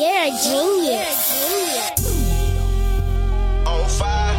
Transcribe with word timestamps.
You're 0.00 0.08
a 0.08 0.30
genius. 0.30 1.28
on 3.66 3.84
fire. 3.84 4.32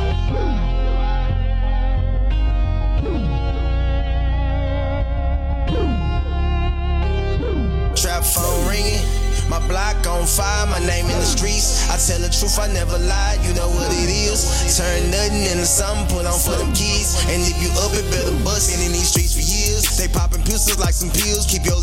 Trap 7.94 8.24
phone 8.24 8.68
ringing. 8.68 9.06
My 9.52 9.60
block 9.68 10.08
on 10.08 10.26
fire, 10.26 10.66
my 10.66 10.80
name 10.80 11.06
in 11.06 11.12
the 11.12 11.22
streets. 11.22 11.86
I 11.92 11.98
tell 12.02 12.18
the 12.18 12.34
truth, 12.34 12.58
I 12.58 12.66
never 12.74 12.98
lie, 12.98 13.38
you 13.44 13.54
know 13.54 13.70
what 13.70 13.92
it 13.92 14.10
is. 14.10 14.48
Turn 14.80 15.12
nothing 15.12 15.44
into 15.44 15.68
something, 15.68 16.08
put 16.10 16.26
on 16.26 16.40
for 16.40 16.58
them 16.58 16.74
keys. 16.74 17.22
And 17.30 17.44
if 17.46 17.62
you 17.62 17.70
up, 17.86 17.94
it 17.94 18.10
better 18.10 18.34
bust. 18.42 18.74
Been 18.74 18.82
in 18.82 18.94
these 18.94 19.14
streets 19.14 19.38
for 19.38 19.46
years. 19.46 19.86
They 20.00 20.08
popping 20.08 20.42
pistols 20.42 20.80
like 20.80 20.96
some 20.96 21.12
pills, 21.12 21.46
keep 21.46 21.66
your 21.66 21.78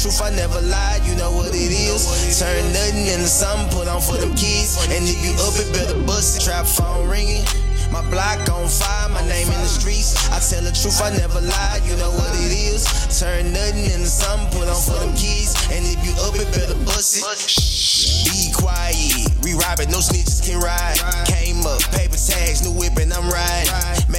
truth, 0.00 0.22
I 0.24 0.30
never 0.32 0.60
lied, 0.64 1.04
you 1.04 1.14
know 1.16 1.30
what 1.30 1.52
it 1.52 1.72
is. 1.72 2.08
Turn 2.40 2.64
nothing 2.72 3.04
into 3.12 3.28
something, 3.28 3.68
put 3.76 3.86
on 3.86 4.00
for 4.00 4.16
them 4.16 4.32
kids. 4.32 4.80
And 4.88 5.04
if 5.04 5.20
you 5.20 5.36
up, 5.44 5.52
it 5.60 5.68
better 5.76 5.98
bust 6.08 6.40
it. 6.40 6.44
Trap 6.48 6.64
phone 6.64 7.08
ringing. 7.08 7.44
My 7.92 8.00
block 8.08 8.40
on 8.48 8.70
fire, 8.70 9.10
my 9.10 9.20
name 9.28 9.50
in 9.50 9.60
the 9.60 9.68
streets. 9.68 10.16
I 10.30 10.38
tell 10.40 10.64
the 10.64 10.72
truth, 10.72 11.02
I 11.02 11.10
never 11.10 11.42
lied, 11.42 11.82
you 11.84 11.96
know 12.00 12.08
what 12.16 12.32
it 12.38 12.52
is. 12.54 12.86
Turn 13.20 13.52
nothing 13.52 13.92
into 13.92 14.08
something, 14.08 14.48
put 14.56 14.70
on 14.70 14.80
for 14.80 14.96
them 15.04 15.12
kids. 15.12 15.52
And 15.68 15.84
if 15.84 16.00
you 16.00 16.16
up, 16.24 16.32
it 16.38 16.48
better 16.54 16.78
bust 16.88 17.20
it. 17.20 17.26
Be 18.30 18.54
quiet. 18.56 19.28
We 19.44 19.52
robbing, 19.52 19.90
no 19.90 20.00
snitches 20.00 20.40
can 20.40 20.62
ride. 20.62 20.96
Came 21.28 21.66
up, 21.66 21.82
paper 21.92 22.16
tags, 22.16 22.64
new 22.64 22.72
whip, 22.72 22.96
and 22.96 23.12
I'm 23.12 23.28
riding. 23.28 24.09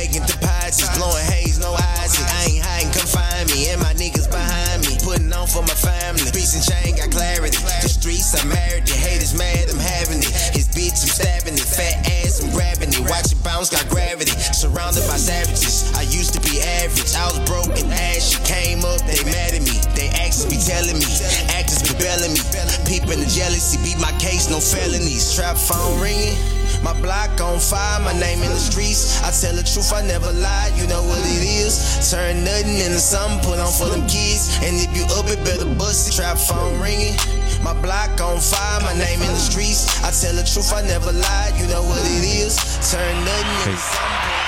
Peeping 23.62 23.84
beat 23.86 24.02
my 24.02 24.12
case, 24.18 24.50
no 24.50 24.60
felonies. 24.60 25.36
Trap 25.36 25.56
phone 25.56 26.02
ringing. 26.02 26.34
My 26.82 26.98
block 27.00 27.30
on 27.42 27.60
fire, 27.60 28.02
my 28.02 28.14
name 28.18 28.42
in 28.42 28.50
the 28.50 28.58
streets. 28.58 29.22
I 29.22 29.30
tell 29.30 29.54
the 29.54 29.62
truth, 29.62 29.94
I 29.94 30.02
never 30.02 30.32
lied, 30.34 30.74
you 30.74 30.88
know 30.88 31.04
what 31.04 31.22
it 31.22 31.46
is. 31.46 31.78
Turn 32.10 32.44
nothing 32.44 32.82
into 32.82 32.98
something, 32.98 33.38
put 33.46 33.60
on 33.60 33.70
for 33.70 33.86
them 33.86 34.02
kids. 34.10 34.58
And 34.66 34.74
if 34.82 34.90
you 34.98 35.06
up, 35.14 35.30
it 35.30 35.38
better 35.46 35.70
bust 35.78 36.10
it. 36.10 36.18
Trap 36.18 36.38
phone 36.42 36.82
ringing. 36.82 37.14
My 37.62 37.78
block 37.86 38.18
on 38.18 38.42
fire, 38.42 38.82
my 38.82 38.98
name 38.98 39.22
in 39.22 39.30
the 39.30 39.38
streets. 39.38 40.02
I 40.02 40.10
tell 40.10 40.34
the 40.34 40.42
truth, 40.42 40.74
I 40.74 40.82
never 40.82 41.14
lied, 41.14 41.54
you 41.62 41.70
know 41.70 41.86
what 41.86 42.02
it 42.02 42.26
is. 42.26 42.58
Turn 42.90 43.14
nothing 43.22 43.62
into 43.62 43.78
something. 43.78 44.42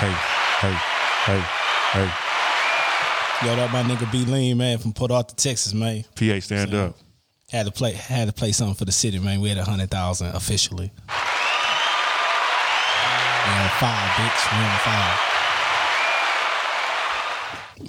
Hey, 0.00 0.14
hey, 0.64 0.76
hey, 1.28 1.40
hey. 1.92 2.08
Yo, 3.44 3.56
that 3.56 3.68
my 3.72 3.82
nigga 3.82 4.10
B 4.10 4.24
Lean, 4.24 4.56
man, 4.56 4.78
from 4.78 4.94
Port 4.94 5.10
Arthur, 5.10 5.36
Texas, 5.36 5.74
man. 5.74 6.04
PA, 6.16 6.40
stand 6.40 6.72
up. 6.72 7.03
Had 7.54 7.66
to 7.66 7.70
play 7.70 7.92
had 7.92 8.26
to 8.26 8.32
play 8.32 8.50
something 8.50 8.74
for 8.74 8.84
the 8.84 8.90
city, 8.90 9.20
man. 9.20 9.40
We 9.40 9.48
had 9.48 9.58
a 9.58 9.64
hundred 9.64 9.88
thousand 9.88 10.34
officially. 10.34 10.90
We 11.06 11.12
on 13.52 13.68
five, 13.78 14.10
bitch. 14.18 14.50
We 14.50 14.58
on 14.64 14.78
five. 14.80 15.20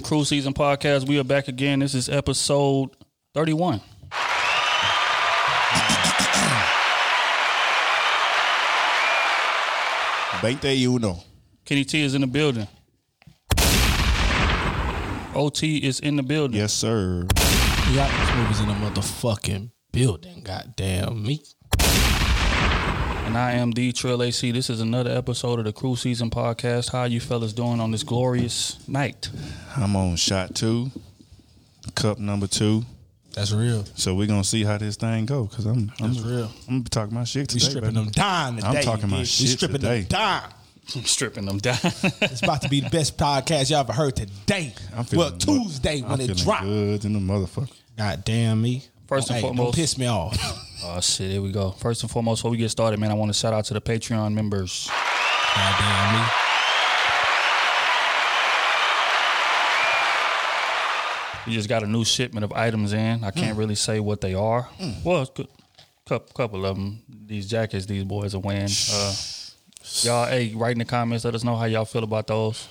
Crew 0.03 0.23
Season 0.23 0.53
Podcast. 0.53 1.07
We 1.07 1.17
are 1.17 1.23
back 1.23 1.47
again. 1.47 1.79
This 1.79 1.95
is 1.95 2.09
episode 2.09 2.91
31. 3.33 3.81
Veinte 10.41 10.85
uno. 10.85 11.23
Kenny 11.65 11.85
T 11.85 12.03
is 12.03 12.13
in 12.13 12.21
the 12.21 12.27
building. 12.27 12.67
OT 15.33 15.77
is 15.77 15.99
in 16.01 16.17
the 16.17 16.23
building. 16.23 16.55
Yes, 16.55 16.71
sir. 16.71 17.25
Y'all 17.91 18.09
niggas 18.09 18.61
in 18.61 18.67
the 18.67 18.73
motherfucking 18.73 19.69
building. 19.91 20.41
Goddamn 20.43 21.21
me. 21.23 21.43
And 21.79 23.37
I 23.37 23.51
am 23.53 23.71
the 23.71 23.91
Trail 23.91 24.23
AC. 24.23 24.51
This 24.51 24.69
is 24.69 24.81
another 24.81 25.11
episode 25.11 25.59
of 25.59 25.65
the 25.65 25.71
Crew 25.71 25.95
Season 25.95 26.29
Podcast. 26.31 26.91
How 26.91 27.03
you 27.03 27.19
fellas 27.19 27.53
doing 27.53 27.79
on 27.79 27.91
this 27.91 28.03
glorious 28.03 28.85
night? 28.87 29.29
I'm 29.77 29.95
on 29.95 30.15
shot 30.15 30.55
two, 30.55 30.91
cup 31.93 32.17
number 32.17 32.47
two. 32.47 32.83
That's 33.33 33.51
real. 33.51 33.85
So 33.95 34.15
we're 34.15 34.27
gonna 34.27 34.43
see 34.43 34.63
how 34.63 34.77
this 34.79 34.95
thing 34.95 35.27
go. 35.27 35.45
Cause 35.47 35.65
I'm, 35.65 35.91
I'm 36.01 36.13
That's 36.13 36.25
real. 36.25 36.45
I'm 36.67 36.67
gonna 36.67 36.79
be 36.81 36.89
talking 36.89 37.13
my 37.13 37.23
shit 37.23 37.49
today. 37.49 37.55
We 37.55 37.59
today. 37.59 37.69
stripping 37.71 37.93
baby. 37.93 38.05
them 38.05 38.11
down 38.11 38.55
today. 38.55 38.67
I'm 38.67 38.83
talking 38.83 39.09
my 39.09 39.17
you 39.17 39.23
dig? 39.23 39.27
shit 39.29 39.41
We 39.41 39.47
stripping 39.47 39.81
today. 39.81 40.01
them 40.03 40.51
down. 40.93 41.03
Stripping 41.03 41.45
them 41.45 41.57
down. 41.59 41.77
It's 42.21 42.41
about 42.43 42.61
to 42.63 42.69
be 42.69 42.81
the 42.81 42.89
best 42.89 43.17
podcast 43.17 43.69
y'all 43.69 43.79
ever 43.81 43.93
heard 43.93 44.15
today. 44.15 44.73
I'm 44.95 45.03
feeling 45.05 45.29
well, 45.31 45.37
Tuesday 45.37 46.01
I'm 46.03 46.09
when 46.11 46.21
it 46.21 46.27
feeling 46.27 46.43
dropped. 46.43 46.63
Good 46.63 47.05
in 47.05 47.13
the 47.13 47.19
motherfucker. 47.19 47.71
God 47.97 48.23
damn 48.25 48.61
me. 48.61 48.83
First 49.07 49.29
and 49.29 49.35
Hey, 49.37 49.41
Don't 49.43 49.55
foremost- 49.55 49.75
piss 49.77 49.97
me 49.97 50.07
off. 50.07 50.37
oh 50.83 50.99
shit, 51.01 51.31
here 51.31 51.41
we 51.41 51.51
go. 51.51 51.71
First 51.71 52.01
and 52.03 52.11
foremost, 52.11 52.39
before 52.41 52.51
we 52.51 52.57
get 52.57 52.69
started, 52.69 52.99
man, 52.99 53.11
I 53.11 53.13
want 53.13 53.29
to 53.29 53.37
shout 53.37 53.53
out 53.53 53.65
to 53.65 53.73
the 53.73 53.81
Patreon 53.81 54.33
members. 54.33 54.89
God 55.55 55.75
damn 55.79 56.19
me. 56.21 56.25
We 61.47 61.53
just 61.53 61.69
got 61.69 61.83
a 61.83 61.87
new 61.87 62.03
shipment 62.03 62.43
of 62.43 62.51
items 62.53 62.91
in. 62.93 63.23
I 63.23 63.29
can't 63.29 63.55
really 63.55 63.75
say 63.75 63.99
what 63.99 64.19
they 64.19 64.33
are. 64.33 64.67
Well, 65.03 65.21
it's 65.21 65.29
good. 65.29 65.47
Couple, 66.07 66.33
couple 66.33 66.65
of 66.65 66.75
them. 66.75 67.03
These 67.07 67.47
jackets 67.47 67.85
these 67.85 68.03
boys 68.03 68.33
are 68.33 68.39
wearing. 68.39 68.69
Uh, 68.91 69.13
y'all, 70.03 70.27
hey, 70.27 70.53
write 70.55 70.73
in 70.73 70.79
the 70.79 70.85
comments. 70.85 71.25
Let 71.25 71.35
us 71.35 71.43
know 71.43 71.55
how 71.55 71.65
y'all 71.65 71.85
feel 71.85 72.03
about 72.03 72.27
those. 72.27 72.67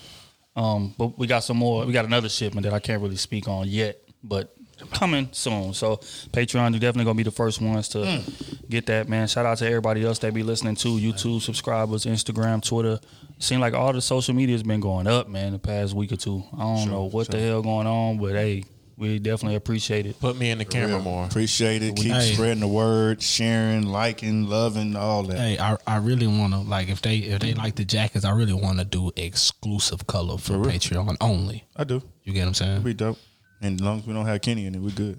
Um, 0.57 0.95
but 0.97 1.19
we 1.19 1.27
got 1.27 1.41
some 1.41 1.57
more. 1.57 1.85
We 1.85 1.93
got 1.93 2.05
another 2.05 2.29
shipment 2.29 2.65
that 2.65 2.73
I 2.73 2.79
can't 2.79 3.03
really 3.03 3.17
speak 3.17 3.49
on 3.49 3.67
yet, 3.69 4.01
but 4.23 4.55
coming 4.93 5.29
soon. 5.33 5.75
So 5.75 5.97
Patreon, 5.97 6.71
you're 6.71 6.81
definitely 6.81 7.05
gonna 7.05 7.17
be 7.17 7.23
the 7.23 7.31
first 7.31 7.61
ones 7.61 7.89
to 7.91 8.23
get 8.69 8.87
that, 8.87 9.09
man. 9.09 9.27
Shout 9.29 9.47
out 9.47 9.59
to 9.59 9.67
everybody 9.67 10.05
else 10.05 10.19
that 10.21 10.35
be 10.35 10.43
listening 10.43 10.77
to 10.77 10.89
YouTube 10.89 11.41
subscribers, 11.43 12.05
Instagram, 12.05 12.63
Twitter. 12.63 13.01
Seem 13.39 13.61
like 13.61 13.75
all 13.75 13.93
the 13.93 14.01
social 14.01 14.35
media 14.35 14.55
has 14.55 14.63
been 14.63 14.81
going 14.81 15.07
up, 15.07 15.29
man, 15.29 15.53
the 15.53 15.59
past 15.59 15.95
week 15.95 16.13
or 16.13 16.17
two. 16.17 16.45
I 16.57 16.63
don't 16.63 16.91
know 16.91 17.05
what 17.05 17.29
the 17.29 17.41
hell 17.41 17.63
going 17.63 17.87
on, 17.87 18.19
but 18.19 18.33
hey, 18.33 18.65
we 18.97 19.19
definitely 19.19 19.57
appreciate 19.57 20.07
it. 20.07 20.19
Put 20.21 20.37
me 20.37 20.51
in 20.51 20.59
the 20.59 20.65
camera 20.65 21.01
more. 21.01 21.25
Appreciate 21.27 21.83
it. 21.83 21.97
Keep 21.97 22.13
Hey. 22.13 22.33
spreading 22.35 22.61
the 22.61 22.69
word, 22.69 23.21
sharing, 23.23 23.87
liking, 23.87 24.49
loving, 24.49 24.95
all 24.97 25.25
that. 25.25 25.39
Hey, 25.39 25.59
I, 25.59 25.77
I 25.87 25.97
really 25.97 26.27
want 26.27 26.53
to 26.53 26.61
like 26.61 26.89
if 26.89 27.03
they 27.03 27.19
if 27.19 27.41
they 27.41 27.55
like 27.55 27.75
the 27.75 27.85
jackets, 27.85 28.25
I 28.25 28.31
really 28.33 28.53
want 28.53 28.79
to 28.79 28.85
do 28.85 29.11
exclusive 29.17 30.07
color 30.07 30.39
for 30.39 30.59
real? 30.59 30.71
Patreon 30.71 31.17
only. 31.21 31.65
I 31.77 31.85
do. 31.85 32.03
You 32.23 32.33
get 32.33 32.41
what 32.43 32.49
I'm 32.49 32.55
saying? 32.55 32.83
We 32.83 32.95
dope. 32.95 33.19
And 33.61 33.81
as 33.81 33.85
long 33.85 33.99
as 34.01 34.07
we 34.07 34.13
don't 34.13 34.27
have 34.27 34.41
Kenny 34.43 34.67
in 34.67 34.75
it, 34.75 34.81
we're 34.81 34.91
good. 34.91 35.19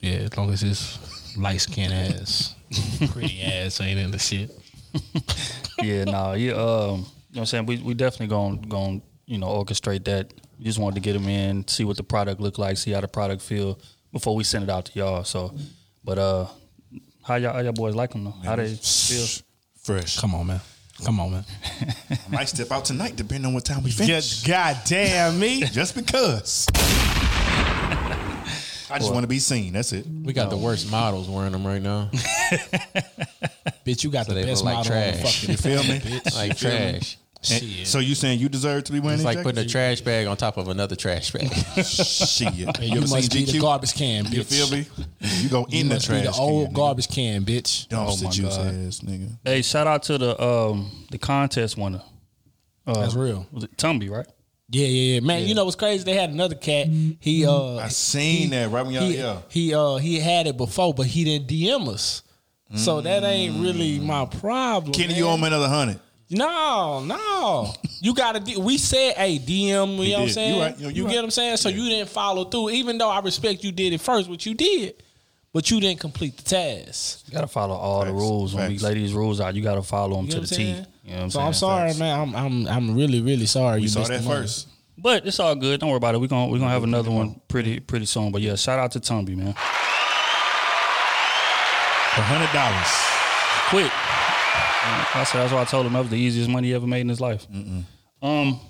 Yeah, 0.00 0.12
as 0.16 0.36
long 0.36 0.50
as 0.52 0.62
it's 0.62 1.36
light 1.36 1.60
skin 1.60 1.92
ass, 1.92 2.54
pretty 3.10 3.40
ass 3.42 3.80
ain't 3.80 3.98
in 3.98 4.10
the 4.10 4.18
shit. 4.18 4.50
yeah, 5.82 6.04
nah, 6.04 6.32
yeah, 6.34 6.52
um, 6.52 6.58
you 6.58 6.60
know 6.60 7.04
what 7.32 7.40
I'm 7.40 7.46
saying? 7.46 7.66
We 7.66 7.78
we 7.78 7.94
definitely 7.94 8.28
gonna 8.28 8.56
gonna, 8.68 9.00
you 9.26 9.38
know 9.38 9.48
orchestrate 9.48 10.04
that. 10.04 10.32
We 10.58 10.64
just 10.64 10.78
wanted 10.78 10.96
to 10.96 11.00
get 11.00 11.14
them 11.14 11.28
in, 11.28 11.66
see 11.68 11.84
what 11.84 11.96
the 11.96 12.02
product 12.04 12.40
look 12.40 12.58
like, 12.58 12.76
see 12.76 12.92
how 12.92 13.00
the 13.00 13.08
product 13.08 13.42
feel 13.42 13.78
before 14.12 14.34
we 14.36 14.44
send 14.44 14.64
it 14.64 14.70
out 14.70 14.86
to 14.86 14.98
y'all. 14.98 15.24
So, 15.24 15.54
but 16.04 16.18
uh, 16.18 16.46
how 17.22 17.36
y'all 17.36 17.52
how 17.54 17.60
y'all 17.60 17.72
boys 17.72 17.94
like 17.94 18.10
them 18.12 18.24
though? 18.24 18.34
How 18.44 18.56
they 18.56 18.74
feel? 18.74 19.26
Fresh. 19.82 20.18
Come 20.18 20.34
on, 20.34 20.46
man. 20.46 20.60
Come 21.04 21.20
on, 21.20 21.32
man. 21.32 21.44
I 22.10 22.18
might 22.30 22.48
step 22.48 22.70
out 22.70 22.84
tonight, 22.84 23.16
depending 23.16 23.46
on 23.46 23.54
what 23.54 23.64
time 23.64 23.82
we 23.82 23.90
finish. 23.90 24.44
God 24.44 24.78
damn 24.86 25.38
me. 25.38 25.60
Just 25.72 25.94
because. 25.94 26.66
I 28.90 28.98
just 28.98 29.12
want 29.12 29.24
to 29.24 29.28
be 29.28 29.40
seen. 29.40 29.72
That's 29.72 29.92
it. 29.92 30.06
We 30.06 30.32
got 30.32 30.50
the 30.50 30.56
worst 30.56 30.88
models 30.88 31.28
wearing 31.28 31.50
them 31.50 31.66
right 31.66 31.82
now. 31.82 32.10
Bitch, 33.84 34.04
you 34.04 34.10
got 34.10 34.28
the 34.28 34.34
best 34.34 34.62
look 34.62 34.72
like 34.72 34.86
model 34.86 34.92
on 34.92 35.06
the 35.06 35.12
trash. 35.18 35.40
fucking 35.40 35.50
You 35.50 35.56
feel 35.56 35.82
me? 35.82 36.20
like 36.36 36.56
trash. 36.56 36.72
And 36.72 37.16
Shit. 37.44 37.86
So 37.86 37.98
you 37.98 38.14
saying 38.14 38.40
you 38.40 38.48
deserve 38.48 38.84
to 38.84 38.92
be 38.92 39.00
winning? 39.00 39.14
It's 39.16 39.24
like 39.24 39.42
putting 39.42 39.62
a 39.64 39.68
trash 39.68 40.00
bag 40.00 40.26
on 40.26 40.36
top 40.36 40.56
of 40.56 40.68
another 40.68 40.96
trash 40.96 41.30
bag. 41.32 41.52
Shit. 41.84 42.54
You 42.54 42.66
you 42.80 42.96
ever 42.98 43.06
seen 43.06 43.16
must 43.16 43.32
be 43.32 43.44
the 43.44 43.52
GQ? 43.52 43.60
garbage 43.60 43.94
can, 43.94 44.24
bitch. 44.24 44.34
You 44.34 44.44
feel 44.44 44.70
me? 44.70 44.86
You 45.20 45.48
go 45.48 45.66
You 45.68 45.80
in 45.80 45.88
the 45.88 45.94
must 45.96 46.08
be 46.08 46.20
trash 46.22 46.36
the 46.36 46.42
old 46.42 46.66
can, 46.68 46.74
garbage 46.74 47.08
can, 47.08 47.44
bitch. 47.44 47.86
Nigga. 47.88 47.88
Dumpster 47.88 48.20
Oh 48.20 48.24
my 48.24 48.30
juice 48.30 48.56
God. 48.56 48.66
ass 48.66 49.00
nigga. 49.00 49.38
Hey, 49.44 49.62
shout 49.62 49.86
out 49.86 50.02
to 50.04 50.18
the 50.18 50.42
um 50.42 50.90
the 51.10 51.18
contest 51.18 51.76
winner. 51.76 52.02
Uh, 52.86 53.00
That's 53.00 53.14
real. 53.14 53.46
Was 53.52 53.64
it 53.64 53.76
Tumby, 53.76 54.10
right? 54.10 54.26
Yeah, 54.70 54.86
yeah, 54.86 55.14
yeah. 55.14 55.20
Man, 55.20 55.46
you 55.46 55.54
know 55.54 55.64
what's 55.64 55.76
crazy? 55.76 56.04
They 56.04 56.14
had 56.14 56.30
another 56.30 56.54
cat. 56.54 56.86
He 57.20 57.46
uh 57.46 57.76
I 57.76 57.88
seen 57.88 58.50
that 58.50 58.70
right 58.70 58.84
when 58.84 58.94
y'all 58.94 59.04
he, 59.04 59.18
yeah. 59.18 59.38
he 59.48 59.74
uh 59.74 59.96
he 59.96 60.20
had 60.20 60.46
it 60.46 60.56
before, 60.56 60.94
but 60.94 61.06
he 61.06 61.24
didn't 61.24 61.48
DM 61.48 61.88
us. 61.88 62.22
So 62.76 63.00
that 63.02 63.22
ain't 63.22 63.62
really 63.62 64.00
my 64.00 64.24
problem. 64.26 64.92
Kenny, 64.94 65.08
man. 65.10 65.16
you 65.18 65.26
owe 65.28 65.36
me 65.36 65.46
another 65.46 65.68
hundred. 65.68 66.00
No, 66.30 67.04
no. 67.04 67.72
You 68.00 68.14
gotta. 68.14 68.40
D- 68.40 68.56
we 68.56 68.78
said, 68.78 69.14
"Hey, 69.14 69.38
DM." 69.38 69.98
You 70.04 70.12
know 70.12 70.18
what 70.18 70.22
I'm 70.22 70.28
saying? 70.30 70.54
You 70.54 70.60
right. 70.60 70.78
You- 70.78 70.88
You, 70.88 70.94
you 71.04 71.08
get 71.08 71.16
what 71.16 71.24
I'm 71.24 71.30
saying? 71.30 71.56
So 71.58 71.68
you 71.68 71.88
didn't 71.88 72.08
follow 72.08 72.44
through, 72.44 72.70
even 72.70 72.98
though 72.98 73.10
I 73.10 73.20
respect 73.20 73.62
you 73.62 73.72
did 73.72 73.92
it 73.92 74.00
first, 74.00 74.28
which 74.28 74.46
you 74.46 74.54
did, 74.54 75.02
but 75.52 75.70
you 75.70 75.80
didn't 75.80 76.00
complete 76.00 76.36
the 76.36 76.42
task. 76.42 77.24
You 77.26 77.32
gotta 77.34 77.46
follow 77.46 77.74
all 77.74 78.00
the 78.00 78.06
Facts. 78.06 78.14
rules. 78.14 78.54
When 78.54 78.68
we 78.72 78.78
lay 78.78 78.94
these 78.94 79.12
rules 79.12 79.40
out, 79.40 79.54
you 79.54 79.62
gotta 79.62 79.82
follow 79.82 80.16
them 80.16 80.24
You 80.26 80.32
to 80.32 80.40
the 80.40 80.54
I'm 80.54 80.56
T. 80.56 80.64
You 80.64 80.72
know 80.72 80.78
what 81.16 81.22
I'm 81.24 81.30
so 81.30 81.36
saying? 81.38 81.46
I'm 81.46 81.52
sorry, 81.54 81.88
Facts. 81.90 81.98
man. 82.00 82.20
I'm 82.20 82.34
I'm 82.36 82.66
I'm 82.68 82.94
really 82.96 83.20
really 83.20 83.46
sorry. 83.46 83.76
We 83.76 83.82
you 83.82 83.88
saw 83.88 84.00
missed 84.00 84.10
that 84.12 84.22
the 84.22 84.28
money. 84.28 84.40
first. 84.42 84.68
But 84.96 85.26
it's 85.26 85.38
all 85.40 85.54
good. 85.54 85.80
Don't 85.80 85.90
worry 85.90 85.96
about 85.98 86.14
it. 86.14 86.20
We're 86.20 86.28
gonna 86.28 86.50
we're 86.50 86.58
gonna 86.58 86.70
have 86.70 86.84
another 86.84 87.10
one 87.10 87.40
pretty 87.48 87.80
pretty 87.80 88.06
soon. 88.06 88.32
But 88.32 88.40
yeah, 88.42 88.54
shout 88.56 88.78
out 88.78 88.92
to 88.92 89.00
Tumby, 89.00 89.36
man. 89.36 89.52
For 92.14 92.22
hundred 92.22 92.52
dollars. 92.52 92.88
Quick. 93.70 93.92
I 94.86 95.24
said 95.24 95.40
that's 95.40 95.52
why 95.52 95.62
I 95.62 95.64
told 95.64 95.86
him 95.86 95.92
that 95.94 96.00
was 96.00 96.10
the 96.10 96.18
easiest 96.18 96.50
money 96.50 96.68
he 96.68 96.74
ever 96.74 96.86
made 96.86 97.00
in 97.00 97.08
his 97.08 97.20
life. 97.20 97.46
Um, 98.22 98.60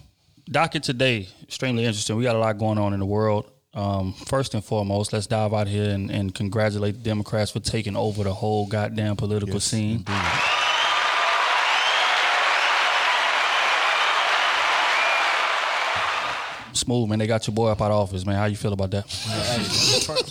docket 0.48 0.82
today, 0.82 1.28
extremely 1.42 1.84
interesting. 1.84 2.16
We 2.16 2.22
got 2.24 2.36
a 2.36 2.38
lot 2.38 2.58
going 2.58 2.78
on 2.78 2.92
in 2.92 3.00
the 3.00 3.06
world. 3.06 3.50
Um, 3.72 4.12
first 4.12 4.54
and 4.54 4.64
foremost, 4.64 5.12
let's 5.12 5.26
dive 5.26 5.52
out 5.52 5.66
here 5.66 5.90
and, 5.90 6.10
and 6.10 6.32
congratulate 6.34 6.94
the 6.94 7.00
Democrats 7.00 7.50
for 7.50 7.58
taking 7.60 7.96
over 7.96 8.22
the 8.22 8.32
whole 8.32 8.66
goddamn 8.66 9.16
political 9.16 9.58
scene. 9.58 10.04
Smooth, 16.74 17.08
man. 17.08 17.18
They 17.18 17.26
got 17.26 17.46
your 17.46 17.54
boy 17.54 17.68
up 17.68 17.80
out 17.80 17.90
of 17.90 17.98
office, 18.00 18.26
man. 18.26 18.36
How 18.36 18.46
you 18.46 18.56
feel 18.56 18.72
about 18.72 18.90
that? 18.90 19.08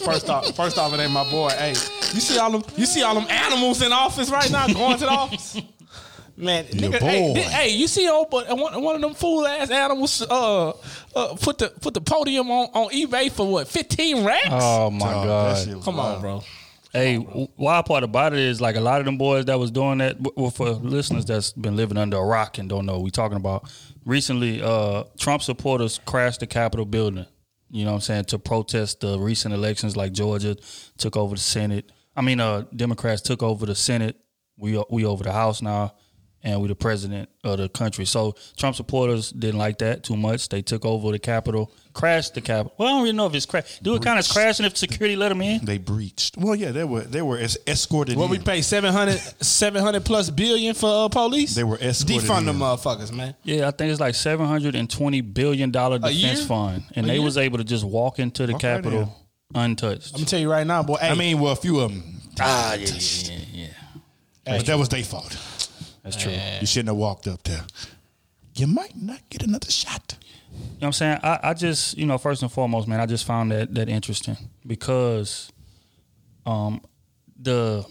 First 0.03 0.29
off, 0.29 0.55
first 0.55 0.77
off, 0.77 0.93
it 0.93 0.99
ain't 0.99 1.11
my 1.11 1.29
boy. 1.29 1.49
Hey, 1.49 1.69
you 1.69 2.19
see 2.19 2.37
all 2.37 2.51
them, 2.51 2.63
you 2.75 2.85
see 2.85 3.01
all 3.01 3.15
them 3.15 3.25
animals 3.29 3.81
in 3.81 3.91
office 3.91 4.29
right 4.29 4.51
now 4.51 4.67
going 4.67 4.97
to 4.97 5.05
the 5.05 5.11
office. 5.11 5.61
Man, 6.35 6.65
Your 6.71 6.91
nigga, 6.91 6.99
hey, 6.99 7.21
boy. 7.27 7.33
th- 7.35 7.47
hey, 7.51 7.69
you 7.69 7.87
see 7.87 8.09
old, 8.09 8.29
but 8.31 8.47
one, 8.57 8.81
one 8.81 8.95
of 8.95 9.01
them 9.01 9.13
fool 9.13 9.45
ass 9.45 9.69
animals 9.69 10.21
uh, 10.23 10.69
uh 11.15 11.35
put 11.39 11.59
the 11.59 11.69
put 11.79 11.93
the 11.93 12.01
podium 12.01 12.49
on, 12.49 12.69
on 12.73 12.89
eBay 12.89 13.31
for 13.31 13.47
what 13.47 13.67
fifteen 13.67 14.25
racks? 14.25 14.47
Oh 14.49 14.89
my 14.89 15.05
Dog, 15.11 15.25
god! 15.27 15.57
shit 15.65 15.75
was 15.75 15.85
Come 15.85 15.97
wild. 15.97 16.15
on, 16.15 16.21
bro. 16.21 16.43
Hey, 16.91 17.17
w- 17.17 17.47
wild 17.57 17.85
part 17.85 18.03
about 18.03 18.33
it 18.33 18.39
is 18.39 18.59
like 18.61 18.75
a 18.75 18.81
lot 18.81 18.99
of 18.99 19.05
them 19.05 19.17
boys 19.19 19.45
that 19.45 19.59
was 19.59 19.69
doing 19.71 19.99
that. 19.99 20.21
w- 20.21 20.33
Well, 20.35 20.51
for 20.51 20.69
listeners 20.71 21.25
that's 21.25 21.51
been 21.51 21.75
living 21.75 21.97
under 21.97 22.17
a 22.17 22.23
rock 22.25 22.57
and 22.57 22.67
don't 22.67 22.85
know 22.87 22.93
what 22.93 23.03
we 23.03 23.11
talking 23.11 23.37
about. 23.37 23.71
Recently, 24.05 24.61
uh, 24.61 25.03
Trump 25.17 25.41
supporters 25.41 26.00
crashed 26.05 26.41
the 26.41 26.47
Capitol 26.47 26.85
building. 26.85 27.25
You 27.69 27.85
know 27.85 27.91
what 27.91 27.95
I'm 27.95 28.01
saying 28.01 28.25
to 28.25 28.39
protest 28.39 29.00
the 29.00 29.17
recent 29.17 29.53
elections, 29.53 29.97
like 29.97 30.11
Georgia 30.11 30.55
took 30.97 31.17
over 31.17 31.35
the 31.35 31.41
Senate. 31.41 31.91
I 32.15 32.21
mean, 32.21 32.39
uh, 32.39 32.65
Democrats 32.75 33.21
took 33.21 33.41
over 33.41 33.65
the 33.65 33.75
Senate. 33.75 34.17
We 34.57 34.81
we 34.89 35.05
over 35.05 35.23
the 35.23 35.31
House 35.31 35.61
now, 35.61 35.95
and 36.43 36.61
we 36.61 36.67
the 36.67 36.75
president 36.75 37.29
of 37.43 37.57
the 37.57 37.69
country. 37.69 38.05
So 38.05 38.35
Trump 38.57 38.75
supporters 38.75 39.31
didn't 39.31 39.57
like 39.59 39.77
that 39.79 40.03
too 40.03 40.17
much. 40.17 40.49
They 40.49 40.61
took 40.61 40.83
over 40.85 41.11
the 41.11 41.19
Capitol, 41.19 41.71
crashed 41.93 42.33
the 42.33 42.41
Capitol. 42.41 42.73
Well, 42.77 42.87
I 42.87 42.91
don't 42.91 43.03
really 43.03 43.15
know 43.15 43.27
if 43.27 43.33
it's 43.35 43.45
crashed. 43.45 43.81
Do 43.81 43.95
it 43.95 44.01
kind 44.01 44.19
of 44.19 44.27
crashing 44.27 44.65
if 44.65 44.75
security 44.77 45.15
let 45.15 45.29
them 45.29 45.41
in? 45.41 45.63
They 45.63 45.77
breached. 45.77 46.37
Well, 46.37 46.55
yeah, 46.55 46.71
they 46.71 46.83
were 46.83 47.01
they 47.01 47.21
were 47.21 47.37
es- 47.37 47.57
escorted. 47.65 48.17
What 48.17 48.25
in. 48.25 48.31
we 48.31 48.39
pay 48.39 48.61
700, 48.61 49.17
700 49.41 50.03
plus 50.03 50.29
billion 50.29 50.75
for 50.75 51.05
uh, 51.05 51.09
police? 51.09 51.55
They 51.55 51.63
were 51.63 51.77
escorted 51.77 52.29
defund 52.29 52.39
in. 52.39 52.45
them 52.47 52.59
motherfuckers, 52.59 53.11
man. 53.11 53.35
Yeah, 53.43 53.67
I 53.67 53.71
think 53.71 53.91
it's 53.91 53.99
like 54.01 54.15
seven 54.15 54.45
hundred 54.45 54.75
and 54.75 54.89
twenty 54.89 55.21
billion 55.21 55.71
dollar 55.71 55.97
defense 55.99 56.45
fund, 56.45 56.83
and 56.95 57.05
A 57.05 57.07
they 57.07 57.15
year? 57.15 57.23
was 57.23 57.37
able 57.37 57.57
to 57.59 57.63
just 57.63 57.83
walk 57.85 58.19
into 58.19 58.45
the 58.45 58.53
Walk 58.53 58.63
right 58.63 58.75
Capitol 58.83 59.15
untouched. 59.55 60.07
I'm 60.13 60.19
gonna 60.19 60.25
tell 60.25 60.39
you 60.39 60.51
right 60.51 60.65
now, 60.67 60.83
boy. 60.83 60.97
Hey, 60.97 61.09
I 61.09 61.15
mean, 61.15 61.39
well, 61.39 61.53
a 61.53 61.55
few 61.55 61.79
of 61.79 61.91
them, 61.91 62.21
ah, 62.39 62.73
yeah, 62.73 62.85
yeah, 62.87 63.37
yeah, 63.53 63.67
yeah. 64.47 64.57
but 64.57 64.65
that 64.65 64.77
was 64.77 64.89
their 64.89 65.03
fault. 65.03 65.37
That's 66.03 66.15
true. 66.15 66.33
You 66.59 66.67
shouldn't 66.67 66.89
have 66.89 66.97
walked 66.97 67.27
up 67.27 67.44
there. 67.44 67.63
You 68.55 68.67
might 68.67 68.95
not 68.95 69.21
get 69.29 69.44
another 69.44 69.71
shot. 69.71 70.15
You 70.51 70.59
know 70.59 70.65
what 70.79 70.88
I'm 70.88 70.94
saying? 70.94 71.19
I, 71.23 71.39
I 71.44 71.53
just, 71.53 71.97
you 71.97 72.05
know, 72.05 72.17
first 72.17 72.44
and 72.44 72.51
foremost, 72.51 72.88
man, 72.88 73.00
I 73.00 73.05
just 73.05 73.25
found 73.25 73.51
that 73.51 73.73
that 73.73 73.89
interesting 73.89 74.38
because 74.67 75.51
um 76.45 76.81
the 77.39 77.85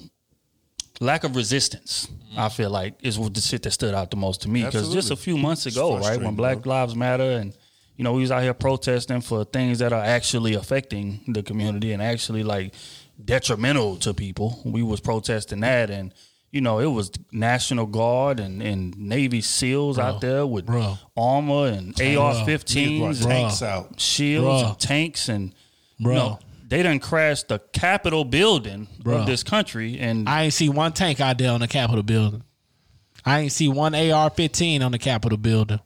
lack 1.00 1.24
of 1.24 1.34
resistance, 1.34 2.08
I 2.36 2.48
feel 2.48 2.70
like, 2.70 2.94
is 3.02 3.18
what 3.18 3.34
the 3.34 3.40
shit 3.40 3.62
that 3.64 3.72
stood 3.72 3.94
out 3.94 4.10
the 4.10 4.16
most 4.16 4.42
to 4.42 4.48
me. 4.48 4.64
Because 4.64 4.92
just 4.92 5.10
a 5.10 5.16
few 5.16 5.36
months 5.36 5.66
ago, 5.66 5.98
right, 5.98 6.20
when 6.20 6.36
Black 6.36 6.64
Lives 6.64 6.94
Matter 6.94 7.32
and 7.32 7.56
you 7.96 8.04
know, 8.04 8.12
we 8.14 8.22
was 8.22 8.30
out 8.30 8.42
here 8.42 8.54
protesting 8.54 9.20
for 9.20 9.44
things 9.44 9.80
that 9.80 9.92
are 9.92 10.02
actually 10.02 10.54
affecting 10.54 11.20
the 11.28 11.42
community 11.42 11.92
and 11.92 12.02
actually 12.02 12.42
like 12.42 12.74
detrimental 13.22 13.96
to 13.96 14.14
people. 14.14 14.60
We 14.64 14.82
was 14.82 15.00
protesting 15.00 15.60
that 15.60 15.90
and 15.90 16.14
you 16.52 16.60
know, 16.60 16.78
it 16.78 16.86
was 16.86 17.10
National 17.32 17.86
Guard 17.86 18.38
and, 18.38 18.62
and 18.62 18.96
Navy 18.96 19.40
SEALs 19.40 19.98
out 19.98 20.20
there 20.20 20.46
with 20.46 20.66
bro. 20.66 20.96
armor 21.16 21.66
and 21.66 21.98
AR 22.00 22.14
Brought 22.14 22.46
15s, 22.46 23.24
tanks 23.24 23.62
out. 23.62 23.98
shields 24.00 24.62
Bruh. 24.62 24.68
and 24.70 24.78
tanks 24.78 25.28
and 25.28 25.54
Bruh. 26.00 26.08
you 26.08 26.12
know, 26.14 26.38
they 26.68 26.82
done 26.82 27.00
crashed 27.00 27.48
the 27.48 27.58
Capitol 27.58 28.24
building 28.24 28.86
Bruh. 29.02 29.20
of 29.20 29.26
this 29.26 29.42
country 29.42 29.98
and 29.98 30.28
I 30.28 30.44
ain't 30.44 30.52
see 30.54 30.68
one 30.68 30.92
tank 30.92 31.20
out 31.20 31.38
there 31.38 31.50
on 31.52 31.60
the 31.60 31.68
Capitol 31.68 32.02
building. 32.02 32.42
I 33.24 33.40
ain't 33.40 33.52
see 33.52 33.68
one 33.68 33.94
AR-15 33.94 34.84
on 34.84 34.92
the 34.92 34.98
Capitol 34.98 35.38
building. 35.38 35.80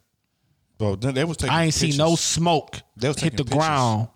Bro, 0.77 0.95
they 0.97 1.11
they 1.11 1.23
was 1.23 1.37
taking. 1.37 1.53
I 1.55 1.65
ain't 1.65 1.73
see 1.73 1.95
no 1.97 2.15
smoke 2.15 2.81
They 2.97 3.07
was 3.07 3.19
hit 3.19 3.37
the 3.37 3.43
pictures. 3.43 3.57
ground 3.57 4.07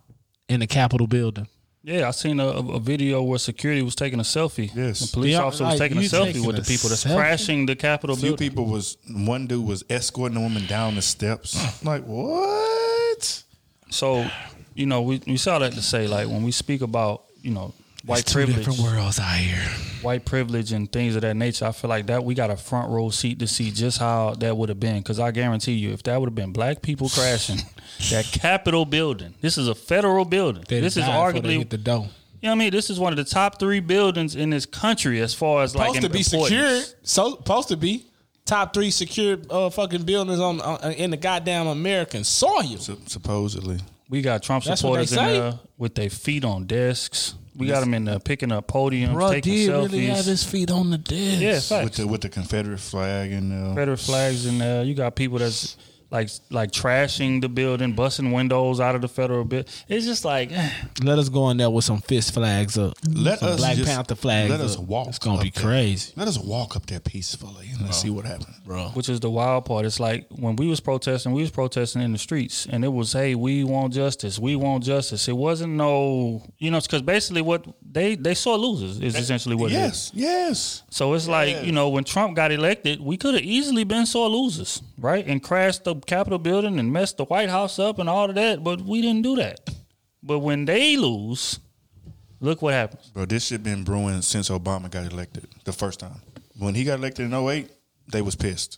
in 0.50 0.60
the 0.60 0.68
Capitol 0.68 1.08
building. 1.08 1.48
Yeah, 1.84 2.08
I 2.08 2.12
seen 2.12 2.40
a, 2.40 2.46
a 2.48 2.80
video 2.80 3.24
where 3.24 3.40
security 3.40 3.82
was 3.82 3.96
taking 3.96 4.20
a 4.20 4.24
selfie. 4.24 4.70
Yes. 4.76 5.00
the 5.00 5.12
police 5.14 5.32
Yeah, 5.34 5.40
officer 5.44 5.64
was 5.66 5.80
like, 5.80 5.90
taking 5.90 5.98
a 5.98 6.02
selfie 6.02 6.26
taking 6.28 6.46
with 6.46 6.58
a 6.58 6.62
the 6.62 6.68
people 6.68 6.90
that's 6.90 7.04
selfie? 7.06 7.16
crashing 7.16 7.66
the 7.66 7.76
Capitol 7.76 8.16
A 8.16 8.20
few 8.20 8.30
building. 8.30 8.50
people 8.50 8.66
was 8.66 8.98
one 9.10 9.48
dude 9.48 9.66
was 9.66 9.84
escorting 9.90 10.38
a 10.38 10.42
woman 10.42 10.68
down 10.68 10.94
the 10.96 11.02
steps. 11.02 11.84
like 11.84 12.04
what? 12.04 13.44
So, 13.90 14.28
you 14.76 14.86
know, 14.86 15.02
we, 15.02 15.22
we 15.26 15.38
saw 15.38 15.58
that 15.60 15.74
to 15.74 15.82
say 15.82 16.08
like 16.08 16.28
when 16.28 16.44
we 16.44 16.52
speak 16.52 16.82
about 16.82 17.24
you 17.42 17.52
know 17.52 17.74
white 18.06 18.26
Two 18.26 18.34
privilege, 18.34 18.66
different 18.66 18.80
worlds 18.80 19.20
out 19.20 19.38
here. 19.38 19.64
white 20.02 20.26
privilege 20.26 20.72
and 20.72 20.92
things 20.92 21.16
of 21.16 21.22
that 21.22 21.36
nature, 21.36 21.66
I 21.66 21.72
feel 21.72 21.90
like 21.90 22.08
that 22.08 22.24
we 22.24 22.34
got 22.34 22.50
a 22.50 22.58
front 22.58 22.90
row 22.90 23.10
seat 23.10 23.40
to 23.40 23.48
see 23.48 23.72
just 23.72 24.00
how 24.00 24.34
that 24.40 24.56
would 24.58 24.70
have 24.70 24.80
been. 24.80 24.98
Because 24.98 25.20
I 25.20 25.32
guarantee 25.32 25.74
you, 25.74 25.92
if 25.92 26.04
that 26.04 26.20
would 26.20 26.28
have 26.28 26.36
been 26.36 26.52
black 26.52 26.82
people 26.82 27.10
crashing 27.10 27.58
that 28.12 28.26
Capitol 28.32 28.86
building, 28.86 29.34
this 29.42 29.58
is 29.58 29.68
a 29.68 29.76
federal 29.76 30.26
building. 30.26 30.64
They'd 30.68 30.82
this 30.82 30.98
is 30.98 31.06
died 31.06 31.34
before 31.34 31.42
they 31.42 31.56
arguably, 31.56 31.58
hit 31.60 31.70
the 31.70 31.78
door. 31.78 31.98
you 32.00 32.48
know 32.48 32.50
what 32.50 32.52
I 32.52 32.56
mean? 32.56 32.72
This 32.72 32.90
is 32.90 33.00
one 33.00 33.14
of 33.14 33.18
the 33.18 33.26
top 33.26 33.60
three 33.60 33.80
buildings 33.82 34.36
in 34.36 34.50
this 34.50 34.66
country 34.66 35.20
as 35.22 35.34
far 35.34 35.64
as 35.64 35.76
like 35.76 35.88
Supposed 35.96 36.02
to 36.02 36.10
be 36.10 36.20
importance. 36.20 36.50
secured. 36.88 37.08
So 37.08 37.36
supposed 37.36 37.68
to 37.70 37.78
be 37.78 38.06
top 38.46 38.74
three 38.74 38.90
secure 38.92 39.38
uh, 39.50 39.70
fucking 39.70 40.04
buildings 40.04 40.40
on, 40.40 40.60
on 40.62 40.92
in 40.94 41.12
the 41.12 41.18
goddamn 41.18 41.68
American 41.68 42.24
soil. 42.24 42.78
Sup- 42.78 43.08
supposedly. 43.08 43.78
We 44.10 44.22
got 44.22 44.44
Trump 44.44 44.64
That's 44.66 44.82
supporters 44.82 45.14
in 45.14 45.18
there 45.24 45.60
with 45.78 45.96
their 45.96 46.10
feet 46.10 46.44
on 46.44 46.66
desks. 46.66 47.36
We 47.62 47.68
got 47.68 47.80
them 47.82 47.94
in 47.94 48.06
there 48.06 48.20
picking 48.20 48.52
up 48.52 48.68
podiums, 48.68 49.14
Bro 49.14 49.32
taking 49.32 49.54
did 49.54 49.70
selfies. 49.70 49.92
really 49.92 50.06
have 50.08 50.26
his 50.26 50.44
feet 50.44 50.70
on 50.72 50.90
the 50.92 50.98
desk. 50.98 51.72
yeah, 51.72 51.84
With 51.84 51.94
the 51.96 52.08
with 52.08 52.22
the 52.22 52.30
Confederate 52.30 52.80
flag 52.80 53.32
and 53.32 53.54
uh, 53.54 53.68
Confederate 53.68 53.98
flags 53.98 54.46
and 54.46 54.60
there. 54.60 54.84
You 54.84 54.94
got 54.94 55.16
people 55.16 55.38
that's 55.40 55.78
like 56.12 56.30
like 56.50 56.72
trashing 56.72 57.42
the 57.42 57.50
building, 57.50 57.94
busting 57.94 58.32
windows 58.32 58.80
out 58.80 58.96
of 58.96 59.02
the 59.02 59.08
federal 59.08 59.44
building. 59.46 59.72
It's 59.88 60.06
just 60.06 60.26
like 60.26 60.52
eh. 60.52 60.70
Let 61.04 61.18
us 61.18 61.30
go 61.30 61.50
in 61.50 61.58
there 61.58 61.70
with 61.70 61.86
some 61.86 62.02
fist 62.02 62.34
flags 62.34 62.78
up. 62.78 62.94
Let 63.08 63.40
some 63.40 63.50
us 63.50 63.58
Black 63.58 63.76
just- 63.78 63.90
Panther 63.90 64.16
flags. 64.16 64.50
let 64.52 64.62
us 64.62 64.78
up. 64.78 64.84
walk 64.84 65.08
It's 65.08 65.20
gonna 65.20 65.42
be 65.42 65.48
up 65.48 65.54
there. 65.56 65.64
crazy, 65.64 66.14
let 66.16 66.28
us 66.28 66.38
walk 66.38 66.76
up 66.76 66.86
there 66.86 67.00
peacefully 67.00 67.70
and 67.72 67.82
let's 67.82 68.02
see 68.02 68.10
what 68.10 68.26
happens. 68.26 68.58
bro. 68.66 68.90
which 68.90 69.10
is 69.10 69.20
the 69.20 69.30
wild 69.30 69.66
part. 69.66 69.86
It's 69.86 70.00
like 70.00 70.28
when 70.30 70.56
we 70.58 70.68
was 70.68 70.80
protesting, 70.80 71.32
we 71.32 71.42
was 71.42 71.52
protesting 71.52 72.02
in 72.02 72.12
the 72.12 72.18
streets, 72.18 72.68
and 72.70 72.84
it 72.86 72.90
was, 72.90 73.14
hey, 73.14 73.36
we 73.36 73.64
want 73.64 73.94
justice, 73.94 74.38
we 74.38 74.56
want 74.56 74.84
justice. 74.84 75.28
It 75.28 75.38
wasn't 75.38 75.74
no, 75.74 76.44
you 76.58 76.72
know, 76.72 76.80
because 76.82 77.02
basically 77.02 77.42
what 77.42 77.66
they 77.92 78.16
they 78.16 78.34
saw 78.34 78.56
losers 78.56 79.00
is 79.00 79.16
essentially 79.16 79.56
what 79.56 79.72
it 79.72 79.76
is. 79.76 80.12
Yes, 80.14 80.14
yes. 80.14 80.84
So 80.90 81.14
it's 81.14 81.28
like, 81.28 81.64
you 81.64 81.72
know, 81.72 81.90
when 81.90 82.04
Trump 82.04 82.36
got 82.36 82.52
elected, 82.52 83.02
we 83.02 83.18
could 83.18 83.34
have 83.34 83.44
easily 83.44 83.84
been 83.84 84.06
sore 84.06 84.30
losers, 84.30 84.82
right? 84.98 85.26
And 85.28 85.44
crashed 85.44 85.84
the 85.84 85.96
Capitol 85.96 86.40
building 86.40 86.80
and 86.80 86.92
messed 86.92 87.18
the 87.18 87.26
White 87.26 87.50
House 87.50 87.80
up 87.80 88.00
and 88.00 88.10
all 88.10 88.30
of 88.30 88.36
that, 88.36 88.64
but 88.64 88.82
we 88.82 89.02
didn't 89.02 89.24
do 89.24 89.36
that. 89.38 89.70
But 90.24 90.40
when 90.40 90.66
they 90.66 90.96
lose, 90.98 91.60
look 92.40 92.62
what 92.62 92.74
happens. 92.74 93.10
Bro, 93.10 93.26
this 93.26 93.48
shit 93.48 93.64
been 93.64 93.84
brewing 93.84 94.22
since 94.22 94.50
Obama 94.50 94.90
got 94.90 95.12
elected 95.12 95.48
the 95.66 95.74
first 95.74 96.00
time. 96.00 96.22
When 96.58 96.76
he 96.76 96.84
got 96.84 97.00
elected 97.00 97.26
in 97.26 97.34
08, 97.34 97.70
they 98.12 98.22
was 98.22 98.36
pissed. 98.36 98.78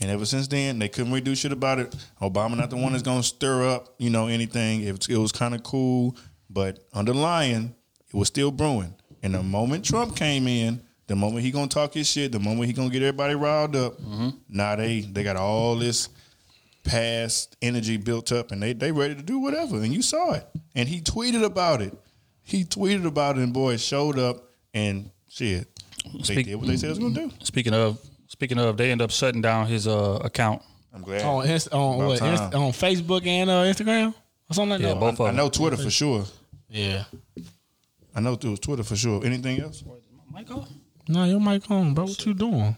And 0.00 0.10
ever 0.10 0.26
since 0.26 0.48
then, 0.48 0.80
they 0.80 0.88
couldn't 0.88 1.12
really 1.12 1.20
do 1.20 1.34
shit 1.36 1.52
about 1.52 1.78
it. 1.78 1.94
Obama 2.20 2.56
not 2.56 2.70
the 2.70 2.76
one 2.76 2.92
that's 2.92 3.04
gonna 3.04 3.22
stir 3.22 3.68
up, 3.68 3.94
you 3.98 4.10
know, 4.10 4.26
anything. 4.26 4.82
It 4.82 5.08
it 5.08 5.16
was 5.16 5.30
kind 5.30 5.54
of 5.54 5.62
cool, 5.62 6.16
but 6.50 6.80
underlying, 6.92 7.74
it 8.14 8.16
was 8.16 8.28
still 8.28 8.50
brewing. 8.52 8.94
And 9.22 9.34
the 9.34 9.42
moment 9.42 9.84
Trump 9.84 10.14
came 10.16 10.46
in, 10.46 10.80
the 11.06 11.16
moment 11.16 11.42
he 11.44 11.50
gonna 11.50 11.66
talk 11.68 11.94
his 11.94 12.08
shit, 12.08 12.30
the 12.32 12.38
moment 12.38 12.66
he 12.66 12.72
gonna 12.72 12.90
get 12.90 13.02
everybody 13.02 13.34
riled 13.34 13.74
up, 13.76 13.94
now 14.48 14.76
they 14.76 15.00
they 15.00 15.22
got 15.24 15.36
all 15.36 15.74
this 15.76 16.08
past 16.84 17.56
energy 17.62 17.96
built 17.96 18.32
up, 18.32 18.52
and 18.52 18.62
they 18.62 18.72
they 18.72 18.92
ready 18.92 19.14
to 19.14 19.22
do 19.22 19.38
whatever. 19.38 19.76
And 19.76 19.92
you 19.92 20.02
saw 20.02 20.32
it. 20.34 20.46
And 20.74 20.88
he 20.88 21.00
tweeted 21.00 21.42
about 21.44 21.80
it. 21.82 21.96
He 22.42 22.64
tweeted 22.64 23.06
about 23.06 23.38
it, 23.38 23.42
and 23.42 23.52
boy, 23.52 23.74
it 23.74 23.80
showed 23.80 24.18
up, 24.18 24.44
and 24.74 25.10
shit, 25.28 25.66
they 26.26 26.42
did 26.42 26.56
what 26.56 26.66
they 26.66 26.76
said 26.76 26.90
it 26.90 26.90
was 26.90 26.98
gonna 26.98 27.14
do. 27.14 27.30
Speaking 27.42 27.74
of 27.74 27.98
speaking 28.28 28.58
of, 28.58 28.76
they 28.76 28.90
end 28.90 29.00
up 29.02 29.10
shutting 29.10 29.40
down 29.40 29.66
his 29.66 29.86
uh, 29.88 30.18
account. 30.22 30.62
I'm 30.92 31.02
glad. 31.02 31.22
on 31.22 31.46
Inst- 31.48 31.72
on 31.72 31.98
what. 32.06 32.20
Inst- 32.22 32.54
on 32.54 32.72
Facebook 32.72 33.26
and 33.26 33.50
uh, 33.50 33.62
Instagram 33.64 34.14
or 34.50 34.54
something 34.54 34.70
like 34.70 34.80
Yeah, 34.80 34.88
that. 34.94 35.00
both 35.00 35.20
I 35.20 35.24
of 35.24 35.28
them. 35.28 35.36
know 35.36 35.48
Twitter 35.48 35.76
for 35.76 35.90
sure. 35.90 36.24
Yeah. 36.68 37.04
I 38.14 38.20
know 38.20 38.34
through 38.36 38.56
Twitter 38.58 38.82
for 38.84 38.96
sure. 38.96 39.24
Anything 39.24 39.60
else? 39.60 39.82
Mic 40.32 40.50
off? 40.50 40.68
No, 41.08 41.24
your 41.24 41.40
mic 41.40 41.70
on, 41.70 41.94
bro. 41.94 42.04
What 42.04 42.24
you 42.26 42.34
doing? 42.34 42.76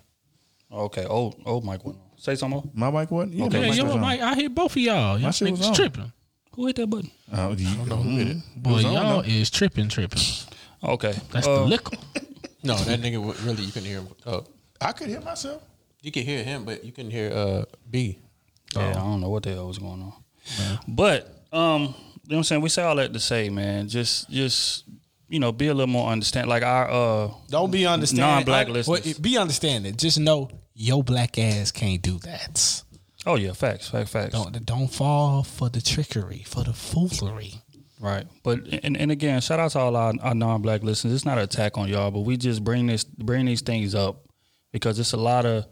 Okay, 0.73 1.05
old 1.05 1.40
old 1.47 1.64
Mike 1.64 1.85
went 1.85 1.99
on. 1.99 2.05
Say 2.16 2.35
something. 2.35 2.61
more. 2.75 2.90
My 2.90 2.90
mic 3.00 3.11
what? 3.11 3.28
Yeah, 3.31 3.45
Okay, 3.47 3.59
my 3.59 3.62
Yeah, 3.64 3.69
mic 3.71 3.76
your 3.76 3.87
was 3.87 3.95
on. 3.95 4.00
mic. 4.00 4.21
I 4.21 4.35
hit 4.35 4.55
both 4.55 4.73
of 4.73 4.76
y'all. 4.78 5.19
Y'all 5.19 5.31
shit 5.31 5.50
was 5.50 5.61
niggas 5.61 5.69
on. 5.69 5.75
tripping. 5.75 6.12
Who 6.55 6.66
hit 6.66 6.76
that 6.76 6.87
button? 6.88 7.11
Oh, 7.33 7.52
you 7.52 7.69
I 7.69 7.75
don't 7.75 7.88
know 7.88 7.97
who 7.97 8.16
hit 8.16 8.28
it? 8.28 8.37
Boy, 8.57 8.73
was 8.73 8.85
on, 8.85 8.93
y'all 8.95 9.23
though. 9.23 9.28
is 9.28 9.50
tripping, 9.50 9.88
tripping. 9.88 10.23
Okay, 10.83 11.14
That's 11.33 11.47
uh, 11.47 11.61
the 11.61 11.64
liquor. 11.66 11.97
No, 12.62 12.75
that 12.75 13.00
nigga 13.00 13.23
wa- 13.23 13.35
really 13.45 13.62
you 13.62 13.71
couldn't 13.71 13.87
hear 13.88 13.99
him. 14.00 14.09
Oh, 14.26 14.45
I 14.81 14.90
could 14.90 15.07
hear 15.09 15.21
myself. 15.21 15.62
you 16.02 16.11
could 16.11 16.25
hear 16.25 16.43
him, 16.43 16.64
but 16.64 16.83
you 16.85 16.90
couldn't 16.90 17.12
hear 17.12 17.31
uh 17.33 17.64
B. 17.88 18.19
Yeah, 18.75 18.90
I 18.90 18.95
don't 18.95 19.21
know 19.21 19.28
what 19.28 19.45
the 19.45 19.50
hell 19.55 19.69
was 19.69 19.78
going 19.78 20.02
on. 20.02 20.12
But 20.88 21.45
um, 21.52 21.83
you 21.83 21.87
know 21.88 21.93
what 22.26 22.37
I'm 22.38 22.45
saying? 22.45 22.61
We 22.62 22.69
say 22.71 22.83
all 22.83 22.97
that 22.97 23.12
to 23.12 23.21
say, 23.21 23.50
man, 23.50 23.87
just 23.88 24.28
just 24.31 24.83
you 25.28 25.38
know, 25.40 25.52
be 25.52 25.68
a 25.68 25.75
little 25.75 25.87
more 25.92 26.11
understand 26.11 26.49
like 26.49 26.62
our 26.62 26.88
uh 26.90 27.30
Don't 27.49 27.71
be 27.71 27.87
understanding. 27.87 28.35
Non-black 28.35 28.68
listeners. 28.68 29.04
well, 29.04 29.14
be 29.21 29.37
understanding. 29.37 29.97
Just 29.97 30.18
know 30.18 30.50
your 30.75 31.02
black 31.02 31.38
ass 31.38 31.73
can't 31.73 32.02
do 32.02 32.18
that. 32.21 32.83
oh 33.26 33.37
yeah, 33.37 33.52
facts, 33.52 33.88
facts, 33.88 34.11
facts. 34.11 34.33
Don't 34.33 34.64
don't 34.64 34.88
fall 34.88 35.42
for 35.42 35.68
the 35.68 35.80
trickery, 35.80 36.45
for 36.47 36.62
the 36.64 36.73
foolery. 36.73 37.54
Right. 37.99 38.26
But 38.42 38.66
and, 38.85 38.97
and 38.97 39.11
again, 39.11 39.40
shout 39.40 39.59
out 39.59 39.71
to 39.73 39.78
all 39.78 39.97
our, 39.97 40.12
our 40.21 40.35
non 40.35 40.62
black 40.62 40.83
listeners. 40.83 41.14
It's 41.14 41.25
not 41.25 41.38
an 41.38 41.45
attack 41.45 41.78
on 41.78 41.88
y'all, 41.88 42.11
but 42.11 42.21
we 42.21 42.37
just 42.37 42.62
bring 42.62 42.87
this 42.87 43.04
bring 43.04 43.47
these 43.47 43.62
things 43.62 43.95
up 43.95 44.26
because 44.71 44.99
it's 44.99 45.12
a 45.12 45.16
lot 45.16 45.47
of 45.47 45.66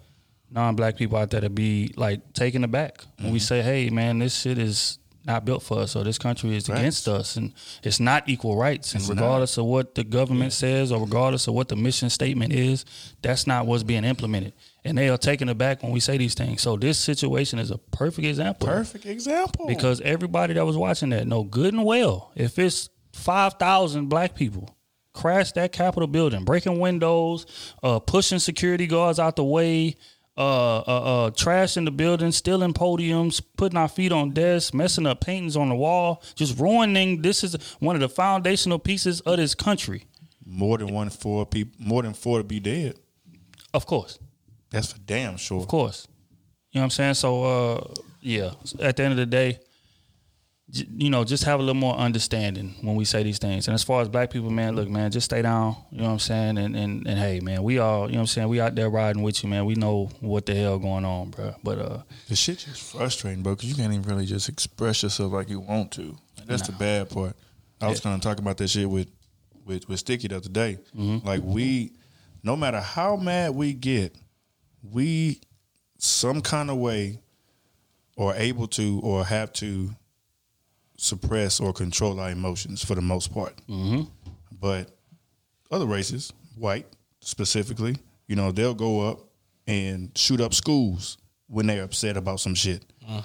non 0.50 0.74
black 0.74 0.96
people 0.96 1.18
out 1.18 1.30
there 1.30 1.42
to 1.42 1.50
be 1.50 1.92
like 1.96 2.32
taken 2.32 2.64
aback 2.64 3.04
when 3.20 3.32
we 3.32 3.38
say, 3.38 3.60
Hey 3.60 3.90
man, 3.90 4.18
this 4.20 4.34
shit 4.40 4.56
is 4.58 4.98
not 5.26 5.44
built 5.44 5.62
for 5.62 5.78
us 5.78 5.96
or 5.96 6.04
this 6.04 6.18
country 6.18 6.56
is 6.56 6.68
against 6.68 7.08
us 7.08 7.36
and 7.36 7.52
it's 7.82 7.98
not 8.00 8.28
equal 8.28 8.56
rights 8.56 8.94
and 8.94 9.08
regardless 9.08 9.56
of 9.56 9.64
what 9.64 9.94
the 9.94 10.04
government 10.04 10.52
says 10.52 10.92
or 10.92 11.00
regardless 11.00 11.46
of 11.48 11.54
what 11.54 11.68
the 11.68 11.76
mission 11.76 12.10
statement 12.10 12.52
is, 12.52 12.84
that's 13.22 13.46
not 13.46 13.66
what's 13.66 13.82
being 13.82 14.04
implemented. 14.04 14.52
And 14.84 14.98
they 14.98 15.08
are 15.08 15.16
taken 15.16 15.48
aback 15.48 15.82
when 15.82 15.92
we 15.92 16.00
say 16.00 16.18
these 16.18 16.34
things. 16.34 16.60
So 16.60 16.76
this 16.76 16.98
situation 16.98 17.58
is 17.58 17.70
a 17.70 17.78
perfect 17.78 18.26
example. 18.26 18.68
Perfect 18.68 19.06
example. 19.06 19.66
Because 19.66 20.00
everybody 20.02 20.54
that 20.54 20.66
was 20.66 20.76
watching 20.76 21.10
that 21.10 21.26
know 21.26 21.42
good 21.42 21.72
and 21.72 21.84
well 21.84 22.32
if 22.34 22.58
it's 22.58 22.90
five 23.12 23.54
thousand 23.54 24.08
black 24.08 24.34
people 24.34 24.76
crash 25.14 25.52
that 25.52 25.72
Capitol 25.72 26.08
building, 26.08 26.44
breaking 26.44 26.80
windows, 26.80 27.46
uh, 27.82 28.00
pushing 28.00 28.40
security 28.40 28.86
guards 28.86 29.18
out 29.18 29.36
the 29.36 29.44
way, 29.44 29.94
uh, 30.36 30.78
uh, 30.78 30.80
uh, 31.26 31.30
trashing 31.30 31.84
the 31.84 31.90
building, 31.90 32.32
stealing 32.32 32.72
podiums, 32.74 33.40
putting 33.56 33.76
our 33.78 33.88
feet 33.88 34.12
on 34.12 34.30
desks, 34.30 34.74
messing 34.74 35.06
up 35.06 35.20
paintings 35.20 35.56
on 35.56 35.68
the 35.68 35.74
wall, 35.74 36.22
just 36.34 36.58
ruining. 36.58 37.22
This 37.22 37.44
is 37.44 37.54
one 37.78 37.94
of 37.96 38.00
the 38.00 38.08
foundational 38.08 38.78
pieces 38.78 39.20
of 39.20 39.36
this 39.36 39.54
country. 39.54 40.04
more 40.44 40.78
than 40.78 40.92
one 40.92 41.08
four 41.10 41.46
people, 41.46 41.74
more 41.78 42.02
than 42.02 42.14
four 42.14 42.38
to 42.38 42.44
be 42.44 42.60
dead. 42.60 42.94
Of 43.72 43.86
course, 43.86 44.18
That's 44.70 44.92
for 44.92 44.98
damn 45.00 45.36
sure. 45.36 45.60
of 45.60 45.68
course. 45.68 46.06
You 46.72 46.80
know 46.80 46.82
what 46.82 46.84
I'm 46.86 46.90
saying? 46.90 47.14
So, 47.14 47.44
uh, 47.44 47.94
yeah. 48.20 48.50
At 48.80 48.96
the 48.96 49.04
end 49.04 49.12
of 49.12 49.18
the 49.18 49.26
day, 49.26 49.60
you 50.74 51.08
know, 51.10 51.24
just 51.24 51.44
have 51.44 51.60
a 51.60 51.62
little 51.62 51.74
more 51.80 51.94
understanding 51.94 52.74
when 52.80 52.96
we 52.96 53.04
say 53.04 53.22
these 53.22 53.38
things. 53.38 53.68
And 53.68 53.74
as 53.74 53.82
far 53.84 54.02
as 54.02 54.08
black 54.08 54.30
people, 54.30 54.50
man, 54.50 54.74
look, 54.74 54.88
man, 54.88 55.10
just 55.10 55.26
stay 55.26 55.40
down. 55.42 55.76
You 55.90 55.98
know 55.98 56.04
what 56.04 56.10
I'm 56.10 56.18
saying? 56.18 56.58
And 56.58 56.74
and, 56.76 57.06
and 57.06 57.18
hey, 57.18 57.40
man, 57.40 57.62
we 57.62 57.78
all, 57.78 58.06
you 58.06 58.12
know 58.12 58.18
what 58.18 58.22
I'm 58.22 58.26
saying? 58.26 58.48
We 58.48 58.60
out 58.60 58.74
there 58.74 58.90
riding 58.90 59.22
with 59.22 59.42
you, 59.42 59.48
man. 59.48 59.64
We 59.66 59.74
know 59.74 60.10
what 60.20 60.46
the 60.46 60.54
hell 60.54 60.78
going 60.78 61.04
on, 61.04 61.30
bro. 61.30 61.54
But 61.62 61.78
uh, 61.78 62.02
The 62.28 62.36
shit 62.36 62.58
just 62.58 62.82
frustrating, 62.82 63.42
bro, 63.42 63.54
because 63.54 63.68
you 63.68 63.74
can't 63.76 63.92
even 63.92 64.08
really 64.08 64.26
just 64.26 64.48
express 64.48 65.02
yourself 65.02 65.32
like 65.32 65.48
you 65.48 65.60
want 65.60 65.92
to. 65.92 66.16
That's 66.46 66.66
the 66.66 66.72
bad 66.72 67.08
part. 67.10 67.36
I 67.80 67.88
was 67.88 68.00
kind 68.00 68.14
of 68.14 68.20
talking 68.20 68.42
about 68.44 68.56
that 68.58 68.68
shit 68.68 68.88
with 68.88 69.08
with 69.64 69.88
with 69.88 70.00
Sticky 70.00 70.28
the 70.28 70.36
other 70.36 70.48
day. 70.48 70.78
Like 70.94 71.42
we, 71.44 71.92
no 72.42 72.56
matter 72.56 72.80
how 72.80 73.16
mad 73.16 73.54
we 73.54 73.72
get, 73.74 74.14
we 74.82 75.40
some 75.98 76.42
kind 76.42 76.68
of 76.70 76.76
way 76.78 77.20
are 78.18 78.34
able 78.36 78.66
to 78.68 79.00
or 79.02 79.24
have 79.24 79.52
to 79.54 79.90
suppress 81.04 81.60
or 81.60 81.72
control 81.72 82.18
our 82.20 82.30
emotions 82.30 82.84
for 82.84 82.94
the 82.94 83.02
most 83.02 83.32
part. 83.32 83.54
Mm-hmm. 83.68 84.02
But 84.60 84.90
other 85.70 85.86
races, 85.86 86.32
white 86.56 86.86
specifically, 87.20 87.96
you 88.26 88.36
know, 88.36 88.52
they'll 88.52 88.74
go 88.74 89.08
up 89.08 89.20
and 89.66 90.10
shoot 90.16 90.40
up 90.40 90.54
schools 90.54 91.18
when 91.48 91.66
they're 91.66 91.84
upset 91.84 92.16
about 92.16 92.40
some 92.40 92.54
shit. 92.54 92.82
Uh. 93.08 93.22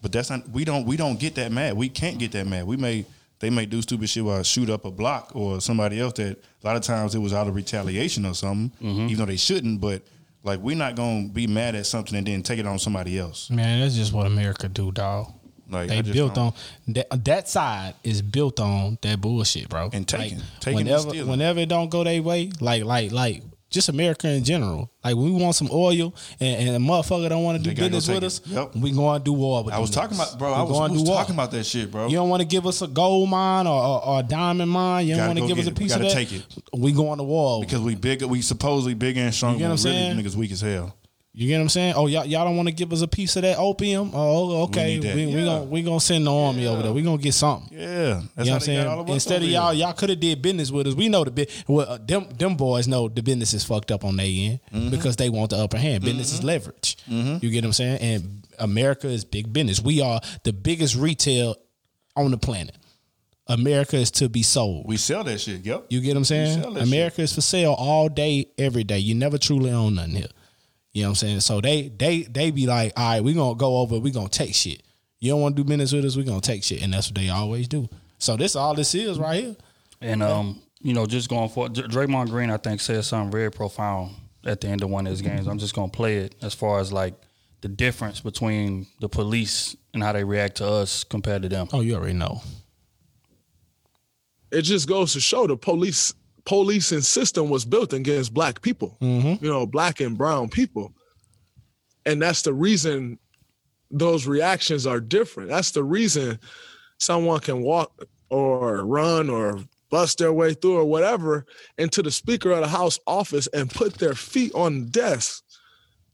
But 0.00 0.12
that's 0.12 0.30
not 0.30 0.48
we 0.50 0.64
don't 0.64 0.84
we 0.84 0.96
don't 0.96 1.18
get 1.18 1.36
that 1.36 1.52
mad. 1.52 1.76
We 1.76 1.88
can't 1.88 2.18
get 2.18 2.32
that 2.32 2.46
mad. 2.46 2.66
We 2.66 2.76
may 2.76 3.06
they 3.38 3.50
may 3.50 3.66
do 3.66 3.80
stupid 3.82 4.08
shit 4.08 4.24
while 4.24 4.42
shoot 4.42 4.68
up 4.68 4.84
a 4.84 4.90
block 4.90 5.32
or 5.34 5.60
somebody 5.60 6.00
else 6.00 6.14
that 6.14 6.38
a 6.62 6.66
lot 6.66 6.76
of 6.76 6.82
times 6.82 7.14
it 7.14 7.18
was 7.20 7.32
out 7.32 7.46
of 7.46 7.54
retaliation 7.54 8.26
or 8.26 8.34
something, 8.34 8.76
mm-hmm. 8.84 9.06
even 9.06 9.18
though 9.18 9.26
they 9.26 9.36
shouldn't. 9.36 9.80
But 9.80 10.02
like 10.42 10.58
we're 10.58 10.76
not 10.76 10.96
gonna 10.96 11.28
be 11.28 11.46
mad 11.46 11.76
at 11.76 11.86
something 11.86 12.16
and 12.16 12.26
then 12.26 12.42
take 12.42 12.58
it 12.58 12.66
on 12.66 12.80
somebody 12.80 13.16
else. 13.18 13.48
Man, 13.48 13.80
that's 13.80 13.94
just 13.94 14.12
what 14.12 14.26
America 14.26 14.68
do, 14.68 14.90
dog. 14.90 15.32
Like 15.72 15.88
They 15.88 16.02
built 16.02 16.34
don't- 16.34 16.54
on 16.88 16.92
that. 16.94 17.24
That 17.24 17.48
side 17.48 17.94
is 18.04 18.22
built 18.22 18.60
on 18.60 18.98
that 19.02 19.20
bullshit, 19.20 19.68
bro. 19.68 19.90
And 19.92 20.06
taking- 20.06 20.38
Like, 20.38 20.46
taking 20.60 20.76
whenever, 20.76 21.10
whenever 21.24 21.60
it 21.60 21.68
don't 21.68 21.88
go 21.90 22.04
their 22.04 22.22
way, 22.22 22.50
like, 22.60 22.84
like, 22.84 23.10
like, 23.12 23.42
just 23.70 23.88
America 23.88 24.28
in 24.28 24.44
general. 24.44 24.90
Like, 25.02 25.16
we 25.16 25.30
want 25.30 25.54
some 25.54 25.70
oil 25.72 26.14
and, 26.38 26.68
and 26.68 26.76
a 26.76 26.78
motherfucker 26.78 27.30
don't 27.30 27.42
want 27.42 27.56
to 27.56 27.64
do 27.64 27.70
They 27.70 27.74
gotta 27.74 27.88
go 27.88 27.96
business 27.96 28.40
with 28.42 28.44
take 28.44 28.56
us. 28.58 28.72
Yep. 28.74 28.76
We 28.82 28.92
going 28.92 29.18
to 29.20 29.24
do 29.24 29.32
war 29.32 29.64
with 29.64 29.72
I 29.72 29.78
was 29.78 29.88
talking 29.90 30.14
about 30.14 30.38
bro. 30.38 30.50
We 30.50 30.54
I 30.56 30.62
was, 30.62 30.90
was 30.90 31.02
war. 31.04 31.16
talking 31.16 31.34
about 31.34 31.52
that 31.52 31.64
shit, 31.64 31.90
bro. 31.90 32.06
You 32.08 32.16
don't 32.16 32.28
want 32.28 32.42
to 32.42 32.46
give 32.46 32.66
us 32.66 32.82
a 32.82 32.86
gold 32.86 33.30
mine 33.30 33.66
or, 33.66 33.82
or, 33.82 34.04
or 34.06 34.20
a 34.20 34.22
diamond 34.22 34.70
mine. 34.70 35.06
You 35.06 35.16
don't 35.16 35.26
want 35.28 35.38
to 35.38 35.46
give 35.46 35.58
us 35.58 35.64
a 35.64 35.70
it. 35.70 35.78
We 35.78 35.84
piece 35.84 35.94
of 35.94 36.02
that. 36.02 36.12
take 36.12 36.32
it. 36.32 36.44
We 36.74 36.92
going 36.92 37.16
to 37.16 37.24
war 37.24 37.62
because 37.62 37.80
we 37.80 37.94
bigger, 37.94 38.28
we 38.28 38.42
supposedly 38.42 38.92
bigger 38.92 39.22
and 39.22 39.32
stronger. 39.34 39.54
You 39.60 39.64
get 39.64 39.70
what 39.70 39.80
I'm 39.80 39.84
really, 39.86 39.96
saying? 39.96 40.18
niggas 40.18 40.36
weak 40.36 40.52
as 40.52 40.60
hell. 40.60 40.94
You 41.34 41.48
get 41.48 41.56
what 41.56 41.62
I'm 41.62 41.68
saying? 41.70 41.94
Oh, 41.96 42.08
y'all, 42.08 42.26
y'all 42.26 42.44
don't 42.44 42.56
want 42.58 42.68
to 42.68 42.74
give 42.74 42.92
us 42.92 43.00
a 43.00 43.08
piece 43.08 43.36
of 43.36 43.42
that 43.42 43.56
opium? 43.56 44.10
Oh, 44.12 44.64
okay. 44.64 45.00
We, 45.00 45.14
we, 45.14 45.32
Yeah. 45.32 45.44
gonna 45.46 45.64
we 45.64 45.82
gonna 45.82 45.98
send 45.98 46.26
the 46.26 46.32
army 46.34 46.66
over 46.66 46.82
there. 46.82 46.92
We 46.92 47.00
gonna 47.00 47.16
get 47.22 47.32
something. 47.32 47.68
Yeah, 47.78 47.86
that's 47.86 47.90
you 47.96 48.12
know 48.12 48.20
what 48.20 48.28
I'm 48.36 48.44
they 48.44 48.46
got 48.46 48.50
all 48.52 48.60
saying? 48.60 48.86
of 49.00 49.08
Instead 49.08 49.42
of 49.42 49.48
y'all, 49.48 49.72
y'all 49.72 49.92
could 49.94 50.10
have 50.10 50.20
did 50.20 50.42
business 50.42 50.70
with 50.70 50.86
us. 50.88 50.94
We 50.94 51.08
know 51.08 51.24
the 51.24 51.30
bit. 51.30 51.50
Well, 51.66 51.88
uh, 51.88 51.96
them 51.98 52.28
them 52.36 52.56
boys 52.56 52.86
know 52.86 53.08
the 53.08 53.22
business 53.22 53.54
is 53.54 53.64
fucked 53.64 53.90
up 53.90 54.04
on 54.04 54.16
their 54.16 54.26
end 54.26 54.60
Mm-hmm. 54.74 54.90
because 54.90 55.16
they 55.16 55.30
want 55.30 55.50
the 55.50 55.56
upper 55.56 55.78
hand. 55.78 56.04
Business 56.04 56.34
is 56.34 56.44
leverage. 56.44 56.98
You 57.06 57.38
get 57.50 57.62
what 57.62 57.68
I'm 57.68 57.72
saying? 57.72 58.00
And 58.02 58.46
America 58.58 59.08
is 59.08 59.24
big 59.24 59.54
business. 59.54 59.80
We 59.80 60.02
are 60.02 60.20
the 60.44 60.52
biggest 60.52 60.96
retail 60.96 61.56
on 62.14 62.30
the 62.30 62.36
planet. 62.38 62.76
America 63.46 63.96
is 63.96 64.10
to 64.12 64.28
be 64.28 64.42
sold. 64.42 64.86
We 64.86 64.98
sell 64.98 65.24
that 65.24 65.40
shit. 65.40 65.64
Yep. 65.64 65.86
You 65.88 66.00
get 66.02 66.10
what 66.10 66.18
I'm 66.18 66.24
saying? 66.24 66.76
America 66.76 67.22
is 67.22 67.34
for 67.34 67.40
sale 67.40 67.72
all 67.76 68.08
day, 68.10 68.46
every 68.58 68.84
day. 68.84 68.98
You 68.98 69.14
never 69.14 69.38
truly 69.38 69.70
own 69.70 69.94
nothing 69.94 70.12
here. 70.16 70.26
You 70.92 71.02
know 71.02 71.08
what 71.08 71.10
I'm 71.10 71.14
saying? 71.16 71.40
So 71.40 71.60
they 71.60 71.88
they 71.88 72.22
they 72.22 72.50
be 72.50 72.66
like, 72.66 72.92
all 72.96 73.08
right, 73.08 73.24
we 73.24 73.32
gonna 73.34 73.54
go 73.54 73.78
over, 73.78 73.98
we 73.98 74.10
gonna 74.10 74.28
take 74.28 74.54
shit. 74.54 74.82
You 75.20 75.30
don't 75.32 75.40
want 75.40 75.56
to 75.56 75.62
do 75.62 75.68
business 75.68 75.92
with 75.92 76.04
us, 76.04 76.16
we 76.16 76.24
gonna 76.24 76.40
take 76.40 76.64
shit, 76.64 76.82
and 76.82 76.92
that's 76.92 77.08
what 77.08 77.14
they 77.14 77.28
always 77.28 77.68
do. 77.68 77.88
So 78.18 78.36
this 78.36 78.56
all 78.56 78.74
this 78.74 78.94
is 78.94 79.18
right 79.18 79.42
here. 79.42 79.56
And 80.00 80.22
um, 80.22 80.60
you 80.80 80.92
know, 80.94 81.06
just 81.06 81.28
going 81.28 81.48
for 81.48 81.68
Dr- 81.68 81.88
Draymond 81.88 82.28
Green, 82.30 82.50
I 82.50 82.56
think 82.56 82.80
said 82.80 83.04
something 83.04 83.30
very 83.30 83.50
profound 83.50 84.14
at 84.44 84.60
the 84.60 84.68
end 84.68 84.82
of 84.82 84.90
one 84.90 85.06
of 85.06 85.10
his 85.12 85.22
games. 85.22 85.46
I'm 85.46 85.58
just 85.58 85.74
gonna 85.74 85.88
play 85.90 86.18
it 86.18 86.34
as 86.42 86.52
far 86.54 86.80
as 86.80 86.92
like 86.92 87.14
the 87.62 87.68
difference 87.68 88.20
between 88.20 88.86
the 89.00 89.08
police 89.08 89.76
and 89.94 90.02
how 90.02 90.12
they 90.12 90.24
react 90.24 90.56
to 90.56 90.66
us 90.66 91.04
compared 91.04 91.42
to 91.42 91.48
them. 91.48 91.68
Oh, 91.72 91.80
you 91.80 91.94
already 91.94 92.14
know. 92.14 92.42
it 94.50 94.62
just 94.62 94.88
goes 94.88 95.12
to 95.14 95.20
show 95.20 95.46
the 95.46 95.56
police 95.56 96.12
policing 96.44 97.00
system 97.02 97.48
was 97.48 97.64
built 97.64 97.92
against 97.92 98.34
black 98.34 98.60
people 98.62 98.96
you 99.00 99.38
know 99.42 99.66
black 99.66 100.00
and 100.00 100.18
brown 100.18 100.48
people. 100.48 100.92
And 102.04 102.20
that's 102.20 102.42
the 102.42 102.52
reason 102.52 103.18
those 103.90 104.26
reactions 104.26 104.86
are 104.86 105.00
different. 105.00 105.50
That's 105.50 105.70
the 105.70 105.84
reason 105.84 106.38
someone 106.98 107.40
can 107.40 107.62
walk 107.62 107.92
or 108.30 108.84
run 108.84 109.28
or 109.28 109.60
bust 109.90 110.18
their 110.18 110.32
way 110.32 110.54
through 110.54 110.78
or 110.78 110.84
whatever 110.84 111.44
into 111.76 112.02
the 112.02 112.10
speaker 112.10 112.50
of 112.50 112.60
the 112.60 112.68
house 112.68 112.98
office 113.06 113.46
and 113.48 113.70
put 113.70 113.94
their 113.94 114.14
feet 114.14 114.52
on 114.54 114.80
the 114.80 114.90
desk 114.90 115.44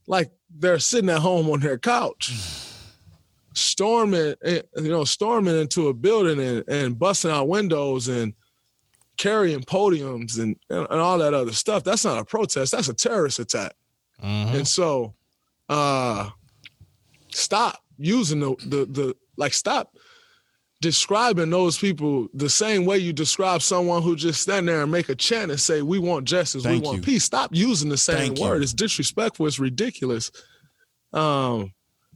like 0.08 0.32
they're 0.58 0.80
sitting 0.80 1.11
at 1.11 1.20
home 1.20 1.49
on 1.50 1.61
their 1.61 1.78
couch, 1.78 2.32
storming, 3.54 4.35
eh, 4.42 4.62
you 4.76 4.88
know, 4.88 5.04
storming 5.04 5.61
into 5.61 5.88
a 5.88 5.94
building 5.94 6.40
and, 6.40 6.64
and 6.68 6.99
busting 6.99 7.30
out 7.30 7.47
windows 7.47 8.08
and 8.08 8.32
carrying 9.18 9.60
podiums 9.60 10.38
and, 10.38 10.56
and, 10.70 10.87
and 10.90 11.00
all 11.00 11.18
that 11.18 11.34
other 11.34 11.52
stuff. 11.52 11.84
That's 11.84 12.04
not 12.04 12.18
a 12.18 12.25
protest. 12.25 12.72
That's 12.72 12.88
a 12.88 12.94
terrorist 12.94 13.38
attack. 13.38 13.75
And 14.20 14.66
so, 14.66 15.14
uh, 15.68 16.30
stop 17.30 17.82
using 17.98 18.40
the, 18.40 18.56
the 18.66 18.87
the 18.87 19.16
like 19.37 19.52
stop 19.52 19.96
describing 20.80 21.50
those 21.50 21.76
people 21.78 22.28
the 22.34 22.48
same 22.48 22.84
way 22.84 22.98
you 22.98 23.12
describe 23.12 23.62
someone 23.62 24.02
who 24.02 24.14
just 24.16 24.40
stand 24.40 24.68
there 24.68 24.82
and 24.82 24.92
make 24.92 25.08
a 25.08 25.14
chant 25.14 25.50
and 25.50 25.60
say 25.60 25.82
we 25.82 25.98
want 25.98 26.26
justice, 26.26 26.62
Thank 26.62 26.82
we 26.82 26.87
want 26.87 26.98
you. 26.98 27.02
peace. 27.02 27.25
Stop 27.25 27.50
using 27.52 27.88
the 27.88 27.96
same 27.96 28.16
Thank 28.16 28.38
you. 28.38 28.44
word. 28.44 28.62
It's 28.62 28.72
disrespectful. 28.72 29.46
It's 29.46 29.58
ridiculous, 29.58 30.30
um, 31.12 31.72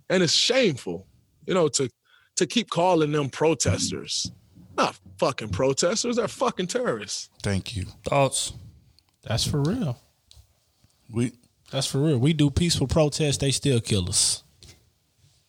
and 0.08 0.22
it's 0.22 0.32
shameful. 0.32 1.06
You 1.46 1.54
know 1.54 1.68
to 1.68 1.88
to 2.36 2.46
keep 2.46 2.70
calling 2.70 3.12
them 3.12 3.28
protesters. 3.28 4.30
Not 4.76 4.98
fucking 5.18 5.50
protesters. 5.50 6.16
They're 6.16 6.28
fucking 6.28 6.66
terrorists. 6.68 7.28
Thank 7.42 7.76
you. 7.76 7.86
Thoughts? 8.04 8.52
That's 9.22 9.46
for 9.46 9.60
real. 9.60 9.98
We 11.10 11.32
That's 11.70 11.86
for 11.86 11.98
real. 11.98 12.18
We 12.18 12.32
do 12.32 12.50
peaceful 12.50 12.86
protests, 12.86 13.38
they 13.38 13.50
still 13.50 13.80
kill 13.80 14.08
us. 14.08 14.42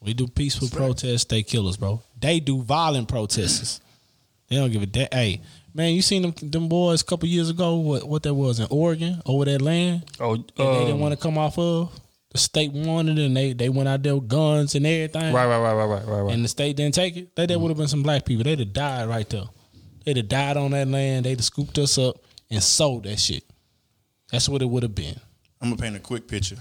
We 0.01 0.13
do 0.13 0.27
peaceful 0.27 0.67
protests, 0.69 1.25
they 1.25 1.43
kill 1.43 1.67
us, 1.67 1.77
bro. 1.77 2.01
They 2.19 2.39
do 2.39 2.61
violent 2.61 3.07
protests. 3.07 3.79
They 4.49 4.57
don't 4.57 4.71
give 4.71 4.83
a 4.83 4.85
damn. 4.85 5.07
Hey, 5.11 5.41
man, 5.73 5.93
you 5.93 6.03
seen 6.03 6.21
them 6.21 6.33
them 6.37 6.67
boys 6.67 7.01
a 7.01 7.05
couple 7.05 7.27
years 7.27 7.49
ago? 7.49 7.75
What 7.75 8.03
what 8.07 8.21
that 8.23 8.33
was 8.33 8.59
in 8.59 8.67
Oregon 8.69 9.19
over 9.25 9.45
that 9.45 9.61
land? 9.61 10.03
Oh, 10.19 10.35
that 10.35 10.55
they 10.55 10.63
didn't 10.63 10.91
um, 10.91 10.99
want 10.99 11.13
to 11.13 11.19
come 11.19 11.39
off 11.39 11.57
of. 11.57 11.91
The 12.33 12.39
state 12.39 12.71
wanted 12.71 13.19
it, 13.19 13.25
and 13.25 13.37
they 13.37 13.53
they 13.53 13.69
went 13.69 13.87
out 13.87 14.01
there 14.03 14.15
with 14.15 14.27
guns 14.27 14.75
and 14.75 14.85
everything. 14.85 15.33
right, 15.33 15.45
right, 15.45 15.59
right, 15.59 15.73
right, 15.73 15.85
right, 15.85 16.05
right, 16.05 16.21
right. 16.21 16.33
And 16.33 16.43
the 16.43 16.49
state 16.49 16.75
didn't 16.75 16.95
take 16.95 17.15
it. 17.15 17.35
That 17.35 17.47
there 17.47 17.59
would 17.59 17.69
have 17.69 17.77
been 17.77 17.87
some 17.87 18.03
black 18.03 18.25
people. 18.25 18.43
They'd 18.43 18.59
have 18.59 18.73
died 18.73 19.07
right 19.07 19.29
there. 19.29 19.45
They'd 20.03 20.17
have 20.17 20.27
died 20.27 20.57
on 20.57 20.71
that 20.71 20.87
land. 20.87 21.25
They'd 21.25 21.37
have 21.37 21.45
scooped 21.45 21.77
us 21.77 21.97
up 21.97 22.17
and 22.49 22.61
sold 22.61 23.03
that 23.03 23.19
shit. 23.19 23.43
That's 24.31 24.49
what 24.49 24.61
it 24.63 24.65
would 24.65 24.83
have 24.83 24.95
been. 24.95 25.19
I'm 25.61 25.69
gonna 25.69 25.81
paint 25.81 25.95
a 25.95 25.99
quick 25.99 26.27
picture. 26.27 26.57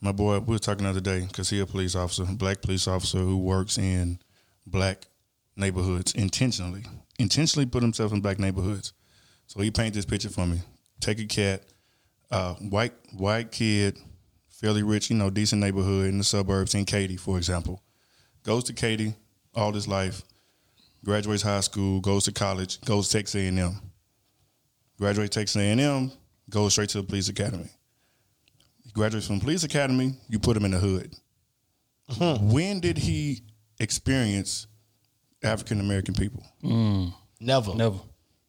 My 0.00 0.12
boy, 0.12 0.38
we 0.40 0.54
were 0.54 0.58
talking 0.58 0.84
the 0.84 0.90
other 0.90 1.00
day 1.00 1.20
because 1.20 1.50
he 1.50 1.60
a 1.60 1.66
police 1.66 1.94
officer, 1.94 2.24
black 2.24 2.60
police 2.60 2.86
officer 2.86 3.18
who 3.18 3.38
works 3.38 3.78
in 3.78 4.18
black 4.66 5.06
neighborhoods 5.56 6.12
intentionally, 6.12 6.84
intentionally 7.18 7.66
put 7.66 7.82
himself 7.82 8.12
in 8.12 8.20
black 8.20 8.38
neighborhoods. 8.38 8.92
So 9.46 9.60
he 9.60 9.70
paint 9.70 9.94
this 9.94 10.04
picture 10.04 10.28
for 10.28 10.46
me. 10.46 10.60
Take 11.00 11.20
a 11.20 11.24
cat, 11.24 11.62
uh, 12.30 12.54
white 12.54 12.92
white 13.12 13.50
kid, 13.50 13.98
fairly 14.58 14.82
rich, 14.82 15.08
you 15.08 15.16
know, 15.16 15.30
decent 15.30 15.60
neighborhood 15.60 16.08
in 16.08 16.18
the 16.18 16.24
suburbs 16.24 16.74
in 16.74 16.84
Katy, 16.84 17.16
for 17.16 17.38
example. 17.38 17.82
Goes 18.42 18.64
to 18.64 18.72
Katy 18.72 19.14
all 19.54 19.72
his 19.72 19.88
life, 19.88 20.22
graduates 21.04 21.42
high 21.42 21.60
school, 21.60 22.00
goes 22.00 22.24
to 22.24 22.32
college, 22.32 22.80
goes 22.82 23.08
to 23.08 23.18
Texas 23.18 23.36
A&M. 23.36 23.80
Graduates 24.98 25.34
Texas 25.34 25.56
A&M, 25.56 26.10
goes 26.50 26.72
straight 26.72 26.88
to 26.90 27.00
the 27.00 27.06
police 27.06 27.28
academy. 27.28 27.68
He 28.84 28.90
graduates 28.90 29.26
from 29.26 29.38
the 29.38 29.44
police 29.44 29.64
academy, 29.64 30.14
you 30.28 30.38
put 30.38 30.56
him 30.56 30.64
in 30.64 30.72
the 30.72 30.78
hood. 30.78 31.14
Hmm. 32.10 32.50
When 32.50 32.80
did 32.80 32.98
he 32.98 33.42
experience 33.78 34.66
African 35.42 35.78
American 35.78 36.14
people? 36.14 36.42
Mm. 36.64 37.12
Never. 37.40 37.74
Never. 37.74 37.98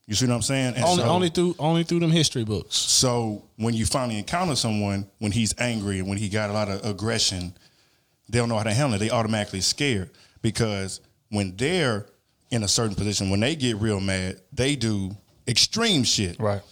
You 0.09 0.15
see 0.15 0.25
what 0.25 0.33
I'm 0.33 0.41
saying? 0.41 0.73
And 0.73 0.83
Only 0.83 1.03
so- 1.03 1.09
only 1.09 1.29
through 1.29 1.55
only 1.59 1.83
through 1.83 1.99
them 1.99 2.09
history 2.09 2.43
books. 2.43 2.75
So 2.75 3.43
when 3.57 3.75
you 3.75 3.85
finally 3.85 4.17
encounter 4.17 4.55
someone 4.55 5.05
when 5.19 5.31
he's 5.31 5.53
angry 5.59 5.99
and 5.99 6.07
when 6.09 6.17
he 6.17 6.29
got 6.29 6.49
a 6.49 6.53
lot 6.53 6.67
of 6.67 6.83
aggression, 6.83 7.53
they 8.27 8.39
don't 8.39 8.49
know 8.49 8.57
how 8.57 8.63
to 8.63 8.73
handle 8.73 8.95
it. 8.95 8.97
They 8.97 9.11
automatically 9.11 9.61
scared 9.61 10.09
because 10.41 10.99
when 11.29 11.55
they're 11.57 12.07
in 12.49 12.63
a 12.63 12.67
certain 12.67 12.95
position, 12.95 13.29
when 13.29 13.39
they 13.39 13.55
get 13.55 13.75
real 13.77 13.99
mad, 13.99 14.41
they 14.51 14.75
do 14.75 15.15
extreme 15.47 16.03
shit. 16.03 16.39
Right. 16.39 16.63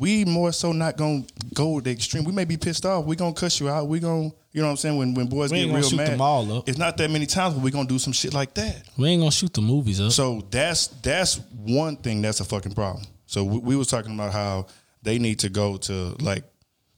We 0.00 0.24
more 0.24 0.50
so 0.52 0.72
not 0.72 0.96
gonna 0.96 1.24
go 1.54 1.78
the 1.80 1.90
extreme. 1.90 2.24
We 2.24 2.32
may 2.32 2.46
be 2.46 2.56
pissed 2.56 2.86
off. 2.86 3.04
We 3.04 3.16
gonna 3.16 3.34
cuss 3.34 3.60
you 3.60 3.68
out. 3.68 3.86
We 3.86 4.00
gonna, 4.00 4.30
you 4.52 4.60
know 4.62 4.64
what 4.64 4.70
I'm 4.70 4.76
saying? 4.78 4.96
When 4.96 5.12
when 5.14 5.26
boys 5.26 5.52
We 5.52 5.58
get 5.58 5.62
ain't 5.64 5.70
gonna 5.72 5.80
real 5.82 5.90
shoot 5.90 5.96
mad, 5.96 6.08
them 6.08 6.20
all 6.22 6.58
up. 6.58 6.68
it's 6.68 6.78
not 6.78 6.96
that 6.96 7.10
many 7.10 7.26
times, 7.26 7.54
but 7.54 7.62
we 7.62 7.70
gonna 7.70 7.86
do 7.86 7.98
some 7.98 8.14
shit 8.14 8.32
like 8.32 8.54
that. 8.54 8.82
We 8.96 9.08
ain't 9.10 9.20
gonna 9.20 9.30
shoot 9.30 9.52
the 9.52 9.60
movies 9.60 10.00
up. 10.00 10.10
So 10.12 10.42
that's 10.50 10.86
that's 10.88 11.36
one 11.52 11.96
thing 11.96 12.22
that's 12.22 12.40
a 12.40 12.44
fucking 12.46 12.72
problem. 12.72 13.04
So 13.26 13.44
we, 13.44 13.58
we 13.58 13.76
was 13.76 13.88
talking 13.88 14.14
about 14.14 14.32
how 14.32 14.66
they 15.02 15.18
need 15.18 15.38
to 15.40 15.48
go 15.50 15.76
to 15.76 16.16
like 16.20 16.44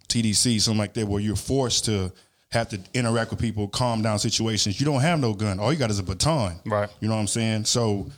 TDC, 0.08 0.60
something 0.60 0.78
like 0.78 0.94
that, 0.94 1.06
where 1.08 1.20
you're 1.20 1.36
forced 1.36 1.86
to 1.86 2.12
have 2.50 2.68
to 2.68 2.78
interact 2.94 3.30
with 3.30 3.40
people, 3.40 3.66
calm 3.66 4.02
down 4.02 4.18
situations. 4.18 4.78
You 4.78 4.86
don't 4.86 5.00
have 5.00 5.18
no 5.18 5.32
gun. 5.32 5.58
All 5.58 5.72
you 5.72 5.78
got 5.78 5.90
is 5.90 5.98
a 5.98 6.02
baton. 6.02 6.60
Right. 6.66 6.88
You 7.00 7.08
know 7.08 7.14
what 7.14 7.20
I'm 7.20 7.26
saying? 7.26 7.64
So 7.64 8.10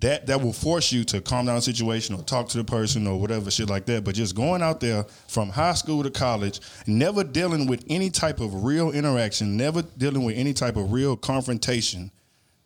that 0.00 0.26
that 0.26 0.40
will 0.40 0.52
force 0.52 0.92
you 0.92 1.02
to 1.04 1.20
calm 1.20 1.46
down 1.46 1.56
a 1.56 1.62
situation 1.62 2.14
or 2.14 2.22
talk 2.22 2.48
to 2.48 2.58
the 2.58 2.64
person 2.64 3.06
or 3.06 3.18
whatever 3.18 3.50
shit 3.50 3.70
like 3.70 3.86
that. 3.86 4.04
But 4.04 4.14
just 4.14 4.34
going 4.34 4.62
out 4.62 4.80
there 4.80 5.04
from 5.28 5.48
high 5.48 5.74
school 5.74 6.02
to 6.02 6.10
college, 6.10 6.60
never 6.86 7.24
dealing 7.24 7.66
with 7.66 7.84
any 7.88 8.10
type 8.10 8.40
of 8.40 8.64
real 8.64 8.90
interaction, 8.90 9.56
never 9.56 9.82
dealing 9.82 10.24
with 10.24 10.36
any 10.36 10.52
type 10.52 10.76
of 10.76 10.92
real 10.92 11.16
confrontation, 11.16 12.10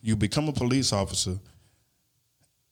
you 0.01 0.17
become 0.17 0.49
a 0.49 0.53
police 0.53 0.93
officer 0.93 1.39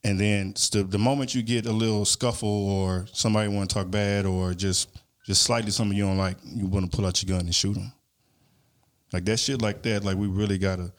and 0.03 0.19
then 0.19 0.57
st- 0.57 0.91
the 0.91 0.99
moment 0.99 1.35
you 1.35 1.43
get 1.43 1.67
a 1.67 1.73
little 1.73 2.05
scuffle 2.05 2.49
or 2.49 3.07
somebody 3.13 3.49
want 3.49 3.69
to 3.69 3.75
talk 3.75 3.91
bad 3.91 4.27
or 4.27 4.55
just 4.55 4.89
just 5.27 5.43
slightly 5.43 5.71
something 5.71 5.97
you 5.97 6.05
don't 6.05 6.17
like, 6.17 6.39
you 6.43 6.67
want 6.67 6.91
to 6.91 6.97
pull 6.97 7.07
out 7.07 7.23
your 7.23 7.37
gun 7.37 7.45
and 7.45 7.55
shoot 7.55 7.75
them. 7.75 7.93
Like 9.13 9.25
that 9.27 9.39
shit 9.39 9.61
like 9.61 9.83
that, 9.83 10.03
like 10.05 10.17
we 10.17 10.27
really 10.27 10.59
gotta. 10.59 10.93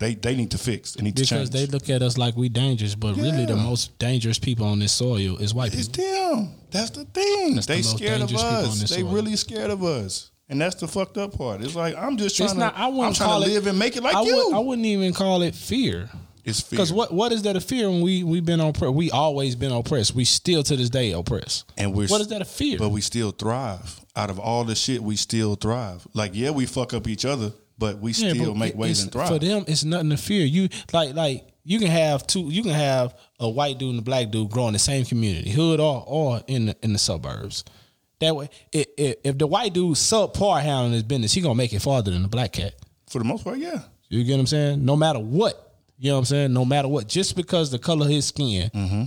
They 0.00 0.14
they 0.14 0.34
need 0.34 0.50
to 0.50 0.58
fix. 0.58 0.94
They 0.94 1.04
need 1.04 1.16
to 1.16 1.22
because 1.22 1.50
change. 1.50 1.50
they 1.50 1.66
look 1.66 1.88
at 1.90 2.02
us 2.02 2.18
like 2.18 2.34
we 2.36 2.48
dangerous, 2.48 2.94
but 2.96 3.16
really 3.16 3.46
the 3.46 3.54
most 3.54 3.96
dangerous 3.98 4.38
people 4.38 4.66
on 4.66 4.78
this 4.80 4.92
soil 4.92 5.36
is 5.36 5.54
white 5.54 5.72
it's 5.72 5.88
people. 5.88 6.36
them. 6.36 6.54
That's 6.72 6.90
the 6.90 7.04
thing. 7.04 7.54
That's 7.54 7.66
they 7.66 7.76
most 7.76 7.96
scared 7.98 8.22
of 8.22 8.28
dangerous 8.28 8.42
people 8.42 8.56
on 8.58 8.64
us. 8.64 8.80
They 8.90 9.02
soil. 9.02 9.12
really 9.12 9.36
scared 9.36 9.70
of 9.70 9.84
us, 9.84 10.30
and 10.48 10.60
that's 10.60 10.76
the 10.76 10.88
fucked 10.88 11.18
up 11.18 11.36
part. 11.36 11.62
It's 11.62 11.76
like 11.76 11.94
I'm 11.96 12.16
just 12.16 12.36
trying 12.36 12.48
It's 12.48 12.58
not. 12.58 12.74
to. 12.74 12.80
I 12.80 12.86
wouldn't 12.88 13.06
I'm 13.08 13.12
trying 13.14 13.28
call 13.28 13.40
to 13.42 13.46
it 13.46 13.52
live 13.54 13.66
and 13.66 13.78
make 13.78 13.96
it 13.96 14.02
like 14.02 14.16
I 14.16 14.22
you. 14.22 14.34
Would, 14.34 14.54
I 14.56 14.58
wouldn't 14.60 14.86
even 14.86 15.12
call 15.12 15.42
it 15.42 15.54
fear. 15.54 16.08
it's 16.46 16.60
fear. 16.62 16.78
Because 16.78 16.92
what 16.94 17.12
what 17.12 17.30
is 17.32 17.42
that 17.42 17.56
a 17.56 17.60
fear 17.60 17.90
when 17.90 18.00
we 18.00 18.24
we've 18.24 18.44
been 18.46 18.60
oppressed? 18.60 18.94
We 18.94 19.10
always 19.10 19.54
been 19.54 19.70
oppressed. 19.72 20.14
We 20.14 20.24
still 20.24 20.62
to 20.62 20.76
this 20.76 20.88
day 20.88 21.12
oppressed. 21.12 21.70
And 21.76 21.92
we're 21.94 22.08
what 22.08 22.22
is 22.22 22.28
that 22.28 22.40
a 22.40 22.46
fear? 22.46 22.78
But 22.78 22.88
we 22.88 23.02
still 23.02 23.32
thrive. 23.32 24.00
Out 24.16 24.30
of 24.30 24.38
all 24.40 24.64
the 24.64 24.74
shit, 24.74 25.02
we 25.02 25.16
still 25.16 25.56
thrive. 25.56 26.06
Like 26.14 26.30
yeah, 26.34 26.50
we 26.52 26.64
fuck 26.64 26.94
up 26.94 27.06
each 27.06 27.24
other, 27.26 27.52
but 27.80 27.98
we 27.98 28.12
Yeah, 28.12 28.32
still 28.34 28.52
but 28.52 28.58
make 28.58 28.74
it's- 28.74 29.02
and 29.02 29.10
thrive. 29.10 29.28
For 29.28 29.38
them, 29.40 29.64
it's 29.66 29.82
nothing 29.82 30.10
to 30.10 30.16
fear. 30.16 30.44
You 30.46 30.68
like 30.92 31.14
like 31.16 31.48
you 31.64 31.78
can 31.80 31.88
have 31.90 32.26
two. 32.26 32.42
You 32.50 32.62
can 32.62 32.72
have 32.72 33.14
a 33.40 33.48
white 33.48 33.78
dude 33.78 33.90
and 33.90 33.98
a 33.98 34.02
black 34.02 34.30
dude 34.30 34.50
growing 34.50 34.72
the 34.74 34.78
same 34.78 35.04
community, 35.04 35.50
hood 35.50 35.80
or 35.80 36.04
or 36.06 36.40
in 36.46 36.66
the 36.66 36.76
in 36.82 36.92
the 36.92 36.98
suburbs. 36.98 37.64
That 38.20 38.36
way, 38.36 38.48
i 38.74 38.84
i 38.98 39.14
if 39.24 39.38
the 39.38 39.46
white 39.46 39.72
dude 39.72 39.96
subpar 39.96 40.62
handling 40.62 40.92
his 40.92 41.02
business, 41.02 41.32
he 41.32 41.40
gonna 41.40 41.54
make 41.54 41.72
it 41.72 41.80
farther 41.82 42.10
than 42.12 42.22
the 42.22 42.28
black 42.28 42.52
cat. 42.52 42.74
For 43.08 43.18
the 43.18 43.24
most 43.24 43.42
part, 43.44 43.58
yeah. 43.58 43.80
You 44.08 44.22
get 44.24 44.34
what 44.34 44.40
I'm 44.40 44.46
saying? 44.46 44.84
No 44.84 44.94
matter 44.96 45.18
what, 45.20 45.74
you 45.98 46.10
know 46.10 46.14
what 46.16 46.18
I'm 46.20 46.24
saying. 46.26 46.52
No 46.52 46.64
matter 46.64 46.86
what, 46.88 47.08
just 47.08 47.34
because 47.34 47.70
the 47.70 47.78
color 47.78 48.04
of 48.06 48.10
his 48.12 48.26
skin, 48.26 48.70
Mm-hmm. 48.74 49.02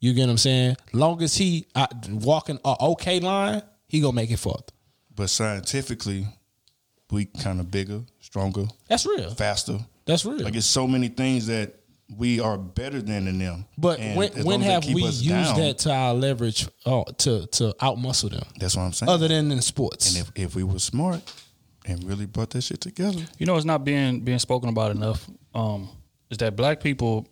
you 0.00 0.12
get 0.14 0.22
what 0.26 0.30
I'm 0.32 0.38
saying. 0.38 0.76
Long 0.92 1.22
as 1.22 1.34
he 1.36 1.66
uh, 1.74 1.86
walking 2.10 2.58
a 2.64 2.76
okay 2.90 3.20
line, 3.20 3.62
he 3.86 4.00
gonna 4.00 4.12
make 4.14 4.30
it 4.30 4.38
farther. 4.38 4.64
But 5.14 5.30
scientifically, 5.30 6.26
we 7.10 7.24
kind 7.26 7.60
of 7.60 7.70
bigger, 7.70 8.02
stronger, 8.28 8.66
That's 8.88 9.06
real. 9.06 9.30
faster. 9.34 9.78
That's 10.04 10.24
real. 10.24 10.40
Like 10.44 10.54
it's 10.56 10.66
so 10.66 10.86
many 10.86 11.08
things 11.08 11.46
that 11.46 11.74
we 12.16 12.40
are 12.40 12.56
better 12.58 13.00
than 13.02 13.24
than 13.26 13.38
them. 13.38 13.64
But 13.76 14.00
And 14.00 14.16
when 14.18 14.32
when 14.32 14.44
long 14.44 14.60
as 14.62 14.66
they 14.66 14.72
have 14.72 14.94
we 14.94 15.02
used 15.02 15.28
down, 15.28 15.56
that 15.60 15.78
to 15.80 15.90
our 15.92 16.14
leverage 16.14 16.66
uh, 16.86 17.04
to 17.04 17.46
to 17.46 17.74
outmuscle 17.80 18.30
them? 18.30 18.44
That's 18.58 18.76
what 18.76 18.82
I'm 18.84 18.92
saying. 18.92 19.10
Other 19.10 19.28
than 19.28 19.50
in 19.52 19.60
sports, 19.62 20.04
and 20.14 20.16
if 20.26 20.32
if 20.34 20.54
we 20.54 20.62
were 20.62 20.78
smart 20.78 21.20
and 21.86 22.04
really 22.04 22.26
brought 22.26 22.50
that 22.50 22.62
shit 22.62 22.80
together, 22.80 23.20
You 23.38 23.46
know, 23.46 23.56
it's 23.56 23.64
not 23.66 23.84
being 23.84 24.20
being 24.20 24.38
spoken 24.38 24.68
about 24.68 24.90
enough. 24.90 25.28
Um, 25.54 25.88
is 26.30 26.38
that 26.38 26.56
black 26.56 26.80
people, 26.80 27.26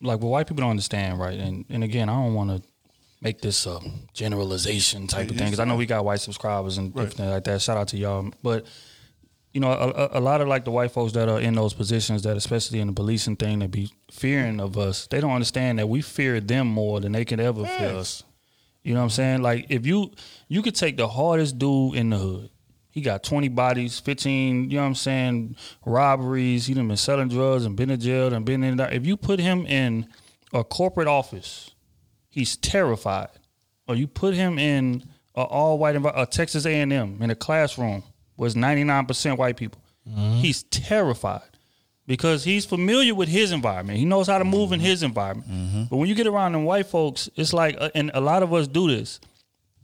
like 0.00 0.20
what 0.20 0.28
white 0.30 0.46
people 0.46 0.62
don't 0.62 0.70
understand, 0.70 1.18
right? 1.18 1.38
And 1.38 1.64
and 1.70 1.82
again, 1.84 2.08
I 2.08 2.14
don't 2.14 2.34
want 2.34 2.50
to 2.50 2.62
make 3.20 3.40
this 3.40 3.66
a 3.66 3.78
generalization 4.28 5.06
type 5.06 5.30
of 5.30 5.36
thing 5.36 5.46
because 5.46 5.58
I 5.60 5.64
know 5.64 5.76
we 5.76 5.86
got 5.86 6.04
white 6.04 6.20
subscribers 6.20 6.76
and 6.78 6.94
Right. 6.94 7.02
everything 7.04 7.30
like 7.30 7.44
that. 7.44 7.62
Shout 7.62 7.76
out 7.78 7.88
to 7.88 7.96
y'all, 7.96 8.30
but 8.42 8.66
you 9.58 9.62
know, 9.62 9.72
a, 9.72 10.18
a- 10.18 10.20
lot 10.20 10.40
of 10.40 10.46
like 10.46 10.64
the 10.64 10.70
white 10.70 10.92
folks 10.92 11.14
that 11.14 11.28
are 11.28 11.40
in 11.40 11.54
those 11.54 11.74
positions 11.74 12.22
that, 12.22 12.36
especially 12.36 12.78
in 12.78 12.86
the 12.86 12.92
policing 12.92 13.34
thing, 13.34 13.58
that 13.58 13.72
be 13.72 13.90
fearing 14.08 14.60
of 14.60 14.78
us. 14.78 15.08
They 15.08 15.20
don't 15.20 15.32
understand 15.32 15.80
that 15.80 15.88
we 15.88 16.00
fear 16.00 16.38
them 16.38 16.68
more 16.68 17.00
than 17.00 17.10
they 17.10 17.24
can 17.24 17.40
ever 17.40 17.64
fear 17.64 17.88
us. 17.96 18.22
You 18.84 18.94
know 18.94 19.00
what 19.00 19.04
I'm 19.04 19.10
saying? 19.10 19.42
Like 19.42 19.66
if 19.68 19.84
you 19.84 20.12
you 20.46 20.62
could 20.62 20.76
take 20.76 20.96
the 20.96 21.08
hardest 21.08 21.58
dude 21.58 21.96
in 21.96 22.10
the 22.10 22.18
hood. 22.18 22.50
He 22.90 23.00
got 23.00 23.24
20 23.24 23.48
bodies, 23.48 23.98
15, 23.98 24.70
you 24.70 24.76
know 24.76 24.82
what 24.82 24.86
I'm 24.88 24.94
saying, 24.94 25.56
robberies. 25.84 26.66
He 26.66 26.74
done 26.74 26.86
been 26.86 26.96
selling 26.96 27.28
drugs 27.28 27.64
and 27.64 27.74
been 27.76 27.90
in 27.90 27.98
jail 28.00 28.32
and 28.32 28.44
been 28.44 28.62
in 28.62 28.76
there. 28.76 28.90
If 28.92 29.06
you 29.06 29.16
put 29.16 29.40
him 29.40 29.66
in 29.66 30.06
a 30.52 30.62
corporate 30.62 31.08
office, 31.08 31.72
he's 32.30 32.56
terrified. 32.56 33.30
Or 33.88 33.96
you 33.96 34.06
put 34.06 34.34
him 34.34 34.58
in 34.58 35.02
a 35.34 35.42
all 35.42 35.78
white 35.78 35.96
a 35.96 36.26
Texas 36.30 36.64
A&M 36.64 37.18
in 37.20 37.30
a 37.30 37.34
classroom, 37.34 38.04
was 38.38 38.54
99% 38.54 39.36
white 39.36 39.58
people. 39.58 39.82
Mm-hmm. 40.08 40.36
He's 40.36 40.62
terrified 40.62 41.42
because 42.06 42.44
he's 42.44 42.64
familiar 42.64 43.14
with 43.14 43.28
his 43.28 43.52
environment. 43.52 43.98
He 43.98 44.06
knows 44.06 44.28
how 44.28 44.38
to 44.38 44.44
move 44.44 44.72
in 44.72 44.80
mm-hmm. 44.80 44.86
his 44.86 45.02
environment. 45.02 45.50
Mm-hmm. 45.50 45.84
But 45.90 45.96
when 45.98 46.08
you 46.08 46.14
get 46.14 46.26
around 46.26 46.52
them 46.52 46.64
white 46.64 46.86
folks, 46.86 47.28
it's 47.36 47.52
like, 47.52 47.76
uh, 47.78 47.90
and 47.94 48.10
a 48.14 48.20
lot 48.20 48.42
of 48.42 48.54
us 48.54 48.66
do 48.66 48.88
this. 48.88 49.20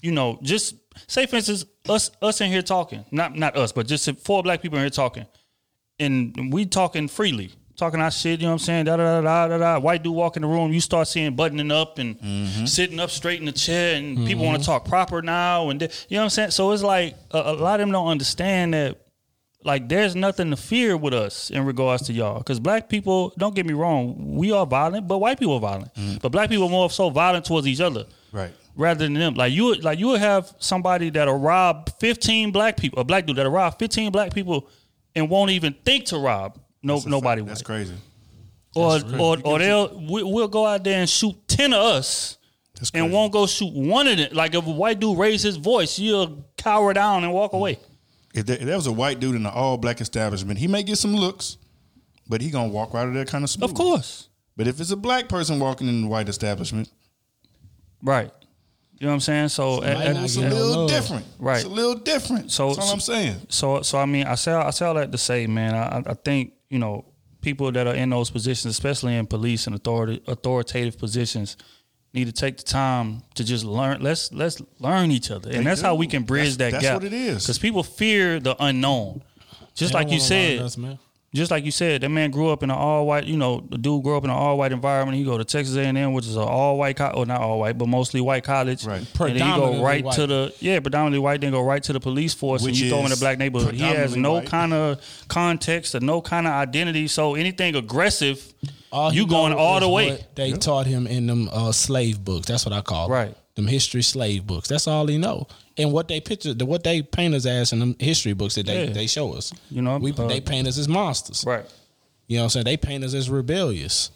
You 0.01 0.13
know, 0.13 0.39
just 0.43 0.77
say 1.07 1.27
for 1.27 1.37
instance, 1.37 1.65
us 1.89 2.11
us 2.23 2.41
in 2.41 2.51
here 2.51 2.63
talking, 2.63 3.05
not 3.11 3.37
not 3.37 3.57
us, 3.57 3.73
but 3.73 3.87
just 3.87 4.09
four 4.21 4.43
black 4.43 4.61
people 4.61 4.79
in 4.79 4.85
here 4.85 4.91
talking, 4.91 5.27
and 5.99 6.53
we 6.53 6.67
talking 6.67 7.09
freely, 7.09 7.53
talking 7.77 8.01
our 8.01 8.11
shit. 8.11 8.41
You 8.41 8.47
know 8.47 8.53
what 8.53 8.55
I'm 8.55 8.59
saying? 8.61 8.85
Da 8.87 8.97
da 8.97 9.21
da 9.21 9.49
da 9.49 9.59
da. 9.59 9.79
White 9.79 10.03
dude 10.03 10.15
walk 10.15 10.37
in 10.37 10.43
the 10.43 10.49
room, 10.49 10.73
you 10.73 10.81
start 10.81 11.09
seeing 11.09 11.35
buttoning 11.35 11.71
up 11.71 11.99
and 11.99 12.19
mm-hmm. 12.21 12.65
sitting 12.67 13.01
up 13.01 13.11
straight 13.11 13.41
in 13.41 13.47
the 13.47 13.53
chair, 13.53 13.97
and 13.97 14.27
people 14.27 14.45
want 14.45 14.57
to 14.57 14.63
mm-hmm. 14.63 14.73
talk 14.73 14.85
proper 14.85 15.23
now, 15.23 15.71
and 15.71 15.83
you 15.83 15.89
know 15.89 16.19
what 16.19 16.23
I'm 16.25 16.31
saying. 16.31 16.51
So 16.51 16.73
it's 16.73 16.83
like 16.83 17.17
a, 17.31 17.39
a 17.39 17.55
lot 17.55 17.81
of 17.81 17.81
them 17.81 17.93
don't 17.93 18.09
understand 18.09 18.75
that 18.75 19.01
like 19.65 19.89
there's 19.89 20.15
nothing 20.15 20.51
to 20.51 20.57
fear 20.57 20.97
with 20.97 21.15
us 21.15 21.51
in 21.51 21.65
regards 21.65 22.05
to 22.05 22.13
y'all 22.13 22.39
because 22.39 22.61
black 22.61 22.89
people 22.89 23.33
don't 23.39 23.55
get 23.55 23.67
me 23.67 23.73
wrong 23.73 24.37
we 24.37 24.53
are 24.53 24.67
violent 24.67 25.09
but 25.09 25.19
white 25.19 25.39
people 25.39 25.55
are 25.55 25.61
violent 25.61 25.93
mm-hmm. 25.95 26.19
but 26.21 26.31
black 26.31 26.51
people 26.51 26.67
are 26.67 26.71
more 26.71 26.91
so 26.91 27.11
violent 27.11 27.45
towards 27.45 27.67
each 27.67 27.81
other 27.81 28.05
Right. 28.31 28.53
rather 28.77 29.05
than 29.05 29.15
them 29.15 29.35
like 29.35 29.53
you 29.53 29.75
like 29.77 29.99
you 29.99 30.09
would 30.09 30.21
have 30.21 30.53
somebody 30.59 31.11
that'll 31.11 31.39
rob 31.39 31.91
15 31.99 32.53
black 32.53 32.77
people 32.77 32.99
a 32.99 33.05
black 33.05 33.27
dude 33.27 33.37
that'll 33.37 33.53
rob 33.53 33.79
15 33.79 34.13
black 34.13 34.35
people 34.35 34.69
and 35.15 35.31
won't 35.31 35.51
even 35.51 35.73
think 35.85 36.07
to 36.07 36.19
rob 36.19 36.59
no 36.85 36.95
That's 36.95 37.07
nobody 37.07 37.41
fact. 37.43 37.49
That's 37.49 37.61
white. 37.63 37.67
crazy. 37.67 37.95
or 38.77 39.01
or, 39.21 39.39
or 39.45 39.59
they'll 39.59 39.89
we, 40.11 40.23
we'll 40.23 40.49
go 40.49 40.67
out 40.67 40.85
there 40.85 41.01
and 41.01 41.09
shoot 41.09 41.35
10 41.49 41.73
of 41.73 41.81
us 41.81 42.39
That's 42.75 42.91
crazy. 42.91 43.05
and 43.05 43.13
won't 43.13 43.33
go 43.33 43.47
shoot 43.47 43.73
one 43.75 44.07
of 44.09 44.17
them 44.19 44.29
like 44.33 44.55
if 44.55 44.67
a 44.67 44.71
white 44.71 45.01
dude 45.01 45.17
raise 45.19 45.43
his 45.43 45.57
voice 45.57 45.99
you'll 45.99 46.45
cower 46.57 46.93
down 46.93 47.25
and 47.25 47.33
walk 47.33 47.53
away 47.53 47.79
If 48.35 48.47
there, 48.47 48.57
if 48.57 48.65
there 48.65 48.77
was 48.77 48.87
a 48.89 48.93
white 48.93 49.21
dude 49.21 49.37
in 49.37 49.47
an 49.47 49.53
all 49.53 49.77
black 49.79 50.01
establishment, 50.01 50.59
he 50.59 50.67
may 50.69 50.83
get 50.83 50.99
some 50.99 51.15
looks, 51.15 51.57
but 52.29 52.41
he 52.41 52.51
gonna 52.51 52.69
walk 52.73 52.93
right 52.95 53.03
out 53.03 53.09
of 53.09 53.15
there 53.15 53.25
kind 53.25 53.45
of 53.45 53.51
smooth. 53.51 53.71
of 53.71 53.77
course 53.77 54.29
But 54.57 54.67
if 54.67 54.81
it's 54.81 54.91
a 54.91 54.97
black 54.97 55.29
person 55.29 55.59
walking 55.61 55.89
in 55.89 56.03
the 56.03 56.09
white 56.09 56.29
establishment, 56.29 56.89
Right. 58.03 58.31
You 58.99 59.07
know 59.07 59.13
what 59.13 59.15
I'm 59.15 59.21
saying? 59.21 59.49
So, 59.49 59.81
Might 59.81 59.89
at- 59.89 60.15
not 60.15 60.25
it's 60.25 60.37
at- 60.39 60.53
a 60.53 60.55
little 60.55 60.87
different. 60.87 61.27
Right. 61.39 61.57
It's 61.57 61.65
a 61.65 61.69
little 61.69 61.95
different. 61.97 62.53
So- 62.53 62.69
That's 62.75 62.79
all 62.87 62.93
I'm 62.93 63.01
saying. 63.01 63.37
so, 63.49 63.83
so 63.83 63.99
I 63.99 64.07
mean, 64.07 64.27
I 64.27 64.35
say, 64.37 64.53
I 64.53 64.71
say 64.71 64.85
all 64.87 64.95
that 64.95 65.11
to 65.13 65.19
say, 65.19 65.47
man, 65.47 65.75
I, 65.75 66.03
I 66.11 66.15
think 66.15 66.53
you 66.75 66.81
know 66.81 67.05
people 67.41 67.71
that 67.73 67.87
are 67.87 67.95
in 67.95 68.11
those 68.11 68.31
positions, 68.31 68.71
especially 68.73 69.15
in 69.17 69.27
police 69.27 69.67
and 69.69 69.77
authority, 69.77 70.21
authoritative 70.27 70.99
positions, 70.99 71.57
need 72.13 72.27
to 72.27 72.33
take 72.33 72.57
the 72.57 72.63
time 72.65 73.23
to 73.37 73.45
just 73.45 73.65
learn. 73.65 74.03
Let's 74.03 74.33
let's 74.33 74.61
learn 74.81 75.11
each 75.11 75.31
other, 75.31 75.51
and 75.51 75.61
They 75.61 75.65
that's 75.71 75.81
how 75.81 75.95
we 75.95 76.07
can 76.07 76.23
bridge 76.25 76.57
That's- 76.57 76.73
that 76.73 76.73
that's 76.73 76.85
gap. 76.85 76.95
what 77.03 77.05
it 77.05 77.13
is. 77.13 77.45
because 77.45 77.59
people 77.59 77.83
fear 77.83 78.41
the 78.41 78.55
unknown. 78.59 79.23
Just 79.75 79.93
They 79.93 79.99
like 80.01 80.11
you 80.11 80.21
said, 80.21 80.59
us, 80.61 80.77
man. 80.77 80.99
Just 81.35 81.51
like 81.51 81.65
you 81.65 81.73
said, 81.73 82.01
that 82.03 82.09
man 82.09 82.31
grew 82.31 82.49
up 82.51 82.63
in 82.63 82.71
an 82.71 82.77
all 82.77 83.07
white. 83.07 83.25
You 83.25 83.37
know, 83.37 83.65
the 83.69 83.77
dude 83.77 84.05
grew 84.05 84.17
up 84.17 84.23
in 84.25 84.31
an 84.31 84.37
all 84.37 84.57
white 84.57 84.71
environment. 84.71 85.19
He 85.19 85.25
go 85.25 85.37
to 85.37 85.45
Texas 85.45 85.75
A 85.77 85.81
and 85.83 85.99
M, 85.99 86.13
which 86.13 86.27
is 86.27 86.37
an 86.37 86.43
all 86.43 86.79
white, 86.79 86.97
co- 86.97 87.11
or 87.11 87.27
not 87.27 87.41
all 87.41 87.59
white, 87.59 87.77
but 87.77 87.89
mostly 87.89 88.21
white 88.21 88.45
college. 88.45 88.87
Right. 88.87 88.99
And 89.21 89.41
then 89.41 89.47
he 89.47 89.57
go 89.57 89.83
right 89.83 90.05
white. 90.05 90.15
to 90.15 90.27
the 90.29 90.55
yeah, 90.61 90.79
predominantly 90.79 91.19
white. 91.19 91.41
Then 91.41 91.51
go 91.51 91.63
right 91.63 91.83
to 91.83 91.93
the 91.93 91.99
police 92.01 92.35
force, 92.35 92.63
Which 92.63 92.75
and 92.75 92.81
you 92.83 92.89
throw 92.89 93.01
him 93.01 93.07
in 93.07 93.13
a 93.13 93.17
black 93.17 93.39
neighborhood. 93.39 93.75
He 93.75 93.83
has 93.83 94.17
no 94.17 94.43
kind 94.43 94.73
of 94.73 95.01
context 95.29 95.95
or 95.97 96.01
no 96.01 96.21
kind 96.23 96.47
of 96.47 96.53
identity. 96.53 97.09
So 97.09 97.35
anything 97.35 97.75
aggressive, 97.75 98.55
All 98.93 99.13
you 99.13 99.27
going 99.27 99.53
all 99.53 99.81
the 99.81 99.89
way. 99.89 100.11
what 100.13 100.37
They 100.37 100.53
taught 100.53 100.87
him 100.87 101.07
in 101.09 101.27
them 101.27 101.49
uh, 101.53 101.73
slave 101.73 102.25
books. 102.25 102.47
That's 102.47 102.65
what 102.65 102.73
I 102.73 102.81
call 102.81 103.09
them. 103.09 103.13
Right. 103.17 103.37
Them 103.57 103.67
history 103.67 104.03
slave 104.03 104.47
books. 104.47 104.69
That's 104.69 104.87
all 104.87 105.07
he 105.07 105.19
know. 105.19 105.49
And 105.77 105.93
what 105.93 106.07
they 106.09 106.21
picture, 106.21 106.55
the, 106.55 106.67
what 106.67 106.85
they 106.85 107.03
paint 107.03 107.35
us 107.35 107.47
as 107.47 107.73
in 107.73 107.81
the 107.81 107.97
history 108.05 108.33
books 108.33 108.55
that 108.55 108.67
they, 108.67 108.87
Yeah. 108.87 108.93
they 108.93 109.07
show 109.07 109.33
us. 109.35 109.53
You 109.71 109.83
know, 109.83 109.99
we 109.99 110.13
uh, 110.13 110.27
they 110.29 110.41
paint 110.41 110.69
us 110.69 110.79
as 110.79 110.89
monsters. 110.89 111.45
Right. 111.47 111.65
You 112.29 112.37
know 112.37 112.43
what 112.43 112.45
I'm 112.45 112.51
saying? 112.51 112.65
They 112.65 112.77
paint 112.77 113.05
us 113.05 113.15
as 113.15 113.29
rebellious. 113.31 114.11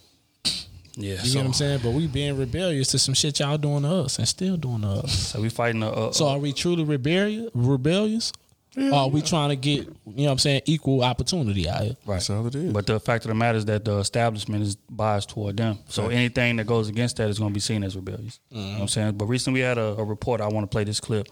Yeah. 1.00 1.12
You 1.12 1.18
so, 1.18 1.24
get 1.34 1.36
what 1.36 1.46
I'm 1.46 1.52
saying? 1.52 1.80
But 1.84 1.92
we 1.92 2.08
being 2.08 2.36
rebellious 2.36 2.88
to 2.88 2.98
some 2.98 3.14
shit 3.14 3.38
y'all 3.38 3.56
doing 3.56 3.82
to 3.82 3.88
us 3.88 4.18
and 4.18 4.26
still 4.26 4.56
doing 4.56 4.80
to 4.80 4.88
us. 4.88 5.28
so 5.28 5.40
we 5.40 5.48
fighting 5.48 5.80
a, 5.84 5.92
a, 5.92 6.12
So 6.12 6.26
are 6.26 6.38
we 6.38 6.52
truly 6.52 6.82
rebellious? 6.82 7.50
Rebellious? 7.54 8.32
or 8.76 8.92
are 8.94 9.08
we 9.08 9.22
trying 9.22 9.48
to 9.50 9.56
get, 9.56 9.86
you 9.86 9.92
know 10.06 10.24
what 10.24 10.30
I'm 10.32 10.38
saying, 10.38 10.62
equal 10.66 11.02
opportunity 11.02 11.68
out 11.68 11.82
here? 11.82 11.96
Right. 12.04 12.14
That's 12.16 12.30
all 12.30 12.46
it 12.46 12.54
is. 12.54 12.72
But 12.72 12.86
the 12.86 13.00
fact 13.00 13.24
of 13.24 13.28
the 13.28 13.34
matter 13.34 13.58
is 13.58 13.64
that 13.66 13.84
the 13.84 13.98
establishment 13.98 14.62
is 14.62 14.74
biased 14.76 15.30
toward 15.30 15.56
them. 15.56 15.78
So 15.88 16.08
anything 16.08 16.56
that 16.56 16.66
goes 16.66 16.88
against 16.88 17.16
that 17.16 17.28
is 17.30 17.38
going 17.38 17.50
to 17.50 17.54
be 17.54 17.60
seen 17.60 17.82
as 17.84 17.96
rebellious. 17.96 18.40
You 18.50 18.60
know 18.60 18.72
what 18.72 18.80
I'm 18.82 18.88
saying? 18.88 19.18
But 19.18 19.26
recently 19.26 19.60
we 19.60 19.64
had 19.64 19.78
a, 19.78 19.94
a 19.98 20.04
report. 20.04 20.40
I 20.40 20.48
want 20.48 20.64
to 20.64 20.68
play 20.68 20.84
this 20.84 21.00
clip. 21.00 21.28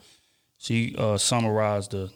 She 0.59 0.95
uh, 0.97 1.17
summarized 1.19 1.91
the 1.93 2.11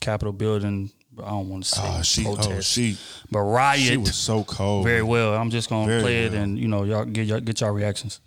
Capitol 0.00 0.32
building. 0.32 0.90
I 1.22 1.30
don't 1.30 1.48
want 1.48 1.64
to 1.64 1.68
say 1.70 1.82
Oh, 1.84 2.02
she, 2.02 2.24
protest, 2.24 2.50
oh, 2.52 2.60
she, 2.60 2.96
but 3.30 3.40
riot 3.40 3.80
she 3.82 3.96
was 3.96 4.14
so 4.14 4.44
cold. 4.44 4.84
very 4.84 5.02
well. 5.02 5.34
I'm 5.34 5.50
just 5.50 5.68
going 5.68 5.86
to 5.86 5.90
Very 5.92 6.02
play 6.02 6.24
it 6.24 6.34
and 6.34 6.58
you 6.58 6.68
know 6.68 6.84
y'all 6.84 7.04
get 7.04 7.26
y'all, 7.26 7.40
get 7.40 7.60
y'all 7.60 7.70
reactions. 7.72 8.20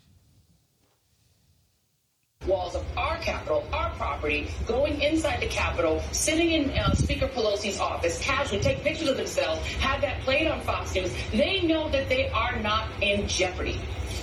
walls 2.45 2.75
of 2.75 2.85
our 2.97 3.17
Capitol, 3.19 3.63
our 3.71 3.89
property, 3.91 4.49
going 4.67 4.99
inside 5.01 5.39
the 5.41 5.47
Capitol, 5.47 6.01
sitting 6.11 6.51
in 6.51 6.69
uh, 6.71 6.93
Speaker 6.93 7.27
Pelosi's 7.29 7.79
office, 7.79 8.19
casually 8.19 8.59
take 8.61 8.83
pictures 8.83 9.07
of 9.07 9.15
themselves, 9.17 9.65
have 9.75 10.01
that 10.01 10.19
played 10.21 10.47
on 10.47 10.59
Fox 10.61 10.93
News. 10.93 11.13
They 11.31 11.61
know 11.61 11.87
that 11.89 12.09
they 12.09 12.27
are 12.29 12.57
not 12.59 12.89
in 13.01 13.27
jeopardy. 13.29 13.79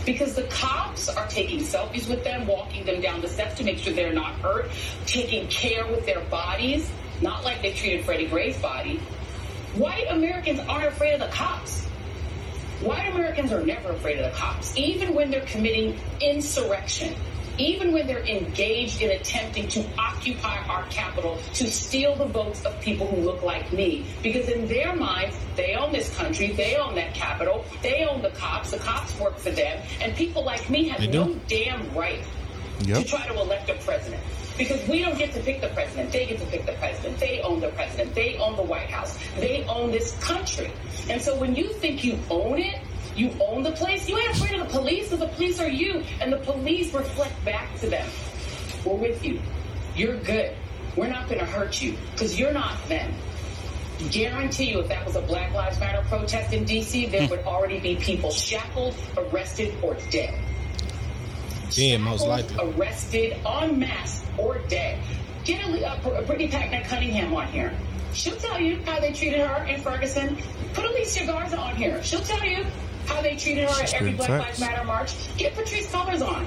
Because 0.06 0.34
the 0.34 0.44
cops 0.44 1.08
are 1.08 1.26
taking 1.28 1.60
selfies 1.60 2.08
with 2.08 2.24
them, 2.24 2.46
walking 2.46 2.84
them 2.84 3.00
down 3.00 3.20
the 3.20 3.28
steps 3.28 3.56
to 3.56 3.64
make 3.64 3.78
sure 3.78 3.92
they're 3.92 4.12
not 4.12 4.34
hurt, 4.36 4.70
taking 5.06 5.46
care 5.48 5.86
with 5.86 6.06
their 6.06 6.20
bodies, 6.20 6.90
not 7.20 7.44
like 7.44 7.62
they 7.62 7.72
treated 7.72 8.04
Freddie 8.04 8.26
Gray's 8.26 8.56
body. 8.58 8.98
White 9.74 10.06
Americans 10.08 10.60
aren't 10.60 10.86
afraid 10.86 11.14
of 11.14 11.20
the 11.20 11.28
cops. 11.28 11.84
White 12.80 13.12
Americans 13.12 13.52
are 13.52 13.64
never 13.64 13.90
afraid 13.90 14.18
of 14.18 14.32
the 14.32 14.36
cops, 14.36 14.76
even 14.76 15.14
when 15.14 15.30
they're 15.30 15.42
committing 15.42 15.98
insurrection, 16.20 17.14
even 17.60 17.92
when 17.92 18.06
they're 18.06 18.24
engaged 18.24 19.02
in 19.02 19.10
attempting 19.10 19.68
to 19.68 19.84
occupy 19.98 20.58
our 20.68 20.84
capital, 20.84 21.38
to 21.54 21.66
steal 21.66 22.16
the 22.16 22.26
votes 22.26 22.64
of 22.64 22.80
people 22.80 23.06
who 23.06 23.16
look 23.16 23.42
like 23.42 23.72
me. 23.72 24.06
Because 24.22 24.48
in 24.48 24.66
their 24.66 24.94
minds, 24.94 25.36
they 25.56 25.74
own 25.74 25.92
this 25.92 26.14
country, 26.16 26.48
they 26.52 26.76
own 26.76 26.94
that 26.94 27.14
capital, 27.14 27.64
they 27.82 28.04
own 28.04 28.22
the 28.22 28.30
cops, 28.30 28.70
the 28.70 28.78
cops 28.78 29.18
work 29.18 29.38
for 29.38 29.50
them, 29.50 29.82
and 30.00 30.14
people 30.16 30.44
like 30.44 30.68
me 30.70 30.88
have 30.88 31.00
no 31.12 31.34
damn 31.48 31.92
right 31.94 32.24
to 32.80 33.04
try 33.04 33.26
to 33.26 33.34
elect 33.34 33.68
a 33.68 33.74
president. 33.74 34.22
Because 34.56 34.86
we 34.88 35.00
don't 35.00 35.16
get 35.16 35.32
to 35.32 35.40
pick 35.40 35.60
the 35.62 35.68
president. 35.68 36.12
They 36.12 36.26
get 36.26 36.38
to 36.40 36.46
pick 36.46 36.66
the 36.66 36.72
president. 36.72 37.18
They 37.18 37.40
own 37.40 37.60
the 37.60 37.68
president. 37.68 38.14
They 38.14 38.36
own 38.36 38.56
the 38.56 38.62
White 38.62 38.90
House. 38.90 39.18
They 39.36 39.64
own 39.64 39.90
this 39.90 40.12
country. 40.22 40.70
And 41.08 41.20
so 41.20 41.34
when 41.38 41.54
you 41.54 41.72
think 41.74 42.04
you 42.04 42.18
own 42.28 42.58
it, 42.58 42.78
you 43.20 43.30
own 43.40 43.62
the 43.62 43.72
place, 43.72 44.08
you 44.08 44.16
ain't 44.18 44.30
afraid 44.30 44.58
of 44.58 44.66
the 44.66 44.78
police 44.78 45.04
because 45.10 45.18
the 45.20 45.28
police 45.34 45.60
are 45.60 45.68
you. 45.68 46.02
And 46.22 46.32
the 46.32 46.38
police 46.38 46.92
reflect 46.94 47.44
back 47.44 47.78
to 47.80 47.88
them. 47.90 48.08
We're 48.84 48.94
with 48.94 49.22
you. 49.24 49.40
You're 49.94 50.16
good. 50.16 50.56
We're 50.96 51.08
not 51.08 51.28
going 51.28 51.38
to 51.40 51.44
hurt 51.46 51.80
you 51.82 51.96
because 52.12 52.38
you're 52.38 52.52
not 52.52 52.76
them. 52.88 53.12
Guarantee 54.10 54.70
you, 54.70 54.80
if 54.80 54.88
that 54.88 55.04
was 55.04 55.16
a 55.16 55.20
Black 55.20 55.52
Lives 55.52 55.78
Matter 55.78 56.02
protest 56.08 56.54
in 56.54 56.64
D.C., 56.64 57.06
there 57.06 57.28
would 57.28 57.40
already 57.40 57.78
be 57.78 57.96
people 57.96 58.30
shackled, 58.30 58.94
arrested, 59.18 59.74
or 59.82 59.94
dead 60.10 60.34
Yeah, 61.72 61.98
most 61.98 62.26
likely. 62.26 62.56
arrested, 62.58 63.36
unmasked, 63.44 64.24
or 64.38 64.58
dead. 64.68 64.98
Get 65.44 65.62
a, 65.68 65.86
uh, 65.86 66.00
Br- 66.00 66.24
Brittany 66.26 66.48
Packnett 66.48 66.84
Cunningham 66.84 67.34
on 67.34 67.48
here. 67.48 67.74
She'll 68.14 68.36
tell 68.36 68.58
you 68.58 68.80
how 68.86 69.00
they 69.00 69.12
treated 69.12 69.40
her 69.40 69.64
in 69.66 69.82
Ferguson. 69.82 70.38
Put 70.72 70.86
Alicia 70.86 71.26
Garza 71.26 71.58
on 71.58 71.76
here. 71.76 72.02
She'll 72.02 72.20
tell 72.22 72.42
you 72.42 72.64
how 73.10 73.22
they 73.22 73.36
treated 73.36 73.68
her 73.68 73.82
at 73.82 73.94
every 73.94 74.12
Black. 74.12 74.28
Lives 74.30 74.60
Matter 74.60 74.84
march. 74.84 75.36
Get 75.36 75.54
Patrisse 75.54 75.90
Cullors 75.90 76.26
on. 76.26 76.46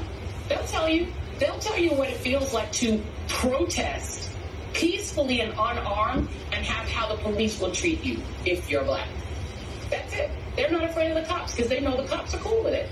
They'll 0.49 0.65
tell 0.65 0.89
you. 0.89 1.08
They'll 1.39 1.60
tell 1.60 1.78
you 1.78 1.91
what 1.91 2.10
it 2.10 2.17
feels 2.17 2.54
like 2.54 2.71
to 2.73 3.04
protest 3.28 4.30
peacefully 4.73 5.41
and 5.41 5.52
unarmed 5.54 6.30
and 6.52 6.65
have 6.65 6.88
how 6.89 7.13
the 7.13 7.21
police 7.21 7.60
will 7.60 7.71
treat 7.71 8.04
you 8.04 8.19
if 8.45 8.69
you're 8.69 8.84
black. 8.84 9.08
That's 9.89 10.13
it. 10.13 10.32
They're 10.56 10.71
not 10.71 10.84
afraid 10.84 11.12
of 11.12 11.15
the 11.15 11.23
cops 11.23 11.56
because 11.56 11.69
they 11.69 11.80
know 11.80 11.97
the 11.97 12.08
cops 12.08 12.34
are 12.34 12.39
cool 12.39 12.63
with 12.63 12.73
it. 12.73 12.89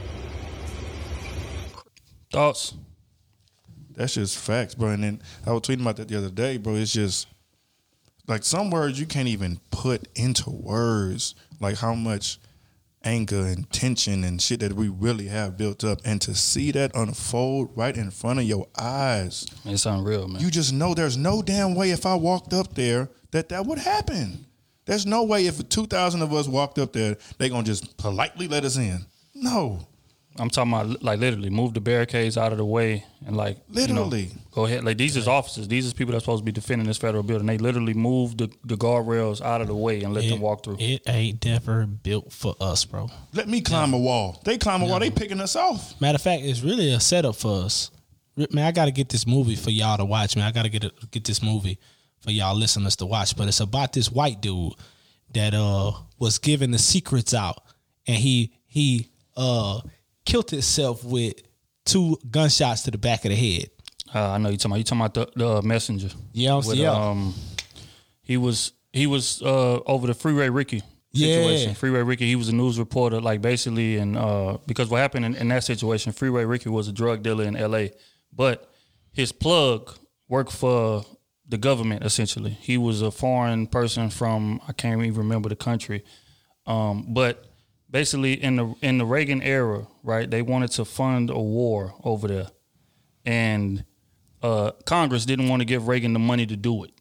Thoughts? 2.31 2.73
That's 3.95 4.15
just 4.15 4.38
facts, 4.38 4.75
bro. 4.75 4.89
And 4.89 5.03
then 5.03 5.21
I 5.45 5.51
was 5.51 5.62
tweeting 5.62 5.81
about 5.81 5.97
that 5.97 6.07
the 6.07 6.17
other 6.17 6.29
day, 6.29 6.57
bro. 6.57 6.75
It's 6.75 6.93
just 6.93 7.27
like 8.27 8.43
some 8.43 8.69
words 8.69 8.99
you 8.99 9.05
can't 9.05 9.27
even 9.27 9.60
put 9.69 10.07
into 10.15 10.49
words, 10.49 11.36
like 11.60 11.77
how 11.77 11.93
much 11.93 12.39
anger 13.04 13.46
and 13.46 13.70
tension 13.72 14.24
and 14.24 14.42
shit 14.42 14.60
that 14.60 14.74
we 14.74 14.90
really 14.90 15.28
have 15.28 15.58
built 15.58 15.84
up, 15.84 16.00
and 16.06 16.22
to 16.22 16.36
see 16.36 16.72
that 16.72 16.92
unfold 16.96 17.72
right 17.76 17.96
in 17.96 18.12
front 18.12 18.40
of 18.40 18.46
your 18.46 18.68
eyes 18.78 19.46
it's 19.66 19.86
unreal, 19.86 20.28
man. 20.28 20.42
you 20.42 20.52
just 20.52 20.74
know 20.74 20.94
there's 20.94 21.18
no 21.18 21.42
damn 21.42 21.76
way 21.76 21.92
if 21.92 22.06
I 22.06 22.16
walked 22.16 22.54
up 22.54 22.76
there 22.76 23.10
that 23.32 23.50
that 23.50 23.66
would 23.66 23.80
happen. 23.80 24.46
There's 24.86 25.06
no 25.06 25.24
way 25.24 25.46
if 25.46 25.68
two 25.70 25.86
thousand 25.86 26.22
of 26.22 26.34
us 26.34 26.48
walked 26.48 26.80
up 26.80 26.94
there, 26.94 27.18
they're 27.38 27.50
gonna 27.50 27.64
just 27.64 27.98
politely 27.98 28.48
let 28.48 28.66
us 28.66 28.78
in. 28.78 29.06
No, 29.34 29.88
I'm 30.38 30.50
talking 30.50 30.74
about 30.74 31.04
like 31.04 31.20
literally 31.20 31.50
move 31.50 31.74
the 31.74 31.82
barricades 31.82 32.38
out 32.38 32.52
of 32.54 32.58
the 32.58 32.65
way 32.65 33.06
and 33.26 33.36
like 33.36 33.58
you 33.70 33.88
know, 33.88 34.06
Literally. 34.06 34.32
go 34.52 34.65
ahead. 34.65 34.84
Like 34.86 34.98
these 34.98 35.17
is 35.17 35.28
officers. 35.28 35.67
These 35.67 35.86
is 35.86 35.94
people 35.94 36.13
that's 36.13 36.24
supposed 36.24 36.41
to 36.41 36.46
be 36.46 36.54
defending 36.54 36.88
this 36.88 36.98
federal 36.98 37.22
building. 37.24 37.48
They 37.48 37.58
literally 37.58 37.94
moved 37.94 38.38
the, 38.38 38.50
the 38.63 38.76
guardrails 38.76 39.41
out 39.41 39.60
of 39.62 39.67
the 39.67 39.76
way 39.76 40.02
and 40.04 40.13
let 40.13 40.28
them 40.28 40.39
walk 40.39 40.63
through. 40.63 40.78
It 40.80 41.02
ain't 41.08 41.44
never 41.44 41.86
built 41.86 42.32
for 42.32 42.56
us, 42.62 42.86
bro. 42.86 43.10
Let 43.34 43.50
me 43.50 43.62
climb 43.62 43.94
a 43.94 43.98
wall. 44.00 44.39
They 44.46 44.58
climb 44.58 44.82
a 44.82 44.86
wall. 44.86 45.00
They 45.00 45.12
picking 45.12 45.41
us 45.41 45.56
off. 45.56 46.00
Matter 46.00 46.15
of 46.15 46.22
fact, 46.22 46.44
it's 46.44 46.62
really 46.62 46.94
a 46.94 47.00
setup 47.00 47.36
for 47.36 47.65
us. 47.65 47.91
Man, 48.38 48.65
I 48.65 48.72
got 48.72 48.86
to 48.86 48.91
get 48.91 49.10
this 49.10 49.28
movie 49.28 49.56
for 49.56 49.70
y'all 49.70 49.98
to 49.98 50.06
watch. 50.06 50.38
Man, 50.38 50.46
I 50.46 50.52
got 50.52 50.63
to 50.63 50.70
get 50.70 50.86
it, 50.86 51.12
get 51.12 51.26
this 51.26 51.44
movie 51.44 51.78
for 52.22 52.32
y'all 52.32 52.56
listeners 52.56 52.96
to 52.98 53.06
watch. 53.06 53.36
But 53.36 53.50
it's 53.50 53.60
about 53.60 53.91
this 53.91 54.10
white 54.10 54.39
dude 54.41 54.74
that 55.34 55.54
uh 55.54 55.91
was 56.17 56.38
giving 56.39 56.72
the 56.72 56.80
secrets 56.80 57.34
out, 57.34 57.62
and 58.08 58.15
he 58.15 58.54
he 58.65 59.10
uh 59.36 59.82
killed 60.32 60.54
itself 60.54 61.04
with 61.04 61.34
two 61.84 62.17
gunshots 62.30 62.84
to 62.84 62.91
the 62.91 62.98
back 62.98 63.26
of 63.26 63.32
the 63.32 63.36
head. 63.36 63.70
Uh, 64.15 64.32
I 64.32 64.38
know 64.38 64.48
you 64.50 64.58
talking 64.58 64.72
about 64.72 64.78
you 64.78 64.84
talking 64.86 65.02
about 65.02 65.36
the, 65.36 65.46
the 65.62 65.62
messenger. 65.62 66.10
Yeah, 66.32 66.56
I'm 66.56 66.65
With, 66.65 66.78
yeah. 66.78 66.91
um, 66.91 67.34
he 68.22 68.38
was 68.38 68.72
he 68.94 69.08
was 69.08 69.41
uh, 69.41 69.80
over 69.86 70.08
the 70.08 70.13
Freeway 70.13 70.48
Ricky 70.48 70.84
situation. 71.13 71.70
Yeah. 71.70 71.76
Freeway 71.76 72.02
Ricky, 72.02 72.28
he 72.28 72.38
was 72.38 72.48
a 72.48 72.56
news 72.56 72.80
reporter, 72.80 73.20
like 73.20 73.41
basically, 73.41 73.98
and 73.98 74.17
uh, 74.17 74.58
because 74.67 74.89
what 74.89 75.00
happened 75.00 75.26
in, 75.26 75.36
in 75.36 75.50
that 75.50 75.65
situation, 75.65 76.13
Freeway 76.13 76.46
Ricky 76.46 76.70
was 76.70 76.88
a 76.88 76.94
drug 76.94 77.24
dealer 77.24 77.44
in 77.44 77.58
L.A., 77.58 77.91
but 78.32 78.72
his 79.12 79.34
plug 79.34 79.98
worked 80.30 80.54
for 80.54 81.06
the 81.46 81.58
government 81.58 82.06
essentially. 82.06 82.52
He 82.52 82.78
was 82.78 83.02
a 83.02 83.12
foreign 83.12 83.67
person 83.67 84.10
from 84.10 84.62
I 84.65 84.72
can't 84.72 85.02
even 85.02 85.17
remember 85.17 85.50
the 85.50 85.58
country, 85.58 86.06
um, 86.65 87.08
but 87.10 87.51
basically 87.91 88.34
in 88.34 88.56
the 88.56 88.73
in 88.82 88.97
the 88.97 89.06
Reagan 89.06 89.41
era, 89.41 89.86
right? 90.04 90.30
They 90.30 90.41
wanted 90.41 90.71
to 90.71 90.86
fund 90.86 91.30
a 91.30 91.39
war 91.39 91.93
over 92.04 92.27
there, 92.27 92.47
and 93.25 93.84
uh, 94.41 94.71
Congress 94.86 95.25
didn't 95.25 95.49
want 95.49 95.62
to 95.62 95.65
give 95.65 95.88
Reagan 95.88 96.13
the 96.13 96.19
money 96.19 96.45
to 96.47 96.56
do 96.56 96.84
it. 96.86 96.91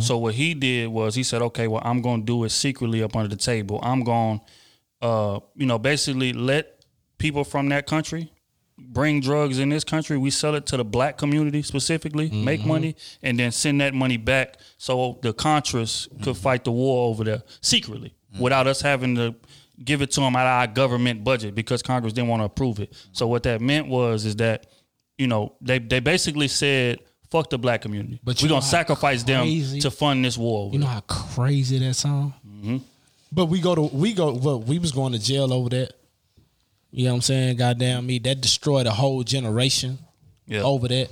So 0.00 0.18
what 0.18 0.34
he 0.34 0.52
did 0.52 0.88
was 0.88 1.14
he 1.14 1.22
said, 1.22 1.40
"Okay, 1.40 1.68
well, 1.68 1.80
I'm 1.84 2.02
going 2.02 2.20
to 2.20 2.26
do 2.26 2.44
it 2.44 2.50
secretly 2.50 3.02
up 3.02 3.16
under 3.16 3.28
the 3.28 3.36
table. 3.36 3.80
I'm 3.82 4.04
going, 4.04 4.42
uh, 5.00 5.40
you 5.54 5.64
know, 5.64 5.78
basically 5.78 6.34
let 6.34 6.84
people 7.16 7.44
from 7.44 7.70
that 7.70 7.86
country 7.86 8.30
bring 8.76 9.20
drugs 9.20 9.58
in 9.58 9.70
this 9.70 9.82
country. 9.82 10.18
We 10.18 10.30
sell 10.30 10.54
it 10.54 10.66
to 10.66 10.76
the 10.76 10.84
black 10.84 11.16
community 11.16 11.62
specifically, 11.62 12.28
make 12.30 12.66
money, 12.66 12.94
and 13.22 13.38
then 13.38 13.52
send 13.52 13.80
that 13.80 13.94
money 13.94 14.18
back 14.18 14.58
so 14.76 15.18
the 15.22 15.32
Contras 15.32 16.08
could 16.22 16.36
fight 16.36 16.64
the 16.64 16.72
war 16.72 17.08
over 17.08 17.24
there 17.24 17.42
secretly 17.62 18.14
without 18.38 18.66
us 18.66 18.82
having 18.82 19.14
to 19.14 19.34
give 19.82 20.02
it 20.02 20.10
to 20.12 20.20
them 20.20 20.36
out 20.36 20.46
of 20.46 20.52
our 20.60 20.66
government 20.66 21.24
budget 21.24 21.54
because 21.54 21.82
Congress 21.82 22.12
didn't 22.12 22.28
want 22.28 22.40
to 22.40 22.44
approve 22.44 22.78
it. 22.80 22.92
So 23.12 23.26
what 23.26 23.42
that 23.44 23.60
meant 23.60 23.88
was 23.88 24.24
is 24.24 24.36
that 24.36 24.66
you 25.18 25.26
know 25.26 25.54
they 25.60 25.78
they 25.78 26.00
basically 26.00 26.48
said 26.48 26.98
fuck 27.30 27.50
the 27.50 27.58
black 27.58 27.82
community, 27.82 28.20
But 28.22 28.40
we're 28.42 28.48
gonna 28.48 28.62
sacrifice 28.62 29.24
crazy- 29.24 29.72
them 29.72 29.80
to 29.80 29.90
fund 29.90 30.24
this 30.24 30.38
war. 30.38 30.70
You 30.72 30.78
know 30.78 30.86
how 30.86 31.00
crazy 31.00 31.78
that 31.80 31.94
song. 31.94 32.34
Mm-hmm. 32.46 32.76
But 33.32 33.46
we 33.46 33.60
go 33.60 33.74
to 33.74 33.82
we 33.82 34.12
go. 34.12 34.32
Well, 34.34 34.60
we 34.60 34.78
was 34.78 34.92
going 34.92 35.12
to 35.12 35.18
jail 35.18 35.52
over 35.52 35.68
that. 35.70 35.92
You 36.92 37.06
know 37.06 37.10
what 37.10 37.16
I'm 37.16 37.22
saying? 37.22 37.56
Goddamn 37.56 38.06
me, 38.06 38.20
that 38.20 38.40
destroyed 38.40 38.86
a 38.86 38.92
whole 38.92 39.24
generation 39.24 39.98
Yeah. 40.46 40.62
over 40.62 40.86
that. 40.86 41.10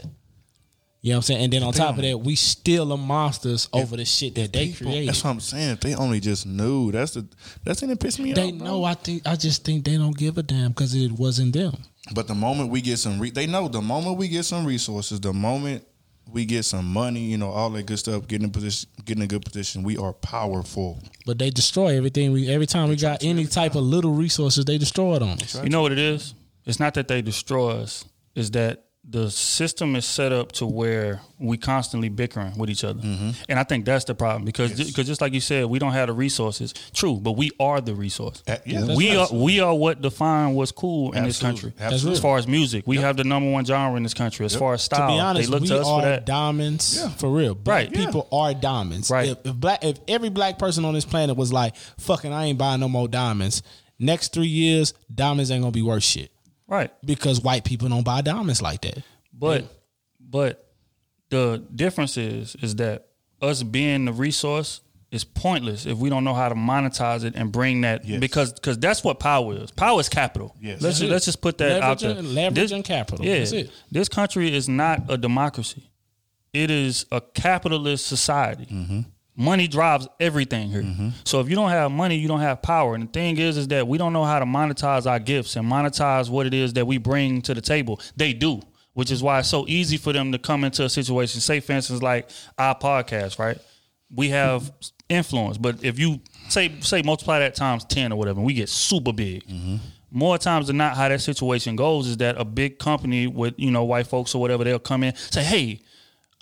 You 1.05 1.11
know 1.11 1.17
what 1.17 1.19
I'm 1.19 1.23
saying? 1.23 1.45
And 1.45 1.53
then 1.53 1.63
on 1.65 1.73
top 1.73 1.97
of 1.97 2.03
that, 2.05 2.17
we 2.19 2.37
still 2.37 2.87
the 2.87 2.97
monsters 2.97 3.69
over 3.73 3.97
the 3.97 4.05
shit 4.05 4.37
that 4.37 4.53
they 4.53 4.69
People- 4.69 4.87
created. 4.87 5.09
That's 5.09 5.25
what 5.25 5.31
I'm 5.31 5.41
saying. 5.41 5.71
If 5.71 5.81
they 5.81 5.95
only 5.97 6.21
just 6.21 6.47
knew, 6.47 6.93
that's 6.93 7.11
the 7.13 7.27
that's 7.65 7.81
the 7.81 7.87
thing 7.87 7.89
that 7.91 7.99
pissed 8.01 8.21
me 8.21 8.33
They 8.33 8.53
off. 8.53 8.59
bro. 8.59 8.67
know. 8.69 8.85
I 8.85 8.95
think. 8.95 9.27
I 9.27 9.35
just 9.35 9.65
think 9.65 9.85
they 9.85 9.97
don't 9.97 10.17
give 10.17 10.39
a 10.39 10.45
damn 10.45 10.69
because 10.71 10.95
it 10.95 11.11
wasn't 11.11 11.55
them. 11.55 11.77
But 12.15 12.29
the 12.29 12.35
moment 12.37 12.71
we 12.71 12.81
get 12.81 12.99
some, 12.99 13.19
re- 13.19 13.31
they 13.31 13.47
know 13.47 13.67
the 13.69 13.83
moment 13.83 14.17
we 14.17 14.29
get 14.29 14.45
some 14.45 14.65
resources, 14.65 15.21
the 15.21 15.33
moment 15.33 15.85
we 16.31 16.45
get 16.45 16.65
some 16.65 16.85
money, 16.87 17.21
you 17.21 17.37
know, 17.37 17.51
all 17.51 17.71
that 17.71 17.85
good 17.87 17.99
stuff, 17.99 18.29
getting 18.29 18.45
in 18.45 18.51
position, 18.53 18.89
getting 19.05 19.23
in 19.23 19.25
a 19.25 19.29
good 19.29 19.45
position, 19.45 19.83
we 19.83 19.97
are 19.97 20.13
powerful. 20.13 21.01
But 21.27 21.39
they 21.39 21.51
destroy 21.51 21.97
everything. 21.97 22.31
We 22.33 22.49
every 22.49 22.67
time 22.67 22.89
we 22.91 22.95
got 22.97 23.25
any 23.25 23.47
type 23.47 23.75
of 23.75 23.83
little 23.83 24.13
resources, 24.13 24.65
they 24.67 24.79
destroy 24.79 25.17
it 25.17 25.23
on 25.23 25.31
us. 25.41 25.61
You 25.63 25.69
know 25.69 25.83
what 25.83 25.91
it 25.91 25.99
is? 25.99 26.35
It's 26.65 26.79
not 26.79 26.95
that 26.95 27.09
they 27.09 27.23
destroy 27.23 27.71
us. 27.73 28.05
Is 28.37 28.53
that 28.53 28.85
the 29.05 29.29
system 29.33 29.97
is 29.97 30.07
set 30.07 30.31
up 30.31 30.53
to 30.53 30.65
where 30.65 31.21
we 31.41 31.57
constantly 31.57 32.09
bickering 32.09 32.57
with 32.57 32.71
each 32.71 32.85
other, 32.85 33.01
Mm-hmm. 33.03 33.31
and 33.49 33.59
I 33.59 33.65
think 33.65 33.85
that's 33.85 34.05
the 34.05 34.15
problem 34.15 34.45
because 34.45 34.73
because 34.73 35.09
just 35.09 35.21
like 35.21 35.33
you 35.33 35.41
said, 35.41 35.65
we 35.67 35.81
don't 35.81 35.93
have 35.93 36.07
the 36.07 36.13
resources. 36.13 36.73
True, 36.95 37.19
but 37.21 37.33
we 37.33 37.51
are 37.59 37.81
the 37.81 37.97
resource. 37.97 38.45
Uh, 38.47 38.59
yeah, 38.65 38.95
we 38.95 39.17
right. 39.17 39.29
are 39.31 39.37
we 39.37 39.59
are 39.59 39.75
what 39.75 40.01
define 40.03 40.55
what's 40.55 40.71
cool 40.71 41.13
in 41.15 41.25
this 41.25 41.41
country. 41.41 41.73
Absolutely. 41.81 42.13
As 42.17 42.21
far 42.23 42.39
as 42.39 42.47
music, 42.47 42.87
we 42.87 42.99
have 42.99 43.17
the 43.17 43.25
number 43.25 43.51
one 43.51 43.65
genre 43.65 43.97
in 43.97 44.05
this 44.05 44.15
country. 44.15 44.47
As 44.47 44.55
far 44.55 44.75
as 44.75 44.83
style, 44.83 45.01
To 45.01 45.05
style, 45.07 45.17
be 45.17 45.21
honest, 45.21 45.49
they 45.49 45.53
look 45.53 45.63
we 45.63 45.69
to 45.69 45.81
us 45.81 45.87
are 45.87 46.01
for 46.01 46.07
that. 46.07 46.25
diamonds 46.25 47.05
for 47.17 47.29
real. 47.29 47.57
Black 47.57 47.87
Right. 47.89 47.93
people 47.93 48.29
are 48.31 48.55
diamonds. 48.55 49.11
Right. 49.11 49.31
If, 49.31 49.39
if 49.47 49.55
black, 49.57 49.83
if 49.83 49.99
every 50.07 50.29
black 50.29 50.61
person 50.61 50.85
on 50.85 50.95
this 50.95 51.05
planet 51.05 51.37
was 51.37 51.53
like, 51.53 51.75
"Fucking, 51.99 52.33
I 52.33 52.45
ain't 52.45 52.59
buying 52.59 52.79
no 52.79 52.89
more 52.89 53.09
diamonds." 53.09 53.65
Next 53.99 54.33
three 54.33 54.47
years, 54.47 54.95
diamonds 55.13 55.51
ain't 55.51 55.63
gonna 55.63 55.73
be 55.73 55.83
worth 55.83 56.05
shit 56.05 56.31
Right. 56.67 56.91
because 57.05 57.41
white 57.41 57.65
people 57.65 57.89
don't 57.89 58.05
buy 58.05 58.23
diamonds 58.23 58.63
like 58.63 58.81
that. 58.83 59.03
But 59.33 59.65
but 60.21 60.73
the 61.31 61.63
difference 61.75 62.17
is 62.17 62.55
is 62.63 62.77
that 62.77 63.09
us 63.41 63.63
being 63.63 64.05
the 64.07 64.13
resource 64.13 64.81
is 65.11 65.25
pointless 65.25 65.85
if 65.85 65.99
we 65.99 66.09
don't 66.09 66.25
know 66.25 66.33
how 66.33 66.49
to 66.49 66.55
monetize 66.55 67.25
it 67.25 67.35
and 67.37 67.53
bring 67.53 67.83
that 67.83 68.05
Yes. 68.07 68.19
because 68.21 68.53
because 68.55 68.79
that's 68.79 69.05
what 69.05 69.21
power 69.21 69.55
is. 69.55 69.71
Power 69.71 70.01
is 70.01 70.09
capital. 70.09 70.57
Yes. 70.61 70.81
Let's 70.81 70.99
just, 71.01 71.11
let's 71.11 71.25
just 71.27 71.43
put 71.43 71.59
that 71.59 71.83
out 71.83 71.99
there. 71.99 72.15
Leveraging- 72.15 72.55
leveraging 72.55 72.85
capital. 72.85 73.25
Yeah. 73.25 73.39
That's 73.41 73.53
it. 73.53 73.71
This 73.91 74.09
country 74.09 74.55
is 74.55 74.69
not 74.69 75.03
a 75.11 75.19
democracy. 75.19 75.91
It 76.55 76.71
is 76.71 77.05
a 77.11 77.21
capitalist 77.21 78.07
society. 78.07 78.67
Mm-hmm. 78.67 79.01
Money 79.35 79.67
drives 79.67 80.07
everything 80.21 80.69
here. 80.69 80.83
Mm-hmm. 80.83 81.09
So 81.25 81.41
if 81.41 81.49
you 81.49 81.57
don't 81.57 81.71
have 81.71 81.91
money, 81.91 82.17
you 82.17 82.29
don't 82.29 82.41
have 82.41 82.61
power. 82.61 82.95
And 82.95 83.09
the 83.09 83.13
thing 83.13 83.39
is, 83.39 83.57
is 83.57 83.69
that 83.69 83.89
we 83.89 83.97
don't 83.97 84.13
know 84.13 84.25
how 84.25 84.39
to 84.39 84.45
monetize 84.45 85.11
our 85.11 85.19
gifts 85.19 85.57
and 85.57 85.67
monetize 85.71 86.29
what 86.29 86.47
it 86.47 86.53
is 86.53 86.75
that 86.75 86.87
we 86.87 86.99
bring 86.99 87.41
to 87.43 87.55
the 87.55 87.63
table. 87.63 87.99
They 88.15 88.35
do, 88.35 88.61
which 88.93 89.11
is 89.11 89.23
why 89.23 89.39
it's 89.39 89.49
so 89.49 89.65
easy 89.69 89.97
for 89.97 90.13
them 90.13 90.33
to 90.33 90.39
come 90.39 90.65
into 90.65 90.85
a 90.85 90.91
situation. 90.91 91.41
Say, 91.41 91.61
for 91.61 91.73
instance, 91.73 92.03
like 92.03 92.29
our 92.59 92.79
podcast, 92.79 93.39
right? 93.39 93.57
We 94.15 94.29
have 94.29 94.71
influence, 95.09 95.57
but 95.57 95.83
if 95.83 95.99
you 95.99 96.21
say 96.51 96.71
say 96.81 97.01
multiply 97.01 97.39
that 97.39 97.55
times 97.55 97.87
ten 97.87 98.13
or 98.13 98.19
whatever, 98.19 98.43
we 98.43 98.53
get 98.53 98.69
super 98.69 99.15
big. 99.15 99.47
Mm-hmm. 99.47 99.77
More 100.11 100.37
times 100.37 100.67
than 100.67 100.77
not, 100.77 100.95
how 100.95 101.09
that 101.09 101.23
situation 101.23 101.75
goes 101.75 102.07
is 102.07 102.19
that 102.19 102.39
a 102.39 102.45
big 102.45 102.79
company 102.79 103.27
with 103.27 103.55
you 103.57 103.71
know 103.71 103.85
white 103.85 104.07
folks 104.07 104.35
or 104.35 104.43
whatever, 104.43 104.65
they'll 104.65 104.79
come 104.79 105.03
in 105.03 105.17
say, 105.17 105.43
"Hey, 105.43 105.81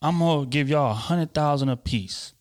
I'm 0.03 0.18
gonna 0.18 0.46
give 0.46 0.68
y'all 0.68 0.90
a 0.90 0.94
hundred 0.94 1.33
thousand 1.33 1.68
a 1.68 1.76
piece. 1.76 2.33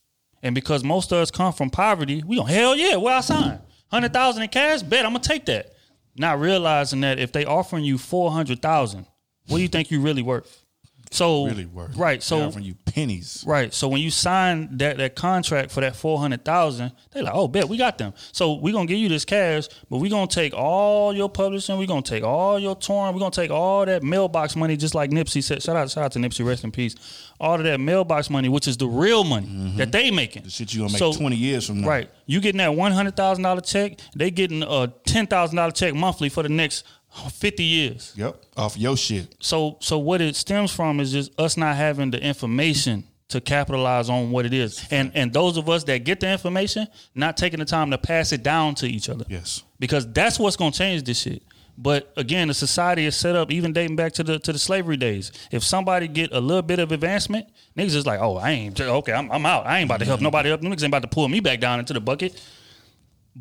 And 0.42 0.56
because 0.56 0.84
most 0.84 1.12
of 1.12 1.18
us 1.18 1.32
come 1.32 1.54
from 1.54 1.70
poverty, 1.70 2.24
we 2.26 2.38
go, 2.38 2.44
hell 2.44 2.76
yeah, 2.76 2.96
where 2.96 3.16
I 3.16 3.22
sign? 3.22 3.60
Hundred 3.92 4.14
thousand 4.14 4.44
in 4.44 4.50
cash? 4.50 4.82
Bet 4.82 5.06
I'm 5.06 5.12
gonna 5.12 5.24
take 5.24 5.46
that. 5.46 5.74
Not 6.16 6.40
realizing 6.40 7.02
that 7.02 7.20
if 7.20 7.32
they 7.32 7.46
offering 7.46 7.84
you 7.84 7.98
four 7.98 8.32
hundred 8.32 8.62
thousand, 8.62 9.06
what 9.48 9.58
do 9.58 9.62
you 9.64 9.68
think 9.68 9.92
you 9.92 10.00
really 10.02 10.22
worth? 10.22 10.64
So 11.12 11.46
Really 11.46 11.66
worth. 11.66 11.96
Right. 11.98 12.22
So 12.22 12.42
offering 12.42 12.66
you 12.66 12.76
pennies. 12.76 13.44
Right. 13.48 13.74
So 13.74 13.88
when 13.88 14.02
you 14.02 14.12
sign 14.12 14.78
that, 14.78 14.98
that 14.98 15.16
contract 15.16 15.72
for 15.72 15.82
that 15.82 15.96
four 15.96 16.20
hundred 16.20 16.46
thousand, 16.46 16.92
they 17.12 17.22
like, 17.22 17.34
oh, 17.34 17.48
bet 17.48 17.68
we 17.68 17.78
got 17.78 17.98
them. 17.98 18.14
So 18.32 18.54
we're 18.54 18.74
gonna 18.74 18.86
give 18.86 19.00
you 19.00 19.10
this 19.10 19.26
cash, 19.26 19.68
but 19.90 19.98
we're 19.98 20.12
gonna 20.12 20.28
take 20.28 20.54
all 20.54 21.14
your 21.14 21.30
publishing, 21.30 21.78
we're 21.78 21.88
gonna 21.88 22.02
take 22.02 22.24
all 22.24 22.60
your 22.60 22.76
touring, 22.76 23.14
we're 23.14 23.20
gonna 23.20 23.32
take 23.32 23.52
all 23.52 23.86
that 23.86 24.04
mailbox 24.04 24.56
money, 24.56 24.78
just 24.78 24.94
like 24.94 25.10
Nipsey 25.10 25.44
said. 25.44 25.64
Shout 25.64 25.76
out, 25.76 25.90
shout 25.90 26.04
out 26.06 26.12
to 26.14 26.20
Nipsey, 26.20 26.46
rest 26.46 26.64
in 26.64 26.72
peace. 26.72 26.96
All 27.40 27.56
of 27.56 27.64
that 27.64 27.80
mailbox 27.80 28.30
money, 28.30 28.50
which 28.50 28.68
is 28.68 28.78
the 28.78 28.88
real 28.88 29.24
money 29.24 29.48
mm-hmm. 29.48 29.78
that 29.78 29.92
they 29.92 30.12
making. 30.12 30.44
The 30.44 30.50
shit 30.50 30.74
you 30.74 30.82
gonna 30.82 30.94
make 30.94 31.18
20 31.18 31.36
years 31.36 31.66
from 31.68 31.82
now. 31.82 31.88
Right. 31.88 32.10
You 32.26 32.40
getting 32.42 32.60
that 32.60 32.76
one 32.76 32.92
hundred 32.92 33.16
thousand 33.16 33.44
dollar 33.44 33.62
check, 33.62 34.00
they 34.16 34.30
getting 34.30 34.62
a 34.62 34.94
ten 35.06 35.26
thousand 35.26 35.56
dollar 35.56 35.72
check 35.72 35.96
monthly 35.96 36.30
for 36.30 36.44
the 36.44 36.50
next 36.50 36.86
Oh, 37.18 37.30
fifty 37.30 37.64
years. 37.64 38.14
Yep. 38.16 38.44
Off 38.58 38.78
your 38.78 38.96
shit. 38.96 39.36
So 39.40 39.78
so 39.80 39.98
what 39.98 40.22
it 40.22 40.36
stems 40.36 40.72
from 40.72 41.00
is 41.00 41.12
just 41.12 41.38
us 41.40 41.58
not 41.58 41.76
having 41.76 42.12
the 42.12 42.24
information 42.24 43.06
to 43.30 43.40
capitalize 43.40 44.10
on 44.10 44.32
what 44.32 44.46
it 44.46 44.54
is. 44.54 44.86
And 44.92 45.12
and 45.16 45.32
those 45.34 45.58
of 45.58 45.70
us 45.70 45.84
that 45.86 46.04
get 46.04 46.20
the 46.20 46.30
information, 46.30 46.88
not 47.16 47.38
taking 47.38 47.60
the 47.60 47.66
time 47.66 47.92
to 47.92 47.98
pass 47.98 48.32
it 48.32 48.44
down 48.44 48.76
to 48.76 48.88
each 48.88 49.10
other. 49.10 49.26
Yes. 49.28 49.64
Because 49.80 50.12
that's 50.12 50.40
what's 50.40 50.56
gonna 50.56 50.72
change 50.72 51.04
this 51.04 51.20
shit. 51.20 51.44
But 51.82 52.12
again, 52.18 52.50
the 52.50 52.54
society 52.54 53.06
is 53.06 53.16
set 53.16 53.38
up 53.38 53.52
even 53.52 53.72
dating 53.72 53.96
back 53.96 54.12
to 54.14 54.24
the 54.24 54.38
to 54.40 54.52
the 54.52 54.60
slavery 54.60 54.98
days. 54.98 55.32
If 55.50 55.64
somebody 55.64 56.10
get 56.10 56.34
a 56.34 56.40
little 56.42 56.62
bit 56.62 56.80
of 56.80 56.92
advancement, 56.92 57.48
niggas 57.78 57.96
is 57.96 58.06
like, 58.06 58.20
oh, 58.20 58.36
I 58.36 58.52
ain't 58.52 58.80
okay, 58.80 59.14
I'm, 59.14 59.32
I'm 59.32 59.46
out. 59.46 59.66
I 59.66 59.80
ain't 59.80 59.88
about 59.88 60.00
to 60.00 60.06
help 60.06 60.18
mm-hmm. 60.18 60.26
nobody 60.26 60.52
up. 60.52 60.62
Niggas 60.62 60.84
ain't 60.84 60.86
about 60.86 61.04
to 61.04 61.08
pull 61.08 61.28
me 61.30 61.40
back 61.40 61.62
down 61.62 61.80
into 61.80 61.94
the 61.94 62.02
bucket. 62.02 62.42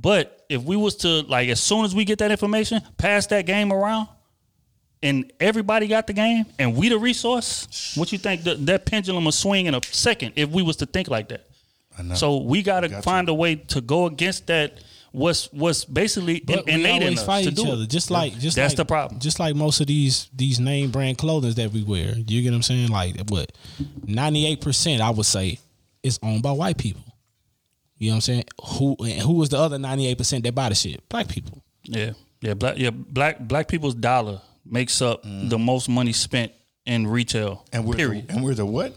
But 0.00 0.44
if 0.48 0.62
we 0.62 0.76
was 0.76 0.96
to 0.96 1.22
like, 1.22 1.48
as 1.48 1.61
soon 1.61 1.84
as 1.84 1.94
we 1.94 2.04
get 2.04 2.18
that 2.20 2.30
information, 2.30 2.80
pass 2.98 3.26
that 3.28 3.46
game 3.46 3.72
around, 3.72 4.08
and 5.02 5.32
everybody 5.40 5.87
got 5.87 6.06
the 6.06 6.12
game, 6.12 6.44
and 6.58 6.76
we 6.76 6.88
the 6.88 6.98
resource, 6.98 7.94
what 7.96 8.12
you 8.12 8.18
think 8.18 8.42
that, 8.44 8.64
that 8.66 8.87
pendulum 8.87 9.24
will 9.24 9.32
swing 9.32 9.66
in 9.66 9.74
a 9.74 9.80
second 9.90 10.34
if 10.37 10.50
we 10.50 10.62
was 10.62 10.76
to 10.76 10.87
think 10.87 11.08
like 11.08 11.28
that? 11.28 11.46
I 11.98 12.02
know. 12.02 12.14
So 12.14 12.38
we 12.38 12.62
got 12.62 12.80
to 12.80 12.88
Got 12.88 13.04
find 13.04 13.28
a 13.28 13.34
way 13.34 13.56
to 13.56 13.80
go 13.80 14.06
against 14.06 14.46
that 14.48 14.78
what's 15.12 15.52
what's 15.52 15.84
basically 15.84 16.40
But 16.40 16.66
we 16.66 16.72
innate 16.72 16.96
in 16.96 17.02
always 17.02 17.18
us 17.20 17.26
fight 17.26 17.44
to 17.44 17.50
each 17.50 17.56
do 17.56 17.66
it. 17.66 17.70
other, 17.70 17.87
just 17.87 18.11
like 18.11 18.38
just 18.38 18.56
That's 18.56 18.72
like, 18.72 18.76
the 18.76 18.84
problem. 18.84 19.20
Just 19.20 19.40
like 19.40 19.56
most 19.56 19.80
of 19.80 19.87
these 19.87 20.28
these 20.34 20.61
name 20.61 20.90
brand 20.90 21.18
clothing 21.18 21.52
that 21.52 21.72
we 21.72 21.82
wear. 21.82 22.14
You 22.14 22.42
get 22.42 22.50
what 22.50 22.56
I'm 22.56 22.62
saying? 22.62 22.88
Like 22.90 23.16
what? 23.28 23.50
Ninety 24.06 24.46
eight 24.46 24.61
percent, 24.61 25.02
I 25.02 25.11
would 25.11 25.26
say, 25.26 25.58
is 26.02 26.18
owned 26.22 26.42
by 26.42 26.52
white 26.52 26.78
people. 26.78 27.02
You 27.98 28.11
know 28.11 28.12
what 28.12 28.16
I'm 28.16 28.20
saying? 28.20 28.44
Who 28.78 28.96
and 29.00 29.20
who 29.22 29.42
is 29.42 29.48
the 29.48 29.58
other 29.58 29.78
ninety 29.78 30.06
eight 30.06 30.18
percent 30.18 30.44
that 30.44 30.54
buy 30.54 30.68
the 30.68 30.74
shit? 30.74 31.06
Black 31.08 31.28
people. 31.28 31.62
Yeah, 31.82 32.12
yeah, 32.40 32.54
black 32.54 32.78
yeah 32.78 32.90
black 32.90 33.38
black 33.40 33.68
people's 33.68 33.94
dollar 33.94 34.40
makes 34.64 35.02
up 35.02 35.22
the 35.22 35.56
mm. 35.58 35.64
most 35.64 35.88
money 35.88 36.12
spent 36.12 36.52
in 36.87 37.06
retail. 37.06 37.64
And 37.72 37.84
we're 37.84 37.96
period. 37.96 38.28
the, 38.28 38.34
and 38.34 38.44
we're 38.44 38.54
the 38.54 38.66
what? 38.66 38.96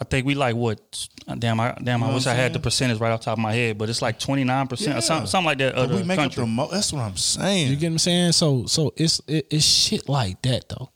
I 0.00 0.04
think 0.04 0.26
we 0.26 0.34
like 0.34 0.56
what? 0.56 1.08
Damn, 1.38 1.60
I 1.60 1.76
damn, 1.82 2.02
I 2.02 2.08
know 2.08 2.14
wish 2.14 2.26
I 2.26 2.32
had 2.32 2.52
the 2.52 2.54
saying? 2.54 2.62
percentage 2.62 3.00
right 3.00 3.12
off 3.12 3.20
the 3.20 3.26
top 3.26 3.38
of 3.38 3.42
my 3.42 3.52
head, 3.52 3.76
but 3.76 3.90
it's 3.90 4.00
like 4.00 4.18
twenty 4.18 4.44
nine 4.44 4.66
percent 4.66 4.96
or 4.96 5.02
something, 5.02 5.26
something 5.26 5.46
like 5.46 5.58
that. 5.58 5.74
But 5.74 5.90
Of 5.90 6.00
we 6.00 6.02
make 6.04 6.16
country. 6.18 6.42
up 6.42 6.48
the 6.48 6.52
most. 6.52 6.72
That's 6.72 6.92
what 6.92 7.02
I'm 7.02 7.16
saying. 7.16 7.68
You 7.68 7.76
get 7.76 7.88
what 7.88 7.92
I'm 7.92 7.98
saying? 7.98 8.32
So 8.32 8.64
so 8.66 8.94
it's 8.96 9.20
it, 9.26 9.46
it's 9.50 9.64
shit 9.64 10.08
like 10.08 10.40
that 10.42 10.68
though. 10.70 10.90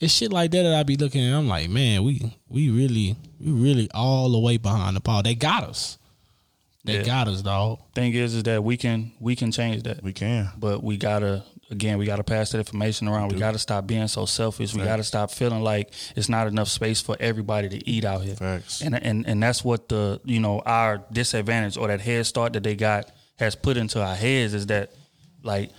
It's 0.00 0.12
shit 0.14 0.32
like 0.32 0.50
that 0.50 0.62
that 0.62 0.74
I 0.74 0.82
be 0.82 0.96
looking 0.96 1.22
at. 1.24 1.36
I'm 1.36 1.46
like, 1.46 1.68
man, 1.68 2.02
we 2.02 2.34
we 2.48 2.70
really 2.70 3.16
we 3.38 3.52
really 3.52 3.88
all 3.94 4.30
the 4.30 4.38
way 4.38 4.56
behind 4.56 4.96
the 4.96 5.00
ball. 5.00 5.22
They 5.22 5.34
got 5.34 5.64
us. 5.64 5.98
They 6.84 6.96
Yeah. 6.98 7.02
got 7.04 7.28
us, 7.28 7.42
dog. 7.42 7.78
Thing 7.94 8.12
is, 8.14 8.34
is 8.34 8.42
that 8.44 8.62
we 8.64 8.76
can 8.76 9.12
we 9.20 9.36
can 9.36 9.52
change 9.52 9.84
that. 9.84 10.02
we 10.02 10.12
can. 10.12 10.50
but 10.58 10.82
we 10.82 10.96
gotta 10.96 11.44
again 11.70 11.96
we 11.96 12.04
gotta 12.04 12.24
pass 12.24 12.50
that 12.50 12.58
information 12.58 13.08
around 13.08 13.32
we 13.32 13.38
gotta 13.38 13.58
stop 13.58 13.86
being 13.86 14.06
so 14.08 14.26
selfish 14.26 14.74
we 14.74 14.82
gotta 14.84 15.02
stop 15.04 15.30
feeling 15.30 15.62
like 15.62 15.90
it's 16.16 16.28
not 16.28 16.46
enough 16.46 16.68
space 16.68 17.00
for 17.00 17.16
everybody 17.18 17.66
to 17.68 17.88
eat 17.88 18.04
out 18.04 18.22
here 18.22 18.34
Facts. 18.34 18.82
and 18.82 18.94
and 18.94 19.26
and 19.26 19.42
that's 19.42 19.64
what 19.64 19.88
the 19.88 20.20
you 20.24 20.38
know 20.38 20.60
our 20.66 21.02
disadvantage 21.12 21.78
or 21.78 21.88
that 21.88 22.00
head 22.02 22.26
start 22.26 22.52
that 22.52 22.62
they 22.62 22.74
got 22.74 23.10
has 23.36 23.54
put 23.54 23.78
into 23.78 24.02
our 24.02 24.14
heads 24.14 24.52
is 24.52 24.66
that 24.66 24.92
like 25.42 25.70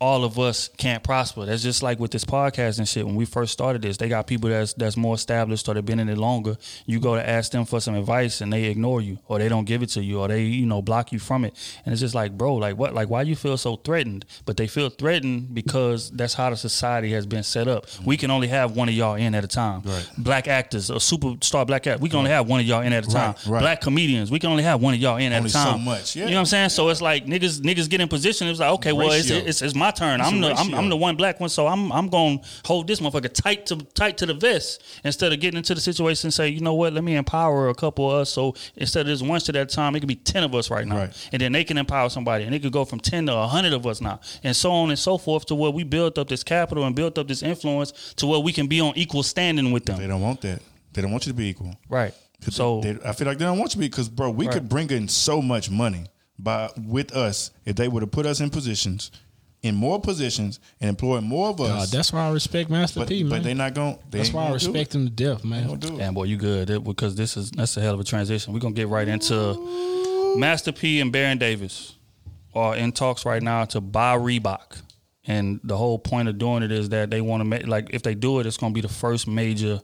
all 0.00 0.24
of 0.24 0.38
us 0.38 0.70
can't 0.78 1.02
prosper. 1.02 1.44
That's 1.44 1.62
just 1.62 1.82
like 1.82 1.98
with 1.98 2.10
this 2.10 2.24
podcast 2.24 2.78
and 2.78 2.88
shit. 2.88 3.04
When 3.04 3.16
we 3.16 3.26
first 3.26 3.52
started 3.52 3.82
this, 3.82 3.98
they 3.98 4.08
got 4.08 4.26
people 4.26 4.48
that's 4.48 4.72
that's 4.72 4.96
more 4.96 5.14
established 5.14 5.68
or 5.68 5.74
they've 5.74 5.84
been 5.84 6.00
in 6.00 6.08
it 6.08 6.16
longer. 6.16 6.56
You 6.86 7.00
go 7.00 7.16
to 7.16 7.28
ask 7.28 7.52
them 7.52 7.66
for 7.66 7.80
some 7.80 7.94
advice 7.94 8.40
and 8.40 8.50
they 8.50 8.64
ignore 8.64 9.02
you 9.02 9.18
or 9.28 9.38
they 9.38 9.50
don't 9.50 9.66
give 9.66 9.82
it 9.82 9.90
to 9.90 10.02
you 10.02 10.20
or 10.20 10.28
they 10.28 10.42
you 10.44 10.64
know 10.64 10.80
block 10.80 11.12
you 11.12 11.18
from 11.18 11.44
it. 11.44 11.54
And 11.84 11.92
it's 11.92 12.00
just 12.00 12.14
like, 12.14 12.36
bro, 12.36 12.54
like 12.54 12.78
what? 12.78 12.94
Like 12.94 13.10
why 13.10 13.22
you 13.22 13.36
feel 13.36 13.58
so 13.58 13.76
threatened? 13.76 14.24
But 14.46 14.56
they 14.56 14.66
feel 14.66 14.88
threatened 14.88 15.54
because 15.54 16.10
that's 16.10 16.32
how 16.32 16.48
the 16.48 16.56
society 16.56 17.12
has 17.12 17.26
been 17.26 17.42
set 17.42 17.68
up. 17.68 17.86
We 18.02 18.16
can 18.16 18.30
only 18.30 18.48
have 18.48 18.74
one 18.74 18.88
of 18.88 18.94
y'all 18.94 19.16
in 19.16 19.34
at 19.34 19.44
a 19.44 19.48
time. 19.48 19.82
Right. 19.84 20.08
Black 20.16 20.48
actors, 20.48 20.88
a 20.88 20.94
superstar 20.94 21.66
black 21.66 21.86
actor, 21.86 22.00
we 22.02 22.08
can 22.08 22.20
only 22.20 22.30
have 22.30 22.48
one 22.48 22.60
of 22.60 22.66
y'all 22.66 22.80
in 22.80 22.94
at 22.94 23.06
a 23.06 23.10
time. 23.10 23.34
Right, 23.44 23.46
right. 23.46 23.60
Black 23.60 23.80
comedians, 23.82 24.30
we 24.30 24.38
can 24.38 24.50
only 24.50 24.62
have 24.62 24.80
one 24.80 24.94
of 24.94 25.00
y'all 25.00 25.18
in 25.18 25.32
at 25.32 25.38
Only 25.38 25.48
a 25.48 25.50
so 25.50 25.58
time. 25.58 25.84
much, 25.84 26.16
yeah. 26.16 26.24
You 26.24 26.30
know 26.30 26.36
what 26.36 26.40
I'm 26.40 26.46
saying? 26.46 26.68
So 26.70 26.88
it's 26.88 27.02
like 27.02 27.26
niggas 27.26 27.60
niggas 27.60 27.90
get 27.90 28.00
in 28.00 28.08
position. 28.08 28.48
It's 28.48 28.60
like 28.60 28.70
okay, 28.70 28.92
well 28.92 29.12
it's, 29.12 29.30
Ratio. 29.30 29.46
it's 29.46 29.60
it's 29.60 29.74
my 29.74 29.89
turn. 29.90 30.20
It's 30.20 30.28
I'm 30.28 30.40
the 30.40 30.52
I'm. 30.52 30.74
I'm 30.74 30.88
the 30.88 30.96
one 30.96 31.16
black 31.16 31.40
one, 31.40 31.48
so 31.48 31.66
I'm 31.66 31.90
I'm 31.92 32.08
gonna 32.08 32.38
hold 32.64 32.86
this 32.88 33.00
motherfucker 33.00 33.32
tight 33.32 33.66
to 33.66 33.76
tight 33.76 34.18
to 34.18 34.26
the 34.26 34.34
vest 34.34 34.82
instead 35.04 35.32
of 35.32 35.40
getting 35.40 35.58
into 35.58 35.74
the 35.74 35.80
situation 35.80 36.26
and 36.28 36.34
say, 36.34 36.48
you 36.48 36.60
know 36.60 36.74
what, 36.74 36.92
let 36.92 37.04
me 37.04 37.16
empower 37.16 37.68
a 37.68 37.74
couple 37.74 38.10
of 38.10 38.18
us. 38.22 38.30
So 38.30 38.54
instead 38.76 39.02
of 39.02 39.06
just 39.08 39.24
one 39.26 39.40
shit 39.40 39.56
at 39.56 39.72
a 39.72 39.74
time, 39.74 39.94
it 39.96 40.00
could 40.00 40.08
be 40.08 40.14
ten 40.16 40.42
of 40.44 40.54
us 40.54 40.70
right 40.70 40.86
now, 40.86 40.96
Right. 40.96 41.28
and 41.32 41.40
then 41.42 41.52
they 41.52 41.64
can 41.64 41.78
empower 41.78 42.08
somebody, 42.10 42.44
and 42.44 42.54
it 42.54 42.60
could 42.62 42.72
go 42.72 42.84
from 42.84 43.00
ten 43.00 43.26
to 43.26 43.36
hundred 43.46 43.72
of 43.72 43.86
us 43.86 44.00
now, 44.00 44.20
and 44.42 44.54
so 44.56 44.70
on 44.70 44.90
and 44.90 44.98
so 44.98 45.18
forth 45.18 45.46
to 45.46 45.54
where 45.54 45.70
we 45.70 45.84
built 45.84 46.18
up 46.18 46.28
this 46.28 46.42
capital 46.44 46.84
and 46.84 46.94
built 46.96 47.18
up 47.18 47.28
this 47.28 47.42
influence 47.42 47.92
to 48.16 48.26
where 48.26 48.40
we 48.40 48.52
can 48.52 48.66
be 48.66 48.80
on 48.80 48.92
equal 48.96 49.22
standing 49.22 49.72
with 49.72 49.84
them. 49.86 49.98
They 49.98 50.06
don't 50.06 50.20
want 50.22 50.40
that. 50.42 50.62
They 50.92 51.02
don't 51.02 51.10
want 51.12 51.26
you 51.26 51.32
to 51.32 51.36
be 51.36 51.46
equal. 51.48 51.74
Right. 51.88 52.12
So 52.48 52.80
they, 52.80 52.96
I 53.04 53.12
feel 53.12 53.26
like 53.26 53.38
they 53.38 53.44
don't 53.44 53.58
want 53.58 53.70
you 53.72 53.74
to 53.74 53.78
be 53.80 53.88
because, 53.88 54.08
bro, 54.08 54.30
we 54.30 54.46
Right. 54.46 54.54
could 54.54 54.68
bring 54.68 54.90
in 54.90 55.08
so 55.08 55.42
much 55.42 55.70
money 55.70 56.06
by 56.38 56.70
with 56.86 57.14
us 57.14 57.50
if 57.66 57.76
they 57.76 57.86
would 57.86 58.02
have 58.02 58.10
put 58.10 58.24
us 58.26 58.40
in 58.40 58.48
positions, 58.50 59.10
in 59.62 59.74
more 59.74 60.00
positions, 60.00 60.58
and 60.80 60.88
employ 60.88 61.20
more 61.20 61.50
of 61.50 61.60
us. 61.60 61.90
that's 61.90 62.12
why 62.12 62.26
I 62.26 62.30
respect 62.32 62.70
Master 62.70 63.00
but, 63.00 63.08
P, 63.08 63.22
man. 63.22 63.30
but 63.30 63.42
they're 63.42 63.54
not 63.54 63.74
going. 63.74 63.98
They 64.10 64.18
that's 64.18 64.32
why 64.32 64.42
I 64.44 64.48
gonna 64.48 64.58
do 64.58 64.66
respect 64.66 64.94
him 64.94 65.04
to 65.06 65.10
death, 65.12 65.44
man. 65.44 65.66
gonna 65.66 65.78
do 65.78 65.94
it. 65.94 65.98
Damn 65.98 66.14
boy, 66.14 66.24
you 66.24 66.36
good 66.36 66.70
It- 66.70 66.82
because 66.84 67.14
this 67.14 67.36
is 67.36 67.50
that's 67.50 67.76
a 67.76 67.80
hell 67.80 67.94
of 67.94 68.00
a 68.00 68.04
transition. 68.04 68.52
We're 68.54 68.60
gonna 68.60 68.74
get 68.74 68.88
right 68.88 69.06
into 69.06 70.34
Master 70.38 70.72
P 70.72 71.00
and 71.00 71.12
Baron 71.12 71.38
Davis 71.38 71.96
are 72.54 72.74
in 72.76 72.92
talks 72.92 73.24
right 73.24 73.42
now 73.42 73.64
to 73.66 73.80
buy 73.80 74.16
Reebok, 74.16 74.80
and 75.26 75.60
the 75.62 75.76
whole 75.76 75.98
point 75.98 76.28
of 76.28 76.38
doing 76.38 76.62
it 76.62 76.72
is 76.72 76.88
that 76.88 77.10
they 77.10 77.20
want 77.20 77.40
to 77.42 77.44
make 77.44 77.66
like 77.66 77.90
if 77.92 78.02
they 78.02 78.14
do 78.14 78.40
it, 78.40 78.46
it's 78.46 78.56
gonna 78.56 78.72
be 78.74 78.80
the 78.80 78.88
first 78.88 79.28
major 79.28 79.80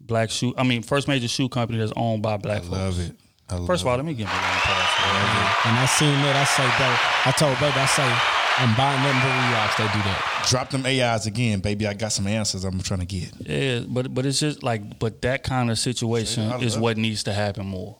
black 0.00 0.30
shoe. 0.30 0.52
I 0.58 0.64
mean, 0.64 0.82
first 0.82 1.06
major 1.08 1.28
shoe 1.28 1.48
company 1.48 1.78
that's 1.78 1.92
owned 1.96 2.22
by 2.22 2.36
black 2.36 2.58
I 2.58 2.60
folks. 2.62 2.72
love 2.72 3.00
it. 3.00 3.12
I 3.48 3.56
love 3.56 3.66
First 3.66 3.82
of 3.82 3.88
all, 3.88 3.94
it. 3.94 3.98
let 3.98 4.06
me 4.06 4.14
give 4.14 4.26
him 4.26 4.36
a 4.36 4.40
round 4.40 4.56
of 4.56 4.62
applause. 4.62 5.66
And 5.66 5.78
I 5.78 5.86
seen 5.86 6.14
that, 6.22 6.34
I 6.34 6.44
say, 6.44 6.64
bro, 6.76 6.88
I 7.26 7.32
told 7.36 7.58
baby, 7.60 7.78
I 7.78 7.86
say, 7.86 8.08
I'm 8.56 8.76
buying 8.76 9.02
nothing 9.02 9.20
but 9.20 9.30
Reeboks. 9.30 9.76
They 9.78 9.84
do 9.98 10.04
that. 10.04 10.46
drop 10.48 10.70
them 10.70 10.86
AIs 10.86 11.26
again, 11.26 11.60
baby. 11.60 11.86
I 11.86 11.94
got 11.94 12.12
some 12.12 12.26
answers 12.26 12.64
I'm 12.64 12.80
trying 12.80 13.00
to 13.00 13.06
get. 13.06 13.32
Yeah, 13.40 13.80
but 13.88 14.14
but 14.14 14.24
it's 14.26 14.38
just 14.40 14.62
like 14.62 14.98
but 14.98 15.22
that 15.22 15.42
kind 15.42 15.70
of 15.70 15.78
situation 15.78 16.50
I 16.52 16.58
is 16.58 16.74
love 16.74 16.82
what 16.82 16.96
needs 16.96 17.24
to 17.24 17.32
happen 17.32 17.66
more. 17.66 17.98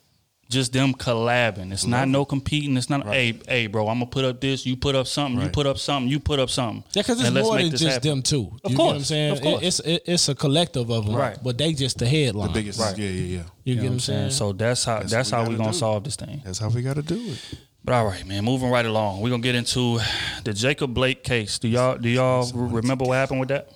Just 0.50 0.72
them 0.74 0.92
collabing. 0.94 1.72
It's 1.72 1.86
not 1.86 2.06
no 2.06 2.24
competing. 2.24 2.76
It's 2.76 2.88
not 2.90 3.06
hey 3.06 3.40
hey 3.48 3.66
bro. 3.66 3.88
I'm 3.88 3.98
gonna 3.98 4.10
put 4.10 4.24
up 4.26 4.40
this. 4.40 4.64
You 4.66 4.76
put 4.76 4.94
up 4.94 5.06
something. 5.08 5.42
You 5.42 5.48
put 5.48 5.66
up 5.66 5.78
something. 5.78 6.08
You 6.08 6.20
put 6.20 6.38
up 6.38 6.50
something. 6.50 6.84
Yeah, 6.92 7.02
because 7.02 7.18
it's 7.18 7.28
And 7.30 7.36
more 7.42 7.56
than 7.56 7.70
just 7.70 7.84
happen. 7.84 8.08
them 8.10 8.22
two. 8.22 8.52
Of 8.62 8.70
you 8.70 8.76
course, 8.76 8.86
get 8.86 8.92
what 8.92 8.94
I'm 8.96 9.04
saying? 9.04 9.32
of 9.32 9.40
course. 9.40 9.62
It- 9.62 9.66
it's 9.66 9.80
it, 9.80 10.02
it's 10.06 10.28
a 10.28 10.34
collective 10.34 10.90
of 10.90 11.06
them, 11.06 11.16
Right. 11.16 11.36
but 11.42 11.56
they 11.58 11.72
just 11.72 11.98
the 11.98 12.06
headline. 12.06 12.48
The 12.48 12.52
biggest, 12.54 12.78
Right. 12.78 12.96
yeah, 12.96 13.08
yeah, 13.08 13.12
yeah. 13.12 13.26
You, 13.38 13.42
You 13.64 13.74
get 13.74 13.80
what 13.82 13.84
what 13.88 13.92
I'm 13.94 14.00
saying? 14.00 14.30
So 14.30 14.52
that's 14.52 14.84
how 14.84 14.98
That's 15.00 15.10
that's, 15.10 15.32
what 15.32 15.38
we 15.40 15.44
how 15.46 15.50
we 15.50 15.56
gonna 15.56 15.72
do. 15.72 15.78
solve 15.78 16.04
this 16.04 16.16
thing. 16.16 16.42
That's 16.44 16.58
how 16.58 16.68
we 16.68 16.82
got 16.82 16.96
to 16.96 17.02
do 17.02 17.16
it. 17.32 17.38
But 17.84 17.92
all 17.94 18.06
right, 18.06 18.24
man. 18.26 18.44
Moving 18.44 18.70
right 18.70 18.86
along, 18.86 19.20
we're 19.20 19.30
gonna 19.30 19.42
get 19.42 19.54
into 19.54 19.98
the 20.42 20.52
Jacob 20.54 20.94
Blake 20.94 21.22
case. 21.22 21.58
Do 21.58 21.68
y'all 21.68 21.98
do 21.98 22.08
y'all 22.08 22.50
re- 22.54 22.80
remember 22.80 23.04
what 23.04 23.14
happened 23.16 23.40
with 23.40 23.50
that? 23.50 23.70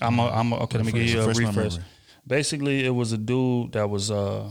I'm 0.00 0.18
a, 0.18 0.28
I'm 0.30 0.52
a, 0.52 0.56
okay. 0.64 0.78
Let 0.78 0.86
me 0.86 0.92
give 0.92 1.02
you 1.02 1.20
a 1.20 1.26
Refresh 1.28 1.42
my 1.42 1.48
refresh. 1.48 1.72
memory. 1.74 1.88
Basically, 2.26 2.84
it 2.86 2.90
was 2.90 3.12
a 3.12 3.18
dude 3.18 3.72
that 3.72 3.90
was 3.90 4.10
uh 4.10 4.50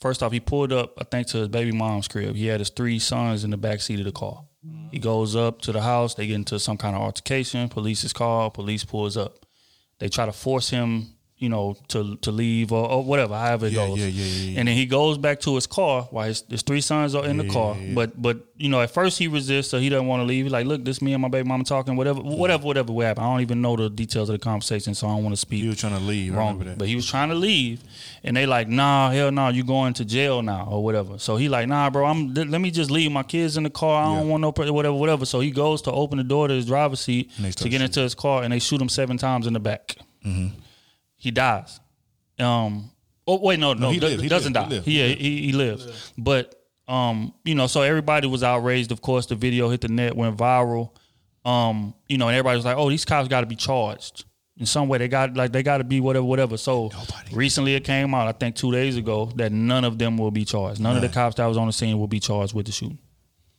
first 0.00 0.22
off 0.22 0.32
he 0.32 0.40
pulled 0.40 0.72
up 0.72 0.94
I 1.00 1.04
think 1.04 1.28
to 1.28 1.38
his 1.38 1.48
baby 1.48 1.72
mom's 1.72 2.08
crib. 2.08 2.34
He 2.36 2.46
had 2.46 2.60
his 2.60 2.68
three 2.70 2.98
sons 2.98 3.42
in 3.44 3.50
the 3.50 3.56
back 3.56 3.80
seat 3.80 3.98
of 4.00 4.04
the 4.04 4.12
car. 4.12 4.44
He 4.92 4.98
goes 5.00 5.34
up 5.34 5.62
to 5.62 5.72
the 5.72 5.80
house. 5.80 6.14
They 6.14 6.26
get 6.28 6.34
into 6.34 6.58
some 6.60 6.76
kind 6.76 6.94
of 6.94 7.00
altercation. 7.02 7.68
Police 7.70 8.04
is 8.04 8.12
called. 8.12 8.54
Police 8.54 8.84
pulls 8.84 9.16
up. 9.16 9.46
They 9.98 10.08
try 10.08 10.26
to 10.26 10.32
force 10.32 10.68
him, 10.70 11.11
you 11.42 11.48
know, 11.48 11.76
to 11.88 12.16
to 12.16 12.30
leave 12.30 12.72
or, 12.72 12.88
or 12.88 13.02
whatever, 13.04 13.34
however 13.36 13.66
it 13.66 13.72
Yeah, 13.72 13.86
goes. 13.88 13.98
yeah, 13.98 14.06
yeah, 14.06 14.24
yeah, 14.24 14.50
yeah. 14.52 14.58
And 14.60 14.68
then 14.68 14.76
he 14.76 14.86
goes 14.86 15.18
back 15.18 15.40
to 15.40 15.54
his 15.56 15.66
car 15.66 16.02
while 16.10 16.26
his, 16.28 16.44
his 16.48 16.62
three 16.62 16.80
sons 16.80 17.14
are 17.14 17.26
in 17.26 17.36
the 17.36 17.48
car. 17.48 17.76
But 17.94 18.20
but 18.20 18.36
you 18.56 18.68
know, 18.68 18.80
at 18.80 18.90
first 18.92 19.18
he 19.18 19.26
resists, 19.26 19.68
so 19.70 19.78
he 19.80 19.88
doesn't 19.88 20.06
want 20.06 20.20
to 20.20 20.24
leave. 20.24 20.44
He's 20.44 20.52
like, 20.52 20.66
look, 20.66 20.84
this 20.84 21.02
me 21.02 21.12
and 21.14 21.20
my 21.20 21.28
baby 21.28 21.48
mama 21.48 21.64
talking, 21.64 21.96
whatever, 21.96 22.20
whatever, 22.20 22.64
whatever 22.64 22.92
will 22.92 23.04
happen. 23.04 23.24
I 23.24 23.26
don't 23.32 23.40
even 23.40 23.60
know 23.60 23.74
the 23.76 23.90
details 23.90 24.28
of 24.28 24.34
the 24.38 24.44
conversation, 24.44 24.94
so 24.94 25.08
I 25.08 25.10
don't 25.14 25.24
want 25.24 25.32
to 25.34 25.40
speak 25.40 25.62
He 25.62 25.68
was 25.68 25.78
trying 25.78 25.98
to 25.98 26.04
leave. 26.04 26.32
Wrong. 26.34 26.58
that. 26.60 26.78
But 26.78 26.86
he 26.86 26.94
was 26.94 27.06
trying 27.10 27.30
to 27.30 27.34
leave, 27.34 27.82
and 28.22 28.36
they 28.36 28.46
like, 28.46 28.68
nah, 28.68 29.10
hell 29.10 29.32
no, 29.32 29.48
you 29.48 29.64
going 29.64 29.94
to 29.94 30.04
jail 30.04 30.42
now 30.42 30.68
or 30.70 30.84
whatever. 30.84 31.18
So 31.18 31.36
he 31.36 31.48
like, 31.48 31.66
nah, 31.66 31.90
bro, 31.90 32.04
I'm 32.06 32.32
let 32.34 32.60
me 32.60 32.70
just 32.70 32.90
leave 32.90 33.10
my 33.10 33.24
kids 33.24 33.56
in 33.56 33.64
the 33.64 33.70
car. 33.70 34.04
I 34.04 34.14
don't 34.14 34.28
want 34.28 34.40
no 34.42 34.52
whatever, 34.72 34.94
whatever. 34.94 35.24
So 35.26 35.40
he 35.40 35.50
goes 35.50 35.82
to 35.82 35.92
open 35.92 36.18
the 36.18 36.24
door 36.24 36.46
to 36.46 36.54
his 36.54 36.66
driver's 36.66 37.00
seat 37.00 37.30
to 37.36 37.42
get 37.42 37.58
shooting. 37.58 37.80
into 37.82 38.00
his 38.00 38.14
car, 38.14 38.44
and 38.44 38.52
they 38.52 38.60
shoot 38.60 38.80
him 38.80 38.88
seven 38.88 39.16
times 39.18 39.46
in 39.48 39.54
the 39.54 39.60
back. 39.60 39.96
Mm-hmm. 40.24 40.58
He 41.22 41.30
dies. 41.30 41.78
Um. 42.40 42.90
Oh 43.28 43.38
wait, 43.38 43.60
no, 43.60 43.74
no, 43.74 43.90
he 43.90 44.00
do- 44.00 44.08
he 44.18 44.28
doesn't 44.28 44.52
lived, 44.52 44.68
die. 44.68 44.68
he 44.68 44.74
lived, 44.74 44.86
He, 44.86 44.92
he 44.92 44.98
yeah, 45.00 45.14
he, 45.14 45.42
he 45.46 45.52
lives. 45.52 46.12
But 46.18 46.60
um, 46.88 47.32
you 47.44 47.54
know, 47.54 47.68
so 47.68 47.82
everybody 47.82 48.26
was 48.26 48.42
outraged. 48.42 48.90
Of 48.90 49.00
course, 49.00 49.26
the 49.26 49.36
video 49.36 49.68
hit 49.68 49.82
the 49.82 49.88
net, 49.88 50.16
went 50.16 50.36
viral. 50.36 50.90
Um, 51.44 51.94
you 52.08 52.18
know, 52.18 52.26
and 52.26 52.34
everybody 52.36 52.56
was 52.56 52.64
like, 52.64 52.76
"Oh, 52.76 52.90
these 52.90 53.04
cops 53.04 53.28
got 53.28 53.42
to 53.42 53.46
be 53.46 53.54
charged 53.54 54.24
in 54.58 54.66
some 54.66 54.88
way. 54.88 54.98
They 54.98 55.06
got 55.06 55.34
like 55.36 55.52
they 55.52 55.62
got 55.62 55.78
to 55.78 55.84
be 55.84 56.00
whatever, 56.00 56.24
whatever." 56.24 56.56
So 56.56 56.90
recently, 57.32 57.76
it 57.76 57.84
came 57.84 58.12
out, 58.16 58.26
I 58.26 58.32
think 58.32 58.56
two 58.56 58.72
days 58.72 58.96
ago, 58.96 59.26
that 59.36 59.52
none 59.52 59.84
of 59.84 59.98
them 59.98 60.18
will 60.18 60.32
be 60.32 60.44
charged. 60.44 60.80
None 60.80 60.96
of 60.96 61.02
the 61.02 61.08
cops 61.08 61.36
that 61.36 61.46
was 61.46 61.56
on 61.56 61.68
the 61.68 61.72
scene 61.72 61.96
will 62.00 62.08
be 62.08 62.18
charged 62.18 62.52
with 62.54 62.66
the 62.66 62.72
shooting. 62.72 62.98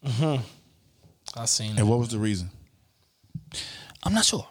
I 0.06 1.46
seen 1.46 1.72
it. 1.76 1.80
and 1.80 1.88
what 1.90 2.00
was 2.00 2.10
the 2.10 2.20
reason? 2.20 2.50
I'm 4.04 4.14
not 4.14 4.26
sure. 4.26 4.46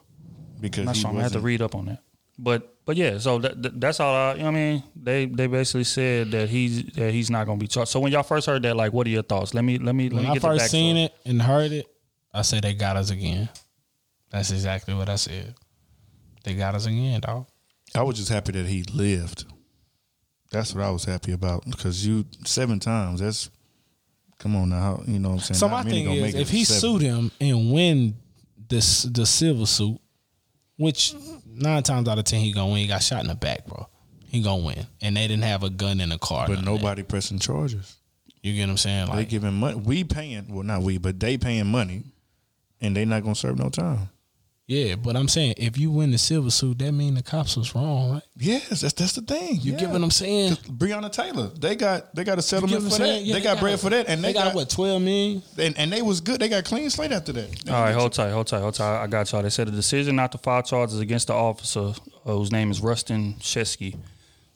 Because 0.58 0.80
I'm 0.80 0.86
not 0.86 0.96
sure. 0.96 1.08
I'm 1.10 1.14
gonna 1.16 1.24
have 1.24 1.32
to 1.32 1.40
read 1.40 1.60
up 1.60 1.74
on 1.74 1.84
that. 1.86 2.00
But 2.38 2.68
but 2.84 2.96
yeah, 2.96 3.18
so 3.18 3.38
that, 3.38 3.62
that- 3.62 3.80
that's 3.80 4.00
all. 4.00 4.14
I, 4.14 4.32
you 4.32 4.38
know 4.40 4.44
what 4.46 4.50
I 4.50 4.54
mean? 4.54 4.82
They 4.96 5.26
they 5.26 5.46
basically 5.46 5.84
said 5.84 6.30
that 6.32 6.48
he's 6.48 6.82
that 6.94 7.12
he's 7.12 7.30
not 7.30 7.46
gonna 7.46 7.58
be 7.58 7.66
charged. 7.68 7.90
So 7.90 8.00
when 8.00 8.10
y'all 8.12 8.22
first 8.22 8.46
heard 8.46 8.62
that, 8.64 8.76
like, 8.76 8.92
what 8.92 9.06
are 9.06 9.10
your 9.10 9.22
thoughts? 9.22 9.54
Let 9.54 9.64
me 9.64 9.78
let 9.78 9.94
me 9.94 10.08
let 10.08 10.14
When 10.16 10.24
me 10.24 10.30
I 10.30 10.32
get 10.34 10.42
first 10.42 10.64
the 10.64 10.68
seen 10.68 10.96
backstory. 10.96 11.04
it 11.04 11.14
and 11.26 11.42
heard 11.42 11.72
it, 11.72 11.86
I 12.32 12.42
said 12.42 12.62
they 12.64 12.74
got 12.74 12.96
us 12.96 13.10
again. 13.10 13.48
That's 14.30 14.50
exactly 14.50 14.94
what 14.94 15.08
I 15.08 15.16
said. 15.16 15.54
They 16.44 16.54
got 16.54 16.74
us 16.74 16.86
again, 16.86 17.20
dog. 17.20 17.46
I 17.94 18.02
was 18.02 18.16
just 18.16 18.30
happy 18.30 18.52
that 18.52 18.66
he 18.66 18.82
lived. 18.92 19.44
That's 20.50 20.74
what 20.74 20.82
I 20.84 20.90
was 20.90 21.04
happy 21.04 21.32
about 21.32 21.64
because 21.70 22.04
you 22.06 22.24
seven 22.44 22.80
times. 22.80 23.20
That's 23.20 23.50
come 24.38 24.56
on 24.56 24.70
now. 24.70 25.02
You 25.06 25.18
know 25.18 25.28
what 25.28 25.34
I'm 25.34 25.40
saying. 25.40 25.58
So 25.58 25.68
Not 25.68 25.84
my 25.84 25.90
thing 25.90 26.10
is, 26.10 26.34
if 26.34 26.50
he 26.50 26.64
seven. 26.64 26.80
sued 26.80 27.02
him 27.02 27.30
and 27.40 27.72
win 27.72 28.14
this 28.68 29.02
the 29.04 29.24
civil 29.26 29.66
suit, 29.66 29.98
which 30.76 31.14
nine 31.54 31.82
times 31.82 32.08
out 32.08 32.18
of 32.18 32.24
ten 32.24 32.40
he 32.40 32.52
gonna 32.52 32.72
win, 32.72 32.78
he 32.82 32.86
got 32.86 33.02
shot 33.02 33.20
in 33.22 33.28
the 33.28 33.34
back, 33.34 33.66
bro. 33.66 33.88
He 34.26 34.42
gonna 34.42 34.64
win, 34.64 34.86
and 35.00 35.16
they 35.16 35.28
didn't 35.28 35.44
have 35.44 35.62
a 35.62 35.70
gun 35.70 36.00
in 36.00 36.08
the 36.08 36.18
car. 36.18 36.46
but 36.48 36.64
nobody 36.64 37.02
pressing 37.02 37.38
charges. 37.38 37.96
You 38.42 38.54
get 38.54 38.62
what 38.62 38.70
I'm 38.70 38.76
saying? 38.78 39.06
Like, 39.08 39.16
They 39.18 39.24
giving 39.26 39.54
money. 39.54 39.76
We 39.76 40.04
paying. 40.04 40.46
Well, 40.48 40.64
not 40.64 40.82
we, 40.82 40.98
but 40.98 41.20
they 41.20 41.36
paying 41.38 41.66
money, 41.66 42.02
and 42.80 42.96
they 42.96 43.04
not 43.04 43.22
gonna 43.22 43.34
serve 43.34 43.58
no 43.58 43.68
time. 43.68 44.08
Yeah, 44.68 44.94
but 44.94 45.16
I'm 45.16 45.26
saying 45.26 45.54
if 45.56 45.76
you 45.76 45.90
win 45.90 46.12
the 46.12 46.18
civil 46.18 46.50
suit, 46.50 46.78
that 46.78 46.92
mean 46.92 47.14
the 47.14 47.22
cops 47.22 47.56
was 47.56 47.74
wrong, 47.74 48.12
right? 48.12 48.22
Yes, 48.36 48.80
that's 48.80 48.92
that's 48.92 49.12
the 49.12 49.20
thing. 49.20 49.58
You 49.60 49.72
yeah. 49.72 49.78
get 49.78 49.90
what 49.90 50.02
I'm 50.02 50.10
saying? 50.10 50.54
Breonna 50.54 51.10
Taylor, 51.10 51.48
they 51.48 51.74
got 51.74 52.14
they 52.14 52.22
got 52.22 52.38
a 52.38 52.42
settlement 52.42 52.84
for 52.84 52.98
that. 52.98 53.22
Yeah, 53.22 53.34
they, 53.34 53.40
got, 53.42 53.58
bread 53.58 53.80
for 53.80 53.90
that, 53.90 54.08
and 54.08 54.22
they, 54.22 54.32
got, 54.32 54.54
what 54.54 54.70
12 54.70 55.02
million. 55.02 55.42
and, 55.58 55.76
and 55.76 55.92
they 55.92 56.00
was 56.00 56.20
good. 56.20 56.40
They 56.40 56.48
got 56.48 56.64
clean 56.64 56.88
slate 56.90 57.10
after 57.10 57.32
that. 57.32 57.70
All 57.70 57.82
right, 57.82 57.92
hold 57.92 58.12
tight, 58.12 58.30
hold 58.30 58.46
tight, 58.46 58.60
hold 58.60 58.74
tight. 58.74 59.02
I 59.02 59.08
got 59.08 59.32
y'all. 59.32 59.42
They 59.42 59.50
said 59.50 59.66
the 59.66 59.72
decision 59.72 60.14
not 60.14 60.30
to 60.32 60.38
file 60.38 60.62
charges 60.62 61.00
against 61.00 61.26
the 61.26 61.34
officer, 61.34 61.92
uh, 62.24 62.32
whose 62.32 62.52
name 62.52 62.70
is 62.70 62.80
Rusten 62.80 63.38
Sheskey, 63.40 63.96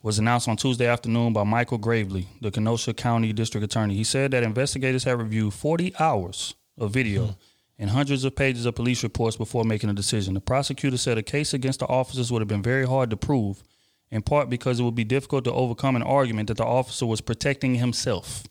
was 0.02 0.20
announced 0.20 0.48
on 0.48 0.57
Tuesday 0.57 0.86
afternoon 0.86 1.32
by 1.32 1.42
Michael 1.42 1.80
Graveley, 1.80 2.26
the 2.40 2.52
Kenosha 2.52 2.94
County 2.94 3.32
District 3.32 3.64
Attorney. 3.64 3.96
He 3.96 4.04
said 4.04 4.30
that 4.30 4.44
investigators 4.44 5.02
have 5.02 5.18
reviewed 5.18 5.52
40 5.52 5.94
hours 5.98 6.54
of 6.78 6.92
video 6.92 7.36
and 7.79 7.91
hundreds 7.91 8.24
of 8.24 8.35
pages 8.35 8.64
of 8.66 8.74
police 8.74 9.03
reports 9.03 9.37
before 9.37 9.64
making 9.64 9.91
a 9.91 9.95
decision. 9.95 10.35
The 10.35 10.41
prosecutor 10.41 10.97
said 10.97 11.18
a 11.18 11.22
case 11.22 11.53
against 11.55 11.81
the 11.81 11.87
officers 11.87 12.33
would 12.33 12.41
have 12.41 12.49
been 12.49 12.62
very 12.62 12.87
hard 12.87 13.11
to 13.11 13.16
prove, 13.16 13.62
in 14.11 14.22
part 14.22 14.49
because 14.49 14.81
it 14.81 14.83
would 14.83 14.95
be 14.95 15.05
difficult 15.05 15.45
to 15.45 15.53
overcome 15.53 15.97
an 15.97 16.03
argument 16.03 16.49
that 16.49 16.57
the 16.57 16.64
officer 16.64 17.05
was 17.07 17.20
protecting 17.20 17.74
himself. 17.74 18.45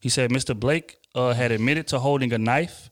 He 0.00 0.08
said 0.08 0.30
Mr. 0.30 0.58
Blake 0.58 0.98
uh, 1.14 1.32
had 1.32 1.50
admitted 1.52 1.86
to 1.88 1.98
holding 1.98 2.32
a 2.32 2.38
knife, 2.38 2.88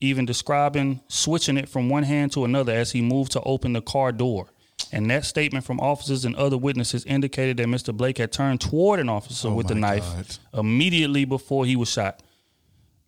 even 0.00 0.24
describing 0.26 1.00
switching 1.08 1.56
it 1.56 1.68
from 1.68 1.88
one 1.88 2.02
hand 2.04 2.32
to 2.32 2.44
another 2.44 2.72
as 2.72 2.92
he 2.92 3.02
moved 3.02 3.32
to 3.32 3.40
open 3.42 3.72
the 3.72 3.82
car 3.82 4.12
door. 4.12 4.48
And 4.90 5.08
that 5.10 5.24
statement 5.24 5.64
from 5.64 5.80
officers 5.80 6.24
and 6.24 6.34
other 6.36 6.58
witnesses 6.58 7.04
indicated 7.06 7.56
that 7.58 7.66
Mr. 7.68 7.94
Blake 7.96 8.18
had 8.18 8.32
turned 8.32 8.60
toward 8.60 8.98
an 9.00 9.08
officer 9.08 9.50
with 9.50 9.68
the 9.68 9.74
Oh 9.74 9.78
knife 9.78 10.04
God. 10.04 10.60
immediately 10.60 11.24
before 11.24 11.64
he 11.66 11.76
was 11.76 11.88
shot. 11.90 12.20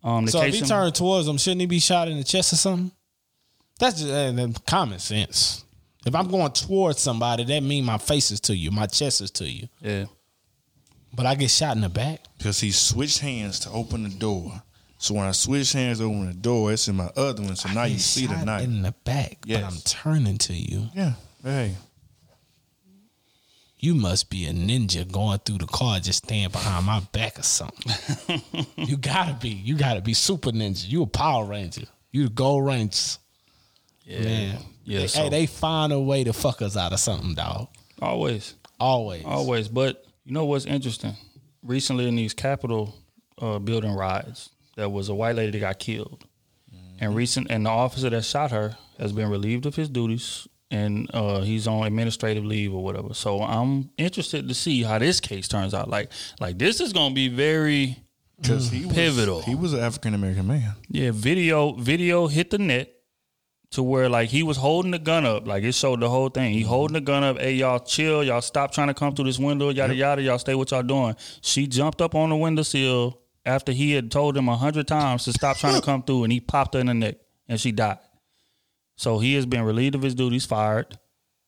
Um, 0.05 0.25
the 0.25 0.31
So 0.31 0.41
if 0.43 0.53
he 0.53 0.59
in- 0.61 0.65
turned 0.67 0.95
towards 0.95 1.27
him, 1.27 1.37
shouldn't 1.37 1.61
he 1.61 1.67
be 1.67 1.79
shot 1.79 2.07
in 2.07 2.17
the 2.17 2.23
chest 2.23 2.53
or 2.53 2.57
something? 2.57 2.91
That's 3.79 3.99
just 4.01 4.11
uh, 4.11 4.47
common 4.65 4.99
sense. 4.99 5.65
If 6.05 6.13
I'm 6.15 6.27
going 6.29 6.51
towards 6.51 6.99
somebody, 7.01 7.43
that 7.43 7.61
means 7.63 7.85
my 7.85 7.97
face 7.97 8.29
is 8.31 8.39
to 8.41 8.55
you, 8.55 8.69
my 8.71 8.85
chest 8.85 9.19
is 9.21 9.31
to 9.31 9.49
you. 9.49 9.67
yeah. 9.81 10.05
But 11.13 11.25
I 11.25 11.35
get 11.35 11.49
shot 11.49 11.75
in 11.75 11.81
the 11.81 11.89
back. 11.89 12.19
because 12.37 12.59
he 12.59 12.71
switched 12.71 13.19
hands 13.19 13.59
to 13.61 13.69
open 13.71 14.03
the 14.03 14.09
door. 14.09 14.61
So 14.97 15.13
when 15.13 15.25
I 15.25 15.31
switch 15.31 15.71
hands 15.73 15.99
to 15.99 16.05
open 16.05 16.27
the 16.27 16.33
door, 16.33 16.71
it's 16.73 16.87
in 16.87 16.95
my 16.97 17.09
other 17.15 17.41
one. 17.41 17.55
So 17.55 17.69
now 17.69 17.83
you 17.85 17.95
get 17.95 18.01
see 18.01 18.27
the 18.27 18.43
knife. 18.43 18.63
in 18.63 18.81
the 18.81 18.91
back, 19.03 19.37
Yes. 19.45 19.61
but 19.61 19.73
I'm 19.73 19.81
turning 20.13 20.37
to 20.39 20.53
you. 20.53 20.87
yeah. 20.93 21.13
Hey. 21.43 21.75
You 23.77 23.93
must 23.93 24.29
be 24.29 24.45
a 24.45 24.53
ninja 24.53 25.09
going 25.11 25.39
through 25.39 25.59
the 25.59 25.67
car, 25.67 25.99
just 25.99 26.23
staying 26.25 26.49
behind 26.49 26.85
my 26.85 27.01
back 27.11 27.37
or 27.37 27.43
something. 27.43 28.41
you 28.77 28.97
gotta 28.97 29.33
be. 29.33 29.49
You 29.49 29.75
gotta 29.77 30.01
be 30.01 30.13
super 30.13 30.51
ninja. 30.51 30.87
You 30.87 31.03
a 31.03 31.07
Power 31.07 31.45
Ranger. 31.45 31.83
You 32.11 32.23
the 32.25 32.29
Gold 32.33 32.65
Rangers. 32.65 33.19
Yeah. 34.05 34.21
Man. 34.21 34.57
Yeah. 34.85 34.99
They, 35.01 35.07
so- 35.07 35.23
hey, 35.23 35.29
they 35.29 35.45
find 35.45 35.91
a 35.91 35.99
way 35.99 36.23
to 36.23 36.33
fuck 36.33 36.61
us 36.61 36.77
out 36.77 36.93
of 36.93 36.99
something, 36.99 37.33
dog. 37.35 37.67
always. 38.01 38.55
Always. 38.79 39.23
Always. 39.25 39.67
But 39.67 40.05
you 40.25 40.33
know 40.33 40.45
what's 40.45 40.65
interesting? 40.65 41.13
Recently 41.63 42.07
in 42.07 42.15
these 42.15 42.33
Capitol 42.33 42.95
uh, 43.39 43.59
building 43.59 43.93
riots, 43.93 44.49
there 44.75 44.89
was 44.89 45.09
a 45.09 45.15
white 45.15 45.35
lady 45.35 45.51
that 45.51 45.59
got 45.59 45.79
killed. 45.79 46.25
And 46.99 47.13
recent 47.15 47.47
and 47.49 47.65
the 47.65 47.69
officer 47.69 48.09
that 48.09 48.23
shot 48.23 48.51
her 48.51 48.77
has 48.99 49.11
been 49.11 49.29
relieved 49.29 49.65
of 49.65 49.75
his 49.75 49.89
duties 49.89 50.47
and 50.75 51.09
uh, 51.13 51.41
he's 51.41 51.67
on 51.67 51.85
administrative 51.87 52.45
leave 52.45 52.73
or 52.73 52.83
whatever. 52.83 53.13
So 53.13 53.41
I'm 53.41 53.89
interested 53.97 54.47
to 54.49 54.53
see 54.53 54.83
how 54.83 54.99
this 54.99 55.19
case 55.19 55.47
turns 55.47 55.73
out. 55.73 55.89
Like 55.89 56.11
like 56.39 56.57
this 56.57 56.79
is 56.81 56.93
gonna 56.93 57.13
be 57.13 57.27
very 57.27 57.97
Because 58.41 58.69
he 58.69 58.85
was, 58.85 58.95
Pivotal. 58.95 59.41
He 59.41 59.55
was 59.55 59.73
an 59.73 59.79
African 59.79 60.13
American 60.13 60.47
man. 60.47 60.73
yeah, 60.89 61.11
video 61.13 61.73
video 61.73 62.27
hit 62.27 62.49
the 62.51 62.57
net 62.57 62.91
to 63.71 63.83
where 63.83 64.09
like 64.09 64.29
he 64.29 64.43
was 64.43 64.57
holding 64.57 64.91
the 64.91 64.99
gun 64.99 65.25
up. 65.25 65.47
Like 65.47 65.63
it 65.63 65.73
showed 65.73 65.99
the 65.99 66.09
whole 66.09 66.29
thing. 66.29 66.53
He 66.53 66.61
holding 66.61 66.93
the 66.93 67.01
gun 67.01 67.23
up. 67.23 67.39
Hey, 67.39 67.53
y'all 67.53 67.79
chill. 67.79 68.23
Y'all 68.23 68.41
stop 68.41 68.71
trying 68.71 68.87
to 68.87 68.93
come 68.93 69.13
through 69.15 69.25
this 69.25 69.39
window. 69.39 69.69
Yada 69.69 69.95
yada. 69.95 70.21
Y'all 70.21 70.39
stay 70.39 70.55
what 70.55 70.71
y'all 70.71 70.83
doing. 70.83 71.15
She 71.41 71.67
jumped 71.67 72.01
up 72.01 72.15
on 72.15 72.29
the 72.29 72.35
windowsill 72.35 73.21
after 73.45 73.71
he 73.71 73.91
had 73.93 74.09
told 74.11 74.35
him 74.35 74.49
a 74.49 74.55
hundred 74.57 74.87
times 74.87 75.23
to 75.25 75.31
stop 75.33 75.57
trying 75.57 75.75
to 75.75 75.85
come 75.85 76.01
through, 76.03 76.23
and 76.23 76.33
he 76.33 76.39
popped 76.39 76.73
her 76.73 76.79
in 76.79 76.87
the 76.87 76.93
neck, 76.93 77.15
and 77.47 77.59
she 77.61 77.71
died. 77.71 77.99
So 78.95 79.19
he 79.19 79.33
has 79.35 79.45
been 79.45 79.63
relieved 79.63 79.95
of 79.95 80.01
his 80.01 80.15
duties, 80.15 80.45
fired, 80.45 80.97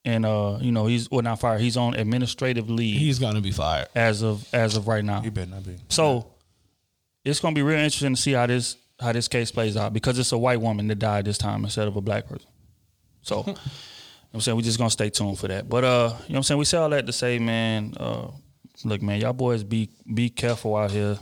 and 0.04 0.26
uh, 0.26 0.58
you 0.62 0.72
know 0.72 0.86
he's 0.86 1.10
well 1.10 1.22
not 1.22 1.40
fired. 1.40 1.62
He's 1.62 1.78
on 1.78 1.94
administrative 1.94 2.70
leave 2.70 3.00
He's 3.00 3.20
gonna 3.20 3.42
be 3.42 3.52
fired. 3.52 3.88
as 3.96 4.22
of 4.22 4.48
as 4.54 4.76
of 4.76 4.88
right 4.88 5.04
now. 5.04 5.22
He 5.22 5.30
better 5.30 5.52
not 5.52 5.64
be. 5.66 5.76
So 5.90 6.28
it's 7.24 7.40
gonna 7.40 7.56
be 7.56 7.62
real 7.62 7.78
interesting 7.78 8.16
to 8.16 8.22
see 8.22 8.34
how 8.34 8.46
this 8.48 8.78
how 9.00 9.12
this 9.12 9.28
case 9.28 9.52
plays 9.52 9.78
out 9.78 9.94
because 9.94 10.18
it's 10.20 10.32
a 10.32 10.38
white 10.38 10.60
woman 10.60 10.88
that 10.88 11.00
died 11.00 11.26
this 11.26 11.38
time 11.38 11.64
instead 11.64 11.88
of 11.88 11.96
a 11.96 12.02
black 12.02 12.28
person. 12.28 12.48
So 13.22 13.38
you 13.48 13.54
know 13.54 13.54
what 13.54 13.60
I'm 14.34 14.42
saying 14.42 14.58
we're 14.58 14.64
just 14.64 14.78
gonna 14.78 14.90
stay 14.90 15.10
tuned 15.10 15.40
for 15.40 15.48
that. 15.48 15.70
But 15.70 15.84
uh, 15.84 15.88
you 15.88 16.10
know 16.10 16.16
what 16.28 16.36
I'm 16.38 16.44
saying 16.44 16.58
we 16.60 16.66
say 16.66 16.78
all 16.78 16.90
that 16.90 17.06
to 17.06 17.14
say, 17.14 17.40
man, 17.40 17.94
uh, 17.98 18.28
look, 18.84 19.02
man, 19.02 19.22
y'all 19.22 19.34
boys 19.34 19.64
be 19.64 19.90
be 20.14 20.30
careful 20.30 20.76
out 20.76 20.92
here. 20.92 21.18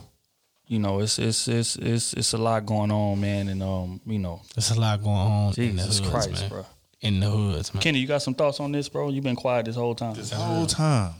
You 0.68 0.80
know, 0.80 1.00
it's 1.00 1.18
it's 1.18 1.46
it's 1.46 1.76
it's 1.76 2.12
it's 2.12 2.32
a 2.32 2.38
lot 2.38 2.66
going 2.66 2.90
on, 2.90 3.20
man, 3.20 3.48
and 3.48 3.62
um, 3.62 4.00
you 4.04 4.18
know, 4.18 4.42
it's 4.56 4.70
a 4.72 4.80
lot 4.80 5.00
going 5.02 5.16
on 5.16 5.54
in 5.56 5.76
the 5.76 5.82
Jesus 5.82 5.98
hoods, 5.98 6.10
Christ, 6.10 6.40
man. 6.40 6.50
bro. 6.50 6.66
In 7.02 7.20
the 7.20 7.30
hoods, 7.30 7.72
man. 7.72 7.82
Kenny, 7.82 8.00
you 8.00 8.06
got 8.08 8.22
some 8.22 8.34
thoughts 8.34 8.58
on 8.58 8.72
this, 8.72 8.88
bro? 8.88 9.10
You've 9.10 9.22
been 9.22 9.36
quiet 9.36 9.66
this 9.66 9.76
whole 9.76 9.94
time. 9.94 10.14
The 10.14 10.34
whole 10.34 10.66
time. 10.66 11.14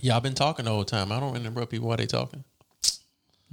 Yeah, 0.00 0.16
I've 0.16 0.22
been 0.22 0.34
talking 0.34 0.64
the 0.64 0.72
whole 0.72 0.84
time. 0.84 1.12
I 1.12 1.20
don't 1.20 1.36
interrupt 1.36 1.70
people 1.70 1.88
while 1.88 1.96
they 1.96 2.06
talking. 2.06 2.42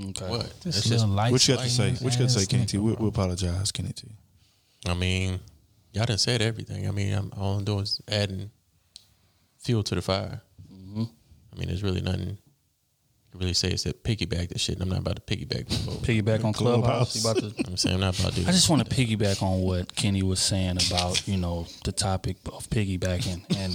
Okay. 0.01 0.27
What? 0.27 0.51
This 0.61 0.77
It's 0.77 0.89
just, 0.89 1.07
light 1.07 1.31
What 1.31 1.47
you 1.47 1.55
got 1.55 1.63
to 1.63 1.69
say? 1.69 1.91
What 1.91 2.13
you 2.13 2.19
got 2.19 2.29
to 2.29 2.39
say, 2.39 2.45
Kenny 2.45 2.65
T? 2.65 2.77
We, 2.77 2.93
we 2.93 3.07
apologize, 3.07 3.71
Kenny 3.71 3.93
T. 3.93 4.07
I 4.87 4.93
mean, 4.93 5.39
y'all 5.93 6.05
done 6.05 6.17
said 6.17 6.41
everything. 6.41 6.87
I 6.87 6.91
mean, 6.91 7.13
I'm, 7.13 7.31
all 7.37 7.57
I'm 7.57 7.63
doing 7.63 7.83
is 7.83 8.01
adding 8.07 8.51
fuel 9.59 9.83
to 9.83 9.95
the 9.95 10.01
fire. 10.01 10.41
Mm-hmm. 10.71 11.03
I 11.53 11.59
mean, 11.59 11.67
there's 11.67 11.83
really 11.83 12.01
nothing 12.01 12.25
to 12.25 12.37
really 13.39 13.53
say 13.53 13.71
except 13.71 14.03
piggyback 14.03 14.49
this 14.49 14.61
shit. 14.61 14.75
And 14.75 14.83
I'm 14.83 14.89
not 14.89 14.99
about 14.99 15.25
to 15.25 15.35
piggyback. 15.35 15.65
Piggyback 16.03 16.43
on 16.43 16.53
Clubhouse. 16.53 17.15
You 17.15 17.29
about 17.29 17.41
to 17.43 17.53
I'm 17.67 17.77
saying 17.77 17.95
I'm 17.95 18.01
not 18.01 18.19
about 18.19 18.33
to 18.33 18.41
do 18.41 18.47
I 18.47 18.51
just 18.51 18.69
want 18.69 18.87
to 18.87 18.95
piggyback 18.95 19.41
on 19.43 19.61
what 19.61 19.95
Kenny 19.95 20.23
was 20.23 20.39
saying 20.39 20.77
about 20.89 21.27
you 21.27 21.37
know 21.37 21.67
the 21.83 21.91
topic 21.91 22.37
of 22.47 22.69
piggybacking, 22.69 23.43
and 23.57 23.73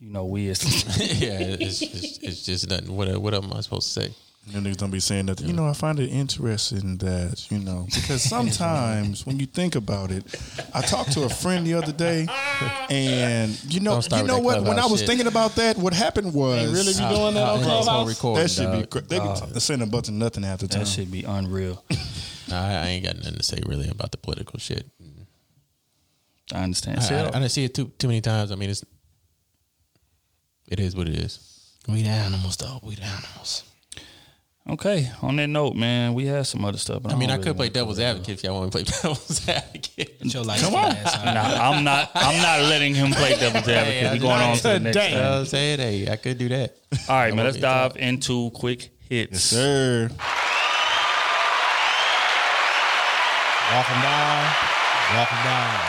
you 0.00 0.10
know 0.10 0.24
we 0.26 0.48
as 0.48 0.62
yeah, 1.20 1.38
it's, 1.40 1.82
it's, 1.82 2.18
it's 2.18 2.42
just 2.44 2.68
nothing. 2.68 2.94
What, 2.96 3.16
what 3.20 3.34
am 3.34 3.52
I 3.52 3.60
supposed 3.60 3.94
to 3.94 4.00
say? 4.02 4.14
You 4.46 4.58
niggas 4.60 4.78
don't 4.78 4.90
be 4.90 5.00
saying 5.00 5.26
that. 5.26 5.40
You 5.42 5.52
know, 5.52 5.66
I 5.68 5.74
find 5.74 6.00
it 6.00 6.08
interesting 6.08 6.96
that 6.98 7.46
you 7.52 7.58
know 7.58 7.86
because 7.94 8.22
sometimes 8.28 9.24
when 9.24 9.38
you 9.38 9.46
think 9.46 9.76
about 9.76 10.10
it, 10.10 10.24
I 10.74 10.80
talked 10.80 11.12
to 11.12 11.22
a 11.24 11.28
friend 11.28 11.64
the 11.66 11.74
other 11.74 11.92
day, 11.92 12.26
and 12.90 13.62
you 13.72 13.80
know, 13.80 14.00
you 14.10 14.22
know 14.24 14.38
what? 14.40 14.62
When 14.64 14.78
I 14.78 14.86
was 14.86 15.00
shit. 15.00 15.08
thinking 15.08 15.26
about 15.28 15.54
that, 15.56 15.76
what 15.76 15.92
happened 15.92 16.32
was 16.34 16.72
really 16.72 16.92
be 16.92 17.14
doing 17.14 17.34
that 17.34 17.48
on 17.48 17.58
It's 17.58 17.66
on 17.68 17.82
Clubhouse? 17.84 18.08
recording, 18.08 18.42
that 18.42 18.48
should 18.50 18.72
be 18.72 18.78
dog. 18.80 18.90
cra- 18.90 19.00
they 19.02 19.18
be 19.20 19.60
sending 19.60 19.86
a 19.86 19.90
bunch 19.90 20.08
of 20.08 20.14
nothing 20.14 20.42
half 20.42 20.58
the 20.60 20.68
time. 20.68 20.80
that 20.80 20.88
should 20.88 21.10
be 21.12 21.22
unreal. 21.22 21.84
I, 22.50 22.56
I 22.56 22.86
ain't 22.88 23.04
got 23.04 23.16
nothing 23.18 23.34
to 23.36 23.42
say 23.44 23.60
really 23.66 23.88
about 23.88 24.10
the 24.10 24.18
political 24.18 24.58
shit. 24.58 24.84
I 26.52 26.64
understand. 26.64 26.98
I, 26.98 27.02
See, 27.02 27.14
I, 27.14 27.26
I 27.28 27.30
didn't 27.30 27.50
see 27.50 27.64
it 27.64 27.74
too 27.74 27.92
too 27.98 28.08
many 28.08 28.20
times. 28.22 28.50
I 28.50 28.56
mean, 28.56 28.70
it's 28.70 28.84
it 30.66 30.80
is 30.80 30.96
what 30.96 31.08
it 31.08 31.14
is. 31.14 31.76
We 31.86 32.02
the 32.02 32.08
animals, 32.08 32.56
though. 32.56 32.80
We 32.82 32.96
the 32.96 33.04
animals. 33.04 33.64
Okay. 34.70 35.10
On 35.22 35.36
that 35.36 35.46
note, 35.48 35.74
man, 35.74 36.14
we 36.14 36.26
had 36.26 36.46
some 36.46 36.64
other 36.64 36.78
stuff. 36.78 37.02
But 37.02 37.12
I 37.12 37.16
mean, 37.16 37.30
I 37.30 37.34
really 37.34 37.44
could 37.44 37.56
play 37.56 37.68
devil's 37.68 37.98
cover 37.98 38.08
advocate 38.08 38.34
if 38.34 38.44
y'all 38.44 38.58
want 38.60 38.72
to 38.72 38.78
play 38.78 38.84
devil's 39.02 39.48
advocate. 39.48 40.16
Your 40.34 40.44
light 40.44 40.60
Come 40.60 40.74
on. 40.74 40.92
Ass 40.92 41.16
out. 41.16 41.34
Nah, 41.34 41.70
I'm 41.70 41.84
not. 41.84 42.10
I'm 42.14 42.40
not 42.42 42.60
letting 42.68 42.94
him 42.94 43.10
play 43.12 43.36
devil's 43.36 43.68
advocate. 43.68 44.12
We 44.12 44.18
going 44.18 44.40
on 44.40 44.56
to 44.56 44.62
the 44.62 44.80
next. 44.80 44.96
You 44.96 45.02
know 45.16 45.20
what 45.20 45.20
thing. 45.20 45.40
I'm 45.40 45.44
saying? 45.46 45.78
Hey, 45.78 46.12
I 46.12 46.16
could 46.16 46.38
do 46.38 46.48
that. 46.50 46.76
All 47.08 47.16
right, 47.16 47.34
man. 47.34 47.44
Let's 47.44 47.56
me 47.56 47.62
dive 47.62 47.96
into 47.96 48.50
quick 48.50 48.90
hits. 49.08 49.40
Sir, 49.42 50.10
Walk 53.72 53.88
'em 53.90 54.02
down. 54.02 54.44
Walk 55.16 55.32
'em 55.32 55.44
down. 55.44 55.80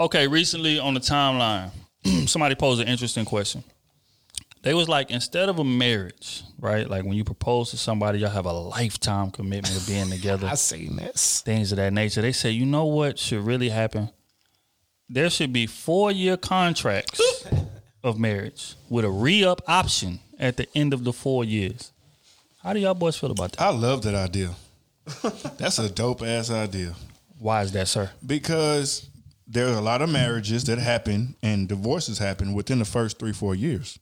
Okay, 0.00 0.26
recently 0.28 0.78
on 0.78 0.92
the 0.94 1.00
timeline, 1.00 1.70
somebody 2.26 2.54
posed 2.54 2.80
an 2.80 2.88
interesting 2.88 3.24
question. 3.24 3.64
They 4.64 4.72
was 4.74 4.88
like, 4.88 5.10
instead 5.10 5.48
of 5.50 5.58
a 5.58 5.64
marriage, 5.64 6.42
right? 6.58 6.88
Like 6.88 7.04
when 7.04 7.12
you 7.12 7.22
propose 7.22 7.70
to 7.70 7.76
somebody, 7.76 8.18
y'all 8.20 8.30
have 8.30 8.46
a 8.46 8.52
lifetime 8.52 9.30
commitment 9.30 9.76
of 9.76 9.86
being 9.86 10.08
together, 10.10 10.46
I 10.50 10.54
seen 10.54 10.96
this. 10.96 11.42
things 11.42 11.70
of 11.70 11.76
that 11.76 11.92
nature. 11.92 12.22
They 12.22 12.32
say, 12.32 12.50
you 12.50 12.64
know 12.64 12.86
what 12.86 13.18
should 13.18 13.44
really 13.44 13.68
happen? 13.68 14.08
There 15.08 15.28
should 15.28 15.52
be 15.52 15.66
four 15.66 16.10
year 16.10 16.38
contracts 16.38 17.46
of 18.02 18.18
marriage 18.18 18.74
with 18.88 19.04
a 19.04 19.10
re 19.10 19.44
up 19.44 19.60
option 19.68 20.20
at 20.38 20.56
the 20.56 20.66
end 20.74 20.94
of 20.94 21.04
the 21.04 21.12
four 21.12 21.44
years. 21.44 21.92
How 22.62 22.72
do 22.72 22.80
y'all 22.80 22.94
boys 22.94 23.16
feel 23.18 23.30
about 23.30 23.52
that? 23.52 23.60
I 23.60 23.68
love 23.68 24.02
that 24.02 24.14
idea. 24.14 24.54
That's 25.58 25.78
a 25.78 25.90
dope 25.90 26.22
ass 26.22 26.50
idea 26.50 26.94
Why 27.38 27.60
is 27.60 27.72
that, 27.72 27.88
sir? 27.88 28.10
because 28.24 29.06
there 29.46 29.68
are 29.68 29.74
a 29.76 29.82
lot 29.82 30.00
of 30.00 30.08
marriages 30.08 30.64
that 30.64 30.78
happen 30.78 31.36
and 31.42 31.68
divorces 31.68 32.16
happen 32.16 32.54
within 32.54 32.78
the 32.78 32.86
first 32.86 33.18
three 33.18 33.34
four 33.34 33.54
years. 33.54 33.98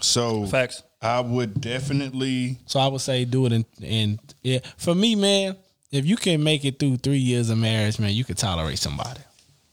So 0.00 0.46
Facts. 0.46 0.82
I 1.00 1.20
would 1.20 1.60
definitely 1.60 2.58
So 2.66 2.80
I 2.80 2.88
would 2.88 3.00
say 3.00 3.24
do 3.24 3.46
it 3.46 3.52
in, 3.52 3.64
in 3.82 4.20
yeah. 4.42 4.58
For 4.76 4.94
me, 4.94 5.14
man, 5.14 5.56
if 5.92 6.04
you 6.06 6.16
can 6.16 6.42
make 6.42 6.64
it 6.64 6.78
through 6.78 6.96
three 6.98 7.18
years 7.18 7.50
of 7.50 7.58
marriage, 7.58 7.98
man, 7.98 8.12
you 8.12 8.24
could 8.24 8.36
tolerate 8.38 8.78
somebody. 8.78 9.20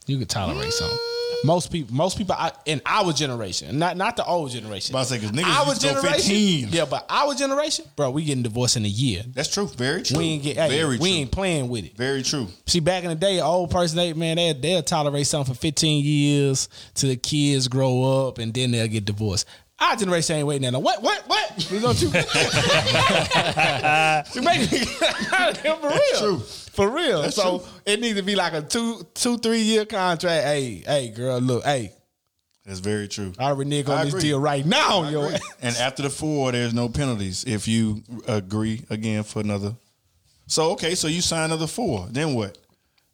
You 0.08 0.18
could 0.20 0.30
tolerate 0.30 0.72
something. 0.72 0.96
Mm. 0.98 1.46
Most 1.46 1.72
people, 1.72 1.94
most 1.96 2.18
people 2.18 2.34
I, 2.38 2.52
in 2.66 2.82
our 2.86 3.12
generation, 3.12 3.78
not 3.78 3.98
not 3.98 4.16
the 4.16 4.26
old 4.26 4.52
generation. 4.52 4.96
I 4.96 5.04
to 5.04 5.10
say, 5.10 5.20
'cause 5.20 5.32
niggas 5.32 5.68
used 5.68 5.82
to 5.82 5.94
go 5.94 6.02
15. 6.02 6.70
yeah, 6.72 6.86
but 6.86 7.06
our 7.10 7.36
generation, 7.36 7.86
bro, 7.96 8.10
we 8.12 8.24
getting 8.24 8.42
divorced 8.44 8.78
in 8.78 8.86
a 8.86 8.88
year. 8.88 9.24
That's 9.34 9.50
true. 9.50 9.68
Very 9.68 10.02
true. 10.04 10.18
We 10.18 10.26
ain't 10.26 10.44
get, 10.44 10.58
hey, 10.58 10.70
very 10.70 10.98
we 10.98 11.10
true. 11.10 11.18
ain't 11.20 11.32
playing 11.32 11.68
with 11.70 11.86
it. 11.86 11.98
very 11.98 12.24
true. 12.24 12.48
See, 12.68 12.80
back 12.80 13.04
in 13.04 13.10
the 13.10 13.16
day, 13.16 13.42
old 13.42 13.70
person, 13.70 13.98
they 13.98 14.14
man, 14.14 14.38
they 14.38 14.54
they'll 14.54 14.82
tolerate 14.84 15.28
something 15.28 15.54
for 15.54 15.60
15 15.60 16.06
years 16.06 16.70
till 16.94 17.10
the 17.10 17.18
kids 17.18 17.68
grow 17.68 18.28
up 18.28 18.38
and 18.38 18.54
then 18.54 18.72
they'll 18.72 18.88
get 18.88 19.06
divorced. 19.06 19.46
Our 19.78 19.96
generation 19.98 20.38
ain't 20.38 20.48
waiting. 20.48 20.72
No, 20.72 20.80
what, 20.80 21.02
what, 21.04 21.24
what? 21.28 21.68
We 21.72 21.80
gonna 21.82 21.94
do? 22.00 22.06
you 22.08 22.14
make 24.42 24.72
me 24.72 24.78
for 24.86 25.90
real. 25.90 26.20
true. 26.20 26.40
For 26.40 26.90
real. 26.90 27.22
That's 27.24 27.36
so 27.36 27.60
true. 27.60 27.68
it 27.86 28.00
needs 28.00 28.18
to 28.18 28.24
be 28.24 28.36
like 28.36 28.54
a 28.54 28.62
two, 28.62 29.06
two, 29.14 29.38
three 29.38 29.60
year 29.60 29.86
contract. 29.86 30.46
Hey, 30.46 30.84
hey, 30.86 31.10
girl, 31.10 31.40
look, 31.40 31.64
hey, 31.66 31.92
That's 32.66 32.80
very 32.80 33.08
true. 33.10 33.34
I 33.38 33.50
renege 33.52 33.90
I 33.90 34.00
on 34.00 34.06
this 34.10 34.22
deal 34.22 34.40
right 34.40 34.66
now, 34.66 35.02
I 35.04 35.10
yo. 35.12 35.26
agree. 35.26 35.40
and 35.62 35.76
after 35.78 36.04
the 36.04 36.10
four, 36.10 36.54
there's 36.54 36.74
no 36.74 36.88
penalties 36.88 37.44
if 37.46 37.68
you 37.68 38.02
agree 38.28 38.82
again 38.90 39.24
for 39.24 39.42
another. 39.42 39.76
So 40.48 40.72
okay, 40.72 40.96
so 40.96 41.08
you 41.08 41.22
sign 41.22 41.46
another 41.46 41.68
four. 41.68 42.08
Then 42.10 42.34
what? 42.34 42.58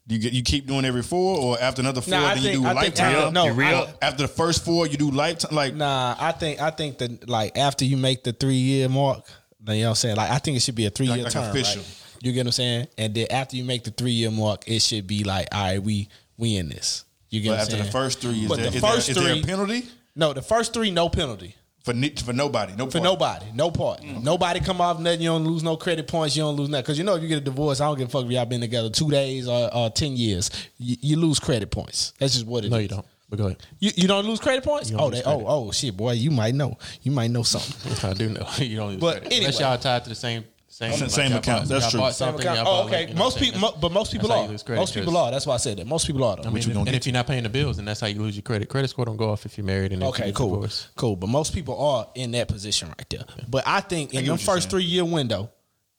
You 0.08 0.18
get 0.18 0.32
you 0.32 0.42
keep 0.42 0.66
doing 0.66 0.84
every 0.84 1.02
four, 1.02 1.38
or 1.38 1.60
after 1.60 1.80
another 1.80 2.00
four, 2.00 2.10
Nah, 2.10 2.34
then 2.34 2.42
think- 2.42 2.54
you 2.56 2.60
do 2.62 2.66
I 2.66 2.80
think- 2.82 2.98
lifetime. 2.98 3.32
no, 3.32 3.44
You 3.46 3.52
re- 3.52 3.86
after 4.02 4.22
the 4.22 4.28
first 4.28 4.64
four, 4.64 4.86
you 4.88 4.96
do 4.96 5.10
lifetime. 5.10 5.54
Like 5.54 5.74
Nah, 5.76 6.16
I 6.18 6.32
think 6.32 6.60
I 6.60 6.70
think 6.70 6.98
that 6.98 7.28
like 7.28 7.56
after 7.56 7.84
you 7.84 7.96
make 7.96 8.24
the 8.24 8.32
three 8.32 8.56
year 8.56 8.88
mark, 8.88 9.24
you 9.60 9.74
know 9.74 9.80
what 9.82 9.88
I'm 9.90 9.94
saying? 9.94 10.16
Like 10.16 10.30
I 10.30 10.38
think 10.38 10.56
it 10.56 10.60
should 10.60 10.74
be 10.74 10.86
a 10.86 10.90
three 10.90 11.06
year 11.06 11.16
Like- 11.18 11.24
like 11.26 11.32
term. 11.34 11.50
official. 11.50 11.82
Right? 11.82 11.88
You 12.24 12.32
get 12.32 12.40
what 12.40 12.46
I'm 12.48 12.52
saying? 12.52 12.86
And 12.98 13.14
then 13.14 13.26
after 13.30 13.56
you 13.56 13.64
make 13.64 13.84
the 13.84 13.90
three 13.92 14.10
year 14.12 14.30
mark, 14.30 14.64
it 14.66 14.80
should 14.82 15.06
be 15.06 15.22
like, 15.24 15.48
all 15.52 15.62
right, 15.62 15.82
we 15.82 16.08
we 16.36 16.56
in 16.56 16.68
this. 16.68 17.04
You 17.30 17.40
get 17.40 17.50
but 17.50 17.52
what 17.54 17.60
after 17.62 17.72
saying? 17.76 17.84
the 17.86 17.90
first 17.92 18.20
three, 18.20 18.42
is, 18.42 18.48
But 18.48 18.56
there, 18.56 18.70
the 18.70 18.76
is 18.76 18.82
there- 18.82 18.90
first 18.92 19.08
is 19.08 19.16
there 19.16 19.34
a 19.34 19.42
penalty 19.42 19.84
No, 20.16 20.32
the 20.32 20.42
first 20.42 20.72
three, 20.74 20.90
no 20.90 21.08
penalty. 21.08 21.54
For 21.82 21.92
for 22.24 22.32
nobody? 22.32 22.74
No 22.76 22.86
For 22.86 22.92
part. 22.92 23.04
nobody, 23.04 23.46
no 23.54 23.70
part. 23.70 24.00
Mm. 24.02 24.22
Nobody 24.22 24.60
come 24.60 24.80
off 24.80 24.98
nothing. 25.00 25.20
You 25.20 25.30
don't 25.30 25.44
lose 25.44 25.62
no 25.62 25.76
credit 25.76 26.06
points. 26.06 26.36
You 26.36 26.42
don't 26.44 26.56
lose 26.56 26.68
nothing. 26.68 26.82
Because 26.82 26.98
you 26.98 27.04
know, 27.04 27.16
if 27.16 27.22
you 27.22 27.28
get 27.28 27.38
a 27.38 27.40
divorce, 27.42 27.80
I 27.80 27.86
don't 27.86 27.98
give 27.98 28.08
a 28.08 28.10
fuck 28.10 28.24
if 28.24 28.30
y'all 28.30 28.44
been 28.46 28.60
together 28.60 28.90
two 28.90 29.10
days 29.10 29.48
or, 29.48 29.74
or 29.74 29.90
ten 29.90 30.16
years. 30.16 30.50
You, 30.78 30.96
you 31.00 31.16
lose 31.16 31.38
credit 31.40 31.70
points. 31.70 32.12
That's 32.18 32.34
just 32.34 32.46
what 32.46 32.64
it 32.64 32.66
is. 32.66 32.70
No, 32.72 32.78
you 32.78 32.88
don't. 32.88 33.06
But 33.28 33.38
go 33.38 33.46
ahead. 33.46 33.62
You, 33.80 33.90
you 33.96 34.08
don't 34.08 34.26
lose 34.26 34.40
credit 34.40 34.62
points. 34.62 34.92
Oh, 34.94 35.08
they, 35.10 35.22
credit. 35.22 35.38
oh, 35.38 35.68
oh, 35.68 35.72
shit, 35.72 35.96
boy, 35.96 36.12
you 36.12 36.30
might 36.30 36.54
know. 36.54 36.76
You 37.02 37.12
might 37.12 37.30
know 37.30 37.42
something. 37.42 38.10
I 38.10 38.12
do 38.12 38.28
know 38.28 38.46
you 38.58 38.76
don't. 38.76 38.90
Lose 38.92 39.00
But 39.00 39.12
credit. 39.22 39.26
anyway. 39.32 39.44
unless 39.46 39.60
y'all 39.60 39.78
tied 39.78 40.02
to 40.04 40.10
the 40.10 40.14
same 40.14 40.44
same 40.82 40.98
Same- 40.98 41.08
same 41.08 41.30
y'all 41.30 41.38
account. 41.38 41.60
bought- 41.62 41.68
That's 41.68 41.90
true. 41.90 42.10
Same 42.12 42.34
account. 42.34 42.58
y'all 42.58 42.68
Oh, 42.68 42.84
okay. 42.86 42.98
like, 43.00 43.08
you 43.08 43.14
know 43.14 43.18
most 43.20 43.38
people, 43.38 43.60
mo- 43.60 43.74
but 43.80 43.92
most 43.92 44.12
people 44.12 44.28
That's 44.28 44.38
are. 44.40 44.44
you 44.44 44.50
lose 44.50 44.62
credit, 44.62 44.80
Most 44.80 44.94
people 44.94 45.12
'cause- 45.12 45.28
are. 45.28 45.30
That's 45.30 45.46
why 45.46 45.54
I 45.54 45.58
said 45.58 45.76
that. 45.78 45.86
Most 45.86 46.06
people 46.06 46.24
are. 46.24 46.36
Though. 46.36 46.42
I 46.42 46.44
mean, 46.46 46.52
What 46.54 46.66
you 46.66 46.72
gonna 46.74 46.86
and 46.86 46.96
if 46.96 47.06
you're 47.06 47.12
not 47.12 47.26
paying 47.26 47.42
the 47.44 47.48
bills, 47.48 47.76
then 47.76 47.84
that's 47.84 48.00
how 48.00 48.06
you 48.08 48.20
lose 48.20 48.34
your 48.36 48.42
credit. 48.42 48.68
Credit 48.68 48.88
score 48.88 49.04
don't 49.04 49.16
go 49.16 49.30
off 49.30 49.46
if 49.46 49.56
you're 49.56 49.64
married 49.66 49.92
and 49.92 50.02
Okay, 50.02 50.32
cool, 50.32 50.50
divorced. 50.50 50.88
cool. 50.96 51.16
But 51.16 51.28
most 51.28 51.54
people 51.54 51.78
are 51.80 52.08
in 52.14 52.32
that 52.32 52.48
position 52.48 52.88
right 52.88 53.08
there. 53.10 53.24
But 53.48 53.64
I 53.66 53.80
think 53.80 54.14
in 54.14 54.24
the 54.26 54.38
first 54.38 54.70
three 54.70 54.84
year 54.84 55.04
window, 55.04 55.50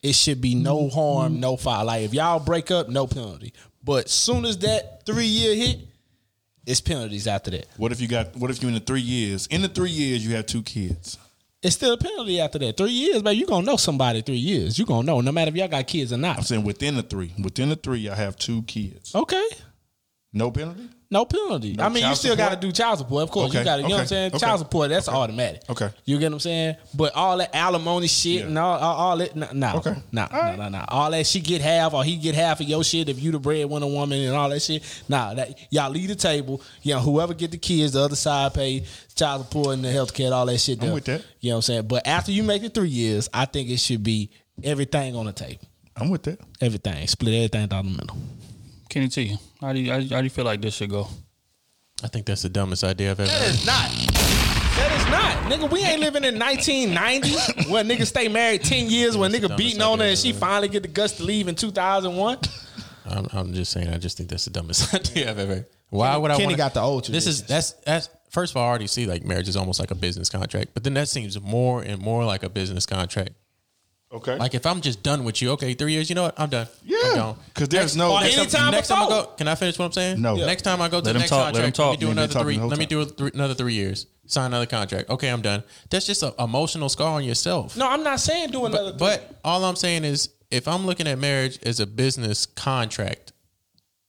it 0.02 0.16
should 0.16 0.42
be 0.42 0.54
no 0.56 0.80
mm-hmm. 0.84 0.96
harm, 0.96 1.40
no 1.40 1.56
foul. 1.58 1.86
Like 1.86 2.04
if 2.04 2.14
y'all 2.14 2.40
break 2.40 2.72
up, 2.72 2.90
no 2.90 3.08
penalty. 3.08 3.54
But 3.84 4.10
soon 4.10 4.46
as 4.46 4.58
that 4.60 5.06
three 5.06 5.26
year 5.28 5.56
hit, 5.56 5.80
it's 6.66 6.80
penalties 6.82 7.28
after 7.28 7.52
that. 7.52 7.68
What 7.78 7.92
if 7.92 8.00
you 8.00 8.08
got? 8.08 8.36
What 8.38 8.50
if 8.52 8.62
you 8.62 8.68
in 8.70 8.74
the 8.74 8.80
three 8.80 9.02
years? 9.02 9.48
In 9.48 9.62
the 9.62 9.68
three 9.68 9.90
years, 9.92 10.26
you 10.26 10.36
have 10.36 10.46
two 10.46 10.62
kids. 10.64 11.18
It's 11.64 11.76
still 11.76 11.94
a 11.94 11.98
penalty 11.98 12.42
after 12.42 12.60
that. 12.60 12.76
Three 12.76 12.92
years, 12.92 13.24
man. 13.24 13.38
You 13.38 13.46
gonna 13.46 13.66
know 13.66 13.78
somebody 13.78 14.22
three 14.22 14.36
years. 14.36 14.78
You 14.78 14.86
gonna 14.86 15.06
know, 15.06 15.22
no 15.22 15.32
matter 15.32 15.50
if 15.50 15.56
y'all 15.56 15.70
got 15.70 15.88
kids 15.88 16.12
or 16.12 16.18
not. 16.18 16.38
I'm 16.38 16.44
saying 16.44 16.66
within 16.66 16.96
the 16.96 17.04
three. 17.04 17.34
Within 17.42 17.70
the 17.70 17.78
three, 17.78 18.10
I 18.10 18.16
have 18.16 18.36
two 18.36 18.64
kids. 18.64 19.16
Okay. 19.16 19.48
No 20.34 20.52
penalty. 20.52 20.90
No 21.14 21.26
penalty. 21.26 21.74
No 21.74 21.84
I 21.84 21.90
mean, 21.90 22.10
you 22.10 22.16
still 22.16 22.36
got 22.36 22.50
to 22.50 22.56
do 22.56 22.72
child 22.72 22.98
support. 22.98 23.22
Of 23.22 23.30
course, 23.30 23.54
you 23.54 23.64
got 23.64 23.76
to. 23.76 23.82
You 23.84 23.88
know 23.90 23.96
what 23.96 24.00
I'm 24.00 24.00
okay, 24.02 24.08
saying? 24.08 24.28
okay, 24.34 24.40
Child 24.40 24.60
support. 24.62 24.90
That's 24.90 25.08
automatic. 25.08 25.62
Okay. 25.70 25.90
You 26.06 26.18
get 26.18 26.26
what 26.32 26.34
I'm 26.34 26.40
saying? 26.40 26.76
But 26.96 27.14
all 27.14 27.38
that 27.38 27.56
alimony 27.56 28.08
shit 28.08 28.40
Yeah. 28.42 28.48
and 28.48 28.58
all, 28.58 28.80
all, 28.80 28.96
all 28.96 29.18
that, 29.18 29.36
nah, 29.36 29.48
nah, 29.54 29.78
Okay. 29.78 29.96
nah, 30.12 30.28
nah, 30.32 30.56
nah, 30.56 30.70
nah. 30.70 30.86
All 30.88 31.12
that 31.12 31.28
she 31.28 31.40
get 31.40 31.62
half 31.62 31.94
or 31.94 32.04
he 32.04 32.16
get 32.18 32.34
half 32.34 32.62
of 32.62 32.68
your 32.68 32.84
shit 32.84 33.10
if 33.10 33.22
you 33.22 33.32
the 33.32 33.38
breadwinner 33.38 33.86
woman 33.86 34.20
and 34.22 34.36
all 34.36 34.50
that 34.50 34.62
shit. 34.62 34.82
Nah, 35.08 35.36
that 35.36 35.56
y'all 35.70 35.92
leave 35.92 36.10
the 36.10 36.16
table. 36.16 36.62
You 36.82 36.96
know, 36.96 37.00
whoever 37.02 37.36
get 37.36 37.52
the 37.52 37.58
kids, 37.58 37.94
the 37.94 38.02
other 38.02 38.16
side 38.16 38.56
pay 38.56 38.84
child 39.14 39.46
support 39.46 39.76
and 39.76 39.86
the 39.86 39.92
health 39.92 40.16
care, 40.16 40.34
all 40.34 40.48
that 40.48 40.58
shit. 40.58 40.82
I'm 40.84 40.94
with 40.94 41.06
that. 41.06 41.24
You 41.42 41.50
know 41.52 41.58
what 41.58 41.58
I'm 41.58 41.62
saying? 41.62 41.88
But 41.88 42.08
after 42.08 42.32
you 42.32 42.42
make 42.42 42.64
it 42.64 42.74
three 42.74 42.90
years, 42.90 43.30
I 43.32 43.46
think 43.46 43.70
it 43.70 43.78
should 43.80 44.04
be 44.04 44.32
everything 44.64 45.16
on 45.16 45.28
the 45.28 45.32
table. 45.34 45.62
I'm 45.96 46.10
with 46.10 46.24
that. 46.24 46.40
Everything. 46.60 47.06
Split 47.06 47.36
everything 47.36 47.68
down 47.68 47.86
the 47.86 47.92
middle. 47.92 48.18
Kenny 48.90 49.10
T, 49.10 49.38
how 49.64 49.74
do 49.74 49.80
you 49.80 49.92
how, 49.92 50.00
how 50.00 50.18
do 50.20 50.24
you 50.24 50.30
feel 50.30 50.46
like 50.46 50.62
this 50.62 50.76
should 50.76 50.90
go? 50.90 51.08
I 52.04 52.08
think 52.08 52.26
that's 52.26 52.42
the 52.42 52.50
dumbest 52.50 52.84
idea 52.84 53.12
I've 53.12 53.20
ever 53.20 53.30
That 53.30 53.42
heard. 53.42 53.50
is 53.50 53.66
not. 53.66 53.90
That 54.76 54.92
is 55.00 55.10
not. 55.10 55.52
Nigga, 55.52 55.72
we 55.72 55.82
ain't 55.84 56.02
living 56.02 56.24
in 56.24 56.38
1990 56.38 57.70
where 57.72 57.84
niggas 57.84 58.08
stay 58.08 58.28
married 58.28 58.64
10 58.64 58.90
years 58.90 59.16
when 59.16 59.32
nigga 59.32 59.56
beating 59.56 59.82
on 59.82 60.00
her 60.00 60.06
and 60.06 60.18
she 60.18 60.34
finally 60.34 60.68
get 60.68 60.82
the 60.82 60.90
guts 60.90 61.14
to 61.14 61.24
leave 61.24 61.48
in 61.48 61.56
2001. 61.56 62.40
I'm, 63.06 63.28
I'm 63.32 63.54
just 63.54 63.72
saying. 63.72 63.90
I 63.90 63.98
just 63.98 64.18
think 64.18 64.30
that's 64.30 64.46
the 64.46 64.52
dumbest 64.52 64.94
idea 64.96 65.30
I've 65.30 65.40
ever. 65.40 65.66
Why 65.90 66.18
would 66.18 66.32
I? 66.32 66.36
Kenny 66.36 66.48
wanna, 66.48 66.58
got 66.58 66.74
the 66.74 66.82
old 66.82 67.06
This 67.06 67.28
is 67.28 67.44
that's 67.44 67.72
that's 67.86 68.10
first 68.32 68.54
of 68.54 68.58
all. 68.58 68.64
I 68.66 68.70
already 68.70 68.88
see 68.88 69.06
like 69.06 69.24
marriage 69.24 69.48
is 69.48 69.56
almost 69.56 69.80
like 69.80 69.92
a 69.92 69.96
business 69.96 70.30
contract, 70.30 70.72
but 70.74 70.84
then 70.84 70.96
that 70.96 71.08
seems 71.08 71.40
more 71.40 71.84
and 71.84 72.02
more 72.02 72.26
like 72.26 72.44
a 72.44 72.50
business 72.50 72.86
contract. 72.86 73.32
Okay. 74.14 74.38
Like 74.38 74.54
if 74.54 74.66
I'm 74.66 74.80
just 74.82 75.02
done 75.02 75.24
with 75.24 75.42
you, 75.42 75.52
okay, 75.52 75.74
three 75.74 75.92
years, 75.94 76.08
you 76.08 76.14
know 76.16 76.24
what? 76.24 76.40
I'm 76.40 76.50
done. 76.50 76.68
I'm 76.84 76.90
Yeah. 76.90 77.34
Because 77.54 77.70
there's 77.70 77.84
Next- 77.84 77.96
no- 77.96 78.12
Or 78.14 78.22
next 78.22 78.36
time- 78.36 78.42
anytime 78.44 78.72
next 78.72 78.88
time 78.90 79.04
I 79.04 79.10
go, 79.10 79.26
can 79.38 79.48
I 79.48 79.56
finish 79.56 79.80
what 79.80 79.86
I'm 79.86 79.92
saying? 79.92 80.22
No. 80.22 80.36
Yeah. 80.36 80.46
Next 80.46 80.62
time 80.62 80.82
I 80.82 80.88
go 80.88 81.00
to 81.00 81.06
Let 81.08 81.14
the 81.14 81.20
next 81.20 81.30
talk, 81.32 81.46
let 81.54 81.56
him 81.56 81.72
contract, 81.72 81.76
talk. 81.76 81.86
let 81.88 81.92
me 81.94 81.98
do 81.98 82.06
Yeah, 82.06 82.12
another 82.12 82.40
three. 82.40 82.58
Let 82.60 82.78
me 82.80 82.86
do 82.86 83.02
a 83.02 83.06
th- 83.08 83.34
another 83.34 83.54
three 83.56 83.74
years. 83.74 84.06
Sign 84.28 84.46
another 84.48 84.68
contract. 84.68 85.10
Okay, 85.10 85.30
I'm 85.30 85.42
done. 85.42 85.64
That's 85.90 86.06
just 86.06 86.22
an 86.24 86.32
emotional 86.40 86.90
scar 86.90 87.14
on 87.14 87.24
yourself. 87.24 87.76
No, 87.76 87.90
I'm 87.90 88.04
not 88.04 88.20
saying 88.20 88.52
do 88.52 88.66
another 88.66 88.92
But, 88.92 89.00
but 89.00 89.40
all 89.44 89.66
I'm 89.66 89.76
saying 89.76 90.04
is, 90.06 90.30
if 90.52 90.68
I'm 90.68 90.86
looking 90.86 91.08
at 91.08 91.18
marriage 91.18 91.58
as 91.64 91.80
a 91.80 91.88
business 91.88 92.46
contract, 92.46 93.32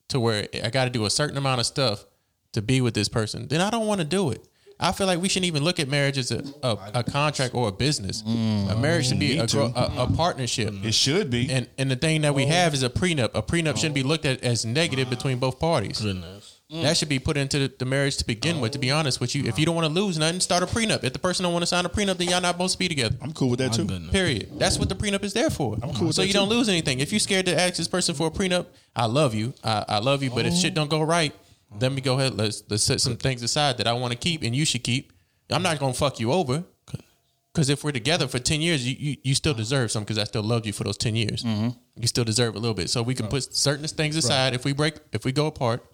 to 0.08 0.20
where 0.20 0.46
I 0.62 0.68
got 0.68 0.84
to 0.84 0.90
do 0.90 1.06
a 1.06 1.10
certain 1.10 1.38
amount 1.38 1.60
of 1.60 1.66
stuff 1.66 2.04
to 2.52 2.60
be 2.60 2.82
with 2.82 2.92
this 2.92 3.08
person, 3.08 3.48
then 3.48 3.62
I 3.62 3.70
don't 3.70 3.86
want 3.86 4.00
to 4.00 4.04
do 4.04 4.30
it. 4.30 4.44
I 4.80 4.92
feel 4.92 5.06
like 5.06 5.20
we 5.20 5.28
shouldn't 5.28 5.46
even 5.46 5.64
look 5.64 5.78
at 5.78 5.88
marriage 5.88 6.18
as 6.18 6.30
a, 6.30 6.42
a, 6.62 6.78
a 6.94 7.04
contract 7.04 7.54
or 7.54 7.68
a 7.68 7.72
business. 7.72 8.22
Mm. 8.22 8.72
A 8.72 8.76
marriage 8.76 9.08
should 9.08 9.20
be 9.20 9.38
a, 9.38 9.46
gro- 9.46 9.72
a, 9.74 9.92
a 9.98 10.12
partnership. 10.12 10.74
It 10.82 10.94
should 10.94 11.30
be. 11.30 11.50
And 11.50 11.68
and 11.78 11.90
the 11.90 11.96
thing 11.96 12.22
that 12.22 12.34
we 12.34 12.46
have 12.46 12.74
is 12.74 12.82
a 12.82 12.90
prenup. 12.90 13.30
A 13.34 13.42
prenup 13.42 13.76
shouldn't 13.76 13.94
be 13.94 14.02
oh. 14.02 14.08
looked 14.08 14.24
at 14.24 14.42
as 14.42 14.64
negative 14.64 15.08
between 15.10 15.38
both 15.38 15.60
parties. 15.60 16.00
Goodness. 16.00 16.60
That 16.82 16.96
should 16.96 17.08
be 17.08 17.20
put 17.20 17.36
into 17.36 17.60
the, 17.60 17.72
the 17.78 17.84
marriage 17.84 18.16
to 18.16 18.26
begin 18.26 18.60
with. 18.60 18.72
To 18.72 18.78
be 18.78 18.90
oh. 18.90 18.96
honest 18.96 19.20
with 19.20 19.34
you, 19.34 19.44
if 19.44 19.58
you 19.58 19.66
don't 19.66 19.76
want 19.76 19.86
to 19.86 19.92
lose 19.92 20.18
nothing, 20.18 20.40
start 20.40 20.62
a 20.62 20.66
prenup. 20.66 21.04
If 21.04 21.12
the 21.12 21.18
person 21.18 21.44
don't 21.44 21.52
want 21.52 21.62
to 21.62 21.66
sign 21.66 21.84
a 21.84 21.88
prenup, 21.88 22.16
then 22.16 22.28
y'all 22.28 22.40
not 22.40 22.54
supposed 22.54 22.72
to 22.72 22.78
be 22.78 22.88
together. 22.88 23.16
I'm 23.22 23.32
cool 23.32 23.50
with 23.50 23.60
that 23.60 23.72
too. 23.72 23.86
Period. 24.10 24.58
That's 24.58 24.78
what 24.78 24.88
the 24.88 24.96
prenup 24.96 25.22
is 25.22 25.34
there 25.34 25.50
for. 25.50 25.74
I'm 25.74 25.94
cool 25.94 26.08
with 26.08 26.16
So 26.16 26.22
that 26.22 26.26
you 26.26 26.32
don't 26.32 26.48
lose 26.48 26.68
anything. 26.68 26.98
If 26.98 27.12
you 27.12 27.20
scared 27.20 27.46
to 27.46 27.58
ask 27.58 27.76
this 27.76 27.86
person 27.86 28.14
for 28.14 28.26
a 28.26 28.30
prenup, 28.30 28.66
I 28.96 29.06
love 29.06 29.34
you. 29.34 29.54
I, 29.62 29.84
I 29.88 29.98
love 29.98 30.22
you. 30.22 30.30
But 30.30 30.46
if 30.46 30.54
shit 30.54 30.74
don't 30.74 30.90
go 30.90 31.02
right, 31.02 31.32
let 31.80 31.92
me 31.92 32.00
go 32.00 32.18
ahead. 32.18 32.34
Let's 32.34 32.62
let's 32.68 32.82
set 32.82 33.00
some 33.00 33.16
things 33.16 33.42
aside 33.42 33.78
that 33.78 33.86
I 33.86 33.92
want 33.92 34.12
to 34.12 34.18
keep 34.18 34.42
and 34.42 34.54
you 34.54 34.64
should 34.64 34.84
keep. 34.84 35.12
I'm 35.50 35.62
not 35.62 35.78
gonna 35.78 35.94
fuck 35.94 36.20
you 36.20 36.32
over. 36.32 36.64
Because 37.52 37.68
if 37.68 37.84
we're 37.84 37.92
together 37.92 38.26
for 38.26 38.40
ten 38.40 38.60
years, 38.60 38.84
you, 38.86 38.96
you, 38.98 39.16
you 39.22 39.34
still 39.36 39.54
deserve 39.54 39.92
something. 39.92 40.06
Because 40.06 40.18
I 40.18 40.24
still 40.24 40.42
loved 40.42 40.66
you 40.66 40.72
for 40.72 40.82
those 40.82 40.96
ten 40.96 41.14
years. 41.14 41.44
Mm-hmm. 41.44 41.68
You 42.00 42.06
still 42.08 42.24
deserve 42.24 42.56
a 42.56 42.58
little 42.58 42.74
bit. 42.74 42.90
So 42.90 43.00
we 43.02 43.14
can 43.14 43.28
put 43.28 43.54
certain 43.54 43.86
things 43.86 44.16
aside. 44.16 44.54
If 44.54 44.64
we 44.64 44.72
break, 44.72 44.96
if 45.12 45.24
we 45.24 45.30
go 45.30 45.46
apart, 45.46 45.84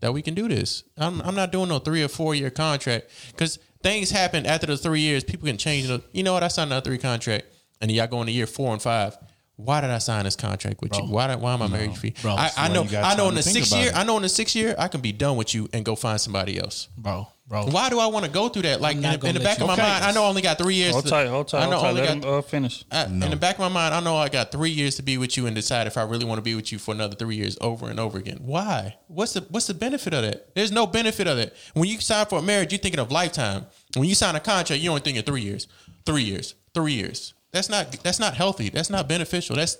that 0.00 0.12
we 0.12 0.22
can 0.22 0.34
do 0.34 0.48
this. 0.48 0.84
I'm, 0.96 1.20
I'm 1.22 1.34
not 1.34 1.52
doing 1.52 1.68
no 1.68 1.78
three 1.78 2.02
or 2.02 2.08
four 2.08 2.34
year 2.34 2.50
contract 2.50 3.10
because 3.30 3.58
things 3.82 4.10
happen 4.10 4.46
after 4.46 4.66
the 4.66 4.76
three 4.76 5.00
years. 5.00 5.22
People 5.22 5.46
can 5.46 5.58
change. 5.58 5.86
The, 5.86 6.02
you 6.12 6.22
know 6.22 6.32
what? 6.32 6.42
I 6.42 6.48
signed 6.48 6.70
another 6.70 6.84
three 6.84 6.98
contract, 6.98 7.46
and 7.80 7.90
y'all 7.90 8.06
go 8.06 8.20
into 8.20 8.32
year 8.32 8.46
four 8.46 8.72
and 8.72 8.82
five. 8.82 9.16
Why 9.64 9.80
did 9.80 9.90
I 9.90 9.98
sign 9.98 10.24
this 10.24 10.36
contract 10.36 10.80
with 10.80 10.96
you? 10.96 11.04
Why, 11.04 11.28
did- 11.28 11.40
why 11.40 11.54
am 11.54 11.62
I 11.62 11.68
married 11.68 11.96
for 11.96 12.06
you? 12.06 12.12
Bro, 12.20 12.32
I, 12.32 12.50
I 12.56 12.68
know. 12.68 12.82
you 12.84 12.98
I 12.98 13.14
know. 13.14 13.28
In 13.28 13.34
the 13.34 13.42
to 13.42 13.48
think 13.48 13.64
sixth 13.66 13.76
year, 13.76 13.88
it. 13.88 13.96
I 13.96 14.02
know 14.04 14.16
in 14.16 14.22
the 14.22 14.28
sixth 14.28 14.56
year, 14.56 14.74
I 14.78 14.88
can 14.88 15.00
be 15.00 15.12
done 15.12 15.36
with 15.36 15.54
you 15.54 15.68
and 15.72 15.84
go 15.84 15.94
find 15.96 16.20
somebody 16.20 16.58
else. 16.58 16.88
bro, 16.96 17.28
bro. 17.46 17.66
Why 17.66 17.88
do 17.90 17.98
I 18.00 18.06
want 18.06 18.24
to 18.24 18.30
go 18.30 18.48
through 18.48 18.62
that? 18.62 18.80
Like 18.80 18.96
in, 18.96 19.02
the- 19.02 19.12
in 19.14 19.20
the 19.20 19.40
let 19.40 19.42
back 19.44 19.60
of 19.60 19.66
my 19.68 19.74
you- 19.76 19.82
mind, 19.82 20.04
I 20.04 20.12
know 20.12 20.24
I 20.24 20.28
only 20.28 20.42
got 20.42 20.58
three 20.58 20.74
years. 20.74 20.92
Hold 20.92 21.04
to- 21.04 21.10
tight, 21.10 21.26
hold 21.28 21.48
tight, 21.48 21.62
I 21.66 21.70
know 21.70 21.78
hold 21.78 21.82
tight. 21.82 21.88
only 21.90 22.00
Let 22.02 22.20
got 22.20 22.28
him 22.28 22.34
uh, 22.38 22.42
finish. 22.42 22.84
I, 22.90 23.04
In 23.04 23.20
the 23.20 23.36
back 23.36 23.54
of 23.56 23.60
my 23.60 23.68
mind, 23.68 23.94
I 23.94 24.00
know 24.00 24.16
I 24.16 24.28
got 24.28 24.50
three 24.52 24.70
years 24.70 24.96
to 24.96 25.02
be 25.02 25.16
with 25.18 25.36
you 25.36 25.46
and 25.46 25.54
decide 25.54 25.86
if 25.86 25.96
I 25.96 26.02
really 26.02 26.24
want 26.24 26.38
to 26.38 26.42
be 26.42 26.54
with 26.54 26.72
you 26.72 26.78
for 26.78 26.92
another 26.94 27.14
three 27.14 27.36
years 27.36 27.56
over 27.60 27.88
and 27.88 28.00
over 28.00 28.18
again. 28.18 28.38
Why? 28.42 28.96
What's 29.08 29.34
the 29.34 29.42
What's 29.50 29.66
the 29.66 29.74
benefit 29.74 30.12
of 30.14 30.22
that? 30.22 30.54
There's 30.54 30.72
no 30.72 30.86
benefit 30.86 31.26
of 31.26 31.36
that. 31.36 31.54
When 31.74 31.88
you 31.88 32.00
sign 32.00 32.26
for 32.26 32.38
a 32.38 32.42
marriage, 32.42 32.72
you're 32.72 32.78
thinking 32.80 33.00
of 33.00 33.12
lifetime. 33.12 33.66
When 33.96 34.08
you 34.08 34.14
sign 34.14 34.34
a 34.34 34.40
contract, 34.40 34.82
you're 34.82 34.90
only 34.90 35.02
thinking 35.02 35.22
three 35.22 35.42
years, 35.42 35.68
three 36.06 36.22
years, 36.24 36.54
three 36.74 36.94
years. 36.94 37.34
That's 37.52 37.68
not 37.68 37.92
That's 38.02 38.18
not 38.18 38.34
healthy. 38.34 38.70
That's 38.70 38.90
not 38.90 39.08
beneficial. 39.08 39.56
That's 39.56 39.78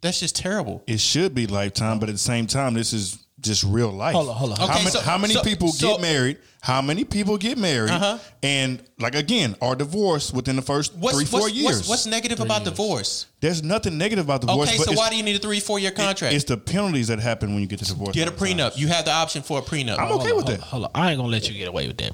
that's 0.00 0.20
just 0.20 0.36
terrible. 0.36 0.84
it 0.86 1.00
should 1.00 1.34
be 1.34 1.46
lifetime, 1.48 1.98
but 1.98 2.08
at 2.08 2.12
the 2.14 2.18
same 2.20 2.46
time, 2.46 2.74
this 2.74 2.92
is 2.92 3.18
just 3.40 3.64
real 3.64 3.90
life. 3.90 4.14
Hold 4.14 4.28
on, 4.28 4.34
hold 4.36 4.52
on. 4.52 4.56
How, 4.58 4.64
Okay, 4.66 4.78
many, 4.78 4.90
so- 4.90 5.00
how 5.00 5.18
many 5.18 5.34
so- 5.34 5.42
people 5.42 5.68
so- 5.68 5.92
get 5.92 6.00
married? 6.00 6.38
How 6.60 6.82
many 6.82 7.04
people 7.04 7.36
get 7.38 7.56
married? 7.56 7.90
Uh-huh. 7.92 8.18
And 8.42 8.82
like 8.98 9.14
again, 9.14 9.54
are 9.62 9.76
divorced 9.76 10.34
within 10.34 10.56
the 10.56 10.62
first 10.62 10.92
What's, 10.96 11.16
three, 11.16 11.24
four 11.24 11.40
what's, 11.42 11.52
years? 11.54 11.76
What's, 11.76 11.88
what's 11.88 12.06
negative 12.06 12.40
about 12.40 12.64
divorce? 12.64 13.26
There's 13.40 13.62
nothing 13.62 13.96
negative 13.96 14.24
about 14.24 14.40
divorce. 14.40 14.68
Okay, 14.68 14.78
but 14.78 14.88
so 14.88 14.92
why 14.94 15.08
do 15.10 15.16
you 15.16 15.22
need 15.22 15.36
a 15.36 15.38
three, 15.38 15.60
four 15.60 15.78
year 15.78 15.92
contract? 15.92 16.34
It's 16.34 16.44
the 16.44 16.56
penalties 16.56 17.08
that 17.08 17.20
happen 17.20 17.52
when 17.54 17.60
you 17.60 17.68
get 17.68 17.78
to 17.80 17.84
divorce. 17.84 18.12
Get 18.14 18.26
a 18.28 18.36
sometimes. 18.36 18.74
prenup. 18.74 18.76
You 18.78 18.88
have 18.88 19.04
the 19.04 19.12
option 19.12 19.42
for 19.42 19.60
a 19.60 19.62
prenup. 19.62 19.98
I'm 20.00 20.10
okay 20.12 20.32
with 20.32 20.46
hold 20.46 20.46
that. 20.48 20.60
on, 20.62 20.66
hold 20.68 20.84
on. 20.86 20.90
I 20.96 21.10
ain't 21.12 21.18
gonna 21.18 21.28
let 21.30 21.48
you 21.48 21.56
get 21.56 21.68
away 21.68 21.86
with 21.86 21.96
that. 21.98 22.12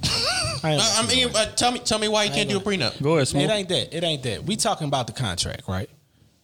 I, 0.64 0.72
ain't 0.72 0.82
I 0.82 1.06
mean, 1.06 1.28
uh, 1.34 1.46
tell 1.54 1.72
me, 1.72 1.78
tell 1.80 1.98
me 1.98 2.08
why 2.08 2.24
you 2.24 2.30
can't 2.30 2.48
do 2.48 2.56
a 2.56 2.60
prenup. 2.60 3.00
Go 3.02 3.18
ahead, 3.18 3.28
it 3.34 3.50
ain't 3.50 3.68
that. 3.68 3.96
It 3.96 4.02
ain't 4.02 4.22
that. 4.22 4.44
We 4.44 4.56
talking 4.56 4.88
about 4.88 5.06
the 5.06 5.12
contract, 5.12 5.68
right? 5.68 5.88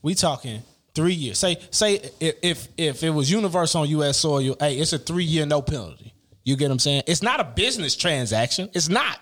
We 0.03 0.15
talking 0.15 0.63
three 0.95 1.15
years. 1.15 1.39
Say 1.39 1.59
say 1.71 2.11
if 2.21 2.37
if, 2.43 2.69
if 2.77 3.03
it 3.03 3.11
was 3.11 3.31
universe 3.31 3.75
on 3.75 3.89
U.S. 3.89 4.19
soil, 4.19 4.57
hey, 4.61 4.77
it's 4.79 4.93
a 4.93 4.99
three 4.99 5.25
year 5.25 5.47
no 5.47 5.63
penalty. 5.63 6.15
You 6.45 6.57
get 6.57 6.67
what 6.67 6.73
I'm 6.73 6.79
saying? 6.79 7.03
It's 7.07 7.23
not 7.23 7.41
a 7.41 7.45
business 7.45 7.97
transaction. 7.97 8.71
It's 8.75 8.89
not. 8.89 9.19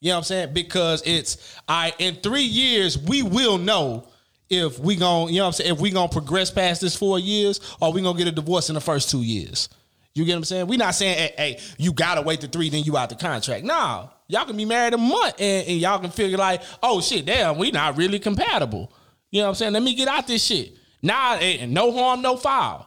You 0.00 0.10
know 0.10 0.14
what 0.14 0.18
I'm 0.18 0.24
saying? 0.24 0.54
Because 0.54 1.02
it's 1.06 1.58
I 1.68 1.92
in 1.98 2.16
three 2.16 2.42
years 2.42 2.98
we 2.98 3.22
will 3.22 3.58
know 3.58 4.08
if 4.48 4.78
we 4.78 4.96
gonna 4.96 5.30
you 5.30 5.38
know 5.38 5.44
what 5.44 5.46
I'm 5.48 5.52
saying 5.52 5.72
if 5.72 5.80
we 5.80 5.90
gonna 5.90 6.08
progress 6.08 6.50
past 6.50 6.80
this 6.80 6.94
four 6.94 7.18
years 7.18 7.60
or 7.80 7.92
we 7.92 8.02
gonna 8.02 8.16
get 8.16 8.28
a 8.28 8.32
divorce 8.32 8.68
in 8.68 8.74
the 8.74 8.80
first 8.80 9.10
two 9.10 9.22
years. 9.22 9.68
You 10.16 10.24
get 10.24 10.32
what 10.32 10.38
I'm 10.38 10.44
saying? 10.44 10.66
we 10.66 10.76
not 10.76 10.94
saying 10.94 11.16
hey, 11.16 11.34
hey 11.36 11.60
you 11.78 11.92
gotta 11.92 12.22
wait 12.22 12.40
the 12.40 12.48
three 12.48 12.70
then 12.70 12.84
you 12.84 12.96
out 12.96 13.10
the 13.10 13.16
contract. 13.16 13.64
Nah, 13.64 14.08
y'all 14.28 14.46
can 14.46 14.56
be 14.56 14.64
married 14.64 14.94
a 14.94 14.98
month 14.98 15.34
and, 15.38 15.68
and 15.68 15.78
y'all 15.78 15.98
can 15.98 16.10
figure 16.10 16.38
like 16.38 16.62
oh 16.82 17.00
shit 17.00 17.26
damn 17.26 17.58
we 17.58 17.70
not 17.70 17.96
really 17.96 18.18
compatible. 18.18 18.92
You 19.30 19.40
know 19.40 19.46
what 19.46 19.48
I'm 19.50 19.54
saying? 19.56 19.72
Let 19.74 19.82
me 19.82 19.94
get 19.94 20.08
out 20.08 20.26
this 20.26 20.44
shit. 20.44 20.76
Nah, 21.02 21.36
eh, 21.40 21.66
no 21.66 21.92
harm 21.92 22.22
no 22.22 22.36
foul. 22.36 22.86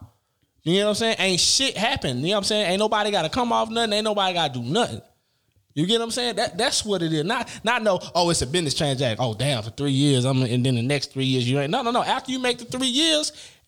You 0.63 0.79
know 0.79 0.85
what 0.85 0.89
I'm 0.89 0.95
saying? 0.95 1.15
Ain't 1.19 1.39
shit 1.39 1.77
happen. 1.77 2.17
You 2.17 2.23
know 2.23 2.29
what 2.31 2.37
I'm 2.37 2.43
saying? 2.45 2.71
Ain't 2.71 2.79
nobody 2.79 3.11
got 3.11 3.23
to 3.23 3.29
come 3.29 3.53
off 3.53 3.69
nothing. 3.69 3.93
Ain't 3.93 4.03
nobody 4.03 4.33
got 4.33 4.53
to 4.53 4.59
do 4.59 4.65
nothing. 4.65 5.01
You 5.73 5.85
get 5.85 5.99
what 5.99 6.05
I'm 6.05 6.11
saying? 6.11 6.35
That 6.35 6.57
that's 6.57 6.83
what 6.83 7.01
it 7.01 7.13
is. 7.13 7.23
Not 7.23 7.49
not 7.63 7.83
no. 7.83 7.99
Oh, 8.13 8.29
it's 8.29 8.41
a 8.41 8.47
business 8.47 8.73
transaction. 8.73 9.23
Oh, 9.23 9.33
damn! 9.33 9.63
For 9.63 9.69
three 9.69 9.91
years, 9.91 10.25
I'm 10.25 10.41
and 10.41 10.65
then 10.65 10.75
the 10.75 10.81
next 10.81 11.13
three 11.13 11.25
years 11.25 11.49
you 11.49 11.59
ain't. 11.59 11.71
No, 11.71 11.81
no, 11.83 11.91
no. 11.91 12.03
After 12.03 12.31
you 12.31 12.39
make 12.39 12.57
the 12.57 12.65
three 12.65 12.87
years, 12.87 13.31
eh, 13.31 13.58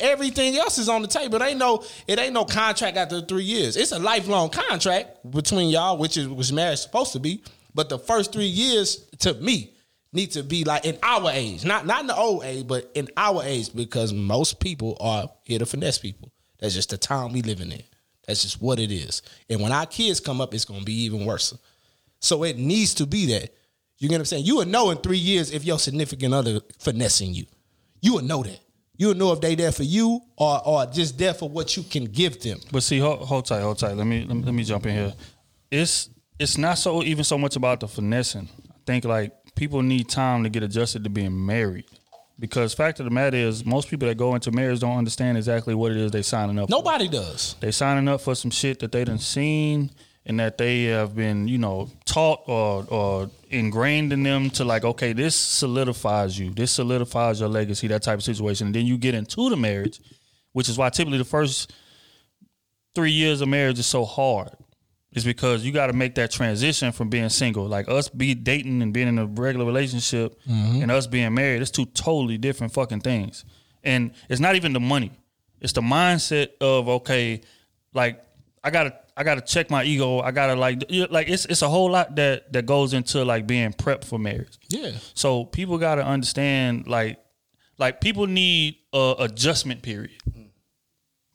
everything 0.00 0.56
else 0.56 0.78
is 0.78 0.88
on 0.88 1.02
the 1.02 1.08
table. 1.08 1.40
It 1.40 1.42
ain't 1.42 1.58
no. 1.58 1.84
It 2.06 2.18
ain't 2.18 2.32
no 2.32 2.44
contract 2.44 2.96
after 2.96 3.20
three 3.20 3.44
years. 3.44 3.76
It's 3.76 3.92
a 3.92 3.98
lifelong 3.98 4.50
contract 4.50 5.30
between 5.30 5.68
y'all, 5.70 5.98
which 5.98 6.16
is 6.16 6.28
which 6.28 6.52
marriage 6.52 6.80
supposed 6.80 7.12
to 7.12 7.20
be. 7.20 7.42
But 7.74 7.88
the 7.88 7.98
first 7.98 8.32
three 8.32 8.46
years, 8.46 9.06
to 9.20 9.34
me, 9.34 9.74
need 10.12 10.32
to 10.32 10.42
be 10.42 10.64
like 10.64 10.84
in 10.84 10.98
our 11.02 11.30
age, 11.30 11.64
not 11.64 11.86
not 11.86 12.00
in 12.00 12.06
the 12.06 12.16
old 12.16 12.44
age, 12.44 12.66
but 12.66 12.90
in 12.94 13.08
our 13.16 13.42
age, 13.44 13.74
because 13.74 14.12
most 14.12 14.60
people 14.60 14.96
are 15.00 15.30
here 15.44 15.58
to 15.58 15.66
finesse 15.66 15.98
people. 15.98 16.32
That's 16.58 16.74
just 16.74 16.90
the 16.90 16.98
time 16.98 17.32
we 17.32 17.42
living 17.42 17.70
in. 17.70 17.82
That's 18.26 18.42
just 18.42 18.60
what 18.60 18.80
it 18.80 18.90
is. 18.90 19.22
And 19.48 19.60
when 19.60 19.72
our 19.72 19.86
kids 19.86 20.20
come 20.20 20.40
up, 20.40 20.54
it's 20.54 20.64
gonna 20.64 20.84
be 20.84 21.04
even 21.04 21.24
worse. 21.24 21.56
So 22.18 22.42
it 22.44 22.58
needs 22.58 22.94
to 22.94 23.06
be 23.06 23.26
that. 23.26 23.54
You 23.98 24.08
get 24.08 24.16
what 24.16 24.20
I'm 24.20 24.24
saying? 24.26 24.44
You 24.44 24.56
will 24.56 24.66
know 24.66 24.90
in 24.90 24.98
three 24.98 25.18
years 25.18 25.52
if 25.52 25.64
your 25.64 25.78
significant 25.78 26.34
other 26.34 26.60
finessing 26.78 27.32
you. 27.32 27.46
You 28.00 28.14
will 28.14 28.24
know 28.24 28.42
that. 28.42 28.60
You 28.98 29.08
will 29.08 29.14
know 29.14 29.32
if 29.32 29.40
they 29.40 29.54
there 29.54 29.72
for 29.72 29.82
you 29.82 30.20
or 30.36 30.66
or 30.66 30.86
just 30.86 31.18
there 31.18 31.34
for 31.34 31.48
what 31.48 31.76
you 31.76 31.82
can 31.82 32.04
give 32.04 32.40
them. 32.40 32.58
But 32.72 32.82
see, 32.82 32.98
hold, 32.98 33.20
hold 33.20 33.46
tight, 33.46 33.60
hold 33.60 33.78
tight. 33.78 33.96
Let 33.96 34.06
me, 34.06 34.24
let 34.24 34.36
me 34.36 34.42
let 34.44 34.54
me 34.54 34.64
jump 34.64 34.86
in 34.86 34.94
here. 34.94 35.14
It's 35.70 36.08
it's 36.38 36.58
not 36.58 36.78
so 36.78 37.02
even 37.02 37.24
so 37.24 37.38
much 37.38 37.56
about 37.56 37.80
the 37.80 37.88
finessing. 37.88 38.48
I 38.70 38.78
think 38.86 39.04
like 39.04 39.32
people 39.54 39.82
need 39.82 40.08
time 40.08 40.44
to 40.44 40.48
get 40.48 40.62
adjusted 40.62 41.04
to 41.04 41.10
being 41.10 41.46
married. 41.46 41.84
Because 42.38 42.74
fact 42.74 43.00
of 43.00 43.04
the 43.04 43.10
matter 43.10 43.38
is, 43.38 43.64
most 43.64 43.88
people 43.88 44.06
that 44.08 44.16
go 44.16 44.34
into 44.34 44.52
marriage 44.52 44.80
don't 44.80 44.98
understand 44.98 45.38
exactly 45.38 45.74
what 45.74 45.92
it 45.92 45.96
is 45.96 46.10
they 46.10 46.20
signing 46.20 46.58
up. 46.58 46.68
for. 46.68 46.70
Nobody 46.70 47.08
does. 47.08 47.56
They 47.60 47.70
signing 47.70 48.08
up 48.08 48.20
for 48.20 48.34
some 48.34 48.50
shit 48.50 48.78
that 48.80 48.92
they 48.92 49.04
done 49.04 49.18
seen 49.18 49.90
and 50.26 50.40
that 50.40 50.58
they 50.58 50.84
have 50.84 51.14
been, 51.14 51.46
you 51.46 51.56
know, 51.56 51.88
taught 52.04 52.42
or 52.46 52.84
or 52.90 53.30
ingrained 53.48 54.12
in 54.12 54.24
them 54.24 54.50
to 54.50 54.64
like, 54.64 54.84
okay, 54.84 55.12
this 55.12 55.36
solidifies 55.36 56.38
you. 56.38 56.50
This 56.50 56.72
solidifies 56.72 57.40
your 57.40 57.48
legacy, 57.48 57.86
that 57.86 58.02
type 58.02 58.18
of 58.18 58.24
situation. 58.24 58.66
And 58.66 58.74
then 58.74 58.86
you 58.86 58.98
get 58.98 59.14
into 59.14 59.48
the 59.48 59.56
marriage, 59.56 60.00
which 60.52 60.68
is 60.68 60.76
why 60.76 60.90
typically 60.90 61.18
the 61.18 61.24
first 61.24 61.72
three 62.94 63.12
years 63.12 63.40
of 63.40 63.48
marriage 63.48 63.78
is 63.78 63.86
so 63.86 64.04
hard. 64.04 64.50
Is 65.12 65.24
because 65.24 65.64
you 65.64 65.72
got 65.72 65.86
to 65.86 65.94
make 65.94 66.16
that 66.16 66.30
transition 66.30 66.92
from 66.92 67.08
being 67.08 67.30
single, 67.30 67.66
like 67.66 67.88
us 67.88 68.10
be 68.10 68.34
dating 68.34 68.82
and 68.82 68.92
being 68.92 69.08
in 69.08 69.18
a 69.18 69.24
regular 69.24 69.64
relationship, 69.64 70.38
mm-hmm. 70.42 70.82
and 70.82 70.90
us 70.90 71.06
being 71.06 71.32
married. 71.32 71.62
It's 71.62 71.70
two 71.70 71.86
totally 71.86 72.36
different 72.36 72.74
fucking 72.74 73.00
things. 73.00 73.46
And 73.82 74.12
it's 74.28 74.40
not 74.40 74.56
even 74.56 74.74
the 74.74 74.80
money; 74.80 75.12
it's 75.58 75.72
the 75.72 75.80
mindset 75.80 76.48
of 76.60 76.88
okay, 76.88 77.40
like 77.94 78.22
I 78.62 78.68
gotta 78.68 78.94
I 79.16 79.24
gotta 79.24 79.40
check 79.40 79.70
my 79.70 79.82
ego. 79.82 80.20
I 80.20 80.30
gotta 80.30 80.54
like 80.54 80.82
like 81.10 81.28
it's 81.28 81.46
it's 81.46 81.62
a 81.62 81.68
whole 81.68 81.90
lot 81.90 82.16
that 82.16 82.52
that 82.52 82.66
goes 82.66 82.92
into 82.92 83.24
like 83.24 83.46
being 83.46 83.72
prepped 83.72 84.04
for 84.04 84.18
marriage. 84.18 84.58
Yeah. 84.68 84.92
So 85.14 85.44
people 85.44 85.78
gotta 85.78 86.04
understand 86.04 86.86
like 86.86 87.18
like 87.78 88.00
people 88.00 88.26
need 88.26 88.76
a 88.92 89.14
adjustment 89.20 89.82
period 89.82 90.20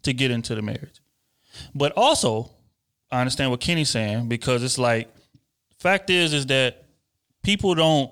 to 0.04 0.14
get 0.14 0.32
into 0.32 0.54
the 0.54 0.62
marriage. 0.62 1.02
But 1.74 1.94
also, 1.96 2.52
I 3.12 3.20
understand 3.20 3.52
what 3.52 3.60
Kenny's 3.60 3.90
saying 3.90 4.30
because 4.30 4.64
it's 4.64 4.78
like 4.78 5.14
fact 5.80 6.10
is 6.12 6.34
is 6.34 6.46
that 6.48 6.86
people 7.44 7.74
don't 7.74 8.12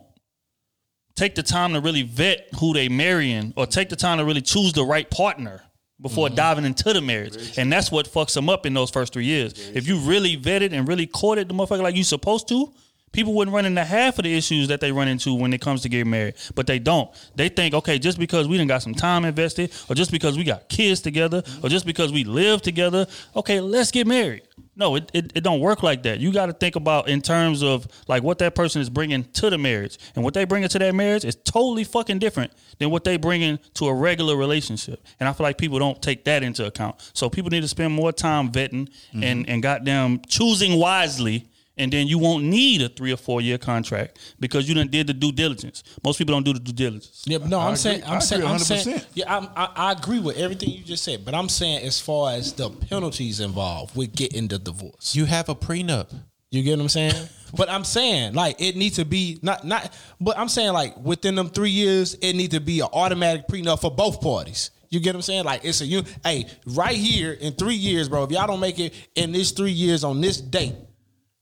take 1.15 1.35
the 1.35 1.43
time 1.43 1.73
to 1.73 1.81
really 1.81 2.01
vet 2.01 2.49
who 2.59 2.73
they 2.73 2.89
marrying 2.89 3.53
or 3.55 3.67
take 3.67 3.89
the 3.89 3.95
time 3.95 4.17
to 4.17 4.25
really 4.25 4.41
choose 4.41 4.73
the 4.73 4.83
right 4.83 5.09
partner 5.11 5.61
before 6.01 6.29
diving 6.29 6.65
into 6.65 6.93
the 6.93 7.01
marriage. 7.01 7.57
And 7.57 7.71
that's 7.71 7.91
what 7.91 8.07
fucks 8.07 8.33
them 8.33 8.49
up 8.49 8.65
in 8.65 8.73
those 8.73 8.89
first 8.89 9.13
three 9.13 9.25
years. 9.25 9.53
If 9.73 9.87
you 9.87 9.97
really 9.99 10.37
vetted 10.37 10.73
and 10.73 10.87
really 10.87 11.07
courted 11.07 11.47
the 11.47 11.53
motherfucker 11.53 11.81
like 11.81 11.95
you 11.95 12.03
supposed 12.03 12.47
to, 12.49 12.71
people 13.11 13.33
wouldn't 13.33 13.53
run 13.53 13.65
into 13.65 13.83
half 13.83 14.17
of 14.19 14.23
the 14.23 14.35
issues 14.35 14.67
that 14.67 14.81
they 14.81 14.91
run 14.91 15.07
into 15.07 15.33
when 15.33 15.53
it 15.53 15.61
comes 15.61 15.81
to 15.81 15.89
getting 15.89 16.09
married. 16.09 16.35
But 16.55 16.67
they 16.67 16.79
don't. 16.79 17.09
They 17.35 17.49
think, 17.49 17.73
okay, 17.73 17.99
just 17.99 18.19
because 18.19 18.47
we 18.47 18.57
done 18.57 18.67
got 18.67 18.81
some 18.81 18.93
time 18.93 19.25
invested, 19.25 19.71
or 19.89 19.95
just 19.95 20.11
because 20.11 20.37
we 20.37 20.43
got 20.43 20.69
kids 20.69 21.01
together, 21.01 21.43
or 21.63 21.69
just 21.69 21.85
because 21.85 22.11
we 22.11 22.23
live 22.23 22.61
together, 22.61 23.07
okay, 23.35 23.59
let's 23.59 23.91
get 23.91 24.07
married. 24.07 24.43
No, 24.75 24.95
it, 24.95 25.11
it, 25.13 25.31
it 25.35 25.43
don't 25.43 25.59
work 25.59 25.83
like 25.83 26.03
that. 26.03 26.19
You 26.19 26.31
got 26.31 26.45
to 26.45 26.53
think 26.53 26.77
about 26.77 27.09
in 27.09 27.21
terms 27.21 27.61
of 27.63 27.87
like 28.07 28.23
what 28.23 28.37
that 28.37 28.55
person 28.55 28.81
is 28.81 28.89
bringing 28.89 29.25
to 29.25 29.49
the 29.49 29.57
marriage, 29.57 29.97
and 30.15 30.23
what 30.23 30.33
they 30.33 30.45
bring 30.45 30.67
to 30.67 30.79
that 30.79 30.95
marriage 30.95 31.25
is 31.25 31.35
totally 31.35 31.83
fucking 31.83 32.19
different 32.19 32.53
than 32.77 32.89
what 32.89 33.03
they 33.03 33.17
bringing 33.17 33.59
to 33.73 33.87
a 33.87 33.93
regular 33.93 34.37
relationship. 34.37 35.05
And 35.19 35.27
I 35.27 35.33
feel 35.33 35.43
like 35.43 35.57
people 35.57 35.79
don't 35.79 36.01
take 36.01 36.23
that 36.25 36.43
into 36.43 36.65
account. 36.65 37.11
So 37.13 37.29
people 37.29 37.49
need 37.49 37.61
to 37.61 37.67
spend 37.67 37.93
more 37.93 38.11
time 38.11 38.51
vetting 38.51 38.87
mm-hmm. 38.87 39.23
and 39.23 39.49
and 39.49 39.61
goddamn 39.61 40.21
choosing 40.27 40.79
wisely. 40.79 41.48
And 41.79 41.91
then 41.91 42.07
you 42.07 42.19
won't 42.19 42.43
need 42.43 42.81
a 42.81 42.89
three 42.89 43.11
or 43.11 43.17
four 43.17 43.39
year 43.41 43.57
contract 43.57 44.19
because 44.39 44.67
you 44.69 44.75
done 44.75 44.89
did 44.89 45.07
the 45.07 45.13
due 45.13 45.31
diligence. 45.31 45.81
Most 46.03 46.17
people 46.17 46.35
don't 46.35 46.43
do 46.43 46.53
the 46.53 46.59
due 46.59 46.73
diligence. 46.73 47.23
Yeah, 47.25 47.37
no, 47.39 47.57
I'm 47.59 47.71
I 47.71 47.75
saying. 47.75 48.03
I'm 48.05 48.17
I 48.17 48.19
saying, 48.19 48.43
I'm 48.45 48.59
saying, 48.59 48.97
100%. 48.99 49.05
yeah, 49.15 49.33
I'm, 49.37 49.47
I, 49.55 49.69
I 49.75 49.91
agree 49.93 50.19
with 50.19 50.37
everything 50.37 50.69
you 50.71 50.83
just 50.83 51.03
said, 51.05 51.23
but 51.25 51.33
I'm 51.33 51.49
saying 51.49 51.85
as 51.85 51.99
far 51.99 52.33
as 52.33 52.53
the 52.53 52.69
penalties 52.69 53.39
involved 53.39 53.95
with 53.95 54.13
getting 54.15 54.47
the 54.49 54.59
divorce, 54.59 55.15
You 55.15 55.25
have 55.25 55.47
a 55.49 55.55
prenup. 55.55 56.13
you 56.51 56.61
get 56.63 56.77
what 56.77 56.83
I'm 56.83 56.89
saying? 56.89 57.13
but 57.55 57.69
I'm 57.69 57.83
saying 57.85 58.33
like 58.33 58.57
it 58.59 58.75
needs 58.75 58.97
to 58.97 59.05
be 59.05 59.39
not 59.41 59.63
not, 59.63 59.91
but 60.19 60.37
I'm 60.37 60.49
saying 60.49 60.73
like 60.73 60.97
within 60.97 61.35
them 61.35 61.49
three 61.49 61.71
years, 61.71 62.13
it 62.15 62.33
needs 62.35 62.53
to 62.53 62.59
be 62.59 62.81
an 62.81 62.87
automatic 62.91 63.47
prenup 63.47 63.79
for 63.79 63.89
both 63.89 64.19
parties. 64.21 64.71
You 64.89 64.99
get 64.99 65.11
what 65.11 65.17
I'm 65.17 65.21
saying? 65.21 65.45
Like 65.45 65.63
it's 65.63 65.79
a 65.81 65.85
you, 65.85 66.03
hey, 66.25 66.47
right 66.65 66.97
here 66.97 67.31
in 67.31 67.53
three 67.53 67.75
years, 67.75 68.09
bro. 68.09 68.23
If 68.23 68.31
y'all 68.31 68.47
don't 68.47 68.59
make 68.59 68.79
it 68.79 68.93
in 69.15 69.31
this 69.31 69.51
three 69.51 69.71
years 69.71 70.03
on 70.03 70.19
this 70.19 70.41
date, 70.41 70.73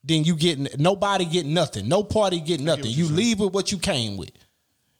then 0.07 0.23
you 0.23 0.35
get 0.35 0.79
nobody 0.79 1.25
get 1.25 1.45
nothing. 1.45 1.87
No 1.87 2.03
party 2.03 2.39
get 2.39 2.59
nothing. 2.61 2.87
You 2.87 3.05
leave 3.05 3.39
with 3.39 3.53
what 3.53 3.71
you 3.71 3.77
came 3.77 4.17
with. 4.17 4.31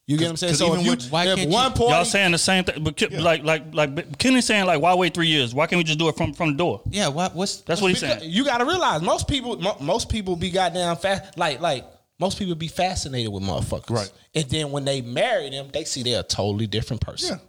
You 0.06 0.18
get 0.18 0.26
what 0.26 0.30
I'm 0.32 0.38
saying? 0.38 0.54
So 0.56 0.68
even 0.68 0.80
if 0.80 0.86
you, 0.86 0.92
with- 0.92 1.10
why 1.10 1.28
if 1.28 1.36
can't 1.36 1.50
one 1.52 1.72
you- 1.72 1.78
party, 1.78 1.94
Y'all 1.94 2.06
saying 2.06 2.32
the 2.32 2.38
same 2.38 2.64
thing, 2.64 2.82
but 2.84 2.96
Ke- 2.96 3.12
like 3.12 3.44
like 3.44 3.74
like 3.74 4.18
Kenny's 4.18 4.46
saying 4.46 4.66
like 4.66 4.80
why 4.82 4.94
wait 4.96 5.14
three 5.14 5.28
years? 5.28 5.54
Why 5.54 5.68
can't 5.68 5.78
we 5.78 5.84
just 5.84 6.00
do 6.00 6.08
it 6.08 6.16
from 6.16 6.34
from 6.34 6.52
the 6.52 6.58
door? 6.58 6.82
Yeah. 6.90 7.10
What? 7.10 7.36
What's 7.36 7.58
That's 7.62 7.82
what 7.82 7.90
he's 7.90 8.00
saying. 8.00 8.22
You 8.24 8.46
got 8.46 8.60
to 8.60 8.66
realize 8.66 9.02
most 9.02 9.28
people, 9.28 9.58
mo- 9.60 9.76
most 9.82 10.08
people 10.10 10.36
be 10.38 10.50
goddamn 10.50 10.96
fast. 10.96 11.38
Like, 11.38 11.60
like 11.60 11.86
most 12.20 12.40
people 12.40 12.56
be 12.56 12.68
fascinated 12.70 13.32
with 13.34 13.44
motherfuckers, 13.44 13.90
Right. 13.90 14.12
And 14.34 14.46
then 14.46 14.72
when 14.72 14.86
they 14.86 15.02
marry 15.02 15.50
them, 15.50 15.68
they 15.74 15.84
see 15.84 16.04
they're 16.04 16.22
a 16.22 16.24
totally 16.24 16.68
different 16.68 17.02
person. 17.02 17.38
Yeah. 17.38 17.44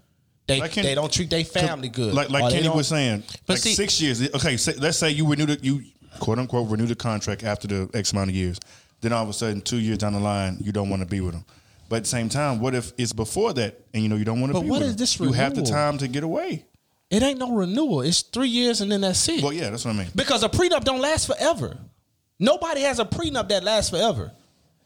They 0.48 0.60
Like 0.60 0.72
Kenny- 0.72 0.88
they 0.88 0.94
don't 0.96 1.12
treat 1.12 1.30
their 1.30 1.44
family 1.44 1.88
good. 1.90 2.12
Like 2.12 2.30
like 2.30 2.52
Kenny 2.52 2.68
was 2.70 2.88
saying, 2.88 3.22
But 3.46 3.54
like 3.54 3.58
see- 3.60 3.74
six 3.74 4.00
years. 4.00 4.20
Okay, 4.34 4.56
say, 4.56 4.74
let's 4.78 4.98
say 4.98 5.10
you 5.10 5.28
renew 5.28 5.46
the 5.46 5.58
you 5.62 5.82
quote 6.20 6.38
unquote 6.38 6.68
renew 6.70 6.86
the 6.86 6.94
contract 6.94 7.44
after 7.44 7.66
the 7.68 7.90
X 7.94 8.12
amount 8.12 8.30
of 8.30 8.36
years. 8.36 8.58
Then 9.00 9.12
all 9.12 9.22
of 9.22 9.28
a 9.28 9.32
sudden, 9.32 9.60
two 9.60 9.78
years 9.78 9.98
down 9.98 10.12
the 10.12 10.20
line, 10.20 10.58
you 10.60 10.72
don't 10.72 10.88
want 10.90 11.02
to 11.02 11.06
be 11.08 11.20
with 11.20 11.32
them. 11.34 11.44
But 11.88 11.96
at 11.96 12.02
the 12.04 12.08
same 12.08 12.28
time, 12.28 12.60
what 12.60 12.74
if 12.74 12.92
it's 12.98 13.12
before 13.12 13.52
that 13.54 13.80
and 13.94 14.02
you 14.02 14.08
know 14.08 14.16
you 14.16 14.24
don't 14.24 14.40
want 14.40 14.50
to 14.52 14.54
But 14.58 14.62
be 14.64 14.70
what 14.70 14.80
with 14.80 14.88
is 14.88 14.94
them? 14.96 14.98
this 14.98 15.20
renewal? 15.20 15.36
You 15.36 15.40
have 15.42 15.54
the 15.54 15.62
time 15.62 15.98
to 15.98 16.08
get 16.08 16.24
away. 16.24 16.66
It 17.10 17.22
ain't 17.22 17.38
no 17.38 17.54
renewal. 17.54 18.02
It's 18.02 18.20
three 18.22 18.48
years 18.48 18.80
and 18.82 18.92
then 18.92 19.00
that's 19.00 19.26
it. 19.28 19.42
Well, 19.42 19.52
yeah, 19.52 19.70
that's 19.70 19.84
what 19.86 19.94
I 19.94 19.98
mean. 19.98 20.08
Because 20.14 20.42
a 20.42 20.48
prenup 20.48 20.84
don't 20.84 21.00
last 21.00 21.26
forever. 21.26 21.78
Nobody 22.38 22.82
has 22.82 22.98
a 22.98 23.04
prenup 23.04 23.48
that 23.48 23.64
lasts 23.64 23.90
forever. 23.90 24.32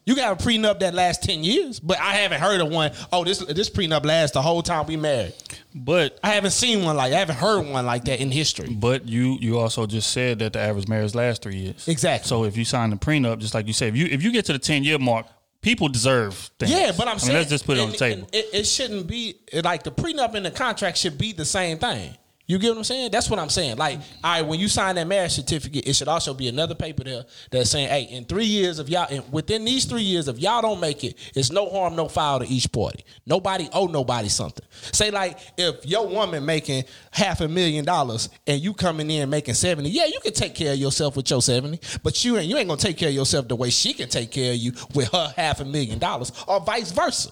You 0.05 0.17
got 0.17 0.41
a 0.41 0.45
prenup 0.45 0.81
that 0.81 0.95
lasts 0.95 1.25
ten 1.25 1.45
years, 1.45 1.79
but 1.79 1.99
I 2.01 2.15
haven't 2.15 2.41
heard 2.41 2.61
of 2.61 2.69
one. 2.69 2.91
Oh, 3.13 3.23
this 3.25 3.39
this 3.39 3.71
prenup 3.71 4.05
lasts 4.05 4.35
the 4.35 4.43
whole 4.43 4.61
time 4.63 4.87
we 4.87 4.97
married. 4.97 5.33
But 5.75 6.19
I 6.25 6.31
haven't 6.31 6.51
seen 6.51 6.83
one 6.85 6.97
like 6.97 7.13
I 7.13 7.19
haven't 7.19 7.37
heard 7.37 7.63
one 7.69 7.87
like 7.87 8.05
that 8.07 8.21
in 8.21 8.31
history. 8.33 8.69
but 8.75 9.07
you 9.09 9.39
you 9.41 9.59
also 9.59 9.87
just 9.87 10.11
said 10.13 10.41
that 10.41 10.55
the 10.55 10.59
average 10.59 10.89
marriage 10.89 11.15
lasts 11.15 11.43
three 11.43 11.57
years. 11.57 11.87
Exactly. 11.87 12.29
So 12.29 12.45
if 12.45 12.57
you 12.57 12.65
sign 12.65 12.91
the 12.91 12.97
prenup, 12.97 13.39
just 13.39 13.55
like 13.55 13.67
you 13.69 13.73
said, 13.73 13.91
if 13.91 13.97
you 13.97 14.07
if 14.07 14.23
you 14.25 14.33
get 14.33 14.45
to 14.47 14.53
the 14.53 14.59
ten 14.59 14.83
year 14.83 14.99
mark, 14.99 15.27
people 15.61 15.89
deserve 15.89 16.35
things. 16.59 16.73
Yeah, 16.73 16.91
but 16.97 17.07
I'm 17.07 17.15
I 17.15 17.19
saying 17.19 17.37
let's 17.39 17.51
just 17.51 17.65
put 17.65 17.79
it 17.79 17.81
on 17.83 17.91
the 17.93 17.97
table. 17.97 18.23
and 18.25 18.35
It, 18.35 18.47
it 18.53 18.65
shouldn't 18.67 19.07
be 19.07 19.37
like 19.63 19.85
the 19.85 19.93
prenup 19.93 20.35
and 20.35 20.45
the 20.45 20.51
contract 20.51 20.99
should 20.99 21.17
be 21.17 21.33
the 21.33 21.45
same 21.45 21.79
thing. 21.79 22.17
You 22.53 22.59
get 22.59 22.69
what 22.69 22.77
I'm 22.77 22.85
saying? 22.85 23.11
That's 23.11 23.31
what 23.31 23.39
I'm 23.39 23.49
saying. 23.49 23.79
Like, 23.79 23.99
all 24.23 24.31
right, 24.31 24.43
when 24.43 24.61
you 24.61 24.69
sign 24.69 24.97
that 24.97 25.07
marriage 25.07 25.33
certificate, 25.33 25.89
it 25.89 25.97
should 25.97 26.07
also 26.07 26.35
be 26.35 26.49
another 26.49 26.75
paper 26.75 27.03
there 27.03 27.25
that's 27.51 27.71
saying, 27.71 27.89
hey, 27.89 28.03
in 28.15 28.27
three 28.27 28.45
years 28.45 28.79
of 28.79 28.91
y'all, 28.91 29.07
and 29.09 29.25
within 29.33 29.65
these 29.65 29.87
three 29.87 30.03
years, 30.03 30.29
if 30.29 30.39
y'all 30.39 30.61
don't 30.61 30.79
make 30.79 31.03
it, 31.03 31.17
it's 31.35 31.51
no 31.51 31.71
harm, 31.71 31.97
no 31.97 32.09
foul 32.09 32.41
to 32.41 32.47
each 32.47 32.71
party. 32.71 33.07
Nobody 33.25 33.71
owe 33.73 33.87
nobody 33.87 34.29
something. 34.29 34.67
Say 34.93 35.11
like, 35.11 35.39
if 35.57 35.87
your 35.87 36.07
woman 36.07 36.45
making 36.45 36.85
half 37.11 37.41
a 37.41 37.49
million 37.49 37.87
dollars 37.87 38.29
and 38.47 38.61
you 38.61 38.75
coming 38.75 39.11
in 39.11 39.31
making 39.31 39.55
seventy, 39.55 39.89
yeah, 39.89 40.05
you 40.05 40.21
can 40.23 40.35
take 40.35 40.55
care 40.55 40.75
of 40.75 40.79
yourself 40.79 41.17
with 41.17 41.31
your 41.31 41.41
seventy, 41.41 41.81
but 42.03 42.23
you 42.23 42.37
ain't 42.37 42.49
you 42.49 42.59
ain't 42.59 42.69
gonna 42.69 42.79
take 42.79 42.99
care 42.99 43.09
of 43.09 43.15
yourself 43.15 43.49
the 43.49 43.57
way 43.57 43.71
she 43.71 43.95
can 43.95 44.11
take 44.11 44.31
care 44.31 44.53
of 44.53 44.59
you 44.59 44.73
with 44.95 45.09
her 45.09 45.33
half 45.39 45.61
a 45.61 45.65
million 45.65 45.99
dollars, 45.99 46.33
or 46.47 46.61
vice 46.61 46.93
versa. 46.93 47.31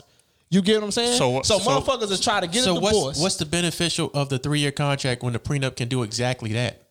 You 0.53 0.63
get 0.63 0.77
what 0.79 0.85
I'm 0.87 0.91
saying? 0.91 1.17
So- 1.17 1.43
so, 1.43 1.59
so- 1.61 1.71
motherfuckers 1.81 2.11
is 2.11 2.21
trying 2.21 2.43
to 2.43 2.49
get 2.49 2.65
So 2.65 2.77
a 2.77 2.81
what's 2.81 2.97
divorce. 2.97 3.19
what's 3.21 3.37
the 3.37 3.47
beneficial 3.47 4.11
of 4.15 4.29
the 4.31 4.39
three 4.39 4.59
year 4.59 4.73
contract 4.73 5.23
when 5.23 5.33
the 5.33 5.39
prenup 5.39 5.77
can 5.77 5.89
do 5.89 6.03
exactly 6.03 6.53
that? 6.55 6.83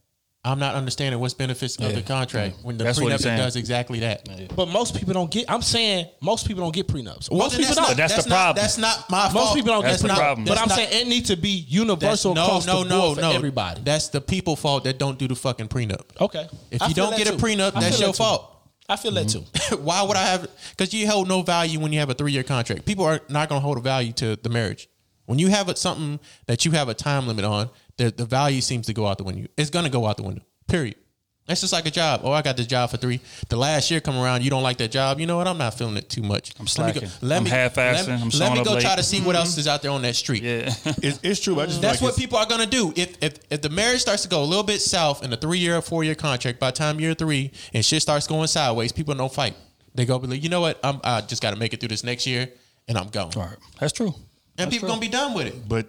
I'm 0.45 0.57
not 0.57 0.75
understanding 0.75 1.19
what's 1.19 1.33
benefits 1.33 1.75
of 1.75 1.93
the 1.93 2.01
contract 2.01 2.55
when 2.63 2.77
the 2.77 2.85
That's 2.85 2.97
prenup 2.97 3.21
does 3.21 3.57
exactly 3.57 3.99
that. 3.99 4.29
but 4.55 4.69
most 4.69 4.95
people 4.95 5.13
don't 5.13 5.29
get. 5.29 5.43
I'm 5.51 5.61
saying 5.61 6.05
most 6.21 6.47
people 6.47 6.63
don't 6.63 6.73
get 6.73 6.87
prenups. 6.87 7.29
Most 7.29 7.51
then 7.51 7.59
people 7.59 7.75
that's 7.75 7.75
don't. 7.75 7.87
not- 7.89 7.97
That's 7.97 8.23
the 8.23 8.29
not- 8.29 8.35
problem. 8.35 8.55
That's 8.63 8.77
not 8.77 9.09
my 9.09 9.21
fault. 9.23 9.33
most 9.33 9.55
people 9.55 9.73
don't 9.73 9.83
That's 9.83 10.01
get 10.01 10.07
the 10.07 10.13
prenups. 10.13 10.17
problem. 10.17 10.45
But 10.45 10.51
That's 10.51 10.61
I'm 10.61 10.67
not- 10.69 10.77
saying 10.77 11.01
it 11.01 11.09
needs 11.09 11.27
to 11.27 11.35
be 11.35 11.65
universal 11.67 12.33
no, 12.33 12.45
across 12.45 12.65
no, 12.65 12.83
the 12.85 12.89
no, 12.89 13.01
board 13.01 13.15
for 13.17 13.21
no. 13.23 13.31
everybody. 13.33 13.81
That's 13.83 14.07
the 14.07 14.21
people 14.21 14.55
fault 14.55 14.85
that 14.85 14.97
don't 14.97 15.19
do 15.19 15.27
the 15.27 15.35
fucking 15.35 15.67
prenup. 15.67 16.03
okay. 16.21 16.47
If 16.71 16.81
I 16.81 16.87
you 16.87 16.93
don't 16.93 17.09
that 17.09 17.17
get 17.17 17.27
a 17.27 17.33
prenup, 17.33 17.75
I 17.75 17.81
that's 17.81 17.99
your 17.99 18.07
that 18.07 18.13
too. 18.15 18.23
fault. 18.23 18.55
I 18.89 18.95
feel 18.95 19.11
that 19.11 19.27
mm-hmm. 19.27 19.75
too. 19.75 19.77
Why 19.81 20.01
would 20.01 20.17
I 20.17 20.25
have? 20.25 20.49
Because 20.71 20.93
you 20.93 21.07
hold 21.07 21.27
no 21.27 21.43
value 21.43 21.79
when 21.79 21.93
you 21.93 21.99
have 21.99 22.09
a 22.09 22.15
three 22.15 22.31
year 22.31 22.43
contract. 22.43 22.85
People 22.85 23.05
are 23.05 23.21
not 23.29 23.47
going 23.47 23.61
to 23.61 23.63
hold 23.63 23.77
a 23.77 23.81
value 23.81 24.11
to 24.13 24.35
the 24.35 24.49
marriage. 24.49 24.89
When 25.27 25.37
you 25.37 25.49
have 25.49 25.69
a, 25.69 25.75
something 25.75 26.19
that 26.47 26.65
you 26.65 26.71
have 26.71 26.89
a 26.89 26.95
time 26.95 27.27
limit 27.27 27.45
on, 27.45 27.69
the, 27.97 28.09
the 28.09 28.25
value 28.25 28.61
seems 28.61 28.87
to 28.87 28.93
go 28.93 29.05
out 29.05 29.19
the 29.19 29.23
window. 29.23 29.47
It's 29.57 29.69
going 29.69 29.85
to 29.85 29.91
go 29.91 30.07
out 30.07 30.17
the 30.17 30.23
window. 30.23 30.41
Period. 30.67 30.95
That's 31.49 31.61
just 31.61 31.73
like 31.73 31.87
a 31.87 31.91
job. 31.91 32.21
Oh, 32.23 32.31
I 32.31 32.43
got 32.43 32.57
this 32.57 32.67
job 32.67 32.91
for 32.91 32.97
three. 32.97 33.19
The 33.47 33.55
last 33.55 33.89
year 33.89 33.99
come 33.99 34.15
around, 34.15 34.43
you 34.43 34.51
don't 34.51 34.61
like 34.61 34.77
that 34.77 34.91
job. 34.91 35.19
You 35.19 35.25
know 35.25 35.37
what? 35.37 35.47
I'm 35.47 35.57
not 35.57 35.73
feeling 35.73 35.97
it 35.97 36.07
too 36.07 36.21
much. 36.21 36.53
I'm 36.59 36.67
slacking. 36.67 37.09
I'm 37.23 37.43
half-assing. 37.43 38.07
Let, 38.07 38.21
I'm 38.21 38.29
let 38.29 38.53
me 38.59 38.63
go 38.63 38.73
late. 38.73 38.83
try 38.83 38.95
to 38.95 39.01
see 39.01 39.19
what 39.19 39.35
else 39.35 39.53
mm-hmm. 39.53 39.61
is 39.61 39.67
out 39.67 39.81
there 39.81 39.89
on 39.89 40.03
that 40.03 40.15
street. 40.15 40.43
yeah. 40.43 40.71
It's, 41.01 41.19
it's 41.23 41.39
true. 41.39 41.59
I 41.59 41.65
just 41.65 41.81
That's 41.81 41.95
like 41.95 42.01
what 42.03 42.09
it's- 42.09 42.19
people 42.19 42.37
are 42.37 42.45
gonna 42.45 42.67
do. 42.67 42.93
If 42.95 43.17
if 43.23 43.39
if 43.49 43.63
the 43.63 43.69
marriage 43.69 44.01
starts 44.01 44.21
to 44.23 44.29
go 44.29 44.43
a 44.43 44.45
little 44.45 44.63
bit 44.63 44.79
south 44.79 45.23
in 45.23 45.33
a 45.33 45.37
three 45.37 45.57
year 45.57 45.77
or 45.77 45.81
four 45.81 46.03
year 46.03 46.13
contract, 46.13 46.59
by 46.59 46.69
the 46.69 46.77
time 46.77 46.99
year 46.99 47.15
three 47.15 47.51
and 47.73 47.83
shit 47.83 48.03
starts 48.03 48.27
going 48.27 48.45
sideways, 48.45 48.91
people 48.91 49.15
don't 49.15 49.33
fight. 49.33 49.55
They 49.95 50.05
go 50.05 50.19
be 50.19 50.27
like, 50.27 50.43
you 50.43 50.49
know 50.49 50.61
what? 50.61 50.79
I'm 50.83 51.01
I 51.03 51.21
just 51.21 51.41
got 51.41 51.51
to 51.51 51.57
make 51.57 51.73
it 51.73 51.79
through 51.79 51.89
this 51.89 52.03
next 52.03 52.27
year, 52.27 52.47
and 52.87 52.95
I'm 52.95 53.07
gone. 53.07 53.31
All 53.35 53.41
right. 53.41 53.57
That's 53.79 53.93
true. 53.93 54.13
And 54.59 54.69
people 54.69 54.87
gonna 54.87 55.01
be 55.01 55.07
done 55.07 55.33
with 55.33 55.47
it. 55.47 55.67
But 55.67 55.87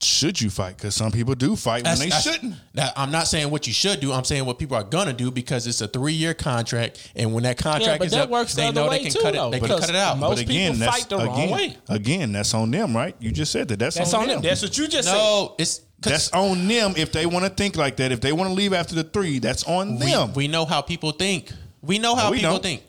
should 0.00 0.40
you 0.40 0.50
fight? 0.50 0.76
Because 0.76 0.94
some 0.94 1.10
people 1.10 1.34
do 1.34 1.56
fight 1.56 1.84
when 1.84 1.98
they 1.98 2.06
That's- 2.10 2.22
shouldn't. 2.22 2.54
Now, 2.74 2.90
I'm 2.96 3.10
not 3.10 3.28
saying 3.28 3.50
what 3.50 3.66
you 3.66 3.72
should 3.72 4.00
do. 4.00 4.12
I'm 4.12 4.24
saying 4.24 4.44
what 4.44 4.58
people 4.58 4.76
are 4.76 4.82
gonna 4.84 5.12
do 5.14 5.30
because 5.30 5.66
it's 5.66 5.80
a 5.80 5.88
three 5.88 6.12
year 6.12 6.34
contract, 6.34 7.10
and 7.16 7.32
when 7.32 7.44
that 7.44 7.56
contract 7.56 8.00
but 8.00 8.06
is 8.06 8.12
that 8.12 8.24
up, 8.24 8.30
works 8.30 8.54
the 8.54 8.60
they 8.62 8.68
other 8.68 8.82
know 8.82 8.88
way 8.90 8.98
they 8.98 9.04
can 9.04 9.12
too, 9.12 9.20
cut 9.22 9.34
though, 9.34 9.48
it. 9.48 9.52
They 9.52 9.60
can 9.60 9.78
cut 9.78 9.88
it 9.88 9.96
out. 9.96 10.18
most 10.18 10.30
But 10.36 10.38
again, 10.40 10.72
people 10.72 10.86
that's 10.86 10.98
fight 11.00 11.08
the 11.08 11.16
wrong 11.18 11.42
again, 11.42 11.50
way. 11.50 11.76
again, 11.88 12.32
that's 12.32 12.52
on 12.54 12.70
them, 12.70 12.94
right? 12.94 13.16
You 13.20 13.30
just 13.32 13.50
said 13.52 13.68
that. 13.68 13.78
That's, 13.78 13.96
That's 13.96 14.12
on 14.12 14.28
them. 14.28 14.42
That's 14.42 14.62
what 14.62 14.76
you 14.76 14.86
just 14.86 15.08
said. 15.08 15.14
no, 15.14 15.54
it's 15.58 15.80
That's 16.00 16.30
on 16.32 16.68
them 16.68 16.92
if 16.96 17.10
they 17.12 17.24
want 17.24 17.44
to 17.46 17.50
think 17.50 17.76
like 17.76 17.96
that. 17.96 18.12
If 18.12 18.20
they 18.20 18.32
want 18.32 18.50
to 18.50 18.54
leave 18.54 18.74
after 18.74 18.94
the 18.94 19.04
three, 19.04 19.38
that's 19.38 19.64
on 19.64 19.98
we, 19.98 20.06
them. 20.12 20.34
we 20.34 20.46
know 20.46 20.66
how 20.66 20.82
people 20.82 21.12
think. 21.12 21.50
We 21.80 21.98
know 21.98 22.14
how 22.14 22.24
No, 22.24 22.30
we 22.32 22.36
people 22.38 22.50
don't. 22.52 22.62
think. 22.62 22.82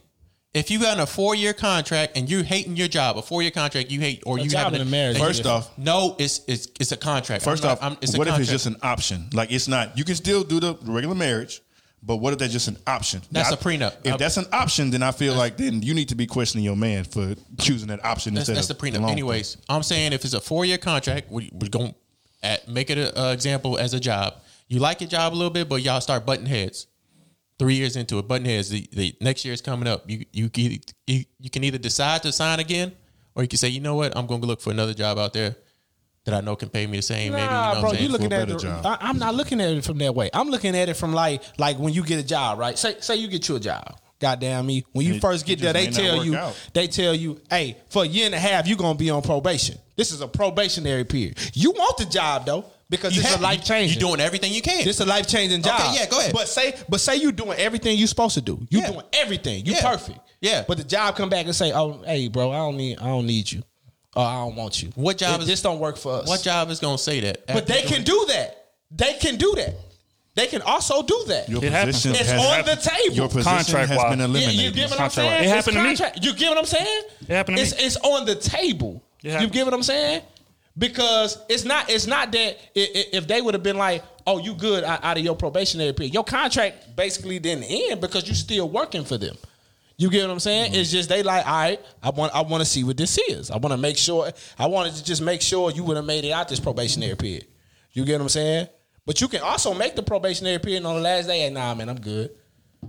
If 0.58 0.72
you 0.72 0.80
got 0.80 1.00
a 1.00 1.06
four 1.06 1.36
year 1.36 1.54
contract 1.54 2.18
and 2.18 2.28
you're 2.30 2.44
hating 2.44 2.76
your 2.76 2.88
job, 2.88 3.16
a 3.18 3.22
four 3.22 3.44
year 3.44 3.52
contract 3.52 3.92
you 3.92 4.00
hate, 4.00 4.24
or 4.26 4.40
A 4.40 4.42
you 4.42 4.50
job 4.50 4.64
have 4.66 4.74
and 4.74 4.82
a 4.82 4.86
marriage 4.86 5.18
is 5.18 5.22
First 5.22 5.46
off, 5.46 5.78
no, 5.78 6.16
it's 6.18 6.42
it's 6.48 6.68
it's 6.80 6.92
a 6.92 6.98
contract. 6.98 7.44
first 7.44 7.64
I'm 7.64 7.72
off, 7.72 7.82
not- 7.82 7.88
I'm- 7.92 7.98
it's 8.02 8.16
a 8.16 8.18
what 8.18 8.28
if 8.28 8.40
it's 8.40 8.50
just 8.50 8.66
an 8.66 8.78
option? 8.82 9.30
Like 9.34 9.52
it's 9.52 9.68
not. 9.68 9.96
You 9.98 10.04
can 10.04 10.16
still 10.16 10.44
do 10.44 10.60
the 10.60 10.76
regular 10.84 11.14
marriage, 11.14 11.62
but 12.02 12.16
what 12.18 12.34
if 12.34 12.40
that's 12.40 12.54
just 12.54 12.68
an 12.68 12.78
option? 12.88 13.22
That's 13.32 13.52
I- 13.52 13.54
a 13.54 13.58
prenup. 13.58 13.98
If 14.04 14.14
I- 14.16 14.18
that's 14.18 14.38
an 14.38 14.48
option, 14.52 14.90
then 14.90 15.04
I 15.04 15.12
feel 15.12 15.36
like 15.36 15.58
then 15.58 15.84
you 15.84 15.94
need 15.94 16.10
to 16.10 16.16
be 16.16 16.26
questioning 16.26 16.66
your 16.66 16.76
man 16.76 17.04
for 17.04 17.36
choosing 17.60 17.90
that 17.90 18.04
option 18.04 18.34
That's, 18.34 18.50
instead 18.50 18.58
that's 18.58 18.68
the 18.68 18.74
prenup. 18.76 19.02
long 19.02 19.12
Anyways, 19.12 19.58
I'm 19.70 19.84
saying 19.84 20.14
if 20.14 20.26
it's 20.26 20.34
a 20.34 20.42
four 20.42 20.66
year 20.66 20.80
contract, 20.80 21.32
we, 21.32 21.52
we're 21.54 21.70
going 21.70 21.94
to 22.42 22.60
make 22.68 22.90
it 22.90 22.98
an 22.98 23.32
example 23.32 23.78
as 23.78 23.94
a 23.94 24.00
job. 24.00 24.34
You 24.70 24.80
like 24.80 25.02
your 25.02 25.10
job 25.10 25.34
a 25.34 25.36
little 25.36 25.52
bit, 25.52 25.70
but 25.70 25.84
y'all 25.84 26.02
start 26.02 26.26
butting 26.26 26.48
heads. 26.48 26.88
Three 27.60 27.76
years 27.76 27.96
into 27.96 28.20
it, 28.20 28.28
button 28.28 28.46
heads. 28.46 28.70
The, 28.70 28.88
the 28.94 29.16
next 29.20 29.44
year 29.44 29.54
is 29.54 29.62
coming 29.62 29.88
up. 29.88 30.10
You 30.10 30.26
you 30.32 30.50
can 30.50 30.78
you, 31.08 31.26
you 31.40 31.50
can 31.50 31.64
either 31.64 31.78
decide 31.80 32.22
to 32.24 32.32
sign 32.32 32.60
again, 32.60 32.92
or 33.36 33.42
you 33.44 33.50
can 33.50 33.58
say, 33.58 33.70
you 33.70 33.80
know 33.82 33.96
what, 33.96 34.16
I'm 34.16 34.28
going 34.28 34.42
to 34.42 34.48
look 34.48 34.62
for 34.62 34.70
another 34.70 34.94
job 34.94 35.18
out 35.18 35.34
there 35.34 35.56
that 36.26 36.36
I 36.36 36.42
know 36.42 36.56
can 36.56 36.70
pay 36.70 36.86
me 36.86 36.98
the 36.98 37.02
same. 37.02 37.32
maybe 37.32 37.42
you 37.42 37.48
know 37.50 37.54
Nah, 37.54 37.82
bro, 37.82 37.94
you 37.94 38.10
looking 38.10 38.30
For 38.30 38.36
a 38.36 38.40
at 38.40 38.48
better 38.48 38.58
it. 38.60 38.62
job. 38.62 38.86
I, 38.86 38.98
I'm 39.02 39.18
not 39.18 39.34
looking 39.34 39.60
at 39.62 39.70
it 39.72 39.84
from 39.84 39.98
that 40.00 40.14
way. 40.14 40.30
I'm 40.34 40.50
looking 40.50 40.76
at 40.76 40.88
it 40.90 40.96
from 40.96 41.14
like 41.14 41.42
like 41.58 41.80
when 41.80 41.94
you 41.94 42.04
get 42.04 42.20
a 42.20 42.24
job, 42.28 42.60
right? 42.60 42.78
Say 42.78 42.96
say 43.00 43.16
you 43.16 43.28
get 43.28 43.48
you 43.50 43.56
a 43.56 43.60
job. 43.60 43.98
Goddamn 44.20 44.66
me. 44.66 44.84
When 44.92 45.06
you 45.08 45.16
It- 45.16 45.22
first 45.22 45.46
get 45.46 45.60
there, 45.60 45.74
they 45.74 45.88
tell 45.90 46.24
you 46.26 46.36
out. 46.36 46.56
they 46.74 46.88
tell 46.88 47.14
you, 47.16 47.40
hey, 47.50 47.78
for 47.90 48.04
a 48.04 48.08
year 48.08 48.26
and 48.28 48.36
a 48.36 48.40
half, 48.40 48.68
you're 48.68 48.78
gonna 48.78 48.98
be 48.98 49.10
on 49.10 49.22
probation. 49.24 49.78
This 49.96 50.12
is 50.12 50.22
a 50.22 50.28
probationary 50.28 51.06
period. 51.06 51.38
You 51.54 51.72
want 51.72 51.98
the 51.98 52.06
job 52.06 52.46
though, 52.46 52.66
because 52.90 53.16
You 53.16 53.22
this 53.22 53.28
is 53.30 53.36
have- 53.36 53.42
a 53.42 53.44
life 53.44 53.64
changing. 53.64 54.00
You're 54.00 54.10
doing 54.10 54.22
everything 54.22 54.54
you 54.54 54.62
can. 54.62 54.86
This 54.86 54.96
is 54.96 55.02
a 55.02 55.06
life 55.06 55.28
changing 55.28 55.60
Okay, 55.60 55.70
job. 55.70 55.96
yeah, 55.96 56.06
go 56.08 56.20
ahead. 56.20 56.34
But 56.34 56.48
say, 56.48 56.74
but 56.88 57.00
say 57.02 57.18
you're 57.18 57.32
doing 57.32 57.58
everything 57.60 57.98
you're 57.98 58.08
supposed 58.08 58.36
to 58.36 58.42
do. 58.42 58.66
You 58.70 58.80
Yeah. 58.80 58.92
doing 58.92 59.06
everything. 59.14 59.66
You 59.66 59.74
Yeah. 59.74 59.82
perfect. 59.92 60.20
Yeah. 60.42 60.64
But 60.68 60.78
the 60.78 60.84
job 60.84 61.16
come 61.16 61.30
back 61.30 61.46
and 61.46 61.56
say, 61.56 61.72
oh, 61.74 62.02
hey, 62.06 62.28
bro, 62.28 62.52
I 62.52 62.58
don't 62.58 62.78
need, 62.78 63.00
I 63.00 63.06
don't 63.06 63.26
need 63.28 63.52
you, 63.52 63.64
or 64.16 64.24
I 64.26 64.36
don't 64.36 64.56
want 64.56 64.82
you. 64.82 64.90
What 64.96 65.18
job 65.18 65.40
It- 65.40 65.44
is- 65.44 65.48
this? 65.48 65.62
Don't 65.62 65.80
work 65.80 65.98
for 65.98 66.22
us. 66.22 66.28
what 66.28 66.42
job 66.44 66.70
is 66.72 66.80
going 66.80 66.98
to 66.98 67.04
say 67.04 67.20
that? 67.22 67.46
But 67.48 67.66
they 67.68 67.82
can 67.84 68.04
do 68.04 68.26
that. 68.30 68.66
They 68.92 69.14
can 69.16 69.36
do 69.38 69.54
that. 69.58 69.76
They 70.36 70.46
can 70.46 70.62
also 70.62 71.02
do 71.02 71.24
that. 71.30 71.50
Your 71.50 71.66
It 71.66 71.72
happens. 71.72 71.96
position 72.04 72.22
It's 72.22 72.30
has 72.30 72.40
on 72.46 72.64
the 72.64 72.76
table. 72.76 73.16
Your 73.16 73.28
position 73.28 73.44
Contract 73.58 73.90
has 73.90 73.98
wise. 73.98 74.10
been 74.12 74.20
Yeah, 74.20 74.26
Yeah, 74.26 74.30
eliminated. 74.30 74.62
you 74.66 74.72
get 74.72 74.90
what 74.92 75.00
I'm 75.02 75.10
saying? 75.10 75.32
It 75.34 75.42
It's 75.46 75.52
happened 75.52 75.78
to 75.78 75.84
me. 76.06 76.22
You 76.22 76.34
get 76.34 76.50
what 76.50 76.58
I'm 76.60 76.66
saying? 76.66 77.02
It 77.28 77.30
happened 77.36 77.58
to 77.58 77.64
it's, 77.64 77.76
me. 77.76 77.84
It's 77.84 77.98
on 77.98 78.26
the 78.26 78.36
table. 78.36 79.02
You 79.24 79.32
happened. 79.32 79.52
get 79.52 79.66
what 79.66 79.74
I'm 79.74 79.82
saying? 79.84 80.22
Because 80.78 81.40
it's 81.50 81.66
not. 81.66 81.90
It's 81.90 82.06
not 82.06 82.32
that 82.34 82.58
if 82.76 83.28
they 83.28 83.42
would 83.42 83.56
have 83.56 83.64
been 83.64 83.78
like, 83.78 84.04
"Oh, 84.28 84.38
you 84.38 84.54
good 84.54 84.84
out 84.84 85.04
out 85.04 85.18
of 85.18 85.24
your 85.24 85.36
probationary 85.36 85.94
period," 85.94 86.14
your 86.14 86.24
contract 86.24 86.96
basically 86.96 87.40
didn't 87.40 87.64
end 87.64 88.00
because 88.00 88.28
you 88.28 88.36
still 88.36 88.70
working 88.70 89.04
for 89.04 89.18
them. 89.18 89.36
You 89.98 90.12
get 90.12 90.28
what 90.28 90.34
I'm 90.34 90.40
saying? 90.40 90.72
Mm-hmm. 90.72 90.80
It's 90.80 90.92
just 90.92 91.10
they 91.10 91.24
like, 91.24 91.48
all 91.48 91.54
right, 91.54 91.82
I 92.04 92.12
want 92.12 92.36
I 92.36 92.42
want 92.42 92.62
to 92.62 92.66
see 92.66 92.84
what 92.84 92.98
this 92.98 93.18
is. 93.18 93.50
I 93.50 93.58
want 93.58 93.72
to 93.72 93.78
make 93.78 93.98
sure. 93.98 94.32
I 94.60 94.68
wanted 94.68 94.94
to 94.94 95.04
just 95.04 95.24
make 95.24 95.42
sure 95.42 95.72
you 95.72 95.84
would 95.84 95.98
have 95.98 96.06
made 96.06 96.24
it 96.24 96.32
out 96.32 96.48
this 96.48 96.60
probationary 96.60 97.16
period. 97.16 97.48
You 97.94 98.06
get 98.06 98.14
what 98.14 98.22
I'm 98.22 98.30
saying? 98.30 98.68
But 99.08 99.22
you 99.22 99.28
can 99.28 99.42
also 99.42 99.74
make 99.74 99.96
the 99.96 100.04
probationary 100.04 100.60
period 100.60 100.86
on 100.86 100.96
the 100.96 101.02
last 101.02 101.26
day. 101.26 101.40
Hey, 101.40 101.50
nah, 101.50 101.74
man, 101.74 101.90
I'm 101.90 102.00
good. 102.00 102.30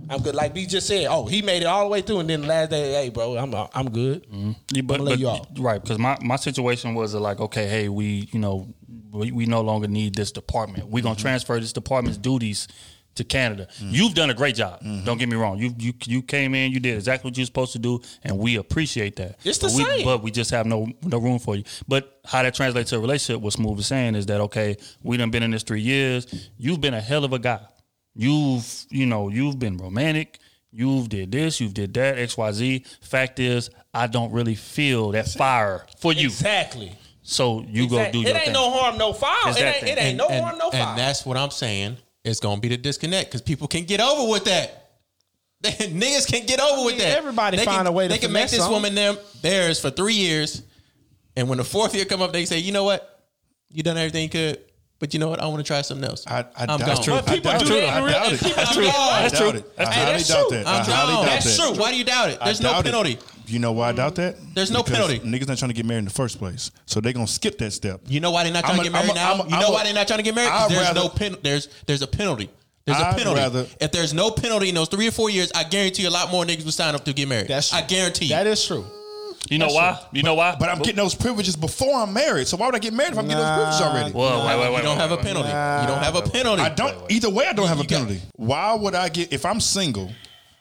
I'm 0.09 0.21
good. 0.21 0.35
Like 0.35 0.53
B 0.53 0.65
just 0.65 0.87
said, 0.87 1.07
oh, 1.09 1.25
he 1.25 1.41
made 1.41 1.61
it 1.61 1.65
all 1.65 1.83
the 1.83 1.89
way 1.89 2.01
through, 2.01 2.19
and 2.19 2.29
then 2.29 2.41
the 2.41 2.47
last 2.47 2.69
day, 2.69 2.93
hey, 2.93 3.09
bro, 3.09 3.37
I'm 3.37 3.53
I'm 3.73 3.89
good. 3.89 4.25
Yeah, 4.71 4.81
but, 4.83 4.99
but- 5.03 5.19
you 5.19 5.27
off. 5.27 5.47
right, 5.57 5.81
because 5.81 5.97
my, 5.99 6.17
my 6.21 6.35
situation 6.35 6.93
was 6.95 7.13
like, 7.15 7.39
okay, 7.39 7.67
hey, 7.67 7.89
we 7.89 8.29
you 8.31 8.39
know 8.39 8.73
we, 9.11 9.31
we 9.31 9.45
no 9.45 9.61
longer 9.61 9.87
need 9.87 10.15
this 10.15 10.31
department. 10.31 10.87
We're 10.87 10.99
Mm-hmm. 10.99 11.07
gonna 11.07 11.15
transfer 11.19 11.59
this 11.59 11.73
department's 11.73 12.17
duties 12.17 12.67
to 13.15 13.23
Canada. 13.23 13.67
You've 13.79 14.13
done 14.13 14.29
a 14.29 14.33
great 14.33 14.55
job. 14.55 14.79
Mm-hmm. 14.81 15.03
Don't 15.05 15.17
get 15.17 15.27
me 15.27 15.35
wrong. 15.35 15.57
You 15.57 15.73
you 15.77 15.93
you 16.05 16.21
came 16.21 16.53
in, 16.55 16.71
you 16.71 16.79
did 16.79 16.95
exactly 16.95 17.29
what 17.29 17.37
you're 17.37 17.45
supposed 17.45 17.73
to 17.73 17.79
do, 17.79 17.99
and 18.23 18.37
we 18.37 18.55
appreciate 18.57 19.15
that. 19.17 19.39
It's 19.43 19.57
the 19.57 19.67
but 19.67 19.75
we, 19.75 19.83
same. 19.83 20.05
but 20.05 20.23
we 20.23 20.31
just 20.31 20.51
have 20.51 20.65
no 20.67 20.87
no 21.03 21.17
room 21.17 21.39
for 21.39 21.55
you. 21.55 21.63
But 21.87 22.19
how 22.25 22.43
that 22.43 22.53
translates 22.53 22.91
to 22.91 22.97
a 22.97 22.99
relationship, 22.99 23.41
what 23.41 23.53
Smooth 23.53 23.79
is 23.79 23.87
saying 23.87 24.15
is 24.15 24.27
that 24.27 24.39
okay, 24.41 24.77
we 25.03 25.17
done 25.17 25.31
been 25.31 25.43
in 25.43 25.51
this 25.51 25.63
three 25.63 25.81
years. 25.81 26.49
You've 26.57 26.79
been 26.79 26.93
a 26.93 27.01
hell 27.01 27.25
of 27.25 27.33
a 27.33 27.39
guy. 27.39 27.59
You've 28.19 28.85
you 28.89 29.05
know 29.05 29.29
you've 29.29 29.59
been 29.59 29.77
romantic. 29.77 30.39
You've 30.71 31.07
did 31.07 31.31
this. 31.31 31.61
You've 31.61 31.73
did 31.73 31.93
that. 31.93 32.17
X 32.19 32.35
Y 32.37 32.51
Z. 32.51 32.85
Fact 33.01 33.39
is, 33.39 33.69
I 33.93 34.07
don't 34.07 34.31
really 34.33 34.55
feel 34.55 35.11
that 35.11 35.29
fire 35.29 35.85
for 35.99 36.11
you. 36.11 36.25
Exactly. 36.27 36.91
So 37.23 37.61
you 37.67 37.87
go 37.87 37.97
Exactly. 37.99 38.21
do 38.23 38.27
It 38.27 38.31
your 38.31 38.35
ain't 38.37 38.45
thing. 38.47 38.53
no 38.53 38.71
harm, 38.71 38.97
no 38.97 39.13
foul. 39.13 39.31
It 39.55 39.57
ain't, 39.61 39.83
it 39.87 39.97
ain't 40.01 40.17
no 40.17 40.27
harm, 40.27 40.57
no 40.57 40.69
foul. 40.69 40.89
And 40.89 40.99
that's 40.99 41.25
what 41.25 41.37
I'm 41.37 41.49
saying. 41.51 41.95
It's 42.25 42.41
gonna 42.41 42.59
be 42.59 42.67
the 42.67 42.77
disconnect 42.77 43.29
because 43.29 43.41
people 43.41 43.69
can 43.69 43.85
get 43.85 44.01
over 44.01 44.29
with 44.29 44.43
that. 44.45 44.91
Niggas 45.63 46.27
can 46.29 46.45
get 46.45 46.59
over 46.59 46.85
with 46.85 46.97
that. 46.97 47.17
everybody 47.17 47.55
they 47.57 47.63
find 47.65 47.77
can, 47.79 47.87
a 47.87 47.91
way 47.93 48.07
to 48.09 48.13
They 48.13 48.19
can 48.19 48.33
make 48.33 48.49
this 48.49 48.59
something. 48.59 48.73
woman 48.73 48.95
them 48.95 49.17
theirs 49.41 49.79
for 49.79 49.89
three 49.91 50.13
years, 50.15 50.63
and 51.37 51.47
when 51.47 51.57
the 51.57 51.63
fourth 51.63 51.95
year 51.95 52.03
come 52.05 52.21
up, 52.21 52.33
they 52.33 52.43
say, 52.45 52.59
you 52.59 52.73
know 52.73 52.83
what? 52.83 53.23
You 53.69 53.81
done 53.83 53.97
everything 53.97 54.23
you 54.23 54.29
could. 54.29 54.59
But 54.99 55.13
you 55.13 55.19
know 55.19 55.29
what? 55.29 55.39
I 55.41 55.47
want 55.47 55.59
to 55.59 55.63
try 55.63 55.81
something 55.81 56.07
else. 56.07 56.25
I, 56.27 56.39
I 56.39 56.45
I'm 56.67 56.77
doubt 56.79 57.05
gone. 57.05 57.19
it. 57.19 57.25
But 57.25 57.29
I 57.29 57.35
people 57.35 57.51
doubt 57.51 57.65
do 57.65 57.73
it. 57.77 57.81
that 57.81 57.93
I 57.93 57.99
real- 58.03 58.13
doubt 58.13 58.33
it. 58.33 58.39
people 58.39 58.55
That's 58.57 58.73
true. 58.73 58.83
that. 58.83 58.95
I 58.95 59.21
That's 59.21 59.39
doubt 59.39 59.49
true. 59.51 59.59
it. 59.59 59.71
I 59.77 59.83
That's 59.85 59.95
highly 59.95 60.23
true. 60.23 60.35
doubt 60.35 60.49
that. 60.51 60.67
I 60.67 60.79
I'm 60.79 60.85
highly 60.85 61.13
gone. 61.13 61.25
doubt 61.25 61.31
That's 61.43 61.57
true. 61.57 61.73
Why 61.79 61.91
do 61.91 61.97
you 61.97 62.03
doubt 62.03 62.29
it? 62.31 62.39
There's 62.43 62.61
no 62.61 62.81
penalty. 62.83 63.17
You 63.47 63.59
know 63.59 63.71
why 63.71 63.89
I 63.89 63.91
doubt 63.93 64.15
that? 64.15 64.35
There's 64.53 64.69
no 64.71 64.83
Because 64.83 64.97
penalty. 65.07 65.19
Niggas 65.21 65.47
not 65.47 65.57
trying 65.57 65.69
to 65.69 65.73
get 65.75 65.85
married 65.85 65.99
in 65.99 66.05
the 66.05 66.11
first 66.11 66.37
place, 66.37 66.69
so 66.85 66.99
they're 66.99 67.13
gonna 67.13 67.25
skip 67.27 67.57
that 67.59 67.71
step. 67.71 68.01
You 68.07 68.19
know 68.19 68.29
why 68.31 68.43
they're 68.43 68.53
not 68.53 68.63
trying 68.65 68.73
I'm 68.79 68.85
to 68.85 68.91
get 68.91 68.91
married 68.93 69.09
I'm 69.11 69.15
a- 69.15 69.19
now? 69.19 69.33
I'm 69.33 69.39
a- 69.39 69.43
you 69.45 69.59
know 69.61 69.67
a- 69.69 69.71
why 69.73 69.83
they're 69.85 69.93
not 69.93 70.05
trying 70.07 70.19
to 70.19 70.23
get 70.23 70.35
married? 70.35 70.49
'Cause 70.49 70.69
I'd 70.69 70.75
There's 70.75 70.87
rather- 70.87 70.99
no 70.99 71.09
pen. 71.09 71.35
There's 71.41 71.67
there's 71.87 72.01
a 72.03 72.07
penalty. 72.07 72.49
There's 72.85 72.99
a 72.99 73.07
I'd 73.07 73.17
penalty. 73.17 73.39
rather- 73.39 73.67
if 73.79 73.91
there's 73.91 74.13
no 74.13 74.29
penalty 74.31 74.69
in 74.69 74.75
those 74.75 74.89
three 74.89 75.07
or 75.07 75.11
four 75.11 75.29
years, 75.29 75.51
I 75.55 75.63
guarantee 75.63 76.03
you 76.03 76.09
a 76.09 76.11
lot 76.11 76.29
more 76.31 76.43
niggas 76.45 76.65
will 76.65 76.71
sign 76.73 76.93
up 76.93 77.05
to 77.05 77.13
get 77.13 77.27
married. 77.27 77.47
That's 77.47 77.69
true. 77.69 77.77
I 77.79 77.81
guarantee 77.83 78.25
you. 78.25 78.31
That 78.35 78.45
is 78.47 78.63
true. 78.65 78.85
You 79.49 79.57
know 79.57 79.67
why? 79.67 79.99
You 80.11 80.23
know 80.23 80.35
why? 80.35 80.55
But 80.59 80.69
I'm 80.69 80.79
getting 80.79 80.95
those 80.95 81.15
privileges 81.15 81.55
before 81.55 82.01
I'm 82.01 82.13
married. 82.13 82.47
So 82.47 82.57
why 82.57 82.67
would 82.67 82.75
I 82.75 82.79
get 82.79 82.93
married 82.93 83.13
if 83.13 83.19
I'm 83.19 83.27
getting 83.27 83.43
those 83.43 83.55
privileges 83.55 83.81
already? 83.81 84.11
Well, 84.11 84.45
wait, 84.45 84.59
wait, 84.59 84.71
wait. 84.71 84.77
you 84.77 84.83
don't 84.83 84.97
wait, 84.97 85.01
have 85.01 85.11
a 85.11 85.15
wait, 85.15 85.25
penalty. 85.25 85.49
You 85.49 85.87
don't 85.87 86.03
have 86.03 86.15
a 86.15 86.21
penalty. 86.21 86.61
I 86.61 86.69
don't. 86.69 87.11
Either 87.11 87.29
way, 87.29 87.45
I 87.47 87.53
don't 87.53 87.67
have 87.67 87.79
a 87.79 87.83
penalty. 87.83 88.21
Why 88.35 88.73
would 88.73 88.95
I 88.95 89.09
get 89.09 89.33
if 89.33 89.45
I'm 89.45 89.59
single? 89.59 90.11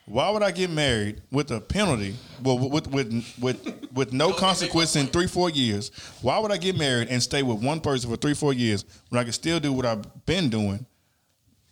Why 0.07 0.31
would 0.31 0.43
I 0.43 0.53
get 0.53 0.70
married 0.70 1.20
with 1.31 1.51
a 1.51 1.61
penalty? 1.61 2.16
Well, 2.43 2.59
with 2.59 2.87
with 2.87 3.35
with 3.39 3.91
with 3.93 4.12
no 4.12 4.33
consequence 4.47 4.97
in 4.97 5.07
three 5.09 5.26
four 5.26 5.51
years. 5.51 5.91
Why 6.22 6.39
would 6.39 6.51
I 6.51 6.57
get 6.57 6.79
married 6.79 7.09
and 7.09 7.22
stay 7.22 7.43
with 7.43 7.62
one 7.62 7.81
person 7.81 8.09
for 8.09 8.16
three 8.16 8.35
four 8.35 8.55
years 8.55 8.85
when 9.11 9.20
I 9.20 9.24
can 9.24 9.33
still 9.33 9.61
do 9.61 9.72
what 9.72 9.85
I've 9.85 10.24
been 10.24 10.49
doing 10.49 10.87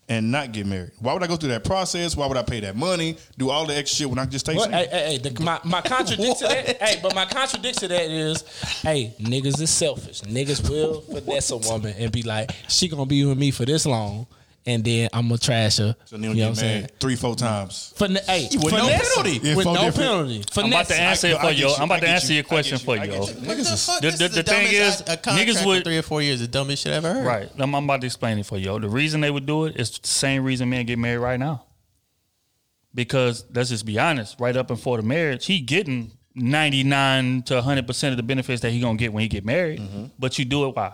and 0.08 0.30
not 0.30 0.52
get 0.52 0.66
married? 0.66 0.92
Why 1.00 1.12
would 1.12 1.22
I 1.22 1.26
go 1.26 1.36
through 1.36 1.50
that 1.50 1.64
process? 1.64 2.16
Why 2.16 2.26
would 2.26 2.36
I 2.36 2.42
pay 2.42 2.60
that 2.60 2.76
money? 2.76 3.16
Do 3.38 3.50
all 3.50 3.66
the 3.66 3.76
extra 3.76 3.96
shit 3.96 4.10
when 4.10 4.18
I 4.18 4.22
can 4.22 4.30
just 4.30 4.46
take? 4.46 4.56
Well, 4.56 4.70
hey, 4.70 4.88
hey, 4.90 5.18
the, 5.18 5.42
my, 5.42 5.60
my 5.64 5.80
contradiction 5.80 6.36
to 6.36 6.54
that, 6.54 6.76
hey, 6.82 7.00
but 7.02 7.14
my 7.14 7.26
contradiction 7.26 7.80
to 7.80 7.88
that 7.88 8.10
is, 8.10 8.42
hey, 8.82 9.14
niggas 9.20 9.60
is 9.60 9.70
selfish. 9.70 10.22
Niggas 10.22 10.68
will 10.68 11.00
finesse 11.02 11.50
a 11.50 11.56
woman 11.56 11.94
and 11.98 12.12
be 12.12 12.22
like, 12.22 12.50
she 12.68 12.88
gonna 12.88 13.06
be 13.06 13.24
with 13.24 13.38
me 13.38 13.50
for 13.50 13.64
this 13.64 13.86
long, 13.86 14.26
and 14.66 14.84
then 14.84 15.08
I'm 15.12 15.28
gonna 15.28 15.38
trash 15.38 15.76
her. 15.78 15.94
so 16.04 16.16
they 16.16 16.22
you 16.22 16.28
don't 16.28 16.30
know 16.30 16.34
get 16.34 16.42
what 16.42 16.48
I'm 16.48 16.54
saying? 16.56 16.80
married 16.82 17.00
three 17.00 17.16
four 17.16 17.34
times. 17.36 17.92
Fin- 17.96 18.18
hey, 18.26 18.48
With 18.52 18.72
no 18.72 18.88
penalty. 18.88 19.40
Yeah, 19.42 19.54
With 19.56 19.66
no 19.66 19.74
different- 19.74 19.96
penalty. 19.96 20.44
I'm 20.56 20.66
about 20.66 20.86
to 20.88 21.00
answer 21.00 21.26
I- 21.28 21.30
it 21.30 21.40
for 21.40 21.46
I 21.46 21.50
you. 21.50 21.66
get. 21.68 21.78
I'm 21.78 21.84
about 21.84 22.00
to 22.02 22.08
answer 22.08 22.32
your 22.32 22.42
question 22.42 22.78
for 22.78 22.96
you. 22.96 23.02
I 23.02 23.04
you. 23.04 23.10
get 23.12 23.28
you. 23.28 23.34
Niggas 23.34 23.72
is- 23.72 23.86
fuck? 23.86 24.00
The- 24.00 24.10
the- 24.28 24.42
thing 24.42 24.66
is, 24.70 25.00
a 25.02 25.16
niggas 25.16 25.60
for 25.62 25.66
would- 25.68 25.84
three 25.84 25.98
or 25.98 26.02
four 26.02 26.20
years. 26.22 26.40
The 26.40 26.48
dumbest 26.48 26.82
shit 26.82 26.92
I 26.92 26.96
ever 26.96 27.14
heard. 27.14 27.24
Right. 27.26 27.48
I'm, 27.58 27.74
I'm 27.74 27.84
about 27.84 28.00
to 28.00 28.06
explain 28.06 28.38
it 28.38 28.46
for 28.46 28.58
you. 28.58 28.78
The 28.80 28.88
reason 28.88 29.20
they 29.20 29.30
would 29.30 29.46
do 29.46 29.66
it 29.66 29.76
is 29.78 29.98
the 29.98 30.06
same 30.08 30.42
reason 30.44 30.68
men 30.68 30.84
get 30.86 30.98
married 30.98 31.18
right 31.18 31.38
now. 31.38 31.64
Because 32.94 33.44
let's 33.54 33.68
just 33.68 33.84
be 33.84 33.98
honest, 33.98 34.36
right 34.40 34.56
up 34.56 34.68
before 34.68 34.96
the 34.96 35.02
marriage, 35.02 35.44
he 35.46 35.60
getting 35.60 36.12
99 36.34 37.42
to 37.44 37.54
100% 37.60 38.10
of 38.10 38.16
the 38.16 38.22
benefits 38.22 38.62
that 38.62 38.70
he 38.70 38.80
going 38.80 38.96
to 38.96 39.00
get 39.04 39.12
when 39.12 39.22
he 39.22 39.28
get 39.28 39.44
married. 39.44 39.80
Mm-hmm. 39.80 40.04
But 40.18 40.38
you 40.38 40.44
do 40.44 40.66
it 40.68 40.74
why? 40.76 40.92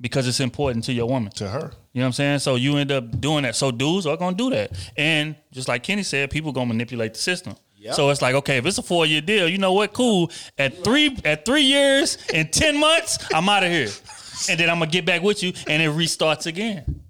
Because 0.00 0.28
it's 0.28 0.40
important 0.40 0.84
to 0.84 0.92
your 0.92 1.06
woman. 1.06 1.32
To 1.32 1.48
her. 1.48 1.72
You 1.94 2.00
know 2.00 2.06
what 2.06 2.08
I'm 2.08 2.12
saying? 2.12 2.38
So 2.40 2.56
you 2.56 2.76
end 2.76 2.90
up 2.92 3.20
doing 3.20 3.44
that. 3.44 3.54
So 3.56 3.70
dudes 3.70 4.04
are 4.06 4.16
gonna 4.16 4.36
do 4.36 4.50
that. 4.50 4.72
And 4.96 5.36
just 5.52 5.68
like 5.68 5.82
Kenny 5.84 6.02
said, 6.02 6.28
people 6.30 6.52
gonna 6.52 6.66
manipulate 6.66 7.14
the 7.14 7.20
system. 7.20 7.54
So 7.92 8.08
it's 8.10 8.22
like, 8.22 8.34
okay, 8.34 8.56
if 8.56 8.66
it's 8.66 8.78
a 8.78 8.82
four 8.82 9.04
year 9.06 9.20
deal, 9.20 9.46
you 9.48 9.58
know 9.58 9.72
what? 9.74 9.92
Cool. 9.92 10.30
At 10.58 10.82
three 10.82 11.16
at 11.24 11.44
three 11.44 11.62
years 11.62 12.18
and 12.34 12.52
ten 12.52 12.78
months, 12.80 13.18
I'm 13.32 13.48
out 13.48 13.62
of 13.62 13.70
here. 13.70 13.90
And 14.50 14.58
then 14.58 14.68
I'm 14.70 14.78
gonna 14.80 14.90
get 14.90 15.04
back 15.06 15.22
with 15.22 15.42
you 15.42 15.52
and 15.68 15.82
it 15.82 15.90
restarts 15.90 16.46
again. 16.46 17.00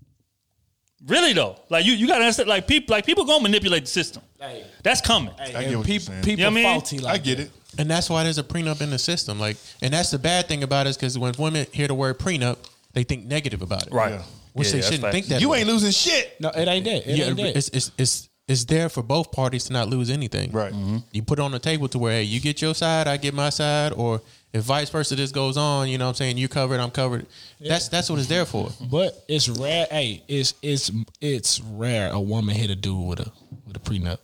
Really 1.06 1.32
though. 1.32 1.56
Like 1.70 1.84
you 1.84 1.92
you 1.92 2.06
gotta 2.06 2.22
understand 2.22 2.48
like 2.48 2.66
people 2.66 2.94
like 2.94 3.06
people 3.06 3.24
gonna 3.24 3.42
manipulate 3.42 3.84
the 3.84 3.90
system. 3.90 4.22
Hey. 4.40 4.64
That's 4.82 5.00
coming. 5.00 5.32
I 5.38 5.46
get 5.46 5.54
And 5.54 5.64
what 5.64 5.70
you're 5.70 5.82
people, 5.84 6.06
saying. 6.06 6.24
people 6.24 6.30
You 6.30 6.36
know 6.38 6.44
what 6.44 6.50
I 6.50 6.54
mean? 6.62 6.64
faulty 6.80 6.98
like 6.98 7.14
I 7.14 7.18
get 7.18 7.40
it. 7.40 7.50
And 7.78 7.90
that's 7.90 8.08
why 8.10 8.22
there's 8.24 8.38
a 8.38 8.42
prenup 8.44 8.80
in 8.82 8.90
the 8.90 8.98
system. 8.98 9.38
Like, 9.40 9.56
and 9.82 9.92
that's 9.92 10.10
the 10.10 10.18
bad 10.18 10.46
thing 10.46 10.62
about 10.62 10.86
it 10.86 10.90
is 10.90 10.96
because 10.96 11.18
when 11.18 11.34
women 11.38 11.66
hear 11.72 11.88
the 11.88 11.94
word 11.94 12.18
prenup, 12.18 12.58
they 12.92 13.02
think 13.04 13.24
negative 13.26 13.62
about 13.62 13.86
it. 13.86 13.92
Right. 13.92 14.12
Yeah. 14.12 14.22
Which 14.54 14.68
Yeah, 14.68 14.80
they 14.80 14.82
shouldn't 14.82 15.12
think 15.12 15.26
that. 15.26 15.40
You 15.40 15.50
way. 15.50 15.58
ain't 15.58 15.68
losing 15.68 15.90
shit. 15.90 16.40
No, 16.40 16.48
it 16.48 16.66
ain't 16.66 16.84
that. 16.84 17.08
It 17.10 17.16
yeah, 17.16 17.24
ain't 17.26 17.36
that. 17.36 17.56
it's, 17.56 17.68
it's 17.68 17.90
it's 17.98 18.28
it's 18.46 18.64
there 18.64 18.88
for 18.88 19.02
both 19.02 19.32
parties 19.32 19.64
to 19.64 19.72
not 19.72 19.88
lose 19.88 20.10
anything. 20.10 20.52
Right. 20.52 20.72
Mm-hmm. 20.72 20.84
Mm-hmm. 20.84 20.96
You 21.12 21.22
put 21.22 21.38
it 21.38 21.42
on 21.42 21.50
the 21.50 21.58
table 21.58 21.88
to 21.88 21.98
where 21.98 22.12
hey, 22.12 22.22
you 22.22 22.40
get 22.40 22.62
your 22.62 22.74
side, 22.74 23.08
I 23.08 23.16
get 23.16 23.34
my 23.34 23.50
side, 23.50 23.92
or 23.92 24.20
if 24.52 24.62
vice 24.62 24.90
versa, 24.90 25.16
this 25.16 25.32
goes 25.32 25.56
on. 25.56 25.88
You 25.88 25.98
know 25.98 26.04
what 26.04 26.10
I'm 26.10 26.14
saying? 26.14 26.38
You 26.38 26.48
covered, 26.48 26.78
I'm 26.78 26.92
covered. 26.92 27.26
That's 27.60 27.88
that's 27.88 28.08
what 28.08 28.18
it's 28.18 28.28
there 28.28 28.44
for. 28.44 28.70
But 28.80 29.24
it's 29.28 29.48
rare. 29.48 29.86
Hey, 29.90 30.22
it's 30.28 30.54
it's 30.62 30.90
it's 31.20 31.60
rare 31.60 32.10
a 32.12 32.20
woman 32.20 32.54
hit 32.54 32.70
a 32.70 32.76
dude 32.76 33.08
with 33.08 33.20
a 33.20 33.32
with 33.66 33.76
a 33.76 33.80
prenup. 33.80 34.18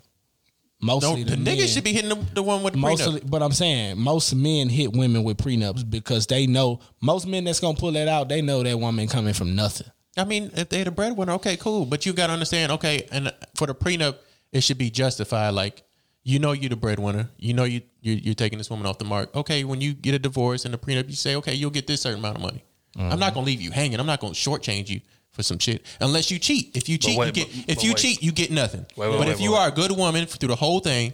No, 0.83 0.95
Mostly 0.95 1.25
the 1.25 1.33
the, 1.33 1.37
men, 1.37 1.57
niggas 1.59 1.75
should 1.75 1.85
be 1.85 1.93
hitting 1.93 2.09
the, 2.09 2.15
the 2.35 2.43
one 2.43 2.63
with 2.63 2.73
the 2.73 2.79
Mostly, 2.79 3.21
prenup. 3.21 3.31
but 3.31 3.43
I'm 3.43 3.53
saying 3.53 3.99
most 3.99 4.35
men 4.35 4.71
hit 4.71 4.93
women 4.95 5.25
with 5.25 5.37
prenups 5.37 5.89
because 5.89 6.27
they 6.27 6.47
know 6.47 6.81
most 7.03 7.27
men 7.27 7.45
that's 7.45 7.61
gonna 7.61 7.77
pull 7.77 7.93
that 7.93 8.09
out. 8.09 8.29
They 8.29 8.41
know 8.41 8.63
that 8.63 8.79
woman 8.79 9.07
coming 9.09 9.35
from 9.35 9.55
nothing. 9.55 9.89
I 10.17 10.25
mean, 10.25 10.51
if 10.55 10.69
they're 10.69 10.85
the 10.85 10.91
breadwinner, 10.91 11.33
okay, 11.35 11.57
cool. 11.57 11.87
But 11.87 12.05
you 12.05 12.13
got 12.13 12.29
to 12.29 12.33
understand, 12.33 12.73
okay, 12.73 13.07
and 13.13 13.33
for 13.55 13.67
the 13.67 13.75
prenup, 13.75 14.17
it 14.53 14.63
should 14.63 14.79
be 14.79 14.91
justified. 14.91 15.51
Like, 15.51 15.83
you 16.23 16.39
know, 16.39 16.53
you're 16.53 16.71
the 16.71 16.77
breadwinner. 16.77 17.31
You 17.39 17.55
know, 17.55 17.65
you 17.65 17.83
you're, 18.01 18.17
you're 18.17 18.35
taking 18.35 18.59
this 18.59 18.71
woman 18.71 18.87
off 18.87 18.99
the 18.99 19.05
mark. 19.05 19.35
Okay, 19.35 19.65
when 19.65 19.81
you 19.81 19.95
get 19.95 20.15
a 20.15 20.19
divorce 20.19 20.65
and 20.65 20.75
the 20.75 20.79
prenup, 20.79 21.09
you 21.09 21.15
say, 21.15 21.37
okay, 21.37 21.55
you'll 21.55 21.71
get 21.71 21.87
this 21.87 22.03
certain 22.03 22.19
amount 22.19 22.37
of 22.37 22.43
money. 22.43 22.65
I'm 22.97 23.09
not 23.09 23.19
mm-hmm. 23.19 23.35
gonna 23.35 23.47
leave 23.47 23.61
you 23.61 23.71
hanging. 23.71 24.01
I'm 24.01 24.07
not 24.07 24.21
gonna 24.21 24.35
shortchange 24.35 24.89
you 24.89 25.01
for 25.31 25.43
some 25.43 25.59
shit 25.59 25.87
unless 26.01 26.31
you 26.31 26.39
cheat. 26.39 26.77
If 26.77 26.89
you 26.89 26.99
cheat, 26.99 27.19
wait, 27.19 27.27
you 27.27 27.33
get. 27.33 27.47
but- 27.47 27.57
if 27.57 27.67
but 27.77 27.85
you 27.85 27.91
wait. 27.91 27.99
cheat, 27.99 28.23
you 28.23 28.33
get 28.33 28.51
nothing. 28.51 28.85
Wait, 28.97 29.17
but 29.17 29.29
if 29.29 29.41
you 29.41 29.55
are 29.55 29.69
a 29.69 29.71
good 29.71 29.93
woman 29.93 30.27
through 30.27 30.49
the 30.49 30.57
whole 30.57 30.81
thing, 30.81 31.13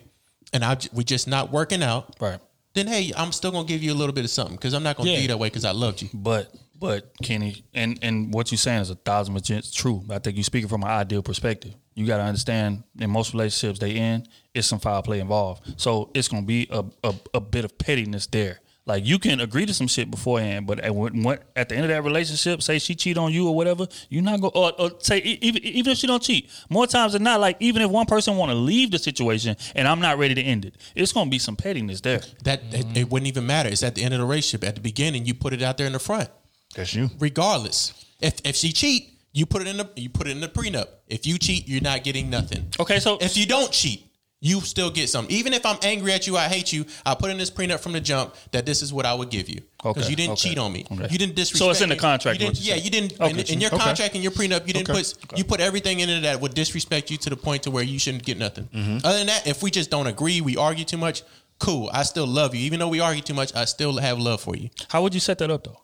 and 0.53 0.65
I 0.65 0.79
we 0.93 1.05
just 1.05 1.29
not 1.29 1.53
working 1.53 1.83
out, 1.83 2.17
Right. 2.21 2.39
then 2.75 2.87
hey, 2.87 3.13
I'm 3.17 3.33
still 3.33 3.51
gonna 3.51 3.69
give 3.69 3.83
you 3.83 3.93
a 3.93 3.95
little 3.95 4.15
bit 4.15 4.25
of 4.25 4.31
something 4.31 4.57
because 4.57 4.73
I'm 4.73 4.83
not 4.83 4.97
gonna 4.97 5.11
Yeah. 5.11 5.21
be 5.21 5.27
that 5.27 5.39
way 5.39 5.49
because 5.49 5.65
I 5.65 5.73
loved 5.73 6.03
you. 6.03 6.09
But 6.15 6.53
but 6.79 7.11
Kenny, 7.23 7.65
and 7.75 7.99
and 8.03 8.33
what 8.33 8.51
you're 8.51 8.59
saying 8.59 8.83
is 8.83 8.91
a 8.91 8.95
thousand 8.95 9.35
percent 9.35 9.73
true. 9.73 10.05
I 10.11 10.19
think 10.19 10.37
you're 10.37 10.45
speaking 10.45 10.69
from 10.69 10.83
an 10.83 10.89
ideal 10.89 11.23
perspective. 11.23 11.75
You 11.95 12.07
got 12.07 12.19
to 12.19 12.25
understand 12.25 12.83
in 12.99 13.11
most 13.11 13.33
relationships 13.33 13.79
they 13.79 13.93
end, 13.93 14.29
it's 14.55 14.67
some 14.67 14.79
foul 14.79 15.03
play 15.03 15.21
involved. 15.21 15.81
So 15.81 16.11
it's 16.15 16.29
gonna 16.29 16.47
be 16.47 16.69
a, 16.71 16.85
a, 17.03 17.15
a 17.35 17.41
bit 17.41 17.65
of 17.65 17.79
pettiness 17.79 18.27
there. 18.27 18.61
Like 18.87 19.05
you 19.05 19.19
can 19.19 19.41
agree 19.41 19.67
to 19.67 19.75
some 19.75 19.89
shit 19.89 20.11
beforehand, 20.13 20.67
but 20.69 20.79
at, 20.79 20.95
when, 20.95 21.39
at 21.57 21.69
the 21.69 21.75
end 21.75 21.85
of 21.85 21.89
that 21.89 22.05
relationship, 22.05 22.63
say 22.63 22.79
she 22.79 22.95
cheat 22.95 23.19
on 23.19 23.33
you 23.33 23.49
or 23.49 23.57
whatever, 23.57 23.89
you're 24.09 24.23
not 24.23 24.41
go 24.41 24.49
or, 24.49 24.73
or 24.81 24.93
say 25.01 25.19
even 25.19 25.65
even 25.65 25.93
if 25.93 25.99
she 25.99 26.07
don't 26.07 26.23
cheat, 26.23 26.49
more 26.71 26.87
times 26.87 27.15
than 27.15 27.25
not, 27.25 27.41
like 27.41 27.57
even 27.59 27.83
if 27.83 27.91
one 27.91 28.07
person 28.07 28.37
want 28.37 28.51
to 28.51 28.55
leave 28.55 28.93
the 28.93 28.99
situation 28.99 29.57
and 29.75 29.89
I'm 29.89 29.99
not 29.99 30.19
ready 30.19 30.37
to 30.37 30.43
end 30.43 30.67
it, 30.67 30.77
it's 30.95 31.13
gonna 31.13 31.31
be 31.31 31.41
some 31.41 31.57
pettiness 31.57 32.01
there. 32.01 32.21
That 32.45 32.63
it, 32.71 32.97
it 32.97 33.11
wouldn't 33.11 33.27
even 33.27 33.45
matter. 33.45 33.69
It's 33.69 33.83
at 33.83 33.97
the 33.97 34.05
end 34.05 34.15
of 34.15 34.21
the 34.21 34.27
relationship. 34.27 34.67
At 34.67 34.77
the 34.77 34.81
beginning, 34.81 35.27
you 35.27 35.35
put 35.35 35.53
it 35.53 35.63
out 35.63 35.79
there 35.79 35.89
in 35.89 35.93
the 35.93 35.99
front. 35.99 36.31
That's 36.77 36.95
you. 36.95 37.11
regardless. 37.19 37.93
If 38.21 38.35
if 38.45 38.57
she 38.57 38.73
cheat, 38.73 39.11
you 39.33 39.45
put 39.47 39.63
it 39.63 39.69
in 39.69 39.77
the 39.79 39.89
you 39.97 40.09
put 40.09 40.27
it 40.29 40.31
in 40.31 40.41
the 40.41 40.49
prenup. 40.49 40.87
If 41.09 41.27
you 41.27 41.39
cheat, 41.39 41.67
you're 41.69 41.83
not 41.83 42.05
getting 42.05 42.31
nothing. 42.31 42.67
Okay, 42.81 43.01
so 43.01 43.19
If 43.21 43.37
you 43.37 43.47
don't 43.47 43.71
cheat, 43.73 44.03
you 44.41 44.61
still 44.61 44.91
get 44.91 45.09
something. 45.09 45.35
Even 45.35 45.53
if 45.55 45.65
I'm 45.65 45.79
angry 45.83 46.13
at 46.13 46.27
you, 46.27 46.37
I 46.37 46.45
hate 46.49 46.73
you. 46.73 46.85
I 47.05 47.15
put 47.15 47.31
in 47.31 47.39
this 47.39 47.51
prenup 47.51 47.81
from 47.81 47.93
the 47.93 48.01
jump 48.01 48.35
that 48.53 48.65
this 48.67 48.83
is 48.83 48.93
what 48.93 49.05
I 49.07 49.15
would 49.15 49.31
give 49.31 49.49
you 49.49 49.61
because 49.79 49.97
Okay, 50.05 50.11
you 50.11 50.17
didn't 50.17 50.33
okay, 50.33 50.49
cheat 50.51 50.59
on 50.59 50.73
me. 50.73 50.85
okay. 50.93 51.09
You 51.11 51.19
didn't 51.19 51.35
disrespect. 51.37 51.59
So 51.59 51.71
it's 51.71 51.81
in 51.81 51.89
the 51.89 51.97
contract, 51.97 52.41
You 52.41 52.47
you're 52.47 52.55
yeah, 52.55 52.75
you 52.77 52.91
didn't. 52.91 53.19
Okay, 53.21 53.31
in, 53.31 53.39
in 53.55 53.61
your 53.61 53.73
okay. 53.75 53.83
contract 53.85 54.15
and 54.15 54.23
your 54.23 54.33
prenup, 54.33 54.67
you 54.67 54.73
didn't 54.75 54.91
Okay. 54.91 55.03
put 55.03 55.39
you 55.39 55.45
put 55.45 55.61
everything 55.61 56.01
in 56.01 56.09
it 56.11 56.21
that 56.23 56.41
would 56.41 56.55
disrespect 56.55 57.11
you 57.11 57.17
to 57.19 57.31
the 57.31 57.37
point 57.37 57.63
to 57.65 57.71
where 57.71 57.83
you 57.85 57.99
shouldn't 57.99 58.25
get 58.25 58.39
nothing. 58.39 58.65
Mm-hmm. 58.75 58.99
Other 59.07 59.19
than 59.19 59.27
that, 59.29 59.47
if 59.47 59.63
we 59.63 59.71
just 59.71 59.91
don't 59.91 60.07
agree, 60.07 60.41
we 60.43 60.57
argue 60.57 60.85
too 60.85 60.99
much. 60.99 61.23
Cool. 61.59 61.89
I 61.93 62.03
still 62.03 62.27
love 62.27 62.55
you, 62.55 62.61
even 62.67 62.79
though 62.81 62.89
we 62.89 63.01
argue 63.01 63.23
too 63.23 63.33
much. 63.35 63.55
I 63.55 63.65
still 63.65 63.97
have 63.99 64.19
love 64.19 64.41
for 64.43 64.55
you. 64.57 64.69
how 64.91 65.03
would 65.03 65.15
you 65.15 65.21
set 65.21 65.39
that 65.39 65.51
up 65.51 65.65
though? 65.65 65.81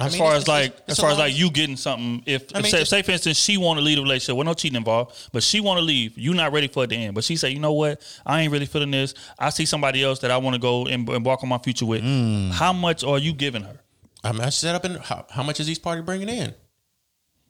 I 0.00 0.06
As 0.06 0.12
mean, 0.12 0.20
far 0.20 0.34
as 0.34 0.46
like, 0.46 0.66
it's- 0.72 0.90
as 0.90 1.00
far 1.00 1.10
as 1.10 1.18
like 1.18 1.36
you 1.36 1.50
getting 1.50 1.76
something, 1.76 2.22
if 2.24 2.54
I 2.54 2.62
mean, 2.62 2.70
say, 2.70 2.84
say 2.84 3.02
for 3.02 3.10
instance 3.10 3.36
she 3.36 3.56
want 3.56 3.78
to 3.78 3.84
leave 3.84 3.96
the 3.96 4.02
relationship 4.02 4.36
with 4.36 4.46
no 4.46 4.54
cheating 4.54 4.76
involved, 4.76 5.28
but 5.32 5.42
she 5.42 5.60
want 5.60 5.78
to 5.78 5.84
leave, 5.84 6.16
you 6.16 6.34
not 6.34 6.52
ready 6.52 6.68
for 6.68 6.84
it 6.84 6.86
to 6.90 6.96
end, 6.96 7.16
but 7.16 7.24
she 7.24 7.34
say, 7.36 7.50
you 7.50 7.58
know 7.58 7.72
what, 7.72 8.00
I 8.24 8.42
ain't 8.42 8.52
really 8.52 8.66
feeling 8.66 8.92
this. 8.92 9.14
I 9.40 9.50
see 9.50 9.66
somebody 9.66 10.04
else 10.04 10.20
that 10.20 10.30
I 10.30 10.36
want 10.36 10.54
to 10.54 10.60
go 10.60 10.86
and 10.86 11.08
embark 11.08 11.42
on 11.42 11.48
my 11.48 11.58
future 11.58 11.84
with. 11.84 12.02
Mm. 12.02 12.52
How 12.52 12.72
much 12.72 13.02
are 13.02 13.18
you 13.18 13.32
giving 13.32 13.62
her? 13.62 13.80
I 14.22 14.30
mean, 14.30 14.42
I 14.42 14.50
set 14.50 14.76
up 14.76 14.84
in 14.84 14.94
how, 14.96 15.26
how 15.30 15.42
much 15.42 15.58
is 15.58 15.68
each 15.68 15.82
party 15.82 16.02
bringing 16.02 16.28
in? 16.28 16.54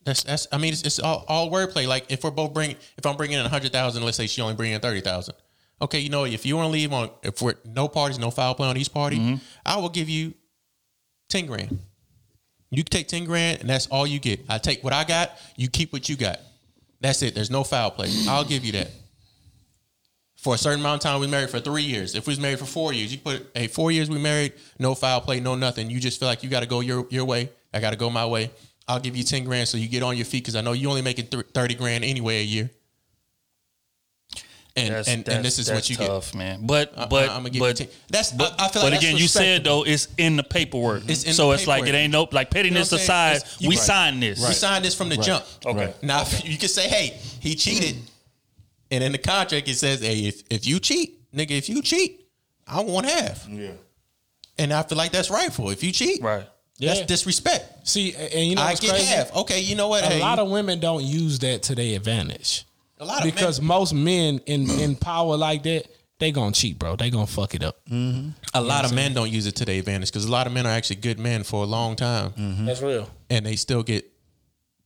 That's 0.04 0.22
that's. 0.22 0.46
I 0.50 0.56
mean, 0.56 0.72
it's, 0.72 0.82
it's 0.82 0.98
all, 1.00 1.26
all 1.28 1.50
wordplay. 1.50 1.86
Like 1.86 2.06
if 2.10 2.24
we're 2.24 2.30
both 2.30 2.54
bringing, 2.54 2.76
if 2.96 3.04
I'm 3.04 3.16
bringing 3.18 3.38
in 3.38 3.44
a 3.44 3.48
hundred 3.50 3.72
thousand, 3.72 4.04
let's 4.04 4.16
say 4.16 4.26
she 4.26 4.40
only 4.40 4.54
bringing 4.54 4.74
in 4.76 4.80
thirty 4.80 5.02
thousand. 5.02 5.34
Okay, 5.82 5.98
you 5.98 6.08
know, 6.08 6.24
if 6.24 6.46
you 6.46 6.56
want 6.56 6.68
to 6.68 6.72
leave 6.72 6.92
on, 6.94 7.10
if 7.22 7.42
we're 7.42 7.56
no 7.66 7.88
parties, 7.88 8.18
no 8.18 8.30
foul 8.30 8.54
play 8.54 8.68
on 8.68 8.76
each 8.78 8.92
party, 8.92 9.38
I 9.66 9.76
will 9.76 9.90
give 9.90 10.08
you 10.08 10.32
ten 11.28 11.44
grand. 11.46 11.78
You 12.70 12.84
can 12.84 12.90
take 12.90 13.08
ten 13.08 13.24
grand, 13.24 13.60
and 13.60 13.70
that's 13.70 13.86
all 13.86 14.06
you 14.06 14.18
get. 14.18 14.40
I 14.48 14.58
take 14.58 14.84
what 14.84 14.92
I 14.92 15.04
got. 15.04 15.32
You 15.56 15.68
keep 15.68 15.92
what 15.92 16.08
you 16.08 16.16
got. 16.16 16.40
That's 17.00 17.22
it. 17.22 17.34
There's 17.34 17.50
no 17.50 17.64
foul 17.64 17.90
play. 17.90 18.08
I'll 18.28 18.44
give 18.44 18.64
you 18.64 18.72
that. 18.72 18.90
For 20.36 20.54
a 20.54 20.58
certain 20.58 20.80
amount 20.80 21.02
of 21.04 21.10
time, 21.10 21.20
we 21.20 21.26
married 21.26 21.50
for 21.50 21.60
three 21.60 21.82
years. 21.82 22.14
If 22.14 22.26
we 22.26 22.32
was 22.32 22.40
married 22.40 22.58
for 22.58 22.64
four 22.64 22.92
years, 22.92 23.12
you 23.12 23.18
put, 23.18 23.50
hey, 23.54 23.66
four 23.66 23.90
years 23.90 24.08
we 24.08 24.18
married, 24.18 24.52
no 24.78 24.94
foul 24.94 25.20
play, 25.20 25.40
no 25.40 25.56
nothing. 25.56 25.90
You 25.90 25.98
just 25.98 26.20
feel 26.20 26.28
like 26.28 26.44
you 26.44 26.50
got 26.50 26.60
to 26.60 26.68
go 26.68 26.80
your 26.80 27.06
your 27.10 27.24
way. 27.24 27.50
I 27.72 27.80
got 27.80 27.90
to 27.90 27.96
go 27.96 28.10
my 28.10 28.26
way. 28.26 28.50
I'll 28.86 29.00
give 29.00 29.16
you 29.16 29.24
ten 29.24 29.44
grand 29.44 29.68
so 29.68 29.78
you 29.78 29.88
get 29.88 30.02
on 30.02 30.16
your 30.16 30.26
feet 30.26 30.44
because 30.44 30.56
I 30.56 30.60
know 30.60 30.72
you 30.72 30.88
only 30.88 31.02
making 31.02 31.26
th- 31.26 31.46
thirty 31.54 31.74
grand 31.74 32.04
anyway 32.04 32.40
a 32.40 32.44
year. 32.44 32.70
And 34.76 34.94
That's, 34.94 35.08
and, 35.08 35.24
that's, 35.24 35.36
and 35.36 35.44
this 35.44 35.58
is 35.58 35.70
what 35.70 35.90
you 35.90 35.96
tough, 35.96 36.34
man. 36.36 36.64
But 36.64 36.92
I- 36.96 37.06
but 37.06 37.30
I'm 37.30 37.38
gonna 37.38 37.50
give 37.50 37.60
but 37.60 37.80
you. 37.80 37.86
T- 37.86 37.92
that's 38.08 38.30
but, 38.30 38.54
I, 38.60 38.66
I 38.66 38.68
feel 38.68 38.82
but 38.82 38.92
again, 38.92 39.16
you 39.16 39.26
said 39.26 39.64
though 39.64 39.84
it's 39.84 40.06
in 40.18 40.36
the 40.36 40.44
paperwork. 40.44 41.02
It's 41.08 41.24
in 41.24 41.32
so 41.32 41.48
the 41.48 41.54
it's 41.54 41.66
like 41.66 41.86
it 41.88 41.94
ain't 41.96 42.12
no 42.12 42.28
like 42.30 42.50
pettiness 42.50 42.92
You 42.92 42.98
know 42.98 43.02
what 43.02 43.10
I'm 43.10 43.16
aside. 43.32 43.36
It's- 43.38 43.60
you- 43.60 43.68
we 43.70 43.74
Right. 43.76 43.84
signed 43.84 44.22
this. 44.22 44.38
We 44.46 44.54
signed 44.54 44.84
this 44.84 44.94
from 44.94 45.08
the 45.08 45.16
jump. 45.16 45.44
Okay. 45.66 45.92
Now 46.02 46.22
if 46.22 46.44
you 46.44 46.56
can 46.58 46.68
say, 46.68 46.88
hey, 46.88 47.18
he 47.40 47.56
cheated, 47.56 47.96
and 48.92 49.02
in 49.02 49.10
the 49.12 49.18
contract 49.18 49.68
it 49.68 49.74
says, 49.76 50.00
hey, 50.00 50.20
if, 50.28 50.42
if 50.48 50.64
you 50.66 50.78
cheat, 50.78 51.32
nigga, 51.34 51.50
if 51.52 51.68
you 51.68 51.82
cheat, 51.82 52.26
I 52.66 52.80
want 52.82 53.06
half. 53.06 53.48
Yeah. 53.48 53.70
And 54.58 54.72
I 54.72 54.82
feel 54.84 54.98
like 54.98 55.10
that's 55.10 55.30
rightful. 55.30 55.70
If 55.70 55.82
you 55.82 55.90
cheat, 55.90 56.22
Right. 56.22 56.46
that's 56.78 57.00
disrespect. 57.02 57.88
See, 57.88 58.14
and 58.14 58.44
you 58.48 58.54
know 58.54 58.62
I 58.62 58.66
what's 58.70 58.80
get 58.80 58.90
crazy? 58.90 59.06
half. 59.06 59.34
Okay, 59.34 59.60
you 59.60 59.74
know 59.74 59.88
what? 59.88 60.04
A 60.04 60.06
hey, 60.06 60.20
lot 60.20 60.38
of 60.38 60.48
women 60.50 60.78
don't 60.78 61.02
use 61.02 61.40
that 61.40 61.64
to 61.64 61.74
their 61.74 61.96
advantage. 61.96 62.64
A 63.00 63.04
lot 63.04 63.18
of 63.18 63.24
because 63.24 63.60
men, 63.60 63.68
most 63.68 63.94
men 63.94 64.40
in 64.46 64.68
in 64.70 64.96
power 64.96 65.36
like 65.36 65.62
that, 65.64 65.86
they 66.18 66.32
gonna 66.32 66.52
cheat, 66.52 66.78
bro. 66.78 66.96
They 66.96 67.10
gonna 67.10 67.26
fuck 67.26 67.54
it 67.54 67.62
up. 67.62 67.84
Mm-hmm. 67.88 68.30
a 68.54 68.60
lot 68.60 68.84
of 68.84 68.92
men 68.92 69.14
don't 69.14 69.30
use 69.30 69.46
it 69.46 69.56
to 69.56 69.64
their 69.64 69.78
advantage 69.78 70.10
because 70.10 70.24
a 70.24 70.30
lot 70.30 70.46
of 70.46 70.52
men 70.52 70.66
are 70.66 70.72
actually 70.72 70.96
good 70.96 71.18
men 71.18 71.44
for 71.44 71.62
a 71.62 71.66
long 71.66 71.96
time, 71.96 72.30
mm-hmm. 72.30 72.66
That's 72.66 72.82
real. 72.82 73.08
and 73.30 73.46
they 73.46 73.56
still 73.56 73.82
get 73.82 74.10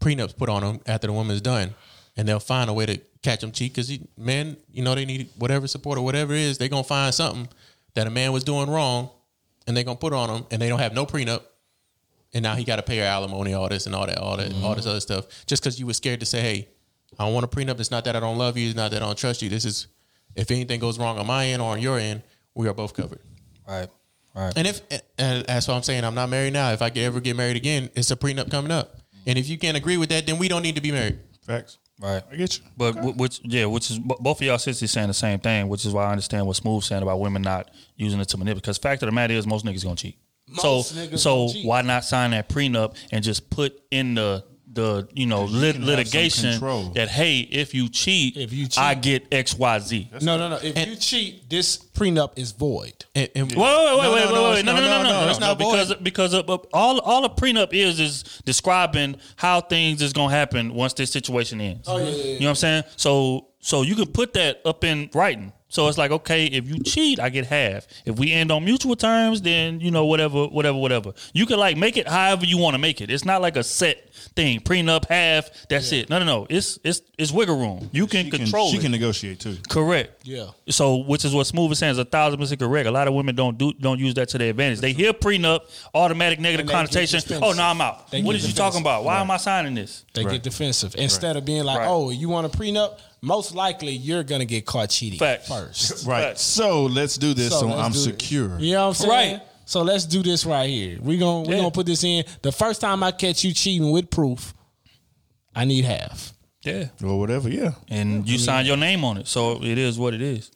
prenups 0.00 0.36
put 0.36 0.48
on 0.48 0.62
them 0.62 0.80
after 0.86 1.06
the 1.06 1.12
woman's 1.12 1.40
done, 1.40 1.74
and 2.16 2.28
they'll 2.28 2.40
find 2.40 2.68
a 2.68 2.72
way 2.72 2.86
to 2.86 3.00
catch 3.22 3.40
them 3.40 3.52
cheat 3.52 3.72
because 3.72 3.96
men, 4.16 4.56
you 4.72 4.82
know, 4.82 4.94
they 4.94 5.04
need 5.04 5.30
whatever 5.38 5.66
support 5.66 5.98
or 5.98 6.02
whatever 6.04 6.34
it 6.34 6.40
is. 6.40 6.58
They 6.58 6.68
gonna 6.68 6.84
find 6.84 7.14
something 7.14 7.48
that 7.94 8.06
a 8.06 8.10
man 8.10 8.32
was 8.32 8.44
doing 8.44 8.68
wrong, 8.68 9.10
and 9.66 9.76
they 9.76 9.84
gonna 9.84 9.96
put 9.96 10.12
on 10.12 10.28
them, 10.28 10.46
and 10.50 10.60
they 10.60 10.68
don't 10.68 10.80
have 10.80 10.94
no 10.94 11.06
prenup. 11.06 11.42
And 12.34 12.42
now 12.42 12.54
he 12.54 12.64
got 12.64 12.76
to 12.76 12.82
pay 12.82 12.96
her 12.96 13.04
alimony, 13.04 13.52
all 13.52 13.68
this 13.68 13.84
and 13.84 13.94
all 13.94 14.06
that, 14.06 14.16
all 14.16 14.38
that, 14.38 14.54
all 14.62 14.74
this 14.74 14.84
mm-hmm. 14.84 14.90
other 14.90 15.00
stuff, 15.00 15.26
just 15.46 15.62
because 15.62 15.78
you 15.78 15.86
were 15.86 15.92
scared 15.92 16.20
to 16.20 16.26
say, 16.26 16.40
"Hey, 16.40 16.68
I 17.18 17.24
don't 17.24 17.34
want 17.34 17.44
a 17.44 17.48
prenup. 17.48 17.78
It's 17.80 17.90
not 17.90 18.04
that 18.04 18.16
I 18.16 18.20
don't 18.20 18.38
love 18.38 18.56
you. 18.56 18.66
It's 18.68 18.76
not 18.76 18.90
that 18.90 19.02
I 19.02 19.06
don't 19.06 19.18
trust 19.18 19.42
you. 19.42 19.48
This 19.48 19.64
is, 19.64 19.86
if 20.34 20.50
anything 20.50 20.80
goes 20.80 20.98
wrong 20.98 21.18
on 21.18 21.26
my 21.26 21.46
end 21.46 21.60
or 21.62 21.72
on 21.72 21.80
your 21.80 21.98
end, 21.98 22.22
we 22.54 22.68
are 22.68 22.74
both 22.74 22.94
covered." 22.94 23.20
Right. 23.68 23.88
Right. 24.34 24.52
And 24.56 24.66
if 24.66 24.80
and 25.18 25.44
that's 25.44 25.68
what 25.68 25.74
I'm 25.74 25.82
saying, 25.82 26.04
I'm 26.04 26.14
not 26.14 26.28
married 26.30 26.54
now. 26.54 26.72
If 26.72 26.80
I 26.80 26.88
could 26.88 27.02
ever 27.02 27.20
get 27.20 27.36
married 27.36 27.56
again, 27.56 27.90
it's 27.94 28.10
a 28.10 28.16
prenup 28.16 28.50
coming 28.50 28.70
up. 28.72 28.96
And 29.26 29.38
if 29.38 29.48
you 29.48 29.58
can't 29.58 29.76
agree 29.76 29.96
with 29.98 30.08
that, 30.08 30.26
then 30.26 30.38
we 30.38 30.48
don't 30.48 30.62
need 30.62 30.76
to 30.76 30.80
be 30.80 30.90
married. 30.90 31.18
Facts. 31.46 31.78
Right. 32.00 32.22
I 32.32 32.36
get 32.36 32.58
you. 32.58 32.64
But 32.76 32.92
wh- 32.94 33.16
which 33.16 33.40
yeah, 33.44 33.66
which 33.66 33.90
is 33.90 33.98
both 33.98 34.40
of 34.40 34.46
y'all 34.46 34.58
sisters 34.58 34.90
saying 34.90 35.08
the 35.08 35.14
same 35.14 35.38
thing, 35.38 35.68
which 35.68 35.84
is 35.84 35.92
why 35.92 36.04
I 36.06 36.10
understand 36.10 36.46
what 36.46 36.56
Smooth 36.56 36.82
saying 36.82 37.02
about 37.02 37.20
women 37.20 37.42
not 37.42 37.70
using 37.96 38.20
it 38.20 38.28
to 38.30 38.38
manipulate. 38.38 38.62
Because 38.62 38.78
fact 38.78 39.02
of 39.02 39.06
the 39.06 39.12
matter 39.12 39.34
is, 39.34 39.46
most 39.46 39.64
niggas 39.64 39.84
gonna 39.84 39.96
cheat. 39.96 40.18
Most 40.48 40.90
so 40.90 40.96
niggas 40.96 41.18
so 41.18 41.36
gonna 41.46 41.52
cheat. 41.52 41.66
why 41.66 41.82
not 41.82 42.04
sign 42.04 42.32
that 42.32 42.48
prenup 42.48 42.96
and 43.12 43.22
just 43.22 43.50
put 43.50 43.80
in 43.90 44.14
the 44.14 44.44
the 44.74 45.08
you 45.12 45.26
know 45.26 45.44
lit, 45.44 45.74
can 45.74 45.82
have 45.82 45.90
some 45.90 45.96
litigation 45.96 46.92
that 46.94 47.08
hey, 47.08 47.40
if 47.40 47.74
you 47.74 47.88
cheat, 47.88 48.36
If 48.36 48.52
you 48.52 48.66
cheat- 48.66 48.78
I 48.78 48.94
get 48.94 49.26
X 49.32 49.54
Y 49.54 49.78
Z. 49.80 50.10
No, 50.22 50.38
no, 50.38 50.48
no. 50.48 50.56
If 50.62 50.88
you 50.88 50.96
cheat, 50.96 51.48
this 51.50 51.76
prenup 51.76 52.32
is 52.36 52.52
void. 52.52 53.04
And, 53.14 53.28
and 53.34 53.48
Wait, 53.52 53.56
wait, 53.56 53.66
wait, 53.66 53.66
No, 53.66 53.96
wait, 53.96 54.02
no, 54.02 54.12
wait, 54.14 54.32
no, 54.32 54.50
wait, 54.50 54.54
it's 54.58 54.64
no, 54.64 54.74
no, 54.74 54.80
no, 54.80 55.02
no, 55.02 55.24
no, 55.24 55.30
it's 55.30 55.40
no, 55.40 55.46
not 55.48 55.58
because 55.58 55.88
void. 55.88 56.04
because 56.04 56.32
of, 56.34 56.48
of 56.48 56.66
all 56.72 57.00
all 57.00 57.24
a 57.24 57.30
prenup 57.30 57.72
is 57.72 58.00
is 58.00 58.22
describing 58.44 59.16
how 59.36 59.60
things 59.60 60.00
is 60.02 60.12
gonna 60.12 60.34
happen 60.34 60.74
once 60.74 60.92
this 60.94 61.10
situation 61.10 61.60
ends. 61.60 61.86
Oh, 61.88 61.98
yeah, 61.98 62.04
yeah, 62.04 62.10
yeah. 62.10 62.24
You 62.34 62.40
know 62.40 62.46
what 62.46 62.50
I'm 62.50 62.54
saying? 62.56 62.82
So 62.96 63.48
so 63.60 63.82
you 63.82 63.94
can 63.94 64.06
put 64.06 64.32
that 64.34 64.60
up 64.64 64.84
in 64.84 65.10
writing. 65.14 65.52
So 65.72 65.88
it's 65.88 65.96
like 65.96 66.10
okay, 66.10 66.44
if 66.44 66.68
you 66.68 66.78
cheat, 66.82 67.18
I 67.18 67.30
get 67.30 67.46
half. 67.46 67.86
If 68.04 68.18
we 68.18 68.30
end 68.30 68.52
on 68.52 68.62
mutual 68.62 68.94
terms, 68.94 69.40
then 69.40 69.80
you 69.80 69.90
know 69.90 70.04
whatever, 70.04 70.44
whatever, 70.46 70.76
whatever. 70.76 71.14
You 71.32 71.46
can 71.46 71.58
like 71.58 71.78
make 71.78 71.96
it 71.96 72.06
however 72.06 72.44
you 72.44 72.58
want 72.58 72.74
to 72.74 72.78
make 72.78 73.00
it. 73.00 73.10
It's 73.10 73.24
not 73.24 73.40
like 73.40 73.56
a 73.56 73.64
set 73.64 74.12
thing. 74.36 74.60
Prenup 74.60 75.08
half. 75.08 75.48
That's 75.70 75.90
it. 75.92 76.10
No, 76.10 76.18
no, 76.18 76.26
no. 76.26 76.46
It's 76.50 76.78
it's 76.84 77.00
it's 77.16 77.32
wiggle 77.32 77.58
room. 77.58 77.88
You 77.90 78.06
can 78.06 78.26
She 78.26 78.30
control 78.32 78.70
She 78.70 78.76
it. 78.76 78.82
can 78.82 78.92
negotiate 78.92 79.40
too. 79.40 79.56
Correct. 79.70 80.26
Yeah. 80.26 80.48
So, 80.68 80.96
which 80.98 81.24
is 81.24 81.32
what 81.34 81.46
Smooth 81.46 81.72
is 81.72 81.78
saying 81.78 81.92
is 81.92 81.98
a 81.98 82.04
thousand 82.04 82.38
percent 82.38 82.60
correct. 82.60 82.86
A 82.86 82.90
lot 82.90 83.08
of 83.08 83.14
women 83.14 83.34
don't 83.34 83.56
do 83.56 83.72
don't 83.72 83.98
use 83.98 84.12
that 84.14 84.28
to 84.28 84.38
their 84.38 84.50
advantage. 84.50 84.80
They 84.80 84.92
hear 84.92 85.14
prenup, 85.14 85.60
automatic 85.94 86.38
negative 86.38 86.66
negative 86.66 86.92
connotation. 86.92 87.42
Oh 87.42 87.52
no, 87.52 87.62
I'm 87.62 87.80
out. 87.80 88.10
They 88.10 88.20
what 88.22 88.36
get 88.36 88.46
you 88.46 88.52
talking 88.52 88.82
about? 88.82 89.04
Why 89.04 89.22
am 89.22 89.30
I 89.30 89.38
signing 89.38 89.74
this? 89.74 90.04
They 90.12 90.24
get 90.24 90.42
defensive 90.42 90.94
instead 90.98 91.38
of 91.38 91.46
being 91.46 91.64
like, 91.64 91.78
Right. 91.78 91.88
"Oh, 91.88 92.10
you 92.10 92.28
want 92.28 92.52
a 92.52 92.56
prenup?" 92.56 92.98
Most 93.22 93.54
likely, 93.54 93.92
you're 93.92 94.24
gonna 94.24 94.44
get 94.44 94.66
caught 94.66 94.90
cheating 94.90 95.18
Facts. 95.18 95.48
first. 95.48 96.06
Right. 96.06 96.22
Facts. 96.24 96.40
So 96.42 96.84
let's 96.86 97.16
do 97.16 97.34
this. 97.34 97.50
So, 97.50 97.60
So 97.60 97.66
let's 97.68 97.78
I'm 97.80 97.92
do 97.92 97.98
it. 97.98 98.02
secure. 98.02 98.58
You 98.58 98.72
know 98.74 98.88
what 98.88 98.88
I'm 98.88 98.94
saying? 99.08 99.32
Right. 99.38 99.42
So 99.64 99.82
let's 99.82 100.04
do 100.06 100.22
this 100.22 100.44
right 100.44 100.68
here. 100.68 100.98
We 101.00 101.18
gonna 101.18 101.42
we 101.48 101.54
Yeah. 101.54 101.60
gonna 101.60 101.70
put 101.70 101.86
this 101.86 102.02
in. 102.02 102.24
The 102.42 102.50
first 102.52 102.80
time 102.80 103.02
I 103.02 103.12
catch 103.12 103.44
you 103.44 103.54
cheating 103.54 103.90
with 103.92 104.10
proof, 104.10 104.52
I 105.54 105.64
need 105.64 105.84
half. 105.84 106.32
Yeah. 106.64 106.88
Or 107.02 107.18
whatever. 107.18 107.48
Yeah. 107.48 107.72
And 107.88 108.28
you 108.28 108.38
sign 108.38 108.66
your 108.66 108.76
name 108.76 109.04
on 109.04 109.18
it, 109.18 109.28
so 109.28 109.62
it 109.62 109.78
is 109.78 109.98
what 109.98 110.14
it 110.14 110.22
is. 110.22 110.50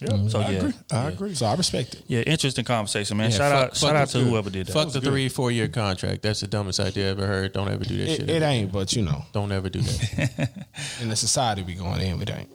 Yeah. 0.00 0.08
Mm-hmm. 0.08 0.28
So 0.28 0.40
I 0.40 0.50
yeah. 0.50 0.58
agree. 0.58 0.72
I 0.90 1.08
agree. 1.08 1.34
So 1.34 1.46
I 1.46 1.54
respect 1.54 1.94
it. 1.94 2.02
Yeah, 2.06 2.20
interesting 2.20 2.64
conversation, 2.66 3.16
man. 3.16 3.30
Yeah, 3.30 3.36
shout 3.38 3.52
fuck- 3.52 3.62
out, 3.62 3.68
fuck 3.70 3.76
shout 3.88 3.96
out 3.96 4.08
to 4.08 4.18
good. 4.18 4.26
whoever 4.28 4.50
did 4.50 4.66
that. 4.66 4.72
Fuck 4.72 4.92
the 4.92 5.00
three, 5.00 5.28
four 5.30 5.50
year 5.50 5.68
contract. 5.68 6.20
That's 6.22 6.40
the 6.40 6.46
dumbest 6.46 6.80
idea 6.80 7.06
I 7.06 7.10
ever 7.12 7.26
heard. 7.26 7.52
Don't 7.54 7.68
ever 7.70 7.82
do 7.84 7.96
that 7.96 8.08
It, 8.08 8.16
shit. 8.16 8.28
it 8.30 8.42
ain't, 8.42 8.72
but 8.72 8.92
you 8.92 9.02
know, 9.02 9.24
Don't 9.32 9.50
ever 9.52 9.70
do 9.70 9.80
that. 9.80 10.50
in 11.00 11.08
the 11.08 11.16
society 11.16 11.62
we 11.62 11.74
going 11.74 12.00
in, 12.02 12.20
it 12.20 12.30
ain't. 12.30 12.50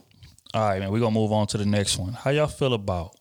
All 0.53 0.61
right, 0.61 0.79
man. 0.79 0.91
We're 0.91 0.99
gonna 0.99 1.11
move 1.15 1.31
on 1.31 1.47
to 1.47 1.57
the 1.57 1.65
next 1.65 1.97
one. 1.97 2.13
How 2.13 2.29
y'all 2.29 2.45
feel 2.47 2.73
about? 2.75 3.15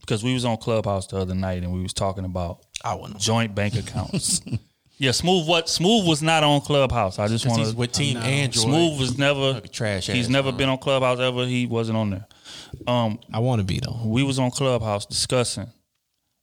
Because 0.00 0.22
we 0.22 0.34
was 0.34 0.44
on 0.44 0.56
Clubhouse 0.58 1.06
the 1.08 1.16
other 1.16 1.34
night 1.34 1.62
and 1.62 1.72
we 1.72 1.80
was 1.82 1.92
talking 1.92 2.24
about 2.24 2.60
I 2.84 2.94
wouldn't. 2.94 3.18
joint 3.20 3.54
bank 3.54 3.74
accounts. 3.76 4.40
yeah, 4.98 5.12
smooth. 5.12 5.48
What 5.48 5.68
smooth 5.68 6.06
was 6.06 6.22
not 6.22 6.44
on 6.44 6.60
Clubhouse. 6.60 7.18
I 7.18 7.26
just 7.28 7.46
want 7.46 7.64
to. 7.68 7.74
with 7.76 7.92
Team 7.92 8.16
Android. 8.18 8.54
Smooth 8.66 9.00
was 9.00 9.16
never 9.18 9.54
Fucking 9.54 9.70
trash 9.72 10.06
He's 10.08 10.28
never 10.28 10.50
man. 10.50 10.58
been 10.58 10.68
on 10.68 10.78
Clubhouse 10.78 11.18
ever. 11.20 11.44
He 11.46 11.66
wasn't 11.66 11.96
on 11.98 12.10
there. 12.10 12.26
Um, 12.86 13.18
I 13.32 13.38
want 13.38 13.60
to 13.60 13.64
be 13.64 13.80
though. 13.80 14.00
we 14.04 14.22
was 14.22 14.38
on 14.38 14.50
Clubhouse 14.50 15.06
discussing, 15.06 15.68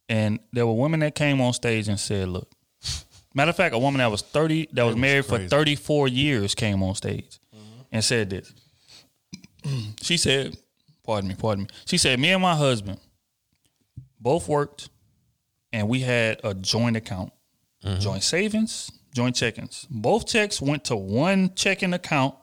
and 0.08 0.40
there 0.54 0.66
were 0.66 0.74
women 0.74 1.00
that 1.02 1.16
came 1.16 1.42
on 1.42 1.54
stage 1.54 1.88
and 1.88 2.00
said, 2.00 2.30
"Look." 2.30 2.50
Matter 3.36 3.50
of 3.50 3.56
fact, 3.56 3.76
a 3.76 3.80
woman 3.80 4.00
that 4.00 4.10
was 4.10 4.22
thirty, 4.22 4.68
that 4.74 4.84
was, 4.84 4.96
married 4.96 5.26
for 5.26 5.38
thirty 5.40 5.76
four 5.76 6.08
years, 6.08 6.56
came 6.56 6.82
on 6.82 6.96
stage 6.96 7.40
and 7.92 8.04
said 8.04 8.30
this. 8.30 8.52
She 10.02 10.18
said, 10.18 10.58
"Pardon 11.04 11.30
me, 11.30 11.36
pardon 11.36 11.64
me." 11.66 11.70
She 11.86 11.98
said, 11.98 12.20
"Me 12.20 12.30
and 12.32 12.42
my 12.42 12.56
husband 12.56 13.00
both 14.20 14.48
worked, 14.48 14.90
and 15.72 15.88
we 15.88 16.00
had 16.00 16.42
a 16.44 16.54
joint 16.54 16.98
account, 16.98 17.32
joint 18.00 18.24
savings, 18.24 18.92
joint 19.14 19.36
checkings. 19.36 19.86
Both 19.90 20.26
checks 20.28 20.62
went 20.62 20.86
to 20.86 20.96
one 20.96 21.54
checking 21.56 21.94
account." 21.94 22.36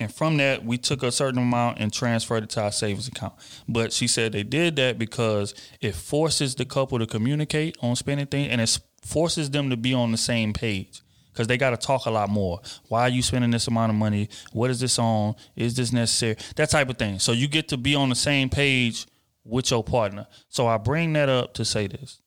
And 0.00 0.12
from 0.12 0.38
that, 0.38 0.64
we 0.64 0.76
took 0.76 1.02
a 1.04 1.12
certain 1.12 1.38
amount 1.38 1.78
and 1.78 1.92
transferred 1.92 2.42
it 2.42 2.50
to 2.50 2.62
our 2.62 2.72
savings 2.72 3.06
account. 3.06 3.34
But 3.68 3.92
she 3.92 4.08
said 4.08 4.32
they 4.32 4.42
did 4.42 4.74
that 4.76 4.98
because 4.98 5.54
it 5.80 5.94
forces 5.94 6.56
the 6.56 6.64
couple 6.64 6.98
to 6.98 7.06
communicate 7.06 7.76
on 7.80 7.94
spending 7.94 8.26
things 8.26 8.48
and 8.50 8.60
it 8.60 8.78
forces 9.02 9.50
them 9.50 9.70
to 9.70 9.76
be 9.76 9.94
on 9.94 10.10
the 10.10 10.16
same 10.18 10.52
page 10.52 11.00
because 11.32 11.46
they 11.46 11.56
got 11.56 11.70
to 11.70 11.76
talk 11.76 12.06
a 12.06 12.10
lot 12.10 12.28
more. 12.28 12.60
Why 12.88 13.02
are 13.02 13.08
you 13.08 13.22
spending 13.22 13.52
this 13.52 13.68
amount 13.68 13.90
of 13.90 13.96
money? 13.96 14.28
What 14.52 14.70
is 14.70 14.80
this 14.80 14.98
on? 14.98 15.36
Is 15.54 15.74
this 15.76 15.92
necessary? 15.92 16.36
That 16.56 16.70
type 16.70 16.88
of 16.90 16.98
thing. 16.98 17.20
So 17.20 17.30
you 17.30 17.46
get 17.46 17.68
to 17.68 17.76
be 17.76 17.94
on 17.94 18.08
the 18.08 18.14
same 18.16 18.48
page 18.50 19.06
with 19.44 19.70
your 19.70 19.84
partner. 19.84 20.26
So 20.48 20.66
I 20.66 20.76
bring 20.78 21.12
that 21.12 21.28
up 21.28 21.54
to 21.54 21.64
say 21.64 21.86
this. 21.86 22.20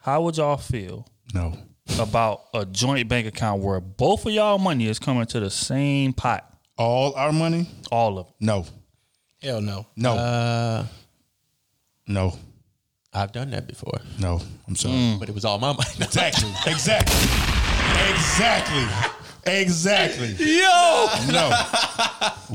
How 0.00 0.20
would 0.22 0.36
y'all 0.36 0.56
feel 0.58 1.08
No. 1.32 1.56
about 1.98 2.42
a 2.52 2.66
joint 2.66 3.08
bank 3.08 3.26
account 3.26 3.62
where 3.62 3.80
both 3.80 4.26
of 4.26 4.32
y'all 4.32 4.58
money 4.58 4.86
is 4.86 4.98
coming 4.98 5.24
to 5.26 5.40
the 5.40 5.50
same 5.50 6.12
pot? 6.12 6.52
All 6.78 7.14
our 7.14 7.32
money? 7.32 7.68
All 7.90 8.18
of 8.18 8.26
it. 8.28 8.32
No. 8.40 8.66
Hell 9.42 9.60
no. 9.60 9.86
No. 9.96 10.12
Uh, 10.14 10.84
no. 12.06 12.34
I've 13.12 13.32
done 13.32 13.50
that 13.52 13.66
before, 13.66 13.98
No. 14.18 14.40
I'm 14.68 14.76
sorry. 14.76 15.16
but 15.18 15.28
it 15.30 15.34
was 15.34 15.44
all 15.46 15.58
my 15.58 15.72
money. 15.72 15.88
Exactly. 16.00 16.50
Exactly. 16.66 17.16
Exactly. 18.10 18.84
Exactly. 19.46 20.28
Yo! 20.38 21.06
No. 21.32 21.50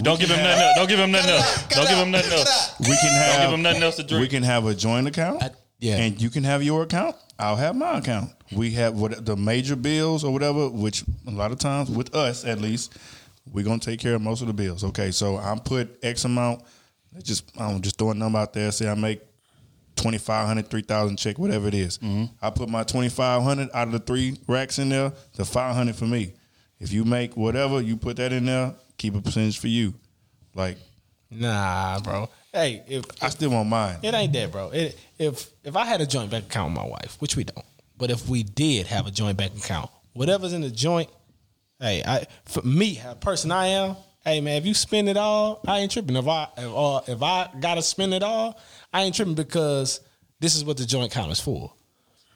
Don't 0.02 0.20
give 0.20 0.30
him 0.30 0.44
nothing 0.44 0.62
else. 0.62 0.76
Don't 0.76 0.88
give 0.90 1.00
him 1.00 1.12
nothing 1.12 1.32
else. 1.32 1.68
Don't 1.70 1.88
give 1.88 1.98
him 1.98 2.12
nothing 2.12 2.32
else. 2.34 2.76
We 2.80 2.86
can 2.98 3.12
have 3.14 3.32
Don't 3.34 3.42
give 3.46 3.54
him 3.54 3.62
nothing 3.64 3.84
else 3.84 3.96
to 3.96 4.04
drink. 4.04 4.22
We 4.22 4.28
can 4.28 4.44
have 4.44 4.66
a 4.66 4.76
joint 4.76 5.08
account. 5.08 5.42
yeah. 5.80 5.96
And 5.98 6.22
you 6.22 6.30
can 6.30 6.44
have 6.44 6.62
your 6.64 6.84
account. 6.84 7.16
I'll 7.40 7.56
have 7.56 7.76
my 7.76 7.98
account. 8.00 8.32
We 8.52 8.72
have 8.72 8.94
what 8.96 9.26
the 9.26 9.36
major 9.38 9.76
bills 9.76 10.24
or 10.24 10.32
whatever, 10.34 10.70
which 10.70 11.04
a 11.28 11.32
lot 11.32 11.52
of 11.52 11.60
times 11.60 11.90
with 11.90 12.14
us 12.14 12.46
at 12.46 12.60
least, 12.60 12.94
we're 13.50 13.66
gonna 13.66 13.80
take 13.80 14.00
care 14.00 14.16
of 14.16 14.22
most 14.22 14.42
of 14.42 14.48
the 14.48 14.54
bills. 14.54 14.84
Okay, 14.84 15.12
so 15.12 15.38
I'm 15.38 15.60
put 15.60 15.98
X 16.04 16.26
amount. 16.26 16.64
Just 17.24 17.52
I'm 17.60 17.82
just 17.82 17.98
throwing 17.98 18.18
a 18.18 18.20
number 18.20 18.40
out 18.40 18.54
there. 18.54 18.72
Say 18.72 18.90
I 18.90 18.96
make 18.96 19.22
2500 19.96 20.70
3000 20.70 21.18
check 21.18 21.38
whatever 21.38 21.68
it 21.68 21.74
is. 21.74 21.98
Mm-hmm. 22.00 22.34
i 22.42 22.50
put 22.50 22.70
my 22.70 22.84
2500 22.84 23.70
out 23.74 23.88
of 23.88 23.94
the 23.94 24.00
three 24.00 24.38
racks 24.48 24.80
in 24.80 24.90
there 24.90 25.12
the 25.36 25.46
500 25.46 25.96
for 25.96 26.06
me 26.06 26.34
if 26.80 26.92
you 26.94 27.04
make 27.04 27.36
whatever 27.36 27.82
you 27.82 27.98
put 27.98 28.18
that 28.18 28.32
in 28.32 28.46
there 28.46 28.74
keep 28.98 29.16
a 29.16 29.22
percentage 29.22 29.60
for 29.60 29.68
you 29.68 29.94
like 30.56 30.78
Nah, 31.34 32.00
bro. 32.02 32.30
Hey, 32.52 32.84
if 32.88 33.06
i 33.22 33.30
still 33.30 33.52
want 33.52 33.70
mine 33.70 33.98
it 34.02 34.14
ain't 34.14 34.34
that, 34.34 34.52
bro. 34.52 34.70
It, 34.72 34.98
if 35.18 35.50
if 35.64 35.76
I 35.76 35.86
had 35.86 36.02
a 36.02 36.06
joint 36.06 36.32
bank 36.32 36.46
account 36.46 36.72
with 36.72 36.84
my 36.84 36.88
wife, 36.90 37.18
which 37.20 37.36
we 37.36 37.44
don't, 37.44 37.66
but 37.98 38.10
if 38.12 38.28
we 38.28 38.44
did 38.44 38.88
have 38.88 39.08
a 39.08 39.12
joint 39.12 39.38
bank 39.38 39.56
account, 39.58 39.90
whatever's 40.14 40.54
in 40.54 40.62
the 40.62 40.70
joint, 40.72 41.10
hey, 41.82 42.04
I 42.06 42.26
for 42.46 42.62
me, 42.62 42.94
how 42.94 43.14
person 43.16 43.52
I 43.52 43.68
am, 43.68 43.96
Hey 44.24 44.40
man, 44.40 44.58
if 44.58 44.68
you 44.68 44.76
spend 44.76 45.10
it 45.10 45.18
all, 45.18 45.62
I 45.68 45.80
ain't 45.80 45.92
tripping. 45.92 46.16
If 46.16 46.28
I 46.28 46.48
if, 46.56 46.72
uh, 46.74 47.02
if 47.08 47.24
I 47.24 47.50
gotta 47.60 47.82
spend 47.82 48.14
it 48.14 48.22
all, 48.22 48.60
I 48.94 49.02
ain't 49.02 49.16
tripping 49.16 49.34
because 49.34 50.00
this 50.40 50.56
is 50.56 50.64
what 50.64 50.78
the 50.78 50.86
joint 50.86 51.12
account 51.12 51.32
is 51.32 51.40
for. 51.40 51.74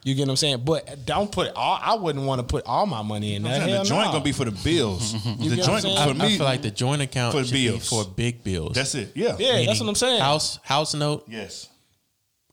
You 0.02 0.14
get 0.16 0.22
what 0.22 0.30
I'm 0.30 0.36
saying? 0.36 0.62
But 0.64 1.04
don't 1.06 1.30
put 1.30 1.52
all. 1.54 1.78
I 1.80 1.94
wouldn't 1.94 2.24
want 2.26 2.40
to 2.40 2.46
put 2.46 2.64
all 2.66 2.86
my 2.86 3.02
money 3.02 3.34
in 3.34 3.42
there. 3.44 3.60
I'm 3.60 3.68
Hell 3.68 3.82
the 3.84 3.88
joint 3.88 4.06
no. 4.06 4.12
gonna 4.12 4.24
be 4.24 4.32
for 4.32 4.44
the 4.44 4.50
bills. 4.64 5.14
You 5.38 5.50
the 5.50 5.56
get 5.56 5.68
what 5.68 5.76
I'm 5.76 5.82
joint 5.82 5.98
for 6.08 6.14
me. 6.14 6.34
I 6.34 6.36
feel 6.38 6.44
like 6.46 6.62
the 6.62 6.70
joint 6.72 7.02
account 7.02 7.34
for 7.34 7.44
should 7.44 7.52
be 7.52 7.68
bills. 7.68 7.88
for 7.88 8.04
big 8.04 8.42
bills. 8.42 8.74
that's 8.74 8.94
it. 8.96 9.12
Yeah. 9.14 9.36
yeah, 9.38 9.64
that's 9.66 9.78
what 9.80 9.88
I'm 9.88 9.94
saying. 9.94 10.20
House 10.20 10.58
house 10.64 10.92
note, 10.94 11.24
Yes. 11.28 11.68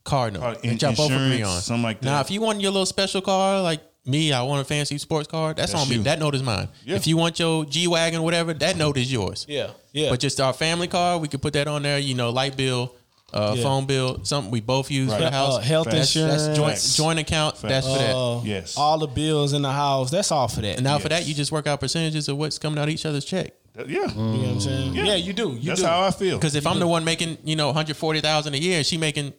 car 0.03 0.29
note. 0.29 0.41
Car- 0.41 0.55
that 0.63 0.81
y'all 0.81 0.95
both 0.95 1.11
agree 1.11 1.25
insurance, 1.37 1.55
on. 1.55 1.61
something 1.61 1.83
like 1.83 2.01
that. 2.01 2.05
Now, 2.05 2.21
if 2.21 2.29
you 2.29 2.41
want 2.41 2.61
your 2.61 2.71
little 2.71 2.85
special 2.85 3.21
car, 3.21 3.61
like 3.61 3.81
me, 4.05 4.33
I 4.33 4.41
want 4.43 4.61
a 4.61 4.65
fancy 4.65 4.97
sports 4.97 5.27
car. 5.27 5.53
That's, 5.53 5.71
That's 5.71 5.83
on 5.83 5.89
me. 5.89 5.95
you. 5.97 6.03
That 6.03 6.19
note 6.19 6.35
is 6.35 6.43
mine. 6.43 6.67
Yeah. 6.85 6.95
If 6.97 7.07
you 7.07 7.15
want 7.17 7.39
your 7.39 7.65
G 7.65 7.87
wagon, 7.87 8.21
whatever, 8.23 8.53
that 8.53 8.75
note 8.77 8.97
is 8.97 9.11
yours. 9.11 9.45
yeah, 9.47 9.71
yeah. 9.93 10.09
But 10.09 10.19
just 10.19 10.39
our 10.41 10.53
family 10.53 10.87
car, 10.87 11.17
we 11.17 11.27
could 11.27 11.41
put 11.41 11.53
that 11.53 11.67
on 11.67 11.83
there. 11.83 11.99
You 11.99 12.13
know, 12.15 12.29
light 12.29 12.57
bill, 12.57 12.93
uh, 13.33 13.53
Yeah. 13.55 13.63
phone 13.63 13.85
bill, 13.85 14.19
something 14.23 14.51
we 14.51 14.59
both 14.61 14.91
use 14.91 15.07
for 15.09 15.13
Right. 15.19 15.25
the 15.25 15.31
house. 15.31 15.55
Uh, 15.57 15.59
health 15.61 15.87
that's, 15.89 16.13
insurance. 16.15 16.43
That's 16.47 16.57
joint, 16.57 16.71
Facts. 16.73 16.95
joint 16.95 17.19
account. 17.19 17.55
That's 17.61 17.87
for 17.87 17.97
that. 17.97 18.15
Uh, 18.15 18.41
Yes. 18.43 18.75
all 18.77 18.97
the 18.99 19.07
bills 19.07 19.53
in 19.53 19.61
the 19.61 19.71
house. 19.71 20.11
That's 20.11 20.31
all 20.31 20.47
for 20.49 20.61
that. 20.61 20.75
And 20.75 20.83
now 20.83 20.97
for 20.99 21.09
that, 21.09 21.25
you 21.25 21.33
just 21.33 21.51
work 21.51 21.65
out 21.67 21.79
percentages 21.79 22.27
of 22.27 22.37
what's 22.37 22.57
coming 22.59 22.77
out 22.79 22.89
of 22.89 22.93
each 22.93 23.05
other's 23.05 23.25
check. 23.25 23.53
That- 23.75 23.89
you 23.89 24.01
yeah. 24.01 24.07
know 24.13 24.37
what 24.37 24.49
I'm 24.49 24.59
saying? 24.59 24.95
Yeah, 24.95 25.15
you 25.15 25.33
do. 25.33 25.53
You 25.59 25.69
That's 25.69 25.81
do. 25.81 25.87
how 25.87 26.01
I 26.03 26.11
feel. 26.11 26.37
Because 26.37 26.53
if 26.55 26.67
I'm 26.67 26.77
the 26.79 26.85
one 26.87 27.03
making, 27.03 27.37
you 27.43 27.55
know, 27.55 27.69
140,000 27.69 28.53
a 28.53 28.57
year 28.59 28.77
and 28.77 28.85
she 28.85 28.97
making 28.97 29.33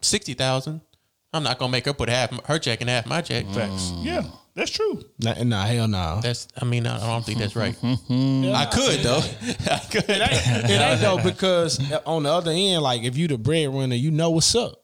60,000, 0.00 0.80
I'm 1.32 1.42
not 1.42 1.58
gonna 1.58 1.72
make 1.72 1.86
her 1.86 1.92
put 1.92 2.08
half 2.08 2.44
her 2.46 2.58
check 2.58 2.80
and 2.80 2.90
half 2.90 3.06
my 3.06 3.20
check. 3.20 3.46
Facts. 3.46 3.92
Mm. 3.92 4.04
Yeah. 4.04 4.22
That's 4.54 4.70
true. 4.70 5.02
Nah, 5.20 5.34
nah, 5.44 5.64
hell 5.64 5.86
no. 5.86 6.20
That's, 6.22 6.48
I 6.60 6.64
mean, 6.64 6.86
I 6.86 6.98
don't 6.98 7.24
think 7.24 7.38
that's 7.38 7.54
right. 7.54 7.74
Mm-hmm. 7.80 8.52
I 8.52 8.66
could 8.66 9.00
though. 9.00 9.18
I 9.72 9.78
could. 9.90 10.04
It 10.10 10.20
ain't, 10.20 10.70
it 10.70 10.80
ain't 10.80 11.00
though 11.00 11.22
because 11.22 11.80
on 12.04 12.24
the 12.24 12.32
other 12.32 12.50
end, 12.50 12.82
like 12.82 13.02
if 13.04 13.16
you 13.16 13.28
the 13.28 13.38
breadwinner, 13.38 13.94
you 13.94 14.10
know 14.10 14.30
what's 14.30 14.54
up. 14.54 14.82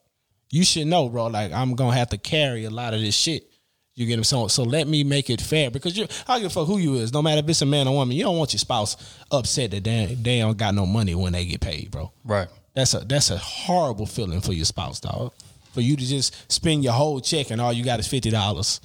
You 0.50 0.64
should 0.64 0.86
know, 0.86 1.08
bro. 1.08 1.26
Like 1.26 1.52
I'm 1.52 1.74
gonna 1.74 1.96
have 1.96 2.10
to 2.10 2.18
carry 2.18 2.64
a 2.64 2.70
lot 2.70 2.94
of 2.94 3.00
this 3.00 3.16
shit. 3.16 3.50
You 3.94 4.06
get 4.06 4.16
them 4.16 4.24
so 4.24 4.46
so 4.46 4.62
let 4.62 4.86
me 4.86 5.04
make 5.04 5.30
it 5.30 5.40
fair 5.40 5.70
because 5.70 5.96
you 5.96 6.04
I 6.28 6.34
don't 6.34 6.42
give 6.42 6.50
a 6.52 6.54
fuck 6.54 6.66
who 6.68 6.78
you 6.78 6.94
is. 6.94 7.12
No 7.12 7.22
matter 7.22 7.40
if 7.40 7.48
it's 7.48 7.62
a 7.62 7.66
man 7.66 7.88
or 7.88 7.94
woman, 7.94 8.16
you 8.16 8.22
don't 8.22 8.38
want 8.38 8.52
your 8.52 8.58
spouse 8.58 8.96
upset 9.32 9.72
that 9.72 9.84
they 9.84 10.16
they 10.20 10.38
don't 10.38 10.56
got 10.56 10.74
no 10.74 10.86
money 10.86 11.14
when 11.14 11.32
they 11.32 11.44
get 11.44 11.60
paid, 11.60 11.90
bro. 11.90 12.12
Right. 12.24 12.48
That's 12.74 12.94
a 12.94 13.00
that's 13.00 13.30
a 13.30 13.38
horrible 13.38 14.06
feeling 14.06 14.40
for 14.40 14.52
your 14.52 14.66
spouse, 14.66 15.00
dog. 15.00 15.32
For 15.76 15.82
you 15.82 15.94
to 15.94 16.06
just 16.06 16.50
spend 16.50 16.82
your 16.82 16.94
whole 16.94 17.20
check 17.20 17.50
and 17.50 17.60
all 17.60 17.70
you 17.70 17.84
got 17.84 18.00
is 18.00 18.08
fifty 18.08 18.30
dollars. 18.30 18.80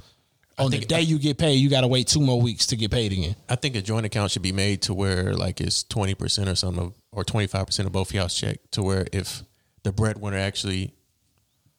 On 0.57 0.69
the 0.69 0.77
think- 0.79 0.89
day 0.89 1.01
you 1.03 1.19
get 1.19 1.37
paid, 1.37 1.53
you 1.53 1.69
got 1.69 1.81
to 1.81 1.87
wait 1.87 2.07
two 2.07 2.19
more 2.19 2.41
weeks 2.41 2.67
to 2.67 2.75
get 2.75 2.91
paid 2.91 3.13
again. 3.13 3.37
I 3.47 3.55
think 3.55 3.77
a 3.77 3.81
joint 3.81 4.05
account 4.05 4.31
should 4.31 4.41
be 4.41 4.51
made 4.51 4.81
to 4.81 4.93
where 4.93 5.33
like 5.33 5.61
it's 5.61 5.85
20% 5.85 6.51
or 6.51 6.55
something 6.55 6.83
of, 6.83 6.93
or 7.13 7.23
25% 7.23 7.85
of 7.85 7.93
both 7.93 8.09
of 8.09 8.15
y'all's 8.15 8.35
check 8.37 8.59
to 8.71 8.83
where 8.83 9.07
if 9.13 9.43
the 9.83 9.93
breadwinner 9.93 10.37
actually 10.37 10.93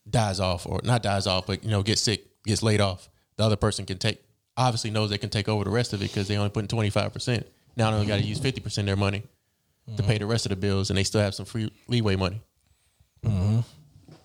dies 0.08 0.40
off 0.40 0.64
or 0.66 0.80
not 0.82 1.02
dies 1.02 1.26
off, 1.26 1.46
but 1.46 1.62
you 1.62 1.70
know, 1.70 1.82
gets 1.82 2.00
sick, 2.00 2.24
gets 2.46 2.62
laid 2.62 2.80
off, 2.80 3.10
the 3.36 3.44
other 3.44 3.56
person 3.56 3.84
can 3.84 3.98
take 3.98 4.22
obviously 4.56 4.90
knows 4.90 5.10
they 5.10 5.18
can 5.18 5.28
take 5.28 5.50
over 5.50 5.64
the 5.64 5.70
rest 5.70 5.92
of 5.92 6.00
it 6.00 6.08
because 6.08 6.26
they 6.26 6.38
only 6.38 6.48
put 6.50 6.62
in 6.62 6.68
25%. 6.68 7.44
Now 7.76 7.90
they 7.90 7.96
only 7.96 8.06
got 8.06 8.16
to 8.16 8.24
use 8.24 8.40
50% 8.40 8.78
of 8.78 8.86
their 8.86 8.96
money 8.96 9.24
to 9.98 10.02
pay 10.02 10.16
the 10.16 10.26
rest 10.26 10.46
of 10.46 10.50
the 10.50 10.56
bills 10.56 10.88
and 10.88 10.96
they 10.96 11.04
still 11.04 11.20
have 11.20 11.34
some 11.34 11.44
free 11.44 11.70
leeway 11.88 12.16
money. 12.16 12.40
Mm-hmm. 13.24 13.60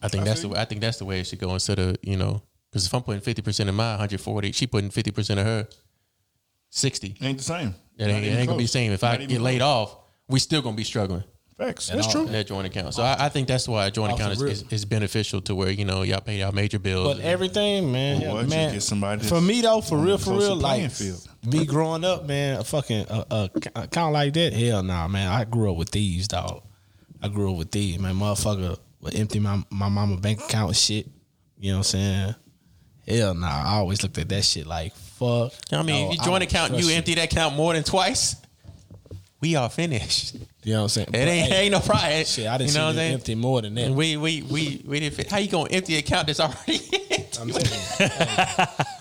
I 0.01 0.07
think 0.07 0.25
that's 0.25 0.41
the 0.41 0.49
way, 0.49 0.59
I 0.59 0.65
think 0.65 0.81
that's 0.81 0.97
the 0.97 1.05
way 1.05 1.19
it 1.19 1.27
should 1.27 1.39
go 1.39 1.53
instead 1.53 1.79
of, 1.79 1.97
you 2.01 2.17
know, 2.17 2.41
because 2.71 2.85
if 2.85 2.93
I'm 2.93 3.01
putting 3.01 3.21
50% 3.21 3.69
of 3.69 3.75
my 3.75 3.91
140, 3.91 4.51
she 4.51 4.67
putting 4.67 4.89
50% 4.89 5.31
of 5.31 5.45
her 5.45 5.67
60. 6.69 7.17
Ain't 7.21 7.37
the 7.37 7.43
same. 7.43 7.75
It 7.97 8.07
ain't, 8.07 8.25
it 8.25 8.29
ain't 8.29 8.47
gonna 8.47 8.57
be 8.57 8.65
the 8.65 8.69
same. 8.69 8.91
If 8.91 9.03
I 9.03 9.13
Not 9.13 9.21
even 9.21 9.29
get 9.29 9.41
laid 9.41 9.59
close. 9.59 9.87
off, 9.89 9.97
we 10.27 10.39
still 10.39 10.61
gonna 10.61 10.75
be 10.75 10.83
struggling. 10.83 11.23
Facts. 11.57 11.89
That's 11.89 12.11
true. 12.11 12.27
That 12.27 12.45
joint 12.45 12.67
account. 12.67 12.93
So 12.93 13.01
I, 13.01 13.15
I 13.25 13.29
think 13.29 13.47
that's 13.47 13.67
why 13.67 13.87
a 13.87 13.91
joint 13.91 14.13
account 14.13 14.33
is, 14.33 14.41
is, 14.43 14.63
is 14.69 14.85
beneficial 14.85 15.41
to 15.41 15.55
where 15.55 15.71
you 15.71 15.85
know 15.85 16.03
y'all 16.03 16.21
pay 16.21 16.37
y'all 16.37 16.51
major 16.51 16.77
bills. 16.77 17.15
But 17.15 17.23
everything, 17.23 17.91
man, 17.91 18.19
Boy, 18.19 18.41
just 18.41 18.49
man. 18.51 18.73
get 18.73 18.83
somebody 18.83 19.23
for 19.23 19.41
me 19.41 19.61
though, 19.61 19.81
for 19.81 19.97
real, 19.97 20.19
for 20.19 20.33
real, 20.33 20.55
like 20.55 20.75
playing 20.75 20.89
field. 20.89 21.27
me 21.47 21.65
growing 21.65 22.03
up, 22.03 22.27
man, 22.27 22.59
a 22.59 22.63
fucking 22.63 23.07
uh, 23.07 23.25
uh, 23.31 23.47
account 23.75 24.13
like 24.13 24.33
that, 24.33 24.53
hell 24.53 24.83
nah, 24.83 25.07
man. 25.07 25.31
I 25.31 25.45
grew 25.45 25.71
up 25.71 25.77
with 25.77 25.89
these, 25.89 26.27
dog. 26.27 26.61
I 27.23 27.29
grew 27.29 27.51
up 27.53 27.57
with 27.57 27.71
these, 27.71 27.97
man. 27.97 28.13
Motherfucker 28.13 28.77
would 29.01 29.15
empty 29.15 29.39
my 29.39 29.63
my 29.69 29.89
mama 29.89 30.17
bank 30.17 30.41
account 30.41 30.69
and 30.69 30.77
shit. 30.77 31.07
You 31.59 31.71
know 31.71 31.79
what 31.79 31.93
I'm 31.93 31.99
saying? 31.99 32.35
Hell 33.07 33.33
nah. 33.33 33.47
I 33.47 33.75
always 33.75 34.03
looked 34.03 34.17
at 34.17 34.29
that 34.29 34.43
shit 34.43 34.67
like 34.67 34.95
fuck. 34.95 35.53
I 35.71 35.81
mean, 35.81 36.05
no, 36.05 36.11
if 36.11 36.17
you 36.17 36.21
I 36.21 36.25
joint 36.25 36.43
account, 36.43 36.77
you 36.77 36.89
empty 36.93 37.15
that 37.15 37.31
account 37.31 37.55
more 37.55 37.73
than 37.73 37.83
twice. 37.83 38.35
We 39.39 39.55
are 39.55 39.69
finished. 39.69 40.35
You 40.67 40.73
know 40.73 40.79
what 40.79 40.83
I'm 40.83 40.89
saying? 40.89 41.07
But, 41.11 41.19
ain't, 41.21 41.47
hey, 41.49 41.61
ain't 41.61 41.71
no 41.71 41.79
pride. 41.79 42.27
Shit, 42.27 42.45
I 42.45 42.57
didn't 42.57 42.67
you 42.67 42.73
see 42.73 42.79
know 42.79 42.91
saying? 42.91 43.13
empty 43.13 43.35
more 43.35 43.61
than 43.61 43.73
that. 43.75 43.89
We 43.89 44.17
we 44.17 44.41
we 44.41 44.83
we 44.85 44.99
didn't 44.99 45.15
fit. 45.15 45.31
How 45.31 45.37
you 45.37 45.47
gonna 45.47 45.69
empty 45.69 45.93
an 45.93 45.99
account 45.99 46.27
that's 46.27 46.41
already? 46.41 46.81
I'm 47.39 47.53
saying, 47.53 48.09
hey, 48.09 48.09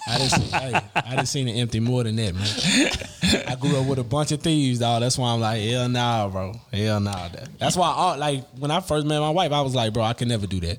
I 0.07 0.19
didn't 0.19 0.31
see, 0.31 0.43
hey, 0.43 0.81
I 0.95 1.11
didn't 1.17 1.27
see 1.27 1.41
it 1.41 1.61
empty 1.61 1.81
more 1.81 2.05
than 2.05 2.15
that, 2.15 2.35
man. 2.37 3.45
I 3.49 3.57
grew 3.57 3.77
up 3.81 3.87
with 3.89 3.99
a 3.99 4.05
bunch 4.05 4.31
of 4.31 4.41
thieves, 4.43 4.79
dog. 4.79 5.03
That's 5.03 5.19
why 5.19 5.33
I'm 5.33 5.41
like, 5.41 5.61
hell 5.63 5.89
nah, 5.89 6.29
bro. 6.29 6.55
Hell 6.73 7.01
nah. 7.01 7.31
That's 7.59 7.77
why, 7.77 7.91
I, 7.91 8.15
like, 8.15 8.45
when 8.59 8.71
I 8.71 8.79
first 8.79 9.07
met 9.07 9.19
my 9.19 9.31
wife, 9.31 9.51
I 9.51 9.63
was 9.63 9.75
like, 9.75 9.93
bro, 9.93 10.05
I 10.05 10.13
can 10.13 10.29
never 10.29 10.47
do 10.47 10.61
that 10.61 10.79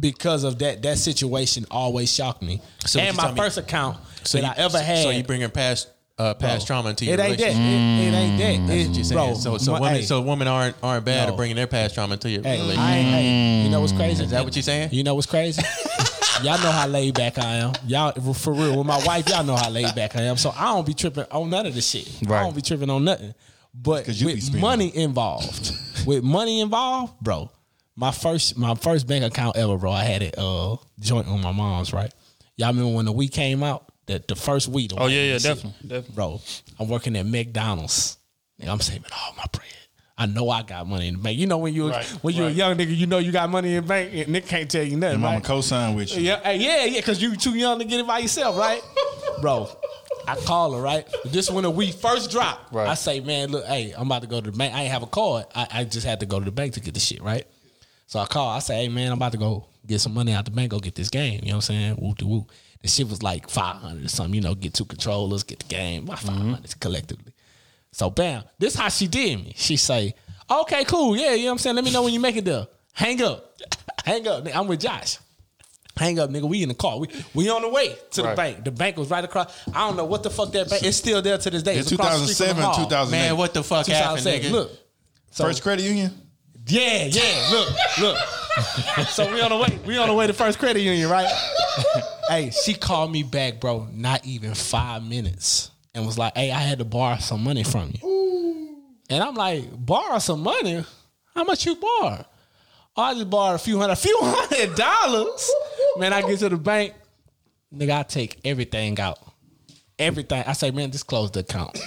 because 0.00 0.44
of 0.44 0.58
that. 0.60 0.80
That 0.82 0.96
situation 0.96 1.66
always 1.70 2.10
shocked 2.10 2.40
me. 2.40 2.62
So 2.86 3.00
and 3.00 3.14
my 3.16 3.24
telling 3.24 3.34
me- 3.36 3.40
first 3.42 3.58
account 3.58 3.98
so 4.24 4.40
that 4.40 4.56
you, 4.56 4.62
I 4.62 4.64
ever 4.64 4.80
had. 4.80 5.02
So 5.02 5.10
you 5.10 5.24
bringing 5.24 5.50
past 5.50 5.88
uh, 6.18 6.34
past 6.34 6.66
bro, 6.66 6.76
trauma 6.76 6.90
into 6.90 7.04
your 7.04 7.14
it 7.14 7.20
ain't 7.20 7.38
that. 7.38 7.50
It, 7.50 7.54
it 7.54 8.14
ain't 8.14 8.38
that. 8.38 8.66
That's 8.66 8.80
It- 8.82 8.86
what 8.88 8.96
you're 8.96 9.04
saying. 9.04 9.18
bro, 9.30 9.34
so 9.34 9.58
so 9.58 9.72
my- 9.72 9.80
women 9.80 9.94
hey, 9.96 10.02
so 10.02 10.20
women 10.20 10.48
aren't 10.48 10.76
aren't 10.82 11.04
bad 11.04 11.26
No. 11.28 11.32
at 11.32 11.36
bringing 11.36 11.56
their 11.56 11.66
past 11.66 11.94
trauma 11.94 12.14
into 12.14 12.30
your 12.30 12.42
Hey, 12.42 12.52
relationship. 12.60 12.80
I 12.80 12.96
ain't, 12.96 13.08
hey, 13.08 13.62
you 13.64 13.70
know 13.70 13.80
what's 13.80 13.92
crazy? 13.92 14.24
Is 14.24 14.30
that 14.30 14.44
what 14.44 14.54
you're 14.54 14.62
saying? 14.62 14.90
You 14.92 15.04
know 15.04 15.14
what's 15.14 15.26
crazy? 15.26 15.62
y'all 16.42 16.58
know 16.58 16.70
how 16.70 16.86
laid 16.86 17.14
back 17.14 17.38
I 17.38 17.56
am. 17.56 17.72
Y'all 17.86 18.12
for 18.34 18.52
real. 18.52 18.78
With 18.78 18.86
my 18.86 19.02
wife, 19.04 19.28
y'all 19.28 19.44
know 19.44 19.56
how 19.56 19.70
laid 19.70 19.94
back 19.94 20.16
I 20.16 20.22
am. 20.22 20.36
So 20.36 20.50
I 20.56 20.72
don't 20.74 20.86
be 20.86 20.94
tripping 20.94 21.24
on 21.30 21.50
none 21.50 21.66
of 21.66 21.74
this 21.74 21.88
shit. 21.88 22.08
Right. 22.26 22.40
I 22.40 22.42
don't 22.44 22.54
be 22.54 22.62
tripping 22.62 22.90
on 22.90 23.04
nothing. 23.04 23.34
But 23.74 24.04
'Cause 24.04 24.20
you 24.20 24.26
with 24.26 24.54
money 24.54 24.94
involved, 24.94 25.72
with 26.06 26.22
money 26.22 26.60
involved, 26.60 27.14
bro. 27.22 27.50
My 27.96 28.10
first 28.10 28.56
my 28.58 28.74
first 28.74 29.06
bank 29.06 29.24
account 29.24 29.56
ever, 29.56 29.76
bro. 29.78 29.90
I 29.92 30.04
had 30.04 30.22
it 30.22 30.34
uh 30.38 30.76
joint 31.00 31.26
on 31.28 31.40
my 31.40 31.52
mom's, 31.52 31.92
right? 31.92 32.12
Y'all 32.56 32.68
remember 32.68 32.94
when 32.94 33.06
the 33.06 33.12
Wii 33.14 33.30
came 33.32 33.62
out? 33.62 33.90
That 34.06 34.26
the 34.28 34.34
first 34.36 34.68
week. 34.68 34.90
the 34.90 34.96
Oh 35.00 35.06
yeah, 35.06 35.22
yeah, 35.22 35.32
shit. 35.34 35.42
definitely, 35.42 35.88
definitely. 35.88 36.14
Bro, 36.14 36.40
I'm 36.80 36.88
working 36.88 37.16
at 37.16 37.26
McDonald's. 37.26 38.18
And 38.58 38.70
I'm 38.70 38.80
saving 38.80 39.04
all 39.12 39.34
my 39.36 39.44
bread. 39.52 39.66
I 40.16 40.26
know 40.26 40.48
I 40.50 40.62
got 40.62 40.86
money 40.86 41.08
in 41.08 41.14
the 41.16 41.20
bank. 41.20 41.36
You 41.38 41.46
know 41.46 41.58
when 41.58 41.74
you 41.74 41.90
Right, 41.90 42.04
when 42.22 42.34
you're 42.34 42.46
right. 42.46 42.52
a 42.52 42.56
young 42.56 42.76
nigga, 42.76 42.96
you 42.96 43.06
know 43.06 43.18
you 43.18 43.32
got 43.32 43.50
money 43.50 43.74
in 43.74 43.82
the 43.82 43.88
bank, 43.88 44.10
and 44.14 44.28
Nick 44.28 44.46
can't 44.46 44.70
tell 44.70 44.84
you 44.84 44.96
nothing. 44.96 45.14
Your 45.14 45.20
mama 45.20 45.36
right? 45.36 45.44
co-sign 45.44 45.94
with 45.96 46.14
you. 46.16 46.22
Yeah, 46.22 46.40
hey, 46.44 46.58
yeah, 46.58 46.84
yeah, 46.84 47.00
because 47.00 47.20
you 47.20 47.34
too 47.34 47.56
young 47.56 47.78
to 47.80 47.84
get 47.84 47.98
it 47.98 48.06
by 48.06 48.18
yourself, 48.18 48.56
right? 48.56 48.80
Bro, 49.40 49.68
I 50.28 50.36
call 50.36 50.74
her, 50.74 50.80
right? 50.82 51.08
This 51.24 51.50
when 51.50 51.64
the 51.64 51.70
we 51.70 51.90
first 51.90 52.30
dropped. 52.30 52.72
Right. 52.72 52.86
I 52.88 52.94
say, 52.94 53.18
man, 53.20 53.50
look, 53.50 53.64
hey, 53.64 53.92
I'm 53.96 54.06
about 54.06 54.22
to 54.22 54.28
go 54.28 54.40
to 54.40 54.50
the 54.50 54.56
bank. 54.56 54.74
I 54.74 54.82
ain't 54.82 54.92
have 54.92 55.02
a 55.02 55.06
card. 55.08 55.46
I, 55.56 55.66
I 55.72 55.84
just 55.84 56.06
had 56.06 56.20
to 56.20 56.26
go 56.26 56.38
to 56.38 56.44
the 56.44 56.52
bank 56.52 56.74
to 56.74 56.80
get 56.80 56.94
the 56.94 57.00
shit, 57.00 57.20
right? 57.22 57.46
So 58.06 58.20
I 58.20 58.26
call. 58.26 58.48
I 58.48 58.60
say, 58.60 58.82
hey, 58.82 58.88
man, 58.88 59.10
I'm 59.10 59.18
about 59.18 59.32
to 59.32 59.38
go 59.38 59.66
get 59.86 60.00
some 60.00 60.14
money 60.14 60.32
out 60.32 60.44
the 60.44 60.50
bank, 60.52 60.70
go 60.70 60.78
get 60.78 60.94
this 60.94 61.08
game. 61.08 61.40
You 61.42 61.48
know 61.50 61.56
what 61.56 61.70
I'm 61.70 61.74
saying? 61.74 61.94
Whoop 61.96 62.18
de 62.18 62.26
whoop. 62.26 62.50
The 62.82 62.88
shit 62.88 63.08
was 63.08 63.22
like 63.22 63.48
500 63.48 64.04
or 64.04 64.08
something, 64.08 64.34
you 64.34 64.40
know, 64.40 64.54
get 64.54 64.74
two 64.74 64.84
controllers, 64.84 65.44
get 65.44 65.60
the 65.60 65.66
game, 65.66 66.06
my 66.06 66.16
500 66.16 66.42
mm-hmm. 66.42 66.78
collectively. 66.80 67.32
So 67.92 68.10
bam, 68.10 68.42
this 68.58 68.74
how 68.74 68.88
she 68.88 69.06
did 69.06 69.44
me. 69.44 69.52
She 69.56 69.76
say, 69.76 70.14
okay, 70.50 70.84
cool, 70.84 71.16
yeah, 71.16 71.32
you 71.32 71.42
know 71.42 71.46
what 71.46 71.52
I'm 71.52 71.58
saying? 71.58 71.76
Let 71.76 71.84
me 71.84 71.92
know 71.92 72.02
when 72.02 72.12
you 72.12 72.20
make 72.20 72.36
it 72.36 72.44
there. 72.44 72.66
Hang 72.92 73.22
up. 73.22 73.56
Hang 74.04 74.26
up. 74.26 74.46
I'm 74.54 74.66
with 74.66 74.80
Josh. 74.80 75.18
Hang 75.96 76.18
up, 76.18 76.30
nigga. 76.30 76.48
We 76.48 76.62
in 76.62 76.70
the 76.70 76.74
car. 76.74 76.98
We 76.98 77.08
we 77.34 77.50
on 77.50 77.62
the 77.62 77.68
way 77.68 77.94
to 78.12 78.22
the 78.22 78.28
Right. 78.28 78.36
bank. 78.36 78.64
The 78.64 78.70
bank 78.70 78.96
was 78.96 79.10
right 79.10 79.22
across. 79.22 79.52
I 79.74 79.86
don't 79.86 79.96
know 79.96 80.06
what 80.06 80.22
the 80.22 80.30
fuck 80.30 80.50
that 80.52 80.70
bank. 80.70 80.82
It's 80.82 80.96
still 80.96 81.20
there 81.20 81.36
to 81.36 81.50
this 81.50 81.62
day. 81.62 81.76
It's 81.76 81.92
across 81.92 82.18
the 82.20 82.32
street 82.32 82.48
from 82.48 82.56
2007, 82.56 82.56
the 82.56 82.62
mall. 82.62 82.74
2008. 82.88 83.10
Man, 83.10 83.36
what 83.36 83.54
the 83.54 83.62
fuck 83.62 83.86
happened, 83.86 84.24
2007. 84.24 84.40
nigga? 84.40 84.52
Look. 84.52 84.70
So, 85.30 85.44
First 85.44 85.62
credit 85.62 85.82
union. 85.84 86.10
yeah, 86.66 87.04
yeah. 87.04 87.48
Look, 87.50 87.68
look. 88.00 88.18
so 89.08 89.32
we 89.32 89.40
on 89.40 89.50
the 89.50 89.56
way. 89.56 89.78
We 89.86 89.98
on 89.98 90.08
the 90.08 90.14
way 90.14 90.26
to 90.26 90.32
First 90.32 90.58
Credit 90.58 90.80
Union, 90.80 91.08
right? 91.08 91.26
hey, 92.28 92.50
she 92.50 92.74
called 92.74 93.10
me 93.10 93.22
back, 93.22 93.60
bro. 93.60 93.88
Not 93.92 94.26
even 94.26 94.54
five 94.54 95.02
minutes, 95.02 95.70
and 95.94 96.04
was 96.04 96.18
like, 96.18 96.36
"Hey, 96.36 96.50
I 96.50 96.58
had 96.58 96.78
to 96.78 96.84
borrow 96.84 97.16
some 97.16 97.42
money 97.42 97.64
from 97.64 97.92
you." 97.94 98.78
And 99.08 99.22
I'm 99.22 99.34
like, 99.34 99.64
"Borrow 99.74 100.18
some 100.18 100.42
money? 100.42 100.84
How 101.34 101.44
much 101.44 101.66
you 101.66 101.76
borrow?" 101.76 102.24
Oh, 102.94 103.02
I 103.02 103.14
just 103.14 103.30
borrowed 103.30 103.54
a 103.54 103.58
few 103.58 103.78
hundred, 103.78 103.94
a 103.94 103.96
few 103.96 104.18
hundred 104.20 104.74
dollars. 104.74 105.50
Man, 105.96 106.12
I 106.12 106.20
get 106.20 106.38
to 106.40 106.50
the 106.50 106.56
bank, 106.58 106.94
nigga. 107.74 108.00
I 108.00 108.02
take 108.02 108.38
everything 108.44 109.00
out, 109.00 109.18
everything. 109.98 110.44
I 110.46 110.52
say, 110.52 110.70
man, 110.70 110.90
just 110.90 111.06
close 111.06 111.30
the 111.30 111.40
account. 111.40 111.78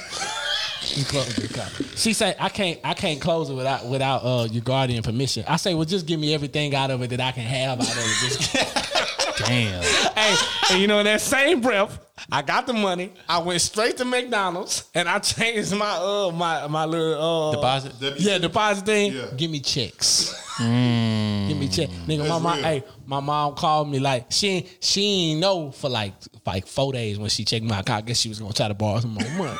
You 0.96 1.04
close 1.04 1.36
the. 1.36 1.96
She 1.98 2.14
said, 2.14 2.38
I 2.40 2.48
can't 2.48 2.80
I 2.84 2.94
can't 2.94 3.20
close 3.20 3.50
it 3.50 3.54
without 3.54 3.86
without 3.86 4.24
uh, 4.24 4.48
your 4.50 4.64
guardian 4.64 5.04
permission. 5.04 5.44
I 5.48 5.58
say, 5.58 5.74
well, 5.74 5.84
just 5.86 6.06
give 6.06 6.20
me 6.20 6.34
everything 6.34 6.74
out 6.74 6.90
of 6.90 7.02
it 7.02 7.10
that 7.10 7.20
I 7.20 7.34
can 7.34 7.44
have 7.44 7.80
out 7.82 7.90
of 7.90 7.98
it. 7.98 9.36
Damn. 9.46 9.84
hey, 9.84 10.36
and 10.72 10.82
you 10.82 10.88
know, 10.88 11.00
in 11.00 11.06
that 11.06 11.20
same 11.20 11.60
breath, 11.60 12.00
I 12.32 12.42
got 12.42 12.66
the 12.66 12.74
money. 12.74 13.12
I 13.28 13.40
went 13.40 13.60
straight 13.62 13.98
to 13.98 14.06
McDonald's 14.06 14.86
and 14.96 15.08
I 15.10 15.20
changed 15.34 15.76
my 15.76 15.92
uh 15.98 16.32
my 16.34 16.66
my 16.68 16.86
little 16.86 17.52
uh 17.52 17.52
Deposit. 17.56 17.94
Yeah, 18.20 18.38
deposit 18.38 18.86
thing. 18.86 19.12
Yeah. 19.14 19.26
Give 19.36 19.52
me 19.52 19.60
checks. 19.60 20.34
Give 20.58 21.58
me 21.58 21.68
check. 21.68 21.90
Nigga, 21.90 22.20
my 22.20 22.28
That's 22.30 22.42
mom, 22.44 22.60
hey, 22.60 22.84
my 23.06 23.20
mom 23.20 23.56
called 23.56 23.90
me 23.90 24.00
like 24.00 24.28
she 24.32 24.48
ain't- 24.48 24.68
she 24.80 25.02
ain't 25.32 25.42
know 25.42 25.72
for 25.72 25.90
like 25.90 26.14
like 26.46 26.66
four 26.68 26.94
days 26.94 27.20
when 27.20 27.30
she 27.30 27.44
checked 27.44 27.66
my 27.66 27.80
account. 27.82 28.04
I 28.04 28.08
guess 28.08 28.18
she 28.20 28.30
was 28.30 28.40
gonna 28.40 28.54
try 28.54 28.70
to 28.70 28.74
borrow 28.74 29.02
some 29.02 29.16
more 29.16 29.30
money. 29.32 29.58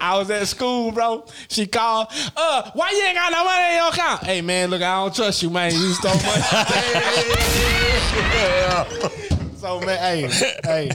I 0.00 0.18
was 0.18 0.28
at 0.30 0.48
school, 0.48 0.90
bro. 0.90 1.24
She 1.48 1.66
called, 1.66 2.08
uh, 2.36 2.70
why 2.74 2.90
you 2.90 3.02
ain't 3.04 3.14
got 3.16 3.30
no 3.30 3.44
money 3.44 3.68
in 3.70 3.74
your 3.76 3.88
account? 3.90 4.24
Hey 4.24 4.40
man, 4.40 4.70
look, 4.70 4.82
I 4.82 4.96
don't 5.04 5.14
trust 5.14 5.42
you, 5.44 5.50
man. 5.50 5.72
You 5.72 5.92
stole 5.92 6.16
money. 6.16 6.42
so 9.58 9.80
man, 9.80 9.98
hey, 9.98 10.20
hey. 10.64 10.90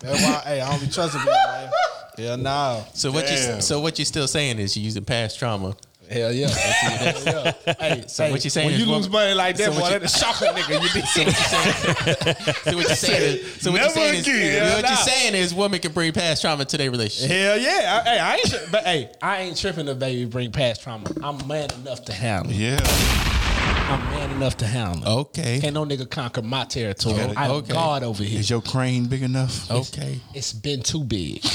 That's 0.00 0.22
why 0.22 0.42
hey, 0.46 0.60
I 0.60 0.70
don't 0.70 0.80
be 0.80 0.92
trusting 0.92 1.20
people, 1.20 1.34
man. 1.34 1.70
Hell 2.16 2.36
no. 2.36 2.84
So 2.94 3.10
what 3.12 3.26
Damn. 3.26 3.56
you 3.56 3.62
so 3.62 3.80
what 3.80 3.98
you're 3.98 4.06
still 4.06 4.28
saying 4.28 4.58
is 4.58 4.76
you're 4.76 4.84
using 4.84 5.04
past 5.04 5.38
trauma. 5.38 5.76
Hell 6.10 6.32
yeah. 6.32 6.48
Hell 6.48 7.22
yeah. 7.66 7.74
Hey, 7.78 8.04
So 8.06 8.30
what 8.30 8.44
you 8.44 8.50
saying 8.50 8.66
when 8.66 8.74
is 8.74 8.80
you 8.82 8.90
what- 8.90 8.96
lose 8.98 9.08
money 9.08 9.32
like 9.34 9.56
that, 9.56 9.64
so 9.72 9.78
boy, 9.78 9.80
what 9.80 9.92
you- 9.94 9.98
that 10.00 10.10
shock 10.10 10.40
a 10.42 10.44
nigga. 10.46 10.82
You 10.82 10.88
did 10.90 12.54
So 12.70 12.76
what 12.76 12.86
you're 12.88 12.94
saying 12.96 13.38
is 13.38 13.62
so 13.62 13.70
what 13.72 13.80
you're 13.80 13.88
Never 13.88 13.94
saying 13.94 14.14
is 14.16 14.26
again. 14.28 14.62
what 14.74 14.80
you're 14.82 14.90
Nah. 14.90 14.96
saying 14.96 15.34
is 15.34 15.54
women 15.54 15.80
can 15.80 15.92
bring 15.92 16.12
past 16.12 16.42
trauma 16.42 16.64
to 16.66 16.76
their 16.76 16.90
relationship. 16.90 17.30
Hell 17.34 17.58
yeah. 17.58 18.02
I, 18.04 18.08
hey, 18.08 18.18
I 18.18 18.34
ain't 18.36 18.54
but 18.70 18.84
hey, 18.84 19.10
I 19.22 19.40
ain't 19.42 19.56
tripping 19.56 19.88
if 19.88 19.98
baby 19.98 20.26
bring 20.26 20.52
past 20.52 20.82
trauma. 20.82 21.06
I'm 21.22 21.46
man 21.48 21.70
enough 21.80 22.04
to 22.04 22.12
handle. 22.12 22.52
Yeah. 22.52 22.78
I'm 23.86 24.00
man 24.10 24.30
enough 24.30 24.56
to 24.58 24.66
handle. 24.66 25.18
Okay. 25.20 25.60
Can't 25.60 25.74
no 25.74 25.84
nigga 25.84 26.08
conquer 26.08 26.42
my 26.42 26.64
territory. 26.64 27.20
Okay. 27.20 27.34
I'm 27.36 27.50
Okay. 27.50 27.72
God 27.72 28.02
over 28.02 28.22
here. 28.24 28.40
Is 28.40 28.48
your 28.50 28.62
crane 28.62 29.06
big 29.06 29.22
enough? 29.22 29.70
Okay. 29.70 30.20
It's 30.34 30.52
been 30.52 30.82
too 30.82 31.04
big. 31.04 31.44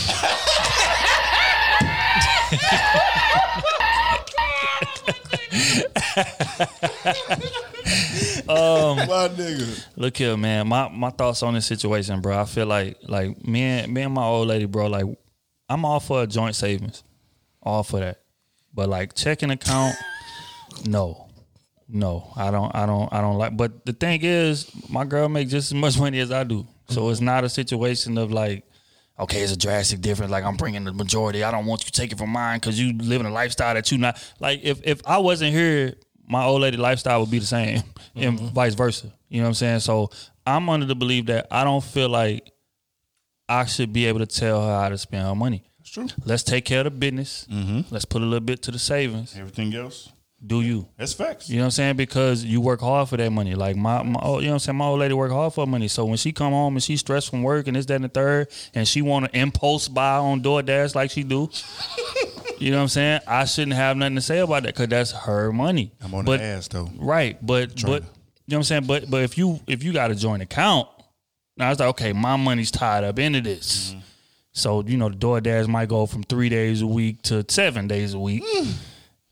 Um, 8.50 8.98
my 8.98 9.30
nigga. 9.30 9.86
Look 9.96 10.18
here, 10.18 10.36
man. 10.36 10.68
My 10.68 10.90
my 10.90 11.12
thoughts 11.12 11.44
on 11.44 11.54
this 11.54 11.68
situation, 11.68 12.20
bro. 12.20 12.40
I 12.40 12.46
feel 12.46 12.66
like 12.66 12.98
like 13.08 13.46
me 13.46 13.62
and 13.62 13.94
me 13.94 14.02
and 14.02 14.14
my 14.14 14.24
old 14.24 14.48
lady, 14.48 14.66
bro. 14.66 14.88
Like 14.88 15.06
I'm 15.70 15.86
all 15.86 16.00
for 16.00 16.24
a 16.24 16.28
joint 16.28 16.56
savings, 16.56 17.04
all 17.62 17.84
for 17.84 18.00
that. 18.00 18.22
But 18.74 18.90
like 18.90 19.14
checking 19.14 19.52
account, 19.52 19.96
no, 20.88 21.29
no. 21.90 22.32
I 22.36 22.52
don't. 22.52 22.74
I 22.76 22.86
don't. 22.86 23.12
I 23.12 23.22
don't 23.22 23.38
like. 23.38 23.58
But 23.58 23.86
the 23.86 23.94
thing 23.94 24.22
is, 24.24 24.72
my 24.90 25.06
girl 25.06 25.28
makes 25.28 25.52
just 25.52 25.72
as 25.72 25.76
much 25.76 26.00
money 26.06 26.20
as 26.20 26.32
I 26.32 26.44
do, 26.44 26.68
so 26.88 27.10
it's 27.10 27.22
not 27.22 27.44
a 27.44 27.50
situation 27.50 28.18
of 28.18 28.32
like. 28.32 28.64
Okay, 29.20 29.42
it's 29.42 29.52
a 29.52 29.58
drastic 29.58 30.00
difference. 30.00 30.32
Like 30.32 30.46
I'm 30.46 30.56
bringing 30.56 30.86
the 30.86 30.94
majority. 30.94 31.44
I 31.44 31.52
don't 31.52 31.66
want 31.66 31.82
you 31.84 31.92
to 31.92 31.92
take 31.92 32.18
from 32.18 32.30
mine 32.30 32.60
because 32.60 32.80
you 32.80 32.98
living 32.98 33.28
a 33.28 33.32
lifestyle 33.32 33.74
that 33.74 33.92
you 33.92 33.98
not 33.98 34.18
like. 34.40 34.62
If 34.64 34.82
if 34.86 35.06
I 35.06 35.18
wasn't 35.18 35.54
here, 35.54 35.96
my 36.26 36.46
old 36.46 36.62
lady 36.62 36.78
lifestyle 36.78 37.20
would 37.20 37.32
be 37.32 37.40
the 37.40 37.46
same, 37.46 37.84
and 38.16 38.40
mm-hmm. 38.40 38.48
vice 38.54 38.76
versa. 38.76 39.12
You 39.28 39.40
know 39.40 39.44
what 39.44 39.50
I'm 39.50 39.54
saying? 39.56 39.80
So 39.82 40.10
I'm 40.46 40.70
under 40.70 40.86
the 40.86 40.96
belief 40.96 41.26
that 41.26 41.48
I 41.52 41.64
don't 41.64 41.84
feel 41.84 42.08
like 42.08 42.50
I 43.50 43.66
should 43.66 43.92
be 43.92 44.06
able 44.06 44.20
to 44.20 44.26
tell 44.26 44.62
her 44.62 44.82
how 44.82 44.90
to 44.90 44.98
spend 44.98 45.28
her 45.28 45.36
money. 45.36 45.70
That's 45.80 45.90
true. 45.90 46.08
Let's 46.24 46.44
take 46.44 46.66
care 46.66 46.80
of 46.80 46.86
the 46.86 46.92
business. 46.92 47.48
Mm-hmm. 47.52 47.94
Let's 47.94 48.06
put 48.06 48.22
a 48.22 48.26
little 48.26 48.46
bit 48.46 48.62
to 48.64 48.72
the 48.72 48.80
savings. 48.80 49.36
Everything 49.36 49.74
else? 49.74 50.12
Do 50.46 50.62
you? 50.62 50.88
That's 50.98 51.14
facts. 51.14 51.50
You 51.50 51.58
know 51.58 51.64
what 51.64 51.66
I'm 51.66 51.72
saying? 51.72 51.96
Because 51.98 52.46
you 52.46 52.62
work 52.62 52.80
hard 52.80 53.10
for 53.10 53.18
that 53.18 53.30
money. 53.30 53.56
Like 53.56 53.76
my, 53.76 54.04
my 54.04 54.20
oh, 54.24 54.40
you 54.40 54.46
know 54.46 54.52
what 54.52 54.54
I'm 54.54 54.60
saying? 54.60 54.78
My 54.78 54.86
old 54.86 55.00
lady 55.00 55.14
work 55.14 55.32
hard 55.32 55.54
for 55.54 55.68
money. 55.68 55.90
So 55.90 56.06
when 56.06 56.18
she 56.18 56.32
come 56.32 56.54
home 56.54 56.76
and 56.76 56.84
she 56.84 56.96
stressed 56.96 57.30
from 57.30 57.44
work 57.44 57.68
and 57.68 57.76
this, 57.76 57.86
that, 57.88 57.96
and 57.96 58.06
the 58.06 58.10
third, 58.10 58.48
and 58.74 58.88
she 58.88 59.02
want 59.02 59.26
to 59.26 59.38
impulse 59.38 59.90
buy 59.90 60.18
on 60.18 60.42
DoorDash 60.42 60.96
like 60.96 61.12
she 61.12 61.24
do, 61.24 61.50
you 62.58 62.72
know 62.72 62.78
what 62.78 62.84
I'm 62.84 62.88
saying? 62.88 63.22
I 63.28 63.44
shouldn't 63.46 63.76
have 63.76 63.98
nothing 63.98 64.16
to 64.16 64.22
say 64.22 64.40
about 64.40 64.64
that 64.64 64.76
because 64.76 64.88
that's 64.88 65.12
her 65.12 65.52
money. 65.52 65.92
I'm 66.02 66.14
on 66.14 66.24
but, 66.24 66.38
the 66.38 66.44
ass 66.44 66.70
though. 66.70 66.90
Right, 66.98 67.38
but 67.46 67.76
but 67.84 68.04
you 68.50 68.56
know 68.56 68.58
what 68.58 68.58
I'm 68.58 68.64
saying. 68.64 68.86
But 68.86 69.10
but 69.10 69.24
if 69.24 69.38
you 69.38 69.60
if 69.68 69.84
you 69.84 69.92
got 69.92 70.10
a 70.10 70.16
joint 70.16 70.42
account, 70.42 70.88
now 71.58 71.70
it's 71.72 71.82
like 71.82 71.90
okay, 71.90 72.14
my 72.14 72.38
money's 72.38 72.72
tied 72.72 73.04
up 73.04 73.20
into 73.20 73.42
this. 73.42 73.90
Mm-hmm. 73.90 74.00
So 74.54 74.84
you 74.86 74.98
know 74.98 75.10
the 75.10 75.18
DoorDash 75.18 75.68
might 75.68 75.90
go 75.90 76.06
from 76.06 76.24
three 76.24 76.50
days 76.50 76.82
a 76.82 76.88
week 76.88 77.22
to 77.24 77.46
seven 77.48 77.88
days 77.88 78.14
a 78.14 78.20
week, 78.20 78.44
mm. 78.44 78.74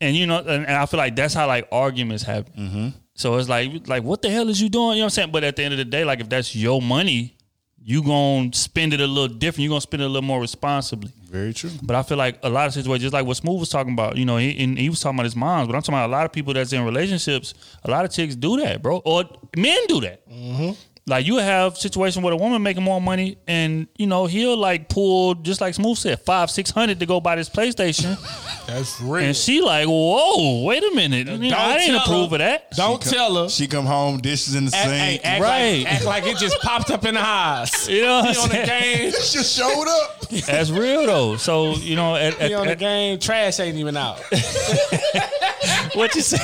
And 0.00 0.16
you 0.16 0.26
know, 0.26 0.38
and, 0.38 0.66
I 0.66 0.86
feel 0.86 0.98
like 0.98 1.16
that's 1.16 1.34
how 1.34 1.46
like 1.46 1.68
arguments 1.72 2.22
happen. 2.22 2.52
Mm-hmm. 2.56 2.88
So 3.14 3.36
it's 3.36 3.48
like 3.48 3.88
like 3.88 4.02
what 4.02 4.22
the 4.22 4.30
hell 4.30 4.48
is 4.48 4.60
you 4.60 4.68
doing? 4.68 4.90
You 4.90 4.94
know 4.96 5.00
what 5.00 5.04
I'm 5.04 5.10
saying? 5.10 5.30
But 5.32 5.44
at 5.44 5.56
the 5.56 5.64
end 5.64 5.74
of 5.74 5.78
the 5.78 5.84
day, 5.84 6.04
like 6.04 6.20
if 6.20 6.28
that's 6.28 6.54
your 6.54 6.80
money, 6.80 7.36
you 7.82 8.02
gonna 8.02 8.52
spend 8.52 8.92
it 8.92 9.00
a 9.00 9.06
little 9.06 9.34
different. 9.34 9.64
You 9.64 9.70
are 9.70 9.74
gonna 9.74 9.80
spend 9.80 10.02
it 10.02 10.06
a 10.06 10.08
little 10.08 10.26
more 10.26 10.40
responsibly. 10.40 11.10
Very 11.30 11.52
true. 11.52 11.70
But 11.82 11.96
I 11.96 12.02
feel 12.02 12.16
like 12.16 12.38
a 12.42 12.48
lot 12.48 12.66
of 12.66 12.74
situations, 12.74 13.02
just 13.02 13.14
like 13.14 13.26
what 13.26 13.36
Smooth 13.36 13.60
was 13.60 13.68
talking 13.68 13.92
about, 13.92 14.16
you 14.16 14.24
know, 14.24 14.36
he, 14.38 14.62
and 14.62 14.78
he 14.78 14.88
was 14.88 15.00
talking 15.00 15.16
about 15.16 15.24
his 15.24 15.36
moms, 15.36 15.66
but 15.66 15.76
I'm 15.76 15.82
talking 15.82 15.94
about 15.94 16.08
a 16.08 16.12
lot 16.12 16.24
of 16.24 16.32
people 16.32 16.54
that's 16.54 16.72
in 16.72 16.84
relationships. 16.84 17.54
A 17.84 17.90
lot 17.90 18.04
of 18.04 18.10
chicks 18.10 18.34
do 18.34 18.56
that, 18.58 18.82
bro, 18.82 18.98
or 19.04 19.24
men 19.56 19.86
do 19.88 20.00
that. 20.00 20.28
Mm-hmm. 20.30 20.72
Like 21.08 21.26
you 21.26 21.36
have 21.38 21.76
situation 21.78 22.22
where 22.22 22.32
a 22.32 22.36
woman 22.36 22.62
making 22.62 22.82
more 22.82 23.00
money, 23.00 23.38
and 23.46 23.86
you 23.96 24.06
know 24.06 24.26
he'll 24.26 24.56
like 24.56 24.88
pull 24.88 25.34
just 25.34 25.60
like 25.60 25.74
Smooth 25.74 25.96
said, 25.98 26.20
five 26.20 26.50
six 26.50 26.70
hundred 26.70 27.00
to 27.00 27.06
go 27.06 27.20
buy 27.20 27.36
this 27.36 27.48
PlayStation, 27.48 28.16
That's 28.66 29.00
real. 29.00 29.24
and 29.24 29.36
she 29.36 29.60
like, 29.62 29.86
whoa, 29.88 30.62
wait 30.64 30.84
a 30.84 30.94
minute, 30.94 31.28
I 31.28 31.78
didn't 31.78 31.94
approve 32.02 32.30
her. 32.30 32.34
of 32.36 32.38
that. 32.40 32.70
Don't 32.72 33.00
tell 33.00 33.42
her. 33.42 33.48
She 33.48 33.66
come 33.66 33.86
home, 33.86 34.18
dishes 34.18 34.54
in 34.54 34.66
the 34.66 34.76
Act, 34.76 34.88
sink. 34.88 35.00
hey, 35.00 35.18
act 35.24 35.42
Right. 35.42 35.78
like, 35.84 35.92
act 35.94 36.04
like 36.04 36.26
it 36.26 36.36
just 36.36 36.60
popped 36.60 36.90
up 36.90 37.04
in 37.06 37.14
the 37.14 37.20
house. 37.22 37.88
You 37.98 38.02
know 38.02 38.20
what 38.20 38.36
He 38.36 38.36
I'm 38.36 38.42
on 38.42 38.48
the 38.50 38.66
saying? 38.66 39.00
game. 39.02 39.10
just 39.12 39.56
showed 39.56 39.88
up. 39.88 40.28
That's 40.46 40.70
real 40.70 41.06
though. 41.06 41.36
So 41.36 41.74
you 41.76 41.96
know, 41.96 42.16
at, 42.16 42.34
He 42.34 42.52
on 42.54 42.62
at, 42.68 42.78
the 42.78 42.84
at, 42.84 42.90
game. 42.90 43.18
Trash 43.18 43.58
ain't 43.60 43.76
even 43.78 43.96
out. 43.96 44.18
what 45.94 46.14
you 46.14 46.20
say? 46.22 46.38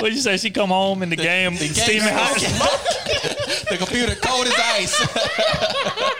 What 0.00 0.12
you 0.12 0.18
say? 0.18 0.36
She 0.36 0.50
come 0.50 0.70
home 0.70 1.02
in 1.02 1.10
the 1.10 1.16
game, 1.16 1.54
steaming 1.56 2.02
hot. 2.12 3.33
The 3.78 3.84
computer 3.84 4.14
cold 4.16 4.46
as 4.46 4.54
ice. 4.54 5.00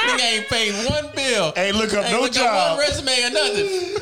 Nigga 0.00 0.20
ain't 0.20 0.48
paid 0.48 0.72
one 0.88 1.10
bill. 1.14 1.52
Ain't 1.56 1.76
look 1.76 1.92
up 1.94 2.04
Ain't 2.04 2.12
no 2.12 2.20
look 2.20 2.30
up 2.30 2.34
job. 2.36 2.78
one 2.78 2.86
resume 2.86 3.22
or 3.24 3.30
nothing. 3.30 3.96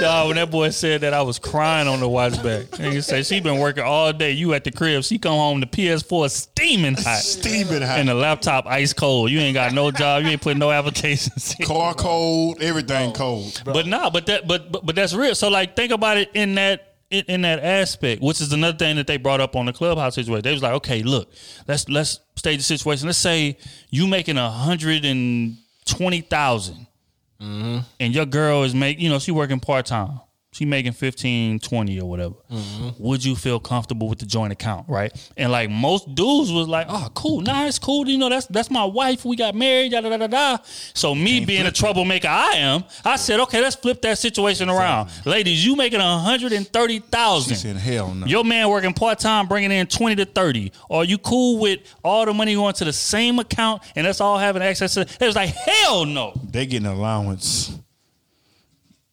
Dog, 0.00 0.26
when 0.26 0.36
that 0.36 0.50
boy 0.50 0.70
said 0.70 1.02
that, 1.02 1.14
I 1.14 1.22
was 1.22 1.38
crying 1.38 1.86
on 1.86 2.00
the 2.00 2.08
watch 2.08 2.34
back. 2.42 2.64
Nigga 2.72 3.04
say 3.04 3.22
she 3.22 3.38
been 3.38 3.58
working 3.60 3.84
all 3.84 4.12
day. 4.12 4.32
You 4.32 4.52
at 4.54 4.64
the 4.64 4.72
crib. 4.72 5.04
She 5.04 5.16
come 5.16 5.34
home, 5.34 5.60
the 5.60 5.66
PS4 5.66 6.28
steaming 6.28 6.94
hot. 6.94 7.20
Steaming 7.20 7.82
hot. 7.82 8.00
And 8.00 8.08
the 8.08 8.14
laptop 8.14 8.66
ice 8.66 8.92
cold. 8.92 9.30
You 9.30 9.38
ain't 9.38 9.54
got 9.54 9.72
no 9.72 9.92
job. 9.92 10.24
You 10.24 10.30
ain't 10.30 10.40
putting 10.42 10.58
no 10.58 10.72
applications. 10.72 11.54
in. 11.58 11.66
Car 11.66 11.94
cold, 11.94 12.60
everything 12.60 13.12
cold. 13.12 13.62
But 13.64 13.86
nah, 13.86 14.10
but 14.10 14.26
that 14.26 14.48
but, 14.48 14.72
but 14.72 14.84
but 14.84 14.96
that's 14.96 15.14
real. 15.14 15.36
So 15.36 15.48
like 15.48 15.76
think 15.76 15.92
about 15.92 16.16
it 16.16 16.30
in 16.34 16.56
that 16.56 16.85
in, 17.10 17.24
in 17.28 17.42
that 17.42 17.60
aspect, 17.60 18.22
which 18.22 18.40
is 18.40 18.52
another 18.52 18.76
thing 18.76 18.96
that 18.96 19.06
they 19.06 19.16
brought 19.16 19.40
up 19.40 19.56
on 19.56 19.66
the 19.66 19.72
clubhouse 19.72 20.14
situation. 20.14 20.42
They 20.42 20.52
was 20.52 20.62
like, 20.62 20.74
okay, 20.74 21.02
look, 21.02 21.30
let's 21.68 21.88
let's 21.88 22.20
stage 22.36 22.58
the 22.58 22.64
situation. 22.64 23.06
Let's 23.06 23.18
say 23.18 23.58
you 23.90 24.06
making 24.06 24.38
a 24.38 24.50
hundred 24.50 25.04
and 25.04 25.56
twenty 25.84 26.22
mm-hmm. 26.22 27.78
and 28.00 28.14
your 28.14 28.26
girl 28.26 28.64
is 28.64 28.74
make 28.74 28.98
you 28.98 29.08
know 29.08 29.18
she 29.18 29.30
working 29.30 29.60
part 29.60 29.86
time. 29.86 30.20
She 30.56 30.64
making 30.64 30.92
15, 30.92 31.58
20 31.58 32.00
or 32.00 32.08
whatever. 32.08 32.34
Mm-hmm. 32.50 32.88
Would 33.02 33.22
you 33.22 33.36
feel 33.36 33.60
comfortable 33.60 34.08
with 34.08 34.20
the 34.20 34.24
joint 34.24 34.54
account, 34.54 34.88
right? 34.88 35.12
And 35.36 35.52
like 35.52 35.68
most 35.68 36.14
dudes 36.14 36.50
was 36.50 36.66
like, 36.66 36.86
oh, 36.88 37.10
cool, 37.12 37.40
mm-hmm. 37.40 37.48
nice, 37.48 37.78
cool. 37.78 38.08
You 38.08 38.16
know, 38.16 38.30
that's 38.30 38.46
that's 38.46 38.70
my 38.70 38.86
wife. 38.86 39.26
We 39.26 39.36
got 39.36 39.54
married, 39.54 39.92
da 39.92 40.00
da 40.00 40.16
da 40.16 40.26
da. 40.26 40.56
So 40.94 41.14
me 41.14 41.44
being 41.44 41.66
a 41.66 41.70
troublemaker 41.70 42.28
I 42.28 42.52
am, 42.52 42.84
I 43.04 43.16
said, 43.16 43.38
okay, 43.40 43.60
let's 43.60 43.76
flip 43.76 44.00
that 44.00 44.16
situation 44.16 44.70
around. 44.70 45.10
Ladies, 45.26 45.62
you 45.62 45.76
making 45.76 46.00
a 46.00 46.18
hundred 46.20 46.52
and 46.54 46.66
thirty 46.66 47.02
She 47.42 47.54
said, 47.54 47.76
hell 47.76 48.14
no. 48.14 48.24
Your 48.24 48.42
man 48.42 48.70
working 48.70 48.94
part 48.94 49.18
time, 49.18 49.48
bringing 49.48 49.70
in 49.70 49.86
twenty 49.88 50.16
to 50.16 50.24
thirty. 50.24 50.72
Are 50.88 51.04
you 51.04 51.18
cool 51.18 51.60
with 51.60 51.80
all 52.02 52.24
the 52.24 52.32
money 52.32 52.54
going 52.54 52.72
to 52.72 52.86
the 52.86 52.94
same 52.94 53.38
account 53.40 53.82
and 53.94 54.06
that's 54.06 54.22
all 54.22 54.38
having 54.38 54.62
access 54.62 54.94
to? 54.94 55.02
It 55.02 55.20
was 55.20 55.36
like 55.36 55.50
hell 55.50 56.06
no. 56.06 56.32
They 56.50 56.64
getting 56.64 56.86
an 56.86 56.94
allowance. 56.94 57.78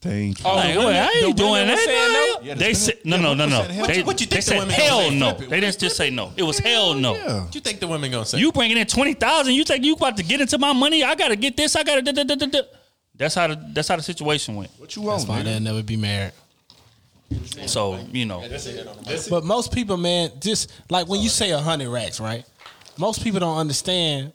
They 0.03 0.19
ain't. 0.19 0.41
Oh, 0.45 0.55
Like, 0.55 0.73
the 0.73 0.79
wait, 0.79 0.85
women- 0.85 0.95
I 1.01 1.05
the 1.21 1.25
ain't 1.27 1.37
doing 1.37 1.51
women 1.51 1.69
was 1.69 1.79
that. 1.79 1.85
saying 1.85 2.13
no. 2.13 2.19
no? 2.41 2.41
Yeah, 2.47 2.53
the 2.55 2.59
they 2.63 2.73
said 2.73 2.95
no, 3.05 3.15
yeah, 3.15 3.21
no, 3.23 3.33
no, 3.33 3.45
no. 3.45 3.61
said 3.61 3.71
hell. 3.71 3.73
They, 3.73 3.81
What 3.81 3.97
you- 3.97 4.03
what 4.05 4.21
you 4.21 4.27
they 4.27 4.35
think 4.35 4.45
the 4.45 4.49
said 4.51 4.59
women 4.59 4.75
hell 4.75 4.97
gonna 4.99 5.09
say? 5.11 5.19
no. 5.19 5.29
Flip 5.33 5.41
it. 5.41 5.49
They 5.49 5.59
didn't 5.61 5.79
just 5.79 5.95
say 5.97 6.09
no. 6.09 6.33
It 6.35 6.43
was 6.43 6.59
hell 6.59 6.93
no. 6.93 7.15
Yeah. 7.15 7.43
What 7.45 7.55
you 7.55 7.61
think 7.61 7.79
the 7.79 7.87
women 7.87 8.11
gonna 8.11 8.25
say? 8.25 8.37
You 8.39 8.51
bringing 8.51 8.77
in 8.77 8.87
twenty 8.87 9.13
thousand. 9.13 9.53
You 9.53 9.63
think 9.63 9.83
you 9.85 9.93
about 9.93 10.17
to 10.17 10.23
get 10.23 10.41
into 10.41 10.57
my 10.57 10.73
money? 10.73 11.03
I 11.03 11.15
got 11.15 11.29
to 11.29 11.35
get 11.35 11.55
this. 11.57 11.75
I 11.75 11.83
got 11.83 12.03
to. 12.05 12.65
That's 13.15 13.35
how 13.35 13.47
the 13.47 13.63
that's 13.73 13.87
how 13.87 13.95
the 13.95 14.03
situation 14.03 14.55
went. 14.55 14.71
What 14.77 14.95
you 14.95 15.03
want, 15.03 15.19
That's 15.19 15.27
fine. 15.27 15.41
nigga? 15.41 15.45
They'll 15.45 15.59
never 15.61 15.83
be 15.83 15.97
married. 15.97 16.33
So 17.67 17.99
you 18.11 18.25
know, 18.25 18.43
But 19.29 19.43
most 19.43 19.71
people, 19.73 19.97
man, 19.97 20.31
just 20.41 20.71
like 20.89 21.07
when 21.07 21.21
you 21.21 21.29
say 21.29 21.51
a 21.51 21.59
hundred 21.59 21.89
racks, 21.89 22.19
right? 22.19 22.45
Most 22.97 23.23
people 23.23 23.39
don't 23.39 23.57
understand. 23.57 24.33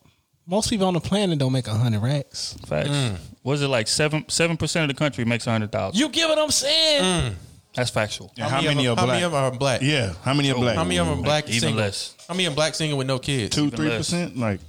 Most 0.49 0.71
people 0.71 0.87
on 0.87 0.95
the 0.95 1.01
planet 1.01 1.39
don't 1.39 1.53
make 1.53 1.67
a 1.67 1.75
hundred 1.75 2.01
racks. 2.01 2.57
facts. 2.67 2.89
Mm. 2.89 3.17
Was 3.45 3.61
it 3.61 3.69
like 3.69 3.87
seven 3.87 4.25
seven 4.29 4.57
percent 4.57 4.91
of 4.91 4.97
the 4.97 4.99
country 4.99 5.27
makes 5.27 5.47
a 5.47 5.51
hundred 5.51 5.71
thousand? 5.71 6.01
You 6.01 6.09
get 6.09 6.27
what 6.27 6.39
I'm 6.39 6.51
saying? 6.51 7.03
Mm. 7.03 7.35
That's 7.75 7.91
factual. 7.91 8.33
And 8.39 8.51
how, 8.51 8.59
of 8.61 8.65
many 8.65 8.87
them- 8.87 8.93
are 8.93 8.97
how 8.97 9.05
black? 9.05 9.15
many 9.15 9.25
of 9.25 9.33
them 9.33 9.45
are 9.45 9.51
black? 9.51 9.83
yeah, 9.83 10.15
how 10.23 10.33
many 10.33 10.51
are 10.51 10.57
oh, 10.57 10.61
black? 10.61 10.77
How 10.77 10.85
many 10.85 10.97
of 10.99 11.07
them 11.07 11.19
are 11.19 11.23
black 11.23 11.49
Even 11.49 11.61
single? 11.61 11.83
less. 11.85 12.17
How 12.27 12.35
many 12.35 12.47
of 12.47 12.55
black 12.55 12.75
single 12.75 12.97
with 12.97 13.07
no 13.07 13.19
kids? 13.19 13.55
Two, 13.55 13.67
Even 13.67 13.77
three 13.77 13.89
less. 13.91 13.99
percent. 13.99 14.39
Like 14.39 14.61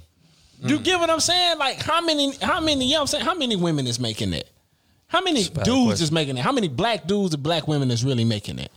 mm. 0.62 0.68
You 0.68 0.78
get 0.80 1.00
what 1.00 1.08
I'm 1.08 1.18
saying? 1.18 1.58
Like 1.58 1.80
how 1.80 2.02
many? 2.02 2.34
How 2.42 2.60
many? 2.60 2.84
You 2.84 2.92
know 2.92 2.96
what 2.98 3.00
I'm 3.00 3.06
saying? 3.06 3.24
How 3.24 3.34
many 3.34 3.56
women 3.56 3.86
is 3.86 3.98
making 3.98 4.34
it? 4.34 4.50
How 5.06 5.22
many 5.22 5.44
dudes 5.44 5.54
question. 5.54 6.04
is 6.04 6.12
making 6.12 6.36
it? 6.36 6.42
How 6.42 6.52
many 6.52 6.68
black 6.68 7.06
dudes 7.06 7.32
and 7.32 7.42
black 7.42 7.66
women 7.66 7.90
is 7.90 8.04
really 8.04 8.24
making 8.24 8.58
it? 8.58 8.70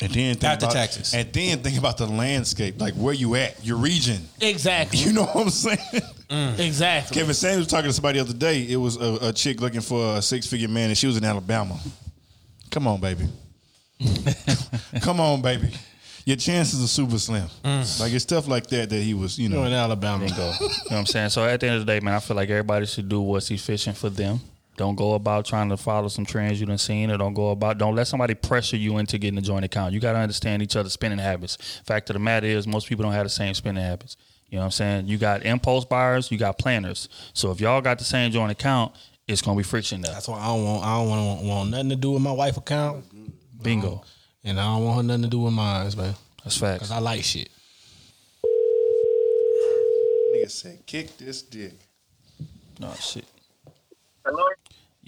And 0.00 0.12
then 0.12 0.34
think 0.34 0.44
After 0.44 0.66
about, 0.66 0.74
taxes. 0.74 1.14
And 1.14 1.32
then 1.32 1.58
think 1.60 1.78
about 1.78 1.96
the 1.96 2.06
landscape, 2.06 2.78
like 2.78 2.94
where 2.94 3.14
you 3.14 3.34
at, 3.34 3.64
your 3.64 3.78
region. 3.78 4.28
Exactly. 4.40 4.98
You 4.98 5.12
know 5.14 5.24
what 5.24 5.44
I'm 5.44 5.50
saying? 5.50 5.78
Mm. 6.28 6.58
Exactly. 6.58 7.14
Kevin 7.14 7.34
Samuels 7.34 7.60
was 7.60 7.68
talking 7.68 7.88
to 7.88 7.92
somebody 7.94 8.18
the 8.18 8.24
other 8.24 8.34
day. 8.34 8.62
It 8.68 8.76
was 8.76 8.96
a, 9.00 9.28
a 9.28 9.32
chick 9.32 9.60
looking 9.60 9.80
for 9.80 10.16
a 10.16 10.22
six 10.22 10.46
figure 10.46 10.68
man, 10.68 10.90
and 10.90 10.98
she 10.98 11.06
was 11.06 11.16
in 11.16 11.24
Alabama. 11.24 11.78
Come 12.70 12.86
on, 12.88 13.00
baby. 13.00 13.26
Come 15.00 15.20
on, 15.20 15.40
baby. 15.40 15.70
Your 16.26 16.36
chances 16.36 16.82
are 16.82 16.88
super 16.88 17.18
slim. 17.18 17.46
Mm. 17.64 18.00
Like 18.00 18.12
it's 18.12 18.24
stuff 18.24 18.48
like 18.48 18.66
that 18.66 18.90
that 18.90 19.00
he 19.00 19.14
was, 19.14 19.38
you 19.38 19.48
know. 19.48 19.64
in 19.64 19.72
Alabama. 19.72 20.26
Bingo. 20.26 20.52
you 20.60 20.66
know 20.66 20.68
what 20.88 20.92
I'm 20.92 21.06
saying? 21.06 21.30
So 21.30 21.44
at 21.44 21.60
the 21.60 21.68
end 21.68 21.76
of 21.76 21.86
the 21.86 21.92
day, 21.92 22.00
man, 22.00 22.14
I 22.14 22.18
feel 22.18 22.36
like 22.36 22.50
everybody 22.50 22.84
should 22.84 23.08
do 23.08 23.20
what's 23.20 23.50
efficient 23.50 23.96
for 23.96 24.10
them. 24.10 24.40
Don't 24.76 24.94
go 24.94 25.14
about 25.14 25.46
trying 25.46 25.70
to 25.70 25.76
follow 25.76 26.08
some 26.08 26.26
trends 26.26 26.60
you 26.60 26.66
done 26.66 26.78
seen, 26.78 27.10
or 27.10 27.16
don't 27.16 27.34
go 27.34 27.50
about 27.50 27.78
don't 27.78 27.94
let 27.94 28.06
somebody 28.06 28.34
pressure 28.34 28.76
you 28.76 28.98
into 28.98 29.18
getting 29.18 29.38
a 29.38 29.42
joint 29.42 29.64
account. 29.64 29.92
You 29.94 30.00
got 30.00 30.12
to 30.12 30.18
understand 30.18 30.62
each 30.62 30.76
other's 30.76 30.92
spending 30.92 31.18
habits. 31.18 31.56
Fact 31.84 32.10
of 32.10 32.14
the 32.14 32.20
matter 32.20 32.46
is, 32.46 32.66
most 32.66 32.88
people 32.88 33.02
don't 33.02 33.12
have 33.12 33.24
the 33.24 33.30
same 33.30 33.54
spending 33.54 33.82
habits. 33.82 34.16
You 34.48 34.56
know 34.56 34.60
what 34.60 34.66
I'm 34.66 34.72
saying? 34.72 35.08
You 35.08 35.18
got 35.18 35.44
impulse 35.44 35.84
buyers, 35.84 36.30
you 36.30 36.38
got 36.38 36.58
planners. 36.58 37.08
So 37.32 37.50
if 37.50 37.60
y'all 37.60 37.80
got 37.80 37.98
the 37.98 38.04
same 38.04 38.30
joint 38.30 38.52
account, 38.52 38.94
it's 39.26 39.42
gonna 39.42 39.56
be 39.56 39.62
friction 39.62 40.02
there. 40.02 40.12
That's 40.12 40.28
why 40.28 40.38
I 40.38 40.46
don't 40.46 40.64
want. 40.64 40.84
I 40.84 40.96
don't 40.98 41.08
want, 41.08 41.44
want 41.44 41.70
nothing 41.70 41.88
to 41.90 41.96
do 41.96 42.12
with 42.12 42.22
my 42.22 42.32
wife 42.32 42.56
account, 42.56 43.04
Bingo. 43.62 43.92
Um, 43.94 44.00
and 44.44 44.60
I 44.60 44.64
don't 44.64 44.84
want 44.84 44.96
her 44.98 45.02
nothing 45.02 45.22
to 45.22 45.28
do 45.28 45.40
with 45.40 45.52
mine, 45.52 45.90
man. 45.96 46.14
That's 46.44 46.58
facts. 46.58 46.78
Cause 46.78 46.90
I 46.92 47.00
like 47.00 47.24
shit. 47.24 47.48
Nigga 50.32 50.50
said, 50.50 50.86
kick 50.86 51.16
this 51.18 51.42
dick. 51.42 51.74
No 52.78 52.92
shit. 52.94 53.24
Hello? 54.24 54.44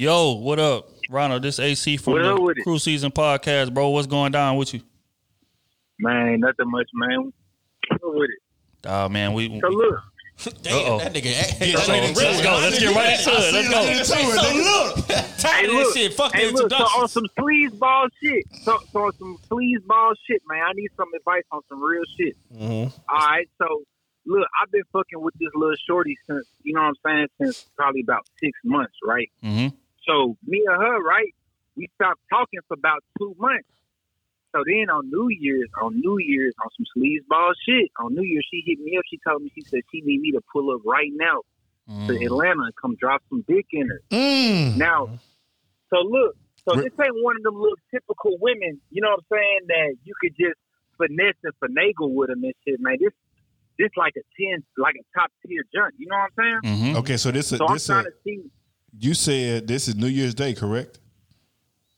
Yo, 0.00 0.34
what 0.34 0.60
up, 0.60 0.88
Ronald? 1.10 1.42
This 1.42 1.58
AC 1.58 1.96
from 1.96 2.12
What 2.12 2.22
the 2.22 2.40
with 2.40 2.56
it? 2.58 2.62
Crew 2.62 2.78
Season 2.78 3.10
Podcast, 3.10 3.74
bro. 3.74 3.88
What's 3.88 4.06
going 4.06 4.30
down 4.30 4.56
with 4.56 4.72
you? 4.72 4.80
Man, 5.98 6.38
nothing 6.38 6.70
much, 6.70 6.86
man. 6.94 7.32
What 7.98 8.14
with 8.14 8.30
it? 8.30 8.86
Uh 8.88 9.08
man, 9.08 9.32
we. 9.32 9.58
So 9.58 9.66
look, 9.66 10.00
Damn, 10.62 10.76
Uh-oh. 10.76 10.98
that 11.00 11.12
nigga. 11.12 11.32
Hey, 11.32 11.74
Let's 11.74 11.88
go. 11.88 11.92
Let's 11.94 12.42
go. 12.42 12.52
Let's 12.62 12.78
get 12.78 12.94
right 12.94 13.18
into 13.18 13.30
it. 13.32 13.52
Let's 13.52 14.08
go. 14.08 14.30
So 14.30 14.54
look, 14.54 15.06
tired 15.38 15.62
hey, 15.62 15.66
of 15.66 15.72
look, 15.72 15.96
shit. 15.96 16.14
Fuck 16.14 16.32
hey, 16.32 16.46
the 16.46 16.52
look. 16.52 16.58
So 16.58 16.64
introduction. 16.66 17.02
on 17.02 17.08
some 17.08 17.26
sleazeball 17.36 18.08
shit. 18.22 18.44
So, 18.62 18.78
so 18.92 19.00
on 19.00 19.12
some 19.18 19.36
sleazeball 19.50 20.14
shit, 20.28 20.42
man. 20.48 20.62
I 20.64 20.72
need 20.74 20.90
some 20.96 21.08
advice 21.12 21.42
on 21.50 21.62
some 21.68 21.82
real 21.82 22.04
shit. 22.16 22.36
Mhm. 22.54 22.92
All 23.12 23.18
right, 23.18 23.48
so 23.60 23.82
look, 24.26 24.46
I've 24.62 24.70
been 24.70 24.84
fucking 24.92 25.20
with 25.20 25.34
this 25.40 25.50
little 25.56 25.74
shorty 25.88 26.16
since 26.28 26.46
you 26.62 26.72
know 26.74 26.82
what 26.82 26.86
I'm 26.86 26.94
saying 27.04 27.26
since 27.42 27.66
probably 27.76 28.02
about 28.02 28.28
six 28.38 28.56
months, 28.64 28.94
right? 29.04 29.28
Mm-hmm. 29.42 29.74
So 30.08 30.36
me 30.46 30.64
and 30.66 30.80
her, 30.80 31.02
right? 31.02 31.34
We 31.76 31.88
stopped 31.94 32.20
talking 32.30 32.60
for 32.66 32.74
about 32.74 33.04
two 33.18 33.36
months. 33.38 33.68
So 34.54 34.64
then 34.66 34.88
on 34.88 35.10
New 35.10 35.28
Year's, 35.28 35.68
on 35.82 36.00
New 36.00 36.18
Year's, 36.18 36.54
on 36.64 36.70
some 36.76 36.86
sleazeball 36.96 37.52
shit, 37.68 37.90
on 38.00 38.14
New 38.14 38.22
Year's, 38.22 38.46
she 38.50 38.62
hit 38.66 38.80
me 38.80 38.96
up. 38.96 39.04
She 39.10 39.18
told 39.26 39.42
me 39.42 39.52
she 39.54 39.60
said 39.60 39.80
she 39.92 40.00
need 40.00 40.20
me 40.22 40.32
to 40.32 40.40
pull 40.52 40.74
up 40.74 40.80
right 40.86 41.10
now 41.12 41.42
to 42.06 42.24
Atlanta 42.24 42.62
and 42.64 42.76
come 42.80 42.96
drop 42.96 43.22
some 43.28 43.44
dick 43.46 43.66
in 43.72 43.88
her. 43.88 44.00
Now, 44.78 45.18
so 45.90 45.96
look, 46.00 46.36
so 46.68 46.76
this 46.76 46.92
ain't 47.00 47.14
one 47.22 47.36
of 47.36 47.42
them 47.42 47.60
little 47.60 47.76
typical 47.90 48.36
women, 48.40 48.80
you 48.90 49.00
know 49.00 49.10
what 49.10 49.24
I'm 49.30 49.38
saying, 49.38 49.60
that 49.68 49.96
you 50.04 50.14
could 50.20 50.34
just 50.36 50.58
finesse 50.98 51.36
and 51.44 51.54
finagle 51.60 52.12
with 52.12 52.28
them 52.28 52.42
and 52.42 52.54
shit, 52.66 52.80
man. 52.80 52.96
This, 53.00 53.12
this 53.78 53.90
like 53.96 54.14
a 54.16 54.24
ten, 54.38 54.64
like 54.76 54.96
a 54.96 55.18
top 55.18 55.30
tier 55.46 55.62
junk. 55.74 55.94
You 55.98 56.08
know 56.08 56.16
what 56.16 56.44
I'm 56.44 56.60
saying? 56.64 56.74
Mm-hmm. 56.74 56.96
Okay, 56.98 57.16
so 57.16 57.30
this, 57.30 57.48
So 57.48 57.66
I'm 57.66 57.74
this 57.74 57.86
trying 57.86 58.06
uh, 58.06 58.10
to 58.10 58.14
see. 58.24 58.47
You 58.98 59.14
said 59.14 59.66
this 59.68 59.88
is 59.88 59.96
New 59.96 60.06
Year's 60.08 60.34
Day, 60.34 60.54
correct? 60.54 60.98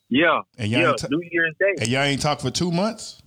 Yeah, 0.09 0.41
And 0.59 0.71
y'all 0.71 0.81
yeah, 0.81 0.89
ain't 0.91 0.99
t- 0.99 1.07
New 1.11 1.23
Year's 1.31 1.55
Day. 1.61 1.75
And 1.83 1.89
y'all 1.89 2.03
ain't 2.03 2.21
talked 2.21 2.43
for 2.43 2.51
two 2.51 2.73
months. 2.73 3.23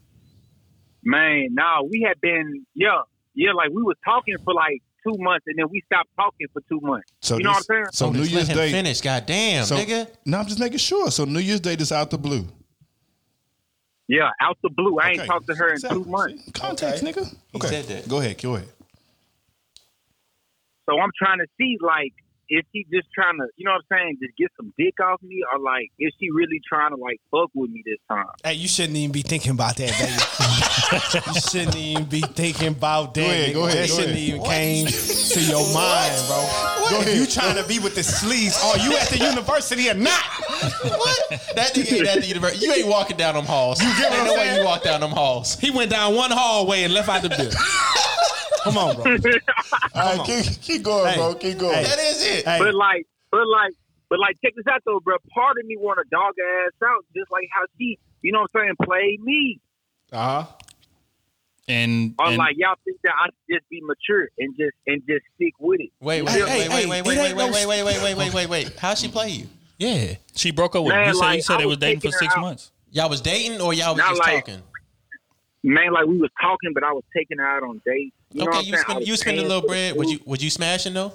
Man, 1.04 1.50
nah, 1.52 1.82
we 1.82 2.06
had 2.08 2.20
been, 2.22 2.66
yeah, 2.76 3.02
yeah, 3.36 3.54
like 3.54 3.70
we 3.70 3.82
was 3.84 3.96
talking 4.06 4.36
for 4.44 4.54
like 4.54 4.82
two 5.06 5.16
months, 5.22 5.46
and 5.48 5.58
then 5.58 5.66
we 5.72 5.82
stopped 5.86 6.10
talking 6.18 6.48
for 6.52 6.62
two 6.70 6.80
months. 6.82 7.08
So 7.22 7.38
you 7.38 7.44
know 7.44 7.52
this- 7.54 7.66
what 7.70 7.76
I'm 7.78 7.84
saying? 7.84 7.86
So 7.94 8.06
Oh, 8.08 8.12
New 8.12 8.20
Year's 8.24 8.34
let 8.34 8.48
him 8.50 8.58
Day. 8.58 8.72
finish. 8.72 9.02
Goddamn, 9.02 9.66
So, 9.66 9.78
nigga. 9.78 10.08
no, 10.26 10.40
I'm 10.40 10.46
just 10.48 10.60
making 10.60 10.78
sure. 10.80 11.10
So 11.12 11.24
New 11.26 11.40
Year's 11.40 11.60
Day, 11.62 11.76
just 11.78 11.92
out 11.92 12.10
the 12.12 12.18
blue. 12.18 12.48
Yeah, 14.10 14.30
out 14.42 14.58
the 14.62 14.70
blue. 14.70 15.00
I 15.00 15.12
ain't 15.12 15.26
talked 15.26 15.48
to 15.48 15.56
her 15.56 15.70
in 15.70 15.74
Exactly. 15.76 16.04
two 16.04 16.10
months. 16.10 16.46
See? 16.46 16.52
Context, 16.52 17.04
nigga. 17.04 17.34
He 17.54 17.60
said 17.62 17.86
that. 17.86 18.08
Go 18.10 18.20
ahead. 18.20 18.42
Go 18.42 18.56
ahead. 18.56 18.68
So 20.90 21.00
I'm 21.00 21.12
trying 21.18 21.40
to 21.40 21.48
see, 21.58 21.78
like, 21.82 22.14
is 22.54 22.64
she 22.72 22.86
just 22.94 23.08
trying 23.14 23.38
to, 23.40 23.48
you 23.58 23.66
know 23.66 23.72
what 23.72 23.82
I'm 23.90 23.98
saying, 23.98 24.18
just 24.22 24.38
get 24.38 24.50
some 24.56 24.72
dick 24.78 24.94
off 25.02 25.22
me, 25.24 25.42
or 25.52 25.60
like, 25.60 25.90
is 25.98 26.14
she 26.20 26.30
really 26.30 26.62
trying 26.70 26.92
to 26.92 26.98
like 27.02 27.20
fuck 27.32 27.50
with 27.56 27.72
me 27.72 27.82
this 27.84 27.98
time? 28.08 28.26
Hey, 28.44 28.54
you 28.54 28.68
shouldn't 28.68 28.96
even 28.96 29.12
be 29.12 29.24
thinking 29.24 29.52
about 29.52 29.76
that, 29.78 29.90
baby. 29.98 30.70
you 30.92 31.34
shouldn't 31.50 31.76
even 31.76 32.06
be 32.06 32.22
thinking 32.22 32.70
about 32.70 33.14
that. 33.16 33.22
Go 33.22 33.28
ahead, 33.30 33.54
go 33.54 33.66
ahead, 33.68 33.78
That 33.84 33.90
go 33.90 33.96
shouldn't 33.96 34.18
ahead. 34.18 34.30
even 34.30 34.44
came 34.44 34.86
to 34.88 35.42
your 35.42 35.74
mind, 35.74 36.14
bro. 36.28 36.38
Go 36.90 37.00
if 37.02 37.08
ahead. 37.08 37.18
you 37.18 37.26
trying 37.26 37.56
to 37.62 37.68
be 37.68 37.80
with 37.80 37.96
the 37.96 38.04
sleeves, 38.04 38.60
are 38.64 38.78
you 38.80 38.96
at 38.98 39.08
the 39.10 39.18
university 39.18 39.90
or 39.90 39.94
not? 39.96 40.22
What? 40.84 41.30
That 41.56 41.74
nigga 41.74 41.98
ain't 42.00 42.08
at 42.08 42.22
the 42.22 42.28
university. 42.28 42.66
You 42.66 42.74
ain't 42.74 42.88
walking 42.88 43.18
down 43.18 43.36
them 43.36 43.46
halls. 43.46 43.82
You 43.82 43.88
get 43.98 44.10
what 44.12 44.20
ain't 44.20 44.22
I'm 44.22 44.28
no 44.28 44.34
way 44.36 44.56
you 44.60 44.66
walk 44.66 44.84
down 44.84 45.00
them 45.02 45.12
halls. 45.12 45.60
He 45.60 45.72
went 45.72 45.90
down 45.92 46.16
one 46.16 46.32
hallway 46.32 46.84
and 46.84 46.94
left 46.94 47.10
out 47.10 47.22
the 47.22 47.30
building. 47.30 47.54
Come 48.64 48.78
on, 48.78 48.96
bro. 48.96 49.04
All 49.96 50.18
right, 50.18 50.26
keep, 50.26 50.62
keep 50.62 50.84
going, 50.84 51.10
Hey. 51.12 51.16
bro. 51.18 51.36
Keep 51.36 51.58
going. 51.58 51.76
Hey. 51.76 51.84
That 51.84 52.00
is 52.00 52.26
it. 52.26 52.46
Hey, 52.46 52.60
But 52.60 52.74
like, 52.76 53.06
but 53.32 53.46
like, 53.48 53.74
but 54.10 54.20
like, 54.20 54.38
check 54.44 54.54
this 54.56 54.66
out 54.68 54.82
though, 54.86 55.00
bro. 55.04 55.18
Part 55.34 55.58
of 55.60 55.66
me 55.66 55.76
want 55.78 56.00
to 56.00 56.06
dog 56.10 56.34
ass 56.66 56.72
out, 56.88 57.04
just 57.16 57.30
like 57.32 57.48
how 57.54 57.64
she, 57.78 57.98
you 58.22 58.32
know 58.32 58.42
what 58.42 58.52
I'm 58.56 58.62
saying, 58.62 58.76
played 58.84 59.22
me. 59.22 59.60
uh-huh. 60.12 60.46
And, 61.68 62.14
Or 62.20 62.28
and 62.28 62.38
like 62.38 62.56
y'all 62.58 62.76
think 62.84 62.98
that 63.04 63.14
I 63.18 63.28
should 63.28 63.60
just 63.60 63.70
be 63.70 63.80
mature 63.82 64.28
and 64.38 64.54
just 64.58 64.74
and 64.86 65.02
just 65.08 65.24
stick 65.36 65.54
with 65.60 65.80
it. 65.80 65.92
Wait, 66.02 66.22
wait, 66.22 66.30
Hey, 66.32 66.44
wait, 66.44 66.50
hey, 66.50 66.68
wait, 66.68 66.70
hey, 66.70 66.90
wait, 66.90 67.00
it 67.00 67.06
wait, 67.06 67.36
wait, 67.36 67.68
wait, 67.68 67.68
wait, 67.68 67.84
wait, 67.84 68.02
wait, 68.04 68.16
wait, 68.18 68.34
wait, 68.34 68.50
wait. 68.50 68.80
How'd 68.80 68.98
she 68.98 69.08
play 69.08 69.30
you? 69.30 69.48
Yeah. 69.78 70.16
she 70.36 70.52
broke 70.52 70.76
up 70.76 70.84
with. 70.84 70.94
Man, 70.94 71.08
You 71.08 71.16
said, 71.16 71.32
you 71.34 71.42
said 71.42 71.54
I 71.56 71.58
they 71.60 71.66
was 71.66 71.72
was 71.74 71.78
dating 71.80 72.00
for 72.02 72.12
six 72.12 72.36
out. 72.36 72.42
months. 72.42 72.72
Y'all 72.92 73.10
was 73.10 73.22
dating 73.22 73.62
or 73.62 73.74
y'all 73.74 73.94
was 73.94 73.98
Not 74.00 74.10
just 74.10 74.20
like- 74.22 74.46
talking? 74.46 74.62
Man, 75.66 75.94
like 75.94 76.06
we 76.06 76.18
was 76.18 76.30
talking, 76.42 76.74
but 76.74 76.84
I 76.84 76.92
was 76.92 77.04
taking 77.16 77.38
her 77.38 77.48
out 77.48 77.64
on 77.64 77.82
dates. 77.86 78.14
You 78.34 78.44
know 78.44 78.50
okay, 78.50 78.58
what 78.58 78.66
you 78.68 78.74
I'm 78.74 78.78
saying? 78.80 78.86
I 78.88 78.92
spend 78.92 79.08
you 79.08 79.16
spend 79.16 79.40
a 79.40 79.42
little 79.44 79.62
bread. 79.66 79.96
Would 79.96 80.10
you 80.10 80.20
would 80.26 80.42
you 80.42 80.50
smashing 80.50 80.94
though? 80.94 81.14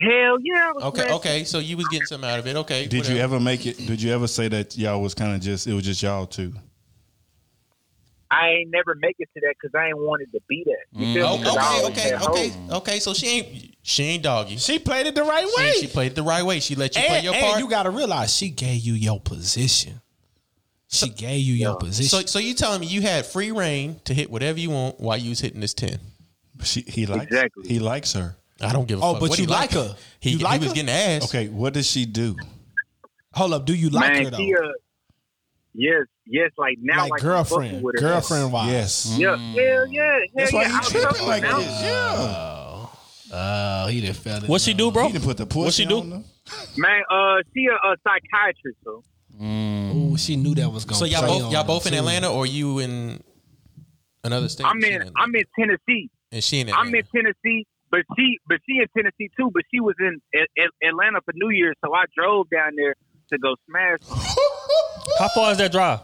Hell 0.00 0.36
yeah. 0.42 0.68
I 0.68 0.72
was 0.74 0.84
Okay, 0.84 1.00
smashing. 1.00 1.16
okay. 1.16 1.44
So 1.44 1.58
you 1.58 1.76
was 1.78 1.88
getting 1.88 2.06
something 2.06 2.28
out 2.28 2.38
of 2.38 2.46
it. 2.46 2.56
Okay. 2.56 2.86
Did 2.86 3.06
you 3.06 3.16
ever 3.16 3.40
make 3.40 3.64
it? 3.66 3.78
Did 3.78 4.02
you 4.02 4.12
ever 4.12 4.26
say 4.26 4.48
that 4.48 4.76
y'all 4.76 5.00
was 5.00 5.14
kind 5.14 5.34
of 5.34 5.40
just? 5.40 5.66
It 5.66 5.72
was 5.72 5.84
just 5.84 6.02
y'all 6.02 6.26
two. 6.26 6.52
I 8.30 8.48
ain't 8.50 8.70
never 8.70 8.94
make 8.94 9.16
it 9.18 9.28
to 9.34 9.40
that 9.40 9.54
because 9.60 9.74
I 9.74 9.88
ain't 9.88 9.98
wanted 9.98 10.30
to 10.32 10.40
be 10.48 10.64
that. 10.66 10.98
You 11.00 11.06
mm. 11.06 11.14
feel 11.14 11.38
me? 11.38 11.44
'Cause 11.44 11.56
okay, 11.56 11.86
okay, 11.86 12.14
okay, 12.14 12.48
hoes. 12.48 12.70
okay. 12.78 12.98
So 13.00 13.12
she 13.12 13.26
ain't 13.26 13.74
she 13.82 14.04
ain't 14.04 14.22
doggy. 14.22 14.56
She, 14.56 14.74
She 14.74 14.78
played 14.78 15.06
it 15.06 15.14
the 15.14 15.24
right 15.24 15.46
way. 15.56 15.72
she 15.72 15.86
played 15.88 16.12
it 16.12 16.14
the 16.14 16.22
right 16.22 16.44
way. 16.44 16.60
She 16.60 16.74
let 16.76 16.94
you 16.94 17.02
play 17.02 17.16
and, 17.16 17.24
your 17.24 17.34
and 17.34 17.44
part. 17.44 17.60
you 17.60 17.68
got 17.68 17.82
to 17.84 17.90
realize 17.90 18.34
she 18.36 18.50
gave 18.50 18.80
you 18.82 18.94
your 18.94 19.18
position. 19.20 20.00
She 20.88 21.08
gave 21.08 21.40
you 21.42 21.54
your 21.54 21.72
so 21.74 21.78
position. 21.78 22.08
so 22.20 22.26
so 22.26 22.38
you 22.38 22.54
telling 22.54 22.80
me 22.80 22.86
you 22.86 23.00
had 23.02 23.24
free 23.26 23.52
reign 23.52 24.00
to 24.04 24.14
hit 24.14 24.30
whatever 24.30 24.58
you 24.58 24.70
want 24.70 25.00
while 25.00 25.16
you 25.16 25.30
was 25.30 25.40
hitting 25.40 25.60
this 25.60 25.74
ten? 25.74 25.98
She, 26.62 26.82
he 26.82 27.06
likes. 27.06 27.24
Exactly. 27.24 27.68
He 27.68 27.78
likes 27.78 28.12
her. 28.12 28.36
I 28.60 28.72
don't 28.72 28.86
give 28.86 29.00
a 29.00 29.02
Oh, 29.02 29.12
fuck. 29.12 29.20
but 29.20 29.30
what 29.30 29.38
you 29.38 29.46
he 29.46 29.50
like 29.50 29.70
her? 29.72 29.96
He, 30.20 30.30
You 30.30 30.38
he 30.38 30.44
like 30.44 30.60
was 30.60 30.70
her? 30.70 30.74
getting 30.74 30.90
ass. 30.90 31.24
Okay, 31.24 31.48
what 31.48 31.72
does 31.72 31.86
she 31.90 32.04
do? 32.06 32.36
Hold 33.32 33.54
up, 33.54 33.64
do 33.64 33.74
you 33.74 33.88
like 33.90 34.12
Man, 34.12 34.24
her 34.24 34.30
though? 34.30 34.36
Uh, 34.38 34.72
she 35.76 35.88
uh, 35.88 35.92
yes, 35.92 36.06
yes. 36.26 36.50
Like 36.58 36.76
now, 36.80 37.02
like 37.02 37.10
like, 37.10 37.20
girlfriend, 37.22 37.82
with 37.82 37.94
her. 37.96 38.00
girlfriend 38.00 38.52
wise. 38.52 38.70
Yes. 38.70 39.16
Yeah, 39.18 39.36
hell 39.36 39.36
yeah, 39.36 40.02
hell 40.02 40.20
That's 40.34 40.52
yeah. 40.52 40.58
why 40.58 40.68
he 40.68 40.74
I'm 40.74 40.82
tripping 40.82 41.26
like 41.26 41.42
with 41.42 41.50
her. 41.52 41.58
this. 41.58 41.82
Yeah. 41.82 42.86
Oh, 43.32 43.86
he 43.88 44.00
done 44.00 44.14
fell. 44.14 44.42
in 44.42 44.48
What 44.50 44.60
she 44.60 44.74
do, 44.74 44.86
love. 44.86 44.94
bro? 44.94 45.06
He 45.06 45.12
didn't 45.12 45.24
put 45.24 45.36
the 45.36 45.46
pussy 45.46 45.64
What 45.64 45.74
she 45.74 45.84
do? 45.86 46.00
on 46.00 46.10
them. 46.10 46.24
Man, 46.76 47.02
uh, 47.10 47.36
she 47.54 47.66
a, 47.66 47.74
a 47.74 47.96
psychiatrist, 48.02 48.78
so 48.82 49.04
Ooh, 49.40 50.16
she 50.18 50.36
knew 50.36 50.54
that 50.56 50.68
was 50.70 50.84
going. 50.84 50.98
So 50.98 51.04
y'all 51.04 51.26
both 51.26 51.52
y'all 51.52 51.64
both 51.64 51.86
in 51.86 51.94
Atlanta 51.94 52.32
or 52.32 52.44
you 52.46 52.80
in 52.80 53.22
another 54.24 54.48
state? 54.48 54.66
I'm 54.66 54.80
She 54.82 54.90
in 54.92 55.10
I'm 55.16 55.34
in 55.34 55.44
Tennessee. 55.58 56.10
and 56.32 56.42
she 56.42 56.60
in 56.60 56.68
Atlanta. 56.68 56.88
I'm 56.88 56.94
in 56.94 57.02
Tennessee, 57.14 57.66
but 57.90 58.00
she 58.16 58.38
but 58.48 58.58
she 58.68 58.78
in 58.78 58.86
Tennessee 58.96 59.30
too. 59.38 59.50
But 59.54 59.62
she 59.72 59.78
was 59.80 59.94
in 60.00 60.20
A- 60.34 60.62
A- 60.62 60.88
Atlanta 60.88 61.20
for 61.24 61.32
New 61.34 61.50
Year's, 61.50 61.76
so 61.84 61.94
I 61.94 62.04
drove 62.16 62.50
down 62.50 62.72
there 62.76 62.94
to 63.32 63.38
go 63.38 63.54
smash. 63.68 63.98
How 65.18 65.28
far 65.28 65.52
is 65.52 65.58
that 65.58 65.72
drive? 65.72 66.00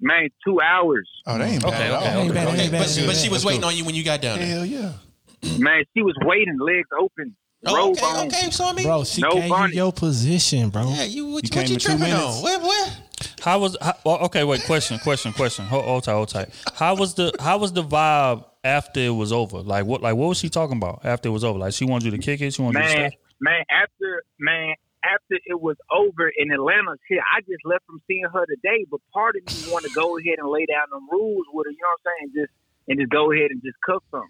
Man, 0.00 0.28
two 0.46 0.60
hours. 0.60 1.08
Oh, 1.26 1.38
they 1.38 1.44
ain't 1.46 1.64
Okay, 1.64 1.70
bad 1.76 1.90
at 1.90 2.02
okay, 2.02 2.12
all. 2.14 2.20
okay. 2.24 2.32
bad, 2.34 2.48
okay, 2.48 2.68
bad, 2.70 2.78
but, 2.82 2.88
she, 2.88 3.06
but 3.06 3.16
she 3.16 3.28
was 3.28 3.44
waiting 3.44 3.64
on 3.64 3.76
you 3.76 3.84
when 3.84 3.94
you 3.96 4.04
got 4.04 4.20
down 4.20 4.38
there. 4.38 4.46
Hell 4.46 4.64
yeah. 4.66 4.92
Man, 5.58 5.82
she 5.96 6.02
was 6.02 6.14
waiting, 6.24 6.56
legs 6.60 6.88
open, 7.00 7.34
Oh, 7.66 7.90
okay, 7.90 8.02
on. 8.04 8.26
okay. 8.28 8.50
So 8.50 8.64
I 8.66 8.72
mean, 8.72 8.84
bro. 8.84 9.02
She 9.02 9.20
No 9.20 9.32
gave 9.32 9.48
bonnet. 9.50 9.70
you 9.74 9.82
your 9.82 9.92
position, 9.92 10.70
bro. 10.70 10.88
yeah, 10.90 11.02
you 11.02 11.02
what 11.02 11.08
You 11.12 11.24
you, 11.26 11.32
what 11.32 11.50
came 11.50 11.66
you 11.66 11.74
in 11.74 11.80
two 11.80 11.88
tripping 11.88 12.00
minutes. 12.00 12.22
on? 12.22 12.42
What 12.42 12.62
what? 12.62 13.02
How 13.40 13.58
was 13.58 13.76
how, 13.82 13.94
well, 14.04 14.18
okay? 14.26 14.44
Wait, 14.44 14.62
question, 14.64 15.00
question, 15.00 15.32
question. 15.32 15.64
Hold, 15.64 15.84
hold 15.84 16.04
tight, 16.04 16.12
hold 16.12 16.28
tight. 16.28 16.50
How 16.74 16.94
was 16.94 17.14
the 17.14 17.34
how 17.40 17.58
was 17.58 17.72
the 17.72 17.82
vibe 17.82 18.44
after 18.62 19.00
it 19.00 19.10
was 19.10 19.32
over? 19.32 19.58
Like 19.58 19.86
what? 19.86 20.02
Like 20.02 20.14
what 20.14 20.28
was 20.28 20.38
she 20.38 20.48
talking 20.48 20.76
about 20.76 21.00
after 21.02 21.28
it 21.28 21.32
was 21.32 21.42
over? 21.42 21.58
Like 21.58 21.72
she 21.72 21.84
wanted 21.84 22.04
you 22.04 22.10
to 22.12 22.18
kick 22.18 22.40
it. 22.40 22.54
She 22.54 22.62
wanted 22.62 22.78
you 22.78 22.88
to 22.90 22.94
man, 23.00 23.10
stay. 23.10 23.18
man, 23.40 23.64
after 23.70 24.22
man, 24.38 24.74
after 25.14 25.38
it 25.46 25.60
was 25.60 25.76
over 25.90 26.28
in 26.36 26.50
Atlanta, 26.52 26.96
shit, 27.08 27.18
I 27.34 27.40
just 27.40 27.64
left 27.64 27.84
from 27.86 28.00
seeing 28.06 28.24
her 28.32 28.44
today. 28.46 28.84
But 28.90 29.00
part 29.12 29.36
of 29.36 29.42
me 29.46 29.72
want 29.72 29.84
to 29.86 29.90
go 29.92 30.18
ahead 30.18 30.38
and 30.38 30.48
lay 30.48 30.66
down 30.66 30.86
them 30.90 31.08
rules 31.10 31.46
with 31.52 31.66
her. 31.66 31.70
You 31.70 31.78
know 31.80 31.88
what 31.96 32.12
I'm 32.12 32.12
saying? 32.18 32.32
Just 32.46 32.52
and 32.88 32.98
just 32.98 33.10
go 33.10 33.32
ahead 33.32 33.50
and 33.50 33.62
just 33.62 33.80
cook 33.82 34.02
some. 34.10 34.28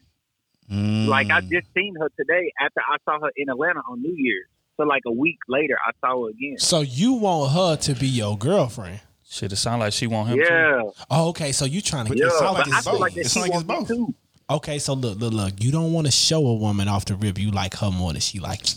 Mm. 0.71 1.07
Like 1.09 1.31
I 1.31 1.41
just 1.41 1.67
seen 1.75 1.95
her 2.01 2.09
today 2.19 2.53
after 2.61 2.81
I 2.81 2.97
saw 3.05 3.19
her 3.21 3.31
in 3.37 3.49
Atlanta 3.49 3.81
on 3.91 4.03
New 4.03 4.15
Year's. 4.17 4.47
So 4.77 4.85
like 4.85 5.03
a 5.07 5.13
week 5.13 5.39
later, 5.49 5.77
I 5.87 5.91
saw 6.01 6.25
her 6.25 6.31
again. 6.31 6.59
So 6.59 6.81
you 6.81 7.15
want 7.15 7.53
her 7.53 7.77
to 7.77 7.99
be 7.99 8.07
your 8.07 8.37
girlfriend? 8.39 9.01
Shit, 9.31 9.53
it 9.53 9.57
sound 9.57 9.81
like 9.81 9.93
she 9.93 10.07
want 10.07 10.29
him. 10.29 10.39
Too. 10.39 10.45
Yeah, 10.49 10.83
Oh, 11.11 11.29
okay. 11.31 11.53
So 11.53 11.65
you 11.65 11.81
trying 11.81 12.07
to 12.07 12.17
yeah. 12.17 12.25
get 12.25 12.33
sound 12.33 12.57
But 12.57 12.67
like 12.67 12.75
I 12.75 12.79
it's 12.79 12.87
both. 12.87 13.01
like 13.01 13.15
that 13.15 13.21
It 13.21 13.25
she 13.25 13.29
sound 13.41 13.49
like 13.51 13.61
it's 13.61 13.69
wants 13.69 13.89
both. 13.91 13.97
too. 13.99 14.15
Okay, 14.51 14.79
so 14.79 14.95
look, 14.95 15.19
look, 15.19 15.33
look. 15.35 15.53
You 15.63 15.71
don't 15.71 15.93
want 15.93 16.07
to 16.07 16.11
show 16.11 16.47
a 16.47 16.55
woman 16.55 16.89
off 16.89 17.05
the 17.05 17.15
rip 17.17 17.39
you 17.39 17.51
like 17.51 17.75
her 17.77 17.91
more 17.91 18.13
than 18.13 18.21
she 18.23 18.39
like 18.39 18.67
you. 18.71 18.77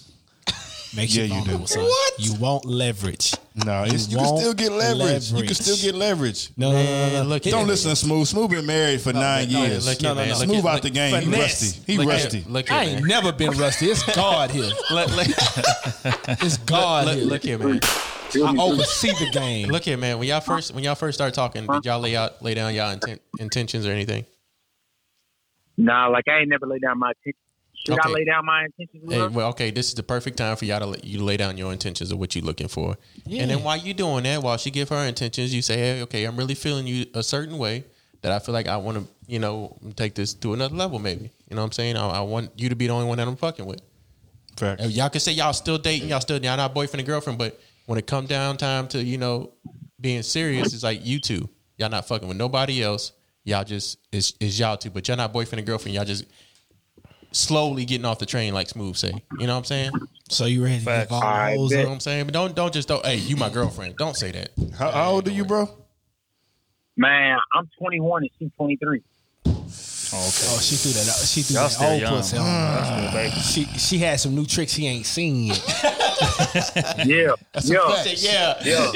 Makes 0.93 1.15
Yeah, 1.15 1.23
you 1.23 1.35
you 1.35 1.39
do. 1.39 1.45
vulnerable, 1.45 1.68
son. 1.68 1.84
What? 1.84 2.13
You 2.19 2.34
won't 2.35 2.65
leverage. 2.65 3.34
No, 3.65 3.84
it's, 3.85 4.09
you 4.09 4.18
can 4.18 4.38
still 4.38 4.53
get 4.53 4.72
leverage. 4.73 5.31
You 5.31 5.43
can 5.43 5.53
still 5.55 5.77
get 5.77 5.95
leverage. 5.97 6.49
No, 6.57 6.72
no, 6.72 6.84
no, 6.84 6.84
no, 7.09 7.23
no. 7.23 7.30
look 7.30 7.43
Don't 7.43 7.59
here. 7.59 7.68
listen 7.68 7.91
to 7.91 7.95
Smooth. 7.95 8.27
Smooth 8.27 8.51
been 8.51 8.65
married 8.65 8.99
for 8.99 9.13
nine 9.13 9.49
no, 9.51 9.63
years. 9.63 9.85
look 9.88 10.01
No, 10.01 10.13
no, 10.13 10.26
no. 10.26 10.34
Smooth 10.34 10.65
out 10.65 10.73
look- 10.76 10.81
the 10.84 10.89
game. 10.89 11.22
He 11.22 11.30
rusty. 11.39 11.81
He 11.85 11.97
look 11.97 12.07
rusty. 12.09 12.39
Here, 12.39 12.49
look 12.51 12.68
here, 12.69 12.77
I 12.77 12.84
ain't 12.85 12.99
man. 13.01 13.07
never 13.07 13.31
been 13.31 13.51
rusty. 13.51 13.85
It's 13.85 14.03
God 14.15 14.51
here. 14.51 14.63
Look, 14.91 15.15
look, 15.15 15.27
It's 16.43 16.57
God 16.57 17.05
look, 17.05 17.15
here. 17.18 17.26
look 17.26 17.43
here, 17.43 17.57
man. 17.57 17.80
I 18.35 18.55
oversee 18.61 19.11
the 19.11 19.30
game. 19.31 19.69
Look 19.69 19.84
here, 19.84 19.97
man. 19.97 20.19
When 20.19 20.27
y'all 20.27 20.39
first 20.41 20.73
when 20.73 20.84
y'all 20.84 20.95
first 20.95 21.18
start 21.18 21.34
talking, 21.34 21.65
did 21.68 21.85
y'all 21.85 21.99
lay 22.01 22.15
out 22.15 22.41
lay 22.43 22.53
down 22.53 22.73
y'all 22.73 22.91
intent, 22.91 23.22
intentions 23.39 23.85
or 23.85 23.91
anything? 23.91 24.26
Nah, 25.77 26.07
like 26.07 26.27
I 26.27 26.39
ain't 26.39 26.49
never 26.49 26.65
lay 26.68 26.80
down 26.80 26.99
my 26.99 27.09
intentions. 27.11 27.40
Should 27.85 27.97
I 27.99 28.09
lay 28.09 28.25
down 28.25 28.45
my 28.45 28.65
intentions? 28.65 29.11
Hey, 29.11 29.27
well, 29.27 29.49
okay, 29.49 29.71
this 29.71 29.87
is 29.87 29.95
the 29.95 30.03
perfect 30.03 30.37
time 30.37 30.55
for 30.55 30.65
y'all 30.65 30.79
to 30.79 30.85
lay- 30.85 30.99
you 31.03 31.23
lay 31.23 31.37
down 31.37 31.57
your 31.57 31.71
intentions 31.73 32.11
of 32.11 32.19
what 32.19 32.35
you're 32.35 32.43
looking 32.45 32.67
for. 32.67 32.97
And 33.29 33.49
then 33.49 33.63
while 33.63 33.77
you're 33.77 33.93
doing 33.93 34.23
that, 34.23 34.43
while 34.43 34.57
she 34.57 34.69
give 34.71 34.89
her 34.89 35.03
intentions, 35.05 35.53
you 35.53 35.61
say, 35.61 35.77
"Hey, 35.77 36.01
okay, 36.03 36.25
I'm 36.25 36.37
really 36.37 36.55
feeling 36.55 36.85
you 36.85 37.05
a 37.13 37.23
certain 37.23 37.57
way 37.57 37.85
that 38.21 38.31
I 38.31 38.39
feel 38.39 38.53
like 38.53 38.67
I 38.67 38.77
want 38.77 38.97
to, 38.99 39.07
you 39.27 39.39
know, 39.39 39.77
take 39.95 40.13
this 40.13 40.33
to 40.35 40.53
another 40.53 40.75
level. 40.75 40.99
Maybe, 40.99 41.31
you 41.49 41.55
know, 41.55 41.61
what 41.61 41.67
I'm 41.67 41.71
saying, 41.71 41.97
I, 41.97 42.07
I 42.07 42.21
want 42.21 42.51
you 42.55 42.69
to 42.69 42.75
be 42.75 42.87
the 42.87 42.93
only 42.93 43.07
one 43.07 43.17
that 43.17 43.27
I'm 43.27 43.35
fucking 43.35 43.65
with. 43.65 43.81
Facts. 44.57 44.89
Y'all 44.89 45.09
can 45.09 45.21
say 45.21 45.31
y'all 45.31 45.53
still 45.53 45.77
dating, 45.77 46.09
y'all 46.09 46.19
still 46.19 46.37
y'all 46.43 46.57
not 46.57 46.73
boyfriend 46.73 46.99
and 46.99 47.07
girlfriend, 47.07 47.39
but 47.39 47.59
when 47.87 47.97
it 47.97 48.05
come 48.05 48.25
down 48.27 48.57
time 48.57 48.87
to 48.89 49.01
you 49.03 49.17
know 49.17 49.51
being 49.99 50.21
serious, 50.23 50.73
it's 50.73 50.83
like 50.83 51.03
you 51.05 51.19
two, 51.19 51.49
y'all 51.77 51.89
not 51.89 52.07
fucking 52.07 52.27
with 52.27 52.37
nobody 52.37 52.83
else. 52.83 53.13
Y'all 53.43 53.63
just 53.63 53.97
is 54.11 54.35
is 54.39 54.59
y'all 54.59 54.77
two, 54.77 54.91
but 54.91 55.07
y'all 55.07 55.17
not 55.17 55.33
boyfriend 55.33 55.59
and 55.59 55.67
girlfriend. 55.67 55.95
Y'all 55.95 56.05
just 56.05 56.25
slowly 57.31 57.85
getting 57.85 58.05
off 58.05 58.19
the 58.19 58.25
train, 58.25 58.53
like 58.53 58.69
Smooth 58.69 58.95
say. 58.95 59.23
You 59.39 59.47
know 59.47 59.53
what 59.53 59.59
I'm 59.59 59.63
saying? 59.65 59.91
So 60.29 60.45
you 60.45 60.63
ready 60.63 60.79
to 60.79 60.85
Facts. 60.85 61.05
give 61.09 61.13
all 61.13 61.23
I 61.23 61.55
hoes 61.55 61.69
bet. 61.71 61.79
know 61.83 61.89
what 61.89 61.93
I'm 61.95 61.99
saying? 61.99 62.25
But 62.25 62.33
don't 62.33 62.55
don't 62.55 62.73
just 62.73 62.87
don't. 62.87 63.05
Hey, 63.05 63.15
you 63.17 63.35
my 63.35 63.49
girlfriend. 63.49 63.95
Don't 63.97 64.15
say 64.15 64.31
that. 64.31 64.49
How, 64.77 64.91
how 64.91 65.11
old 65.11 65.27
are 65.27 65.31
you, 65.31 65.43
bro? 65.45 65.69
Man, 66.97 67.37
I'm 67.53 67.69
21 67.79 68.23
and 68.23 68.29
she's 68.37 68.49
23. 68.57 69.01
Oh, 70.13 70.59
she 70.61 70.75
threw 70.75 70.91
that. 70.91 71.07
out- 71.09 71.25
She 71.25 71.41
threw 71.41 71.55
Y'all 71.55 71.63
that 71.63 71.71
still 71.71 71.89
old 71.89 72.01
young. 72.01 72.15
pussy. 72.17 72.37
on. 72.37 72.45
That's 72.45 72.89
good, 73.01 73.13
baby. 73.13 73.35
She 73.41 73.63
she 73.79 73.97
had 73.97 74.19
some 74.19 74.35
new 74.35 74.45
tricks 74.45 74.73
he 74.73 74.87
ain't 74.87 75.05
seen 75.05 75.45
yet. 75.47 75.63
Yeah, 77.05 77.33
yeah, 77.63 78.13
Yeah, 78.17 78.53
yeah. 78.63 78.91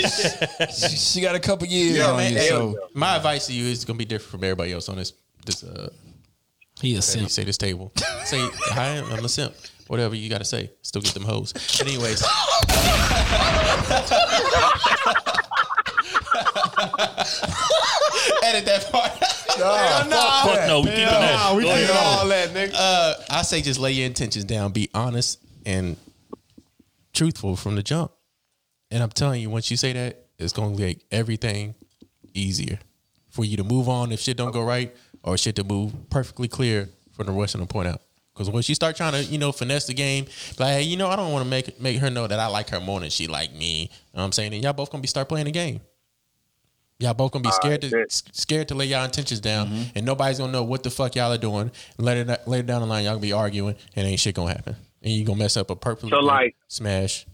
She, 0.67 0.95
she 0.95 1.21
got 1.21 1.35
a 1.35 1.39
couple 1.39 1.65
years 1.67 1.97
Yeah, 1.97 2.11
on 2.11 2.17
man. 2.17 2.31
you, 2.33 2.37
Hell 2.37 2.47
so 2.47 2.69
yeah. 2.71 2.87
My 2.93 3.15
advice 3.15 3.47
to 3.47 3.53
you 3.53 3.65
is 3.65 3.83
gonna 3.85 3.97
be 3.97 4.05
different 4.05 4.29
from 4.31 4.43
everybody 4.43 4.73
else 4.73 4.89
on 4.89 4.97
this 4.97 5.13
this 5.45 5.63
uh 5.63 5.89
He 6.81 6.91
a 6.91 6.95
you 6.95 7.01
simp. 7.01 7.29
say 7.29 7.43
this 7.43 7.57
table. 7.57 7.91
say 8.25 8.39
hi, 8.53 8.97
I'm 8.99 9.23
a 9.25 9.29
simp. 9.29 9.53
Whatever 9.87 10.15
you 10.15 10.29
gotta 10.29 10.45
say. 10.45 10.71
Still 10.81 11.01
get 11.01 11.13
them 11.13 11.23
hoes. 11.23 11.53
But 11.53 11.81
anyways. 11.87 12.23
Edit 18.43 18.65
that 18.65 18.89
part. 18.91 19.11
Nah, 19.57 20.43
Fuck 20.43 20.67
no, 20.67 20.81
we 20.81 20.87
keeping 20.87 21.05
that. 21.05 21.55
we 21.55 21.63
Go 21.63 21.69
ahead. 21.69 21.87
keeping 21.87 21.95
all 22.03 22.27
that, 22.27 22.49
nigga. 22.49 22.73
Uh, 22.77 23.13
I 23.29 23.41
say 23.43 23.61
just 23.61 23.79
lay 23.79 23.93
your 23.93 24.05
intentions 24.05 24.43
down. 24.43 24.73
Be 24.73 24.89
honest 24.93 25.39
and 25.65 25.95
truthful 27.13 27.55
from 27.55 27.75
the 27.77 27.81
jump. 27.81 28.11
And 28.91 29.01
I'm 29.01 29.11
telling 29.11 29.41
you, 29.41 29.49
once 29.49 29.71
you 29.71 29.77
say 29.77 29.93
that, 29.93 30.25
it's 30.37 30.51
gonna 30.51 30.77
make 30.77 31.05
everything 31.09 31.73
easier 32.33 32.79
for 33.29 33.45
you 33.45 33.55
to 33.55 33.63
move 33.63 33.87
on 33.87 34.11
if 34.11 34.19
shit 34.19 34.35
don't 34.35 34.51
go 34.51 34.61
right, 34.61 34.93
or 35.25 35.37
shit 35.37 35.55
to 35.57 35.63
move 35.63 35.93
perfectly 36.09 36.47
clear 36.47 36.89
for 37.11 37.23
the 37.23 37.31
rushing 37.31 37.59
to 37.59 37.67
point 37.67 37.89
out. 37.89 38.01
Because 38.33 38.49
once 38.49 38.67
you 38.67 38.75
start 38.75 38.95
trying 38.95 39.13
to, 39.13 39.23
you 39.23 39.37
know, 39.37 39.51
finesse 39.51 39.87
the 39.87 39.93
game, 39.93 40.25
like, 40.59 40.73
hey, 40.73 40.81
you 40.83 40.97
know, 40.97 41.07
I 41.07 41.15
don't 41.15 41.31
want 41.31 41.45
to 41.45 41.49
make 41.49 41.79
make 41.79 41.97
her 41.99 42.09
know 42.09 42.27
that 42.27 42.39
I 42.39 42.47
like 42.47 42.69
her 42.69 42.79
more 42.79 42.99
than 42.99 43.09
she 43.09 43.27
like 43.27 43.53
me. 43.53 43.81
You 43.81 43.87
know 43.87 43.89
what 44.11 44.23
I'm 44.23 44.31
saying? 44.33 44.53
And 44.53 44.63
y'all 44.63 44.73
both 44.73 44.91
gonna 44.91 45.01
be 45.01 45.07
start 45.07 45.29
playing 45.29 45.45
the 45.45 45.51
game. 45.51 45.79
Y'all 46.99 47.13
both 47.13 47.31
gonna 47.31 47.43
be 47.43 47.51
scared 47.51 47.81
to 47.81 48.05
scared 48.09 48.67
to 48.69 48.75
lay 48.75 48.85
y'all 48.85 49.05
intentions 49.05 49.39
down, 49.39 49.67
mm-hmm. 49.67 49.83
and 49.95 50.05
nobody's 50.05 50.37
gonna 50.37 50.51
know 50.51 50.63
what 50.63 50.83
the 50.83 50.89
fuck 50.89 51.15
y'all 51.15 51.31
are 51.31 51.37
doing. 51.37 51.71
Later, 51.97 52.37
later 52.45 52.63
down 52.63 52.81
the 52.81 52.87
line, 52.87 53.05
y'all 53.05 53.13
gonna 53.13 53.21
be 53.21 53.33
arguing, 53.33 53.75
and 53.95 54.07
ain't 54.07 54.19
shit 54.19 54.35
gonna 54.35 54.51
happen, 54.51 54.75
and 55.01 55.13
you 55.13 55.25
gonna 55.25 55.39
mess 55.39 55.55
up 55.55 55.69
a 55.69 55.75
perfectly 55.75 56.09
So, 56.09 56.19
like- 56.19 56.55
smash. 56.67 57.25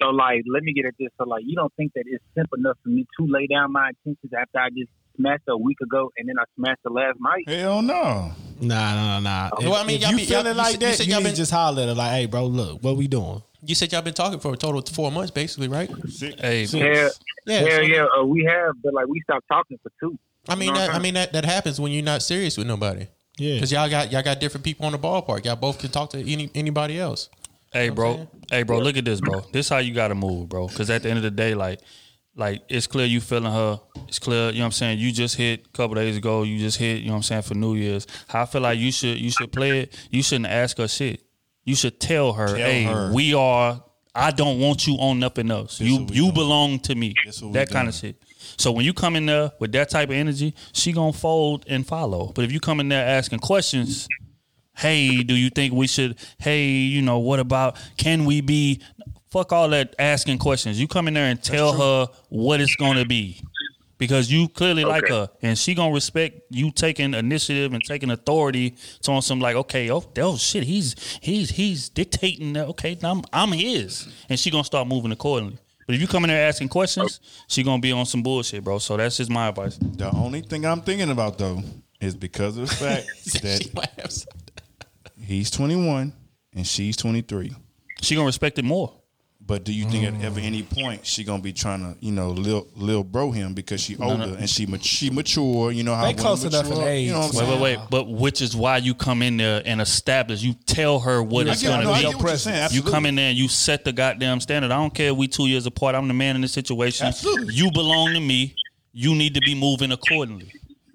So 0.00 0.08
like, 0.08 0.44
let 0.50 0.62
me 0.62 0.72
get 0.72 0.86
at 0.86 0.94
this. 0.98 1.10
So 1.18 1.24
like, 1.28 1.42
you 1.46 1.54
don't 1.56 1.72
think 1.76 1.92
that 1.94 2.04
it's 2.06 2.24
simple 2.34 2.56
enough 2.58 2.78
for 2.82 2.88
me 2.88 3.06
to 3.18 3.26
lay 3.26 3.46
down 3.46 3.70
my 3.70 3.90
intentions 3.90 4.32
after 4.32 4.58
I 4.58 4.70
just 4.70 4.90
smashed 5.20 5.42
a 5.48 5.56
week 5.56 5.76
ago 5.82 6.10
and 6.16 6.28
then 6.28 6.36
I 6.38 6.44
smashed 6.56 6.80
her 6.84 6.90
last 6.90 7.18
night? 7.20 7.48
Hell 7.48 7.82
no. 7.82 8.32
Nah, 8.60 9.20
nah, 9.20 9.20
nah. 9.20 9.50
Well, 9.60 9.74
I 9.74 9.84
mean, 9.84 9.96
if 9.96 10.02
y'all 10.02 10.10
you 10.12 10.16
be- 10.18 10.22
y'all- 10.24 10.42
feeling 10.42 10.56
like 10.56 10.66
said- 10.66 10.72
you 10.82 10.86
that, 10.88 10.94
said 10.96 11.06
you 11.06 11.12
y'all 11.14 11.22
been- 11.22 11.34
just 11.34 11.50
holler 11.50 11.82
at 11.82 11.88
her 11.88 11.94
like, 11.94 12.10
"Hey, 12.12 12.26
bro, 12.26 12.46
look, 12.46 12.82
what 12.82 12.96
we 12.96 13.08
doing?" 13.08 13.42
You 13.64 13.74
said 13.74 13.92
y'all 13.92 14.02
been 14.02 14.14
talking 14.14 14.38
for 14.40 14.52
a 14.54 14.56
total 14.56 14.80
of 14.80 14.88
four 14.88 15.10
months, 15.12 15.30
basically, 15.30 15.68
right? 15.68 15.88
Hey, 16.18 16.64
Yeah, 16.64 16.68
Yeah, 16.72 17.10
yeah, 17.46 17.60
so- 17.76 17.80
yeah. 17.80 18.06
Uh, 18.18 18.24
we 18.24 18.44
have, 18.44 18.74
but 18.82 18.92
like 18.94 19.06
we 19.06 19.20
stopped 19.20 19.46
talking 19.48 19.78
for 19.82 19.90
two. 20.00 20.18
I 20.48 20.54
mean, 20.54 20.68
You 20.68 20.74
know 20.74 20.80
that, 20.80 20.94
I 20.94 20.98
mean 20.98 21.14
that 21.14 21.32
that 21.34 21.44
happens 21.44 21.78
when 21.80 21.92
you're 21.92 22.02
not 22.04 22.22
serious 22.22 22.56
with 22.56 22.66
nobody. 22.66 23.06
Yeah. 23.38 23.54
Because 23.54 23.72
y'all 23.72 23.88
got 23.88 24.10
y'all 24.12 24.22
got 24.22 24.40
different 24.40 24.64
people 24.64 24.84
on 24.86 24.92
the 24.92 24.98
ballpark. 24.98 25.44
Y'all 25.44 25.56
both 25.56 25.78
can 25.78 25.90
talk 25.90 26.10
to 26.10 26.18
any 26.20 26.50
anybody 26.54 26.98
else. 26.98 27.28
Hey, 27.72 27.88
I'm 27.88 27.94
bro. 27.94 28.28
Hey, 28.50 28.62
bro. 28.64 28.78
Look 28.80 28.96
at 28.96 29.04
this, 29.04 29.20
bro. 29.20 29.40
This 29.52 29.68
how 29.68 29.78
you 29.78 29.94
gotta 29.94 30.14
move, 30.14 30.48
bro. 30.48 30.66
Because 30.68 30.90
at 30.90 31.02
the 31.02 31.08
end 31.08 31.18
of 31.18 31.22
the 31.22 31.30
day, 31.30 31.54
like, 31.54 31.80
like 32.40 32.62
it's 32.68 32.86
clear 32.86 33.06
you 33.06 33.20
feeling 33.20 33.52
her. 33.52 33.80
It's 34.08 34.18
clear, 34.18 34.48
you 34.48 34.54
know 34.54 34.60
what 34.60 34.66
I'm 34.66 34.72
saying. 34.72 34.98
You 34.98 35.12
just 35.12 35.36
hit 35.36 35.66
a 35.66 35.68
couple 35.68 35.94
days 35.94 36.16
ago. 36.16 36.42
You 36.42 36.58
just 36.58 36.78
hit, 36.78 37.00
you 37.00 37.06
know 37.06 37.12
what 37.12 37.16
I'm 37.18 37.22
saying, 37.22 37.42
for 37.42 37.54
New 37.54 37.74
Year's. 37.74 38.06
How 38.26 38.42
I 38.42 38.46
feel 38.46 38.62
like 38.62 38.78
you 38.78 38.90
should, 38.90 39.18
you 39.18 39.30
should 39.30 39.52
play 39.52 39.80
it. 39.80 40.08
You 40.10 40.22
shouldn't 40.22 40.46
ask 40.46 40.78
her 40.78 40.88
shit. 40.88 41.22
You 41.64 41.76
should 41.76 42.00
tell 42.00 42.32
her, 42.32 42.56
hey, 42.56 42.84
her. 42.84 43.12
we 43.12 43.34
are. 43.34 43.84
I 44.12 44.32
don't 44.32 44.58
want 44.58 44.86
you 44.88 44.94
on 44.94 45.20
nothing 45.20 45.50
else. 45.50 45.78
This 45.78 45.86
you 45.86 46.00
you 46.10 46.22
doing. 46.22 46.34
belong 46.34 46.78
to 46.80 46.94
me. 46.96 47.14
This 47.24 47.40
what 47.42 47.48
we 47.48 47.52
That 47.54 47.70
kind 47.70 47.86
of 47.86 47.94
shit. 47.94 48.16
So 48.56 48.72
when 48.72 48.84
you 48.84 48.92
come 48.92 49.14
in 49.14 49.26
there 49.26 49.52
with 49.60 49.70
that 49.72 49.90
type 49.90 50.08
of 50.08 50.16
energy, 50.16 50.54
she 50.72 50.92
gonna 50.92 51.12
fold 51.12 51.64
and 51.68 51.86
follow. 51.86 52.32
But 52.34 52.44
if 52.44 52.52
you 52.52 52.58
come 52.58 52.80
in 52.80 52.88
there 52.88 53.06
asking 53.06 53.38
questions, 53.38 54.08
hey, 54.76 55.22
do 55.22 55.36
you 55.36 55.50
think 55.50 55.74
we 55.74 55.86
should? 55.86 56.18
Hey, 56.38 56.68
you 56.68 57.02
know, 57.02 57.18
what 57.18 57.38
about? 57.38 57.76
Can 57.98 58.24
we 58.24 58.40
be? 58.40 58.80
Fuck 59.30 59.52
all 59.52 59.68
that 59.68 59.94
asking 59.98 60.38
questions. 60.38 60.80
You 60.80 60.88
come 60.88 61.06
in 61.08 61.14
there 61.14 61.26
and 61.30 61.40
tell 61.42 61.72
her 61.72 62.12
what 62.30 62.60
it's 62.60 62.74
gonna 62.76 63.04
be, 63.04 63.40
because 63.96 64.30
you 64.32 64.48
clearly 64.48 64.84
like 64.84 65.06
her, 65.08 65.30
and 65.40 65.56
she 65.56 65.74
gonna 65.74 65.94
respect 65.94 66.40
you 66.50 66.72
taking 66.72 67.14
initiative 67.14 67.72
and 67.72 67.82
taking 67.84 68.10
authority. 68.10 68.74
So 69.00 69.12
on 69.12 69.22
some 69.22 69.40
like, 69.40 69.54
okay, 69.54 69.90
oh, 69.90 70.04
oh 70.18 70.36
shit, 70.36 70.64
he's 70.64 70.96
he's 71.20 71.50
he's 71.50 71.88
dictating. 71.88 72.54
that. 72.54 72.66
Okay, 72.68 72.98
now 73.00 73.12
I'm 73.12 73.22
I'm 73.32 73.52
his, 73.52 74.08
and 74.28 74.38
she 74.38 74.50
gonna 74.50 74.64
start 74.64 74.88
moving 74.88 75.12
accordingly. 75.12 75.58
But 75.86 75.94
if 75.94 76.00
you 76.00 76.08
come 76.08 76.24
in 76.24 76.28
there 76.28 76.48
asking 76.48 76.68
questions, 76.68 77.20
she 77.46 77.62
gonna 77.62 77.80
be 77.80 77.92
on 77.92 78.06
some 78.06 78.22
bullshit, 78.22 78.64
bro. 78.64 78.78
So 78.78 78.96
that's 78.96 79.16
just 79.16 79.30
my 79.30 79.48
advice. 79.48 79.76
The 79.76 80.10
only 80.14 80.40
thing 80.40 80.64
I'm 80.66 80.80
thinking 80.80 81.10
about 81.10 81.38
though 81.38 81.62
is 82.00 82.16
because 82.16 82.56
of 82.56 82.68
the 82.68 82.74
fact 82.74 83.06
that 83.42 83.74
laughs. 83.98 84.26
he's 85.20 85.50
21 85.50 86.12
and 86.54 86.66
she's 86.66 86.96
23. 86.96 87.54
She 88.02 88.14
gonna 88.14 88.26
respect 88.26 88.58
it 88.58 88.64
more. 88.64 88.99
But 89.50 89.64
do 89.64 89.72
you 89.72 89.84
think 89.86 90.04
at 90.04 90.24
ever 90.24 90.38
any 90.38 90.62
mm. 90.62 90.70
point 90.80 91.04
she 91.04 91.24
gonna 91.24 91.42
be 91.42 91.52
trying 91.52 91.80
to, 91.80 91.98
you 91.98 92.12
know, 92.12 92.30
lil, 92.30 92.68
lil 92.76 93.02
bro 93.02 93.32
him 93.32 93.52
because 93.52 93.80
she 93.80 93.96
older 93.96 94.36
and 94.38 94.48
she 94.48 94.64
mat- 94.64 94.84
she 94.84 95.10
mature? 95.10 95.72
You 95.72 95.82
know 95.82 95.92
how 95.92 96.02
They 96.02 96.10
women 96.10 96.22
close 96.22 96.44
enough 96.44 96.66
in 96.66 96.70
mature, 96.70 96.88
age. 96.88 97.06
You 97.08 97.14
know 97.14 97.18
what 97.18 97.24
I'm 97.24 97.36
Wait, 97.36 97.46
saying? 97.46 97.60
wait, 97.60 97.78
wait. 97.78 97.90
But 97.90 98.08
which 98.08 98.42
is 98.42 98.54
why 98.54 98.76
you 98.76 98.94
come 98.94 99.22
in 99.22 99.38
there 99.38 99.60
and 99.66 99.80
establish. 99.80 100.40
You 100.40 100.54
tell 100.66 101.00
her 101.00 101.20
what 101.20 101.48
I 101.48 101.50
it's 101.50 101.62
get, 101.62 101.68
gonna 101.68 102.00
get 102.00 102.12
be. 102.12 102.14
what 102.14 102.26
you're 102.28 102.36
saying. 102.36 102.56
You 102.58 102.62
Absolutely. 102.62 102.92
come 102.92 103.06
in 103.06 103.14
there 103.16 103.30
and 103.30 103.36
you 103.36 103.48
set 103.48 103.84
the 103.84 103.92
goddamn 103.92 104.38
standard. 104.38 104.70
I 104.70 104.76
don't 104.76 104.94
care 104.94 105.10
if 105.10 105.16
we 105.16 105.26
two 105.26 105.48
years 105.48 105.66
apart. 105.66 105.96
I'm 105.96 106.06
the 106.06 106.14
man 106.14 106.36
in 106.36 106.42
this 106.42 106.52
situation. 106.52 107.08
Absolutely. 107.08 107.52
You 107.52 107.72
belong 107.72 108.12
to 108.14 108.20
me. 108.20 108.54
You 108.92 109.16
need 109.16 109.34
to 109.34 109.40
be 109.40 109.56
moving 109.56 109.90
accordingly. 109.90 110.52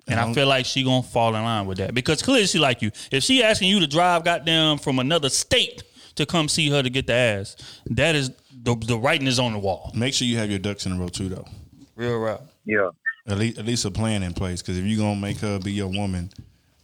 And 0.07 0.17
I 0.17 0.33
feel 0.33 0.47
like 0.47 0.65
she 0.65 0.85
gonna 0.85 1.03
fall 1.03 1.35
in 1.35 1.43
line 1.43 1.65
with 1.65 1.79
that 1.79 1.93
because 1.93 2.21
clearly 2.21 2.47
she 2.47 2.59
like 2.59 2.81
you. 2.81 2.91
If 3.11 3.21
she 3.25 3.43
asking 3.43 3.67
you 3.67 3.81
to 3.81 3.87
drive 3.87 4.23
goddamn 4.23 4.77
from 4.77 4.99
another 4.99 5.27
state 5.27 5.83
to 6.15 6.25
come 6.25 6.47
see 6.47 6.69
her 6.69 6.81
to 6.81 6.89
get 6.89 7.07
the 7.07 7.13
ass, 7.13 7.81
that 7.87 8.15
is 8.15 8.31
the 8.65 8.75
the 8.75 8.97
writing 8.97 9.27
is 9.27 9.39
on 9.39 9.53
the 9.53 9.59
wall. 9.59 9.91
Make 9.95 10.13
sure 10.13 10.27
you 10.27 10.37
have 10.37 10.49
your 10.49 10.59
ducks 10.59 10.85
in 10.85 10.91
a 10.93 10.99
row 10.99 11.07
too, 11.07 11.29
though. 11.29 11.45
Real 11.95 12.19
rap. 12.19 12.41
Yeah. 12.65 12.89
At 13.27 13.37
least, 13.37 13.57
at 13.57 13.65
least 13.65 13.85
a 13.85 13.91
plan 13.91 14.21
in 14.23 14.33
place. 14.33 14.61
Because 14.61 14.77
if 14.77 14.83
you're 14.85 14.99
gonna 14.99 15.19
make 15.19 15.37
her 15.39 15.57
be 15.59 15.71
your 15.71 15.87
woman, 15.87 16.29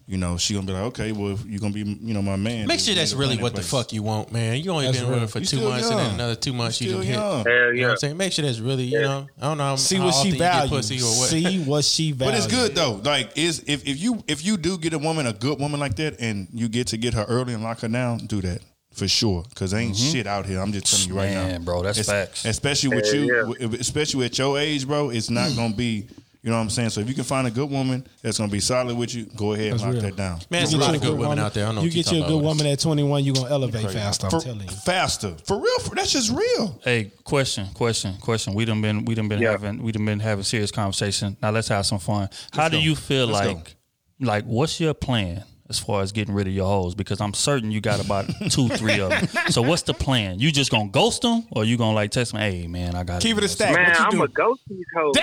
you 0.08 0.18
know 0.18 0.38
she 0.38 0.53
gonna 0.53 0.66
be 0.66 0.74
like, 0.74 0.84
okay, 0.84 1.12
well, 1.12 1.32
if 1.34 1.45
you're 1.45 1.60
gonna 1.60 1.74
be, 1.74 1.82
you 1.82 2.14
know, 2.14 2.22
my 2.22 2.36
man. 2.36 2.68
Make 2.68 2.80
sure 2.80 2.95
that's 2.95 3.14
really 3.14 3.38
what 3.38 3.56
the 3.56 3.62
fuck 3.62 3.94
you 3.94 4.03
want, 4.03 4.32
man. 4.32 4.58
You 4.60 4.72
only 4.72 4.86
That's 4.86 4.99
been 4.99 5.10
with 5.10 5.20
her 5.22 5.28
for 5.28 5.40
You 5.40 5.45
two 5.45 5.58
still 5.58 5.70
months 5.70 5.90
and 5.90 5.99
then 5.99 6.14
another 6.16 6.36
two 6.36 6.53
months 6.53 6.82
you 6.82 6.88
Still 6.90 6.99
done 6.99 7.08
hit. 7.08 7.14
young. 7.16 7.44
Hell 7.45 7.45
You 7.45 7.53
know 7.53 7.66
what 7.68 7.76
yeah. 7.78 7.90
I'm 7.91 7.98
saying? 7.98 8.18
Make 8.18 8.34
sure 8.34 8.45
that's 8.45 8.60
really, 8.60 8.84
you 8.86 9.02
know, 9.02 9.28
I 9.40 9.41
don't 9.41 9.58
know 9.58 9.64
how, 9.64 9.76
See 9.76 9.98
how 9.98 10.06
what 10.06 10.14
often 10.16 10.26
she 10.32 10.38
you 10.38 10.40
values. 10.40 10.70
pussy 10.72 10.98
or 11.02 11.20
what. 11.20 11.30
See 11.30 11.64
what 11.64 11.86
she 11.86 12.12
values. 12.12 12.45
But 12.48 12.53
it's 12.53 12.53
good 12.53 12.76
though. 12.76 13.02
Like, 13.03 13.38
is 13.38 13.64
if, 13.68 13.88
if 13.88 13.99
you 13.99 14.24
if 14.28 14.44
you 14.44 14.58
do 14.58 14.78
get 14.78 14.94
a 14.94 14.99
woman, 14.99 15.28
a 15.28 15.34
good 15.34 15.60
woman 15.60 15.80
like 15.80 15.95
that, 15.98 16.20
and 16.20 16.48
you 16.53 16.68
get 16.70 16.88
to 16.88 16.98
get 16.98 17.14
her 17.14 17.26
early 17.26 17.53
and 17.53 17.62
lock 17.64 17.80
her 17.82 17.88
down, 17.88 18.20
do 18.20 18.41
that 18.41 18.62
for 18.93 19.07
sure. 19.07 19.43
Because 19.49 19.73
ain't 19.73 19.95
shit 19.95 20.27
out 20.27 20.45
here. 20.45 20.59
I'm 20.59 20.72
just 20.72 20.88
telling 20.88 21.09
you 21.09 21.15
right 21.15 21.31
now, 21.34 21.41
Mm-hmm. 21.43 21.51
Man, 21.51 21.63
bro, 21.63 21.81
that's 21.84 21.99
Es- 21.99 22.07
facts. 22.07 22.45
Especially 22.45 22.95
with 22.95 23.13
you, 23.13 23.55
yeah. 23.59 23.68
especially 23.80 24.26
at 24.26 24.38
your 24.38 24.59
age, 24.59 24.85
bro. 24.88 25.09
It's 25.09 25.30
not 25.30 25.55
gonna 25.55 25.73
be. 25.73 26.07
You 26.43 26.49
know 26.49 26.55
what 26.55 26.63
I'm 26.63 26.69
saying? 26.72 26.89
So 26.89 27.01
if 27.01 27.07
you 27.07 27.13
can 27.13 27.23
find 27.23 27.45
a 27.45 27.51
good 27.51 27.69
woman 27.69 28.03
that's 28.23 28.39
gonna 28.39 28.51
be 28.51 28.59
solid 28.59 28.97
with 28.97 29.13
you, 29.13 29.26
go 29.35 29.53
ahead 29.53 29.73
and 29.73 29.80
lock 29.81 29.91
real. 29.93 30.01
that 30.01 30.15
down. 30.15 30.39
Man, 30.49 30.61
there's 30.61 30.72
You 30.73 30.80
a 30.80 30.81
get 30.81 30.88
lot 30.88 30.95
of 30.95 31.01
good 31.01 31.07
good 31.11 31.19
women 31.19 31.38
out 31.38 31.53
there. 31.53 31.65
I 31.65 31.68
don't 31.68 31.76
know 31.76 31.81
You 31.84 31.91
get 31.91 32.11
you 32.11 32.23
a 32.23 32.27
good 32.27 32.41
woman 32.41 32.65
at 32.65 32.80
21, 32.80 33.23
you 33.23 33.34
gonna 33.34 33.49
elevate 33.51 33.91
faster. 33.91 34.26
I'm 34.26 34.31
For- 34.31 34.39
telling 34.41 34.61
you. 34.61 34.68
faster, 34.69 35.35
for 35.45 35.59
real. 35.61 35.80
For, 35.81 35.93
that's 35.93 36.11
just 36.11 36.31
real. 36.31 36.80
Hey, 36.84 37.11
question, 37.26 37.68
question, 37.76 38.15
question. 38.18 38.55
We 38.55 38.65
done 38.65 38.81
been 38.81 39.05
we 39.05 39.13
done 39.13 39.27
been 39.27 39.39
Yeah. 39.39 39.51
having 39.51 39.84
we 39.84 39.91
done 39.91 40.03
been 40.05 40.19
having 40.19 40.43
serious 40.43 40.72
conversation. 40.72 41.38
Now 41.43 41.51
let's 41.51 41.68
have 41.68 41.85
some 41.85 41.99
fun. 41.99 42.27
How 42.53 42.69
do 42.69 42.80
you 42.80 42.95
feel 42.95 43.27
Let's 43.27 43.45
go. 43.45 43.53
like 43.53 43.76
like 44.19 44.45
what's 44.45 44.80
your 44.80 44.95
plan 44.95 45.43
as 45.72 45.80
far 45.80 46.02
as 46.03 46.11
getting 46.11 46.34
rid 46.35 46.48
of 46.48 46.53
your 46.53 46.68
hoes? 46.68 46.93
Because 46.95 47.19
I'm 47.22 47.34
certain 47.34 47.72
you 47.72 47.81
got 47.81 48.03
about 48.03 48.26
two, 48.49 48.68
three 48.69 48.99
of 48.99 49.10
them. 49.10 49.27
So 49.49 49.61
what's 49.61 49.81
the 49.84 49.93
plan? 49.93 50.39
You 50.39 50.52
just 50.52 50.69
gonna 50.69 50.89
ghost 50.89 51.22
them, 51.23 51.45
or 51.52 51.65
you 51.65 51.77
gonna 51.77 51.95
like 51.95 52.11
text 52.11 52.34
me? 52.34 52.39
Hey 52.41 52.68
man, 52.68 52.95
I 52.95 53.03
got 53.03 53.22
Keep 53.22 53.38
it 53.38 53.43
a 53.43 53.48
stack. 53.48 53.73
Man, 53.76 53.88
what 53.89 53.98
you 53.98 54.03
I'm 54.06 54.11
do? 54.11 54.23
a 54.23 54.27
ghost 54.27 54.61
these 54.69 54.85
hoes. 54.95 55.15
I 55.18 55.22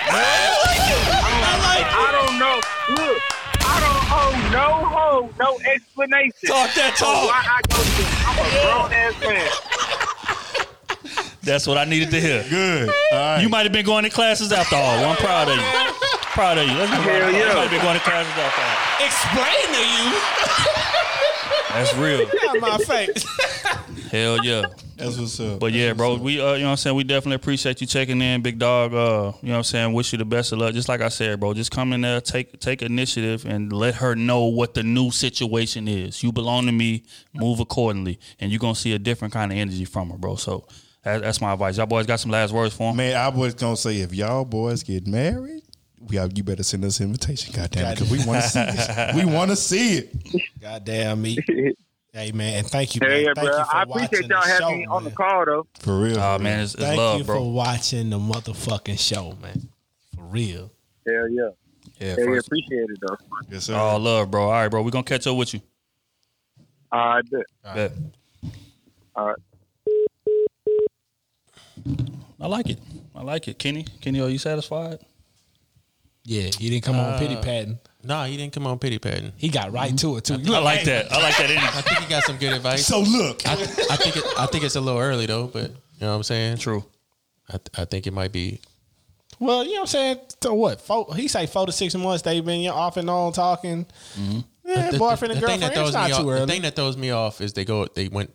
like 1.63 1.85
I 1.85 2.11
don't 2.11 2.39
know. 2.39 2.55
Look, 3.03 3.21
I 3.61 3.79
don't 3.79 4.11
owe 4.11 4.51
no 4.51 4.85
hoe, 4.89 5.29
no 5.39 5.59
explanation. 5.71 6.47
Talk 6.47 6.73
that 6.75 6.93
for 6.93 7.05
talk. 7.05 7.29
Why 7.29 7.43
I 7.45 7.61
go 7.69 7.77
to? 7.77 8.03
I'm 8.27 8.37
a 8.39 8.47
grown 8.65 8.91
ass 8.93 9.15
man. 9.21 9.49
That's 11.41 11.65
what 11.65 11.77
I 11.77 11.85
needed 11.85 12.11
to 12.11 12.19
hear. 12.19 12.43
Good. 12.49 12.89
All 12.89 13.17
right. 13.17 13.41
You 13.41 13.49
might 13.49 13.63
have 13.63 13.71
been 13.71 13.85
going 13.85 14.03
to 14.03 14.09
classes 14.09 14.51
after 14.51 14.75
all. 14.75 14.97
Well, 14.99 15.11
I'm 15.11 15.15
proud 15.17 15.47
of 15.47 15.55
you. 15.55 15.61
Proud 16.33 16.57
of 16.57 16.67
you. 16.67 16.73
Let's 16.73 16.91
be 16.91 16.97
Hell 16.97 17.19
real. 17.19 17.31
You 17.31 17.37
yeah. 17.37 17.53
might 17.53 17.61
have 17.61 17.71
been 17.71 17.81
going 17.81 17.97
to 17.97 18.03
classes 18.03 18.33
after 18.37 18.61
all. 18.61 19.05
Explain 19.05 19.67
to 19.73 19.83
you. 19.85 20.05
That's 21.73 21.93
real. 21.95 22.27
Out 22.49 22.59
my 22.59 22.77
face. 22.77 23.25
Hell 24.11 24.43
yeah. 24.43 24.65
That's 24.99 25.17
what's 25.17 25.39
up. 25.39 25.59
But 25.59 25.71
yeah, 25.71 25.93
bro, 25.93 26.17
we 26.17 26.41
uh, 26.41 26.53
you 26.53 26.59
know 26.59 26.65
what 26.65 26.71
I'm 26.71 26.77
saying, 26.77 26.95
we 26.95 27.03
definitely 27.03 27.35
appreciate 27.35 27.79
you 27.79 27.87
checking 27.87 28.21
in, 28.21 28.41
big 28.41 28.59
dog. 28.59 28.93
Uh, 28.93 29.31
you 29.41 29.47
know 29.47 29.53
what 29.53 29.57
I'm 29.57 29.63
saying, 29.63 29.93
wish 29.93 30.11
you 30.11 30.17
the 30.17 30.25
best 30.25 30.51
of 30.51 30.59
luck. 30.59 30.73
Just 30.73 30.89
like 30.89 30.99
I 30.99 31.07
said, 31.07 31.39
bro, 31.39 31.53
just 31.53 31.71
come 31.71 31.93
in 31.93 32.01
there, 32.01 32.19
take 32.19 32.59
take 32.59 32.81
initiative 32.81 33.45
and 33.45 33.71
let 33.71 33.95
her 33.95 34.15
know 34.15 34.45
what 34.45 34.73
the 34.73 34.83
new 34.83 35.09
situation 35.09 35.87
is. 35.87 36.21
You 36.21 36.31
belong 36.31 36.65
to 36.65 36.71
me, 36.71 37.05
move 37.33 37.59
accordingly, 37.59 38.19
and 38.39 38.51
you're 38.51 38.59
gonna 38.59 38.75
see 38.75 38.93
a 38.93 38.99
different 38.99 39.33
kind 39.33 39.51
of 39.51 39.57
energy 39.57 39.85
from 39.85 40.09
her, 40.09 40.17
bro. 40.17 40.35
So 40.35 40.67
that, 41.03 41.21
that's 41.21 41.39
my 41.39 41.53
advice. 41.53 41.77
Y'all 41.77 41.85
boys 41.85 42.05
got 42.05 42.19
some 42.19 42.31
last 42.31 42.51
words 42.51 42.75
for 42.75 42.89
him? 42.89 42.97
Man, 42.97 43.15
I 43.15 43.29
was 43.29 43.53
gonna 43.53 43.77
say 43.77 43.99
if 43.99 44.13
y'all 44.13 44.43
boys 44.43 44.83
get 44.83 45.07
married, 45.07 45.63
y'all 46.09 46.29
you 46.33 46.43
better 46.43 46.63
send 46.63 46.83
us 46.85 46.99
an 46.99 47.07
invitation, 47.07 47.53
goddamn, 47.55 47.93
because 47.93 48.09
we 48.11 48.23
want 48.25 48.43
to 48.43 48.49
see 48.49 48.59
it. 48.61 49.15
We 49.15 49.25
want 49.25 49.51
to 49.51 49.55
see 49.55 49.97
it. 49.97 50.15
Goddamn 50.61 51.21
me. 51.21 51.37
Hey 52.11 52.31
man, 52.31 52.55
and 52.55 52.67
thank 52.67 52.95
you. 52.95 53.01
Hell 53.03 53.09
man. 53.11 53.23
yeah, 53.23 53.33
thank 53.35 53.47
bro. 53.49 53.57
you 53.59 53.65
for 53.65 53.75
I 53.75 53.83
watching 53.85 54.05
appreciate 54.05 54.27
the 54.29 54.33
y'all 54.33 54.41
having 54.43 54.67
show, 54.67 54.75
me 54.77 54.85
on 54.87 55.03
the 55.03 55.11
call 55.11 55.45
though. 55.45 55.67
For 55.79 55.99
real. 55.99 56.19
Oh 56.19 56.39
man, 56.39 56.61
it's, 56.61 56.73
it's 56.73 56.81
Thank 56.83 56.97
love, 56.97 57.19
you 57.19 57.23
bro. 57.23 57.37
for 57.37 57.51
watching 57.51 58.09
the 58.09 58.17
motherfucking 58.17 58.99
show, 58.99 59.37
man. 59.39 59.69
For 60.15 60.23
real. 60.23 60.71
Hell 61.05 61.29
yeah. 61.29 61.49
yeah, 61.99 62.15
Hell 62.15 62.29
yeah, 62.33 62.39
appreciate 62.39 62.89
it 62.89 62.97
though. 62.99 63.15
Yes, 63.51 63.65
sir. 63.65 63.75
all 63.75 63.99
love, 63.99 64.31
bro. 64.31 64.45
All 64.45 64.51
right, 64.53 64.67
bro, 64.69 64.81
we 64.81 64.89
gonna 64.89 65.03
catch 65.03 65.27
up 65.27 65.37
with 65.37 65.53
you. 65.53 65.61
I 66.91 67.21
bet. 67.29 67.45
Bet. 67.75 67.91
All 69.15 69.27
right. 69.27 69.37
I 72.41 72.47
like 72.47 72.69
it. 72.71 72.79
I 73.13 73.21
like 73.21 73.47
it. 73.47 73.59
Kenny, 73.59 73.85
Kenny, 74.01 74.19
are 74.19 74.29
you 74.29 74.39
satisfied? 74.39 74.97
Yeah, 76.29 76.51
he 76.59 76.69
didn't 76.69 76.83
come 76.83 76.95
on 76.99 77.17
pity 77.17 77.35
uh, 77.35 77.41
patting. 77.41 77.79
Nah, 78.03 78.25
he 78.25 78.37
didn't 78.37 78.53
come 78.53 78.67
on 78.67 78.77
pity 78.77 78.99
patting. 78.99 79.33
He 79.35 79.49
got 79.49 79.71
right 79.73 79.97
to 79.97 80.17
it 80.17 80.25
too. 80.25 80.35
I 80.35 80.59
like 80.59 80.83
that. 80.83 81.11
I 81.11 81.19
like 81.23 81.35
that 81.37 81.49
energy. 81.49 81.65
I 81.65 81.81
think 81.81 81.99
he 82.01 82.05
got 82.07 82.23
some 82.23 82.37
good 82.37 82.53
advice. 82.53 82.85
so 82.85 82.99
look, 83.01 83.47
I, 83.47 83.53
I 83.53 83.55
think 83.95 84.15
it, 84.15 84.23
I 84.37 84.45
think 84.45 84.63
it's 84.63 84.75
a 84.75 84.81
little 84.81 84.99
early 85.01 85.25
though, 85.25 85.47
but 85.47 85.71
you 85.71 85.77
know 86.01 86.09
what 86.11 86.15
I'm 86.17 86.23
saying. 86.23 86.57
True. 86.57 86.85
I, 87.51 87.57
I 87.79 87.85
think 87.85 88.05
it 88.05 88.13
might 88.13 88.31
be. 88.31 88.61
Well, 89.39 89.63
you 89.63 89.71
know 89.71 89.77
what 89.77 89.81
I'm 89.81 89.87
saying? 89.87 90.17
So 90.43 90.53
what? 90.53 90.81
Four, 90.81 91.15
he 91.15 91.27
say 91.27 91.47
four 91.47 91.65
to 91.65 91.71
six 91.71 91.95
months 91.95 92.21
they've 92.21 92.45
been 92.45 92.69
off 92.69 92.97
and 92.97 93.09
on 93.09 93.33
talking. 93.33 93.87
Mm-hmm. 94.15 94.39
Yeah, 94.65 94.91
The- 94.91 94.99
boyfriend 94.99 95.31
and 95.33 95.41
the 95.41 95.47
thing 95.47 95.59
girlfriend. 95.61 95.61
that 95.61 95.67
It's 95.71 95.75
throws 95.79 95.93
not 95.93 96.09
me 96.09 96.15
too 96.15 96.21
off, 96.21 96.27
early. 96.27 96.39
The 96.41 96.47
thing 96.51 96.61
that 96.61 96.75
throws 96.75 96.95
me 96.95 97.09
off 97.09 97.41
is 97.41 97.53
they 97.53 97.65
go 97.65 97.87
they 97.87 98.07
went 98.07 98.31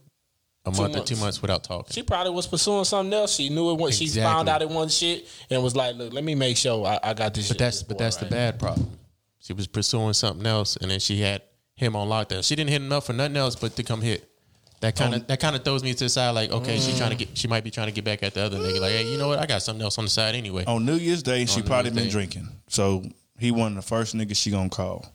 a 0.66 0.70
month 0.70 0.97
or 0.97 1.01
two 1.01 1.15
months. 1.15 1.20
months 1.20 1.43
without 1.43 1.65
talking. 1.65 1.93
she 1.93 2.03
probably 2.03 2.32
was 2.32 2.47
pursuing 2.47 2.85
something 2.85 3.12
else. 3.12 3.35
She 3.35 3.49
knew 3.51 3.70
it. 3.70 3.78
Was, 3.78 3.97
She 3.97 4.09
found 4.09 4.49
out 4.49 4.62
it 4.62 4.69
wasn't 4.69 4.93
shit 4.93 5.28
and 5.51 5.62
was 5.62 5.77
like, 5.77 5.97
"Look, 5.97 6.12
let 6.12 6.24
me 6.24 6.35
make 6.35 6.57
sure 6.57 6.86
I, 6.86 6.99
I 7.03 7.15
got 7.15 7.35
this." 7.35 7.49
But 7.49 7.55
shit 7.55 7.59
that's 7.59 7.82
but 7.82 7.99
that's 7.99 8.16
boy 8.16 8.20
the 8.20 8.27
right 8.27 8.53
bad 8.53 8.59
problem. 8.59 8.91
She 9.41 9.53
was 9.53 9.66
pursuing 9.66 10.15
something 10.15 10.47
else, 10.47 10.77
and 10.77 10.91
then 10.91 11.01
she 11.01 11.20
had 11.20 11.43
him 11.77 11.97
on 11.97 12.09
lockdown. 12.09 12.47
She 12.47 12.57
didn't 12.57 12.70
hit 12.70 12.81
him 12.81 12.93
up 12.93 13.05
for 13.05 13.12
nothing 13.12 13.36
else 13.36 13.57
but 13.57 13.77
to 13.77 13.82
come 13.82 14.01
hit. 14.01 14.28
That 14.81 14.97
kind 14.97 15.15
of 15.15 15.27
that 15.27 15.41
kind 15.41 15.57
of 15.57 15.65
throws 15.65 15.82
me 15.82 15.93
to 15.95 16.05
the 16.05 16.09
side. 16.09 16.31
Like, 16.31 16.51
okay, 16.51 16.78
she 16.78 16.97
trying 16.97 17.11
to 17.11 17.16
mm. 17.16 17.20
get. 17.20 17.39
She 17.39 17.49
might 17.49 17.65
be 17.65 17.70
trying 17.70 17.86
to 17.86 17.93
get 17.93 18.05
back 18.05 18.23
at 18.23 18.35
the 18.35 18.43
other 18.43 18.59
nigga. 18.59 18.81
Like, 18.81 18.93
hey, 18.93 19.11
you 19.11 19.19
know 19.19 19.28
what? 19.28 19.39
I 19.39 19.47
got 19.47 19.62
something 19.62 19.82
else 19.82 19.99
on 19.99 20.05
the 20.05 20.11
side 20.11 20.35
anyway. 20.35 20.65
on 20.66 20.85
New 20.85 20.97
Year's 20.97 21.23
Day, 21.23 21.47
she 21.47 21.61
New 21.61 21.66
probably 21.66 21.91
Year's 21.91 21.97
been 21.97 22.05
Day. 22.05 22.11
drinking. 22.11 22.49
So 22.69 23.03
he 23.39 23.51
wasn't 23.51 23.77
the 23.77 23.82
first 23.82 24.15
nigga 24.15 24.36
she 24.36 24.51
gonna 24.51 24.69
call. 24.69 25.07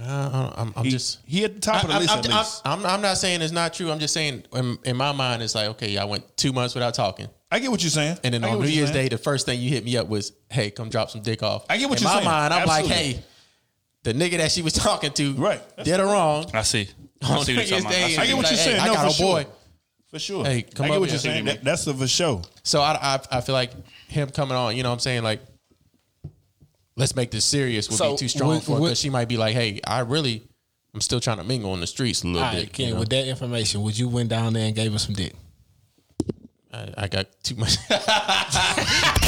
Uh, 0.00 0.50
I'm, 0.56 0.72
I'm 0.76 0.84
He, 0.84 0.90
just. 0.90 1.20
he 1.24 1.44
at 1.44 1.54
the 1.54 1.60
top 1.60 1.82
of 1.84 1.88
the 1.90 1.94
I- 1.94 1.98
list 1.98 2.10
I'm, 2.12 2.18
at 2.18 2.26
least. 2.28 2.62
I'm, 2.64 2.84
I'm 2.86 3.00
not 3.00 3.16
saying 3.16 3.42
it's 3.42 3.52
not 3.52 3.74
true. 3.74 3.92
I'm 3.92 4.00
just 4.00 4.12
saying 4.12 4.42
in, 4.52 4.76
in 4.84 4.96
my 4.96 5.12
mind 5.12 5.42
it's 5.42 5.54
like 5.54 5.68
okay, 5.70 5.96
I 5.98 6.04
went 6.04 6.36
two 6.36 6.52
months 6.52 6.74
without 6.74 6.94
talking, 6.94 7.28
I 7.50 7.60
get 7.60 7.70
what 7.70 7.80
you're 7.82 7.90
saying. 7.90 8.18
and 8.24 8.34
then 8.34 8.42
on 8.44 8.60
New 8.60 8.66
Year's 8.66 8.90
saying. 8.90 9.04
Day, 9.04 9.08
the 9.16 9.22
first 9.22 9.46
thing 9.46 9.60
you 9.60 9.70
hit 9.70 9.84
me 9.84 9.96
up 9.96 10.08
was, 10.08 10.32
"Hey, 10.50 10.70
come 10.72 10.88
drop 10.88 11.10
some 11.10 11.22
dick 11.22 11.44
off." 11.44 11.64
I 11.70 11.76
get 11.78 11.88
what 11.88 11.98
in 11.98 12.02
you're 12.02 12.10
saying. 12.12 12.24
my 12.24 12.30
saying. 12.48 12.50
mind, 12.50 12.54
I'm 12.54 12.66
like, 12.66 12.86
"Hey, 12.86 13.22
the 14.02 14.12
nigga 14.14 14.38
that 14.38 14.50
she 14.50 14.62
was 14.62 14.72
talking 14.88 15.12
to, 15.12 15.32
Right. 15.34 15.62
Dead 15.84 16.00
or 16.00 16.06
wrong." 16.06 16.50
I 16.52 16.62
see. 16.62 16.88
I 17.22 17.36
On 17.38 17.44
see 17.44 17.52
New 17.52 17.58
what 17.60 17.68
you're 17.70 17.78
Year's 17.78 17.84
talking 17.84 17.86
about. 17.86 17.92
I 17.92 17.92
Day, 18.08 18.08
see 18.14 18.18
I 18.18 18.26
get 18.26 18.34
what 18.36 18.42
was 18.42 18.50
you're 18.50 18.58
like, 18.58 18.64
saying. 18.66 18.80
Hey, 18.80 18.86
No, 18.86 18.92
I 18.92 18.94
got 18.96 19.14
for 19.14 19.22
a 19.22 19.26
boy. 19.26 19.42
sure. 19.42 19.52
For 20.08 20.18
sure. 20.18 20.44
Hey, 20.44 20.62
come 20.62 20.84
I 20.86 20.88
get 20.88 20.94
up 20.96 21.00
what 21.00 21.08
here. 21.08 21.14
you're 21.14 21.18
saying. 21.20 21.44
That, 21.44 21.64
that's 21.64 21.86
a 21.86 21.94
for 21.94 22.06
sure. 22.08 22.42
So 22.64 22.80
I, 22.80 22.98
I 23.00 23.20
I 23.38 23.40
feel 23.40 23.54
like 23.54 23.70
him 24.08 24.28
coming 24.30 24.56
on, 24.56 24.76
you 24.76 24.82
know 24.82 24.88
what 24.90 24.94
I'm 24.94 24.98
saying? 25.00 25.22
Like, 25.22 25.40
let's 26.96 27.14
make 27.16 27.30
this 27.30 27.44
serious 27.44 27.88
would 27.88 27.98
So, 27.98 28.12
be 28.12 28.16
too 28.18 28.28
strong 28.28 28.48
would- 28.54 28.62
for 28.62 28.74
her 28.76 28.80
because 28.82 28.98
she 29.00 29.10
might 29.10 29.28
be 29.28 29.36
like, 29.36 29.54
hey, 29.54 29.80
I 29.86 30.00
really, 30.00 30.42
I'm 30.94 31.00
still 31.00 31.20
trying 31.20 31.38
to 31.38 31.44
mingle 31.44 31.74
in 31.74 31.80
the 31.80 31.86
streets 31.86 32.22
a 32.22 32.26
little 32.28 32.42
All 32.42 32.52
bit. 32.52 32.58
right, 32.58 32.72
Kenny, 32.72 32.88
you 32.88 32.94
know? 32.94 33.00
with 33.00 33.08
that 33.10 33.26
information, 33.26 33.82
would 33.82 33.98
you 33.98 34.08
went 34.08 34.28
down 34.28 34.52
there 34.52 34.66
and 34.66 34.74
gave 34.76 34.92
her 34.92 34.98
some 34.98 35.14
dick? 35.14 35.34
I, 36.72 36.94
I 36.96 37.08
got 37.08 37.26
too 37.42 37.54
much. 37.56 37.76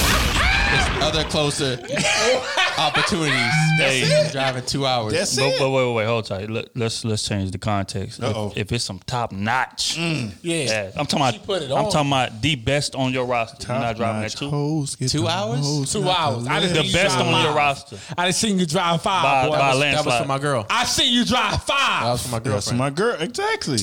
There's 0.76 1.02
other 1.02 1.24
closer 1.24 1.72
opportunities. 2.78 3.52
Hey. 3.78 4.28
driving 4.32 4.64
two 4.64 4.86
hours. 4.86 5.12
That's 5.12 5.36
But, 5.36 5.44
it. 5.46 5.58
but 5.58 5.70
wait, 5.70 5.86
wait, 5.86 5.94
wait, 5.94 6.04
hold 6.06 6.24
tight. 6.26 6.50
Let, 6.50 6.76
let's 6.76 7.04
let's 7.04 7.22
change 7.26 7.50
the 7.50 7.58
context. 7.58 8.18
If, 8.18 8.24
Uh-oh. 8.24 8.52
if 8.56 8.70
it's 8.72 8.84
some 8.84 9.00
top 9.06 9.32
notch, 9.32 9.96
mm. 9.98 10.32
Yeah, 10.42 10.56
yeah, 10.64 10.90
I'm 10.96 11.06
talking 11.06 11.36
about. 11.36 11.46
put 11.46 11.62
it 11.62 11.70
I'm 11.70 11.86
on. 11.86 11.90
talking 11.90 12.08
about 12.10 12.42
the 12.42 12.56
best 12.56 12.94
on 12.94 13.12
your 13.12 13.26
roster. 13.26 13.66
You're 13.72 13.80
not 13.80 13.96
driving 13.96 14.22
that 14.22 14.30
Top-notch 14.32 14.36
two. 14.36 14.50
hoes 14.50 14.96
Two 14.96 15.28
hours? 15.28 15.60
hoes 15.60 15.92
Two 15.92 16.08
out 16.08 16.18
hours. 16.18 16.46
I 16.46 16.60
the 16.60 16.66
done 16.66 16.76
The 16.76 16.84
you 16.84 16.92
best 16.92 17.14
drive 17.16 17.26
on 17.26 17.32
your 17.42 17.52
five. 17.52 17.56
roster. 17.56 17.98
I 18.18 18.24
done 18.24 18.32
seen 18.32 18.58
you 18.58 18.66
drive 18.66 19.02
five, 19.02 19.22
By- 19.22 19.46
boy. 19.46 19.52
by 19.52 19.58
that, 19.58 19.68
was, 19.70 19.78
landslide. 19.80 20.04
that 20.06 20.10
was 20.10 20.20
for 20.22 20.28
my 20.28 20.38
girl. 20.38 20.66
I 20.70 20.84
seen 20.84 21.12
you 21.14 21.24
drive 21.24 21.62
five. 21.62 22.02
That 22.04 22.12
was 22.12 22.22
for 22.22 22.28
my 22.32 22.38
That's 22.38 22.48
girlfriend. 22.70 22.78
my 22.78 22.90
girl. 22.90 23.16
Exactly. 23.20 23.78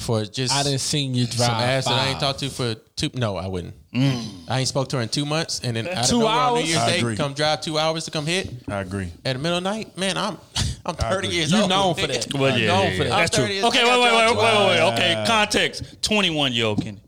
For 0.00 0.24
just 0.24 0.52
I 0.54 0.62
didn't 0.62 0.80
seen 0.80 1.14
you 1.14 1.26
drive 1.26 1.36
some 1.48 1.54
ass 1.60 1.84
five. 1.84 1.94
that 1.96 2.02
I 2.06 2.08
ain't 2.10 2.20
talked 2.20 2.38
to 2.40 2.50
for 2.50 2.74
two. 2.96 3.10
No, 3.14 3.36
I 3.36 3.46
wouldn't. 3.46 3.74
Mm. 3.92 4.24
I 4.48 4.60
ain't 4.60 4.68
spoke 4.68 4.88
to 4.90 4.96
her 4.96 5.02
in 5.02 5.08
two 5.08 5.24
months, 5.26 5.60
and 5.64 5.76
then 5.76 5.88
out 5.88 6.04
of 6.04 6.10
Two 6.10 6.20
nowhere 6.20 6.34
on 6.34 6.52
New 6.54 6.58
hours? 6.60 6.68
Year's 6.68 6.80
I 6.80 6.90
Day, 6.90 6.98
agree. 6.98 7.16
come 7.16 7.34
drive 7.34 7.60
two 7.60 7.78
hours 7.78 8.04
to 8.04 8.10
come 8.10 8.24
hit 8.26 8.50
I 8.68 8.80
agree. 8.80 9.10
at 9.24 9.32
the 9.34 9.38
middle 9.38 9.58
of 9.58 9.64
the 9.64 9.70
night. 9.70 9.96
Man, 9.98 10.16
I'm 10.16 10.38
I'm 10.86 10.94
I 10.98 11.10
30 11.10 11.26
agree. 11.26 11.36
years 11.38 11.52
You 11.52 11.58
old. 11.60 11.68
known 11.70 11.94
for 11.94 12.06
that. 12.06 12.26
Well, 12.34 12.56
You 12.56 12.66
yeah, 12.66 12.72
known 12.72 12.86
yeah, 12.92 12.96
for 12.98 13.04
that. 13.04 13.10
that's 13.10 13.36
true. 13.36 13.44
years- 13.46 13.64
Okay, 13.64 13.82
wait, 13.84 13.90
wait, 14.00 14.12
wait, 14.12 14.36
wait, 14.36 14.36
wait, 14.36 14.66
wait. 14.68 14.92
Okay, 14.94 15.24
context. 15.26 16.02
21 16.02 16.52
year 16.52 16.66
old 16.66 16.82
Kenny. 16.82 17.02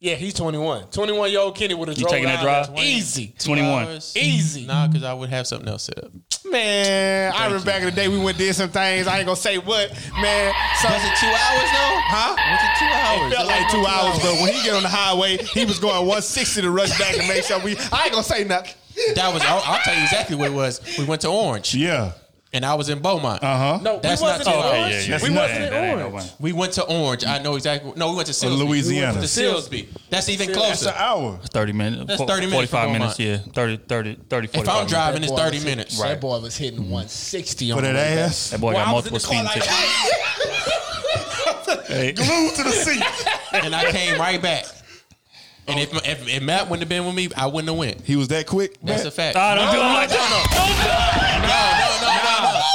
Yeah, 0.00 0.16
he's 0.16 0.34
21. 0.34 0.84
21 0.90 1.30
year 1.30 1.40
old 1.40 1.56
Kenny 1.56 1.72
would 1.74 1.88
have 1.88 1.96
You 1.96 2.02
drove 2.02 2.12
taking 2.12 2.26
that 2.28 2.42
drive? 2.42 2.74
there. 2.74 2.84
Easy. 2.84 3.34
21. 3.38 3.84
hours? 3.84 4.14
Easy. 4.16 4.66
Nah, 4.66 4.86
because 4.86 5.02
I 5.02 5.14
would 5.14 5.30
have 5.30 5.46
something 5.46 5.68
else 5.68 5.84
set 5.84 5.98
up. 6.04 6.10
Man, 6.44 7.32
I 7.34 7.46
remember 7.46 7.64
back 7.64 7.80
in 7.80 7.86
the 7.86 7.92
day 7.92 8.08
we 8.08 8.18
went 8.18 8.36
did 8.36 8.54
some 8.54 8.68
things. 8.68 9.06
I 9.06 9.18
ain't 9.18 9.26
gonna 9.26 9.36
say 9.36 9.56
what, 9.56 9.90
man. 10.20 10.52
So, 10.82 10.88
Was 10.88 11.02
it 11.02 11.16
two 11.18 11.26
hours 11.26 11.70
though? 11.72 11.96
Huh? 12.04 12.36
Was 12.36 12.60
it 12.62 12.78
two 12.78 12.92
hours? 12.92 13.32
It 13.32 13.36
felt 13.36 13.48
like 13.48 13.70
two 13.70 13.86
hours, 13.86 14.18
but 14.22 14.42
when 14.42 14.52
he 14.52 14.62
get 14.62 14.74
on 14.74 14.82
the 14.82 14.88
highway, 14.88 15.38
he 15.38 15.64
was 15.64 15.78
going 15.78 15.94
160 15.94 16.60
to 16.60 16.70
rush 16.70 16.98
back 16.98 17.16
and 17.16 17.26
make 17.26 17.44
sure 17.44 17.58
we. 17.60 17.76
I 17.92 18.04
ain't 18.04 18.12
gonna 18.12 18.22
say 18.22 18.44
nothing. 18.44 18.74
That 19.14 19.32
was. 19.32 19.42
I'll, 19.42 19.62
I'll 19.64 19.80
tell 19.80 19.94
you 19.94 20.02
exactly 20.02 20.36
what 20.36 20.48
it 20.48 20.54
was. 20.54 20.80
We 20.98 21.04
went 21.04 21.22
to 21.22 21.28
Orange. 21.28 21.74
Yeah. 21.74 22.12
And 22.54 22.64
I 22.64 22.74
was 22.74 22.88
in 22.88 23.00
Beaumont. 23.00 23.42
Uh 23.42 23.58
huh. 23.58 23.78
No, 23.82 23.98
that's 23.98 24.20
we 24.22 24.28
not 24.28 24.38
wasn't 24.38 24.48
too 24.48 24.54
in 24.54 24.62
far. 24.62 24.76
Orange. 24.76 24.94
Yeah, 25.08 25.16
yeah, 25.16 25.22
we 25.22 25.30
wasn't 25.36 25.60
in 25.64 25.72
ain't 25.74 25.98
no 25.98 26.06
Orange. 26.10 26.30
We 26.38 26.52
went 26.52 26.72
to 26.74 26.84
Orange. 26.84 27.24
I 27.26 27.38
know 27.42 27.56
exactly. 27.56 27.92
No, 27.96 28.10
we 28.10 28.16
went 28.16 28.28
to 28.28 28.32
Silsbee. 28.32 28.58
Louisiana. 28.68 29.12
We 29.14 29.18
went 29.18 29.28
to 29.28 29.40
Silsbee. 29.42 29.86
That's 30.08 30.28
even 30.28 30.46
That's 30.52 30.58
closer. 30.58 30.90
an 30.90 30.94
hour. 30.96 31.38
30 31.50 31.72
minutes. 31.72 32.04
That's 32.06 32.22
30 32.22 32.46
minutes 32.46 32.70
45 32.70 32.90
minutes, 32.92 33.18
yeah. 33.18 33.38
30, 33.38 33.76
30, 33.88 34.14
30 34.30 34.46
45 34.46 34.54
If 34.54 34.68
I'm 34.68 34.74
minutes. 34.76 34.92
driving, 34.92 35.22
it's 35.24 35.32
30 35.32 35.56
was 35.56 35.64
minutes. 35.64 35.94
hitting- 35.96 36.08
That 36.10 36.20
boy 36.20 36.38
was 36.40 36.56
hitting 36.56 36.78
160 36.90 37.72
on 37.72 37.82
that 37.82 37.88
the 37.88 37.94
back. 37.94 38.18
ass. 38.18 38.50
That 38.50 38.60
boy 38.60 38.72
Boy, 38.72 38.78
got 38.78 38.86
I 38.88 38.92
was 38.92 39.06
in 39.06 39.12
multiple 39.12 39.18
the 39.18 39.24
car 39.26 39.34
speeding 39.34 39.44
like, 39.46 39.54
tickets. 41.74 41.88
Hey, 41.88 42.12
Glued 42.12 42.54
to 42.54 42.62
the 42.62 42.70
seat. 42.70 43.02
and 43.64 43.74
I 43.74 43.90
came 43.90 44.18
right 44.20 44.40
back. 44.40 44.64
And 45.66 45.80
if, 45.80 45.92
if, 46.06 46.28
if 46.28 46.42
Matt 46.42 46.68
wouldn't 46.68 46.82
have 46.82 46.88
been 46.88 47.06
with 47.06 47.14
me, 47.14 47.28
I 47.36 47.46
wouldn't 47.46 47.68
have 47.68 47.78
went. 47.78 48.02
He 48.02 48.16
was 48.16 48.28
that 48.28 48.46
quick. 48.46 48.76
That's 48.82 49.00
man. 49.00 49.06
a 49.08 49.10
fact. 49.10 49.36
Ah, 49.36 49.54
don't 49.54 49.72
do 49.72 49.80
him 49.80 49.92
like 49.94 50.08
that. 50.10 50.28
No, 50.30 51.40
no, 51.40 51.73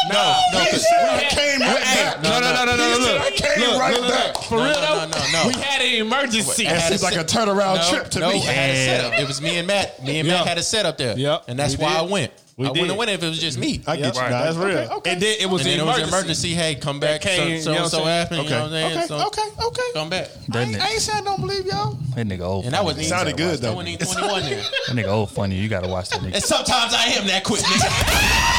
No, 0.08 0.60
he 0.60 0.72
cause- 0.72 0.88
said 0.88 1.10
I 1.10 1.24
came 1.30 1.60
right 1.60 1.82
back. 1.84 2.22
no, 2.24 2.40
no, 2.40 2.54
no, 2.54 2.66
no, 2.66 2.76
no, 2.78 2.84
He 2.98 3.04
said 3.04 3.14
look. 3.14 3.22
I 3.22 3.32
came 3.32 3.60
Look, 3.70 3.80
right 3.82 3.94
look, 3.94 4.02
look. 4.04 4.12
back. 4.14 4.38
For 4.44 4.56
real 4.58 4.66
no, 4.68 4.72
no, 4.72 5.06
no, 5.08 5.26
no. 5.34 5.48
We 5.48 5.54
had 5.56 5.82
an 5.82 5.94
emergency. 6.06 6.68
I 6.68 6.74
That 6.74 6.90
seems 6.90 7.04
like 7.04 7.16
a 7.18 7.24
turnaround 7.26 7.90
trip 7.90 8.10
to 8.12 8.20
no, 8.20 8.30
me. 8.32 8.40
I 8.40 8.52
had 8.52 8.70
a 8.72 8.76
setup. 8.86 9.20
It 9.20 9.28
was 9.28 9.42
me 9.42 9.58
and 9.58 9.68
Matt. 9.68 10.04
Me 10.04 10.20
and 10.20 10.28
Matt 10.28 10.48
had 10.48 10.58
a 10.58 10.64
setup 10.64 10.98
there. 10.98 11.18
Yep, 11.18 11.44
And 11.50 11.60
that's 11.60 11.78
why 11.78 11.96
I 11.98 12.02
went. 12.04 12.32
We 12.56 12.66
I 12.66 12.72
wouldn't 12.72 12.88
did. 12.88 12.92
have 12.92 12.98
went 12.98 13.12
if 13.12 13.24
it 13.24 13.28
was 13.30 13.40
just 13.40 13.58
me. 13.58 13.82
I 13.88 13.96
get 13.96 14.14
you. 14.16 14.20
Right. 14.20 14.32
now. 14.32 14.44
That's 14.44 14.58
real. 14.58 14.78
Okay, 14.80 14.88
okay. 14.96 15.12
And 15.14 15.22
then 15.22 15.36
it 15.40 15.50
was 15.50 15.62
and 15.62 15.70
an 15.72 15.78
then 15.78 15.88
it 15.88 15.88
was 15.88 15.98
emergency. 16.00 16.12
an 16.12 16.20
emergency. 16.20 16.54
Hey, 16.56 16.76
come 16.76 17.00
back. 17.00 17.22
That 17.22 17.30
came, 17.38 17.62
so 17.62 17.72
you 17.72 17.78
know 17.78 17.84
so, 17.84 17.90
so 17.90 18.00
what 18.04 18.08
I'm 18.10 18.20
happened. 18.20 18.44
You 18.44 18.50
know 18.50 18.56
what 18.58 18.66
I'm 18.66 18.70
saying? 18.72 18.98
Okay, 18.98 19.08
So 19.08 19.28
okay, 19.28 19.66
okay. 19.68 19.82
Come 19.94 20.10
back. 20.10 20.28
That 20.50 20.56
I 20.58 20.62
ain't, 20.64 20.76
I 20.76 20.80
nigga, 20.80 20.92
ain't 20.92 21.02
saying 21.02 21.22
I 21.22 21.24
don't 21.24 21.40
believe 21.40 21.66
y'all. 21.66 21.92
that 22.16 22.28
nigga 22.28 22.42
old. 22.42 22.66
And 22.66 22.74
that 22.74 22.84
funny. 22.84 22.98
was 22.98 23.08
Sounded 23.08 23.38
good 23.38 23.54
I 23.54 23.56
though. 23.62 23.76
wasn't 23.76 23.94
even 23.94 24.08
21 24.08 24.42
then. 24.44 24.60
That 24.88 24.96
nigga 24.98 25.08
old 25.08 25.32
funny. 25.32 25.56
You 25.56 25.70
gotta 25.70 25.88
watch 25.88 26.10
that 26.10 26.20
And 26.22 26.34
nigga. 26.34 26.42
sometimes 26.42 26.94
I 26.94 27.06
am 27.16 27.28
that 27.28 27.46
quick, 27.46 27.62
nigga. 27.62 28.59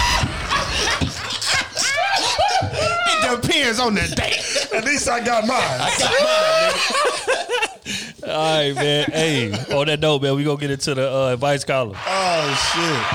It 3.32 3.42
depends 3.42 3.78
on 3.80 3.94
the 3.94 4.02
day. 4.14 4.38
At 4.76 4.84
least 4.84 5.08
I 5.08 5.24
got 5.24 5.46
mine. 5.46 5.58
I 5.60 5.96
got 5.98 6.12
mine, 6.22 6.72
nigga. 6.72 8.28
All 8.28 8.58
right, 8.58 8.74
man. 8.74 9.04
Hey, 9.10 9.52
on 9.74 9.86
that 9.86 10.00
note, 10.00 10.22
man, 10.22 10.36
we 10.36 10.44
gonna 10.44 10.60
get 10.60 10.70
into 10.70 10.94
the 10.94 11.10
uh, 11.12 11.32
advice 11.32 11.64
column. 11.64 11.96
Oh 11.96 12.70
shit. 12.72 13.06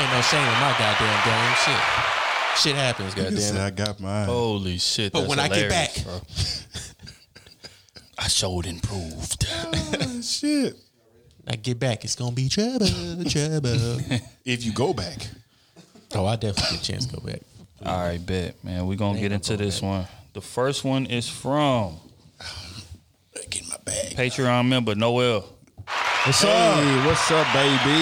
Ain't 0.00 0.12
no 0.12 0.20
shame 0.22 0.46
in 0.46 0.60
my 0.60 0.74
goddamn 0.78 1.20
game. 1.24 1.54
Shit. 1.64 1.82
Shit 2.58 2.76
happens, 2.76 3.14
goddamn. 3.14 3.60
I 3.66 3.70
got 3.70 4.00
mine. 4.00 4.26
Holy 4.26 4.78
shit! 4.78 5.12
But 5.12 5.20
that's 5.20 5.28
when 5.30 5.38
I 5.38 5.48
get 5.48 5.68
back- 5.70 6.04
bro. 6.04 6.20
I 8.18 8.26
showed 8.28 8.66
improved. 8.66 9.46
Oh, 9.48 10.20
shit. 10.22 10.74
I 11.46 11.56
get 11.56 11.78
back, 11.78 12.04
it's 12.04 12.16
gonna 12.16 12.32
be 12.32 12.48
trouble, 12.48 12.86
trouble. 13.24 14.00
If 14.44 14.64
you 14.64 14.72
go 14.72 14.92
back. 14.92 15.18
oh, 16.14 16.26
I 16.26 16.36
definitely 16.36 16.76
get 16.78 16.80
a 16.80 16.92
chance 16.92 17.06
to 17.06 17.14
go 17.16 17.20
back. 17.26 17.40
All 17.84 17.96
right, 17.96 18.24
bet, 18.24 18.62
man. 18.64 18.86
We're 18.86 18.96
gonna 18.96 19.20
get 19.20 19.32
into 19.32 19.56
this 19.56 19.80
one. 19.80 20.06
The 20.32 20.40
first 20.40 20.84
one 20.84 21.06
is 21.06 21.28
from 21.28 21.98
Get 23.50 23.62
in 23.62 23.68
my 23.68 23.76
bag. 23.84 24.16
Patreon 24.16 24.68
member 24.68 24.94
Noel. 24.94 25.40
What's 26.24 26.44
up? 26.44 27.06
what's 27.06 27.30
up, 27.30 27.46
baby? 27.54 27.98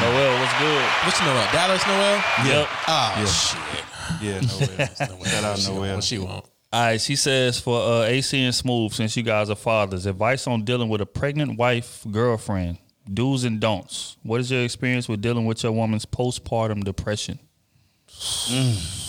Noel, 0.00 0.40
what's 0.40 0.58
good? 0.58 0.84
What's 1.04 1.20
you 1.20 1.26
know 1.26 1.48
Dallas 1.52 1.86
Noel? 1.86 2.22
Yep. 2.46 2.68
Oh 2.88 3.24
shit. 3.26 4.22
Yeah, 4.22 4.40
no 5.08 5.16
way. 5.16 5.26
Shout 5.26 5.44
out 5.44 5.68
Noel. 5.68 5.94
What 5.96 6.04
she 6.04 6.18
want? 6.18 6.44
All 6.72 6.82
right, 6.82 7.00
she 7.00 7.16
says 7.16 7.58
for 7.58 7.80
uh, 7.80 8.02
AC 8.02 8.42
and 8.42 8.54
Smooth, 8.54 8.92
since 8.92 9.16
you 9.16 9.22
guys 9.22 9.48
are 9.50 9.54
fathers, 9.56 10.04
advice 10.06 10.46
on 10.46 10.64
dealing 10.64 10.88
with 10.90 11.00
a 11.00 11.06
pregnant 11.06 11.58
wife, 11.58 12.04
girlfriend, 12.10 12.78
do's 13.12 13.44
and 13.44 13.58
don'ts. 13.58 14.16
What 14.22 14.40
is 14.40 14.50
your 14.50 14.62
experience 14.62 15.08
with 15.08 15.22
dealing 15.22 15.46
with 15.46 15.62
your 15.62 15.72
woman's 15.72 16.04
postpartum 16.04 16.84
depression? 16.84 17.38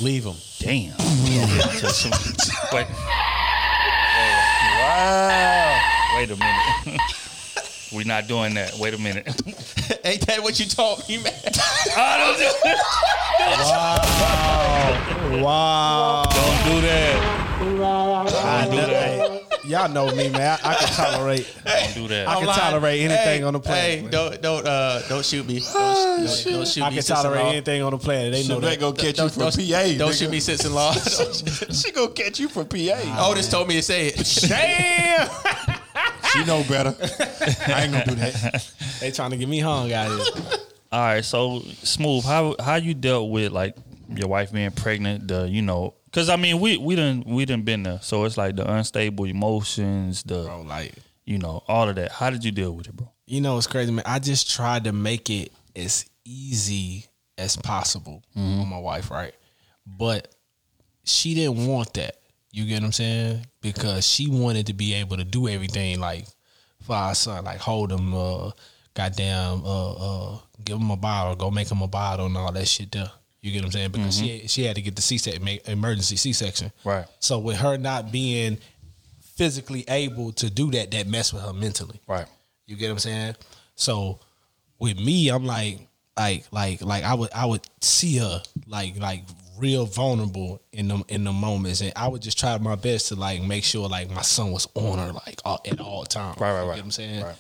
Leave 0.02 0.26
him. 0.26 0.36
Damn. 0.60 0.98
Wait. 2.74 2.88
Wow. 4.80 6.16
Wait 6.18 6.32
a 6.32 6.36
minute. 6.36 7.02
We're 7.92 8.06
not 8.06 8.28
doing 8.28 8.54
that. 8.54 8.76
Wait 8.76 8.94
a 8.94 8.98
minute. 9.00 9.26
Ain't 10.06 10.28
that 10.28 10.44
what 10.44 10.60
you 10.60 10.68
taught 10.68 11.08
me, 11.10 11.18
man? 11.18 11.34
Wow. 15.42 16.24
Don't 16.30 16.64
do 16.76 16.82
that. 16.82 17.16
I 18.32 18.66
Don't 18.66 18.72
do 18.76 18.78
that. 18.94 19.49
Y'all 19.70 19.88
know 19.88 20.08
me, 20.16 20.30
man. 20.30 20.58
I, 20.64 20.72
I 20.72 20.76
can 20.76 20.88
tolerate. 20.96 21.56
Don't 21.66 21.94
do 21.94 22.08
that. 22.08 22.28
I 22.28 22.36
can 22.40 22.48
tolerate 22.48 23.02
anything 23.02 23.44
on 23.44 23.54
the 23.54 23.60
planet. 23.60 24.02
Hey, 24.06 24.10
don't 24.10 24.42
don't 24.42 24.66
uh 24.66 25.02
don't 25.08 25.24
shoot 25.24 25.46
me. 25.48 25.60
Don't, 25.60 25.74
don't, 25.74 26.44
don't 26.46 26.68
shoot 26.68 26.82
I 26.84 26.90
me. 26.90 26.96
can 26.96 27.02
sister-in-law. 27.04 27.22
tolerate 27.24 27.46
anything 27.46 27.82
on 27.84 27.92
the 27.92 27.98
planet. 28.00 28.34
They 28.34 28.48
know 28.48 28.60
They 28.60 28.70
that. 28.72 28.80
gonna 28.80 28.96
catch 28.96 29.06
you 29.06 29.14
Don't, 29.14 29.32
for 29.32 29.40
don't, 29.42 29.52
PA. 29.52 29.60
don't 29.62 30.10
nigga. 30.10 30.20
shoot 30.20 30.32
me, 30.32 30.40
sister-in-law. 30.40 30.94
She 31.74 31.92
gonna 31.92 32.10
catch 32.12 32.40
you 32.40 32.50
for 32.50 32.66
PA. 32.66 33.28
Otis 33.30 33.48
told 33.50 33.68
me 33.68 33.76
to 33.76 33.82
say 33.84 34.08
it. 34.08 34.16
Damn. 34.48 35.30
She 36.34 36.44
know 36.46 36.64
better. 36.68 36.96
I 37.72 37.84
ain't 37.84 37.92
gonna 37.94 38.06
do 38.06 38.16
that. 38.16 38.72
they 39.00 39.12
trying 39.12 39.32
to 39.32 39.38
get 39.38 39.48
me 39.48 39.60
hung 39.60 39.92
out 39.94 40.08
here. 40.10 40.58
All 40.92 41.00
right, 41.00 41.24
so 41.24 41.62
smooth. 41.84 42.24
How 42.26 42.56
how 42.60 42.76
you 42.76 42.96
dealt 42.96 43.30
with 43.30 43.52
like 43.52 43.76
your 44.16 44.28
wife 44.30 44.52
being 44.52 44.72
pregnant? 44.72 45.28
The 45.28 45.48
you 45.48 45.62
know, 45.62 45.94
because 46.10 46.30
I 46.30 46.36
mean 46.36 46.60
we 46.60 46.78
we 46.78 46.96
didn't 46.96 47.26
we 47.28 47.46
didn't 47.46 47.66
been 47.66 47.84
there, 47.84 48.00
so 48.02 48.26
it's 48.26 48.38
like 48.38 48.56
the 48.56 48.72
unstable 48.72 49.26
emotions, 49.26 50.24
the 50.24 50.44
Bro, 50.44 50.62
like 50.64 50.94
you 51.26 51.38
know 51.38 51.64
all 51.68 51.88
of 51.90 51.96
that. 51.96 52.12
How 52.12 52.30
did 52.30 52.44
you 52.44 52.52
deal 52.52 52.72
with 52.76 52.88
it, 52.88 52.96
bro? 52.96 53.12
you 53.26 53.42
know, 53.42 53.58
it's 53.58 53.68
crazy, 53.68 53.92
man. 53.92 54.04
I 54.08 54.18
just 54.18 54.52
tried 54.52 54.86
to 54.86 54.92
make 54.92 55.30
it 55.30 55.52
as 55.76 56.10
easy 56.26 57.06
as 57.38 57.56
possible 57.56 58.24
on 58.36 58.68
my 58.68 58.80
wife, 58.80 59.12
right? 59.12 59.36
But 59.86 60.34
she 61.04 61.36
didn't 61.36 61.68
want 61.68 61.94
that. 61.94 62.16
You 62.52 62.66
get 62.66 62.82
what 62.82 62.86
I'm 62.88 62.92
saying? 62.92 63.46
Because 63.62 64.08
she 64.08 64.28
wanted 64.28 64.66
to 64.68 64.74
be 64.74 64.96
able 64.96 65.18
to 65.18 65.24
do 65.24 65.48
everything 65.48 66.00
like 66.00 66.26
for 66.82 66.96
our 66.96 67.14
son, 67.14 67.46
like 67.46 67.60
hold 67.60 67.92
him, 67.92 68.14
uh, 68.16 68.50
goddamn, 68.96 69.62
uh, 69.64 69.92
uh, 70.34 70.40
give 70.66 70.80
him 70.80 70.90
a 70.90 70.98
bottle, 70.98 71.36
go 71.36 71.52
make 71.52 71.70
him 71.70 71.84
a 71.84 71.88
bottle, 71.88 72.26
and 72.26 72.36
all 72.36 72.52
that 72.52 72.68
shit 72.68 72.92
there. 72.92 73.12
You 73.42 73.52
get 73.52 73.60
what 73.60 73.68
I'm 73.68 73.72
saying? 73.72 73.92
Because 73.92 74.18
she 74.18 74.28
mm-hmm. 74.28 74.48
she 74.48 74.64
had 74.64 74.76
to 74.76 74.82
get 74.82 74.96
the 74.96 75.02
C 75.02 75.18
section, 75.18 75.48
emergency 75.66 76.18
C 76.18 76.34
section. 76.34 76.72
Right. 76.84 77.06
So 77.20 77.40
with 77.40 77.58
her 77.58 77.78
not 77.78 78.12
being 78.12 78.58
physically 79.22 79.86
able 79.88 80.34
to 80.34 80.50
do 80.50 80.70
that, 80.72 80.92
that 80.92 81.08
messed 81.08 81.34
with 81.34 81.44
her 81.44 81.54
mentally. 81.54 82.02
Right. 82.08 82.26
You 82.66 82.76
get 82.76 82.88
what 82.88 82.94
I'm 82.94 83.00
saying? 83.00 83.36
So 83.76 84.20
with 84.80 85.00
me, 85.00 85.30
I'm 85.30 85.46
like, 85.46 85.80
like, 86.18 86.46
like, 86.52 86.82
like 86.82 87.04
I 87.06 87.14
would, 87.14 87.30
I 87.34 87.46
would 87.46 87.62
see 87.82 88.18
her 88.18 88.44
like, 88.68 89.00
like 89.00 89.24
real 89.58 89.86
vulnerable 89.86 90.62
in 90.72 90.88
the 90.88 91.04
in 91.08 91.24
the 91.24 91.32
moments, 91.32 91.82
and 91.82 91.94
I 91.96 92.08
would 92.08 92.22
just 92.22 92.38
try 92.38 92.58
my 92.58 92.76
best 92.76 93.10
to 93.10 93.16
like 93.16 93.42
make 93.42 93.64
sure 93.64 93.88
like 93.88 94.10
my 94.10 94.22
son 94.22 94.52
was 94.52 94.68
on 94.76 94.98
her 94.98 95.14
like 95.14 95.40
all, 95.46 95.62
at 95.66 95.80
all 95.80 96.06
times. 96.06 96.40
Right, 96.40 96.52
right, 96.52 96.62
You 96.62 96.70
right. 96.70 96.76
get 96.76 96.82
what 96.82 96.86
I'm 96.86 96.92
saying? 96.92 97.24
Right. 97.24 97.36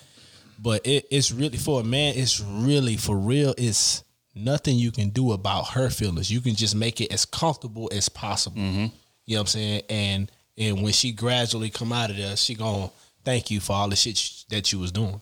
But 0.62 0.86
it, 0.86 1.06
it's 1.12 1.32
really 1.32 1.58
for 1.58 1.82
a 1.82 1.84
man. 1.84 2.16
It's 2.16 2.42
really 2.42 2.98
for 2.98 3.18
real. 3.18 3.54
It's 3.58 4.04
nothing 4.36 4.78
you 4.78 4.92
can 4.92 5.10
do 5.10 5.32
about 5.32 5.70
her 5.70 5.90
feelings. 5.90 6.32
You 6.32 6.42
can 6.42 6.56
just 6.56 6.76
make 6.76 7.02
it 7.02 7.12
as 7.12 7.26
comfortable 7.26 7.90
as 7.94 8.10
possible. 8.10 8.58
Mm-hmm. 8.58 8.86
You 9.26 9.36
know 9.36 9.36
what 9.36 9.40
I'm 9.42 9.48
saying? 9.48 9.82
And 9.90 10.32
and 10.58 10.84
when 10.84 10.94
she 10.94 11.12
gradually 11.12 11.70
come 11.70 11.94
out 11.94 12.10
of 12.10 12.18
there, 12.18 12.36
she 12.36 12.56
gonna 12.56 12.90
thank 13.24 13.50
you 13.52 13.60
for 13.60 13.74
all 13.74 13.90
the 13.90 13.96
shit 13.96 14.46
that 14.50 14.72
you 14.72 14.80
was 14.80 14.92
doing. 14.92 15.22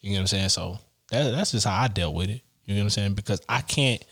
You 0.00 0.10
know 0.10 0.16
what 0.16 0.20
I'm 0.20 0.26
saying? 0.26 0.48
So 0.48 0.78
that, 1.10 1.30
that's 1.30 1.52
just 1.52 1.66
how 1.66 1.80
I 1.80 1.88
dealt 1.88 2.14
with 2.14 2.30
it. 2.30 2.40
You 2.64 2.74
know 2.74 2.80
what 2.80 2.84
I'm 2.84 2.90
saying? 2.90 3.14
Because 3.14 3.40
I 3.48 3.60
can't, 3.60 4.04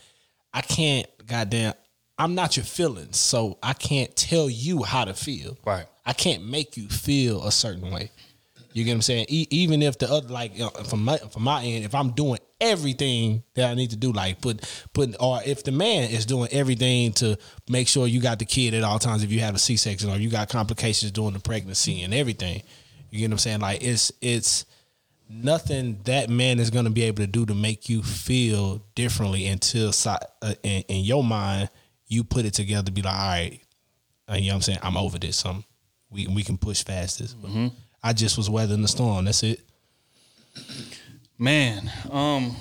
I 0.52 0.60
can't, 0.60 1.06
goddamn, 1.26 1.74
I'm 2.18 2.34
not 2.34 2.56
your 2.56 2.64
feelings, 2.64 3.18
so 3.18 3.58
I 3.62 3.72
can't 3.72 4.14
tell 4.14 4.50
you 4.50 4.82
how 4.82 5.04
to 5.04 5.14
feel. 5.14 5.56
Right. 5.64 5.86
I 6.04 6.12
can't 6.12 6.44
make 6.44 6.76
you 6.76 6.88
feel 6.88 7.46
a 7.46 7.52
certain 7.52 7.90
way. 7.90 8.10
You 8.72 8.84
get 8.84 8.92
what 8.92 8.96
I'm 8.96 9.02
saying? 9.02 9.26
E- 9.28 9.48
even 9.50 9.82
if 9.82 9.98
the 9.98 10.10
other, 10.10 10.28
like 10.28 10.54
you 10.54 10.64
know, 10.64 10.70
from 10.70 11.04
my 11.04 11.16
from 11.16 11.42
my 11.42 11.62
end, 11.62 11.84
if 11.84 11.94
I'm 11.94 12.10
doing 12.10 12.38
everything 12.60 13.42
that 13.54 13.70
I 13.70 13.74
need 13.74 13.90
to 13.90 13.96
do, 13.96 14.12
like 14.12 14.40
put 14.40 14.62
put, 14.92 15.16
or 15.20 15.40
if 15.44 15.64
the 15.64 15.72
man 15.72 16.10
is 16.10 16.26
doing 16.26 16.48
everything 16.52 17.12
to 17.14 17.38
make 17.68 17.88
sure 17.88 18.06
you 18.06 18.20
got 18.20 18.38
the 18.38 18.44
kid 18.44 18.74
at 18.74 18.82
all 18.84 18.98
times, 18.98 19.22
if 19.22 19.32
you 19.32 19.40
have 19.40 19.54
a 19.54 19.58
C-section 19.58 20.10
or 20.10 20.16
you 20.16 20.30
got 20.30 20.48
complications 20.48 21.12
during 21.12 21.32
the 21.32 21.40
pregnancy 21.40 22.02
and 22.02 22.12
everything, 22.12 22.62
you 23.10 23.20
get 23.20 23.28
what 23.28 23.32
I'm 23.34 23.38
saying? 23.38 23.60
Like 23.60 23.82
it's 23.82 24.12
it's 24.20 24.66
nothing 25.28 26.00
that 26.04 26.28
man 26.28 26.58
is 26.58 26.70
going 26.70 26.86
to 26.86 26.90
be 26.90 27.02
able 27.02 27.18
to 27.18 27.26
do 27.26 27.46
to 27.46 27.54
make 27.54 27.88
you 27.88 28.02
feel 28.02 28.82
differently 28.94 29.46
until 29.46 29.92
uh, 30.06 30.54
in, 30.62 30.82
in 30.88 31.04
your 31.04 31.22
mind 31.22 31.70
you 32.08 32.24
put 32.24 32.44
it 32.44 32.52
together, 32.54 32.86
to 32.86 32.92
be 32.92 33.02
like, 33.02 33.14
all 33.14 33.28
right, 33.28 33.60
uh, 34.28 34.34
you 34.34 34.48
know 34.48 34.48
what 34.48 34.56
I'm 34.56 34.62
saying? 34.62 34.78
I'm 34.82 34.96
over 34.96 35.18
this. 35.18 35.36
Some 35.36 35.64
we 36.10 36.26
we 36.26 36.42
can 36.42 36.58
push 36.58 36.84
past 36.84 37.18
this. 37.20 37.32
But 37.34 37.50
I 38.02 38.12
just 38.12 38.36
was 38.36 38.50
weathering 38.50 38.82
the 38.82 38.88
storm. 38.88 39.24
That's 39.26 39.42
it. 39.44 39.60
Man, 41.40 41.90
um, 42.10 42.54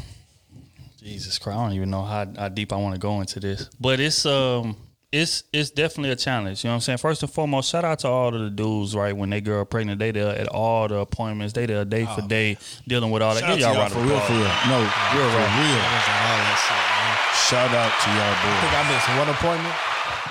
Jesus 1.03 1.37
Christ, 1.37 1.59
I 1.59 1.63
don't 1.65 1.73
even 1.73 1.89
know 1.89 2.01
how, 2.03 2.25
how 2.37 2.47
deep 2.47 2.71
I 2.71 2.77
want 2.77 2.95
to 2.95 2.99
go 2.99 3.19
into 3.19 3.41
this, 3.41 3.69
but 3.77 3.99
it's 3.99 4.25
um, 4.25 4.77
it's 5.11 5.43
it's 5.51 5.69
definitely 5.69 6.11
a 6.11 6.15
challenge. 6.15 6.63
You 6.63 6.69
know 6.69 6.73
what 6.73 6.75
I'm 6.75 6.81
saying? 6.81 6.97
First 6.99 7.21
and 7.21 7.29
foremost, 7.29 7.69
shout 7.71 7.83
out 7.83 7.99
to 7.99 8.07
all 8.07 8.33
of 8.33 8.39
the 8.39 8.49
dudes, 8.49 8.95
right? 8.95 9.11
When 9.11 9.29
they 9.31 9.41
girl 9.41 9.65
pregnant, 9.65 9.99
they 9.99 10.11
there 10.11 10.29
at 10.33 10.47
all 10.47 10.87
the 10.87 10.95
appointments, 10.95 11.51
they 11.51 11.65
there 11.65 11.83
day 11.83 12.05
for 12.05 12.21
day 12.21 12.57
dealing 12.87 13.11
with 13.11 13.21
all 13.21 13.33
that. 13.33 13.41
Shout 13.41 13.51
out 13.51 13.59
y'all 13.59 13.73
y'all 13.73 13.81
round 13.81 13.91
for 13.91 13.99
real, 13.99 14.15
applause. 14.15 14.27
for 14.27 14.33
real. 14.33 14.43
No, 14.71 14.79
Real 14.79 15.27
for 15.27 15.37
right. 15.43 15.59
real. 15.59 15.83
shout 17.35 17.71
out 17.75 17.91
to 17.99 18.09
y'all 18.15 18.31
boys. 18.39 18.55
I 18.55 18.61
think 18.63 18.73
I 18.79 18.83
missed 18.95 19.09
one 19.19 19.27
appointment. 19.27 19.75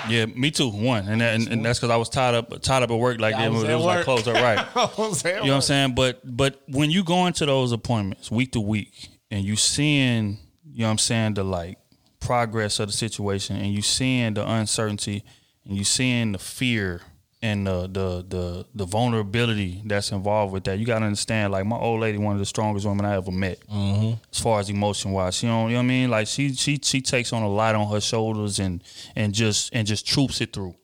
Yeah, 0.07 0.25
me 0.25 0.51
too. 0.51 0.69
One, 0.69 1.07
and 1.07 1.21
that, 1.21 1.35
and, 1.35 1.47
and 1.47 1.65
that's 1.65 1.79
because 1.79 1.89
I 1.89 1.97
was 1.97 2.09
tied 2.09 2.35
up, 2.35 2.61
tied 2.61 2.83
up 2.83 2.91
at 2.91 2.97
work. 2.97 3.19
Like 3.19 3.35
I 3.35 3.45
it 3.45 3.49
was 3.49 3.63
it 3.63 3.73
was 3.73 3.85
like 3.85 4.03
closed 4.05 4.27
up, 4.27 4.35
right? 4.35 4.59
I 4.75 4.89
was 4.97 5.25
at 5.25 5.35
You 5.35 5.41
know 5.41 5.49
what 5.49 5.55
I'm 5.55 5.61
saying? 5.61 5.95
But 5.95 6.21
but 6.23 6.61
when 6.67 6.89
you 6.89 7.03
go 7.03 7.25
into 7.25 7.45
those 7.45 7.71
appointments 7.71 8.31
week 8.31 8.53
to 8.53 8.59
week 8.59 9.09
and 9.31 9.43
you 9.43 9.55
seeing, 9.55 10.37
you 10.71 10.81
know 10.81 10.85
what 10.85 10.91
I'm 10.91 10.97
saying, 10.99 11.33
the 11.35 11.43
like 11.43 11.77
progress 12.19 12.79
of 12.79 12.87
the 12.87 12.93
situation 12.93 13.55
and 13.55 13.73
you 13.73 13.81
seeing 13.81 14.35
the 14.35 14.49
uncertainty 14.49 15.23
and 15.65 15.77
you 15.77 15.83
seeing 15.83 16.31
the 16.31 16.39
fear 16.39 17.01
and 17.41 17.65
the 17.65 17.81
the 17.83 18.25
the 18.27 18.65
the 18.75 18.85
vulnerability 18.85 19.81
that's 19.85 20.11
involved 20.11 20.51
with 20.51 20.65
that, 20.65 20.77
you 20.77 20.85
gotta 20.85 21.05
understand. 21.05 21.53
Like 21.53 21.65
my 21.65 21.77
old 21.77 22.01
lady, 22.01 22.17
one 22.17 22.33
of 22.33 22.39
the 22.39 22.45
strongest 22.45 22.85
women 22.85 23.05
I 23.05 23.15
ever 23.15 23.31
met, 23.31 23.59
mm-hmm. 23.67 24.21
as 24.31 24.39
far 24.39 24.59
as 24.59 24.69
emotion 24.69 25.11
wise. 25.11 25.35
She 25.35 25.47
don't, 25.47 25.69
you 25.69 25.75
know 25.75 25.79
what 25.79 25.85
I 25.85 25.87
mean? 25.87 26.09
Like 26.09 26.27
she 26.27 26.53
she 26.53 26.79
she 26.83 27.01
takes 27.01 27.31
on 27.31 27.43
a 27.43 27.49
lot 27.49 27.75
on 27.75 27.89
her 27.91 28.01
shoulders 28.01 28.59
and 28.59 28.83
and 29.15 29.33
just 29.33 29.69
and 29.73 29.87
just 29.87 30.05
troops 30.05 30.41
it 30.41 30.51
through. 30.51 30.75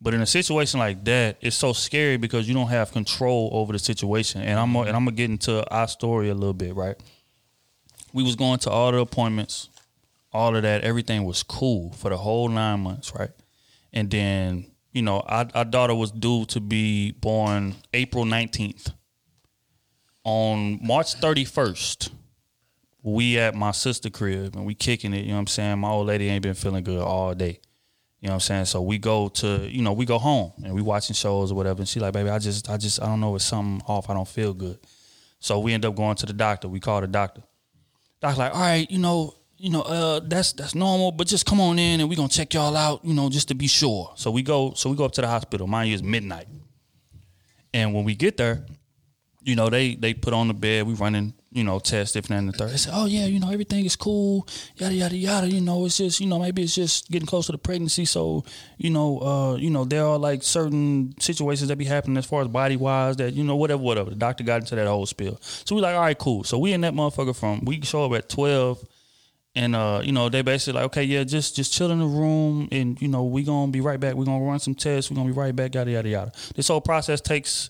But 0.00 0.14
in 0.14 0.22
a 0.22 0.26
situation 0.26 0.80
like 0.80 1.04
that, 1.04 1.36
it's 1.40 1.56
so 1.56 1.72
scary 1.72 2.16
because 2.16 2.48
you 2.48 2.54
don't 2.54 2.68
have 2.68 2.92
control 2.92 3.50
over 3.52 3.72
the 3.72 3.78
situation. 3.78 4.42
And 4.42 4.58
I'm 4.58 4.74
and 4.76 4.90
I'm 4.90 5.04
gonna 5.04 5.12
get 5.12 5.28
into 5.28 5.68
our 5.70 5.88
story 5.88 6.30
a 6.30 6.34
little 6.34 6.54
bit, 6.54 6.74
right? 6.74 6.96
We 8.12 8.22
was 8.22 8.36
going 8.36 8.60
to 8.60 8.70
all 8.70 8.92
the 8.92 8.98
appointments, 8.98 9.68
all 10.32 10.54
of 10.54 10.62
that. 10.62 10.82
Everything 10.82 11.24
was 11.24 11.42
cool 11.42 11.92
for 11.92 12.10
the 12.10 12.16
whole 12.16 12.48
nine 12.48 12.80
months, 12.80 13.12
right? 13.14 13.30
And 13.92 14.10
then 14.10 14.69
you 14.92 15.02
know, 15.02 15.20
our, 15.20 15.48
our 15.54 15.64
daughter 15.64 15.94
was 15.94 16.10
due 16.10 16.44
to 16.46 16.60
be 16.60 17.12
born 17.12 17.74
April 17.92 18.24
19th. 18.24 18.92
On 20.24 20.78
March 20.82 21.18
31st, 21.20 22.10
we 23.02 23.38
at 23.38 23.54
my 23.54 23.70
sister 23.70 24.10
crib 24.10 24.54
and 24.54 24.66
we 24.66 24.74
kicking 24.74 25.14
it. 25.14 25.22
You 25.22 25.28
know 25.28 25.34
what 25.34 25.40
I'm 25.40 25.46
saying? 25.46 25.78
My 25.78 25.88
old 25.88 26.06
lady 26.06 26.28
ain't 26.28 26.42
been 26.42 26.54
feeling 26.54 26.84
good 26.84 27.02
all 27.02 27.34
day. 27.34 27.60
You 28.20 28.26
know 28.26 28.32
what 28.32 28.34
I'm 28.34 28.40
saying? 28.40 28.64
So 28.66 28.82
we 28.82 28.98
go 28.98 29.28
to, 29.28 29.66
you 29.66 29.80
know, 29.80 29.94
we 29.94 30.04
go 30.04 30.18
home 30.18 30.52
and 30.62 30.74
we 30.74 30.82
watching 30.82 31.14
shows 31.14 31.50
or 31.50 31.54
whatever. 31.54 31.80
And 31.80 31.88
she 31.88 32.00
like, 32.00 32.12
baby, 32.12 32.28
I 32.28 32.38
just, 32.38 32.68
I 32.68 32.76
just, 32.76 33.00
I 33.00 33.06
don't 33.06 33.20
know, 33.20 33.34
it's 33.34 33.44
something 33.44 33.82
off. 33.86 34.10
I 34.10 34.14
don't 34.14 34.28
feel 34.28 34.52
good. 34.52 34.78
So 35.38 35.58
we 35.58 35.72
end 35.72 35.86
up 35.86 35.96
going 35.96 36.16
to 36.16 36.26
the 36.26 36.34
doctor. 36.34 36.68
We 36.68 36.80
call 36.80 37.00
the 37.00 37.06
doctor. 37.06 37.42
Doctor 38.20 38.38
like, 38.38 38.54
all 38.54 38.60
right, 38.60 38.90
you 38.90 38.98
know, 38.98 39.34
you 39.60 39.68
know, 39.70 39.82
uh, 39.82 40.20
that's 40.24 40.52
that's 40.54 40.74
normal, 40.74 41.12
but 41.12 41.26
just 41.26 41.44
come 41.44 41.60
on 41.60 41.78
in 41.78 42.00
and 42.00 42.08
we're 42.08 42.16
gonna 42.16 42.28
check 42.28 42.54
y'all 42.54 42.74
out, 42.76 43.04
you 43.04 43.12
know, 43.12 43.28
just 43.28 43.48
to 43.48 43.54
be 43.54 43.66
sure. 43.66 44.12
So 44.16 44.30
we 44.30 44.42
go, 44.42 44.72
so 44.74 44.88
we 44.88 44.96
go 44.96 45.04
up 45.04 45.12
to 45.12 45.20
the 45.20 45.28
hospital. 45.28 45.66
Mind 45.66 45.88
you, 45.90 45.94
it's 45.94 46.02
midnight. 46.02 46.48
And 47.74 47.94
when 47.94 48.04
we 48.04 48.14
get 48.14 48.38
there, 48.38 48.64
you 49.42 49.56
know, 49.56 49.68
they 49.68 49.94
they 49.96 50.14
put 50.14 50.32
on 50.32 50.48
the 50.48 50.54
bed, 50.54 50.86
we 50.86 50.94
running, 50.94 51.34
you 51.52 51.62
know, 51.62 51.78
tests, 51.78 52.16
if 52.16 52.30
and 52.30 52.48
the 52.48 52.52
third. 52.52 52.70
They 52.70 52.76
say, 52.78 52.90
oh 52.92 53.04
yeah, 53.04 53.26
you 53.26 53.38
know, 53.38 53.50
everything 53.50 53.84
is 53.84 53.96
cool, 53.96 54.48
yada 54.76 54.94
yada 54.94 55.16
yada. 55.16 55.48
You 55.48 55.60
know, 55.60 55.84
it's 55.84 55.98
just, 55.98 56.20
you 56.20 56.26
know, 56.26 56.38
maybe 56.38 56.62
it's 56.62 56.74
just 56.74 57.10
getting 57.10 57.26
close 57.26 57.46
to 57.46 57.52
the 57.52 57.58
pregnancy. 57.58 58.06
So, 58.06 58.44
you 58.78 58.88
know, 58.88 59.18
uh, 59.20 59.56
you 59.56 59.68
know, 59.68 59.84
there 59.84 60.06
are 60.06 60.18
like 60.18 60.42
certain 60.42 61.14
situations 61.20 61.68
that 61.68 61.76
be 61.76 61.84
happening 61.84 62.16
as 62.16 62.24
far 62.26 62.40
as 62.40 62.48
body 62.48 62.76
wise 62.76 63.16
that, 63.16 63.34
you 63.34 63.44
know, 63.44 63.56
whatever, 63.56 63.82
whatever. 63.82 64.08
The 64.08 64.16
doctor 64.16 64.42
got 64.42 64.60
into 64.62 64.74
that 64.74 64.86
whole 64.86 65.06
spiel. 65.06 65.38
So 65.42 65.74
we 65.74 65.82
like, 65.82 65.94
all 65.94 66.00
right, 66.00 66.18
cool. 66.18 66.44
So 66.44 66.58
we 66.58 66.72
in 66.72 66.80
that 66.80 66.94
motherfucker 66.94 67.36
from 67.36 67.64
we 67.66 67.82
show 67.82 68.06
up 68.06 68.12
at 68.12 68.30
twelve. 68.30 68.82
And 69.56 69.74
uh, 69.74 70.00
you 70.04 70.12
know, 70.12 70.28
they 70.28 70.42
basically 70.42 70.74
like, 70.74 70.84
okay, 70.86 71.02
yeah, 71.02 71.24
just 71.24 71.56
just 71.56 71.72
chill 71.72 71.90
in 71.90 71.98
the 71.98 72.04
room, 72.06 72.68
and 72.70 73.00
you 73.02 73.08
know, 73.08 73.24
we 73.24 73.42
gonna 73.42 73.72
be 73.72 73.80
right 73.80 73.98
back. 73.98 74.14
We 74.14 74.22
are 74.22 74.26
gonna 74.26 74.44
run 74.44 74.60
some 74.60 74.76
tests. 74.76 75.10
We 75.10 75.14
are 75.14 75.18
gonna 75.18 75.28
be 75.32 75.36
right 75.36 75.54
back. 75.54 75.74
Yada 75.74 75.90
yada 75.90 76.08
yada. 76.08 76.32
This 76.54 76.68
whole 76.68 76.80
process 76.80 77.20
takes 77.20 77.68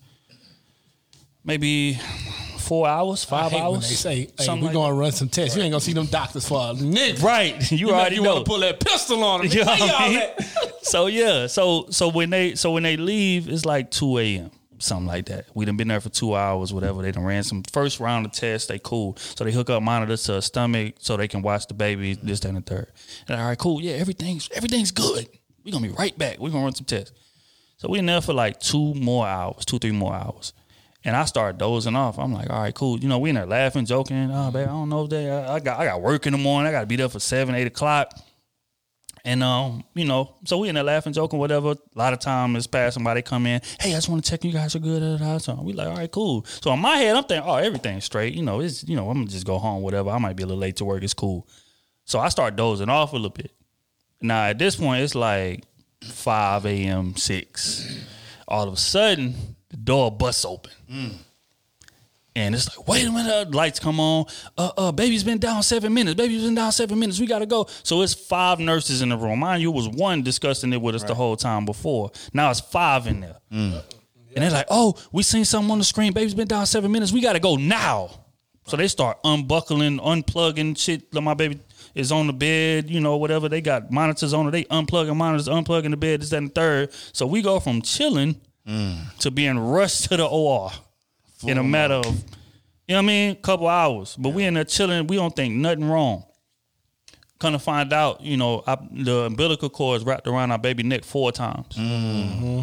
maybe 1.44 1.94
four 2.58 2.86
hours, 2.86 3.24
five 3.24 3.54
hours. 3.54 3.72
when 3.72 3.80
they 3.80 3.86
say, 3.86 4.16
"Hey, 4.36 4.44
something 4.44 4.60
we 4.60 4.66
like 4.66 4.74
gonna 4.74 4.94
run 4.94 5.12
some 5.12 5.30
tests." 5.30 5.56
You 5.56 5.62
ain't 5.62 5.72
gonna 5.72 5.80
see 5.80 5.94
them 5.94 6.06
doctors 6.06 6.46
for 6.46 6.58
a 6.60 6.74
nigga. 6.74 7.22
right. 7.22 7.56
You, 7.72 7.78
You, 7.78 7.86
know, 7.86 7.94
already 7.94 8.16
you 8.16 8.22
know. 8.22 8.34
want 8.34 8.44
to 8.44 8.50
pull 8.50 8.60
that 8.60 8.78
pistol 8.80 9.24
on 9.24 9.40
them. 9.40 9.50
You 9.52 9.64
know 9.64 9.72
I 9.72 10.08
mean? 10.10 10.48
so 10.82 11.06
yeah, 11.06 11.46
so 11.46 11.86
so 11.90 12.08
when 12.08 12.28
they 12.30 12.56
so 12.56 12.72
when 12.72 12.82
they 12.82 12.98
leave, 12.98 13.48
it's 13.48 13.64
like 13.64 13.90
two 13.90 14.18
a.m. 14.18 14.50
something 14.80 15.06
like 15.06 15.26
that. 15.26 15.46
We 15.54 15.64
done 15.64 15.76
been 15.76 15.88
there 15.88 16.00
for 16.00 16.08
two 16.08 16.34
hours, 16.34 16.72
whatever. 16.72 17.02
They 17.02 17.12
done 17.12 17.24
ran 17.24 17.42
some 17.42 17.62
first 17.62 18.00
round 18.00 18.26
of 18.26 18.32
tests. 18.32 18.68
They 18.68 18.78
cool, 18.78 19.16
so 19.16 19.44
they 19.44 19.52
hook 19.52 19.70
up 19.70 19.82
monitors 19.82 20.24
to 20.24 20.34
her 20.34 20.40
stomach 20.40 20.96
so 20.98 21.16
they 21.16 21.28
can 21.28 21.42
watch 21.42 21.66
the 21.66 21.74
baby. 21.74 22.14
This, 22.14 22.40
that, 22.40 22.48
and 22.48 22.58
the 22.58 22.62
third. 22.62 22.92
And 23.28 23.40
all 23.40 23.48
right, 23.48 23.58
cool. 23.58 23.80
Yeah, 23.80 23.94
everything's 23.94 24.50
everything's 24.54 24.90
good. 24.90 25.28
We 25.64 25.72
gonna 25.72 25.86
be 25.86 25.92
right 25.92 26.16
back. 26.16 26.38
We 26.40 26.50
gonna 26.50 26.64
run 26.64 26.74
some 26.74 26.86
tests. 26.86 27.12
So 27.76 27.88
we 27.88 27.98
in 27.98 28.06
there 28.06 28.20
for 28.20 28.34
like 28.34 28.60
two 28.60 28.94
more 28.94 29.26
hours, 29.26 29.64
two 29.64 29.78
three 29.78 29.92
more 29.92 30.14
hours. 30.14 30.52
And 31.02 31.16
I 31.16 31.24
start 31.24 31.56
dozing 31.56 31.96
off. 31.96 32.18
I'm 32.18 32.32
like, 32.32 32.50
all 32.50 32.60
right, 32.60 32.74
cool. 32.74 32.98
You 32.98 33.08
know, 33.08 33.18
we 33.18 33.30
in 33.30 33.36
there 33.36 33.46
laughing, 33.46 33.86
joking. 33.86 34.30
Oh, 34.30 34.50
babe, 34.50 34.68
I 34.68 34.70
don't 34.70 34.90
know 34.90 35.04
if 35.04 35.10
they. 35.10 35.30
I, 35.30 35.54
I 35.54 35.60
got 35.60 35.80
I 35.80 35.86
got 35.86 36.02
work 36.02 36.26
in 36.26 36.32
the 36.32 36.38
morning. 36.38 36.68
I 36.68 36.72
got 36.72 36.80
to 36.80 36.86
be 36.86 36.96
there 36.96 37.08
for 37.08 37.20
seven, 37.20 37.54
eight 37.54 37.66
o'clock. 37.66 38.12
And 39.24 39.42
um, 39.42 39.84
you 39.94 40.04
know, 40.04 40.34
so 40.44 40.58
we 40.58 40.68
in 40.68 40.74
there 40.74 40.84
laughing, 40.84 41.12
joking, 41.12 41.38
whatever. 41.38 41.70
A 41.72 41.76
lot 41.94 42.12
of 42.12 42.20
time 42.20 42.56
is 42.56 42.66
by. 42.66 42.88
They 42.90 43.22
come 43.22 43.46
in, 43.46 43.60
hey, 43.80 43.90
I 43.90 43.96
just 43.96 44.08
want 44.08 44.24
to 44.24 44.30
check 44.30 44.44
you 44.44 44.52
guys 44.52 44.74
are 44.74 44.78
good. 44.78 45.00
Da, 45.00 45.24
da. 45.32 45.38
So 45.38 45.60
we 45.62 45.72
like, 45.72 45.88
all 45.88 45.96
right, 45.96 46.10
cool. 46.10 46.46
So 46.62 46.72
in 46.72 46.80
my 46.80 46.96
head, 46.96 47.16
I'm 47.16 47.24
thinking, 47.24 47.48
oh, 47.48 47.56
everything's 47.56 48.04
straight. 48.04 48.34
You 48.34 48.42
know, 48.42 48.60
it's 48.60 48.86
you 48.88 48.96
know, 48.96 49.10
I'm 49.10 49.18
gonna 49.18 49.26
just 49.30 49.46
go 49.46 49.58
home, 49.58 49.82
whatever. 49.82 50.10
I 50.10 50.18
might 50.18 50.36
be 50.36 50.42
a 50.42 50.46
little 50.46 50.60
late 50.60 50.76
to 50.76 50.84
work. 50.84 51.02
It's 51.02 51.14
cool. 51.14 51.46
So 52.04 52.18
I 52.18 52.28
start 52.28 52.56
dozing 52.56 52.88
off 52.88 53.12
a 53.12 53.16
little 53.16 53.30
bit. 53.30 53.52
Now 54.22 54.44
at 54.44 54.58
this 54.58 54.76
point, 54.76 55.02
it's 55.02 55.14
like 55.14 55.64
five 56.02 56.64
a.m., 56.66 57.16
six. 57.16 58.04
All 58.48 58.66
of 58.66 58.74
a 58.74 58.76
sudden, 58.78 59.34
the 59.68 59.76
door 59.76 60.10
busts 60.10 60.44
open. 60.44 60.72
And 62.46 62.54
it's 62.54 62.74
like, 62.76 62.88
wait 62.88 63.06
a 63.06 63.10
minute, 63.12 63.30
uh, 63.30 63.44
lights 63.50 63.78
come 63.78 64.00
on. 64.00 64.24
Uh, 64.56 64.70
uh, 64.76 64.92
baby's 64.92 65.24
been 65.24 65.38
down 65.38 65.62
seven 65.62 65.92
minutes. 65.92 66.16
Baby's 66.16 66.42
been 66.42 66.54
down 66.54 66.72
seven 66.72 66.98
minutes. 66.98 67.20
We 67.20 67.26
gotta 67.26 67.46
go. 67.46 67.66
So 67.82 68.02
it's 68.02 68.14
five 68.14 68.58
nurses 68.58 69.02
in 69.02 69.10
the 69.10 69.16
room. 69.16 69.40
Mind 69.40 69.62
you, 69.62 69.70
it 69.70 69.74
was 69.74 69.88
one 69.88 70.22
discussing 70.22 70.72
it 70.72 70.80
with 70.80 70.94
us 70.94 71.02
the 71.04 71.14
whole 71.14 71.36
time 71.36 71.64
before. 71.66 72.10
Now 72.32 72.50
it's 72.50 72.60
five 72.60 73.06
in 73.06 73.20
there. 73.20 73.36
And 73.50 74.44
they're 74.44 74.50
like, 74.50 74.66
oh, 74.70 74.96
we 75.12 75.22
seen 75.22 75.44
something 75.44 75.70
on 75.70 75.78
the 75.78 75.84
screen. 75.84 76.12
Baby's 76.12 76.34
been 76.34 76.48
down 76.48 76.64
seven 76.66 76.90
minutes. 76.90 77.12
We 77.12 77.20
gotta 77.20 77.40
go 77.40 77.56
now. 77.56 78.10
So 78.66 78.76
they 78.76 78.88
start 78.88 79.18
unbuckling, 79.24 79.98
unplugging 79.98 80.78
shit. 80.78 81.12
Like 81.12 81.24
my 81.24 81.34
baby 81.34 81.60
is 81.94 82.12
on 82.12 82.26
the 82.28 82.32
bed, 82.32 82.88
you 82.88 83.00
know, 83.00 83.16
whatever. 83.16 83.48
They 83.48 83.60
got 83.60 83.90
monitors 83.90 84.32
on 84.32 84.46
it. 84.46 84.52
They 84.52 84.64
unplugging 84.64 85.16
monitors, 85.16 85.48
unplugging 85.48 85.90
the 85.90 85.96
bed, 85.96 86.22
this, 86.22 86.30
that, 86.30 86.36
and 86.38 86.48
the 86.50 86.52
third. 86.52 86.92
So 87.12 87.26
we 87.26 87.42
go 87.42 87.58
from 87.60 87.82
chilling 87.82 88.40
to 89.18 89.30
being 89.32 89.58
rushed 89.58 90.04
to 90.10 90.16
the 90.16 90.26
OR 90.26 90.70
in 91.44 91.58
a 91.58 91.62
matter 91.64 91.94
of, 91.94 92.06
you 92.06 92.94
know 92.94 92.96
what 92.96 92.98
I 92.98 93.02
mean, 93.02 93.36
couple 93.36 93.68
hours. 93.68 94.16
But 94.16 94.30
we 94.30 94.44
in 94.44 94.54
there 94.54 94.64
chilling. 94.64 95.06
We 95.06 95.16
don't 95.16 95.34
think 95.34 95.54
nothing 95.54 95.88
wrong. 95.88 96.24
Kind 97.38 97.54
of 97.54 97.62
find 97.62 97.92
out, 97.92 98.20
you 98.20 98.36
know, 98.36 98.62
I, 98.66 98.76
the 98.90 99.22
umbilical 99.22 99.70
cord 99.70 99.98
is 99.98 100.06
wrapped 100.06 100.26
around 100.26 100.50
our 100.50 100.58
baby 100.58 100.82
neck 100.82 101.04
four 101.04 101.32
times. 101.32 101.74
Mm-hmm. 101.74 102.62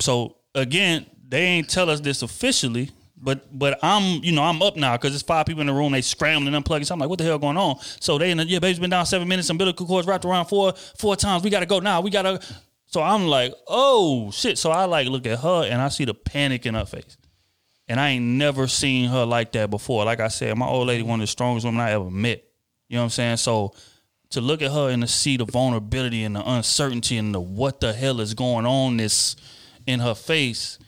So 0.00 0.36
again, 0.54 1.06
they 1.28 1.42
ain't 1.42 1.68
tell 1.68 1.90
us 1.90 2.00
this 2.00 2.22
officially, 2.22 2.90
but 3.16 3.58
but 3.58 3.78
I'm 3.82 4.22
you 4.22 4.32
know 4.32 4.42
I'm 4.42 4.62
up 4.62 4.76
now 4.76 4.96
because 4.96 5.12
there's 5.12 5.22
five 5.22 5.46
people 5.46 5.62
in 5.62 5.66
the 5.66 5.72
room. 5.72 5.92
They 5.92 6.02
scrambling, 6.02 6.54
unplugging. 6.54 6.86
So 6.86 6.94
I'm 6.94 7.00
like, 7.00 7.08
what 7.08 7.18
the 7.18 7.24
hell 7.24 7.38
going 7.38 7.56
on? 7.56 7.78
So 8.00 8.18
they 8.18 8.30
in 8.30 8.38
the 8.38 8.46
yeah, 8.46 8.58
baby's 8.58 8.78
been 8.78 8.90
down 8.90 9.06
seven 9.06 9.26
minutes. 9.26 9.50
Umbilical 9.50 9.86
cords 9.86 10.06
wrapped 10.06 10.24
around 10.24 10.46
four 10.46 10.74
four 10.98 11.16
times. 11.16 11.42
We 11.42 11.50
gotta 11.50 11.66
go 11.66 11.80
now. 11.80 12.00
We 12.00 12.10
gotta. 12.10 12.40
So 12.86 13.02
I'm 13.02 13.26
like, 13.26 13.52
oh 13.66 14.30
shit. 14.30 14.58
So 14.58 14.70
I 14.70 14.84
like 14.84 15.08
look 15.08 15.26
at 15.26 15.40
her 15.40 15.64
and 15.64 15.80
I 15.80 15.88
see 15.88 16.04
the 16.04 16.14
panic 16.14 16.66
in 16.66 16.74
her 16.74 16.84
face. 16.84 17.16
And 17.86 18.00
I 18.00 18.10
ain't 18.10 18.24
never 18.24 18.66
seen 18.66 19.10
her 19.10 19.24
like 19.26 19.52
that 19.52 19.70
before. 19.70 20.04
Like 20.04 20.20
I 20.20 20.28
said, 20.28 20.56
my 20.56 20.66
old 20.66 20.88
lady, 20.88 21.02
one 21.02 21.20
of 21.20 21.24
the 21.24 21.30
strongest 21.30 21.66
women 21.66 21.80
I 21.80 21.90
ever 21.90 22.10
met. 22.10 22.42
You 22.88 22.96
know 22.96 23.02
what 23.02 23.04
I'm 23.04 23.10
saying? 23.10 23.36
So 23.38 23.74
to 24.30 24.40
look 24.40 24.62
at 24.62 24.72
her 24.72 24.88
and 24.88 25.02
to 25.02 25.08
see 25.08 25.36
the 25.36 25.44
vulnerability 25.44 26.24
and 26.24 26.34
the 26.34 26.48
uncertainty 26.48 27.18
and 27.18 27.34
the 27.34 27.40
what 27.40 27.80
the 27.80 27.92
hell 27.92 28.20
is 28.20 28.34
going 28.34 28.66
on 28.66 28.96
this 28.96 29.36
in 29.86 30.00
her 30.00 30.14
face, 30.14 30.78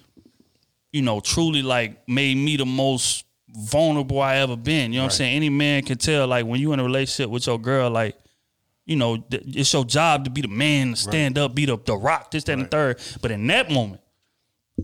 you 0.93 1.03
know, 1.03 1.21
truly 1.21 1.63
like 1.63 2.09
made 2.09 2.37
me 2.37 2.57
the 2.57 2.65
most 2.67 3.25
vulnerable 3.49 4.21
I 4.21 4.37
ever 4.37 4.57
been. 4.57 4.93
You 4.93 4.99
know 4.99 5.05
what 5.05 5.13
I'm 5.13 5.17
saying? 5.17 5.37
Any 5.37 5.51
man 5.51 5.83
can 5.83 5.99
tell 5.99 6.27
like 6.27 6.47
when 6.47 6.61
you 6.61 6.73
in 6.73 6.81
a 6.81 6.85
relationship 6.85 7.31
with 7.31 7.47
your 7.47 7.59
girl, 7.59 7.91
like, 7.91 8.17
you 8.87 8.97
know, 8.97 9.17
th- 9.17 9.43
it's 9.47 9.73
your 9.73 9.85
job 9.85 10.25
to 10.25 10.31
be 10.31 10.41
the 10.41 10.49
man, 10.49 10.91
to 10.91 10.97
stand 10.97 11.39
up, 11.39 11.55
be 11.55 11.67
the, 11.67 11.77
the 11.77 11.97
rock, 11.97 12.31
this, 12.31 12.45
that, 12.45 12.53
and 12.53 12.63
the 12.63 12.69
third. 12.69 13.01
But 13.21 13.33
in 13.33 13.47
that 13.49 13.71
moment, 13.71 14.01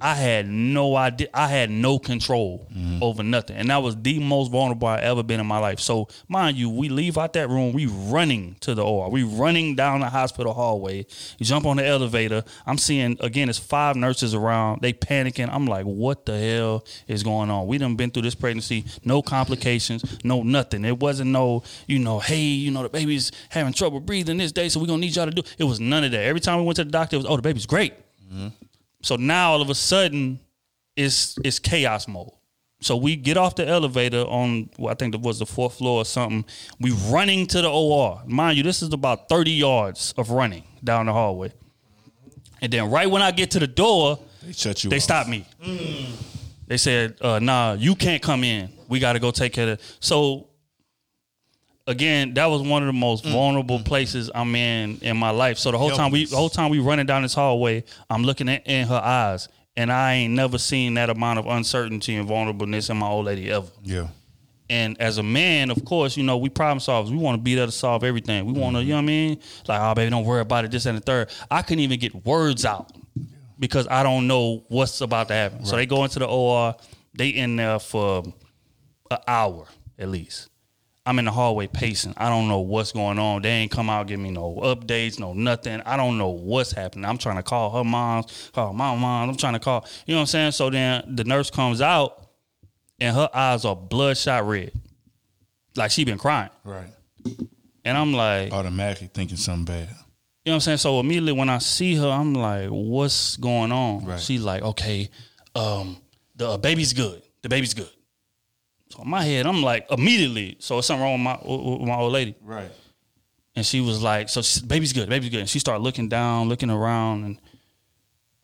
I 0.00 0.14
had 0.14 0.48
no 0.48 0.96
idea. 0.96 1.28
I 1.34 1.48
had 1.48 1.70
no 1.70 1.98
control 1.98 2.66
mm-hmm. 2.72 3.02
over 3.02 3.22
nothing, 3.22 3.56
and 3.56 3.68
that 3.68 3.82
was 3.82 3.94
the 3.94 4.18
most 4.20 4.50
vulnerable 4.50 4.88
I 4.88 4.98
ever 5.00 5.22
been 5.22 5.38
in 5.38 5.46
my 5.46 5.58
life. 5.58 5.80
So, 5.80 6.08
mind 6.28 6.56
you, 6.56 6.70
we 6.70 6.88
leave 6.88 7.18
out 7.18 7.34
that 7.34 7.50
room. 7.50 7.74
We 7.74 7.86
running 7.86 8.56
to 8.60 8.74
the 8.74 8.82
OR. 8.82 9.10
We 9.10 9.22
running 9.22 9.74
down 9.74 10.00
the 10.00 10.08
hospital 10.08 10.54
hallway. 10.54 11.04
You 11.38 11.44
jump 11.44 11.66
on 11.66 11.76
the 11.76 11.86
elevator. 11.86 12.42
I'm 12.66 12.78
seeing 12.78 13.18
again. 13.20 13.50
It's 13.50 13.58
five 13.58 13.94
nurses 13.96 14.34
around. 14.34 14.80
They 14.80 14.94
panicking. 14.94 15.50
I'm 15.52 15.66
like, 15.66 15.84
what 15.84 16.24
the 16.24 16.38
hell 16.38 16.86
is 17.06 17.22
going 17.22 17.50
on? 17.50 17.66
We 17.66 17.76
done 17.76 17.94
been 17.96 18.10
through 18.10 18.22
this 18.22 18.34
pregnancy. 18.34 18.86
No 19.04 19.20
complications. 19.20 20.24
No 20.24 20.42
nothing. 20.42 20.86
It 20.86 20.98
wasn't 20.98 21.32
no, 21.32 21.64
you 21.86 21.98
know, 21.98 22.18
hey, 22.18 22.40
you 22.40 22.70
know, 22.70 22.82
the 22.82 22.88
baby's 22.88 23.30
having 23.50 23.74
trouble 23.74 24.00
breathing 24.00 24.38
this 24.38 24.52
day, 24.52 24.70
so 24.70 24.80
we 24.80 24.86
gonna 24.86 25.00
need 25.00 25.14
y'all 25.14 25.26
to 25.26 25.32
do. 25.32 25.42
It 25.58 25.64
was 25.64 25.80
none 25.80 26.02
of 26.02 26.12
that. 26.12 26.24
Every 26.24 26.40
time 26.40 26.58
we 26.60 26.64
went 26.64 26.76
to 26.76 26.84
the 26.84 26.90
doctor, 26.90 27.16
it 27.16 27.18
was, 27.18 27.26
oh, 27.26 27.36
the 27.36 27.42
baby's 27.42 27.66
great. 27.66 27.92
Mm-hmm. 28.32 28.48
So 29.02 29.16
now 29.16 29.52
all 29.52 29.60
of 29.62 29.68
a 29.70 29.74
sudden, 29.74 30.40
it's 30.96 31.36
it's 31.44 31.58
chaos 31.58 32.06
mode. 32.08 32.30
So 32.80 32.96
we 32.96 33.14
get 33.16 33.36
off 33.36 33.54
the 33.54 33.66
elevator 33.66 34.22
on 34.22 34.68
well, 34.78 34.90
I 34.92 34.94
think 34.96 35.14
it 35.14 35.20
was 35.20 35.38
the 35.38 35.46
fourth 35.46 35.74
floor 35.74 36.02
or 36.02 36.04
something. 36.04 36.44
We 36.80 36.90
running 37.08 37.46
to 37.48 37.62
the 37.62 37.70
OR. 37.70 38.22
Mind 38.26 38.56
you, 38.56 38.62
this 38.64 38.82
is 38.82 38.92
about 38.92 39.28
30 39.28 39.52
yards 39.52 40.14
of 40.16 40.30
running 40.30 40.64
down 40.82 41.06
the 41.06 41.12
hallway. 41.12 41.52
And 42.60 42.72
then 42.72 42.90
right 42.90 43.08
when 43.10 43.22
I 43.22 43.30
get 43.30 43.50
to 43.52 43.58
the 43.60 43.66
door, 43.68 44.18
They 44.42 44.52
shut 44.52 44.82
you. 44.84 44.90
they 44.90 44.96
off. 44.96 45.02
stopped 45.02 45.28
me. 45.28 45.46
They 46.66 46.76
said, 46.76 47.16
uh, 47.20 47.38
"Nah, 47.38 47.74
you 47.74 47.94
can't 47.94 48.22
come 48.22 48.44
in. 48.44 48.70
We 48.88 48.98
got 48.98 49.12
to 49.14 49.18
go 49.20 49.30
take 49.30 49.52
care 49.52 49.64
of." 49.64 49.78
it. 49.78 49.96
So 50.00 50.48
again, 51.92 52.34
that 52.34 52.46
was 52.46 52.62
one 52.62 52.82
of 52.82 52.86
the 52.86 52.92
most 52.92 53.24
mm. 53.24 53.32
vulnerable 53.32 53.76
mm-hmm. 53.76 53.84
places 53.84 54.30
I'm 54.34 54.54
in 54.54 54.98
in 55.02 55.16
my 55.16 55.30
life. 55.30 55.58
So 55.58 55.70
the 55.70 55.78
whole 55.78 55.90
time 55.90 56.10
we, 56.10 56.26
the 56.26 56.36
whole 56.36 56.50
time 56.50 56.70
we 56.70 56.80
running 56.80 57.06
down 57.06 57.22
this 57.22 57.34
hallway, 57.34 57.84
I'm 58.10 58.24
looking 58.24 58.48
at, 58.48 58.66
in 58.66 58.86
her 58.88 59.00
eyes, 59.02 59.48
and 59.76 59.92
I 59.92 60.14
ain't 60.14 60.34
never 60.34 60.58
seen 60.58 60.94
that 60.94 61.10
amount 61.10 61.38
of 61.38 61.46
uncertainty 61.46 62.16
and 62.16 62.28
vulnerableness 62.28 62.90
in 62.90 62.96
my 62.96 63.06
old 63.06 63.26
lady 63.26 63.50
ever. 63.50 63.68
Yeah. 63.82 64.08
And 64.68 64.98
as 65.00 65.18
a 65.18 65.22
man, 65.22 65.70
of 65.70 65.84
course, 65.84 66.16
you 66.16 66.22
know, 66.22 66.38
we 66.38 66.48
problem 66.48 66.78
solvers. 66.78 67.10
We 67.10 67.18
want 67.18 67.36
to 67.36 67.42
be 67.42 67.54
there 67.54 67.66
to 67.66 67.72
solve 67.72 68.04
everything. 68.04 68.46
We 68.46 68.52
want 68.54 68.76
to, 68.76 68.82
you 68.82 68.94
know 68.94 69.00
mm-hmm. 69.00 69.06
what 69.06 69.12
I 69.12 69.28
mean? 69.28 69.40
Like, 69.68 69.80
oh, 69.80 69.94
baby, 69.94 70.10
don't 70.10 70.24
worry 70.24 70.40
about 70.40 70.64
it, 70.64 70.70
this 70.70 70.86
and 70.86 70.96
the 70.96 71.02
third. 71.02 71.30
I 71.50 71.62
couldn't 71.62 71.80
even 71.80 71.98
get 71.98 72.24
words 72.24 72.64
out 72.64 72.90
because 73.58 73.86
I 73.88 74.02
don't 74.02 74.26
know 74.26 74.64
what's 74.68 75.00
about 75.02 75.28
to 75.28 75.34
happen. 75.34 75.64
So 75.66 75.76
they 75.76 75.86
go 75.86 76.04
into 76.04 76.18
the 76.18 76.26
OR. 76.26 76.74
They 77.14 77.28
in 77.28 77.56
there 77.56 77.78
for 77.78 78.24
an 79.10 79.18
hour 79.28 79.66
at 79.98 80.08
least. 80.08 80.48
I'm 81.04 81.18
in 81.18 81.24
the 81.24 81.32
hallway 81.32 81.66
pacing. 81.66 82.14
I 82.16 82.28
don't 82.28 82.46
know 82.46 82.60
what's 82.60 82.92
going 82.92 83.18
on. 83.18 83.42
They 83.42 83.48
ain't 83.50 83.72
come 83.72 83.90
out 83.90 84.06
give 84.06 84.20
me 84.20 84.30
no 84.30 84.54
updates, 84.62 85.18
no 85.18 85.32
nothing. 85.32 85.80
I 85.84 85.96
don't 85.96 86.16
know 86.16 86.28
what's 86.28 86.70
happening. 86.70 87.04
I'm 87.04 87.18
trying 87.18 87.36
to 87.36 87.42
call 87.42 87.70
her 87.76 87.82
mom, 87.82 88.24
call 88.52 88.72
my 88.72 88.94
mom. 88.94 89.30
I'm 89.30 89.36
trying 89.36 89.54
to 89.54 89.58
call. 89.58 89.84
You 90.06 90.14
know 90.14 90.18
what 90.18 90.22
I'm 90.22 90.26
saying? 90.28 90.52
So 90.52 90.70
then 90.70 91.16
the 91.16 91.24
nurse 91.24 91.50
comes 91.50 91.80
out, 91.80 92.28
and 93.00 93.16
her 93.16 93.28
eyes 93.34 93.64
are 93.64 93.74
bloodshot 93.74 94.46
red, 94.46 94.72
like 95.74 95.90
she 95.90 96.04
been 96.04 96.18
crying. 96.18 96.50
Right. 96.62 96.90
And 97.84 97.98
I'm 97.98 98.12
like, 98.12 98.52
Automatically 98.52 99.10
thinking 99.12 99.36
something 99.36 99.64
bad. 99.64 99.88
you 99.88 99.94
know 100.46 100.52
what 100.52 100.54
I'm 100.54 100.60
saying? 100.60 100.78
So 100.78 101.00
immediately 101.00 101.32
when 101.32 101.48
I 101.48 101.58
see 101.58 101.96
her, 101.96 102.08
I'm 102.08 102.32
like, 102.32 102.68
what's 102.68 103.36
going 103.38 103.72
on? 103.72 104.04
Right. 104.04 104.20
She's 104.20 104.42
like, 104.42 104.62
okay, 104.62 105.10
um, 105.56 105.96
the 106.36 106.50
uh, 106.50 106.56
baby's 106.58 106.92
good. 106.92 107.22
The 107.42 107.48
baby's 107.48 107.74
good. 107.74 107.90
So 108.92 109.02
in 109.02 109.08
my 109.08 109.22
head, 109.24 109.46
I'm 109.46 109.62
like, 109.62 109.86
immediately. 109.90 110.56
So 110.58 110.78
it's 110.78 110.86
something 110.86 111.02
wrong 111.02 111.12
with 111.14 111.20
my 111.22 111.38
with 111.80 111.88
my 111.88 111.96
old 111.96 112.12
lady. 112.12 112.34
Right. 112.42 112.70
And 113.56 113.64
she 113.64 113.80
was 113.80 114.02
like, 114.02 114.28
so 114.28 114.42
she, 114.42 114.64
baby's 114.64 114.92
good, 114.92 115.08
baby's 115.08 115.30
good. 115.30 115.40
And 115.40 115.48
she 115.48 115.58
started 115.58 115.82
looking 115.82 116.08
down, 116.08 116.48
looking 116.48 116.70
around, 116.70 117.24
and 117.24 117.38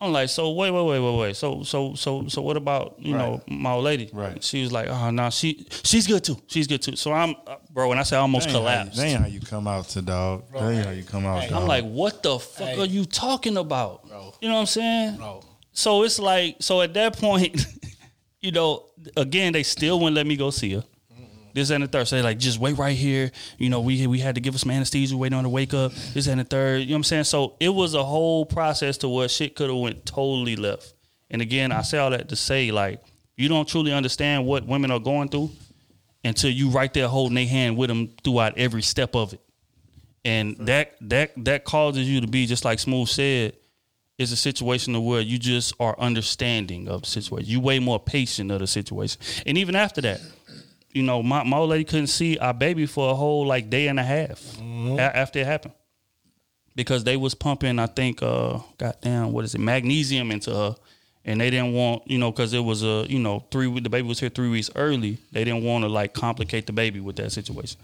I'm 0.01 0.11
like, 0.13 0.29
so 0.29 0.51
wait, 0.51 0.71
wait, 0.71 0.83
wait, 0.85 0.99
wait, 0.99 1.17
wait. 1.19 1.35
So, 1.35 1.63
so, 1.63 1.93
so, 1.95 2.27
so, 2.29 2.41
what 2.41 2.55
about 2.57 2.95
you 2.99 3.15
know 3.17 3.41
my 3.47 3.71
old 3.73 3.83
lady? 3.83 4.09
Right. 4.13 4.41
She 4.43 4.61
was 4.61 4.71
like, 4.71 4.87
oh 4.87 5.09
no, 5.11 5.29
she 5.29 5.65
she's 5.83 6.07
good 6.07 6.23
too. 6.23 6.37
She's 6.47 6.67
good 6.67 6.81
too. 6.81 6.95
So 6.95 7.11
I'm, 7.11 7.35
uh, 7.47 7.55
bro. 7.71 7.89
When 7.89 7.99
I 7.99 8.03
say 8.03 8.15
I 8.17 8.21
almost 8.21 8.47
That 8.47 8.53
how 8.53 8.59
you- 8.59 8.63
collapsed, 8.63 8.97
That 8.97 9.05
ain't 9.07 9.19
how 9.21 9.27
you 9.27 9.39
come 9.41 9.67
out 9.67 9.85
to 9.89 10.01
dog. 10.01 10.45
That 10.53 10.71
ain't 10.71 10.85
how 10.85 10.91
you 10.91 11.03
come 11.03 11.25
out. 11.25 11.51
I'm 11.51 11.67
like, 11.67 11.83
what 11.85 12.23
the 12.23 12.39
fuck 12.39 12.67
Hey. 12.69 12.79
are 12.79 12.85
you 12.85 13.05
talking 13.05 13.57
about? 13.57 14.07
Bro. 14.07 14.33
You 14.41 14.47
know 14.47 14.55
what 14.55 14.61
I'm 14.61 14.65
saying? 14.67 15.17
Bro. 15.17 15.43
So 15.73 16.03
it's 16.03 16.17
like, 16.19 16.57
so 16.59 16.81
at 16.81 16.93
that 16.93 17.17
point, 17.17 17.65
you 18.41 18.51
know, 18.51 18.85
again, 19.17 19.53
they 19.53 19.63
still 19.63 19.99
wouldn't 19.99 20.15
let 20.15 20.27
me 20.27 20.35
go 20.35 20.49
see 20.49 20.73
her. 20.73 20.83
This 21.53 21.71
and 21.71 21.83
the 21.83 21.87
third. 21.87 22.07
So 22.07 22.15
they 22.15 22.21
like, 22.21 22.37
just 22.37 22.59
wait 22.59 22.77
right 22.77 22.95
here. 22.95 23.31
You 23.57 23.69
know, 23.69 23.81
we 23.81 24.05
we 24.07 24.19
had 24.19 24.35
to 24.35 24.41
give 24.41 24.53
us 24.53 24.61
some 24.61 24.71
anesthesia, 24.71 25.17
waiting 25.17 25.37
on 25.37 25.43
her 25.43 25.47
to 25.47 25.53
wake 25.53 25.73
up. 25.73 25.91
This 26.13 26.27
and 26.27 26.39
the 26.39 26.43
third. 26.43 26.81
You 26.81 26.87
know 26.87 26.93
what 26.93 26.97
I'm 26.97 27.03
saying? 27.05 27.23
So 27.25 27.55
it 27.59 27.69
was 27.69 27.95
a 27.95 28.03
whole 28.03 28.45
process 28.45 28.97
to 28.99 29.09
where 29.09 29.27
shit 29.27 29.55
could 29.55 29.69
have 29.69 29.79
went 29.79 30.05
totally 30.05 30.55
left. 30.55 30.93
And 31.31 31.41
again, 31.41 31.71
I 31.71 31.81
say 31.81 31.97
all 31.97 32.11
that 32.11 32.29
to 32.29 32.35
say, 32.35 32.71
like, 32.71 33.01
you 33.35 33.49
don't 33.49 33.67
truly 33.67 33.93
understand 33.93 34.45
what 34.45 34.65
women 34.65 34.91
are 34.91 34.99
going 34.99 35.29
through 35.29 35.51
until 36.23 36.51
you 36.51 36.69
right 36.69 36.93
there 36.93 37.07
holding 37.07 37.35
their 37.35 37.47
hand 37.47 37.77
with 37.77 37.87
them 37.87 38.09
throughout 38.23 38.57
every 38.57 38.81
step 38.81 39.15
of 39.15 39.33
it. 39.33 39.41
And 40.25 40.57
that 40.59 40.95
that 41.01 41.31
that 41.45 41.63
causes 41.63 42.09
you 42.09 42.21
to 42.21 42.27
be 42.27 42.45
just 42.45 42.65
like 42.65 42.79
Smooth 42.79 43.07
said, 43.07 43.55
is 44.19 44.31
a 44.31 44.35
situation 44.35 44.93
of 44.95 45.01
where 45.01 45.21
you 45.21 45.39
just 45.39 45.73
are 45.79 45.97
understanding 45.97 46.87
of 46.87 47.01
the 47.01 47.07
situation. 47.07 47.49
You 47.49 47.59
way 47.61 47.79
more 47.79 47.99
patient 47.99 48.51
of 48.51 48.59
the 48.59 48.67
situation. 48.67 49.19
And 49.47 49.57
even 49.57 49.75
after 49.75 50.01
that, 50.01 50.21
you 50.91 51.01
know, 51.03 51.23
my, 51.23 51.43
my 51.43 51.57
old 51.57 51.69
lady 51.69 51.85
couldn't 51.85 52.07
see 52.07 52.37
our 52.37 52.53
baby 52.53 52.85
for 52.85 53.11
a 53.11 53.15
whole 53.15 53.47
like 53.47 53.69
day 53.69 53.87
and 53.87 53.99
a 53.99 54.03
half 54.03 54.59
a- 54.59 55.15
after 55.17 55.39
it 55.39 55.45
happened. 55.47 55.73
Because 56.75 57.03
they 57.03 57.17
was 57.17 57.33
pumping, 57.33 57.79
I 57.79 57.87
think, 57.87 58.21
uh, 58.21 58.59
goddamn, 58.77 59.31
what 59.31 59.43
is 59.45 59.55
it, 59.55 59.59
magnesium 59.59 60.31
into 60.31 60.53
her. 60.53 60.75
And 61.25 61.41
they 61.41 61.49
didn't 61.49 61.73
want, 61.73 62.09
you 62.09 62.17
know, 62.17 62.31
because 62.31 62.53
it 62.53 62.59
was 62.63 62.83
a, 62.83 63.05
you 63.09 63.19
know, 63.19 63.45
three. 63.51 63.79
The 63.79 63.89
baby 63.89 64.07
was 64.07 64.19
here 64.19 64.29
three 64.29 64.49
weeks 64.49 64.69
early. 64.75 65.17
They 65.31 65.43
didn't 65.43 65.63
want 65.63 65.83
to 65.83 65.89
like 65.89 66.13
complicate 66.13 66.65
the 66.65 66.73
baby 66.73 66.99
with 67.01 67.17
that 67.17 67.31
situation. 67.31 67.79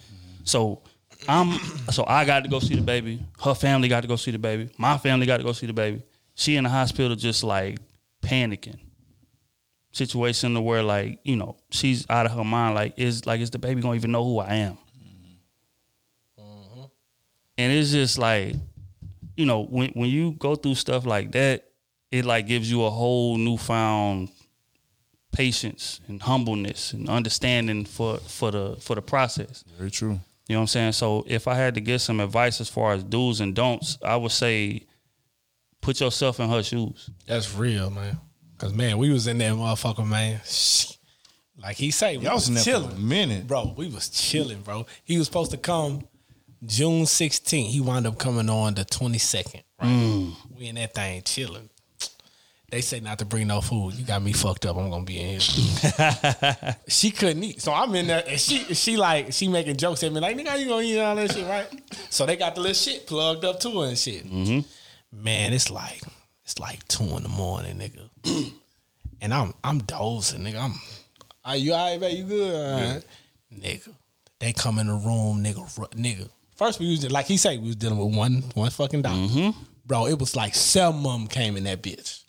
So 0.46 0.82
I'm, 1.28 1.60
so 1.92 2.06
I 2.08 2.24
got 2.26 2.44
to 2.44 2.50
go 2.50 2.60
see 2.60 2.76
the 2.76 2.82
baby. 2.82 3.22
Her 3.44 3.54
family 3.54 3.88
got 3.90 4.02
to 4.02 4.08
go 4.08 4.16
see 4.16 4.32
the 4.32 4.40
baby. 4.40 4.70
My 4.78 4.98
family 4.98 5.26
got 5.26 5.38
to 5.38 5.44
go 5.44 5.52
see 5.52 5.68
the 5.68 5.74
baby. 5.74 6.02
She 6.36 6.58
in 6.58 6.66
the 6.66 6.70
hospital 6.70 7.16
just 7.16 7.44
like 7.44 7.80
panicking. 8.22 8.80
Situation 9.92 10.54
to 10.54 10.62
where 10.62 10.84
like 10.84 11.20
you 11.24 11.38
know 11.38 11.56
she's 11.72 12.06
out 12.10 12.26
of 12.26 12.34
her 12.34 12.44
mind. 12.44 12.76
Like 12.76 12.94
is 12.98 13.26
like 13.26 13.40
is 13.40 13.50
the 13.50 13.60
baby 13.60 13.82
gonna 13.82 13.96
even 13.96 14.12
know 14.12 14.24
who 14.26 14.40
I 14.40 14.56
am? 14.56 14.78
Mm-hmm. 16.38 16.84
And 17.58 17.72
it's 17.72 17.92
just 17.92 18.18
like, 18.18 18.56
you 19.38 19.46
know, 19.46 19.64
when 19.64 19.92
when 19.92 20.10
you 20.10 20.34
go 20.34 20.56
through 20.56 20.76
stuff 20.76 21.06
like 21.06 21.32
that, 21.32 21.64
it 22.12 22.26
like 22.26 22.48
gives 22.48 22.70
you 22.70 22.84
a 22.84 22.90
whole 22.90 23.38
newfound 23.38 24.30
patience 25.32 26.00
and 26.08 26.22
humbleness 26.22 26.94
and 26.94 27.10
understanding 27.10 27.86
for 27.86 28.18
for 28.18 28.52
the 28.52 28.76
for 28.82 28.96
the 28.96 29.02
process. 29.02 29.64
Very 29.78 29.92
true. 29.92 30.20
You 30.48 30.56
know 30.56 30.60
what 30.60 30.64
I'm 30.64 30.68
saying? 30.68 30.92
So 30.92 31.24
if 31.28 31.48
I 31.48 31.56
had 31.56 31.74
to 31.76 31.82
give 31.82 32.02
some 32.02 32.20
advice 32.20 32.62
as 32.62 32.70
far 32.70 32.94
as 32.94 33.04
do's 33.04 33.40
and 33.42 33.56
don'ts, 33.56 33.98
I 34.04 34.16
would 34.16 34.32
say 34.32 34.86
put 35.86 36.00
yourself 36.02 36.40
in 36.40 36.50
her 36.50 36.64
shoes. 36.64 37.10
That's 37.28 37.56
real, 37.56 37.90
man. 37.92 38.18
Cause 38.58 38.74
man, 38.74 38.98
we 38.98 39.12
was 39.12 39.28
in 39.28 39.38
that 39.38 39.54
motherfucker, 39.54 40.08
man. 40.08 40.40
Like 41.62 41.78
he 41.78 41.92
say, 41.92 42.18
we 42.18 42.24
Y'all 42.26 42.36
was 42.36 42.50
was 42.50 42.60
for 42.60 42.64
chilling, 42.66 42.92
a 42.92 43.00
minute. 43.00 43.48
bro. 43.48 43.74
We 43.78 43.88
was 43.88 44.10
chilling, 44.10 44.62
bro. 44.62 44.86
He 45.04 45.18
was 45.18 45.28
supposed 45.28 45.52
to 45.52 45.58
come 45.58 46.08
June 46.66 47.04
16th. 47.04 47.68
He 47.68 47.80
wound 47.82 48.08
up 48.08 48.18
coming 48.18 48.50
on 48.50 48.74
the 48.74 48.84
22nd. 48.86 49.62
Right? 49.82 49.88
Mm. 49.90 50.34
We 50.58 50.68
in 50.68 50.76
that 50.76 50.94
thing 50.96 51.22
chilling. 51.24 51.70
They 52.72 52.82
say 52.82 53.00
not 53.00 53.20
to 53.20 53.26
bring 53.26 53.48
no 53.48 53.62
food. 53.62 53.94
You 53.94 54.06
got 54.06 54.22
me 54.24 54.34
fucked 54.34 54.66
up. 54.66 54.76
I'm 54.76 54.90
gonna 54.90 55.04
be 55.06 55.20
in 55.20 55.40
here. 55.40 56.76
she 56.88 57.12
couldn't 57.12 57.44
eat, 57.44 57.62
so 57.62 57.72
I'm 57.72 57.94
in 57.96 58.08
there, 58.08 58.24
and 58.28 58.40
she 58.40 58.74
she 58.74 58.98
like 58.98 59.32
she 59.34 59.48
making 59.48 59.78
jokes 59.78 60.04
at 60.04 60.12
me 60.12 60.20
like, 60.20 60.36
"Nigga, 60.36 60.48
how 60.48 60.56
you 60.56 60.68
gonna 60.68 60.82
eat 60.82 61.00
all 61.00 61.16
that 61.16 61.32
shit, 61.32 61.48
right?" 61.48 61.68
So 62.10 62.26
they 62.26 62.36
got 62.36 62.56
the 62.56 62.62
little 62.62 62.74
shit 62.74 63.06
plugged 63.06 63.46
up 63.46 63.60
to 63.62 63.82
her 63.82 63.88
and 63.90 63.98
shit. 63.98 64.26
Mm-hmm. 64.26 64.60
Man, 65.16 65.54
it's 65.54 65.72
like 65.72 66.02
it's 66.44 66.60
like 66.60 66.88
two 66.88 67.04
in 67.04 67.24
the 67.24 67.30
morning, 67.30 67.80
nigga, 67.80 68.52
and 69.22 69.34
I'm 69.34 69.54
I'm 69.64 69.80
dozing, 69.80 70.42
nigga. 70.42 70.62
I'm, 70.62 70.74
are 71.44 71.56
you 71.56 71.74
all 71.74 71.92
right, 71.92 72.00
man? 72.00 72.16
You 72.16 72.24
good, 72.24 72.94
right. 72.94 73.04
nigga? 73.54 73.94
They 74.40 74.54
come 74.54 74.80
in 74.80 74.88
the 74.88 74.94
room, 74.94 75.44
nigga, 75.44 75.66
nigga. 75.96 76.30
First 76.56 76.80
we 76.80 76.90
was 76.92 77.10
like 77.12 77.26
he 77.26 77.38
said 77.38 77.60
we 77.62 77.68
was 77.68 77.76
dealing 77.78 77.98
with 77.98 78.16
one 78.16 78.44
one 78.54 78.70
fucking 78.70 79.02
doctor, 79.04 79.54
bro. 79.86 80.08
It 80.08 80.20
was 80.20 80.36
like 80.36 80.54
seven 80.54 81.06
of 81.06 81.12
them 81.14 81.28
came 81.28 81.56
in 81.58 81.64
that 81.64 81.82
bitch 81.82 82.26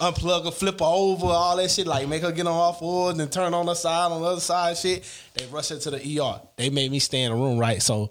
unplug 0.00 0.44
her, 0.44 0.50
flip 0.50 0.80
her 0.80 0.86
over, 0.86 1.26
all 1.26 1.56
that 1.56 1.70
shit, 1.70 1.86
like 1.86 2.08
make 2.08 2.22
her 2.22 2.32
get 2.32 2.46
on 2.46 2.52
all 2.52 2.72
fours 2.72 3.18
and 3.18 3.30
turn 3.30 3.54
on 3.54 3.66
the 3.66 3.74
side, 3.74 4.10
on 4.10 4.20
the 4.20 4.26
other 4.28 4.40
side, 4.40 4.76
shit. 4.76 5.04
They 5.34 5.46
rush 5.46 5.68
her 5.68 5.78
to 5.78 5.90
the 5.90 6.20
ER. 6.20 6.40
They 6.56 6.70
made 6.70 6.90
me 6.90 6.98
stay 6.98 7.22
in 7.22 7.32
the 7.32 7.36
room, 7.36 7.58
right? 7.58 7.82
So 7.82 8.10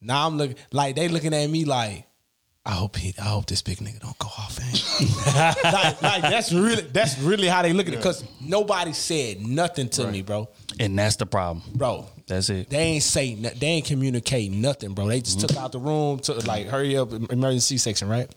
now 0.00 0.26
I'm 0.26 0.36
looking 0.36 0.56
like 0.72 0.96
they 0.96 1.08
looking 1.08 1.34
at 1.34 1.48
me 1.48 1.64
like, 1.64 2.04
I 2.68 2.72
hope 2.72 2.96
he, 2.96 3.14
I 3.18 3.24
hope 3.24 3.46
this 3.46 3.62
big 3.62 3.78
nigga 3.78 3.98
don't 4.00 4.18
go 4.18 4.28
off. 4.28 4.60
Man. 4.60 5.54
like, 5.72 6.02
like 6.02 6.22
that's 6.22 6.52
really 6.52 6.82
that's 6.82 7.18
really 7.18 7.48
how 7.48 7.62
they 7.62 7.72
look 7.72 7.88
at 7.88 7.94
it 7.94 7.96
because 7.96 8.22
nobody 8.42 8.92
said 8.92 9.40
nothing 9.40 9.88
to 9.88 10.06
me, 10.06 10.20
bro. 10.20 10.50
And 10.78 10.98
that's 10.98 11.16
the 11.16 11.24
problem. 11.24 11.62
Bro, 11.74 12.06
That's 12.26 12.50
it. 12.50 12.68
they 12.68 12.78
ain't 12.78 13.02
say 13.02 13.36
no- 13.36 13.48
they 13.48 13.68
ain't 13.68 13.86
communicate 13.86 14.52
nothing, 14.52 14.92
bro. 14.92 15.06
They 15.06 15.22
just 15.22 15.40
took 15.40 15.52
mm-hmm. 15.52 15.64
out 15.64 15.72
the 15.72 15.78
room 15.78 16.18
to 16.20 16.34
like 16.46 16.66
hurry 16.66 16.98
up 16.98 17.10
emergency 17.32 17.78
section, 17.78 18.06
right? 18.06 18.30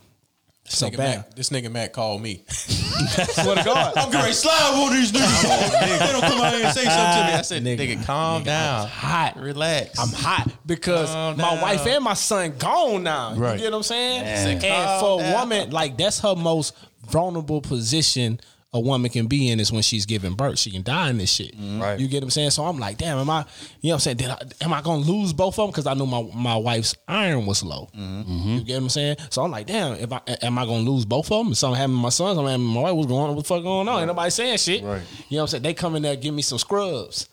So 0.64 0.88
Nigga 0.88 0.98
bam. 0.98 1.18
Mac, 1.20 1.36
this 1.36 1.50
nigga 1.50 1.72
Matt 1.72 1.92
called 1.92 2.22
me. 2.22 2.44
Swear 2.48 3.56
to 3.56 3.64
God. 3.64 3.94
I'm 3.98 4.06
getting 4.06 4.20
ready 4.22 4.28
to 4.32 4.34
slide 4.34 4.72
on 4.74 4.94
these 4.94 5.12
niggas. 5.12 5.44
Oh, 5.46 5.80
they 5.82 6.12
don't 6.12 6.22
come 6.22 6.40
out 6.42 6.54
here 6.54 6.66
and 6.66 6.74
say 6.74 6.84
something 6.86 7.22
to 7.22 7.28
me. 7.28 7.34
I 7.34 7.42
said, 7.42 7.64
Nigga, 7.64 7.80
nigga, 7.98 8.06
calm 8.06 8.42
nigga, 8.44 8.46
down. 8.46 8.82
I'm 8.84 8.88
hot. 8.88 9.38
Relax. 9.38 10.00
I'm 10.00 10.10
hot 10.10 10.48
because 10.66 11.10
Calm 11.10 11.38
my 11.38 11.50
down. 11.56 11.62
wife 11.62 11.86
and 11.88 12.04
my 12.04 12.14
son 12.14 12.54
gone 12.58 13.04
now. 13.04 13.36
Right. 13.36 13.54
You 13.56 13.64
get 13.64 13.72
what 13.72 13.78
I'm 13.80 13.84
saying? 13.84 14.24
Say, 14.38 14.52
And 14.54 14.62
calm 14.62 15.00
for 15.00 15.24
a 15.26 15.34
woman, 15.34 15.72
like 15.72 15.98
that's 15.98 16.20
her 16.22 16.36
most 16.36 16.74
vulnerable 17.10 17.60
position 17.62 18.40
a 18.74 18.80
woman 18.80 19.12
can 19.12 19.28
be 19.28 19.50
in 19.50 19.60
is 19.60 19.72
when 19.72 19.82
she's 19.82 20.06
giving 20.06 20.34
birth. 20.34 20.58
She 20.58 20.72
can 20.72 20.82
die 20.82 21.10
in 21.10 21.18
this 21.18 21.30
shit. 21.30 21.58
Mm-hmm. 21.58 21.82
Right. 21.82 22.00
You 22.00 22.08
get 22.08 22.18
what 22.18 22.26
I'm 22.26 22.30
saying? 22.30 22.52
So 22.52 22.64
I'm 22.64 22.80
like, 22.80 22.98
damn, 22.98 23.18
am 23.18 23.30
I? 23.30 23.46
You 23.82 23.90
know 23.90 23.90
what 23.90 23.94
I'm 23.96 24.00
saying? 24.00 24.18
Did 24.18 24.30
I, 24.30 24.38
am 24.62 24.72
I 24.74 24.82
gonna 24.82 25.02
lose 25.02 25.34
both 25.34 25.60
of 25.60 25.66
them? 25.66 25.72
Because 25.72 25.88
I 25.88 25.94
knew 25.94 26.06
my 26.06 26.22
my 26.34 26.56
wife's 26.56 26.96
iron 27.08 27.46
was 27.46 27.64
low. 27.64 27.90
Mm-hmm. 27.94 28.32
Mm-hmm. 28.32 28.50
You 28.50 28.64
get 28.64 28.74
what 28.76 28.84
I'm 28.84 28.90
saying? 28.90 29.18
So 29.30 29.44
I'm 29.44 29.52
like, 29.52 29.68
damn, 29.68 29.98
if 29.98 30.12
I 30.14 30.22
am 30.42 30.58
I 30.58 30.66
gonna 30.66 30.90
lose 30.90 31.06
both 31.06 31.30
of 31.32 31.44
them? 31.44 31.52
If 31.52 31.58
something 31.58 31.78
happened 31.78 31.98
to 31.98 32.02
my 32.02 32.10
son, 32.10 32.36
something 32.36 32.48
happened 32.50 32.70
to 32.70 32.74
my 32.74 32.82
wife, 32.82 32.96
what's 32.96 33.08
going 33.08 33.24
on? 33.24 33.36
What 33.36 33.44
the 33.44 33.48
fuck 33.48 33.64
going 33.64 33.88
on? 33.90 34.00
Ain't 34.00 34.08
nobody 34.08 34.30
saying 34.30 34.58
shit. 34.58 34.84
Right. 34.84 35.02
You 35.28 35.38
know 35.38 35.42
what 35.42 35.42
I'm 35.42 35.48
saying? 35.48 35.64
They 35.64 35.74
come 35.74 35.96
in 35.96 36.02
there, 36.04 36.16
give 36.16 36.34
me 36.34 36.42
some 36.42 36.58
scrubs. 36.58 37.28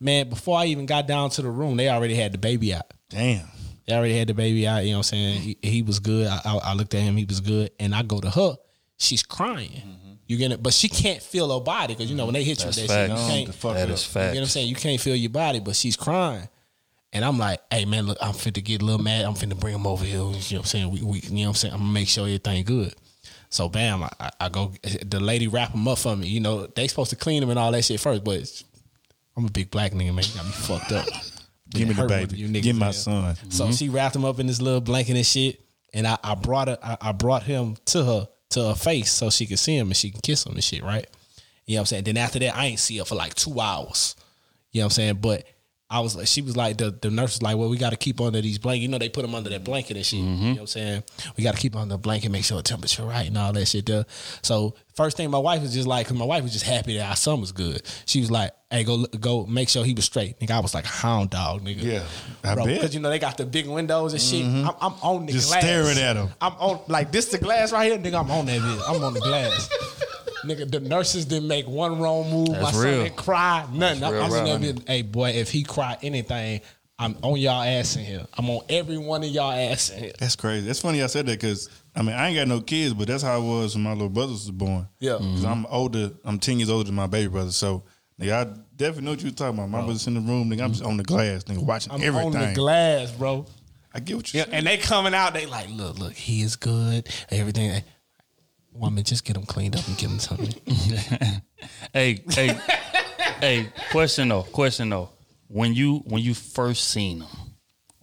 Man, 0.00 0.28
before 0.28 0.58
I 0.58 0.64
even 0.66 0.86
got 0.86 1.06
down 1.06 1.30
to 1.30 1.42
the 1.42 1.50
room, 1.50 1.76
they 1.76 1.88
already 1.88 2.14
had 2.14 2.32
the 2.32 2.38
baby 2.38 2.74
out. 2.74 2.92
Damn. 3.10 3.46
They 3.86 3.94
already 3.94 4.18
had 4.18 4.28
the 4.28 4.34
baby 4.34 4.66
out. 4.66 4.84
You 4.84 4.92
know 4.92 4.98
what 4.98 5.12
I'm 5.12 5.18
saying? 5.18 5.40
He, 5.40 5.58
he 5.62 5.82
was 5.82 5.98
good. 5.98 6.26
I, 6.26 6.40
I, 6.44 6.56
I 6.56 6.74
looked 6.74 6.94
at 6.94 7.02
him. 7.02 7.16
He 7.16 7.24
was 7.26 7.40
good. 7.40 7.70
And 7.78 7.94
I 7.94 8.02
go 8.02 8.18
to 8.20 8.30
her. 8.30 8.56
She's 8.96 9.22
crying. 9.22 9.82
You 10.30 10.36
get 10.36 10.52
it? 10.52 10.62
But 10.62 10.72
she 10.72 10.88
can't 10.88 11.20
feel 11.20 11.52
her 11.52 11.64
body 11.64 11.92
because 11.92 12.08
you 12.08 12.16
know 12.16 12.24
when 12.24 12.34
they 12.34 12.44
hit 12.44 12.60
you, 12.60 12.66
That's 12.66 12.76
with 12.76 12.86
that 12.86 13.08
shit, 13.08 13.10
facts. 13.10 13.22
you 13.22 13.28
can't. 13.34 13.46
The 13.48 13.52
fuck 13.52 13.74
That 13.74 13.88
up. 13.88 13.94
is 13.94 14.06
You 14.06 14.20
get 14.20 14.30
what 14.30 14.38
I'm 14.38 14.46
saying? 14.46 14.68
You 14.68 14.74
can't 14.76 15.00
feel 15.00 15.16
your 15.16 15.30
body, 15.30 15.58
but 15.58 15.74
she's 15.74 15.96
crying. 15.96 16.48
And 17.12 17.24
I'm 17.24 17.36
like, 17.36 17.60
hey 17.68 17.84
man, 17.84 18.06
look, 18.06 18.16
I'm 18.22 18.32
finna 18.32 18.62
get 18.62 18.80
a 18.80 18.84
little 18.84 19.02
mad. 19.02 19.24
I'm 19.24 19.34
finna 19.34 19.58
bring 19.58 19.74
him 19.74 19.88
over 19.88 20.04
here. 20.04 20.18
You 20.18 20.22
know 20.22 20.30
what 20.30 20.52
I'm 20.52 20.62
saying? 20.66 20.90
We, 20.92 21.02
we 21.02 21.18
you 21.18 21.30
know 21.30 21.40
what 21.42 21.48
I'm 21.48 21.54
saying? 21.56 21.74
I'm 21.74 21.80
gonna 21.80 21.92
make 21.92 22.06
sure 22.06 22.26
everything 22.26 22.62
good. 22.64 22.94
So 23.48 23.68
bam, 23.68 24.04
I, 24.04 24.10
I- 24.20 24.30
I 24.42 24.48
go 24.50 24.72
the 25.04 25.18
lady 25.18 25.48
wrap 25.48 25.72
him 25.72 25.88
up 25.88 25.98
for 25.98 26.14
me. 26.14 26.28
You 26.28 26.38
know, 26.38 26.68
they 26.68 26.86
supposed 26.86 27.10
to 27.10 27.16
clean 27.16 27.42
him 27.42 27.50
and 27.50 27.58
all 27.58 27.72
that 27.72 27.84
shit 27.84 27.98
first, 27.98 28.22
but 28.22 28.36
it's- 28.36 28.62
I'm 29.36 29.46
a 29.46 29.50
big 29.50 29.72
black 29.72 29.90
nigga, 29.90 30.14
man. 30.14 30.24
You 30.28 30.34
got 30.36 30.46
me 30.46 30.52
fucked 30.52 30.92
up. 30.92 31.08
Give 31.70 31.88
me 31.88 31.94
the 31.94 32.06
baby. 32.06 32.36
you 32.36 32.46
niggas, 32.48 32.62
Give 32.62 32.76
my 32.76 32.86
man. 32.86 32.92
son. 32.92 33.36
So 33.48 33.64
mm-hmm. 33.64 33.72
she 33.72 33.88
wrapped 33.88 34.14
him 34.14 34.24
up 34.24 34.38
in 34.38 34.46
this 34.46 34.60
little 34.62 34.80
blanket 34.80 35.16
and 35.16 35.26
shit. 35.26 35.60
And 35.92 36.06
I, 36.06 36.18
I 36.22 36.36
brought 36.36 36.68
her, 36.68 36.78
I, 36.80 36.96
I 37.00 37.12
brought 37.12 37.42
him 37.42 37.76
to 37.86 38.04
her, 38.04 38.28
to 38.50 38.68
her 38.68 38.74
face 38.74 39.10
so 39.10 39.30
she 39.30 39.46
can 39.46 39.56
see 39.56 39.76
him 39.76 39.88
and 39.88 39.96
she 39.96 40.10
can 40.10 40.20
kiss 40.20 40.44
him 40.44 40.54
and 40.54 40.64
shit, 40.64 40.82
right? 40.82 41.06
You 41.66 41.76
know 41.76 41.78
what 41.78 41.82
I'm 41.82 41.86
saying? 41.86 42.04
Then 42.04 42.16
after 42.16 42.38
that, 42.40 42.56
I 42.56 42.66
ain't 42.66 42.80
see 42.80 42.98
her 42.98 43.04
for 43.04 43.14
like 43.14 43.34
two 43.34 43.60
hours. 43.60 44.16
You 44.72 44.80
know 44.80 44.86
what 44.86 44.92
I'm 44.92 44.94
saying? 44.94 45.14
But 45.16 45.44
I 45.90 45.98
was 46.00 46.14
like, 46.14 46.28
she 46.28 46.40
was 46.40 46.56
like, 46.56 46.76
the, 46.76 46.92
the 46.92 47.10
nurse 47.10 47.32
was 47.32 47.42
like, 47.42 47.56
well, 47.56 47.68
we 47.68 47.76
got 47.76 47.90
to 47.90 47.96
keep 47.96 48.20
under 48.20 48.40
these 48.40 48.58
blankets. 48.58 48.82
You 48.82 48.88
know, 48.88 48.98
they 48.98 49.08
put 49.08 49.22
them 49.22 49.34
under 49.34 49.50
that 49.50 49.64
blanket 49.64 49.96
and 49.96 50.06
shit. 50.06 50.20
You 50.20 50.24
mm-hmm. 50.24 50.44
know 50.44 50.52
what 50.52 50.60
I'm 50.60 50.66
saying? 50.68 51.02
We 51.36 51.42
got 51.42 51.56
to 51.56 51.60
keep 51.60 51.74
under 51.74 51.94
the 51.94 51.98
blanket, 51.98 52.30
make 52.30 52.44
sure 52.44 52.58
the 52.58 52.62
temperature 52.62 53.02
right 53.04 53.26
and 53.26 53.36
all 53.36 53.52
that 53.52 53.66
shit 53.66 53.86
there. 53.86 54.06
So 54.42 54.76
first 54.94 55.16
thing 55.16 55.30
my 55.30 55.38
wife 55.38 55.62
was 55.62 55.74
just 55.74 55.88
like, 55.88 56.06
cause 56.06 56.16
my 56.16 56.24
wife 56.24 56.44
was 56.44 56.52
just 56.52 56.64
happy 56.64 56.96
that 56.96 57.08
our 57.08 57.16
son 57.16 57.40
was 57.40 57.50
good. 57.50 57.82
She 58.06 58.20
was 58.20 58.30
like, 58.30 58.52
hey, 58.70 58.84
go 58.84 59.04
go 59.06 59.46
make 59.46 59.68
sure 59.68 59.84
he 59.84 59.94
was 59.94 60.04
straight. 60.04 60.38
Nigga, 60.38 60.52
I 60.52 60.60
was 60.60 60.74
like 60.74 60.84
hound 60.84 61.30
dog, 61.30 61.62
nigga. 61.62 61.82
Yeah, 61.82 62.04
I 62.44 62.54
Bro, 62.54 62.66
bet. 62.66 62.74
because 62.76 62.94
you 62.94 63.00
know 63.00 63.10
they 63.10 63.18
got 63.18 63.36
the 63.36 63.46
big 63.46 63.66
windows 63.66 64.12
and 64.12 64.22
shit. 64.22 64.44
Mm-hmm. 64.44 64.68
I'm, 64.68 64.74
I'm 64.80 64.98
on 65.02 65.26
the 65.26 65.32
Just 65.32 65.48
glass. 65.48 65.62
staring 65.62 65.98
at 65.98 66.16
'em. 66.16 66.28
I'm 66.40 66.52
on 66.52 66.80
like 66.88 67.10
this 67.10 67.26
the 67.26 67.38
glass 67.38 67.72
right 67.72 67.90
here, 67.90 67.98
nigga. 67.98 68.20
I'm 68.20 68.30
on 68.30 68.46
that 68.46 68.60
bitch. 68.60 68.82
I'm 68.86 69.02
on 69.02 69.14
the 69.14 69.20
glass. 69.20 69.68
Nigga, 70.44 70.70
the 70.70 70.80
nurses 70.80 71.24
didn't 71.26 71.48
make 71.48 71.66
one 71.68 71.98
wrong 72.00 72.30
move. 72.30 72.48
That's 72.48 72.62
My 72.62 72.70
son 72.72 72.84
real. 72.84 73.02
didn't 73.04 73.16
cry. 73.16 73.66
Nothing. 73.72 74.04
I'm, 74.04 74.12
real 74.12 74.22
I'm 74.22 74.30
in 74.32 74.32
rough. 74.32 74.60
that 74.60 74.84
bitch. 74.84 74.88
Hey 74.88 75.02
boy, 75.02 75.30
if 75.30 75.50
he 75.50 75.62
cry 75.62 75.96
anything, 76.02 76.60
I'm 76.98 77.16
on 77.22 77.38
y'all 77.38 77.62
ass 77.62 77.96
in 77.96 78.04
here. 78.04 78.26
I'm 78.36 78.50
on 78.50 78.60
every 78.68 78.98
one 78.98 79.22
of 79.22 79.30
y'all 79.30 79.52
ass 79.52 79.90
in 79.90 79.98
here. 80.04 80.12
That's 80.18 80.36
crazy. 80.36 80.66
That's 80.66 80.80
funny 80.80 81.02
I 81.02 81.06
said 81.06 81.26
that 81.26 81.40
because 81.40 81.70
I 81.96 82.02
mean 82.02 82.14
I 82.14 82.28
ain't 82.28 82.36
got 82.36 82.48
no 82.48 82.60
kids, 82.60 82.92
but 82.94 83.08
that's 83.08 83.22
how 83.22 83.38
it 83.40 83.44
was 83.44 83.74
when 83.74 83.84
my 83.84 83.92
little 83.92 84.08
brothers 84.08 84.32
was 84.46 84.50
born. 84.50 84.86
Yeah. 84.98 85.12
Mm-hmm. 85.12 85.28
because 85.30 85.44
I'm 85.44 85.66
older. 85.66 86.10
I'm 86.24 86.38
ten 86.38 86.58
years 86.58 86.70
older 86.70 86.84
than 86.84 86.94
my 86.94 87.06
baby 87.06 87.28
brother. 87.28 87.52
So 87.52 87.84
nigga, 88.20 88.32
I 88.32 88.44
definitely 88.76 89.04
know 89.04 89.10
what 89.12 89.22
you're 89.22 89.30
talking 89.32 89.58
about. 89.58 89.70
My 89.70 89.80
brother's 89.80 90.06
in 90.06 90.14
the 90.14 90.20
room. 90.20 90.50
Nigga, 90.50 90.62
I'm 90.62 90.72
just 90.72 90.84
on 90.84 90.96
the 90.98 91.04
glass. 91.04 91.44
Nigga, 91.44 91.64
watching 91.64 91.92
I'm 91.92 92.02
everything. 92.02 92.36
on 92.36 92.48
the 92.48 92.54
glass, 92.54 93.10
bro. 93.12 93.46
I 93.94 93.98
get 94.00 94.16
what 94.16 94.32
you 94.32 94.38
Yeah, 94.38 94.44
saying. 94.44 94.56
and 94.58 94.66
they 94.66 94.76
coming 94.76 95.14
out, 95.14 95.32
they 95.34 95.46
like, 95.46 95.68
look, 95.70 95.98
look, 95.98 96.12
he 96.12 96.42
is 96.42 96.54
good. 96.54 97.08
Everything. 97.30 97.82
Woman, 98.72 99.02
just 99.04 99.24
get 99.24 99.34
them 99.34 99.44
cleaned 99.44 99.76
up 99.76 99.86
and 99.86 99.96
give 99.98 100.10
them 100.10 100.18
something. 100.18 100.54
Hey, 101.92 102.22
hey, 102.30 102.58
hey. 103.40 103.66
Question 103.90 104.28
though. 104.28 104.44
Question 104.44 104.88
though. 104.90 105.10
When 105.48 105.74
you 105.74 105.98
when 106.06 106.22
you 106.22 106.34
first 106.34 106.84
seen 106.88 107.20
him, 107.20 107.28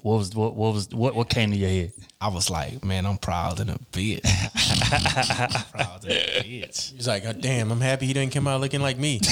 what 0.02 0.18
was 0.18 0.36
what 0.36 0.56
what 0.56 0.74
was 0.74 0.90
what 0.90 1.16
what 1.16 1.30
came 1.30 1.52
to 1.52 1.58
your 1.58 1.70
head? 1.70 1.94
I 2.20 2.28
was 2.28 2.50
like, 2.50 2.84
man, 2.84 3.06
I'm 3.06 3.18
proud 3.18 3.60
of 3.60 3.70
a 3.70 3.80
bitch. 3.92 4.22
proud 5.72 6.04
of 6.04 6.10
a 6.10 6.42
bitch. 6.44 6.94
He's 6.96 7.08
like, 7.08 7.24
God 7.24 7.42
damn, 7.42 7.72
I'm 7.72 7.82
happy 7.82 8.06
he 8.08 8.14
didn't 8.14 8.34
come 8.34 8.48
out 8.48 8.60
looking 8.62 8.82
like 8.82 8.98
me. 8.98 9.22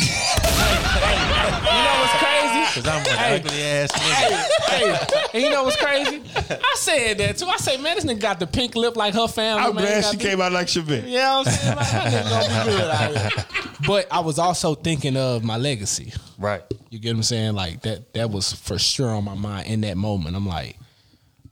You 1.65 1.81
know 1.81 1.99
what's 1.99 2.13
crazy? 2.23 2.34
Because 2.75 2.89
I'm 2.89 2.99
an 2.99 3.17
Hey. 3.17 3.35
ugly 3.37 3.63
ass 3.63 3.91
nigga. 3.93 4.47
hey, 4.67 5.27
and 5.33 5.43
you 5.43 5.49
know 5.49 5.63
what's 5.63 5.77
crazy? 5.77 6.21
I 6.35 6.75
said 6.75 7.17
that 7.19 7.37
too. 7.37 7.45
I 7.45 7.55
say, 7.55 7.77
man, 7.77 7.95
this 7.95 8.03
nigga 8.03 8.19
got 8.19 8.39
the 8.39 8.47
pink 8.47 8.75
lip 8.75 8.97
like 8.97 9.13
her 9.13 9.29
family. 9.29 9.63
I'm 9.63 9.75
man. 9.75 9.85
glad 9.85 10.05
she 10.11 10.17
the- 10.17 10.23
came 10.23 10.41
out 10.41 10.51
like 10.51 10.67
Chevette. 10.67 11.07
You 11.07 11.17
know 11.17 11.43
what 11.45 11.47
I'm 11.47 11.53
saying? 11.53 11.75
Like, 11.77 11.91
that 11.91 12.25
nigga 12.25 12.29
gonna 12.29 12.65
be 12.65 12.71
good 12.71 12.91
out 12.91 13.33
here. 13.33 13.45
But 13.87 14.07
I 14.11 14.19
was 14.19 14.39
also 14.39 14.75
thinking 14.75 15.15
of 15.15 15.43
my 15.43 15.55
legacy. 15.55 16.11
Right. 16.37 16.63
You 16.89 16.99
get 16.99 17.11
what 17.11 17.17
I'm 17.17 17.23
saying? 17.23 17.53
Like 17.55 17.81
that 17.83 18.13
that 18.13 18.29
was 18.29 18.51
for 18.51 18.77
sure 18.77 19.09
on 19.09 19.23
my 19.23 19.35
mind 19.35 19.67
in 19.67 19.81
that 19.81 19.95
moment. 19.95 20.35
I'm 20.35 20.47
like, 20.47 20.77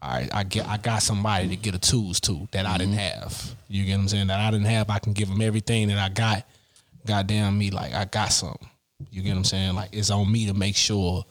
all 0.01 0.11
right, 0.11 0.29
I 0.33 0.43
get 0.43 0.67
I 0.67 0.77
got 0.77 1.03
somebody 1.03 1.47
to 1.49 1.55
get 1.55 1.73
a 1.73 1.79
tools 1.79 2.19
to 2.21 2.49
that 2.51 2.65
I 2.65 2.77
didn't 2.77 2.95
mm-hmm. 2.95 3.21
have. 3.21 3.55
You 3.69 3.85
get 3.85 3.93
what 3.93 4.01
I'm 4.01 4.07
saying? 4.09 4.27
That 4.27 4.41
I 4.41 4.51
didn't 4.51 4.65
have. 4.65 4.89
I 4.89 4.99
can 4.99 5.13
give 5.13 5.29
them 5.29 5.41
everything 5.41 5.87
that 5.87 5.99
I 5.99 6.09
got. 6.09 6.45
Goddamn 7.05 7.57
me, 7.57 7.69
like 7.71 7.93
I 7.93 8.05
got 8.05 8.31
something. 8.31 8.69
You 9.11 9.21
get 9.21 9.31
what 9.31 9.37
I'm 9.37 9.43
saying? 9.43 9.75
Like 9.75 9.89
it's 9.93 10.09
on 10.09 10.31
me 10.31 10.47
to 10.47 10.53
make 10.53 10.75
sure 10.75 11.25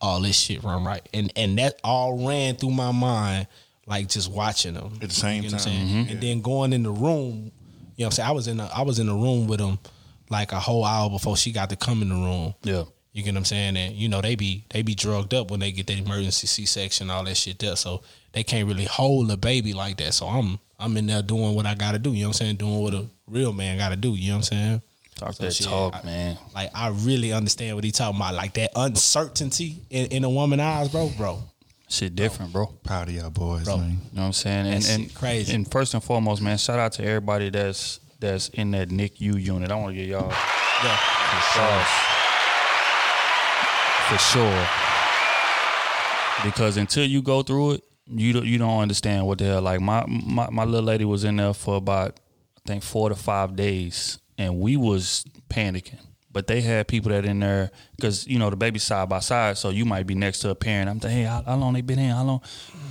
all 0.00 0.20
this 0.20 0.38
shit 0.38 0.62
run 0.62 0.84
right. 0.84 1.06
And 1.14 1.32
and 1.36 1.58
that 1.58 1.80
all 1.82 2.26
ran 2.26 2.56
through 2.56 2.72
my 2.72 2.92
mind 2.92 3.46
like 3.86 4.08
just 4.08 4.30
watching 4.30 4.74
them 4.74 4.92
At 5.02 5.08
the 5.08 5.14
same 5.14 5.42
you 5.42 5.50
know 5.50 5.56
what 5.56 5.62
time. 5.64 5.72
I'm 5.72 5.78
saying? 5.78 5.88
Mm-hmm. 5.88 6.10
And 6.12 6.20
then 6.20 6.40
going 6.42 6.72
in 6.72 6.82
the 6.82 6.90
room, 6.90 7.52
you 7.96 8.04
know 8.04 8.06
what 8.06 8.06
I'm 8.06 8.10
saying? 8.12 8.28
I 8.28 8.32
was 8.32 8.48
in 8.48 8.56
the 8.58 8.64
I 8.64 8.82
was 8.82 8.98
in 8.98 9.06
the 9.06 9.14
room 9.14 9.46
with 9.46 9.60
them 9.60 9.78
like 10.30 10.52
a 10.52 10.60
whole 10.60 10.84
hour 10.84 11.10
before 11.10 11.36
she 11.36 11.52
got 11.52 11.70
to 11.70 11.76
come 11.76 12.02
in 12.02 12.08
the 12.08 12.14
room. 12.14 12.54
Yeah. 12.62 12.84
You 13.12 13.22
get 13.22 13.34
what 13.34 13.38
I'm 13.38 13.44
saying? 13.44 13.76
And 13.76 13.94
you 13.94 14.08
know, 14.08 14.20
they 14.20 14.34
be 14.34 14.64
they 14.70 14.82
be 14.82 14.94
drugged 14.94 15.34
up 15.34 15.50
when 15.50 15.60
they 15.60 15.70
get 15.70 15.86
that 15.86 15.98
emergency 15.98 16.46
C 16.46 16.66
section, 16.66 17.10
all 17.10 17.24
that 17.24 17.36
shit 17.36 17.58
there. 17.60 17.76
So 17.76 18.02
they 18.32 18.42
can't 18.42 18.66
really 18.66 18.86
hold 18.86 19.30
a 19.30 19.36
baby 19.36 19.72
like 19.72 19.98
that. 19.98 20.14
So 20.14 20.26
I'm 20.26 20.58
I'm 20.80 20.96
in 20.96 21.06
there 21.06 21.22
doing 21.22 21.54
what 21.54 21.66
I 21.66 21.74
gotta 21.74 21.98
do, 22.00 22.10
you 22.10 22.22
know 22.22 22.28
what 22.28 22.40
I'm 22.40 22.46
saying? 22.46 22.56
Doing 22.56 22.80
what 22.80 22.94
a 22.94 23.06
real 23.28 23.52
man 23.52 23.78
gotta 23.78 23.96
do, 23.96 24.14
you 24.14 24.28
know 24.28 24.38
what 24.38 24.50
I'm 24.50 24.58
saying? 24.58 24.82
Talk 25.16 25.34
So 25.34 25.44
that 25.44 25.54
shit, 25.54 25.66
talk, 25.68 25.94
I- 25.94 26.02
man. 26.04 26.38
Like 26.54 26.70
I 26.74 26.88
really 26.88 27.32
understand 27.32 27.74
what 27.76 27.84
he 27.84 27.90
talking 27.92 28.16
about. 28.16 28.34
Like 28.34 28.54
that 28.54 28.70
uncertainty 28.76 29.82
in, 29.90 30.06
in 30.06 30.24
a 30.24 30.30
woman's 30.30 30.62
eyes, 30.62 30.88
bro, 30.88 31.10
bro. 31.16 31.42
Shit 31.88 32.16
different, 32.16 32.52
bro. 32.52 32.66
Proud 32.82 33.08
of 33.08 33.14
y'all 33.14 33.30
boys, 33.30 33.64
Bro. 33.64 33.76
man. 33.76 33.90
You 33.90 33.96
know 33.96 34.22
what 34.22 34.26
I'm 34.26 34.32
saying? 34.32 34.66
And 34.66 34.84
and 34.88 35.14
crazy. 35.14 35.54
And 35.54 35.70
first 35.70 35.94
and 35.94 36.02
foremost, 36.02 36.42
man, 36.42 36.58
shout 36.58 36.78
out 36.78 36.92
to 36.92 37.04
everybody 37.04 37.50
that's 37.50 38.00
that's 38.18 38.48
in 38.48 38.70
that 38.72 38.88
NICU 38.88 39.40
unit. 39.40 39.70
I 39.70 39.74
want 39.76 39.94
to 39.94 40.00
get 40.00 40.08
y'all 40.08 40.30
Yeah. 40.82 40.96
For 44.06 44.18
sure. 44.18 44.18
for 44.18 44.18
sure. 44.18 44.66
Because 46.44 46.76
until 46.76 47.04
you 47.06 47.22
go 47.22 47.42
through 47.42 47.72
it, 47.72 47.84
you 48.06 48.32
don't 48.32 48.44
you 48.46 48.58
don't 48.58 48.80
understand 48.80 49.26
what 49.26 49.38
the 49.38 49.44
hell. 49.44 49.62
Like 49.62 49.80
my 49.80 50.04
my 50.06 50.48
my 50.50 50.64
little 50.64 50.86
lady 50.86 51.04
was 51.04 51.24
in 51.24 51.36
there 51.36 51.54
for 51.54 51.76
about 51.76 52.18
I 52.56 52.60
think 52.66 52.82
four 52.82 53.08
to 53.10 53.14
five 53.14 53.56
days, 53.56 54.18
and 54.38 54.60
we 54.60 54.76
was 54.76 55.24
panicking. 55.48 56.00
But 56.30 56.48
they 56.48 56.62
had 56.62 56.88
people 56.88 57.12
that 57.12 57.24
in 57.24 57.38
there 57.38 57.70
because 57.94 58.26
you 58.26 58.40
know 58.40 58.50
the 58.50 58.56
baby 58.56 58.80
side 58.80 59.08
by 59.08 59.20
side, 59.20 59.56
so 59.56 59.70
you 59.70 59.84
might 59.84 60.04
be 60.04 60.16
next 60.16 60.40
to 60.40 60.50
a 60.50 60.54
parent. 60.56 60.90
I'm 60.90 60.98
thinking, 60.98 61.18
hey, 61.18 61.24
how, 61.24 61.42
how 61.46 61.54
long 61.54 61.74
they 61.74 61.80
been 61.80 62.00
in? 62.00 62.10
How 62.10 62.24
long? 62.24 62.40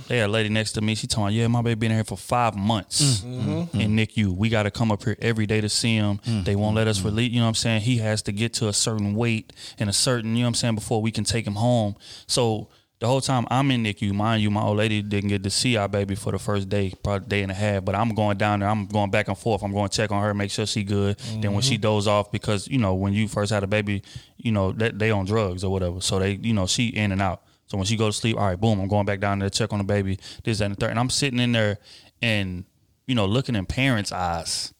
They 0.08 0.18
had 0.18 0.30
a 0.30 0.32
lady 0.32 0.48
next 0.48 0.72
to 0.72 0.80
me. 0.80 0.94
She 0.94 1.06
told 1.06 1.28
me, 1.28 1.34
yeah, 1.34 1.46
my 1.46 1.60
baby 1.60 1.74
been 1.74 1.90
here 1.90 2.04
for 2.04 2.16
five 2.16 2.54
months 2.54 3.20
mm-hmm. 3.20 3.78
And 3.78 3.96
Nick, 3.96 4.16
you, 4.16 4.32
We 4.32 4.48
got 4.48 4.64
to 4.64 4.70
come 4.70 4.92
up 4.92 5.04
here 5.04 5.16
every 5.20 5.46
day 5.46 5.60
to 5.60 5.68
see 5.68 5.94
him. 5.94 6.18
Mm-hmm. 6.18 6.44
They 6.44 6.56
won't 6.56 6.76
let 6.76 6.88
us 6.88 6.98
mm-hmm. 6.98 7.08
release. 7.08 7.32
You 7.32 7.40
know 7.40 7.44
what 7.44 7.48
I'm 7.50 7.54
saying? 7.54 7.80
He 7.82 7.98
has 7.98 8.22
to 8.22 8.32
get 8.32 8.54
to 8.54 8.68
a 8.68 8.72
certain 8.72 9.14
weight 9.14 9.52
and 9.78 9.88
a 9.88 9.92
certain, 9.92 10.36
you 10.36 10.42
know 10.42 10.46
what 10.46 10.48
I'm 10.48 10.54
saying, 10.54 10.74
before 10.74 11.00
we 11.00 11.10
can 11.10 11.24
take 11.24 11.46
him 11.46 11.54
home. 11.54 11.96
So 12.26 12.68
the 13.04 13.08
whole 13.08 13.20
time 13.20 13.46
I'm 13.50 13.70
in 13.70 13.84
NICU, 13.84 14.14
mind 14.14 14.42
you, 14.42 14.50
my 14.50 14.62
old 14.62 14.78
lady 14.78 15.02
didn't 15.02 15.28
get 15.28 15.42
to 15.42 15.50
see 15.50 15.76
our 15.76 15.88
baby 15.88 16.14
for 16.14 16.32
the 16.32 16.38
first 16.38 16.70
day, 16.70 16.90
probably 17.02 17.28
day 17.28 17.42
and 17.42 17.52
a 17.52 17.54
half. 17.54 17.84
But 17.84 17.94
I'm 17.94 18.14
going 18.14 18.38
down 18.38 18.60
there, 18.60 18.68
I'm 18.70 18.86
going 18.86 19.10
back 19.10 19.28
and 19.28 19.36
forth. 19.36 19.62
I'm 19.62 19.72
going 19.72 19.90
to 19.90 19.94
check 19.94 20.10
on 20.10 20.22
her, 20.22 20.32
make 20.32 20.50
sure 20.50 20.64
she 20.64 20.84
good. 20.84 21.18
Then 21.18 21.52
when 21.52 21.60
she 21.60 21.74
mm-hmm. 21.74 21.82
doze 21.82 22.08
off, 22.08 22.32
because 22.32 22.66
you 22.66 22.78
know 22.78 22.94
when 22.94 23.12
you 23.12 23.28
first 23.28 23.52
had 23.52 23.62
a 23.62 23.66
baby, 23.66 24.02
you 24.38 24.52
know 24.52 24.72
that 24.72 24.98
they 24.98 25.10
on 25.10 25.26
drugs 25.26 25.64
or 25.64 25.70
whatever, 25.70 26.00
so 26.00 26.18
they, 26.18 26.32
you 26.32 26.54
know, 26.54 26.66
she 26.66 26.88
in 26.88 27.12
and 27.12 27.20
out. 27.20 27.42
So 27.66 27.76
when 27.76 27.84
she 27.84 27.98
go 27.98 28.06
to 28.06 28.12
sleep, 28.14 28.38
all 28.38 28.46
right, 28.46 28.58
boom, 28.58 28.80
I'm 28.80 28.88
going 28.88 29.04
back 29.04 29.20
down 29.20 29.38
there 29.38 29.50
to 29.50 29.58
check 29.58 29.74
on 29.74 29.80
the 29.80 29.84
baby. 29.84 30.18
This 30.42 30.60
that, 30.60 30.64
and 30.64 30.74
the 30.74 30.80
third, 30.80 30.90
and 30.90 30.98
I'm 30.98 31.10
sitting 31.10 31.40
in 31.40 31.52
there 31.52 31.76
and 32.22 32.64
you 33.06 33.14
know 33.14 33.26
looking 33.26 33.54
in 33.54 33.66
parents' 33.66 34.12
eyes. 34.12 34.72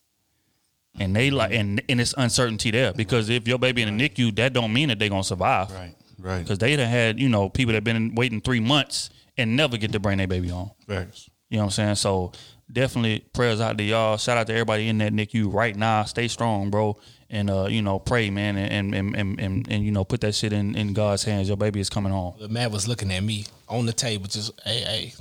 And 0.98 1.14
they 1.14 1.30
like, 1.30 1.50
mm-hmm. 1.50 1.60
and, 1.60 1.82
and 1.90 2.00
it's 2.00 2.14
uncertainty 2.16 2.70
there 2.70 2.94
because 2.94 3.28
if 3.28 3.46
your 3.46 3.58
baby 3.58 3.82
in 3.82 3.98
the 3.98 4.08
NICU, 4.08 4.34
that 4.36 4.54
don't 4.54 4.72
mean 4.72 4.88
that 4.88 4.98
they 4.98 5.10
gonna 5.10 5.24
survive 5.24 5.70
Right, 5.72 5.94
right. 6.24 6.42
because 6.42 6.58
they 6.58 6.74
done 6.76 6.88
had 6.88 7.20
you 7.20 7.28
know 7.28 7.48
people 7.48 7.74
that 7.74 7.84
been 7.84 8.14
waiting 8.14 8.40
three 8.40 8.60
months 8.60 9.10
and 9.36 9.56
never 9.56 9.76
get 9.76 9.92
to 9.92 10.00
bring 10.00 10.18
their 10.18 10.26
baby 10.26 10.48
home. 10.48 10.70
Facts. 10.86 11.28
You 11.50 11.58
know 11.58 11.64
what 11.64 11.66
I'm 11.66 11.70
saying? 11.72 11.94
So 11.96 12.32
definitely 12.72 13.20
prayers 13.32 13.60
out 13.60 13.78
to 13.78 13.84
y'all. 13.84 14.16
Shout 14.16 14.38
out 14.38 14.46
to 14.48 14.52
everybody 14.52 14.88
in 14.88 14.98
that 14.98 15.12
NICU 15.12 15.52
right 15.52 15.76
now. 15.76 16.04
Stay 16.04 16.28
strong, 16.28 16.70
bro, 16.70 16.98
and 17.30 17.50
uh, 17.50 17.66
you 17.66 17.82
know 17.82 17.98
pray, 17.98 18.30
man, 18.30 18.56
and 18.56 18.94
and 18.94 19.14
and, 19.16 19.40
and, 19.40 19.68
and 19.70 19.84
you 19.84 19.92
know 19.92 20.04
put 20.04 20.20
that 20.22 20.34
shit 20.34 20.52
in, 20.52 20.74
in 20.74 20.92
God's 20.92 21.24
hands. 21.24 21.48
Your 21.48 21.56
baby 21.56 21.80
is 21.80 21.90
coming 21.90 22.12
home. 22.12 22.34
The 22.38 22.48
man 22.48 22.72
was 22.72 22.88
looking 22.88 23.12
at 23.12 23.22
me 23.22 23.46
on 23.68 23.86
the 23.86 23.92
table, 23.92 24.26
just 24.26 24.58
hey, 24.64 24.80
hey, 24.80 25.14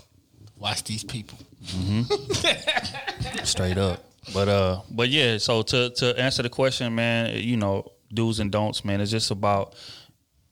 watch 0.57 0.83
these 0.83 1.03
people. 1.03 1.37
Straight 3.43 3.77
up. 3.77 4.03
But 4.33 4.47
uh, 4.47 4.81
but 4.89 5.09
yeah. 5.09 5.37
So 5.37 5.61
to 5.63 5.89
to 5.91 6.19
answer 6.19 6.43
the 6.43 6.49
question, 6.49 6.95
man, 6.95 7.37
you 7.37 7.57
know, 7.57 7.91
do's 8.13 8.39
and 8.39 8.51
don'ts, 8.51 8.85
man. 8.85 9.01
It's 9.01 9.11
just 9.11 9.31
about 9.31 9.75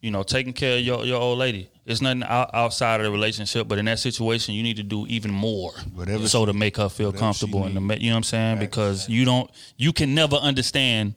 you 0.01 0.11
know 0.11 0.23
taking 0.23 0.53
care 0.53 0.77
of 0.77 0.83
your 0.83 1.05
your 1.05 1.21
old 1.21 1.39
lady. 1.39 1.69
It's 1.85 1.99
nothing 2.01 2.23
out, 2.23 2.51
outside 2.53 2.99
of 2.99 3.05
the 3.05 3.11
relationship, 3.11 3.67
but 3.67 3.79
in 3.79 3.85
that 3.85 3.97
situation, 3.99 4.53
you 4.53 4.61
need 4.61 4.77
to 4.77 4.83
do 4.83 5.07
even 5.07 5.31
more, 5.31 5.71
Whatever 5.95 6.27
so 6.27 6.45
to 6.45 6.53
make 6.53 6.77
her 6.77 6.89
feel 6.89 7.11
comfortable 7.11 7.63
and 7.65 7.73
to 7.73 7.81
make, 7.81 8.01
you 8.01 8.09
know 8.09 8.15
what 8.15 8.17
I'm 8.17 8.23
saying? 8.23 8.59
Because 8.59 9.09
you 9.09 9.25
don't, 9.25 9.49
you 9.77 9.91
can 9.91 10.13
never 10.13 10.35
understand 10.35 11.15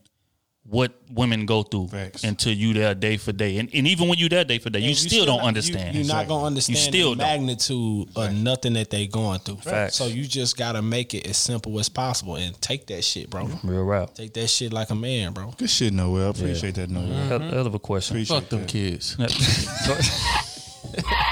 what 0.67 0.93
women 1.11 1.45
go 1.45 1.63
through 1.63 1.89
Facts. 1.89 2.25
until 2.25 2.53
you 2.53 2.73
there 2.73 2.95
day 2.95 3.19
for 3.19 3.33
day, 3.33 3.59
and, 3.59 3.69
and 3.75 3.87
even 3.87 4.09
when 4.09 4.19
you 4.19 4.29
there 4.31 4.45
day 4.45 4.59
for 4.59 4.71
day, 4.71 4.81
you, 4.81 4.89
And 4.89 4.97
still, 4.97 5.27
don't 5.27 5.39
not- 5.39 5.47
understand. 5.49 5.95
You, 5.95 6.05
are 6.05 6.07
not 6.07 6.27
gonna 6.27 6.47
understand 6.47 6.79
you 6.79 6.83
still 6.83 7.11
the 7.11 7.17
don't. 7.17 7.27
magnitude 7.29 8.09
of 8.17 8.33
nothing 8.33 8.73
that 8.75 8.91
they 8.91 9.07
going 9.07 9.41
through. 9.41 9.57
Facts. 9.57 9.97
So 9.97 10.07
you 10.07 10.25
just 10.25 10.57
gotta 10.57 10.81
make 10.81 11.13
it 11.13 11.27
as 11.27 11.37
simple 11.37 11.79
as 11.79 11.89
possible 11.89 12.37
and 12.37 12.59
take 12.63 12.87
that 12.87 13.05
shit, 13.05 13.29
bro. 13.29 13.49
Real 13.63 13.85
rap. 13.85 14.15
Take 14.15 14.33
that 14.35 14.49
shit 14.49 14.73
like 14.73 14.91
a 14.91 14.95
man, 14.95 15.33
bro. 15.33 15.53
Good 15.57 15.71
shit, 15.71 15.93
Noel. 15.93 16.27
I 16.27 16.31
appreciate 16.31 16.77
that, 16.77 16.89
Noel. 16.89 17.07
Hell, 17.07 17.39
mm-hmm. 17.41 17.51
hell 17.51 17.67
of 17.67 17.75
a 17.75 17.79
question. 17.79 18.17
Appreciate 18.17 18.41
Fuck 18.41 18.49
them 18.49 18.61
that. 18.61 18.69
kids. 18.69 19.19
When 19.19 19.29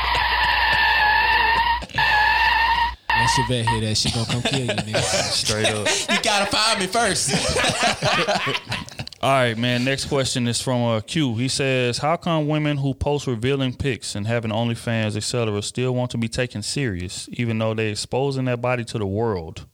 Chevette 3.33 3.67
hear 3.69 3.81
that 3.81 3.95
shit 3.97 4.13
gonna 4.13 4.27
come 4.27 4.43
kill 4.43 4.61
you, 4.61 4.67
nigga. 4.67 5.01
Straight 5.03 5.67
up. 5.67 5.89
You 6.11 6.23
gotta 6.23 6.51
find 6.51 6.81
me 6.81 6.87
first. 6.87 7.31
All 9.23 9.31
right, 9.31 9.57
man. 9.57 9.85
Next 9.85 10.07
question 10.07 10.49
is 10.49 10.61
from 10.61 10.83
uh, 10.83 11.01
Q. 11.01 11.37
He 11.37 11.47
says, 11.47 11.99
"How 11.99 12.17
come 12.17 12.49
women 12.49 12.77
who 12.77 12.93
post 12.93 13.29
revealing 13.29 13.73
pics 13.73 14.17
and 14.17 14.27
having 14.27 14.51
OnlyFans, 14.51 15.17
etc., 15.17 15.63
still 15.63 15.95
want 15.95 16.11
to 16.11 16.19
be 16.19 16.29
taken 16.29 16.61
serious, 16.63 17.29
even 17.33 17.57
though 17.59 17.73
they're 17.73 17.91
exposing 17.91 18.47
their 18.47 18.57
body 18.57 18.85
to 18.87 18.99
the 18.99 19.07
world? 19.07 19.67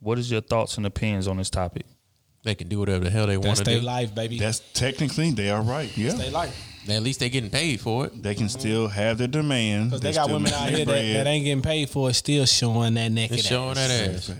What 0.00 0.18
is 0.18 0.30
your 0.32 0.40
thoughts 0.40 0.76
and 0.78 0.86
opinions 0.86 1.28
on 1.28 1.36
this 1.36 1.50
topic?" 1.50 1.86
they 2.44 2.54
can 2.54 2.68
do 2.68 2.78
whatever 2.78 3.04
the 3.04 3.10
hell 3.10 3.26
they 3.26 3.36
want 3.36 3.48
That's 3.48 3.58
to 3.60 3.64
their 3.66 3.80
do. 3.80 3.84
life, 3.84 4.14
baby. 4.14 4.38
That's 4.38 4.60
technically 4.72 5.32
they 5.32 5.50
are 5.50 5.60
right. 5.60 5.94
Yeah, 5.96 6.10
That's 6.10 6.22
their 6.22 6.30
life. 6.30 6.64
At 6.88 7.02
least 7.02 7.20
they're 7.20 7.28
getting 7.28 7.50
paid 7.50 7.80
for 7.80 8.06
it. 8.06 8.22
they 8.22 8.34
can 8.34 8.48
still 8.48 8.88
have 8.88 9.18
their 9.18 9.26
demand. 9.28 9.90
Cause 9.90 10.00
they 10.00 10.12
They 10.12 10.14
got 10.16 10.30
women 10.30 10.52
out 10.54 10.70
here 10.70 10.86
that, 10.86 10.86
that 10.86 11.26
ain't 11.26 11.44
getting 11.44 11.62
paid 11.62 11.90
for 11.90 12.08
it, 12.08 12.14
still 12.14 12.46
showing 12.46 12.94
that 12.94 13.10
naked 13.12 13.38
It's 13.40 13.46
showing 13.46 13.76
ass. 13.76 13.88
that 14.28 14.30
ass. 14.30 14.32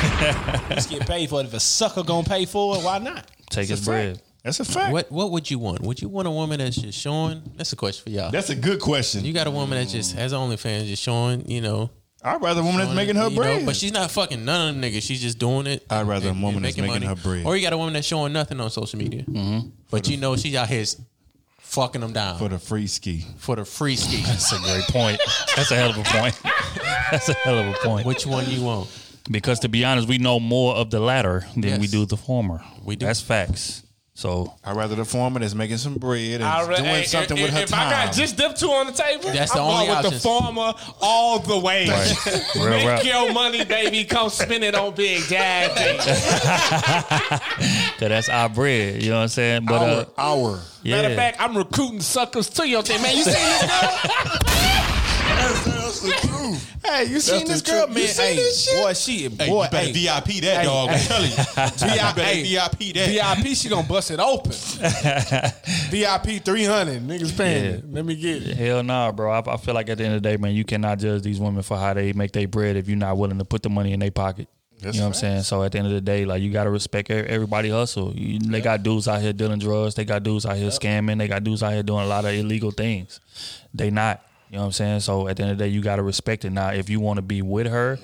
Let's 0.70 0.86
get 0.86 1.06
paid 1.06 1.28
for 1.30 1.40
it. 1.40 1.46
If 1.46 1.54
a 1.54 1.60
sucker 1.60 2.02
gonna 2.02 2.26
pay 2.26 2.46
for 2.46 2.76
it, 2.76 2.84
why 2.84 2.98
not? 2.98 3.30
Take 3.50 3.68
his 3.68 3.84
bread. 3.84 4.16
fact. 4.16 4.26
That's 4.44 4.60
a 4.60 4.64
fact. 4.64 4.92
What 4.92 5.12
What 5.12 5.30
would 5.30 5.50
you 5.50 5.58
want? 5.58 5.80
Would 5.80 6.00
you 6.00 6.08
want 6.08 6.26
a 6.28 6.30
woman 6.30 6.58
that's 6.58 6.76
just 6.76 6.98
showing? 6.98 7.42
That's 7.56 7.72
a 7.72 7.76
question 7.76 8.04
for 8.04 8.10
y'all. 8.10 8.30
That's 8.30 8.50
a 8.50 8.56
good 8.56 8.80
question. 8.80 9.24
you 9.24 9.32
got 9.32 9.46
a 9.46 9.50
woman 9.50 9.78
that 9.78 9.88
just 9.88 10.14
has 10.14 10.32
OnlyFans, 10.32 10.86
just 10.86 11.02
showing, 11.02 11.48
you 11.48 11.60
know, 11.60 11.90
I'd 12.22 12.42
rather 12.42 12.60
a 12.60 12.64
woman 12.64 12.78
that's 12.78 12.88
showing 12.88 12.96
making 12.96 13.16
her 13.16 13.28
you 13.28 13.30
know, 13.30 13.36
bread. 13.36 13.66
but 13.66 13.76
she's 13.76 13.92
not 13.92 14.10
fucking 14.10 14.44
none 14.44 14.68
of 14.68 14.74
them 14.74 14.82
niggas. 14.82 15.02
She's 15.02 15.22
just 15.22 15.38
doing 15.38 15.66
it. 15.66 15.84
I'd 15.88 16.06
rather 16.06 16.30
a 16.30 16.32
woman 16.32 16.62
that's 16.62 16.76
making 16.76 17.02
her 17.02 17.14
bread. 17.14 17.46
Or 17.46 17.56
you 17.56 17.62
got 17.62 17.72
a 17.72 17.78
woman 17.78 17.94
that's 17.94 18.06
showing 18.06 18.32
nothing 18.32 18.60
on 18.60 18.70
social 18.70 18.98
media, 18.98 19.22
mm-hmm. 19.22 19.68
but 19.90 20.08
you 20.08 20.16
know 20.16 20.36
she's 20.36 20.54
out 20.54 20.68
here 20.68 20.84
fucking 21.58 22.00
them 22.00 22.12
down 22.12 22.34
for 22.34 22.44
for, 22.44 22.48
the 22.48 22.58
free 22.58 22.86
ski. 22.86 23.24
For 23.38 23.56
the 23.56 23.64
free 23.64 23.96
ski. 23.96 24.22
That's 24.22 24.52
a 24.52 24.58
great 24.58 24.84
point. 24.84 25.20
That's 25.56 25.70
a 25.70 25.76
hell 25.76 25.90
of 25.90 25.98
a 25.98 26.02
point. 26.02 26.38
That's 27.10 27.28
a 27.28 27.34
hell 27.34 27.58
of 27.58 27.68
a 27.68 27.78
point. 27.78 28.06
Which 28.06 28.26
one 28.26 28.48
you 28.50 28.62
want? 28.62 28.88
Because 29.30 29.60
to 29.60 29.68
be 29.68 29.84
honest, 29.84 30.08
we 30.08 30.18
know 30.18 30.40
more 30.40 30.74
of 30.74 30.90
the 30.90 31.00
latter 31.00 31.44
than 31.56 31.80
we 31.80 31.86
do 31.86 32.06
the 32.06 32.16
former. 32.16 32.62
We 32.84 32.96
do. 32.96 33.06
That's 33.06 33.20
facts. 33.20 33.82
So 34.20 34.52
I'd 34.64 34.76
rather 34.76 34.96
the 34.96 35.06
foreman 35.06 35.40
that's 35.40 35.54
making 35.54 35.78
some 35.78 35.94
bread 35.94 36.42
and 36.42 36.68
re- 36.68 36.76
doing 36.76 36.88
hey, 36.88 37.04
something 37.04 37.38
if, 37.38 37.42
with 37.42 37.54
her 37.54 37.60
if 37.60 37.70
time. 37.70 37.88
I 37.88 38.04
got 38.04 38.12
just 38.12 38.36
them 38.36 38.52
two 38.54 38.66
on 38.66 38.88
the 38.88 38.92
table, 38.92 39.30
That's 39.30 39.50
the 39.50 39.60
I'm 39.60 39.66
the 39.66 39.72
only 39.72 39.86
going 39.86 40.04
with 40.04 40.12
the 40.12 40.20
farmer 40.20 40.74
all 41.00 41.38
the 41.38 41.58
way. 41.58 41.88
Right. 41.88 42.26
Real 42.54 42.68
Make 42.68 42.86
rap. 42.86 43.04
your 43.04 43.32
money, 43.32 43.64
baby. 43.64 44.04
Come 44.04 44.28
spend 44.28 44.62
it 44.62 44.74
on 44.74 44.94
Big 44.94 45.26
Daddy. 45.26 45.98
Cause 47.98 47.98
that's 47.98 48.28
our 48.28 48.50
bread. 48.50 49.02
You 49.02 49.08
know 49.08 49.16
what 49.16 49.22
I'm 49.22 49.28
saying? 49.28 49.64
But 49.64 49.80
uh, 49.80 50.04
hour, 50.18 50.18
hour. 50.18 50.60
yeah. 50.82 50.96
Matter 50.96 51.08
of 51.12 51.16
fact, 51.16 51.40
I'm 51.40 51.56
recruiting 51.56 52.00
suckers 52.00 52.50
to 52.50 52.68
your 52.68 52.82
thing, 52.82 53.00
man. 53.00 53.16
You 53.16 53.22
seen 53.22 53.32
this 53.32 53.62
girl? 53.62 54.68
That's 55.90 56.22
the 56.22 56.28
truth. 56.28 56.76
hey, 56.84 57.04
you 57.06 57.20
seen 57.20 57.46
this 57.46 57.62
girl, 57.62 57.84
truth. 57.86 57.94
man? 57.94 58.02
You 58.02 58.08
seen 58.08 58.26
Hey, 58.26 58.36
this 58.36 58.64
shit? 58.64 58.82
boy, 58.82 58.92
she, 58.94 59.28
boy, 59.28 59.44
you 59.64 59.70
better 59.70 59.76
hey, 59.86 59.92
VIP 59.92 60.24
that 60.42 60.56
Hey, 60.58 60.64
dog. 60.64 60.88
hey. 60.90 60.94
I'm 60.96 61.06
telling 61.06 61.30
you. 61.30 61.36
VIP, 62.14 62.36
You 62.36 62.58
VIP 62.58 62.94
that. 62.94 63.36
VIP, 63.44 63.56
she 63.56 63.68
gonna 63.68 63.86
bust 63.86 64.10
it 64.10 64.20
open. 64.20 64.52
VIP 65.90 66.44
300, 66.44 67.02
niggas 67.02 67.36
paying 67.36 67.74
Yeah. 67.74 67.80
Let 67.90 68.04
me 68.04 68.14
get 68.16 68.42
it. 68.46 68.56
Hell 68.56 68.82
nah, 68.82 69.12
bro. 69.12 69.30
I, 69.32 69.42
I 69.54 69.56
feel 69.56 69.74
like 69.74 69.88
at 69.88 69.98
the 69.98 70.04
end 70.04 70.14
of 70.14 70.22
the 70.22 70.28
day, 70.28 70.36
man, 70.36 70.54
you 70.54 70.64
cannot 70.64 70.98
judge 70.98 71.22
these 71.22 71.40
women 71.40 71.62
for 71.62 71.76
how 71.76 71.94
they 71.94 72.12
make 72.12 72.32
their 72.32 72.48
bread 72.48 72.76
if 72.76 72.88
you're 72.88 72.96
not 72.96 73.16
willing 73.16 73.38
to 73.38 73.44
put 73.44 73.62
the 73.62 73.70
money 73.70 73.92
in 73.92 74.00
their 74.00 74.10
pocket. 74.10 74.48
That's 74.80 74.96
you 74.96 75.02
know 75.02 75.08
what 75.08 75.16
I'm 75.16 75.20
saying? 75.20 75.42
So 75.42 75.62
at 75.62 75.72
the 75.72 75.78
end 75.78 75.88
of 75.88 75.92
the 75.92 76.00
day, 76.00 76.24
like 76.24 76.40
you 76.42 76.50
gotta 76.50 76.70
respect 76.70 77.10
everybody 77.10 77.68
hustle. 77.68 78.14
You, 78.14 78.38
they 78.38 78.62
got 78.62 78.82
dudes 78.82 79.08
out 79.08 79.20
here 79.20 79.34
dealing 79.34 79.58
drugs. 79.58 79.94
They 79.94 80.06
got 80.06 80.22
dudes 80.22 80.46
out 80.46 80.56
here 80.56 80.70
scamming. 80.70 81.18
They 81.18 81.28
got 81.28 81.44
dudes 81.44 81.62
out 81.62 81.74
here 81.74 81.82
doing 81.82 82.04
a 82.04 82.08
lot 82.08 82.24
of 82.24 82.32
illegal 82.32 82.70
things. 82.70 83.20
They 83.74 83.90
not. 83.90 84.22
You 84.50 84.56
know 84.56 84.62
what 84.62 84.66
I'm 84.66 84.72
saying? 84.72 85.00
So 85.00 85.28
at 85.28 85.36
the 85.36 85.44
end 85.44 85.52
of 85.52 85.58
the 85.58 85.64
day, 85.64 85.68
you 85.70 85.80
gotta 85.80 86.02
respect 86.02 86.44
it. 86.44 86.50
Now, 86.50 86.70
if 86.70 86.90
you 86.90 86.98
want 86.98 87.18
to 87.18 87.22
be 87.22 87.40
with 87.40 87.68
her, 87.68 88.00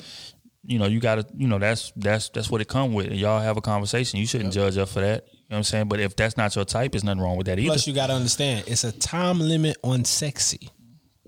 you 0.65 0.79
know 0.79 0.87
you 0.87 1.01
gotta. 1.01 1.27
You 1.37 1.49
know 1.49 1.59
that's 1.59 1.93
that's 1.97 2.29
that's 2.29 2.49
what 2.49 2.61
it 2.61 2.69
come 2.69 2.95
with. 2.95 3.11
Y'all 3.11 3.41
have 3.41 3.57
a 3.57 3.61
conversation. 3.61 4.21
You 4.21 4.27
shouldn't 4.27 4.53
judge 4.55 4.77
her 4.77 4.87
for 4.87 5.01
that. 5.01 5.25
You 5.33 5.39
know 5.51 5.55
what 5.55 5.57
I'm 5.59 5.63
saying? 5.65 5.89
But 5.89 5.99
if 6.01 6.15
that's 6.15 6.37
not 6.37 6.55
your 6.55 6.65
type, 6.65 6.93
there's 6.93 7.03
nothing 7.05 7.21
wrong 7.21 7.37
with 7.37 7.47
that 7.49 7.59
either. 7.59 7.71
Plus, 7.71 7.87
you 7.89 7.95
gotta 7.95 8.13
understand, 8.15 8.65
it's 8.69 8.85
a 8.85 8.93
time 8.93 9.41
limit 9.41 9.77
on 9.83 10.05
sexy. 10.05 10.71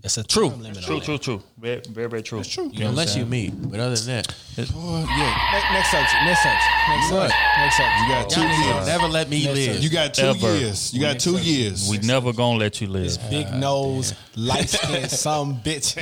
It's 0.04 0.16
a 0.16 0.22
True, 0.22 0.50
time 0.50 0.62
limit 0.62 0.84
true, 0.84 0.94
on 0.96 1.02
it. 1.02 1.04
true, 1.04 1.18
true. 1.18 1.42
Very, 1.58 1.80
very, 1.90 2.08
very 2.08 2.22
true. 2.22 2.38
That's 2.38 2.48
true. 2.48 2.70
You 2.72 2.84
know 2.84 2.90
Unless 2.90 3.16
you 3.16 3.26
meet. 3.26 3.50
But 3.68 3.80
other 3.80 3.96
than 3.96 4.22
that, 4.22 4.34
Oh, 4.72 4.98
yeah. 5.00 5.50
Ne- 5.52 5.74
Next 5.74 5.90
subject. 5.90 6.14
Next 6.24 6.42
subject. 6.44 6.64
Next 6.88 7.10
What? 7.10 7.30
subject. 7.30 7.34
Next 7.58 7.76
subject. 7.76 8.00
You 8.00 8.08
got 8.08 8.30
two 8.30 8.40
y'all 8.40 8.74
years. 8.76 8.86
never 8.86 9.08
let 9.08 9.28
me 9.28 9.52
live. 9.52 9.82
You 9.82 9.90
got 9.90 10.14
two 10.14 10.22
Ever. 10.26 10.56
years. 10.58 10.94
You 10.94 11.00
got 11.00 11.18
two 11.18 11.38
years. 11.38 11.88
We 11.90 11.98
never 11.98 12.32
gonna 12.32 12.58
let 12.58 12.80
you 12.80 12.86
live. 12.86 13.18
Big 13.28 13.52
nose, 13.52 14.14
light 14.38 14.68
skin, 14.70 15.08
some 15.08 15.56
bitch. 15.60 15.96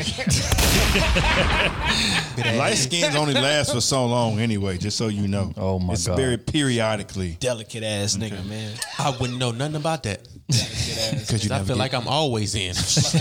Light 2.58 2.74
skins 2.74 3.14
only 3.16 3.32
last 3.34 3.72
for 3.72 3.80
so 3.80 4.04
long 4.06 4.38
anyway, 4.40 4.76
just 4.78 4.96
so 4.98 5.08
you 5.08 5.26
know. 5.26 5.52
Oh, 5.56 5.78
my 5.78 5.94
it's 5.94 6.06
God. 6.06 6.18
It's 6.18 6.22
very 6.22 6.36
periodically. 6.38 7.36
Delicate 7.40 7.82
ass 7.82 8.16
nigga, 8.16 8.44
man. 8.46 8.72
I 8.98 9.10
wouldn't 9.18 9.38
know 9.38 9.50
nothing 9.52 9.76
about 9.76 10.02
that. 10.04 10.22
Delicate 10.48 10.98
ass. 10.98 11.20
Because 11.26 11.44
you 11.44 11.52
I 11.54 11.58
feel 11.58 11.66
get- 11.68 11.76
like 11.78 11.94
I'm 11.94 12.08
always 12.08 12.54
in. 12.54 12.74
This 12.74 13.12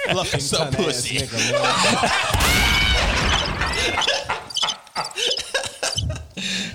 fluffing 0.10 0.40
So 0.40 0.58
ton 0.58 0.68
ass 0.68 0.76
pussy. 0.76 1.18
nigga, 1.18 1.52
man. 1.52 1.60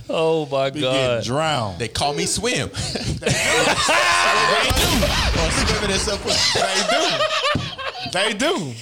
Oh 0.09 0.47
my 0.51 0.71
be 0.71 0.81
getting 0.81 1.23
drowned. 1.23 1.79
They 1.79 1.87
call 1.87 2.13
me 2.13 2.25
swim. 2.25 2.69
they 2.73 3.29
do. 3.29 3.31
Or 5.37 5.51
swimming 5.51 5.91
in 5.91 5.99
some 5.99 6.17
pussy. 6.19 6.59
They 8.11 8.33
do. 8.33 8.73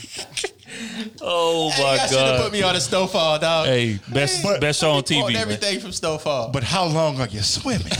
Oh 1.21 1.69
my 1.77 1.95
Y'all 1.95 2.07
should 2.07 2.17
have 2.17 2.41
put 2.41 2.53
me 2.53 2.61
on 2.61 2.75
a 2.75 2.79
snowfall, 2.79 3.39
dog. 3.39 3.65
Hey, 3.67 3.99
best 4.13 4.43
best 4.61 4.79
show 4.79 4.91
on 4.91 5.03
TV. 5.03 5.23
On 5.23 5.33
man. 5.33 5.41
everything 5.41 5.79
from 5.79 5.91
snowfall. 5.91 6.51
But 6.51 6.63
how 6.63 6.85
long 6.85 7.19
are 7.19 7.27
you 7.27 7.41
swimming? 7.41 7.87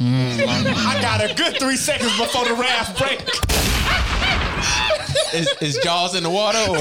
I 0.00 0.98
got 1.00 1.22
a 1.22 1.34
good 1.34 1.58
three 1.58 1.76
seconds 1.76 2.16
before 2.18 2.44
the 2.46 2.54
raft 2.54 2.98
break. 2.98 3.20
is, 5.34 5.48
is 5.60 5.78
Jaws 5.82 6.14
in 6.14 6.22
the 6.22 6.30
water 6.30 6.58
or 6.68 6.76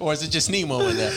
or 0.08 0.12
is 0.12 0.22
it 0.22 0.30
just 0.30 0.50
Nemo 0.50 0.88
in 0.88 0.96
there? 0.96 1.12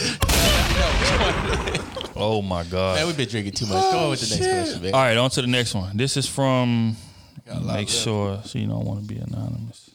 Oh 2.16 2.42
my 2.42 2.64
god. 2.64 2.98
Man, 2.98 3.08
we've 3.08 3.18
been 3.18 3.28
drinking 3.28 3.54
too 3.54 3.66
much. 3.66 3.82
Go 3.92 3.98
on 3.98 4.10
with 4.12 4.22
the 4.22 4.36
next 4.36 4.48
oh, 4.48 4.52
question, 4.52 4.84
man. 4.84 4.94
All 4.94 5.02
right, 5.02 5.18
on 5.18 5.30
to 5.32 5.42
the 5.42 5.48
next 5.48 5.74
one. 5.74 5.98
This 5.98 6.16
is 6.16 6.28
from. 6.28 6.96
Make 7.66 7.90
sure 7.90 8.40
so 8.46 8.60
you 8.60 8.68
don't 8.68 8.86
want 8.86 9.02
to 9.02 9.06
be 9.06 9.20
anonymous. 9.20 9.90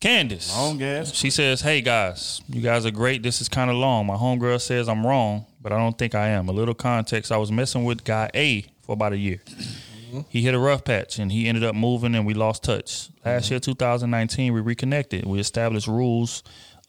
Candace. 0.00 0.52
Long 0.56 0.82
ass. 0.82 1.14
She 1.14 1.30
says, 1.30 1.60
"Hey 1.60 1.80
guys, 1.80 2.40
you 2.48 2.60
guys 2.60 2.84
are 2.86 2.90
great. 2.90 3.22
This 3.22 3.40
is 3.40 3.48
kind 3.48 3.70
of 3.70 3.76
long. 3.76 4.06
My 4.06 4.16
homegirl 4.16 4.60
says 4.60 4.88
I'm 4.88 5.06
wrong, 5.06 5.46
but 5.60 5.72
I 5.72 5.78
don't 5.78 5.96
think 5.96 6.16
I 6.16 6.28
am. 6.28 6.48
A 6.48 6.52
little 6.52 6.74
context: 6.74 7.30
I 7.30 7.36
was 7.36 7.52
messing 7.52 7.84
with 7.84 8.02
guy 8.02 8.28
A 8.34 8.62
for 8.80 8.92
about 8.92 9.12
a 9.12 9.18
year. 9.18 9.40
Mm-hmm. 9.46 10.20
He 10.28 10.42
hit 10.42 10.54
a 10.54 10.58
rough 10.58 10.84
patch, 10.84 11.20
and 11.20 11.30
he 11.30 11.46
ended 11.46 11.62
up 11.62 11.76
moving, 11.76 12.16
and 12.16 12.26
we 12.26 12.34
lost 12.34 12.64
touch. 12.64 13.10
Last 13.24 13.44
mm-hmm. 13.44 13.54
year, 13.54 13.60
2019, 13.60 14.52
we 14.52 14.60
reconnected. 14.60 15.24
We 15.24 15.38
established 15.38 15.86
rules 15.86 16.42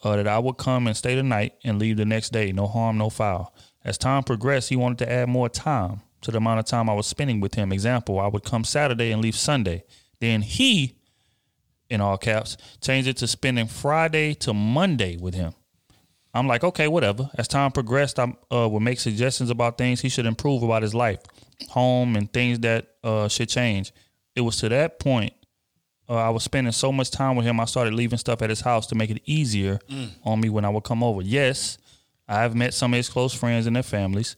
uh, 0.04 0.16
that 0.16 0.28
I 0.28 0.40
would 0.40 0.58
come 0.58 0.88
and 0.88 0.96
stay 0.96 1.16
the 1.16 1.24
night 1.24 1.54
and 1.64 1.80
leave 1.80 1.98
the 1.98 2.06
next 2.06 2.32
day. 2.32 2.52
No 2.52 2.68
harm, 2.68 2.98
no 2.98 3.10
foul. 3.10 3.56
As 3.84 3.98
time 3.98 4.24
progressed, 4.24 4.70
he 4.70 4.76
wanted 4.76 5.00
to 5.00 5.12
add 5.12 5.30
more 5.30 5.50
time 5.50 6.02
to 6.22 6.32
the 6.32 6.38
amount 6.38 6.60
of 6.60 6.66
time 6.66 6.90
I 6.90 6.94
was 6.94 7.08
spending 7.08 7.40
with 7.40 7.56
him. 7.56 7.72
Example: 7.72 8.20
I 8.20 8.28
would 8.28 8.44
come 8.44 8.64
Saturday 8.64 9.12
and 9.12 9.22
leave 9.22 9.36
Sunday. 9.36 9.84
Then 10.20 10.42
he 10.42 10.96
in 11.94 12.02
all 12.02 12.18
caps, 12.18 12.58
changed 12.82 13.08
it 13.08 13.18
to 13.18 13.28
spending 13.28 13.68
Friday 13.68 14.34
to 14.34 14.54
Monday 14.54 15.16
with 15.18 15.36
him. 15.36 15.54
I'm 16.34 16.48
like, 16.48 16.64
okay, 16.64 16.88
whatever. 16.88 17.30
As 17.36 17.48
time 17.48 17.72
progressed, 17.72 18.18
I 18.18 18.34
uh, 18.52 18.68
would 18.68 18.82
make 18.82 19.00
suggestions 19.00 19.52
about 19.52 19.78
things 19.78 20.02
he 20.02 20.10
should 20.10 20.26
improve 20.26 20.64
about 20.64 20.82
his 20.82 20.96
life, 20.96 21.20
home, 21.70 22.16
and 22.16 22.32
things 22.34 22.60
that 22.60 22.88
uh, 23.04 23.28
should 23.28 23.50
change. 23.50 23.94
It 24.36 24.42
was 24.42 24.58
to 24.58 24.70
that 24.70 25.00
point 25.00 25.34
uh, 26.14 26.28
I 26.28 26.30
was 26.30 26.44
spending 26.44 26.72
so 26.74 26.92
much 26.92 27.10
time 27.12 27.36
with 27.36 27.46
him. 27.46 27.60
I 27.60 27.66
started 27.66 27.94
leaving 27.94 28.20
stuff 28.20 28.42
at 28.42 28.50
his 28.50 28.62
house 28.62 28.88
to 28.88 28.96
make 28.96 29.10
it 29.10 29.22
easier 29.26 29.80
on 30.24 30.40
me 30.40 30.50
when 30.50 30.64
I 30.66 30.70
would 30.70 30.84
come 30.84 31.04
over. 31.04 31.22
Yes, 31.22 31.78
I've 32.28 32.56
met 32.56 32.74
some 32.74 32.94
of 32.94 32.98
his 32.98 33.10
close 33.10 33.34
friends 33.34 33.66
and 33.68 33.76
their 33.76 33.84
families. 33.84 34.36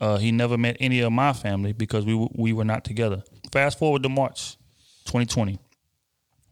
Uh, 0.00 0.18
he 0.18 0.32
never 0.32 0.58
met 0.58 0.76
any 0.80 1.00
of 1.00 1.12
my 1.12 1.32
family 1.32 1.72
because 1.72 2.04
we 2.04 2.12
w- 2.12 2.30
we 2.34 2.52
were 2.52 2.64
not 2.64 2.84
together. 2.84 3.22
Fast 3.52 3.78
forward 3.78 4.02
to 4.02 4.08
March 4.08 4.56
2020. 5.04 5.58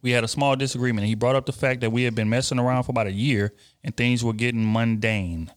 We 0.03 0.13
had 0.13 0.25
a 0.25 0.29
small 0.29 0.57
disagreement. 0.57 1.07
He 1.09 1.15
brought 1.15 1.37
up 1.37 1.47
the 1.47 1.53
fact 1.53 1.81
that 1.83 1.91
we 1.91 2.05
had 2.05 2.15
been 2.15 2.31
messing 2.31 2.59
around 2.59 2.85
for 2.85 2.93
about 2.93 3.07
a 3.09 3.13
year 3.13 3.53
and 3.85 3.95
things 3.97 4.25
were 4.25 4.33
getting 4.33 4.73
mundane. 4.73 5.51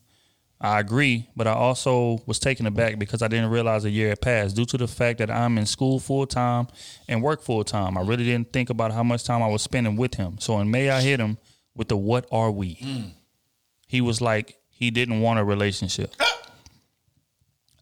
I 0.64 0.80
agree, 0.80 1.28
but 1.36 1.46
I 1.46 1.52
also 1.52 2.24
was 2.26 2.40
taken 2.40 2.66
aback 2.66 2.98
because 2.98 3.22
I 3.22 3.28
didn't 3.28 3.50
realize 3.50 3.84
a 3.84 3.90
year 3.90 4.10
had 4.10 4.22
passed 4.22 4.56
due 4.56 4.64
to 4.66 4.78
the 4.78 4.88
fact 4.88 5.20
that 5.20 5.30
I'm 5.30 5.58
in 5.58 5.66
school 5.66 6.00
full 6.00 6.26
time 6.26 6.68
and 7.10 7.22
work 7.22 7.42
full 7.42 7.66
time. 7.66 7.98
I 7.98 8.02
really 8.02 8.24
didn't 8.24 8.54
think 8.54 8.70
about 8.70 8.94
how 8.94 9.04
much 9.04 9.26
time 9.26 9.44
I 9.44 9.48
was 9.48 9.62
spending 9.62 9.98
with 9.98 10.16
him. 10.16 10.38
So 10.40 10.58
in 10.60 10.72
May, 10.72 10.90
I 10.90 11.02
hit 11.02 11.20
him 11.20 11.38
with 11.76 11.90
the 11.90 11.98
"What 11.98 12.28
are 12.32 12.50
we?" 12.50 12.76
Mm. 12.76 13.12
He 13.88 14.00
was 14.00 14.22
like, 14.22 14.58
he 14.70 14.90
didn't 14.90 15.20
want 15.20 15.38
a 15.38 15.44
relationship. 15.44 16.16
Ah! 16.20 16.30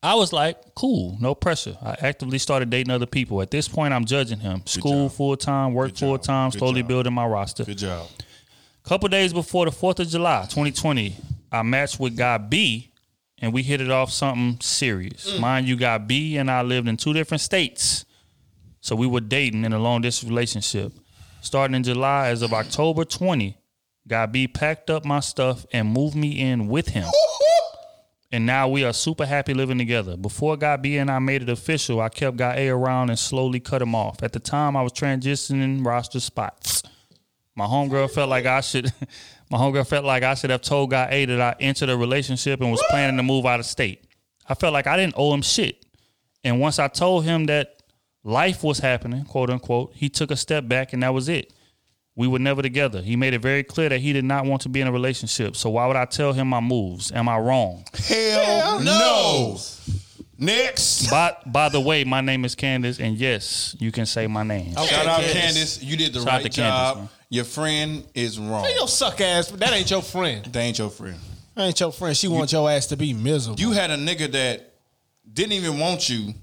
I 0.03 0.15
was 0.15 0.33
like, 0.33 0.57
cool, 0.73 1.15
no 1.21 1.35
pressure. 1.35 1.77
I 1.79 1.95
actively 2.01 2.39
started 2.39 2.71
dating 2.71 2.91
other 2.91 3.05
people. 3.05 3.39
At 3.43 3.51
this 3.51 3.67
point, 3.67 3.93
I'm 3.93 4.05
judging 4.05 4.39
him. 4.39 4.63
School 4.65 5.09
full 5.09 5.37
time, 5.37 5.75
work 5.75 5.95
full 5.95 6.17
time, 6.17 6.49
slowly 6.49 6.81
job. 6.81 6.87
building 6.87 7.13
my 7.13 7.27
roster. 7.27 7.63
Good 7.63 7.77
job. 7.77 8.07
Couple 8.83 9.09
days 9.09 9.31
before 9.31 9.65
the 9.65 9.71
4th 9.71 9.99
of 9.99 10.07
July, 10.07 10.41
2020, 10.49 11.15
I 11.51 11.63
matched 11.63 11.99
with 11.99 12.15
guy 12.15 12.37
B 12.37 12.91
and 13.39 13.51
we 13.53 13.63
hit 13.63 13.81
it 13.81 13.91
off 13.91 14.11
something 14.11 14.59
serious. 14.61 15.33
Mm. 15.33 15.39
Mind 15.39 15.67
you, 15.67 15.75
guy 15.75 15.97
B 15.97 16.37
and 16.37 16.49
I 16.49 16.61
lived 16.61 16.87
in 16.87 16.97
two 16.97 17.13
different 17.13 17.41
states. 17.41 18.05
So 18.79 18.95
we 18.95 19.07
were 19.07 19.21
dating 19.21 19.65
in 19.65 19.73
a 19.73 19.79
long 19.79 20.01
distance 20.01 20.29
relationship. 20.29 20.93
Starting 21.41 21.75
in 21.75 21.83
July, 21.83 22.29
as 22.29 22.41
of 22.41 22.53
October 22.53 23.03
20, 23.03 23.57
guy 24.07 24.25
B 24.27 24.47
packed 24.47 24.89
up 24.89 25.05
my 25.05 25.19
stuff 25.19 25.65
and 25.73 25.87
moved 25.87 26.15
me 26.15 26.39
in 26.39 26.67
with 26.67 26.89
him. 26.89 27.09
And 28.31 28.45
now 28.45 28.69
we 28.69 28.85
are 28.85 28.93
super 28.93 29.25
happy 29.25 29.53
living 29.53 29.77
together. 29.77 30.15
Before 30.15 30.55
Guy 30.55 30.77
B 30.77 30.97
and 30.97 31.11
I 31.11 31.19
made 31.19 31.41
it 31.41 31.49
official, 31.49 31.99
I 31.99 32.07
kept 32.07 32.37
Guy 32.37 32.55
A 32.59 32.69
around 32.69 33.09
and 33.09 33.19
slowly 33.19 33.59
cut 33.59 33.81
him 33.81 33.93
off. 33.93 34.23
At 34.23 34.31
the 34.31 34.39
time, 34.39 34.77
I 34.77 34.83
was 34.83 34.93
transitioning 34.93 35.85
roster 35.85 36.21
spots. 36.21 36.81
My 37.55 37.65
homegirl 37.65 38.09
felt 38.09 38.29
like 38.29 38.45
I 38.45 38.61
should. 38.61 38.93
My 39.51 39.57
homegirl 39.57 39.85
felt 39.85 40.05
like 40.05 40.23
I 40.23 40.33
should 40.33 40.49
have 40.49 40.61
told 40.61 40.91
Guy 40.91 41.09
A 41.11 41.25
that 41.25 41.41
I 41.41 41.55
entered 41.59 41.89
a 41.89 41.97
relationship 41.97 42.61
and 42.61 42.71
was 42.71 42.81
planning 42.89 43.17
to 43.17 43.23
move 43.23 43.45
out 43.45 43.59
of 43.59 43.65
state. 43.65 44.05
I 44.47 44.53
felt 44.53 44.71
like 44.71 44.87
I 44.87 44.95
didn't 44.95 45.15
owe 45.17 45.33
him 45.33 45.41
shit. 45.41 45.85
And 46.45 46.61
once 46.61 46.79
I 46.79 46.87
told 46.87 47.25
him 47.25 47.47
that 47.47 47.83
life 48.23 48.63
was 48.63 48.79
happening, 48.79 49.25
quote 49.25 49.49
unquote, 49.49 49.91
he 49.93 50.07
took 50.07 50.31
a 50.31 50.37
step 50.37 50.69
back 50.69 50.93
and 50.93 51.03
that 51.03 51.13
was 51.13 51.27
it. 51.27 51.51
We 52.15 52.29
were 52.29 52.39
never 52.39 52.61
together. 52.61 53.01
He 53.01 53.17
made 53.17 53.33
it 53.33 53.41
very 53.41 53.63
clear 53.63 53.89
that 53.89 53.99
he 53.99 54.13
did 54.13 54.23
not 54.23 54.45
want 54.45 54.61
to 54.61 54.69
be 54.69 54.79
in 54.79 54.87
a 54.87 54.91
relationship. 54.91 55.57
So 55.57 55.69
why 55.69 55.85
would 55.85 55.97
I 55.97 56.05
tell 56.05 56.31
him 56.31 56.47
my 56.47 56.61
moves? 56.61 57.11
Am 57.11 57.27
I 57.27 57.37
wrong? 57.37 57.83
Hell, 57.93 58.79
no. 58.79 59.57
Next. 60.41 61.07
by 61.11 61.37
by 61.45 61.69
the 61.69 61.79
way, 61.79 62.03
my 62.03 62.19
name 62.19 62.45
is 62.45 62.55
Candace, 62.55 62.99
and 62.99 63.15
yes, 63.15 63.75
you 63.79 63.91
can 63.91 64.07
say 64.07 64.25
my 64.25 64.41
name. 64.41 64.73
Shout 64.73 65.05
out 65.05 65.21
Candace. 65.21 65.83
You 65.83 65.95
did 65.95 66.13
the 66.13 66.19
Shout 66.19 66.27
out 66.27 66.33
right 66.33 66.43
to 66.43 66.49
Candace, 66.49 66.79
job. 66.79 66.97
man. 66.97 67.09
Your 67.29 67.45
friend 67.45 68.03
is 68.15 68.39
wrong. 68.39 68.63
Hey, 68.65 68.75
yo, 68.75 68.87
suck 68.87 69.21
ass. 69.21 69.51
That 69.51 69.71
ain't 69.71 69.89
your 69.91 70.01
friend. 70.01 70.43
That 70.45 70.59
ain't 70.59 70.79
your 70.79 70.89
friend. 70.89 71.17
That 71.55 71.65
ain't 71.65 71.79
your 71.79 71.91
friend. 71.91 72.17
She 72.17 72.27
want 72.27 72.51
your 72.51 72.69
ass 72.69 72.87
to 72.87 72.97
be 72.97 73.13
miserable. 73.13 73.59
You 73.59 73.71
had 73.71 73.91
a 73.91 73.97
nigga 73.97 74.31
that 74.31 74.73
didn't 75.31 75.53
even 75.53 75.77
want 75.77 76.09
you, 76.09 76.33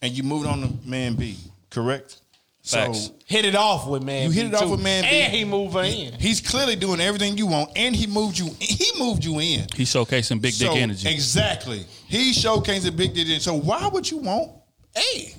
and 0.00 0.12
you 0.12 0.22
moved 0.22 0.46
on 0.46 0.62
to 0.62 0.88
man 0.88 1.14
B. 1.14 1.36
Correct. 1.68 2.22
Facts. 2.66 3.06
So 3.06 3.14
hit 3.26 3.44
it 3.44 3.54
off 3.54 3.86
with 3.86 4.02
man. 4.02 4.24
You 4.24 4.30
hit 4.30 4.50
B, 4.50 4.56
it 4.56 4.62
off 4.62 4.68
with 4.70 4.82
man 4.82 5.04
B. 5.04 5.08
and 5.08 5.32
he 5.32 5.44
move 5.44 5.74
her 5.74 5.84
in. 5.84 6.14
he's 6.14 6.40
clearly 6.40 6.74
doing 6.74 7.00
everything 7.00 7.38
you 7.38 7.46
want, 7.46 7.70
and 7.76 7.94
he 7.94 8.08
moved 8.08 8.38
you. 8.38 8.50
He 8.58 8.90
moved 8.98 9.24
you 9.24 9.38
in. 9.38 9.66
He's 9.74 9.88
showcasing 9.88 10.40
big 10.40 10.54
dick 10.58 10.68
So, 10.68 10.74
energy. 10.74 11.08
Exactly. 11.08 11.84
He 12.08 12.32
showcasing 12.32 12.96
big 12.96 13.14
dick 13.14 13.26
energy. 13.26 13.38
So 13.40 13.54
why 13.54 13.86
would 13.88 14.10
you 14.10 14.18
want? 14.18 14.50
Hey, 14.94 15.34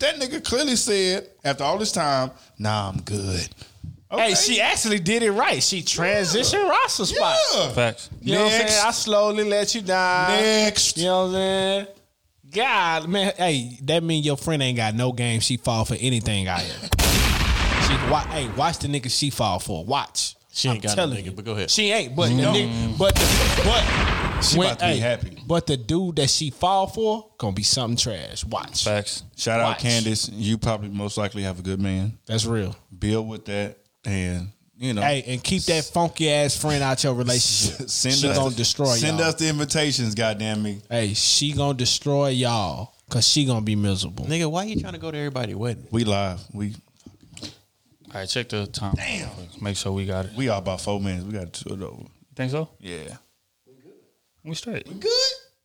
that 0.00 0.16
nigga 0.16 0.42
clearly 0.42 0.74
said 0.74 1.28
after 1.44 1.62
all 1.62 1.78
this 1.78 1.92
time, 1.92 2.32
"Nah, 2.58 2.88
I'm 2.88 3.00
good." 3.02 3.48
Hey, 4.10 4.34
she 4.34 4.60
actually 4.60 4.98
did 4.98 5.22
it 5.22 5.30
right. 5.30 5.62
She 5.62 5.82
transitioned 5.82 6.68
roster 6.68 7.06
spots. 7.06 7.54
Yeah. 7.56 7.68
Facts. 7.70 8.10
You 8.20 8.34
know 8.34 8.42
what 8.44 8.52
I'm 8.52 8.68
saying? 8.68 8.82
I 8.86 8.90
slowly 8.90 9.44
let 9.44 9.74
you 9.74 9.80
down. 9.80 10.28
Next. 10.40 10.98
You 10.98 11.04
know 11.04 11.20
what 11.20 11.26
I'm 11.28 11.32
saying? 11.32 11.86
God, 12.52 13.08
man, 13.08 13.32
hey, 13.36 13.78
that 13.84 14.02
mean 14.02 14.22
your 14.22 14.36
friend 14.36 14.62
ain't 14.62 14.76
got 14.76 14.94
no 14.94 15.12
game. 15.12 15.40
She 15.40 15.56
fall 15.56 15.84
for 15.84 15.94
anything 15.98 16.48
out 16.48 16.60
here. 16.60 16.74
She, 17.86 18.10
wa- 18.10 18.26
hey, 18.26 18.48
watch 18.56 18.78
the 18.78 18.88
nigga 18.88 19.10
she 19.10 19.30
fall 19.30 19.58
for. 19.58 19.84
Watch. 19.84 20.36
She 20.52 20.68
ain't 20.68 20.82
got 20.82 20.90
no 20.90 20.94
telling 20.96 21.18
nigga, 21.18 21.24
you. 21.26 21.32
but 21.32 21.44
go 21.46 21.52
ahead. 21.52 21.70
She 21.70 21.90
ain't, 21.90 22.14
but 22.14 22.28
the 22.28 22.34
nigga, 22.34 22.98
but 22.98 23.14
the, 23.14 23.62
but 23.64 24.42
She 24.42 24.58
about 24.60 24.78
to 24.80 24.86
be 24.86 24.98
happy. 24.98 25.38
But 25.46 25.66
the 25.66 25.78
dude 25.78 26.16
that 26.16 26.28
she 26.28 26.50
fall 26.50 26.86
for 26.88 27.30
gonna 27.38 27.54
be 27.54 27.62
something 27.62 27.96
trash. 27.96 28.44
Watch. 28.44 28.84
Facts. 28.84 29.22
Shout 29.36 29.60
out 29.60 29.68
Watch. 29.68 29.78
Candace. 29.78 30.28
You 30.28 30.58
probably 30.58 30.90
most 30.90 31.16
likely 31.16 31.44
have 31.44 31.58
a 31.58 31.62
good 31.62 31.80
man. 31.80 32.18
That's 32.26 32.44
real. 32.44 32.76
Build 32.96 33.28
with 33.28 33.46
that, 33.46 33.78
and 34.04 34.50
you 34.82 34.92
know, 34.94 35.00
Hey, 35.02 35.22
and 35.28 35.42
keep 35.42 35.62
that 35.64 35.84
funky 35.84 36.28
ass 36.30 36.56
friend 36.56 36.82
out 36.82 37.02
your 37.04 37.14
relationship. 37.14 37.88
send 37.88 38.14
she 38.16 38.28
us 38.28 38.36
gonna 38.36 38.54
destroy 38.54 38.94
Send 38.96 39.18
y'all. 39.18 39.28
us 39.28 39.34
the 39.36 39.48
invitations. 39.48 40.14
Goddamn 40.14 40.62
me. 40.62 40.82
hey, 40.90 41.14
she 41.14 41.52
gonna 41.52 41.74
destroy 41.78 42.28
y'all 42.30 42.94
because 43.08 43.26
she 43.26 43.44
gonna 43.44 43.60
be 43.62 43.76
miserable. 43.76 44.24
Nigga, 44.26 44.50
why 44.50 44.64
you 44.64 44.80
trying 44.80 44.94
to 44.94 44.98
go 44.98 45.10
to 45.10 45.16
everybody's 45.16 45.56
wedding? 45.56 45.86
We 45.90 46.04
live. 46.04 46.40
We 46.52 46.74
All 47.42 47.48
right, 48.20 48.28
check 48.28 48.48
the 48.48 48.66
time. 48.66 48.94
Damn. 48.96 49.30
Make 49.60 49.76
sure 49.76 49.92
we 49.92 50.04
got 50.04 50.26
it. 50.26 50.32
we 50.36 50.48
are 50.48 50.58
about 50.58 50.80
four 50.80 51.00
minutes. 51.00 51.24
We 51.24 51.32
got 51.32 51.52
to 51.52 51.64
do 51.64 51.74
it 51.74 51.82
over. 51.82 52.02
Think 52.34 52.50
so? 52.50 52.68
Yeah. 52.80 53.16
We 54.44 54.54
straight. 54.56 54.88
We 54.88 54.94
good. 54.94 55.10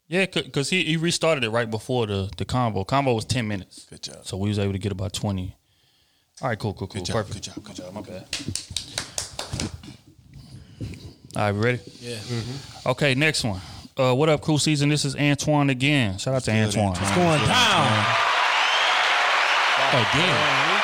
Yeah, 0.07 0.26
because 0.27 0.69
he, 0.69 0.84
he 0.85 0.95
restarted 0.95 1.44
it 1.44 1.49
right 1.49 1.69
before 1.69 2.06
the, 2.07 2.30
the 2.38 2.45
combo. 2.45 2.84
Combo 2.85 3.14
was 3.14 3.26
10 3.26 3.48
minutes. 3.48 3.85
Good 3.89 4.03
job. 4.03 4.26
So 4.26 4.38
we 4.38 4.48
was 4.48 4.60
able 4.60 4.72
to 4.73 4.80
get 4.80 4.91
about 4.94 5.11
20. 5.11 5.56
All 6.39 6.49
right, 6.49 6.59
cool, 6.59 6.73
cool, 6.76 6.85
cool. 6.85 7.01
Good 7.01 7.05
job. 7.05 7.15
Perfect. 7.15 7.34
Good 7.34 7.43
job. 7.43 7.64
Good 7.64 7.76
job. 7.77 7.93
My 7.93 8.01
bad. 8.01 8.27
All 11.35 11.41
right, 11.43 11.51
we 11.51 11.59
ready? 11.59 11.80
Yeah. 11.99 12.18
Okay, 12.85 13.15
next 13.15 13.43
one. 13.43 13.59
Uh, 13.97 14.14
what 14.14 14.30
up, 14.30 14.41
crew 14.41 14.59
season? 14.59 14.89
This 14.89 15.03
is 15.03 15.15
Antoine 15.15 15.72
again. 15.72 16.19
Shout 16.19 16.35
out 16.35 16.43
to 16.43 16.51
Good, 16.51 16.68
Antoine. 16.68 16.89
Antoine. 16.89 17.15
Going 17.15 17.47
down. 17.47 18.05
Again. 19.89 20.81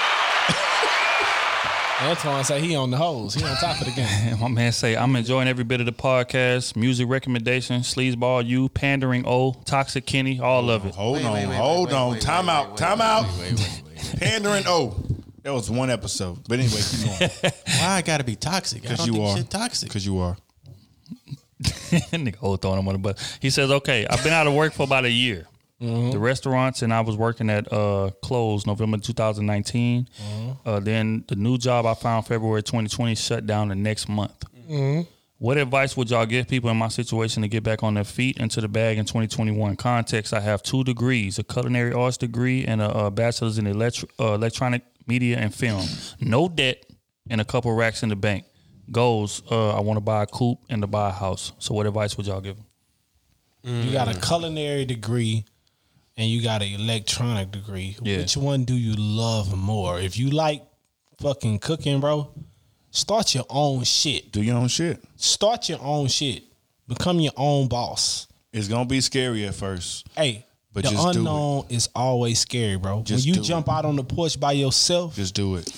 Antoine 2.01 2.43
say 2.43 2.59
he 2.59 2.75
on 2.75 2.89
the 2.89 2.97
hose. 2.97 3.35
He 3.35 3.43
on 3.43 3.55
top 3.57 3.79
of 3.79 3.85
the 3.85 3.91
game. 3.91 4.39
My 4.41 4.47
man 4.47 4.71
say, 4.71 4.97
I'm 4.97 5.15
enjoying 5.15 5.47
every 5.47 5.63
bit 5.63 5.79
of 5.79 5.85
the 5.85 5.93
podcast, 5.93 6.75
music 6.75 7.07
recommendation, 7.07 7.81
sleazeball 7.81 8.43
you, 8.43 8.69
pandering 8.69 9.23
O, 9.27 9.53
toxic 9.65 10.07
Kenny, 10.07 10.39
all 10.39 10.71
of 10.71 10.87
it. 10.87 10.95
Hold 10.95 11.21
on. 11.23 11.43
hold 11.51 11.93
on. 11.93 12.17
time 12.17 12.49
out. 12.49 12.75
time 12.75 13.01
out. 13.01 13.25
Pandering. 14.17 14.63
Oh, 14.65 14.95
that 15.43 15.53
was 15.53 15.69
one 15.69 15.89
episode. 15.89 16.39
But 16.47 16.59
anyway, 16.59 16.81
keep 16.81 17.05
going. 17.05 17.53
Why 17.79 17.87
I 17.87 18.01
gotta 18.01 18.23
be 18.23 18.35
toxic? 18.35 18.81
Because 18.81 19.05
you 19.05 19.13
think 19.13 19.25
are. 19.25 19.37
shit 19.37 19.49
toxic. 19.49 19.89
Because 19.89 20.05
you 20.05 20.17
are. 20.19 20.37
Nigga, 21.63 22.35
old 22.41 22.61
throwing 22.61 22.79
him 22.79 22.87
on 22.87 22.93
the 22.93 22.99
bus. 22.99 23.37
He 23.41 23.49
says, 23.49 23.71
okay, 23.71 24.05
I've 24.09 24.23
been 24.23 24.33
out 24.33 24.47
of 24.47 24.53
work 24.53 24.73
for 24.73 24.83
about 24.83 25.05
a 25.05 25.11
year. 25.11 25.47
The 25.79 26.17
restaurants 26.17 26.81
and 26.81 26.93
I 26.93 27.01
was 27.01 27.17
working 27.17 27.49
at 27.49 27.71
uh, 27.71 28.11
closed 28.21 28.65
November 28.65 28.97
2019. 28.99 30.07
Uh, 30.65 30.79
then 30.79 31.25
the 31.27 31.35
new 31.35 31.57
job 31.57 31.85
I 31.85 31.93
found 31.93 32.25
February 32.25 32.63
2020 32.63 33.15
shut 33.15 33.45
down 33.45 33.67
the 33.67 33.75
next 33.75 34.07
month. 34.07 34.45
What 35.39 35.57
advice 35.57 35.97
would 35.97 36.09
y'all 36.09 36.25
give 36.25 36.47
people 36.47 36.69
in 36.69 36.77
my 36.77 36.87
situation 36.87 37.41
to 37.41 37.49
get 37.49 37.63
back 37.63 37.83
on 37.83 37.95
their 37.95 38.05
feet 38.05 38.37
into 38.37 38.61
the 38.61 38.69
bag 38.69 38.97
in 38.97 39.03
2021? 39.03 39.75
Context: 39.75 40.33
I 40.33 40.39
have 40.39 40.63
two 40.63 40.85
degrees, 40.85 41.37
a 41.37 41.43
culinary 41.43 41.91
arts 41.91 42.15
degree 42.15 42.63
and 42.63 42.81
a, 42.81 42.85
uh 42.89 43.09
bachelor's 43.09 43.57
in 43.57 43.67
electro, 43.67 44.07
uh, 44.21 44.35
electronic 44.35 44.83
media 45.07 45.37
and 45.37 45.53
film. 45.53 45.85
No 46.19 46.47
debt 46.47 46.85
and 47.29 47.41
a 47.41 47.45
couple 47.45 47.73
racks 47.73 48.03
in 48.03 48.09
the 48.09 48.15
bank. 48.15 48.45
Goals: 48.91 49.43
uh, 49.49 49.75
I 49.75 49.79
want 49.79 49.97
to 49.97 50.01
buy 50.01 50.23
a 50.23 50.25
coupe 50.25 50.59
and 50.69 50.81
to 50.81 50.87
buy 50.87 51.09
a 51.09 51.11
house. 51.11 51.53
So, 51.59 51.73
what 51.73 51.85
advice 51.85 52.17
would 52.17 52.27
y'all 52.27 52.41
give? 52.41 52.57
them? 52.57 52.65
You 53.63 53.93
got 53.93 54.13
a 54.13 54.19
culinary 54.19 54.83
degree 54.83 55.45
and 56.17 56.29
you 56.29 56.43
got 56.43 56.61
an 56.61 56.73
electronic 56.73 57.51
degree. 57.51 57.95
Yeah. 58.01 58.17
Which 58.17 58.35
one 58.35 58.65
do 58.65 58.75
you 58.75 58.93
love 58.97 59.57
more? 59.57 59.99
If 59.99 60.17
you 60.19 60.29
like 60.31 60.63
fucking 61.21 61.59
cooking, 61.59 61.99
bro, 61.99 62.29
start 62.91 63.33
your 63.33 63.45
own 63.49 63.83
shit. 63.83 64.31
Do 64.31 64.41
your 64.41 64.57
own 64.57 64.67
shit. 64.67 65.01
Start 65.15 65.69
your 65.69 65.79
own 65.81 66.07
shit. 66.07 66.43
Become 66.87 67.21
your 67.21 67.33
own 67.37 67.67
boss. 67.69 68.27
It's 68.51 68.67
gonna 68.67 68.85
be 68.85 69.01
scary 69.01 69.45
at 69.47 69.55
first. 69.55 70.05
Hey, 70.15 70.45
But 70.73 70.85
the 70.85 70.89
just 70.91 71.03
do 71.03 71.09
it. 71.09 71.15
unknown 71.17 71.65
is 71.69 71.87
always 71.95 72.39
scary, 72.39 72.77
bro. 72.77 73.03
Just 73.03 73.27
when 73.27 73.35
you 73.35 73.41
jump 73.41 73.67
it. 73.67 73.71
out 73.71 73.85
on 73.85 73.95
the 73.95 74.03
porch 74.03 74.39
by 74.39 74.53
yourself, 74.53 75.15
Just 75.15 75.35
do 75.35 75.55
it. 75.55 75.71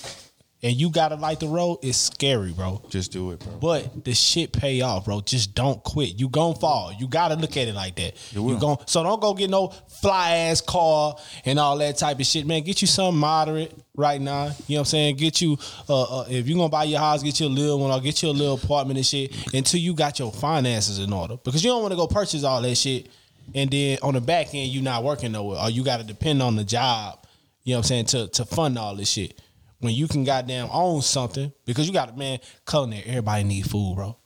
and 0.62 0.74
you 0.74 0.88
gotta 0.88 1.16
like 1.16 1.38
the 1.38 1.48
road, 1.48 1.80
it's 1.82 1.98
scary, 1.98 2.50
bro. 2.52 2.82
Just 2.88 3.12
do 3.12 3.30
it, 3.32 3.40
bro. 3.40 3.58
But 3.60 4.04
the 4.04 4.14
shit 4.14 4.52
pay 4.52 4.80
off, 4.80 5.04
bro. 5.04 5.20
Just 5.20 5.54
don't 5.54 5.82
quit. 5.84 6.18
You 6.18 6.30
gon' 6.30 6.54
fall. 6.54 6.94
You 6.98 7.08
gotta 7.08 7.34
look 7.34 7.58
at 7.58 7.68
it 7.68 7.74
like 7.74 7.96
that. 7.96 8.14
You 8.32 8.42
will. 8.42 8.58
gon' 8.58 8.78
so 8.86 9.02
don't 9.02 9.20
go 9.20 9.34
get 9.34 9.50
no 9.50 9.68
fly 10.00 10.30
ass 10.36 10.62
car 10.62 11.14
and 11.44 11.58
all 11.58 11.76
that 11.76 11.98
type 11.98 12.18
of 12.18 12.24
shit, 12.24 12.46
man. 12.46 12.62
Get 12.62 12.80
you 12.80 12.86
something 12.88 13.20
moderate 13.20 13.74
right 13.96 14.20
now. 14.20 14.44
You 14.44 14.48
know 14.48 14.54
what 14.76 14.78
I'm 14.78 14.84
saying? 14.86 15.16
Get 15.16 15.42
you 15.42 15.58
uh, 15.90 16.20
uh 16.20 16.24
if 16.30 16.48
you 16.48 16.56
gonna 16.56 16.70
buy 16.70 16.84
your 16.84 17.00
house, 17.00 17.22
get 17.22 17.38
you 17.38 17.46
a 17.46 17.48
little 17.48 17.78
one 17.78 17.90
or 17.90 18.00
get 18.00 18.22
you 18.22 18.30
a 18.30 18.32
little 18.32 18.54
apartment 18.54 18.96
and 18.96 19.06
shit 19.06 19.36
until 19.54 19.78
you 19.78 19.92
got 19.92 20.18
your 20.18 20.32
finances 20.32 20.98
in 21.00 21.12
order. 21.12 21.36
Because 21.36 21.62
you 21.62 21.70
don't 21.70 21.82
want 21.82 21.92
to 21.92 21.96
go 21.96 22.06
purchase 22.06 22.44
all 22.44 22.62
that 22.62 22.74
shit 22.76 23.08
and 23.54 23.70
then 23.70 23.98
on 24.02 24.14
the 24.14 24.20
back 24.20 24.54
end 24.54 24.70
you're 24.70 24.82
not 24.82 25.04
working 25.04 25.32
nowhere 25.32 25.58
or 25.60 25.70
you 25.70 25.84
gotta 25.84 26.04
depend 26.04 26.42
on 26.42 26.56
the 26.56 26.64
job, 26.64 27.26
you 27.64 27.72
know 27.72 27.78
what 27.78 27.90
I'm 27.90 28.04
saying, 28.04 28.04
to 28.06 28.28
to 28.28 28.44
fund 28.44 28.78
all 28.78 28.94
this 28.96 29.08
shit. 29.10 29.40
When 29.80 29.92
you 29.94 30.08
can 30.08 30.24
goddamn 30.24 30.68
own 30.72 31.02
something, 31.02 31.52
because 31.66 31.86
you 31.86 31.92
got 31.92 32.10
a 32.10 32.16
man, 32.16 32.38
culinary, 32.66 33.04
everybody 33.04 33.44
need 33.44 33.70
food, 33.70 33.94
bro. 33.96 34.16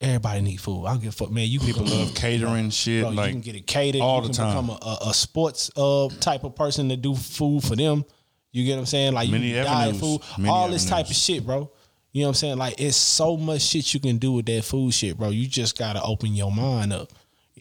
Everybody 0.00 0.42
need 0.42 0.60
food. 0.60 0.86
I 0.86 0.92
don't 0.92 1.00
give 1.02 1.08
a 1.08 1.12
fuck, 1.12 1.30
man. 1.32 1.48
You 1.48 1.58
People 1.58 1.84
love 1.84 2.14
catering 2.14 2.70
shit. 2.70 3.02
Bro, 3.02 3.10
like 3.12 3.26
you 3.28 3.32
can 3.32 3.40
get 3.40 3.56
it 3.56 3.66
catered 3.66 4.00
all 4.00 4.22
you 4.22 4.28
the 4.28 4.34
can 4.34 4.36
time. 4.36 4.66
Become 4.66 4.70
a, 4.70 4.86
a, 4.86 5.10
a 5.10 5.14
sports 5.14 5.70
uh 5.76 6.08
type 6.20 6.44
of 6.44 6.54
person 6.54 6.88
to 6.90 6.96
do 6.96 7.16
food 7.16 7.64
for 7.64 7.74
them. 7.74 8.04
You 8.52 8.64
get 8.64 8.74
what 8.74 8.80
I'm 8.80 8.86
saying? 8.86 9.12
Like 9.14 9.28
Many 9.30 9.48
you 9.48 9.54
can 9.54 9.64
diet 9.64 9.88
avenues. 9.94 10.00
food, 10.00 10.38
Many 10.38 10.48
all 10.50 10.68
this 10.68 10.84
type 10.88 11.06
of 11.10 11.16
shit, 11.16 11.44
bro. 11.44 11.70
You 12.12 12.22
know 12.22 12.28
what 12.28 12.30
I'm 12.30 12.34
saying? 12.34 12.58
Like 12.58 12.80
it's 12.80 12.96
so 12.96 13.36
much 13.36 13.62
shit 13.62 13.92
you 13.92 14.00
can 14.00 14.18
do 14.18 14.32
with 14.32 14.46
that 14.46 14.62
food 14.64 14.94
shit, 14.94 15.16
bro. 15.18 15.30
You 15.30 15.48
just 15.48 15.76
gotta 15.76 16.00
open 16.02 16.32
your 16.34 16.52
mind 16.52 16.92
up. 16.92 17.12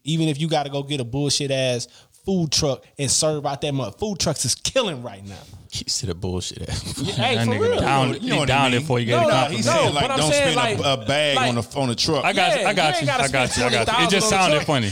Even 0.04 0.28
if 0.28 0.40
you 0.40 0.48
gotta 0.48 0.70
go 0.70 0.84
get 0.84 1.00
a 1.00 1.04
bullshit 1.04 1.52
ass 1.52 1.88
food 2.28 2.52
truck 2.52 2.86
and 3.00 3.10
serve 3.10 3.46
out 3.46 3.62
that 3.62 3.74
mud. 3.74 3.98
Food 3.98 4.20
trucks 4.20 4.44
is 4.44 4.54
killing 4.54 5.02
right 5.02 5.26
now. 5.26 5.42
He 5.70 5.84
said 5.90 6.10
a 6.10 6.16
bullshit. 6.16 6.58
Hey, 7.18 7.36
that 7.36 7.46
for 7.46 7.52
nigga 7.52 7.60
real. 7.60 7.80
down, 7.80 8.14
You 8.14 8.20
know 8.30 8.36
he 8.36 8.40
what 8.40 8.42
I 8.44 8.46
down 8.54 8.62
mean. 8.64 8.72
there 8.72 8.80
before 8.82 9.00
you 9.00 9.06
get 9.08 9.12
No, 9.16 9.18
a 9.18 9.22
no, 9.24 9.30
compliment. 9.32 9.56
He's 9.58 9.66
No, 9.66 9.72
saying 9.74 9.94
like 9.94 10.04
but 10.04 10.12
I'm 10.12 10.18
don't 10.20 10.32
saying, 10.32 10.58
spend 10.58 10.80
a, 10.80 10.82
like- 10.84 11.00
a 11.00 11.06
bag 11.06 11.36
like- 11.36 11.50
on 11.50 11.58
a 11.58 11.80
on 11.80 11.90
a 11.90 11.96
truck. 11.96 12.26
I 12.26 12.34
got 12.34 12.56
you. 12.56 12.62
Yeah, 12.62 12.70
I 12.70 12.74
got 12.74 13.02
you 13.02 13.08
you. 13.08 13.14
I 13.14 13.28
gotta 13.28 13.60
you. 13.60 13.66
I 13.66 13.70
got 13.86 14.00
you. 14.00 14.06
It 14.06 14.10
just 14.10 14.32
$20,000 14.32 14.34
on 14.34 14.54
a 14.54 14.62
sounded 14.62 14.66
funny. 14.66 14.88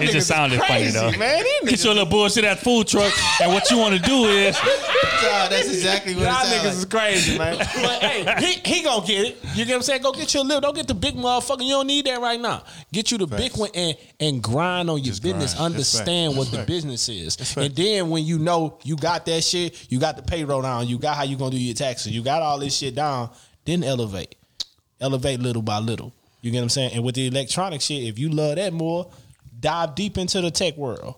It 0.00 0.10
just 0.12 0.26
sounded 0.28 0.60
funny 0.60 0.88
though. 0.90 1.10
man. 1.12 1.44
These 1.62 1.70
Get 1.70 1.84
your 1.84 1.94
little 1.94 2.08
bullshit 2.08 2.44
at 2.44 2.58
food 2.60 2.86
truck, 2.88 3.12
and 3.40 3.52
what 3.52 3.70
you 3.70 3.78
want 3.78 3.94
to 3.94 4.00
do 4.02 4.24
is 4.26 4.58
that's 5.22 5.68
exactly 5.68 6.14
what 6.14 6.22
Y'all 6.24 6.32
it 6.42 6.46
sounds 6.46 6.52
niggas 6.66 6.78
is 6.78 6.84
crazy, 6.86 7.38
man. 7.38 7.58
But 7.58 8.02
hey, 8.02 8.34
he, 8.64 8.76
he 8.76 8.82
gonna 8.82 9.06
get 9.06 9.26
it. 9.26 9.38
You 9.54 9.64
get 9.64 9.68
what 9.72 9.76
I'm 9.76 9.82
saying? 9.82 10.02
Go 10.02 10.12
get 10.12 10.32
your 10.34 10.44
little. 10.44 10.60
Don't 10.60 10.74
get 10.74 10.86
the 10.88 10.94
big 10.94 11.14
motherfucker. 11.14 11.62
You 11.62 11.70
don't 11.74 11.86
need 11.86 12.06
that 12.06 12.20
right 12.20 12.40
now. 12.40 12.62
Get 12.92 13.10
you 13.10 13.18
the 13.18 13.26
big 13.26 13.56
one 13.56 13.70
and 13.74 13.96
and 14.20 14.42
grind 14.42 14.90
on 14.90 14.98
your 14.98 15.06
Just 15.12 15.22
business. 15.22 15.54
grind. 15.54 15.74
Understand 15.74 16.36
what 16.36 16.50
the 16.50 16.64
business 16.64 17.08
is, 17.08 17.56
and 17.56 17.74
then 17.74 18.10
when 18.10 18.24
you 18.24 18.38
know 18.38 18.78
you 18.82 18.96
got 18.96 19.26
that 19.26 19.42
shit, 19.44 19.71
you 19.88 19.98
got 19.98 20.16
the 20.16 20.22
payroll 20.22 20.62
down, 20.62 20.88
you 20.88 20.98
got 20.98 21.16
how 21.16 21.24
you 21.24 21.36
gonna 21.36 21.50
do 21.50 21.58
your 21.58 21.74
taxes, 21.74 22.12
you 22.12 22.22
got 22.22 22.42
all 22.42 22.58
this 22.58 22.76
shit 22.76 22.94
down. 22.94 23.30
Then 23.64 23.84
elevate, 23.84 24.34
elevate 25.00 25.40
little 25.40 25.62
by 25.62 25.78
little. 25.78 26.12
You 26.40 26.50
get 26.50 26.58
what 26.58 26.64
I'm 26.64 26.68
saying? 26.70 26.92
And 26.94 27.04
with 27.04 27.14
the 27.14 27.28
electronic 27.28 27.80
shit, 27.80 28.02
if 28.02 28.18
you 28.18 28.28
love 28.28 28.56
that 28.56 28.72
more, 28.72 29.10
dive 29.58 29.94
deep 29.94 30.18
into 30.18 30.40
the 30.40 30.50
tech 30.50 30.76
world. 30.76 31.14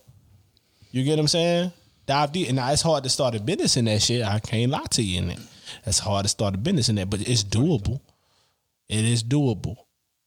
You 0.91 1.03
get 1.03 1.13
what 1.13 1.21
I'm 1.21 1.29
saying? 1.29 1.73
Dive 2.07 2.33
deep. 2.33 2.49
And 2.49 2.57
now 2.57 2.71
it's 2.71 2.83
hard 2.83 3.05
to 3.05 3.11
start 3.11 3.35
a 3.35 3.41
business 3.41 3.77
in 3.79 3.87
that 3.87 4.03
shit. 4.03 4.23
I 4.23 4.39
can't 4.39 4.71
lie 4.71 4.85
to 4.91 5.03
you 5.03 5.23
in 5.23 5.31
it. 5.31 5.39
It's 5.87 5.99
hard 5.99 6.25
to 6.25 6.29
start 6.29 6.55
a 6.55 6.59
business 6.59 6.91
in 6.91 6.97
that, 6.97 7.09
but 7.09 7.27
it's 7.27 7.43
doable. 7.43 8.01
It 8.89 9.05
is 9.05 9.25
doable. 9.25 9.77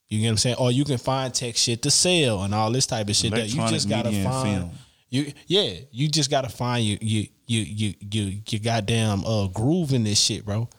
You 0.09 0.19
get 0.19 0.27
what 0.27 0.31
I'm 0.31 0.37
saying? 0.37 0.55
Or 0.57 0.71
you 0.71 0.83
can 0.83 0.97
find 0.97 1.33
tech 1.33 1.55
shit 1.55 1.83
to 1.83 1.91
sell 1.91 2.43
and 2.43 2.55
all 2.55 2.71
this 2.71 2.87
type 2.87 3.07
of 3.07 3.15
shit 3.15 3.31
that 3.31 3.53
you 3.53 3.67
just 3.67 3.87
gotta 3.87 4.11
find. 4.23 4.71
You 5.09 5.31
yeah, 5.45 5.73
you 5.91 6.07
just 6.07 6.31
gotta 6.31 6.49
find 6.49 6.83
you 6.83 6.97
you 7.01 7.27
you 7.47 7.61
you 7.61 7.93
you 8.11 8.41
you 8.47 8.59
goddamn 8.59 9.25
uh 9.25 9.47
groove 9.47 9.93
in 9.93 10.03
this 10.03 10.19
shit, 10.19 10.45
bro. 10.45 10.69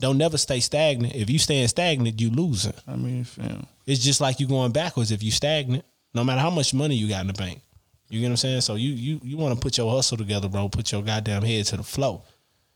Don't 0.00 0.18
never 0.18 0.38
stay 0.38 0.60
stagnant. 0.60 1.14
If 1.14 1.28
you 1.28 1.38
staying 1.38 1.66
stagnant, 1.68 2.20
you 2.20 2.30
losing. 2.30 2.74
I 2.86 2.94
mean, 2.96 3.24
fam. 3.24 3.66
It's 3.86 4.02
just 4.02 4.20
like 4.20 4.38
you 4.38 4.46
going 4.46 4.72
backwards 4.72 5.10
if 5.10 5.22
you 5.22 5.30
stagnant. 5.30 5.84
No 6.14 6.22
matter 6.24 6.40
how 6.40 6.50
much 6.50 6.72
money 6.72 6.94
you 6.94 7.08
got 7.08 7.22
in 7.22 7.26
the 7.28 7.32
bank. 7.32 7.60
You 8.08 8.20
get 8.20 8.26
what 8.26 8.30
I'm 8.30 8.36
saying? 8.36 8.60
So 8.62 8.74
you 8.76 8.90
you 8.90 9.20
you 9.22 9.36
want 9.36 9.54
to 9.54 9.60
put 9.60 9.76
your 9.76 9.90
hustle 9.90 10.16
together, 10.16 10.48
bro. 10.48 10.68
Put 10.68 10.92
your 10.92 11.02
goddamn 11.02 11.42
head 11.42 11.66
to 11.66 11.76
the 11.76 11.82
flow. 11.82 12.22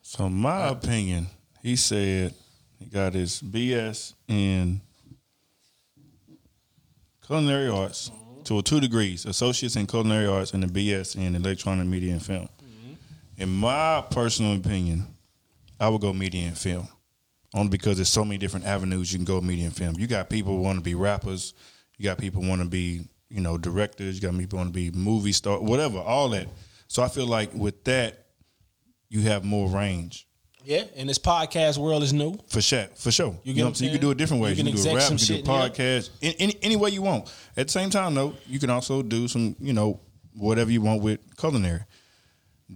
So 0.02 0.28
my 0.28 0.68
opinion, 0.68 1.28
he 1.62 1.76
said 1.76 2.34
he 2.78 2.86
got 2.86 3.14
his 3.14 3.40
BS 3.40 4.14
in 4.28 4.80
culinary 7.24 7.68
arts 7.68 8.10
to 8.44 8.60
two 8.62 8.80
degrees, 8.80 9.24
associates 9.24 9.76
in 9.76 9.86
culinary 9.86 10.26
arts 10.26 10.52
and 10.52 10.62
the 10.62 10.66
BS 10.66 11.16
in 11.16 11.34
electronic 11.36 11.86
media 11.86 12.12
and 12.12 12.22
film. 12.22 12.48
In 13.42 13.48
my 13.48 14.04
personal 14.08 14.54
opinion, 14.54 15.04
I 15.80 15.88
would 15.88 16.00
go 16.00 16.12
media 16.12 16.46
and 16.46 16.56
film. 16.56 16.86
Only 17.52 17.70
because 17.70 17.96
there's 17.96 18.08
so 18.08 18.24
many 18.24 18.38
different 18.38 18.66
avenues 18.66 19.12
you 19.12 19.18
can 19.18 19.24
go 19.24 19.40
media 19.40 19.64
and 19.64 19.74
film. 19.74 19.96
You 19.98 20.06
got 20.06 20.30
people 20.30 20.56
who 20.56 20.62
want 20.62 20.78
to 20.78 20.82
be 20.84 20.94
rappers, 20.94 21.52
you 21.98 22.04
got 22.04 22.18
people 22.18 22.40
who 22.40 22.48
want 22.48 22.62
to 22.62 22.68
be, 22.68 23.08
you 23.28 23.40
know, 23.40 23.58
directors, 23.58 24.14
you 24.14 24.20
got 24.22 24.38
people 24.38 24.58
who 24.58 24.64
want 24.64 24.72
to 24.72 24.72
be 24.72 24.96
movie 24.96 25.32
star, 25.32 25.60
whatever, 25.60 25.98
all 25.98 26.28
that. 26.28 26.46
So 26.86 27.02
I 27.02 27.08
feel 27.08 27.26
like 27.26 27.52
with 27.52 27.82
that, 27.82 28.26
you 29.08 29.22
have 29.22 29.44
more 29.44 29.68
range. 29.68 30.28
Yeah, 30.64 30.84
and 30.94 31.08
this 31.08 31.18
podcast 31.18 31.78
world 31.78 32.04
is 32.04 32.12
new. 32.12 32.38
For 32.46 32.62
sure, 32.62 32.86
for 32.94 33.10
sure. 33.10 33.26
You 33.26 33.38
You, 33.42 33.54
get 33.54 33.58
know 33.58 33.64
what 33.64 33.66
what 33.66 33.68
I'm 33.70 33.74
saying? 33.74 33.92
You 33.92 33.98
can 33.98 34.06
do 34.06 34.10
it 34.12 34.18
different 34.18 34.42
ways. 34.44 34.56
You 34.56 34.64
You 34.64 34.70
can 34.70 34.76
can, 34.76 34.84
do 34.84 34.90
a 34.90 34.94
rap, 34.94 35.10
you 35.10 35.16
can 35.16 35.26
do 35.26 35.34
a 35.34 35.42
podcast, 35.42 36.10
in, 36.20 36.32
any, 36.38 36.56
any 36.62 36.76
way 36.76 36.90
you 36.90 37.02
want. 37.02 37.24
At 37.56 37.66
the 37.66 37.72
same 37.72 37.90
time, 37.90 38.14
though, 38.14 38.34
you 38.46 38.60
can 38.60 38.70
also 38.70 39.02
do 39.02 39.26
some, 39.26 39.56
you 39.58 39.72
know, 39.72 39.98
whatever 40.36 40.70
you 40.70 40.80
want 40.80 41.02
with 41.02 41.18
culinary. 41.36 41.80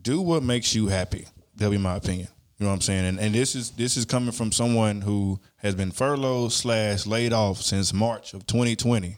Do 0.03 0.21
what 0.21 0.43
makes 0.43 0.75
you 0.75 0.89
happy. 0.89 1.27
That'll 1.55 1.73
be 1.73 1.79
my 1.79 1.97
opinion. 1.97 2.29
You 2.59 2.65
know 2.65 2.71
what 2.71 2.77
I'm 2.77 2.81
saying? 2.83 3.05
And, 3.05 3.21
and 3.21 3.35
this 3.35 3.55
is 3.55 3.71
this 3.73 3.97
is 3.97 4.05
coming 4.05 4.33
from 4.33 4.51
someone 4.53 5.01
who 5.03 5.39
has 5.57 5.75
been 5.75 5.91
furloughed 5.91 6.53
slash 6.53 7.07
laid 7.07 7.33
off 7.33 7.61
since 7.61 7.93
March 7.93 8.33
of 8.35 8.47
2020. 8.47 9.09
You 9.09 9.15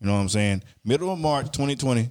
know 0.00 0.12
what 0.14 0.18
I'm 0.20 0.28
saying? 0.28 0.62
Middle 0.84 1.10
of 1.10 1.18
March 1.18 1.46
2020, 1.46 2.10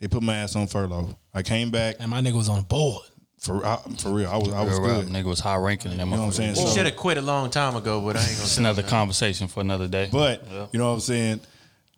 they 0.00 0.08
put 0.08 0.22
my 0.22 0.36
ass 0.36 0.54
on 0.54 0.66
furlough. 0.66 1.16
I 1.32 1.42
came 1.42 1.70
back 1.70 1.96
And 1.98 2.10
my 2.10 2.20
nigga 2.20 2.34
was 2.34 2.50
on 2.50 2.58
the 2.58 2.64
board. 2.64 3.02
for 3.38 3.64
I, 3.64 3.76
for 3.98 4.10
real. 4.10 4.28
I 4.30 4.36
was 4.36 4.48
I 4.52 4.62
was 4.62 4.78
Real 4.78 5.00
good. 5.02 5.08
nigga 5.08 5.24
was 5.24 5.40
high 5.40 5.56
ranking 5.56 5.92
in 5.92 5.98
You 5.98 6.04
know 6.04 6.10
what 6.12 6.20
I'm 6.26 6.32
saying? 6.32 6.54
motherfucker. 6.56 6.68
So- 6.68 6.74
Should 6.76 6.86
have 6.86 6.96
quit 6.96 7.16
a 7.16 7.22
long 7.22 7.48
time 7.50 7.74
ago, 7.76 8.00
but 8.02 8.16
I 8.16 8.20
ain't 8.20 8.28
gonna. 8.32 8.42
It's 8.42 8.58
another 8.58 8.82
conversation 8.82 9.48
for 9.48 9.60
another 9.60 9.88
day. 9.88 10.10
But 10.12 10.44
Yeah. 10.50 10.66
you 10.72 10.78
know 10.78 10.88
what 10.88 10.94
I'm 10.94 11.00
saying? 11.00 11.40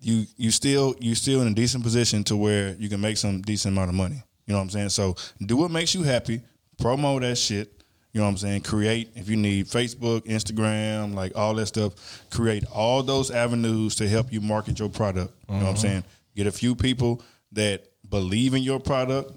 You 0.01 0.26
you 0.36 0.51
still 0.52 0.94
you 1.01 1.16
still 1.16 1.40
in 1.43 1.48
a 1.48 1.55
decent 1.55 1.82
position 1.82 2.22
to 2.24 2.36
where 2.36 2.74
you 2.78 2.89
can 2.89 3.01
make 3.01 3.16
some 3.16 3.40
decent 3.43 3.74
amount 3.74 3.89
of 3.89 3.97
money. 3.97 4.22
You 4.47 4.53
know 4.53 4.59
what 4.59 4.65
I'm 4.65 4.71
saying? 4.71 4.89
So 4.91 5.16
do 5.45 5.57
what 5.57 5.71
makes 5.71 5.95
you 5.95 6.03
happy. 6.03 6.43
Promo 6.81 7.21
that 7.21 7.37
shit. 7.37 7.71
You 8.12 8.21
know 8.21 8.27
what 8.27 8.31
I'm 8.31 8.37
saying? 8.37 8.61
Create 8.61 9.11
if 9.16 9.29
you 9.29 9.37
need 9.37 9.66
Facebook, 9.66 10.21
Instagram, 10.21 11.15
like 11.15 11.37
all 11.37 11.55
that 11.55 11.66
stuff. 11.66 12.25
Create 12.31 12.65
all 12.73 13.03
those 13.03 13.31
avenues 13.31 13.97
to 13.97 14.09
help 14.09 14.33
you 14.33 14.41
market 14.41 14.79
your 14.79 14.89
product. 14.89 15.35
You 15.49 15.55
know 15.55 15.61
what 15.61 15.62
I'm 15.62 15.69
uh-huh. 15.71 15.81
saying? 15.81 16.05
Get 16.37 16.47
a 16.47 16.53
few 16.53 16.77
people 16.77 17.23
that 17.53 17.89
believe 18.09 18.55
in 18.55 18.62
your 18.62 18.79
product. 18.79 19.33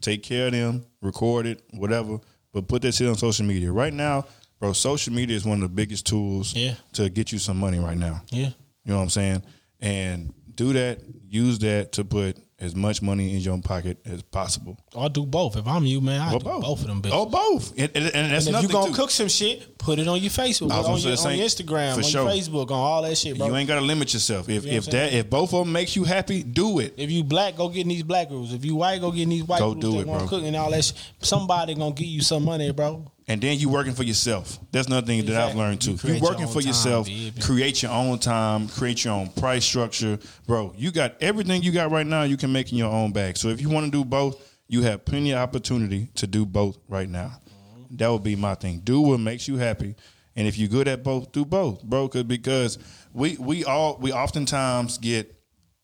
Take 0.00 0.22
care 0.22 0.46
of 0.46 0.52
them. 0.52 0.84
Record 1.02 1.46
it, 1.46 1.62
whatever. 1.70 2.18
But 2.52 2.66
put 2.66 2.82
that 2.82 2.94
shit 2.94 3.08
on 3.08 3.14
social 3.14 3.46
media. 3.46 3.70
Right 3.70 3.92
now, 3.92 4.26
bro, 4.58 4.72
social 4.72 5.12
media 5.12 5.36
is 5.36 5.44
one 5.44 5.62
of 5.62 5.68
the 5.68 5.74
biggest 5.74 6.06
tools 6.06 6.54
Yeah. 6.54 6.74
to 6.94 7.08
get 7.08 7.30
you 7.30 7.38
some 7.38 7.58
money 7.58 7.78
right 7.78 7.96
now. 7.96 8.22
Yeah. 8.30 8.50
You 8.84 8.92
know 8.92 8.96
what 8.96 9.02
I'm 9.02 9.10
saying? 9.10 9.42
And 9.80 10.34
do 10.54 10.72
that, 10.72 11.00
use 11.28 11.58
that 11.60 11.92
to 11.92 12.04
put 12.04 12.38
as 12.58 12.74
much 12.74 13.02
money 13.02 13.34
in 13.34 13.40
your 13.40 13.60
pocket 13.60 13.98
as 14.06 14.22
possible. 14.22 14.78
I'll 14.94 15.10
do 15.10 15.26
both. 15.26 15.56
If 15.56 15.66
I'm 15.66 15.84
you, 15.84 16.00
man, 16.00 16.20
I 16.20 16.32
do 16.32 16.38
both. 16.38 16.62
both 16.62 16.80
of 16.80 16.86
them 16.86 17.02
bitches. 17.02 17.10
Oh, 17.12 17.26
both. 17.26 17.72
And, 17.78 17.90
and, 17.94 18.06
and 18.14 18.32
that's 18.32 18.46
and 18.46 18.56
if 18.56 18.62
you 18.62 18.68
gonna 18.68 18.88
too. 18.88 18.94
cook 18.94 19.10
some 19.10 19.28
shit, 19.28 19.76
put 19.76 19.98
it 19.98 20.08
on 20.08 20.20
your 20.20 20.30
Facebook, 20.30 20.70
I 20.70 20.78
was 20.78 20.88
on, 20.88 20.98
your, 21.12 21.18
on 21.18 21.36
your 21.36 21.46
Instagram, 21.46 21.96
on 21.96 22.02
sure. 22.02 22.22
your 22.22 22.32
Facebook, 22.32 22.70
on 22.70 22.78
all 22.78 23.02
that 23.02 23.16
shit, 23.16 23.36
bro. 23.36 23.48
You 23.48 23.56
ain't 23.56 23.68
gotta 23.68 23.82
limit 23.82 24.14
yourself. 24.14 24.48
If 24.48 24.64
You 24.64 24.70
know 24.72 24.76
if 24.78 24.86
that 24.86 25.12
if 25.12 25.28
both 25.28 25.52
of 25.52 25.64
them 25.64 25.72
makes 25.72 25.96
you 25.96 26.04
happy, 26.04 26.42
do 26.42 26.78
it. 26.78 26.94
If 26.96 27.10
you 27.10 27.24
black, 27.24 27.56
go 27.56 27.68
get 27.68 27.86
these 27.86 28.02
black 28.02 28.28
groups. 28.28 28.52
If 28.52 28.64
you 28.64 28.76
white, 28.76 29.00
go 29.00 29.10
get 29.10 29.28
these 29.28 29.44
white 29.44 29.58
Go 29.58 29.72
groups 29.72 29.86
do 29.86 29.92
that 29.92 29.98
it, 29.98 30.06
wanna 30.06 30.20
bro. 30.20 30.28
cook 30.28 30.44
and 30.44 30.56
all 30.56 30.70
that 30.70 30.84
shit. 30.84 30.96
Somebody 31.20 31.74
gonna 31.74 31.94
give 31.94 32.06
you 32.06 32.22
some 32.22 32.44
money, 32.44 32.72
bro. 32.72 33.04
And 33.28 33.40
then 33.42 33.58
you 33.58 33.68
working 33.68 33.92
for 33.92 34.04
yourself. 34.04 34.58
That's 34.70 34.86
another 34.86 35.06
thing 35.06 35.26
that 35.26 35.36
I've 35.50 35.56
learned 35.56 35.80
too. 35.80 35.98
You 36.04 36.14
You, 36.14 36.20
working 36.20 36.46
for 36.46 36.60
time, 36.60 36.68
yourself, 36.68 37.06
baby. 37.08 37.40
create 37.40 37.82
your 37.82 37.90
own 37.90 38.20
time, 38.20 38.68
create 38.68 39.04
your 39.04 39.14
own 39.14 39.28
price 39.30 39.64
structure. 39.64 40.18
Bro, 40.46 40.74
you 40.76 40.92
got 40.92 41.14
everything 41.20 41.62
you 41.62 41.72
got 41.72 41.90
right 41.90 42.06
now, 42.06 42.22
you 42.22 42.36
can 42.36 42.52
make 42.52 42.70
in 42.70 42.78
your 42.78 42.92
own 42.92 43.12
bag. 43.12 43.36
So 43.36 43.48
if 43.48 43.60
you 43.60 43.68
want 43.68 43.86
to 43.86 43.90
do 43.90 44.04
both, 44.04 44.40
you 44.68 44.82
have 44.82 45.04
plenty 45.04 45.32
of 45.32 45.38
opportunity 45.38 46.08
to 46.14 46.26
do 46.28 46.46
both 46.46 46.78
right 46.88 47.08
now. 47.08 47.40
Mm-hmm. 47.80 47.96
That 47.96 48.08
would 48.12 48.22
be 48.22 48.36
my 48.36 48.54
thing. 48.54 48.80
Do 48.84 49.00
what 49.00 49.18
makes 49.18 49.48
you 49.48 49.56
happy. 49.56 49.96
And 50.36 50.46
if 50.46 50.56
you're 50.58 50.68
good 50.68 50.86
at 50.86 51.02
both, 51.02 51.32
do 51.32 51.44
both, 51.44 51.82
bro. 51.82 52.08
'Cause- 52.08 52.22
Because 52.24 52.78
we 53.12 53.36
we 53.40 53.64
all 53.64 53.96
we 54.00 54.12
oftentimes 54.12 54.98
get 54.98 55.35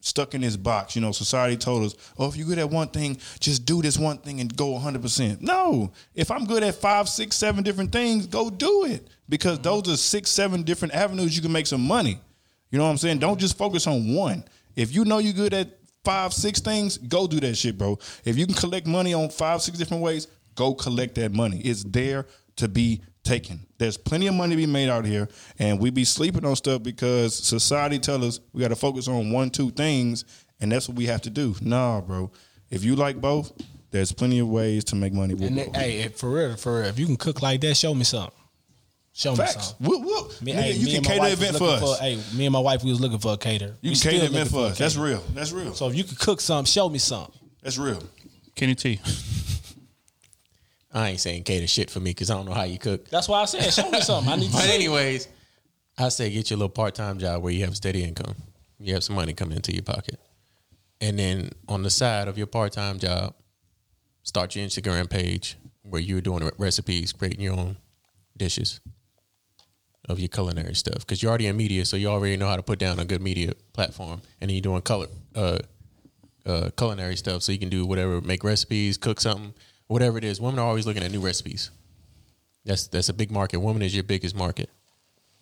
stuck 0.03 0.35
in 0.35 0.41
this 0.43 0.57
box. 0.57 0.95
You 0.95 1.01
know, 1.01 1.13
society 1.13 1.57
told 1.57 1.85
us, 1.85 1.95
oh, 2.19 2.29
if 2.29 2.37
you're 2.37 2.47
good 2.47 2.59
at 2.59 2.69
one 2.69 2.89
thing, 2.89 3.17
just 3.41 3.65
do 3.65 3.81
this 3.81 3.99
one 3.99 4.19
thing 4.19 4.41
and 4.41 4.55
go 4.55 4.79
100%. 4.79 5.41
No, 5.41 5.93
if 6.15 6.31
I'm 6.31 6.45
good 6.45 6.63
at 6.63 6.75
five, 6.75 7.09
six, 7.09 7.37
seven 7.37 7.63
different 7.63 7.93
things, 7.93 8.27
go 8.27 8.51
do 8.51 8.85
it 8.85 9.09
because 9.29 9.59
mm-hmm. 9.59 9.83
those 9.83 9.89
are 9.89 9.97
six, 9.97 10.31
seven 10.31 10.63
different 10.63 10.95
avenues 10.95 11.35
you 11.35 11.43
can 11.43 11.53
make 11.53 11.67
some 11.67 11.87
money. 11.87 12.21
You 12.71 12.79
know 12.79 12.85
what 12.85 12.91
I'm 12.91 12.99
saying? 12.99 13.19
Don't 13.19 13.39
just 13.39 13.57
focus 13.57 13.87
on 13.87 14.15
one. 14.15 14.45
If 14.75 14.95
you 14.95 15.05
know 15.05 15.19
you're 15.19 15.35
good 15.35 15.55
at 15.55 15.79
five, 16.05 16.33
six 16.33 16.61
things, 16.61 16.99
go 16.99 17.27
do 17.27 17.39
that 17.41 17.57
shit, 17.57 17.79
bro. 17.79 17.99
If 18.25 18.37
you 18.37 18.47
can 18.47 18.55
collect 18.55 18.87
money 18.87 19.15
on 19.15 19.29
five, 19.29 19.63
six 19.63 19.79
different 19.79 20.03
ways, 20.03 20.27
go 20.55 20.75
collect 20.75 21.15
that 21.17 21.33
money. 21.33 21.61
It's 21.61 21.85
there 21.85 22.27
to 22.57 22.69
be 22.69 23.03
taken. 23.25 23.61
There's 23.79 23.97
plenty 23.97 24.27
of 24.27 24.35
money 24.35 24.51
to 24.53 24.57
be 24.57 24.67
made 24.67 24.89
out 24.89 25.05
here, 25.05 25.29
and 25.59 25.79
we 25.79 25.91
be 25.91 26.05
sleeping 26.05 26.45
on 26.45 26.57
stuff 26.57 26.83
because 26.83 27.35
society 27.37 27.99
tell 27.99 28.25
us 28.25 28.41
we 28.53 28.61
got 28.61 28.69
to 28.69 28.77
focus 28.77 29.09
on 29.09 29.31
one, 29.33 29.51
two 29.51 29.71
things, 29.71 30.25
and 30.61 30.71
that's 30.73 30.89
what 30.89 30.97
we 30.97 31.07
have 31.07 31.23
to 31.23 31.31
do. 31.31 31.55
Nah, 31.61 32.01
bro. 32.01 32.31
If 32.71 32.85
you 32.85 32.97
like 32.97 33.21
both, 33.21 33.53
there's 33.91 34.13
plenty 34.13 34.39
of 34.39 34.49
ways 34.49 34.85
to 34.85 34.97
make 34.97 35.13
money 35.13 35.35
with 35.35 35.45
And 35.49 35.57
both. 35.57 35.73
then, 35.73 35.75
hey, 35.75 36.01
if- 36.03 36.17
for 36.17 36.31
real, 36.31 36.57
for 36.57 36.81
real, 36.81 36.89
if 36.89 36.99
you 36.99 37.07
can 37.07 37.17
cook 37.17 37.43
like 37.43 37.61
that, 37.63 37.77
show 37.77 37.95
me 37.95 38.05
something. 38.05 38.33
Show 39.15 39.33
me 39.33 39.37
Facts. 39.37 39.53
something. 39.69 39.87
Whoop, 39.87 40.03
whoop. 40.05 40.41
Me, 40.43 40.53
hey, 40.53 40.73
you 40.73 40.87
me 40.87 40.93
can 40.93 40.97
and 40.99 41.07
my 41.07 41.13
cater 41.13 41.27
an 41.27 41.33
event 41.35 41.57
for 41.59 41.65
looking 41.67 41.89
us. 41.89 42.01
hey, 42.01 42.19
me 42.35 42.47
and 42.47 42.53
my 42.55 42.59
wife, 42.61 42.83
we 42.83 42.89
was 42.91 42.99
looking 43.01 43.19
for 43.19 43.35
a 43.35 43.37
caterer. 43.37 43.77
you 43.83 43.91
We 43.91 43.91
can 43.91 43.97
still 43.97 44.13
cater 44.13 44.25
an 44.25 44.33
event 44.33 44.51
for 44.51 44.57
a 44.61 44.69
us. 44.69 44.79
That's 44.79 44.97
real. 44.97 45.23
That's 45.35 45.53
real. 45.53 45.75
So 45.75 45.89
if 45.91 45.95
you 45.95 46.05
could 46.05 46.19
cook 46.19 46.41
something, 46.41 46.71
show 46.71 46.89
me 46.89 46.99
something. 46.99 47.35
That's 47.63 47.77
real. 47.77 48.03
Kenny 48.55 48.75
T. 48.75 49.01
I 50.93 51.11
ain't 51.11 51.21
saying 51.21 51.45
cater 51.45 51.67
shit 51.67 51.91
for 51.91 52.01
me 52.01 52.11
because 52.11 52.31
I 52.31 52.35
don't 52.35 52.47
know 52.47 52.53
how 52.53 52.65
you 52.65 52.79
cook. 52.79 53.09
That's 53.09 53.29
why 53.29 53.41
I 53.41 53.45
said, 53.47 53.73
show 53.73 53.91
me 53.91 54.01
something. 54.01 54.33
I 54.33 54.37
need 54.37 54.51
to 54.51 54.57
But 54.57 54.69
anyways, 54.69 55.27
I 55.97 56.09
say 56.11 56.31
get 56.31 56.51
your 56.51 56.59
little 56.59 56.69
part 56.69 56.95
time 56.95 57.19
job 57.19 57.43
where 57.43 57.53
you 57.53 57.65
have 57.65 57.77
steady 57.77 58.05
income. 58.05 58.35
You 58.79 58.95
have 58.95 59.05
some 59.05 59.17
money 59.17 59.33
coming 59.33 59.57
into 59.57 59.73
your 59.73 59.83
pocket. 59.83 60.19
And 61.01 61.19
then 61.19 61.51
on 61.69 61.83
the 61.83 61.91
side 61.91 62.29
of 62.29 62.37
your 62.37 62.47
part 62.47 62.73
time 62.73 62.99
job, 62.99 63.35
start 64.23 64.55
your 64.55 64.67
Instagram 64.67 65.09
page 65.09 65.57
where 65.83 66.01
you're 66.01 66.21
doing 66.21 66.49
recipes, 66.59 67.13
creating 67.13 67.41
your 67.41 67.55
own 67.55 67.77
dishes 68.37 68.81
of 70.09 70.19
your 70.19 70.29
culinary 70.29 70.75
stuff. 70.75 70.99
Because 71.01 71.23
you're 71.23 71.31
already 71.31 71.47
in 71.47 71.57
media, 71.57 71.85
so 71.85 71.97
you 71.97 72.09
already 72.09 72.37
know 72.37 72.49
how 72.49 72.57
to 72.57 72.63
put 72.63 72.79
down 72.79 72.99
a 72.99 73.05
good 73.05 73.23
media 73.23 73.53
platform. 73.73 74.21
And 74.41 74.51
then 74.51 74.57
you're 74.57 74.63
doing 74.63 74.83
color 74.83 75.07
uh 75.35 75.59
uh 76.45 76.71
culinary 76.77 77.17
stuff. 77.17 77.43
So 77.43 77.53
you 77.53 77.59
can 77.59 77.69
do 77.69 77.87
whatever, 77.87 78.21
make 78.21 78.45
recipes, 78.45 78.99
cook 78.99 79.21
something, 79.21 79.55
whatever 79.93 80.19
it 80.19 80.25
is. 80.25 80.41
Women 80.41 80.59
are 80.59 80.67
always 80.67 80.87
looking 80.87 81.03
at 81.03 81.13
new 81.13 81.21
recipes. 81.21 81.71
That's 82.65 82.87
that's 82.87 83.09
a 83.09 83.15
big 83.15 83.31
market. 83.31 83.59
Woman 83.59 83.83
is 83.83 83.95
your 83.95 84.05
biggest 84.05 84.35
market. 84.35 84.71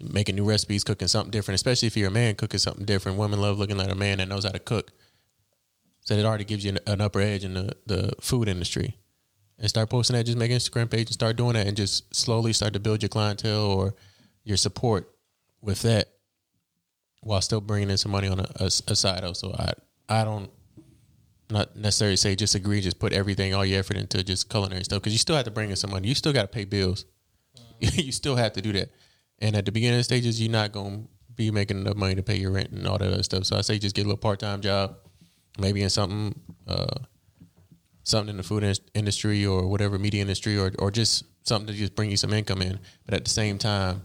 Making 0.01 0.37
new 0.37 0.45
recipes, 0.45 0.83
cooking 0.83 1.09
something 1.09 1.31
different, 1.31 1.57
especially 1.57 1.87
if 1.87 1.97
you're 1.97 2.09
a 2.09 2.13
man 2.13 2.35
cooking 2.35 2.59
something 2.59 2.87
different. 2.87 3.19
Women 3.19 3.41
love 3.41 3.59
looking 3.59 3.81
at 3.81 3.91
a 3.91 3.95
man 3.95 4.19
that 4.19 4.29
knows 4.29 4.45
how 4.45 4.51
to 4.51 4.59
cook. 4.59 4.93
So 6.01 6.15
it 6.15 6.25
already 6.25 6.45
gives 6.45 6.65
you 6.65 6.73
an, 6.73 6.79
an 6.87 7.01
upper 7.03 7.21
edge 7.21 7.45
in 7.45 7.55
the, 7.55 7.77
the 7.87 8.13
food 8.21 8.49
industry. 8.49 8.97
And 9.59 9.69
start 9.69 9.91
posting 9.91 10.17
that, 10.17 10.25
just 10.25 10.39
make 10.39 10.51
an 10.51 10.57
Instagram 10.57 10.91
page 10.91 11.09
and 11.09 11.13
start 11.13 11.37
doing 11.37 11.53
that 11.53 11.67
and 11.67 11.77
just 11.77 12.15
slowly 12.17 12.55
start 12.55 12.73
to 12.73 12.81
build 12.81 13.03
your 13.03 13.11
clientele 13.11 13.67
or 13.67 13.95
your 14.43 14.57
support 14.57 15.11
with 15.61 15.83
that 15.83 16.09
while 17.21 17.43
still 17.43 17.61
bringing 17.61 17.91
in 17.91 17.99
some 17.99 18.11
money 18.11 18.29
on 18.29 18.41
a, 18.41 18.47
a, 18.57 18.65
a 18.65 18.97
side 18.97 19.23
hustle. 19.23 19.55
I, 19.55 19.73
I 20.09 20.25
don't 20.25 20.51
not 21.51 21.77
necessarily 21.77 22.17
say 22.17 22.37
just 22.37 22.55
agree, 22.55 22.81
just 22.81 22.99
put 22.99 23.13
everything, 23.13 23.55
all 23.55 23.65
your 23.65 23.79
effort 23.79 23.97
into 23.97 24.23
just 24.23 24.49
culinary 24.49 24.85
stuff 24.85 25.01
because 25.01 25.13
you 25.13 25.19
still 25.19 25.37
have 25.37 25.45
to 25.45 25.51
bring 25.51 25.71
in 25.71 25.77
some 25.77 25.91
money. 25.91 26.09
You 26.09 26.15
still 26.15 26.33
got 26.33 26.43
to 26.43 26.49
pay 26.49 26.65
bills. 26.65 27.05
you 27.81 28.13
still 28.13 28.37
have 28.37 28.53
to 28.55 28.63
do 28.63 28.73
that. 28.73 28.91
And 29.41 29.57
at 29.57 29.65
the 29.65 29.73
beginning 29.73 30.03
stages, 30.03 30.41
you're 30.41 30.53
not 30.53 30.73
going 30.73 31.03
to 31.03 31.09
be 31.35 31.51
making 31.51 31.81
enough 31.81 31.97
money 31.97 32.15
to 32.15 32.23
pay 32.23 32.37
your 32.37 32.51
rent 32.51 32.71
and 32.71 32.87
all 32.87 32.99
that 32.99 33.13
other 33.13 33.23
stuff. 33.23 33.45
So 33.45 33.57
I 33.57 33.63
say 33.63 33.79
just 33.79 33.97
get 33.97 34.03
a 34.03 34.09
little 34.09 34.19
part 34.19 34.41
time 34.41 34.61
job, 34.61 34.97
maybe 35.59 35.83
in 35.83 35.91
something, 35.91 36.39
uh, 36.69 36.87
something 38.05 38.31
in 38.31 38.37
the 38.37 38.43
food 38.43 38.63
in- 38.63 38.75
industry 38.95 39.47
or 39.47 39.67
whatever 39.67 39.99
media 39.99 40.21
industry, 40.21 40.59
or 40.59 40.73
or 40.79 40.91
just 40.91 41.25
something 41.43 41.69
to 41.69 41.73
just 41.73 41.95
bring 41.95 42.11
you 42.11 42.17
some 42.17 42.33
income 42.33 42.61
in. 42.61 42.79
But 43.07 43.15
at 43.15 43.25
the 43.25 43.31
same 43.31 43.57
time, 43.57 44.03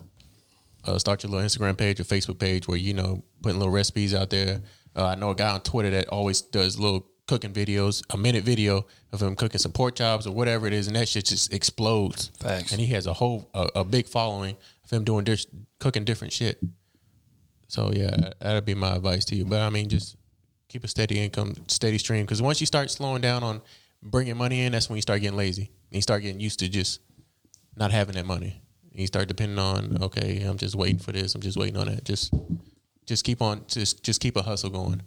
uh, 0.85 0.97
start 0.97 1.23
your 1.23 1.31
little 1.31 1.45
Instagram 1.45 1.77
page 1.77 1.99
or 1.99 2.03
Facebook 2.03 2.39
page 2.39 2.67
where 2.67 2.77
you 2.77 2.93
know 2.93 3.23
putting 3.41 3.59
little 3.59 3.73
recipes 3.73 4.13
out 4.13 4.29
there. 4.29 4.61
Uh, 4.95 5.07
I 5.07 5.15
know 5.15 5.31
a 5.31 5.35
guy 5.35 5.49
on 5.49 5.61
Twitter 5.61 5.89
that 5.91 6.07
always 6.07 6.41
does 6.41 6.79
little 6.79 7.05
cooking 7.27 7.53
videos, 7.53 8.03
a 8.11 8.17
minute 8.17 8.43
video 8.43 8.85
of 9.11 9.21
him 9.21 9.35
cooking 9.35 9.59
some 9.59 9.71
pork 9.71 9.95
chops 9.95 10.27
or 10.27 10.31
whatever 10.33 10.67
it 10.67 10.73
is, 10.73 10.87
and 10.87 10.95
that 10.95 11.07
shit 11.07 11.25
just 11.25 11.53
explodes. 11.53 12.31
Facts. 12.39 12.71
And 12.71 12.79
he 12.79 12.87
has 12.87 13.07
a 13.07 13.13
whole 13.13 13.49
a, 13.53 13.69
a 13.75 13.83
big 13.83 14.07
following 14.07 14.55
of 14.83 14.89
him 14.91 15.03
doing 15.03 15.23
dish, 15.23 15.45
cooking 15.79 16.05
different 16.05 16.33
shit. 16.33 16.59
So 17.67 17.91
yeah, 17.93 18.15
that'd 18.39 18.65
be 18.65 18.75
my 18.75 18.95
advice 18.95 19.25
to 19.25 19.35
you. 19.35 19.45
But 19.45 19.61
I 19.61 19.69
mean, 19.69 19.89
just 19.89 20.15
keep 20.69 20.83
a 20.83 20.87
steady 20.87 21.19
income, 21.19 21.55
steady 21.67 21.97
stream. 21.97 22.25
Because 22.25 22.41
once 22.41 22.59
you 22.59 22.67
start 22.67 22.91
slowing 22.91 23.21
down 23.21 23.43
on 23.43 23.61
bringing 24.03 24.37
money 24.37 24.61
in, 24.61 24.71
that's 24.71 24.89
when 24.89 24.97
you 24.97 25.01
start 25.01 25.21
getting 25.21 25.37
lazy. 25.37 25.71
And 25.89 25.95
you 25.95 26.01
start 26.01 26.21
getting 26.21 26.39
used 26.39 26.59
to 26.59 26.69
just 26.69 27.01
not 27.75 27.91
having 27.91 28.15
that 28.15 28.25
money. 28.25 28.61
And 28.91 28.99
you 28.99 29.07
start 29.07 29.27
depending 29.27 29.59
on, 29.59 30.01
okay, 30.03 30.43
I'm 30.43 30.57
just 30.57 30.75
waiting 30.75 30.99
for 30.99 31.11
this. 31.11 31.33
I'm 31.35 31.41
just 31.41 31.57
waiting 31.57 31.77
on 31.77 31.87
that. 31.87 32.05
Just, 32.05 32.33
just 33.05 33.25
keep 33.25 33.41
on, 33.41 33.65
just, 33.67 34.03
just 34.03 34.21
keep 34.21 34.37
a 34.37 34.41
hustle 34.41 34.69
going. 34.69 35.01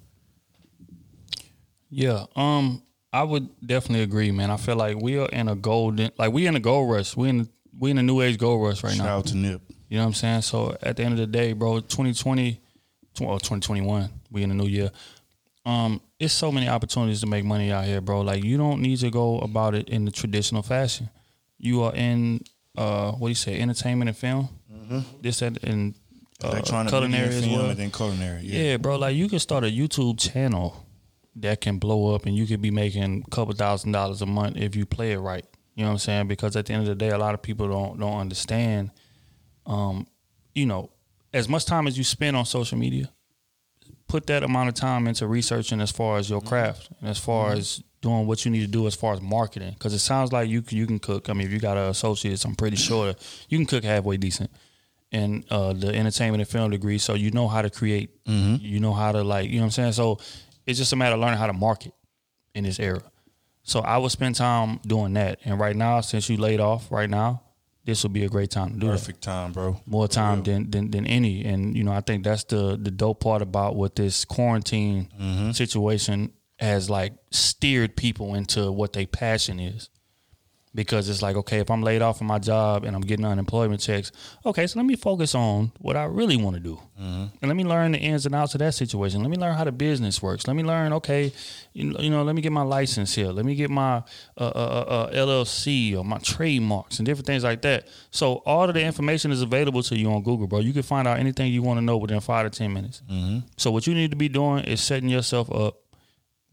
Yeah, 1.91 2.27
um, 2.37 2.83
I 3.13 3.23
would 3.23 3.49
definitely 3.65 4.03
agree, 4.03 4.31
man. 4.31 4.51
I 4.51 4.57
feel 4.57 4.77
like 4.77 4.97
we 5.01 5.19
are 5.19 5.29
in 5.29 5.49
a 5.49 5.55
golden, 5.55 6.11
like 6.19 6.33
we 6.33 6.47
in 6.47 6.57
a 6.57 6.61
gold 6.61 6.91
rush. 6.91 7.17
We 7.17 7.29
in 7.31 7.49
we 7.79 7.91
in 7.91 7.99
a 7.99 8.03
new 8.03 8.21
age 8.21 8.39
gold 8.39 8.63
rush 8.63 8.83
right 8.83 8.95
Shout 8.95 9.07
now. 9.07 9.17
out 9.19 9.27
to 9.27 9.37
Nip. 9.37 9.63
You 9.89 9.97
know 9.97 10.03
what 10.05 10.09
I'm 10.09 10.15
saying? 10.15 10.43
So 10.43 10.77
at 10.83 10.97
the 10.97 11.05
end 11.05 11.13
of 11.15 11.19
the 11.19 11.27
day, 11.27 11.55
bro, 11.55 11.81
2020, 11.81 12.61
tw- 13.15 13.21
well, 13.23 13.39
2021, 13.39 14.11
we 14.31 14.43
in 14.43 14.51
the 14.51 14.55
new 14.55 14.67
year. 14.67 14.91
Um, 15.65 16.01
it's 16.19 16.35
so 16.35 16.53
many 16.53 16.69
opportunities 16.69 17.21
to 17.21 17.27
make 17.27 17.45
money 17.45 17.71
out 17.73 17.85
here, 17.85 18.01
bro. 18.01 18.21
Like 18.21 18.45
you 18.45 18.57
don't 18.59 18.81
need 18.83 18.99
to 18.99 19.11
go 19.11 19.39
about 19.39 19.75
it 19.75 19.89
in 19.89 20.05
the 20.05 20.11
traditional 20.11 20.63
fashion. 20.63 21.09
You 21.59 21.83
are 21.85 21.95
in 21.95 22.43
uh, 22.77 23.13
what 23.13 23.29
do 23.29 23.31
you 23.31 23.35
say, 23.35 23.59
entertainment 23.61 24.09
and 24.09 24.17
film. 24.17 24.49
This 25.21 25.43
at 25.43 25.57
in 25.59 25.95
uh, 26.43 26.63
culinary 26.63 27.09
media, 27.09 27.39
as 27.39 27.45
film, 27.45 27.57
well. 27.59 27.71
and 27.71 27.79
then 27.79 27.91
culinary. 27.91 28.41
Yeah. 28.43 28.61
Yeah, 28.63 28.77
bro. 28.79 28.97
Like 28.97 29.17
you 29.17 29.29
can 29.29 29.39
start 29.39 29.65
a 29.65 29.67
YouTube 29.67 30.19
channel 30.19 30.87
that 31.43 31.61
can 31.61 31.79
blow 31.79 32.15
up, 32.15 32.27
and 32.27 32.37
you 32.37 32.47
could 32.47 32.63
be 32.63 32.71
making 32.71 33.25
a 33.27 33.31
couple 33.31 33.55
thousand 33.55 33.93
dollars 33.93 34.23
a 34.23 34.27
month 34.27 34.57
if 34.57 34.77
you 34.77 34.87
play 34.87 35.13
it 35.13 35.19
right. 35.19 35.45
You 35.75 35.85
know 35.85 35.91
what 35.91 35.95
I'm 35.95 35.99
saying? 35.99 36.29
Because 36.29 36.57
at 36.57 36.67
the 36.67 36.73
end 36.73 36.83
of 36.83 36.89
the 36.89 36.95
day, 36.95 37.11
a 37.11 37.19
lot 37.19 37.35
of 37.35 37.43
people 37.43 37.69
don't 37.69 38.01
don't 38.01 38.19
understand. 38.19 38.91
Um, 39.67 40.07
you 40.55 40.67
know, 40.67 40.91
as 41.33 41.49
much 41.49 41.67
time 41.67 41.87
as 41.87 41.97
you 41.97 42.05
spend 42.05 42.37
on 42.37 42.47
social 42.47 42.79
media, 42.79 43.11
put 44.09 44.27
that 44.27 44.43
amount 44.43 44.69
of 44.69 44.75
time 44.75 45.07
into 45.07 45.27
researching 45.27 45.81
as 45.81 45.91
far 45.91 46.19
as 46.19 46.29
your 46.29 46.41
craft 46.41 46.89
and 47.01 47.09
as 47.09 47.19
far 47.19 47.53
as 47.53 47.83
doing 48.01 48.27
what 48.27 48.45
you 48.45 48.51
need 48.51 48.61
to 48.61 48.67
do 48.67 48.87
as 48.87 48.95
far 48.95 49.13
as 49.13 49.21
marketing. 49.21 49.73
Because 49.73 49.93
it 49.93 49.99
sounds 49.99 50.33
like 50.33 50.49
you 50.49 50.63
can, 50.63 50.79
you 50.79 50.87
can 50.87 50.99
cook. 50.99 51.29
I 51.29 51.33
mean, 51.33 51.47
if 51.47 51.53
you 51.53 51.61
got 51.61 51.77
an 51.77 51.91
associates, 51.91 52.45
I'm 52.45 52.55
pretty 52.55 52.77
sure 52.77 53.15
you 53.49 53.59
can 53.59 53.67
cook 53.67 53.85
halfway 53.85 54.17
decent. 54.17 54.51
And 55.11 55.45
uh, 55.51 55.73
the 55.73 55.95
entertainment 55.95 56.41
and 56.41 56.49
film 56.49 56.71
degree, 56.71 56.99
so 56.99 57.15
you 57.15 57.31
know 57.31 57.49
how 57.49 57.63
to 57.63 57.71
create. 57.71 58.11
You 58.61 58.81
know 58.81 58.93
how 58.93 59.13
to 59.13 59.23
like, 59.23 59.49
you 59.49 59.57
know 59.57 59.63
what 59.63 59.67
I'm 59.67 59.71
saying. 59.71 59.93
So 59.93 60.19
it's 60.69 60.79
just 60.79 60.93
a 60.93 60.97
matter 60.97 61.15
of 61.15 61.21
learning 61.21 61.39
how 61.39 61.47
to 61.47 61.53
market 61.53 61.95
in 62.55 62.65
this 62.65 62.79
era. 62.79 63.03
So 63.63 63.81
I 63.81 63.97
would 63.99 64.11
spend 64.11 64.35
time 64.35 64.81
doing 64.87 65.15
that. 65.15 65.41
And 65.45 65.59
right 65.59 65.75
now, 65.75 66.01
since 66.03 66.29
you 66.29 66.37
laid 66.37 66.61
off, 66.61 66.91
right 66.93 67.09
now, 67.09 67.43
this 67.85 68.03
would 68.03 68.13
be 68.13 68.25
a 68.25 68.29
great 68.29 68.51
time 68.51 68.75
to 68.75 68.77
do 68.79 68.87
that 68.89 68.93
Perfect 68.93 69.23
time, 69.23 69.53
bro. 69.53 69.81
more 69.87 70.07
time 70.07 70.43
than, 70.43 70.71
than 70.71 70.91
than 70.91 71.07
any. 71.07 71.45
And 71.47 71.75
you 71.75 71.85
know, 71.85 71.93
I 71.93 72.03
think 72.03 72.23
that's 72.23 72.45
the 72.45 72.79
the 72.81 72.91
dope 72.91 73.21
part 73.21 73.41
about 73.41 73.77
what 73.77 73.97
this 73.97 74.27
quarantine 74.27 75.09
mm-hmm. 75.19 75.53
situation 75.53 76.33
has 76.59 76.91
like 76.91 77.15
steered 77.31 77.97
people 77.97 78.35
into 78.35 78.71
what 78.71 78.93
their 78.93 79.07
passion 79.07 79.59
is. 79.59 79.89
Because 80.75 81.09
it's 81.09 81.23
like, 81.23 81.35
okay, 81.37 81.59
if 81.59 81.71
I'm 81.71 81.83
laid 81.83 82.03
off 82.03 82.19
from 82.19 82.27
my 82.27 82.39
job 82.39 82.85
and 82.85 82.95
I'm 82.95 83.03
getting 83.03 83.25
unemployment 83.25 83.81
checks, 83.81 84.13
okay, 84.45 84.67
so 84.67 84.79
let 84.79 84.87
me 84.87 84.97
focus 84.97 85.35
on 85.35 85.73
what 85.79 85.97
I 85.97 86.05
really 86.05 86.37
want 86.37 86.57
to 86.57 86.61
do. 86.61 86.79
And 86.99 87.31
let 87.43 87.57
me 87.57 87.65
learn 87.65 87.93
the 87.93 87.99
ins 87.99 88.27
and 88.27 88.35
outs 88.35 88.55
of 88.55 88.59
that 88.59 88.75
situation. 88.75 89.23
Let 89.23 89.31
me 89.31 89.37
learn 89.37 89.55
how 89.55 89.65
the 89.65 89.73
business 89.73 90.21
works. 90.23 90.47
Let 90.47 90.57
me 90.57 90.63
learn, 90.65 90.93
okay, 90.95 91.33
you 91.73 91.85
know, 91.85 92.01
you 92.01 92.11
know 92.11 92.23
let 92.25 92.35
me 92.35 92.43
get 92.43 92.53
my 92.53 92.63
license 92.63 93.15
here. 93.15 93.29
Let 93.29 93.45
me 93.45 93.55
get 93.55 93.71
my 93.71 94.03
uh, 94.37 94.41
uh, 94.41 94.85
uh, 94.89 95.11
LLC 95.13 95.97
or 95.97 96.05
my 96.05 96.19
trademarks 96.19 96.99
and 96.99 97.07
different 97.07 97.27
things 97.27 97.45
like 97.45 97.63
that. 97.63 97.87
So 98.11 98.43
all 98.45 98.69
of 98.69 98.75
the 98.75 98.83
information 98.83 99.31
is 99.33 99.43
available 99.43 99.83
to 99.85 99.97
you 99.97 100.11
on 100.11 100.23
Google, 100.23 100.47
bro. 100.49 100.59
You 100.59 100.73
can 100.73 100.83
find 100.83 101.07
out 101.09 101.19
anything 101.19 101.53
you 101.53 101.63
want 101.63 101.79
to 101.79 101.83
know 101.85 101.97
within 101.97 102.21
five 102.21 102.51
to 102.51 102.59
10 102.59 102.73
minutes. 102.73 103.03
So 103.57 103.71
what 103.71 103.87
you 103.87 103.95
need 103.95 104.11
to 104.11 104.17
be 104.17 104.29
doing 104.29 104.65
is 104.65 104.81
setting 104.81 105.09
yourself 105.09 105.51
up 105.53 105.77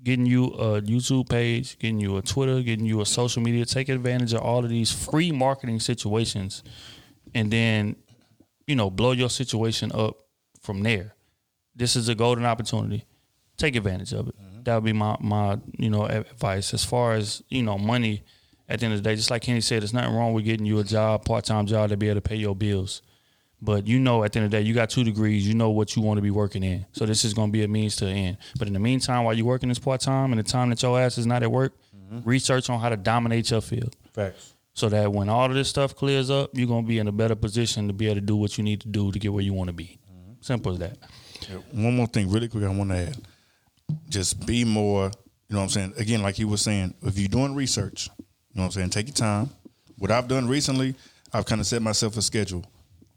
getting 0.06 0.28
you 0.28 0.46
a 0.46 0.82
YouTube 0.82 1.28
page, 1.28 1.80
getting 1.80 2.00
you 2.00 2.16
a 2.16 2.22
Twitter, 2.22 2.62
getting 2.62 2.86
you 2.86 3.02
a 3.02 3.06
social 3.06 3.42
media, 3.42 3.66
take 3.66 3.90
advantage 3.90 4.34
of 4.34 4.42
all 4.42 4.64
of 4.64 4.70
these 4.70 4.92
free 4.92 5.32
marketing 5.32 5.80
situations 5.80 6.64
and 7.34 7.52
then, 7.52 7.96
you 8.68 8.76
know, 8.76 8.92
blow 8.92 9.12
your 9.12 9.32
situation 9.32 9.92
up 9.94 10.16
from 10.62 10.84
there. 10.84 11.16
This 11.76 11.96
is 11.96 12.08
a 12.08 12.14
golden 12.16 12.46
opportunity. 12.46 13.06
Take 13.58 13.76
advantage 13.76 14.14
of 14.14 14.30
it. 14.30 14.36
Mm-hmm. 14.40 14.64
That 14.64 14.76
would 14.76 14.84
be 14.84 14.94
my 14.94 15.18
my, 15.20 15.58
you 15.78 15.90
know, 15.90 16.06
advice. 16.06 16.74
As 16.74 16.86
far 16.86 17.14
as, 17.14 17.42
you 17.50 17.64
know, 17.64 17.78
money 17.80 18.24
at 18.70 18.80
the 18.80 18.86
end 18.86 18.94
of 18.94 19.04
the 19.04 19.10
day, 19.10 19.16
just 19.16 19.32
like 19.32 19.42
Kenny 19.42 19.62
said, 19.62 19.82
there's 19.82 19.94
nothing 19.94 20.14
wrong 20.14 20.34
with 20.34 20.46
getting 20.46 20.68
you 20.68 20.78
a 20.80 20.84
job, 20.84 21.26
part 21.26 21.46
time 21.46 21.66
job 21.66 21.90
to 21.90 21.98
be 21.98 22.10
able 22.10 22.22
to 22.22 22.30
pay 22.30 22.36
your 22.36 22.56
bills. 22.56 23.02
But 23.62 23.88
you 23.88 24.00
know, 24.00 24.24
at 24.24 24.34
the 24.34 24.40
end 24.40 24.46
of 24.46 24.52
the 24.52 24.58
day, 24.58 24.64
you 24.64 24.74
got 24.74 24.90
two 24.90 25.04
degrees. 25.04 25.48
You 25.48 25.56
know 25.56 25.70
what 25.70 25.96
you 25.96 26.02
want 26.02 26.18
to 26.18 26.22
be 26.22 26.32
working 26.32 26.64
in. 26.64 26.86
So 26.92 27.06
this 27.06 27.26
is 27.26 27.34
going 27.34 27.50
to 27.50 27.52
be 27.52 27.64
a 27.64 27.68
means 27.68 27.96
to 27.98 28.08
an 28.08 28.16
end. 28.16 28.38
But 28.60 28.68
in 28.68 28.74
the 28.74 28.80
meantime, 28.80 29.24
while 29.24 29.34
you're 29.34 29.46
working 29.46 29.70
this 29.70 29.80
part 29.80 30.02
time 30.02 30.32
and 30.32 30.40
the 30.40 30.44
time 30.44 30.70
that 30.70 30.82
your 30.82 31.00
ass 31.00 31.18
is 31.18 31.26
not 31.26 31.42
at 31.42 31.52
work, 31.52 31.74
mm-hmm. 31.96 32.28
research 32.28 32.70
on 32.70 32.80
how 32.80 32.90
to 32.90 32.98
dominate 32.98 33.50
your 33.52 33.62
field. 33.62 33.96
Facts. 34.14 34.54
So 34.74 34.90
that 34.90 35.12
when 35.12 35.30
all 35.30 35.46
of 35.46 35.54
this 35.54 35.70
stuff 35.70 35.96
clears 35.96 36.30
up, 36.30 36.50
you're 36.54 36.68
going 36.68 36.84
to 36.84 36.88
be 36.88 37.00
in 37.00 37.08
a 37.08 37.12
better 37.12 37.36
position 37.36 37.88
to 37.88 37.94
be 37.94 38.08
able 38.08 38.16
to 38.16 38.22
do 38.22 38.36
what 38.36 38.58
you 38.58 38.64
need 38.64 38.82
to 38.82 38.90
do 38.90 39.12
to 39.12 39.18
get 39.18 39.32
where 39.32 39.44
you 39.44 39.54
want 39.54 39.70
to 39.70 39.74
be. 39.74 40.00
Mm-hmm. 40.12 40.34
Simple 40.42 40.74
as 40.74 40.80
that. 40.80 40.98
One 41.72 41.96
more 41.96 42.08
thing, 42.08 42.30
really 42.30 42.48
quick, 42.48 42.64
I 42.64 42.70
want 42.70 42.90
to 42.90 42.98
add. 42.98 43.18
Just 44.10 44.46
be 44.46 44.66
more, 44.66 45.12
you 45.48 45.54
know 45.54 45.60
what 45.60 45.64
I'm 45.64 45.70
saying? 45.70 45.94
Again, 45.98 46.22
like 46.22 46.36
he 46.36 46.46
was 46.46 46.62
saying, 46.62 46.94
if 47.04 47.18
you're 47.18 47.30
doing 47.30 47.56
research, 47.56 48.10
you 48.18 48.26
know 48.56 48.64
what 48.64 48.66
I'm 48.66 48.72
saying, 48.72 48.90
take 48.90 49.08
your 49.08 49.16
time. 49.16 49.50
What 49.98 50.12
I've 50.12 50.28
done 50.28 50.48
recently, 50.48 50.96
I've 51.32 51.46
kind 51.46 51.62
of 51.62 51.68
set 51.68 51.82
myself 51.82 52.18
a 52.18 52.22
schedule. 52.22 52.66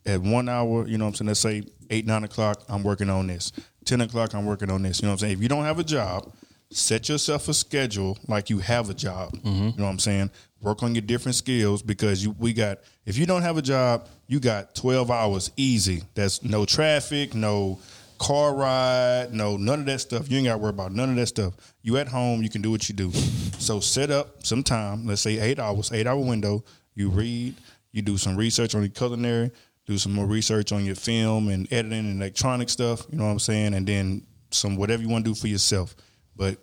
At 0.06 0.20
one 0.20 0.48
hour, 0.48 0.86
you 0.86 0.96
know 0.96 1.04
what 1.04 1.10
I'm 1.10 1.14
saying, 1.16 1.28
let's 1.28 1.40
say 1.40 1.62
eight, 1.90 2.06
nine 2.06 2.24
o'clock, 2.24 2.62
I'm 2.68 2.82
working 2.82 3.10
on 3.10 3.26
this. 3.26 3.52
Ten 3.84 4.00
o'clock, 4.00 4.34
I'm 4.34 4.46
working 4.46 4.70
on 4.70 4.82
this. 4.82 5.00
You 5.00 5.06
know 5.06 5.12
what 5.12 5.14
I'm 5.14 5.18
saying? 5.18 5.32
If 5.34 5.42
you 5.42 5.48
don't 5.48 5.64
have 5.64 5.78
a 5.78 5.84
job, 5.84 6.32
set 6.70 7.08
yourself 7.08 7.48
a 7.48 7.54
schedule 7.54 8.18
like 8.26 8.50
you 8.50 8.58
have 8.58 8.90
a 8.90 8.94
job. 8.94 9.32
Mm-hmm. 9.32 9.48
You 9.48 9.74
know 9.76 9.84
what 9.84 9.90
I'm 9.90 9.98
saying? 9.98 10.30
Work 10.60 10.82
on 10.82 10.94
your 10.94 11.02
different 11.02 11.36
skills 11.36 11.82
because 11.82 12.24
you 12.24 12.34
we 12.38 12.52
got 12.52 12.78
if 13.06 13.16
you 13.16 13.26
don't 13.26 13.42
have 13.42 13.56
a 13.56 13.62
job, 13.62 14.08
you 14.26 14.40
got 14.40 14.74
12 14.74 15.10
hours 15.10 15.50
easy. 15.56 16.02
That's 16.14 16.42
no 16.42 16.64
traffic, 16.64 17.34
no 17.34 17.78
car 18.18 18.54
ride, 18.54 19.28
no 19.32 19.56
none 19.56 19.80
of 19.80 19.86
that 19.86 20.00
stuff. 20.00 20.30
You 20.30 20.38
ain't 20.38 20.46
got 20.46 20.54
to 20.54 20.58
worry 20.58 20.70
about 20.70 20.92
none 20.92 21.10
of 21.10 21.16
that 21.16 21.26
stuff. 21.26 21.54
You 21.82 21.96
at 21.96 22.08
home, 22.08 22.42
you 22.42 22.50
can 22.50 22.62
do 22.62 22.70
what 22.70 22.88
you 22.88 22.94
do. 22.94 23.12
So 23.58 23.80
set 23.80 24.10
up 24.10 24.44
some 24.44 24.62
time, 24.62 25.06
let's 25.06 25.22
say 25.22 25.38
8 25.38 25.58
hours, 25.58 25.92
8 25.92 26.06
hour 26.06 26.20
window. 26.20 26.64
You 26.94 27.10
read, 27.10 27.54
you 27.92 28.02
do 28.02 28.18
some 28.18 28.36
research 28.36 28.74
on 28.74 28.82
your 28.82 28.90
culinary, 28.90 29.52
do 29.88 29.96
some 29.96 30.12
more 30.12 30.26
research 30.26 30.70
on 30.70 30.84
your 30.84 30.94
film 30.94 31.48
and 31.48 31.66
editing 31.72 31.98
and 32.00 32.20
electronic 32.20 32.68
stuff, 32.68 33.06
you 33.10 33.16
know 33.16 33.24
what 33.24 33.30
I'm 33.30 33.38
saying? 33.38 33.72
And 33.72 33.86
then 33.86 34.26
some 34.50 34.76
whatever 34.76 35.02
you 35.02 35.08
want 35.08 35.24
to 35.24 35.30
do 35.30 35.34
for 35.34 35.48
yourself. 35.48 35.96
But 36.36 36.58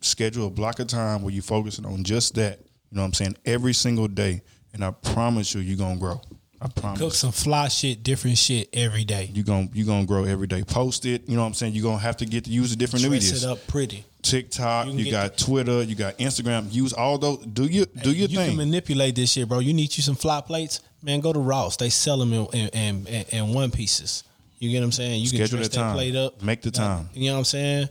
schedule 0.00 0.46
a 0.46 0.50
block 0.50 0.80
of 0.80 0.86
time 0.86 1.22
where 1.22 1.32
you're 1.32 1.42
focusing 1.42 1.84
on 1.84 2.02
just 2.04 2.34
that. 2.36 2.58
You 2.90 2.96
know 2.96 3.02
what 3.02 3.08
I'm 3.08 3.12
saying? 3.12 3.36
Every 3.44 3.74
single 3.74 4.08
day. 4.08 4.42
And 4.72 4.82
I 4.84 4.90
promise 4.90 5.54
you, 5.54 5.60
you're 5.60 5.76
gonna 5.76 6.00
grow. 6.00 6.20
I 6.60 6.68
promise. 6.68 6.98
Cook 6.98 7.12
some 7.14 7.32
fly 7.32 7.68
shit, 7.68 8.02
different 8.02 8.38
shit 8.38 8.70
every 8.72 9.04
day. 9.04 9.30
You're 9.32 9.44
gonna 9.44 9.68
you 9.74 9.84
gonna 9.84 10.06
grow 10.06 10.24
every 10.24 10.46
day. 10.46 10.62
Post 10.64 11.04
it. 11.04 11.28
You 11.28 11.36
know 11.36 11.42
what 11.42 11.48
I'm 11.48 11.54
saying? 11.54 11.74
You're 11.74 11.84
gonna 11.84 11.98
have 11.98 12.16
to 12.18 12.26
get 12.26 12.44
to 12.44 12.50
use 12.50 12.70
the 12.70 12.76
different 12.76 13.04
Dress 13.04 13.12
medias. 13.12 13.44
it 13.44 13.48
up 13.48 13.64
pretty. 13.68 14.04
TikTok, 14.22 14.86
You 14.86 14.94
you, 14.94 15.10
got 15.10 15.36
Twitter, 15.36 15.82
you 15.82 15.94
got 15.94 16.16
Instagram. 16.18 16.72
Use 16.72 16.94
all 16.94 17.18
those. 17.18 17.44
Do 17.44 17.66
your 17.66 17.84
do 17.86 18.10
your 18.10 18.28
you 18.28 18.38
thing. 18.38 18.48
can 18.48 18.56
manipulate 18.56 19.14
this 19.14 19.32
shit, 19.32 19.46
bro. 19.48 19.58
You 19.58 19.74
need 19.74 19.94
you 19.96 20.02
some 20.02 20.14
fly 20.16 20.40
plates, 20.40 20.80
man. 21.04 21.20
Go 21.20 21.32
to 21.32 21.38
Ross. 21.38 21.76
They 21.76 21.90
sell 21.90 22.18
them 22.18 22.32
in 22.32 22.46
in, 22.46 23.06
in, 23.06 23.24
in, 23.30 23.54
one 23.54 23.70
pieces. 23.70 24.24
You 24.58 24.70
get 24.70 24.80
what 24.80 24.86
I'm 24.86 24.92
saying? 24.92 25.20
You 25.20 25.26
Schedule 25.28 25.46
can 25.46 25.56
dress 25.56 25.68
that 25.68 25.74
time. 25.74 25.94
plate 25.94 26.16
up. 26.16 26.42
Make 26.42 26.62
the 26.62 26.70
time. 26.70 27.10
You 27.12 27.26
know 27.26 27.34
what 27.34 27.38
I'm 27.38 27.44
saying? 27.44 27.88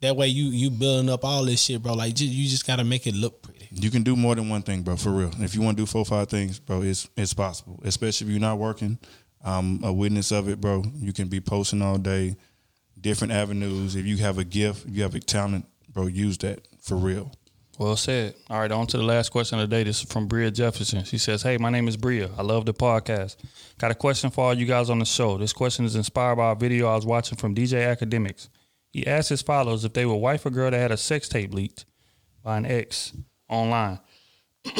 That 0.00 0.16
way 0.16 0.28
you 0.28 0.46
you 0.46 0.70
building 0.70 1.10
up 1.10 1.24
all 1.24 1.44
this 1.44 1.60
shit, 1.60 1.82
bro. 1.82 1.92
Like 1.94 2.18
you 2.18 2.48
just 2.48 2.66
gotta 2.66 2.84
make 2.84 3.06
it 3.06 3.14
look 3.14 3.42
pretty. 3.42 3.68
You 3.70 3.90
can 3.90 4.02
do 4.02 4.16
more 4.16 4.34
than 4.34 4.48
one 4.48 4.62
thing, 4.62 4.82
bro. 4.82 4.96
For 4.96 5.10
real. 5.10 5.30
If 5.38 5.54
you 5.54 5.60
want 5.60 5.76
to 5.76 5.82
do 5.82 5.86
four, 5.86 6.04
five 6.04 6.28
things, 6.28 6.58
bro, 6.58 6.82
it's 6.82 7.08
it's 7.16 7.34
possible. 7.34 7.80
Especially 7.84 8.26
if 8.26 8.30
you're 8.30 8.40
not 8.40 8.58
working. 8.58 8.98
I'm 9.42 9.82
a 9.84 9.92
witness 9.92 10.32
of 10.32 10.48
it, 10.48 10.60
bro. 10.60 10.84
You 10.96 11.12
can 11.12 11.28
be 11.28 11.40
posting 11.40 11.80
all 11.80 11.96
day, 11.96 12.36
different 13.00 13.32
avenues. 13.32 13.96
If 13.96 14.04
you 14.04 14.18
have 14.18 14.38
a 14.38 14.44
gift, 14.44 14.86
if 14.86 14.96
you 14.96 15.02
have 15.02 15.14
a 15.14 15.20
talent, 15.20 15.66
bro, 15.88 16.06
use 16.06 16.36
that 16.38 16.66
for 16.80 16.96
real. 16.96 17.32
Well 17.80 17.96
said. 17.96 18.34
All 18.50 18.60
right, 18.60 18.70
on 18.70 18.86
to 18.88 18.98
the 18.98 19.02
last 19.02 19.30
question 19.30 19.58
of 19.58 19.70
the 19.70 19.74
day. 19.74 19.84
This 19.84 20.02
is 20.02 20.12
from 20.12 20.26
Bria 20.26 20.50
Jefferson. 20.50 21.02
She 21.04 21.16
says, 21.16 21.42
Hey, 21.42 21.56
my 21.56 21.70
name 21.70 21.88
is 21.88 21.96
Bria. 21.96 22.28
I 22.36 22.42
love 22.42 22.66
the 22.66 22.74
podcast. 22.74 23.36
Got 23.78 23.90
a 23.90 23.94
question 23.94 24.28
for 24.28 24.44
all 24.44 24.52
you 24.52 24.66
guys 24.66 24.90
on 24.90 24.98
the 24.98 25.06
show. 25.06 25.38
This 25.38 25.54
question 25.54 25.86
is 25.86 25.96
inspired 25.96 26.36
by 26.36 26.52
a 26.52 26.54
video 26.54 26.88
I 26.88 26.94
was 26.94 27.06
watching 27.06 27.38
from 27.38 27.54
DJ 27.54 27.96
Akademiks. 27.96 28.50
He 28.90 29.06
asked 29.06 29.32
as 29.32 29.40
follows 29.40 29.82
if 29.86 29.94
they 29.94 30.04
were 30.04 30.16
wife 30.16 30.44
a 30.44 30.50
girl 30.50 30.70
that 30.70 30.76
had 30.76 30.92
a 30.92 30.98
sex 30.98 31.26
tape 31.26 31.54
leaked 31.54 31.86
by 32.42 32.58
an 32.58 32.66
ex 32.66 33.14
online. 33.48 34.00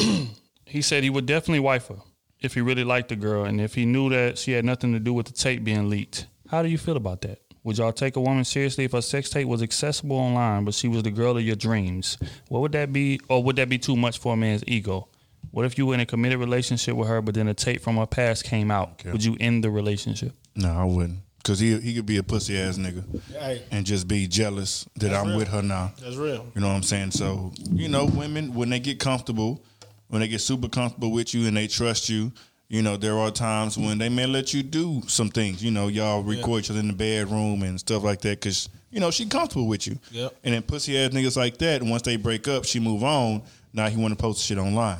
he 0.67 0.83
said 0.83 1.01
he 1.01 1.09
would 1.09 1.25
definitely 1.25 1.59
wife 1.59 1.87
her 1.87 2.03
if 2.39 2.53
he 2.53 2.61
really 2.61 2.83
liked 2.83 3.09
the 3.09 3.15
girl 3.15 3.45
and 3.45 3.59
if 3.59 3.73
he 3.73 3.83
knew 3.83 4.11
that 4.11 4.37
she 4.37 4.51
had 4.51 4.63
nothing 4.63 4.93
to 4.93 4.99
do 4.99 5.11
with 5.11 5.25
the 5.25 5.33
tape 5.33 5.63
being 5.63 5.89
leaked. 5.89 6.27
How 6.51 6.61
do 6.61 6.69
you 6.69 6.77
feel 6.77 6.97
about 6.97 7.21
that? 7.21 7.41
Would 7.63 7.77
y'all 7.77 7.91
take 7.93 8.15
a 8.15 8.21
woman 8.21 8.43
seriously 8.43 8.85
if 8.85 8.91
her 8.93 9.01
sex 9.01 9.29
tape 9.29 9.47
was 9.47 9.61
accessible 9.61 10.15
online, 10.17 10.65
but 10.65 10.73
she 10.73 10.87
was 10.87 11.03
the 11.03 11.11
girl 11.11 11.37
of 11.37 11.43
your 11.43 11.55
dreams? 11.55 12.17
What 12.49 12.61
would 12.61 12.71
that 12.71 12.91
be, 12.91 13.19
or 13.29 13.43
would 13.43 13.55
that 13.57 13.69
be 13.69 13.77
too 13.77 13.95
much 13.95 14.17
for 14.17 14.33
a 14.33 14.37
man's 14.37 14.63
ego? 14.65 15.07
What 15.51 15.65
if 15.65 15.77
you 15.77 15.85
were 15.85 15.93
in 15.93 15.99
a 15.99 16.05
committed 16.05 16.39
relationship 16.39 16.95
with 16.95 17.07
her, 17.07 17.21
but 17.21 17.35
then 17.35 17.47
a 17.47 17.53
tape 17.53 17.81
from 17.81 17.97
her 17.97 18.07
past 18.07 18.45
came 18.45 18.71
out? 18.71 19.03
Would 19.05 19.23
you 19.23 19.37
end 19.39 19.63
the 19.63 19.69
relationship? 19.69 20.33
No, 20.55 20.69
I 20.71 20.85
wouldn't. 20.85 21.19
Cause 21.43 21.59
he 21.59 21.79
he 21.79 21.95
could 21.95 22.05
be 22.05 22.17
a 22.17 22.23
pussy 22.23 22.55
ass 22.59 22.77
nigga 22.77 23.03
Right. 23.35 23.63
and 23.71 23.83
just 23.83 24.07
be 24.07 24.27
jealous 24.27 24.87
that 24.97 25.11
I'm 25.11 25.29
real. 25.29 25.37
with 25.37 25.47
her 25.47 25.63
now. 25.63 25.91
That's 25.99 26.15
real. 26.15 26.45
You 26.53 26.61
know 26.61 26.67
what 26.67 26.75
I'm 26.75 26.83
saying? 26.83 27.11
So, 27.11 27.51
you 27.71 27.89
know, 27.89 28.05
women 28.05 28.53
when 28.53 28.69
they 28.69 28.79
get 28.79 28.99
comfortable, 28.99 29.63
when 30.09 30.21
they 30.21 30.27
get 30.27 30.41
super 30.41 30.67
comfortable 30.69 31.11
with 31.11 31.33
you 31.33 31.47
and 31.47 31.57
they 31.57 31.65
trust 31.65 32.09
you, 32.09 32.31
you 32.71 32.81
know, 32.81 32.95
there 32.95 33.17
are 33.17 33.31
times 33.31 33.77
when 33.77 33.97
they 33.97 34.07
may 34.07 34.25
let 34.25 34.53
you 34.53 34.63
do 34.63 35.01
some 35.07 35.27
things. 35.27 35.61
You 35.61 35.71
know, 35.71 35.89
y'all 35.89 36.23
record 36.23 36.59
each 36.61 36.71
other 36.71 36.79
in 36.79 36.87
the 36.87 36.93
bedroom 36.93 37.63
and 37.63 37.77
stuff 37.77 38.01
like 38.01 38.21
that 38.21 38.39
because 38.39 38.69
you 38.89 39.01
know 39.01 39.11
she 39.11 39.25
comfortable 39.25 39.67
with 39.67 39.87
you. 39.87 39.99
Yep. 40.11 40.37
And 40.45 40.53
then 40.53 40.61
pussy 40.61 40.97
ass 40.97 41.11
niggas 41.11 41.35
like 41.35 41.57
that, 41.57 41.81
and 41.81 41.91
once 41.91 42.03
they 42.03 42.15
break 42.15 42.47
up, 42.47 42.63
she 42.63 42.79
move 42.79 43.03
on. 43.03 43.41
Now 43.73 43.89
he 43.89 43.97
want 44.01 44.13
to 44.13 44.15
post 44.15 44.45
shit 44.45 44.57
online. 44.57 44.99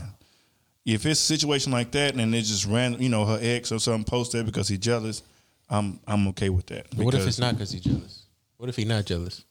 If 0.86 1.06
it's 1.06 1.22
a 1.22 1.24
situation 1.24 1.72
like 1.72 1.92
that 1.92 2.16
and 2.16 2.36
it's 2.36 2.50
just 2.50 2.66
random, 2.66 3.02
you 3.02 3.08
know, 3.08 3.24
her 3.24 3.40
ex 3.42 3.72
or 3.72 3.80
something 3.80 4.04
post 4.04 4.34
that 4.34 4.46
because 4.46 4.68
he's 4.68 4.80
jealous, 4.80 5.24
I'm 5.70 6.02
I'm 6.06 6.28
okay 6.30 6.50
with 6.50 6.66
that. 6.66 6.88
But 6.94 7.06
what 7.06 7.14
if 7.14 7.26
it's 7.26 7.40
not 7.40 7.54
because 7.54 7.72
he's 7.72 7.84
jealous? 7.84 8.26
What 8.58 8.68
if 8.68 8.76
he 8.76 8.84
not 8.84 9.06
jealous? 9.06 9.46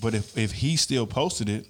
But 0.00 0.14
if 0.14 0.38
if 0.38 0.52
he 0.52 0.76
still 0.76 1.08
posted 1.08 1.48
it, 1.48 1.66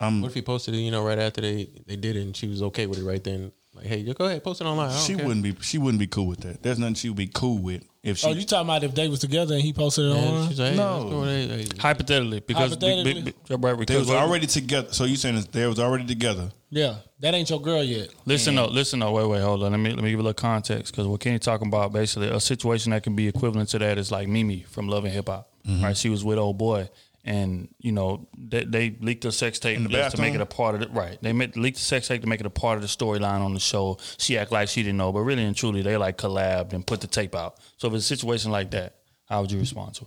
I'm 0.00 0.22
What 0.22 0.28
if 0.28 0.34
he 0.34 0.40
posted 0.40 0.72
it, 0.74 0.78
you 0.78 0.90
know, 0.90 1.04
right 1.04 1.18
after 1.18 1.42
they, 1.42 1.68
they 1.86 1.96
did 1.96 2.16
it 2.16 2.22
and 2.22 2.34
she 2.34 2.48
was 2.48 2.62
okay 2.62 2.86
with 2.86 3.00
it 3.00 3.04
right 3.04 3.22
then? 3.22 3.52
Like, 3.76 3.86
hey, 3.86 4.02
go 4.12 4.24
ahead, 4.26 4.42
post 4.42 4.60
it 4.60 4.64
online. 4.64 4.90
I 4.90 4.92
don't 4.94 5.02
she 5.02 5.14
care. 5.14 5.26
wouldn't 5.26 5.42
be 5.44 5.54
she 5.62 5.78
wouldn't 5.78 5.98
be 6.00 6.06
cool 6.06 6.26
with 6.26 6.40
that. 6.40 6.62
There's 6.62 6.78
nothing 6.78 6.94
she 6.94 7.08
would 7.08 7.16
be 7.18 7.28
cool 7.32 7.58
with 7.58 7.84
if 8.02 8.18
she 8.18 8.26
Oh, 8.28 8.32
you 8.32 8.44
talking 8.44 8.66
about 8.68 8.82
if 8.84 8.94
they 8.94 9.08
was 9.08 9.18
together 9.20 9.54
and 9.54 9.62
he 9.62 9.72
posted 9.72 10.06
it 10.06 10.08
Yeah, 10.08 10.14
online? 10.14 10.48
she's 10.48 10.60
like, 10.60 10.70
hey, 10.72 10.76
No. 10.76 10.98
let's. 11.08 11.30
Hey, 11.52 11.56
hey. 11.62 11.66
Hypothetically, 11.78 12.40
because 12.40 12.70
Hypothetically? 12.70 13.14
be- 13.14 13.20
be- 13.22 13.30
be- 13.30 13.54
right, 13.56 13.76
they 13.78 13.84
because 13.84 13.98
was 14.06 14.10
already 14.10 14.46
together. 14.46 14.88
So 14.92 15.04
you 15.04 15.16
saying 15.16 15.44
they 15.52 15.66
was 15.66 15.78
already 15.78 16.06
together? 16.06 16.50
Yeah, 16.70 16.96
that 17.20 17.34
ain't 17.34 17.48
your 17.50 17.60
girl 17.60 17.82
yet. 17.82 18.08
Listen 18.24 18.54
though, 18.56 18.66
listen 18.66 18.98
though. 19.00 19.12
Wait, 19.12 19.26
wait, 19.28 19.40
hold 19.42 19.62
on. 19.62 19.72
Let 19.72 19.78
me 19.78 19.90
let 19.92 20.02
me 20.02 20.10
give 20.10 20.18
a 20.20 20.22
little 20.22 20.34
context 20.34 20.92
because 20.92 21.06
what 21.06 21.20
Kenny 21.20 21.38
talking 21.38 21.68
about 21.68 21.92
basically 21.92 22.28
a 22.28 22.40
situation 22.40 22.90
that 22.90 23.02
can 23.02 23.14
be 23.14 23.28
equivalent 23.28 23.68
to 23.70 23.78
that 23.78 23.98
is 23.98 24.10
like 24.10 24.26
Mimi 24.28 24.64
from 24.68 24.88
Love 24.88 25.04
and 25.04 25.12
Hip 25.12 25.28
Hop. 25.28 25.50
Mm-hmm. 25.66 25.82
Right, 25.84 25.96
she 25.96 26.08
was 26.10 26.22
with 26.24 26.38
old 26.38 26.58
boy, 26.58 26.88
and 27.26 27.68
you 27.78 27.92
know 27.92 28.28
they, 28.38 28.64
they 28.64 28.96
leaked 29.00 29.24
her 29.24 29.30
sex 29.30 29.58
tape 29.58 29.76
In 29.76 29.82
the 29.82 29.88
just 29.90 30.16
to 30.16 30.22
make 30.22 30.34
it 30.34 30.40
a 30.40 30.46
part 30.46 30.74
of 30.76 30.82
it. 30.82 30.90
Right, 30.92 31.18
they 31.20 31.32
made, 31.34 31.56
leaked 31.56 31.76
the 31.76 31.82
sex 31.84 32.08
tape 32.08 32.22
to 32.22 32.26
make 32.28 32.40
it 32.40 32.46
a 32.46 32.50
part 32.50 32.76
of 32.76 32.82
the 32.82 32.88
storyline 32.88 33.40
on 33.40 33.52
the 33.52 33.60
show. 33.60 33.98
She 34.16 34.38
act 34.38 34.52
like 34.52 34.68
she 34.68 34.82
didn't 34.82 34.96
know, 34.96 35.12
but 35.12 35.20
really 35.20 35.44
and 35.44 35.54
truly 35.56 35.82
they 35.82 35.96
like 35.96 36.16
collabed 36.16 36.72
and 36.72 36.86
put 36.86 37.00
the 37.02 37.06
tape 37.08 37.34
out. 37.34 37.58
So 37.76 37.88
if 37.88 37.94
it's 37.94 38.04
a 38.04 38.08
situation 38.16 38.50
like 38.52 38.70
that, 38.70 38.94
how 39.28 39.42
would 39.42 39.50
you 39.52 39.58
respond 39.58 39.94
to 39.96 40.06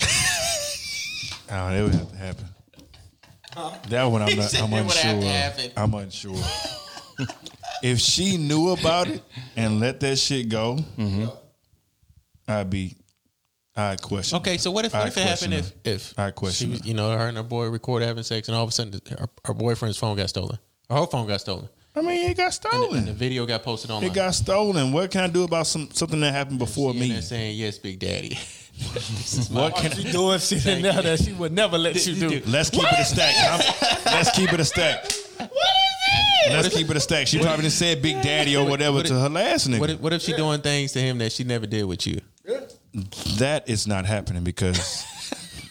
it? 0.00 0.06
Oh, 1.50 1.70
that 1.70 1.82
would 1.82 1.94
have 1.94 2.10
to 2.10 2.16
happen. 2.16 2.44
That 3.88 4.04
one 4.04 4.20
I'm 4.22 4.36
not. 4.36 4.54
I'm 4.62 4.72
it 4.72 4.84
would 4.84 4.92
have 4.94 5.56
to 5.56 5.62
unsure. 5.64 5.72
I'm 5.82 5.94
unsure. 5.94 6.36
if 7.82 7.98
she 8.00 8.36
knew 8.36 8.68
about 8.70 9.08
it 9.08 9.22
and 9.56 9.80
let 9.80 9.98
that 10.00 10.16
shit 10.18 10.48
go, 10.50 10.76
Mm-hmm. 10.98 11.26
I'd 12.46 12.68
be. 12.70 12.96
I'd 13.78 14.02
question. 14.02 14.36
Okay, 14.38 14.58
so 14.58 14.70
what 14.72 14.84
if 14.84 14.92
what 14.92 15.02
I'd 15.02 15.08
if 15.08 15.16
it 15.18 15.22
happened 15.22 15.54
if 15.54 15.72
if 15.84 16.18
I'd 16.18 16.34
question 16.34 16.68
she 16.68 16.72
was, 16.72 16.86
you 16.86 16.94
know, 16.94 17.16
her 17.16 17.28
and 17.28 17.36
her 17.36 17.42
boy 17.44 17.68
recorded 17.68 18.06
having 18.06 18.24
sex, 18.24 18.48
and 18.48 18.56
all 18.56 18.64
of 18.64 18.68
a 18.68 18.72
sudden 18.72 19.00
her, 19.10 19.28
her 19.44 19.54
boyfriend's 19.54 19.96
phone 19.96 20.16
got 20.16 20.28
stolen, 20.28 20.58
or 20.90 20.98
her 20.98 21.06
phone 21.06 21.28
got 21.28 21.40
stolen, 21.40 21.68
I 21.94 22.02
mean, 22.02 22.30
it 22.30 22.36
got 22.36 22.46
and, 22.46 22.54
stolen. 22.54 22.90
the, 22.90 22.98
and 22.98 23.08
the 23.08 23.12
video 23.12 23.46
got 23.46 23.62
posted 23.62 23.90
online. 23.90 24.10
it 24.10 24.14
got 24.14 24.34
stolen. 24.34 24.92
What 24.92 25.10
can 25.10 25.22
I 25.22 25.28
do 25.28 25.44
about 25.44 25.66
some 25.68 25.90
something 25.92 26.20
that 26.20 26.32
happened 26.32 26.58
before 26.58 26.92
She 26.92 26.98
in 26.98 27.02
me? 27.04 27.12
there 27.12 27.22
saying 27.22 27.56
yes, 27.56 27.78
Big 27.78 27.98
Daddy. 28.00 28.36
What 29.50 29.74
can 29.74 29.90
She 29.90 30.04
do 30.04 30.12
doing 30.12 30.38
shit 30.38 30.64
in 30.66 30.82
there 30.82 31.02
that 31.02 31.18
she 31.18 31.32
would 31.32 31.52
never 31.52 31.76
let 31.76 32.06
you 32.06 32.14
do. 32.14 32.42
Let's 32.46 32.70
keep 32.70 32.84
it 32.84 32.98
a 33.00 33.04
stack. 33.04 33.34
I'm- 33.36 33.96
let's 34.06 34.30
keep 34.30 34.52
it 34.52 34.60
a 34.60 34.64
stack. 34.64 35.04
What 35.38 35.50
is 35.50 36.52
it? 36.52 36.52
Let's 36.52 36.74
keep 36.74 36.88
it 36.90 36.96
a 36.96 37.00
stack. 37.00 37.26
She 37.26 37.40
probably 37.40 37.64
just 37.64 37.78
said 37.78 38.00
Big 38.00 38.22
Daddy 38.22 38.56
or 38.56 38.64
whatever 38.66 38.98
what 38.98 39.06
to 39.06 39.14
her 39.18 39.28
last 39.28 39.68
nigga. 39.68 39.80
What 39.80 39.90
if, 39.90 40.00
what 40.00 40.12
if 40.12 40.22
she 40.22 40.32
doing 40.32 40.60
things 40.60 40.92
to 40.92 41.00
him 41.00 41.18
that 41.18 41.32
she 41.32 41.42
never 41.44 41.66
did 41.66 41.84
with 41.84 42.06
you? 42.06 42.20
That 43.38 43.68
is 43.68 43.86
not 43.86 44.04
happening 44.06 44.44
because 44.44 45.04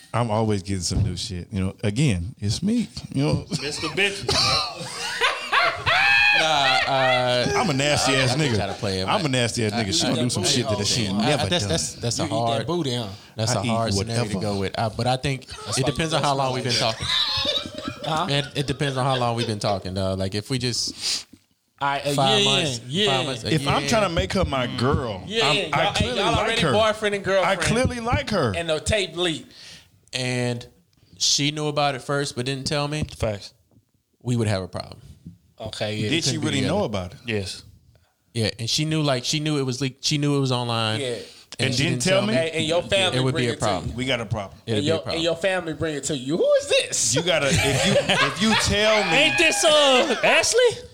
I'm 0.13 0.29
always 0.31 0.63
getting 0.63 0.81
some 0.81 1.03
new 1.03 1.17
shit. 1.17 1.47
You 1.51 1.59
know, 1.61 1.75
again, 1.83 2.35
it's 2.39 2.61
me. 2.63 2.87
You 3.13 3.23
know, 3.25 3.45
Mr. 3.49 3.87
Bitch. 3.89 4.23
I'm 6.39 7.69
a 7.69 7.73
nasty 7.73 8.15
ass 8.15 8.35
I 8.35 8.37
just 8.37 8.55
try 8.55 8.67
to 8.67 8.71
nigga. 8.73 8.77
play 8.79 8.99
it, 9.01 9.07
I'm 9.07 9.25
a 9.25 9.29
nasty 9.29 9.65
ass 9.65 9.71
nigga. 9.73 9.93
She 9.93 10.07
gonna 10.07 10.21
do 10.21 10.29
some 10.29 10.43
shit 10.43 10.67
that 10.69 10.85
she 10.85 11.05
ain't 11.05 11.15
I- 11.19 11.23
I- 11.23 11.29
never 11.29 11.47
that's, 11.47 11.63
done. 11.63 11.69
That's 11.71 11.93
that's 11.95 12.19
a 12.19 12.27
hard 12.27 12.61
that 12.61 12.67
booty, 12.67 12.93
huh? 12.95 13.07
That's 13.35 13.55
I 13.55 13.61
a 13.61 13.63
eat 13.63 13.67
hard 13.67 13.93
scenario 13.93 14.23
to 14.23 14.35
whatever. 14.37 14.41
go 14.55 14.59
with. 14.59 14.77
Uh, 14.79 14.89
but 14.95 15.07
I 15.07 15.17
think 15.17 15.47
it 15.77 15.85
depends 15.85 16.13
on 16.13 16.21
how 16.23 16.35
long 16.35 16.53
we've 16.53 16.63
been 16.63 16.73
talking. 16.73 17.07
Man, 18.05 18.45
it 18.55 18.67
depends 18.67 18.95
on 18.97 19.05
how 19.05 19.17
long 19.17 19.35
we've 19.35 19.47
been 19.47 19.59
talking. 19.59 19.93
Dog. 19.93 20.19
Like 20.19 20.35
if 20.35 20.49
we 20.49 20.57
just 20.59 21.26
All 21.79 21.87
right, 21.89 22.05
a 22.05 22.13
five 22.15 22.39
year 22.39 22.45
months, 22.45 22.81
yeah. 22.87 23.17
five 23.17 23.25
months, 23.27 23.43
a 23.43 23.53
if 23.53 23.67
I'm 23.67 23.85
trying 23.87 24.03
to 24.03 24.09
make 24.09 24.33
her 24.33 24.45
my 24.45 24.65
girl, 24.77 25.23
Yeah, 25.27 25.45
I'm- 25.45 25.55
yeah. 25.55 25.69
I 25.89 25.93
clearly 25.93 26.17
y'all 26.19 26.31
like 26.31 26.37
already 26.41 26.61
her. 26.61 26.71
boyfriend 26.73 27.15
and 27.15 27.23
I 27.23 27.25
girlfriend. 27.25 27.61
clearly 27.61 27.99
like 27.99 28.29
her. 28.31 28.53
and 28.55 28.67
the 28.69 28.79
tape 28.79 29.15
leak. 29.15 29.45
and 30.13 30.65
she 31.19 31.51
knew 31.51 31.67
about 31.67 31.93
it 31.95 32.01
first 32.01 32.35
but 32.35 32.45
didn't 32.45 32.65
tell 32.67 32.87
me, 32.87 33.03
Facts. 33.17 33.53
we 34.23 34.35
would 34.35 34.47
have 34.47 34.63
a 34.63 34.67
problem. 34.67 34.99
Okay, 35.59 35.97
yeah. 35.97 36.09
Did 36.09 36.23
she 36.23 36.37
really 36.37 36.61
know 36.61 36.83
about 36.83 37.13
it? 37.13 37.19
Yes. 37.25 37.63
Yeah, 38.33 38.49
and 38.59 38.69
she 38.69 38.85
knew 38.85 39.01
like 39.01 39.23
she 39.25 39.39
knew 39.39 39.57
it 39.57 39.63
was 39.65 39.81
leaked. 39.81 40.03
She 40.05 40.17
knew 40.19 40.35
it 40.35 40.39
was 40.39 40.51
online. 40.51 41.01
Yeah. 41.01 41.15
And 41.59 41.73
she 41.73 41.83
didn't 41.85 42.03
tell 42.03 42.21
me? 42.23 42.35
Hey, 42.35 42.51
and 42.53 42.65
your 42.65 42.83
family 42.83 43.17
It 43.17 43.21
would 43.23 43.33
bring 43.33 43.45
be 43.45 43.49
a 43.49 43.53
it 43.53 43.59
problem. 43.59 43.85
to 43.85 43.89
you. 43.91 43.95
We 43.97 44.05
got 44.05 44.21
a 44.21 44.25
problem. 44.27 44.59
It'd 44.67 44.77
And 44.77 44.83
be 44.83 44.89
a 44.89 44.93
your, 44.93 44.97
problem. 44.99 45.15
and 45.15 45.23
your 45.23 45.35
family 45.35 45.73
bring 45.73 45.95
it 45.95 46.03
to 46.05 46.17
you. 46.17 46.37
Who 46.37 46.53
is 46.61 46.67
this? 46.67 47.15
You 47.15 47.23
gotta 47.23 47.47
if 47.49 47.85
you 47.87 47.93
if 47.97 48.41
you 48.41 48.53
tell 48.65 49.03
me 49.11 49.17
Ain't 49.17 49.37
this 49.39 49.63
uh 49.63 50.15
Ashley? 50.23 50.86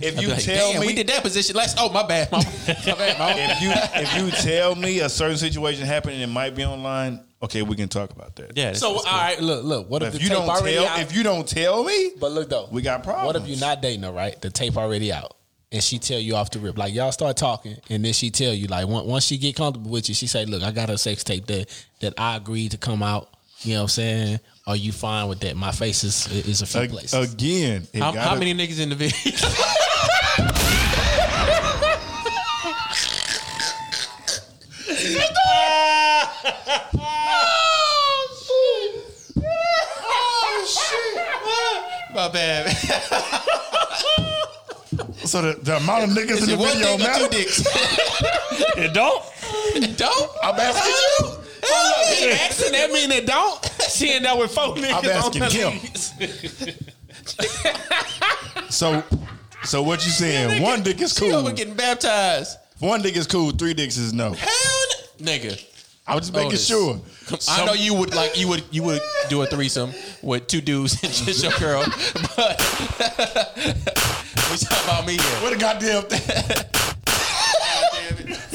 If 0.00 0.20
you 0.20 0.28
like, 0.28 0.42
tell 0.42 0.72
"Damn, 0.72 0.80
me 0.80 0.86
we 0.88 0.92
did 0.94 1.06
that 1.08 1.22
position 1.22 1.56
last. 1.56 1.76
Oh, 1.80 1.90
my 1.92 2.06
bad, 2.06 2.30
mama. 2.30 2.44
my 2.68 2.74
bad, 2.94 3.18
mama. 3.18 3.34
if 3.36 3.60
you 3.62 3.70
if 3.74 4.16
you 4.16 4.30
tell 4.42 4.74
me 4.74 5.00
a 5.00 5.08
certain 5.08 5.36
situation 5.36 5.84
happened 5.86 6.14
and 6.14 6.22
it 6.22 6.26
might 6.32 6.54
be 6.54 6.64
online, 6.64 7.20
okay, 7.42 7.62
we 7.62 7.76
can 7.76 7.88
talk 7.88 8.10
about 8.10 8.36
that. 8.36 8.56
Yeah. 8.56 8.72
So 8.74 8.96
all 8.96 9.02
right, 9.04 9.40
look, 9.40 9.64
look. 9.64 9.90
What 9.90 10.00
But 10.00 10.08
if, 10.08 10.14
if 10.14 10.20
the 10.20 10.24
you 10.24 10.28
tape 10.30 10.38
don't 10.38 10.48
already 10.48 10.76
tell, 10.76 10.86
out? 10.86 11.00
if 11.00 11.16
you 11.16 11.22
don't 11.22 11.48
tell 11.48 11.84
me, 11.84 12.12
but 12.20 12.32
look 12.32 12.48
though, 12.48 12.68
we 12.70 12.82
got 12.82 13.02
problems. 13.02 13.26
What 13.26 13.36
if 13.36 13.48
you're 13.48 13.60
not 13.60 13.82
dating 13.82 14.02
her, 14.02 14.12
right? 14.12 14.40
The 14.40 14.50
tape 14.50 14.76
already 14.76 15.12
out, 15.12 15.36
and 15.72 15.82
she 15.82 15.98
tell 15.98 16.18
you 16.18 16.36
off 16.36 16.50
the 16.50 16.58
rip, 16.58 16.78
like 16.78 16.94
y'all 16.94 17.12
start 17.12 17.36
talking, 17.36 17.76
and 17.90 18.04
then 18.04 18.12
she 18.12 18.30
tell 18.30 18.52
you, 18.54 18.68
like 18.68 18.86
once 18.86 19.06
once 19.06 19.24
she 19.24 19.36
get 19.38 19.56
comfortable 19.56 19.90
with 19.90 20.08
you, 20.08 20.14
she 20.14 20.26
say, 20.26 20.44
"Look, 20.44 20.62
I 20.62 20.70
got 20.70 20.90
a 20.90 20.98
sex 20.98 21.24
tape 21.24 21.46
that 21.46 21.68
that 22.00 22.14
I 22.18 22.36
agreed 22.36 22.70
to 22.72 22.78
come 22.78 23.02
out." 23.02 23.30
You 23.66 23.74
know 23.74 23.80
what 23.80 23.82
I'm 23.84 23.88
saying? 23.88 24.40
Are 24.68 24.76
you 24.76 24.92
fine 24.92 25.26
with 25.28 25.40
that? 25.40 25.56
My 25.56 25.72
face 25.72 26.04
is 26.04 26.28
is 26.46 26.62
a 26.62 26.66
few 26.66 26.82
Ag- 26.82 26.90
places. 26.90 27.32
again? 27.34 27.86
it 27.92 28.00
How, 28.00 28.12
gotta- 28.12 28.28
how 28.28 28.34
many 28.36 28.54
niggas 28.54 28.78
in 28.80 28.90
the 28.90 28.94
video? 28.94 29.40
Oh 40.08 40.66
shit. 42.08 42.14
My 42.14 42.28
bad. 42.28 42.70
So 45.26 45.42
the, 45.42 45.58
the 45.60 45.76
amount 45.76 46.04
of 46.04 46.10
niggas 46.10 46.42
in 46.44 46.50
the 46.50 46.56
one 46.56 46.72
video 46.76 46.96
dick 46.96 47.06
or 47.08 47.14
two 47.14 47.22
matter. 47.22 47.28
dicks? 47.28 47.60
It 48.78 48.92
don't. 48.94 49.22
It 49.74 49.98
Don't. 49.98 50.30
I'm 50.42 50.54
asking 50.58 50.92
you. 50.92 51.45
Hold 51.68 51.92
up, 51.92 52.06
he 52.18 52.30
asking 52.30 52.72
that 52.72 52.90
mean 52.92 53.10
it 53.12 53.26
don't? 53.26 53.70
She 53.90 54.12
end 54.12 54.26
up 54.26 54.38
with 54.38 54.52
four 54.52 54.74
niggas 54.76 55.04
I'm 55.04 55.10
asking 55.10 55.42
on. 55.64 55.80
So, 58.70 59.02
so 59.64 59.82
what 59.82 60.04
you 60.04 60.10
saying? 60.10 60.62
One 60.62 60.82
dick 60.82 61.00
is 61.00 61.14
She 61.14 61.26
cool. 61.30 61.36
over 61.36 61.52
getting 61.52 61.74
baptized. 61.74 62.58
One 62.78 63.00
dick 63.02 63.16
is 63.16 63.26
cool. 63.26 63.50
Three 63.52 63.74
dicks 63.74 63.96
is 63.96 64.12
no. 64.12 64.32
Hell, 64.32 64.50
n- 65.20 65.26
nigga. 65.26 65.62
I 66.06 66.14
was 66.14 66.24
just 66.26 66.34
making 66.34 66.48
Otis. 66.48 66.66
sure. 66.66 67.00
I 67.48 67.64
know 67.64 67.72
you 67.72 67.94
would 67.94 68.14
like 68.14 68.38
you 68.38 68.46
would 68.48 68.62
you 68.70 68.82
would 68.84 69.00
do 69.28 69.42
a 69.42 69.46
threesome 69.46 69.92
with 70.22 70.46
two 70.46 70.60
dudes 70.60 71.02
and 71.02 71.12
just 71.12 71.42
your 71.42 71.52
girl, 71.58 71.84
but 72.36 72.60
we 74.50 74.56
talking 74.56 74.84
about 74.84 75.06
me 75.06 75.14
here. 75.14 75.42
What 75.42 75.52
a 75.52 75.56
goddamn 75.58 76.02
thing. 76.04 76.64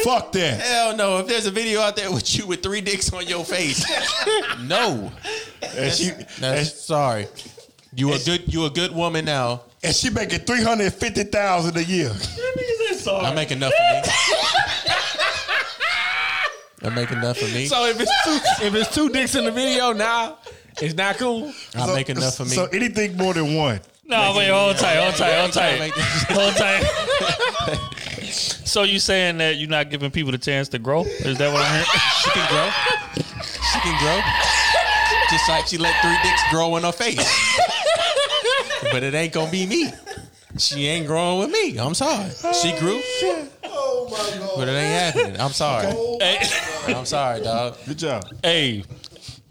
Fuck 0.03 0.31
that. 0.33 0.59
Hell 0.61 0.95
no! 0.95 1.19
If 1.19 1.27
there's 1.27 1.45
a 1.45 1.51
video 1.51 1.81
out 1.81 1.95
there 1.95 2.11
with 2.11 2.37
you 2.37 2.47
with 2.47 2.61
three 2.63 2.81
dicks 2.81 3.11
on 3.13 3.25
your 3.27 3.43
face, 3.45 3.85
no. 4.63 5.11
And 5.75 5.91
she, 5.93 6.09
That's, 6.09 6.41
and, 6.41 6.67
sorry. 6.67 7.27
You 7.93 8.13
a 8.13 8.19
good 8.19 8.51
you 8.53 8.65
a 8.65 8.69
good 8.69 8.93
woman 8.95 9.25
now. 9.25 9.61
and 9.83 9.93
she 9.93 10.09
making 10.09 10.39
three 10.39 10.63
hundred 10.63 10.93
fifty 10.93 11.23
thousand 11.23 11.75
a 11.77 11.83
year. 11.83 12.11
I 12.11 13.33
make 13.35 13.51
enough 13.51 13.73
for 13.73 13.93
me. 13.93 14.01
I 16.83 16.89
make 16.95 17.11
enough 17.11 17.37
for 17.37 17.45
me. 17.45 17.65
So 17.67 17.85
if 17.85 17.99
it's 17.99 18.11
two, 18.23 18.65
if 18.65 18.73
it's 18.75 18.95
two 18.95 19.09
dicks 19.09 19.35
in 19.35 19.45
the 19.45 19.51
video 19.51 19.91
now, 19.93 20.37
it's 20.81 20.95
not 20.95 21.17
cool. 21.17 21.53
I 21.75 21.93
make 21.93 22.09
enough 22.09 22.37
for 22.37 22.43
me. 22.43 22.49
So 22.51 22.65
anything 22.67 23.17
more 23.17 23.33
than 23.33 23.55
one. 23.55 23.81
No, 24.05 24.33
wait, 24.35 24.49
hold 24.49 24.77
tight, 24.77 24.97
hold 24.97 25.15
tight, 25.15 25.39
hold 25.39 25.51
I 25.57 25.77
tight, 25.77 25.79
make- 25.79 25.93
hold 26.29 26.55
tight. 26.55 27.87
so 28.71 28.83
you 28.83 28.99
saying 28.99 29.37
that 29.39 29.57
you're 29.57 29.69
not 29.69 29.89
giving 29.89 30.09
people 30.11 30.31
the 30.31 30.37
chance 30.37 30.69
to 30.69 30.79
grow? 30.79 31.03
Is 31.03 31.37
that 31.39 31.51
what 31.51 31.61
I'm 31.61 31.71
hearing? 31.73 31.85
She 32.21 32.29
can 32.31 32.49
grow. 32.49 32.69
She 33.73 33.79
can 33.81 33.99
grow. 33.99 34.21
Just 35.29 35.49
like 35.49 35.67
she 35.67 35.77
let 35.77 35.93
three 36.01 36.17
dicks 36.23 36.41
grow 36.51 36.77
in 36.77 36.83
her 36.83 36.91
face. 36.91 37.17
but 38.91 39.03
it 39.03 39.13
ain't 39.13 39.33
gonna 39.33 39.51
be 39.51 39.65
me. 39.65 39.89
She 40.57 40.85
ain't 40.87 41.05
growing 41.07 41.39
with 41.39 41.51
me. 41.51 41.77
I'm 41.79 41.93
sorry. 41.93 42.29
She 42.61 42.77
grew. 42.79 43.01
But 44.55 44.67
it 44.67 44.71
ain't 44.71 45.15
happening. 45.15 45.41
I'm 45.41 45.51
sorry. 45.51 45.87
Hey, 46.21 46.39
I'm 46.93 47.05
sorry, 47.05 47.41
dog. 47.41 47.77
Good 47.85 47.97
job. 47.97 48.25
hey, 48.43 48.85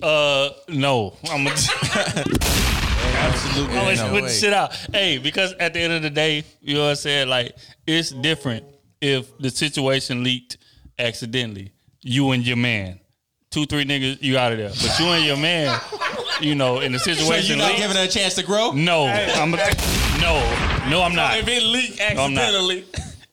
uh, 0.03 0.51
no, 0.69 1.17
I'm 1.31 1.45
gonna. 1.45 1.51
Absolutely. 3.21 3.77
I'm 3.77 3.85
gonna 3.85 3.97
no 3.97 4.11
put 4.11 4.17
the 4.17 4.23
way. 4.23 4.33
shit 4.33 4.53
out. 4.53 4.75
Hey, 4.93 5.19
because 5.19 5.53
at 5.55 5.75
the 5.75 5.81
end 5.81 5.93
of 5.93 6.03
the 6.03 6.11
day, 6.11 6.45
you 6.63 6.75
know 6.75 6.85
what 6.85 6.91
I'm 6.91 6.97
saying? 6.97 7.29
Like, 7.29 7.57
it's 7.87 8.11
different 8.11 8.65
if 9.01 9.37
the 9.39 9.51
situation 9.51 10.23
leaked 10.23 10.59
accidentally. 10.99 11.73
You 12.03 12.31
and 12.33 12.47
your 12.47 12.57
man. 12.57 13.01
Two, 13.51 13.67
three 13.67 13.85
niggas, 13.85 14.23
you 14.23 14.39
out 14.39 14.53
of 14.53 14.59
there. 14.59 14.69
But 14.69 14.99
you 15.01 15.07
and 15.07 15.25
your 15.25 15.37
man, 15.37 15.79
you 16.41 16.55
know, 16.55 16.81
in 16.81 16.93
the 16.93 16.99
So 16.99 17.13
situation 17.15 17.53
you 17.53 17.57
not 17.57 17.69
leaked. 17.71 17.81
giving 17.81 17.97
her 17.97 18.05
a 18.05 18.09
chance 18.09 18.35
to 18.35 18.45
grow? 18.45 18.71
no, 18.73 19.07
I'm 19.07 19.53
a, 19.53 19.57
no, 20.21 20.89
no, 20.89 21.03
I'm 21.03 21.15
not. 21.15 21.37
If 21.39 21.49
it 21.49 21.63
leaked 21.63 22.01
I'm 22.01 22.33
not. 22.35 22.45
accidentally, 22.45 22.85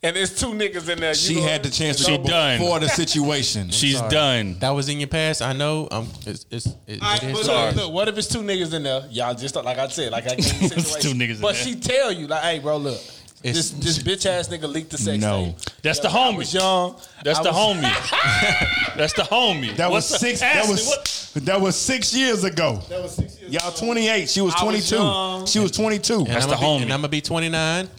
and 0.03 0.15
there's 0.15 0.37
two 0.39 0.47
niggas 0.47 0.89
in 0.89 0.99
there, 0.99 1.09
you 1.11 1.15
She 1.15 1.35
know- 1.35 1.43
had 1.43 1.63
the 1.63 1.69
chance 1.69 1.97
to 1.97 2.03
She 2.03 2.17
go 2.17 2.23
done. 2.23 2.59
before 2.59 2.79
the 2.79 2.89
situation. 2.89 3.69
She's 3.71 3.97
Sorry. 3.99 4.09
done. 4.09 4.59
That 4.59 4.71
was 4.71 4.89
in 4.89 4.99
your 4.99 5.07
past. 5.07 5.41
I 5.43 5.53
know. 5.53 5.87
Um, 5.91 6.09
it's, 6.25 6.45
it's, 6.49 6.65
it, 6.87 7.01
All 7.01 7.09
right, 7.11 7.23
it 7.23 7.33
but 7.33 7.41
is. 7.41 7.47
look, 7.47 7.75
look, 7.75 7.93
what 7.93 8.07
if 8.07 8.17
it's 8.17 8.27
two 8.27 8.39
niggas 8.41 8.73
in 8.73 8.83
there? 8.83 9.05
Y'all 9.11 9.35
just 9.35 9.55
like 9.55 9.77
I 9.77 9.87
said, 9.87 10.11
like 10.11 10.25
I 10.25 10.35
gave 10.35 10.61
you 10.63 10.69
the 10.69 10.75
It's 10.77 10.95
two 10.95 11.09
niggas 11.13 11.35
in 11.35 11.41
but 11.41 11.53
there. 11.53 11.63
she 11.63 11.75
tell 11.79 12.11
you 12.11 12.25
like, 12.27 12.41
hey, 12.41 12.59
bro, 12.59 12.77
look, 12.77 12.99
this 13.43 13.69
this 13.71 13.99
bitch 13.99 14.25
ass 14.25 14.47
nigga 14.49 14.67
leaked 14.71 14.89
the 14.91 14.97
sex 14.97 15.21
No. 15.21 15.45
tape. 15.45 15.55
That's 15.83 15.99
the 15.99 16.09
I 16.09 16.29
was 16.35 16.49
homie. 16.49 16.53
young. 16.59 16.95
That's 17.23 17.39
I 17.39 17.43
the 17.43 17.49
was- 17.49 17.57
homie. 17.77 18.95
That's 18.97 19.13
the 19.13 19.21
homie. 19.23 19.75
That 19.77 19.91
was 19.91 20.09
What's 20.09 20.09
the- 20.09 20.17
six. 20.19 20.39
That 20.39 20.55
Ashley, 20.57 20.71
was 20.71 20.87
what- 20.87 21.45
that 21.45 21.61
was 21.61 21.75
six 21.75 22.13
years 22.15 22.43
ago. 22.43 22.81
That 22.89 23.01
was 23.03 23.15
six 23.15 23.39
years. 23.39 23.53
Y'all 23.53 23.71
28. 23.71 24.29
She 24.29 24.41
was 24.41 24.53
I 24.55 24.63
was 24.63 24.89
22. 24.89 24.95
young. 24.95 25.45
she 25.45 25.59
was 25.59 25.71
22. 25.71 26.23
That's 26.25 26.45
I'm 26.45 26.49
the 26.49 26.55
gonna 26.55 26.67
homie. 26.67 26.77
Be, 26.79 26.83
and 26.83 26.93
I'm 26.93 26.99
gonna 26.99 27.09
be 27.09 27.21
29, 27.21 27.89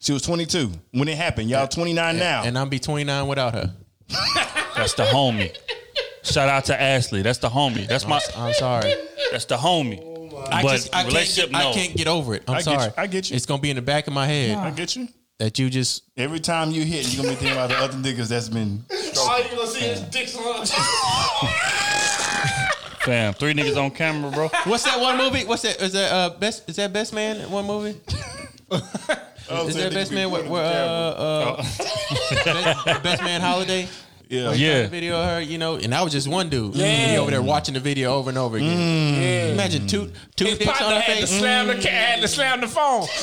She 0.00 0.12
was 0.12 0.22
22 0.22 0.72
when 0.92 1.08
it 1.08 1.16
happened. 1.16 1.48
Y'all 1.48 1.68
29 1.68 2.18
now. 2.18 2.42
and 2.44 2.58
I'm 2.58 2.68
be 2.68 2.78
29 2.80 3.26
without 3.28 3.54
her. 3.54 3.72
That's 4.76 4.94
the 4.94 5.04
homie. 5.04 5.56
Shout 6.24 6.48
out 6.48 6.64
to 6.66 6.80
Ashley. 6.80 7.22
That's 7.22 7.38
the 7.38 7.48
homie. 7.48 7.86
That's 7.86 8.06
my. 8.06 8.20
I'm 8.36 8.52
sorry. 8.54 8.92
That's 9.32 9.44
the 9.46 9.56
homie. 9.56 10.02
I 10.50 10.62
but 10.62 10.72
just 10.72 10.94
I 10.94 11.02
can't, 11.04 11.34
get, 11.34 11.50
no. 11.50 11.58
I 11.58 11.72
can't 11.72 11.96
get 11.96 12.08
over 12.08 12.34
it. 12.34 12.42
I'm 12.48 12.56
I 12.56 12.60
sorry. 12.60 12.86
you. 12.86 12.92
I 12.96 13.06
get 13.06 13.30
you. 13.30 13.36
It's 13.36 13.46
gonna 13.46 13.62
be 13.62 13.70
in 13.70 13.76
the 13.76 13.82
back 13.82 14.06
of 14.06 14.12
my 14.12 14.26
head 14.26 14.56
I 14.56 14.70
get 14.70 14.96
you. 14.96 15.08
that 15.38 15.58
you 15.58 15.70
just 15.70 16.02
Every 16.16 16.40
time 16.40 16.70
you 16.70 16.84
hit, 16.84 17.12
you're 17.12 17.22
gonna 17.22 17.34
be 17.34 17.40
thinking 17.40 17.56
about 17.56 17.70
the 17.70 17.76
other 17.76 17.96
niggas 17.98 18.28
that's 18.28 18.48
been. 18.48 18.84
All 19.18 19.42
you 19.42 19.48
gonna 19.50 19.66
see 19.66 19.84
is 19.86 20.00
dicks 20.02 20.36
on. 20.36 20.66
Fam, 23.00 23.32
three 23.34 23.54
niggas 23.54 23.76
on 23.82 23.90
camera, 23.90 24.30
bro. 24.30 24.48
What's 24.64 24.84
that 24.84 25.00
one 25.00 25.16
movie? 25.16 25.44
What's 25.44 25.62
that? 25.62 25.80
Is 25.80 25.92
that 25.92 26.12
uh 26.12 26.30
best? 26.38 26.68
Is 26.68 26.76
that 26.76 26.92
Best 26.92 27.12
Man? 27.14 27.50
One 27.50 27.66
movie? 27.66 27.98
is 28.70 29.76
that 29.76 29.90
Best 29.92 30.12
Man? 30.12 30.30
Where, 30.30 30.44
where, 30.44 30.62
uh, 30.62 30.66
uh, 30.66 31.56
best, 31.56 33.02
Best 33.02 33.22
Man 33.22 33.40
Holiday? 33.40 33.88
Yeah. 34.28 34.52
Yeah. 34.52 34.86
Video 34.88 35.16
of 35.20 35.28
her, 35.28 35.40
you 35.40 35.56
know, 35.58 35.76
and 35.76 35.92
that 35.92 36.02
was 36.04 36.12
just 36.12 36.28
one 36.28 36.48
dude. 36.50 36.74
Yeah, 36.74 37.12
he 37.12 37.16
over 37.16 37.30
there 37.30 37.42
watching 37.42 37.74
the 37.74 37.80
video 37.80 38.14
over 38.14 38.28
and 38.28 38.38
over 38.38 38.56
again. 38.58 38.76
Mm. 38.78 39.14
Yeah. 39.16 39.52
Imagine 39.52 39.86
two 39.86 40.12
two 40.36 40.44
His 40.46 40.58
dicks 40.58 40.70
on 40.70 40.76
partner 40.76 40.94
her 40.96 41.00
had 41.00 41.14
to 41.20 41.26
face. 41.26 41.38
slam 41.38 41.66
the 41.68 41.74
mm. 41.74 41.82
ca- 41.82 41.88
had 41.88 42.20
to 42.20 42.28
slam 42.28 42.60
the 42.60 42.68
phone. 42.68 43.02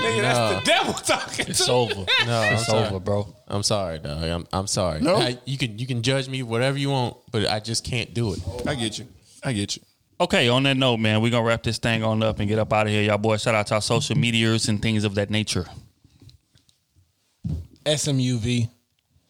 Nigga, 0.00 0.22
that's 0.22 0.64
the 0.64 0.70
devil 0.70 0.94
talking. 0.94 1.46
It's 1.48 1.66
to 1.66 1.72
over. 1.72 1.94
No, 2.26 2.40
I'm 2.40 2.54
it's 2.54 2.66
sorry. 2.66 2.86
over, 2.86 3.00
bro. 3.00 3.34
I'm 3.48 3.62
sorry, 3.62 3.98
dog. 3.98 4.22
I'm 4.22 4.46
I'm 4.52 4.66
sorry. 4.66 5.00
No. 5.00 5.16
I- 5.16 5.38
you 5.44 5.58
can 5.58 5.78
you 5.78 5.86
can 5.86 6.02
judge 6.02 6.28
me 6.28 6.42
whatever 6.42 6.78
you 6.78 6.90
want, 6.90 7.16
but 7.30 7.46
I 7.48 7.60
just 7.60 7.84
can't 7.84 8.14
do 8.14 8.32
it. 8.32 8.40
I 8.66 8.74
get 8.74 8.98
you. 8.98 9.06
I 9.42 9.52
get 9.52 9.76
you. 9.76 9.82
Okay, 10.20 10.48
on 10.48 10.62
that 10.64 10.76
note, 10.76 10.98
man, 10.98 11.20
we're 11.22 11.30
gonna 11.30 11.44
wrap 11.46 11.62
this 11.62 11.78
thing 11.78 12.02
on 12.04 12.22
up 12.22 12.38
and 12.40 12.48
get 12.48 12.58
up 12.58 12.72
out 12.72 12.86
of 12.86 12.92
here. 12.92 13.02
Y'all 13.02 13.18
boys, 13.18 13.42
shout 13.42 13.54
out 13.54 13.66
to 13.68 13.74
our 13.74 13.80
social 13.82 14.16
medias 14.16 14.68
and 14.68 14.80
things 14.80 15.04
of 15.04 15.14
that 15.16 15.30
nature. 15.30 15.66
SMUV 17.94 18.68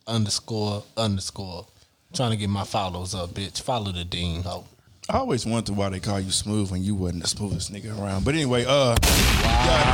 underscore 0.07 0.83
underscore. 0.97 1.67
Trying 2.13 2.33
to 2.33 2.37
get 2.37 2.51
my 2.51 2.65
follows 2.65 3.15
up, 3.15 3.31
bitch. 3.31 3.63
Follow 3.63 3.93
the 3.93 4.05
dean, 4.05 4.43
ho. 4.43 4.65
I 5.09 5.19
always 5.19 5.47
wondered 5.47 5.77
why 5.77 5.89
they 5.89 6.01
call 6.01 6.21
you 6.21 6.31
smooth 6.31 6.71
when 6.71 6.83
you 6.85 6.95
wasn't 6.95 7.23
the 7.23 7.29
smoothest 7.29 7.73
nigga 7.73 7.99
around. 8.01 8.25
But 8.25 8.35
anyway, 8.35 8.65
uh, 8.67 8.97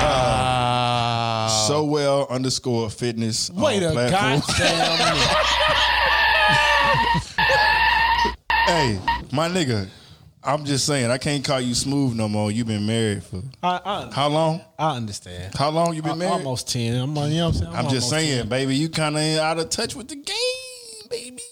Uh, 0.08 1.66
so 1.68 1.84
well 1.84 2.26
underscore 2.28 2.90
fitness. 2.90 3.50
Wait 3.50 3.82
a 3.82 3.94
goddamn 3.94 4.40
minute. 4.98 5.28
Hey, 8.66 8.98
my 9.32 9.48
nigga, 9.48 9.88
I'm 10.46 10.64
just 10.64 10.86
saying 10.86 11.10
I 11.10 11.18
can't 11.18 11.44
call 11.44 11.60
you 11.60 11.74
smooth 11.74 12.14
no 12.14 12.28
more. 12.28 12.50
You've 12.52 12.68
been 12.68 12.86
married 12.86 13.24
for 13.24 13.42
I, 13.62 13.80
I, 13.84 14.10
how 14.14 14.28
long? 14.28 14.60
I 14.78 14.96
understand. 14.96 15.54
How 15.54 15.70
long 15.70 15.94
you 15.94 16.02
been 16.02 16.12
I- 16.12 16.14
married? 16.16 16.32
almost 16.32 16.70
ten. 16.70 16.94
I'm. 16.94 17.16
You 17.16 17.38
know 17.38 17.46
what 17.46 17.54
I'm 17.56 17.60
saying. 17.60 17.74
I'm 17.74 17.88
just 17.88 18.08
saying, 18.10 18.38
10. 18.42 18.48
baby, 18.48 18.76
you 18.76 18.88
kind 18.88 19.16
of 19.16 19.22
out 19.38 19.58
of 19.58 19.70
touch 19.70 19.96
with 19.96 20.08
the 20.08 20.14
game, 20.16 21.08
baby. 21.10 21.42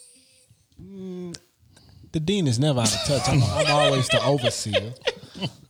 Mm, 0.81 1.37
the 2.13 2.21
dean 2.21 2.47
is 2.47 2.59
never 2.61 2.81
out 2.81 2.95
of 2.95 3.01
touch. 3.05 3.29
I'm, 3.29 3.43
I'm 3.43 3.67
always 3.71 4.09
the 4.09 4.23
overseer. 4.25 4.93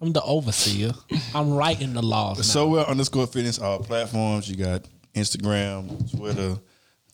I'm 0.02 0.12
the 0.12 0.22
overseer. 0.22 0.92
I'm 1.34 1.54
writing 1.54 1.94
the 1.94 2.02
laws. 2.02 2.36
Now. 2.38 2.42
So 2.42 2.68
well 2.68 2.84
underscore 2.84 3.26
fitness 3.26 3.58
all 3.58 3.78
platforms. 3.78 4.50
You 4.50 4.56
got 4.56 4.82
Instagram, 5.14 6.10
Twitter, 6.14 6.58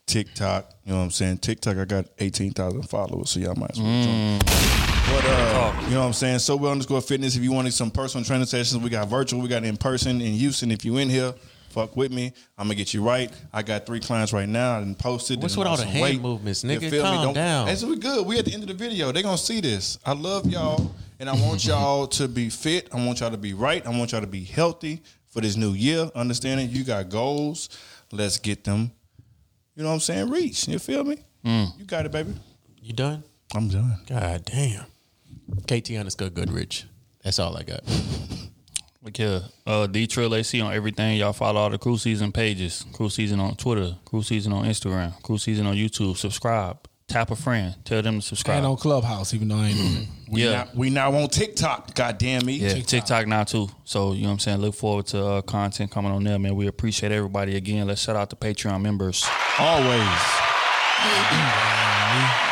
TikTok. 0.06 0.72
You 0.84 0.92
know 0.92 0.98
what 0.98 1.04
I'm 1.04 1.10
saying? 1.12 1.38
TikTok, 1.38 1.76
I 1.76 1.84
got 1.84 2.06
eighteen 2.18 2.52
thousand 2.52 2.82
followers, 2.82 3.30
so 3.30 3.38
y'all 3.38 3.54
might 3.54 3.70
as 3.70 3.80
well 3.80 4.02
join. 4.04 4.38
Mm. 4.40 4.89
Uh, 5.12 5.52
Talk. 5.72 5.82
you 5.84 5.90
know 5.90 6.00
what 6.00 6.06
I'm 6.06 6.12
saying? 6.12 6.38
So 6.38 6.56
well 6.56 6.72
underscore 6.72 7.00
fitness. 7.00 7.36
If 7.36 7.42
you 7.42 7.52
wanted 7.52 7.72
some 7.74 7.90
personal 7.90 8.24
training 8.24 8.46
sessions, 8.46 8.82
we 8.82 8.90
got 8.90 9.08
virtual, 9.08 9.40
we 9.40 9.48
got 9.48 9.64
in 9.64 9.76
person 9.76 10.20
in 10.20 10.32
Houston. 10.34 10.70
If 10.70 10.84
you 10.84 10.96
in 10.98 11.08
here, 11.08 11.34
fuck 11.70 11.96
with 11.96 12.12
me. 12.12 12.32
I'm 12.56 12.66
gonna 12.66 12.74
get 12.76 12.94
you 12.94 13.02
right. 13.02 13.30
I 13.52 13.62
got 13.62 13.86
three 13.86 14.00
clients 14.00 14.32
right 14.32 14.48
now. 14.48 14.78
and 14.78 14.98
posted. 14.98 15.42
What's 15.42 15.54
and 15.54 15.58
with 15.60 15.68
all 15.68 15.76
the 15.76 15.84
hand 15.84 16.02
weight. 16.02 16.20
movements, 16.20 16.62
You 16.64 16.70
nigga? 16.70 16.90
feel 16.90 17.02
me? 17.02 17.10
Calm 17.10 17.24
Don't- 17.26 17.34
down. 17.34 17.76
So 17.76 17.88
we 17.88 17.96
good. 17.96 18.26
We 18.26 18.38
at 18.38 18.44
the 18.44 18.52
end 18.54 18.62
of 18.62 18.68
the 18.68 18.74
video. 18.74 19.12
They 19.12 19.22
gonna 19.22 19.36
see 19.38 19.60
this. 19.60 19.98
I 20.06 20.12
love 20.12 20.46
y'all, 20.46 20.94
and 21.18 21.28
I 21.28 21.32
want 21.34 21.64
y'all 21.66 22.06
to 22.06 22.28
be 22.28 22.48
fit. 22.48 22.88
I 22.92 23.04
want 23.04 23.20
y'all 23.20 23.30
to 23.30 23.36
be 23.36 23.52
right. 23.54 23.84
I 23.86 23.90
want 23.90 24.12
y'all 24.12 24.20
to 24.20 24.26
be 24.26 24.44
healthy 24.44 25.02
for 25.28 25.40
this 25.40 25.56
new 25.56 25.72
year. 25.72 26.10
Understanding 26.14 26.70
you 26.70 26.84
got 26.84 27.08
goals. 27.08 27.68
Let's 28.12 28.38
get 28.38 28.64
them. 28.64 28.90
You 29.76 29.82
know 29.82 29.88
what 29.90 29.94
I'm 29.94 30.00
saying? 30.00 30.30
Reach. 30.30 30.66
You 30.68 30.78
feel 30.78 31.04
me? 31.04 31.18
Mm. 31.44 31.78
You 31.78 31.84
got 31.84 32.06
it, 32.06 32.12
baby. 32.12 32.34
You 32.82 32.92
done? 32.92 33.22
I'm 33.54 33.68
done. 33.68 33.98
God 34.08 34.44
damn. 34.44 34.84
KT 35.66 35.92
underscore 35.92 36.30
Goodrich. 36.30 36.84
That's 37.22 37.38
all 37.38 37.56
I 37.56 37.62
got. 37.62 37.82
Look 39.02 39.16
here, 39.16 39.40
uh, 39.66 39.86
D 39.86 40.06
Trill 40.06 40.34
AC 40.34 40.60
on 40.60 40.74
everything. 40.74 41.16
Y'all 41.16 41.32
follow 41.32 41.60
all 41.60 41.70
the 41.70 41.78
Crew 41.78 41.96
Season 41.96 42.32
pages. 42.32 42.84
Crew 42.92 43.08
Season 43.08 43.40
on 43.40 43.56
Twitter. 43.56 43.96
Crew 44.04 44.22
Season 44.22 44.52
on 44.52 44.66
Instagram. 44.66 45.20
Crew 45.22 45.38
Season 45.38 45.66
on 45.66 45.74
YouTube. 45.74 46.16
Subscribe. 46.18 46.76
Tap 47.08 47.30
a 47.30 47.36
friend. 47.36 47.74
Tell 47.84 48.02
them 48.02 48.20
to 48.20 48.26
subscribe. 48.26 48.58
And 48.58 48.66
on 48.66 48.76
Clubhouse, 48.76 49.32
even 49.34 49.48
though 49.48 49.56
I 49.56 49.68
ain't 49.68 49.80
on 49.80 50.02
it. 50.02 50.08
We 50.30 50.44
Yeah. 50.44 50.50
Now, 50.52 50.68
we 50.74 50.90
now 50.90 51.12
on 51.14 51.28
TikTok. 51.28 51.94
God 51.94 52.18
damn 52.18 52.46
me. 52.46 52.52
Yeah, 52.58 52.74
TikTok. 52.74 53.26
now 53.26 53.42
too. 53.42 53.68
So 53.84 54.12
you 54.12 54.22
know 54.22 54.28
what 54.28 54.34
I'm 54.34 54.38
saying. 54.38 54.58
Look 54.60 54.76
forward 54.76 55.06
to 55.06 55.24
uh, 55.26 55.42
content 55.42 55.90
coming 55.90 56.12
on 56.12 56.22
there, 56.22 56.38
man. 56.38 56.54
We 56.54 56.68
appreciate 56.68 57.10
everybody 57.10 57.56
again. 57.56 57.88
Let's 57.88 58.02
shout 58.02 58.14
out 58.14 58.30
the 58.30 58.36
Patreon 58.36 58.80
members. 58.80 59.26
Always. 59.58 60.08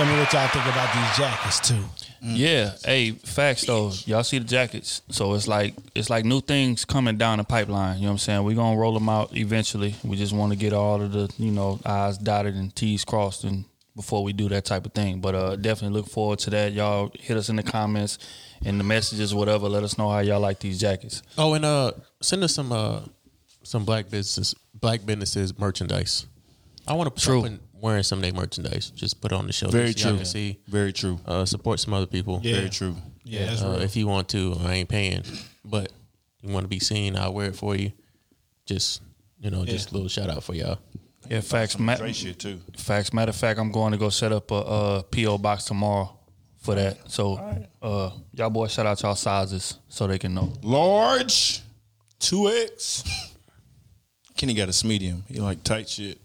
Tell 0.00 0.08
me 0.10 0.18
what 0.18 0.32
y'all 0.32 0.48
think 0.48 0.64
about 0.64 0.94
these 0.94 1.18
jackets 1.18 1.60
too. 1.60 1.84
Yeah, 2.22 2.72
hey, 2.86 3.10
facts 3.10 3.66
though. 3.66 3.92
Y'all 4.06 4.24
see 4.24 4.38
the 4.38 4.46
jackets, 4.46 5.02
so 5.10 5.34
it's 5.34 5.46
like 5.46 5.74
it's 5.94 6.08
like 6.08 6.24
new 6.24 6.40
things 6.40 6.86
coming 6.86 7.18
down 7.18 7.36
the 7.36 7.44
pipeline. 7.44 7.96
You 7.96 8.04
know 8.04 8.08
what 8.08 8.12
I'm 8.12 8.18
saying? 8.18 8.44
We're 8.44 8.56
gonna 8.56 8.78
roll 8.78 8.94
them 8.94 9.10
out 9.10 9.36
eventually. 9.36 9.94
We 10.02 10.16
just 10.16 10.32
want 10.32 10.52
to 10.52 10.58
get 10.58 10.72
all 10.72 11.02
of 11.02 11.12
the 11.12 11.30
you 11.36 11.50
know 11.50 11.80
I's 11.84 12.16
dotted 12.16 12.54
and 12.54 12.74
T's 12.74 13.04
crossed, 13.04 13.44
and 13.44 13.66
before 13.94 14.24
we 14.24 14.32
do 14.32 14.48
that 14.48 14.64
type 14.64 14.86
of 14.86 14.94
thing. 14.94 15.20
But 15.20 15.34
uh, 15.34 15.56
definitely 15.56 15.98
look 15.98 16.08
forward 16.08 16.38
to 16.38 16.50
that. 16.50 16.72
Y'all 16.72 17.12
hit 17.20 17.36
us 17.36 17.50
in 17.50 17.56
the 17.56 17.62
comments 17.62 18.18
and 18.64 18.80
the 18.80 18.84
messages, 18.84 19.34
whatever. 19.34 19.68
Let 19.68 19.82
us 19.82 19.98
know 19.98 20.08
how 20.08 20.20
y'all 20.20 20.40
like 20.40 20.60
these 20.60 20.80
jackets. 20.80 21.22
Oh, 21.36 21.52
and 21.52 21.66
uh, 21.66 21.92
send 22.22 22.42
us 22.42 22.54
some 22.54 22.72
uh, 22.72 23.00
some 23.64 23.84
black 23.84 24.08
business 24.08 24.54
black 24.72 25.04
businesses 25.04 25.58
merchandise. 25.58 26.24
I 26.88 26.94
want 26.94 27.14
to 27.14 27.22
True. 27.22 27.58
True 27.80 27.86
wearing 27.88 28.02
some 28.02 28.18
of 28.18 28.22
their 28.22 28.32
merchandise. 28.32 28.90
Just 28.90 29.20
put 29.20 29.32
it 29.32 29.34
on 29.34 29.46
the 29.46 29.52
show. 29.52 29.68
Very 29.68 29.92
so 29.92 30.00
y'all 30.00 30.08
true. 30.10 30.16
can 30.18 30.26
see. 30.26 30.58
Very 30.68 30.92
true. 30.92 31.18
Uh, 31.26 31.44
support 31.44 31.80
some 31.80 31.94
other 31.94 32.06
people. 32.06 32.40
Yeah. 32.42 32.56
Very 32.56 32.70
true. 32.70 32.96
Yeah, 33.24 33.46
that's 33.46 33.62
Uh, 33.62 33.78
if 33.82 33.96
you 33.96 34.06
want 34.06 34.28
to, 34.30 34.56
I 34.64 34.74
ain't 34.74 34.88
paying. 34.88 35.22
But 35.64 35.92
you 36.42 36.52
want 36.52 36.64
to 36.64 36.68
be 36.68 36.80
seen, 36.80 37.16
I'll 37.16 37.32
wear 37.34 37.48
it 37.48 37.56
for 37.56 37.76
you. 37.76 37.92
Just 38.66 39.02
you 39.40 39.50
know, 39.50 39.64
just 39.64 39.90
a 39.90 39.94
little 39.94 40.08
shout 40.08 40.28
out 40.30 40.42
for 40.44 40.54
y'all. 40.54 40.78
Yeah, 41.28 41.40
facts. 41.40 41.72
Some 41.74 41.84
Ma- 41.84 41.96
Dre 41.96 42.12
shit 42.12 42.38
too. 42.38 42.60
facts. 42.76 43.12
Matter 43.12 43.30
of 43.30 43.36
fact, 43.36 43.58
I'm 43.58 43.70
going 43.70 43.92
to 43.92 43.98
go 43.98 44.08
set 44.08 44.32
up 44.32 44.50
a, 44.50 44.54
uh 44.54 45.02
PO 45.02 45.38
box 45.38 45.64
tomorrow 45.64 46.18
for 46.58 46.74
that. 46.74 47.10
So, 47.10 47.34
uh, 47.80 48.10
y'all 48.32 48.50
boys 48.50 48.72
shout 48.72 48.86
out 48.86 49.00
y'all 49.02 49.14
sizes 49.14 49.78
so 49.88 50.06
they 50.06 50.18
can 50.18 50.34
know. 50.34 50.52
Large, 50.62 51.62
two 52.18 52.48
X. 52.48 53.04
Kenny 54.36 54.54
got 54.54 54.68
a 54.68 54.86
medium. 54.86 55.24
He 55.28 55.40
like 55.40 55.62
tight 55.62 55.88
shit. 55.88 56.18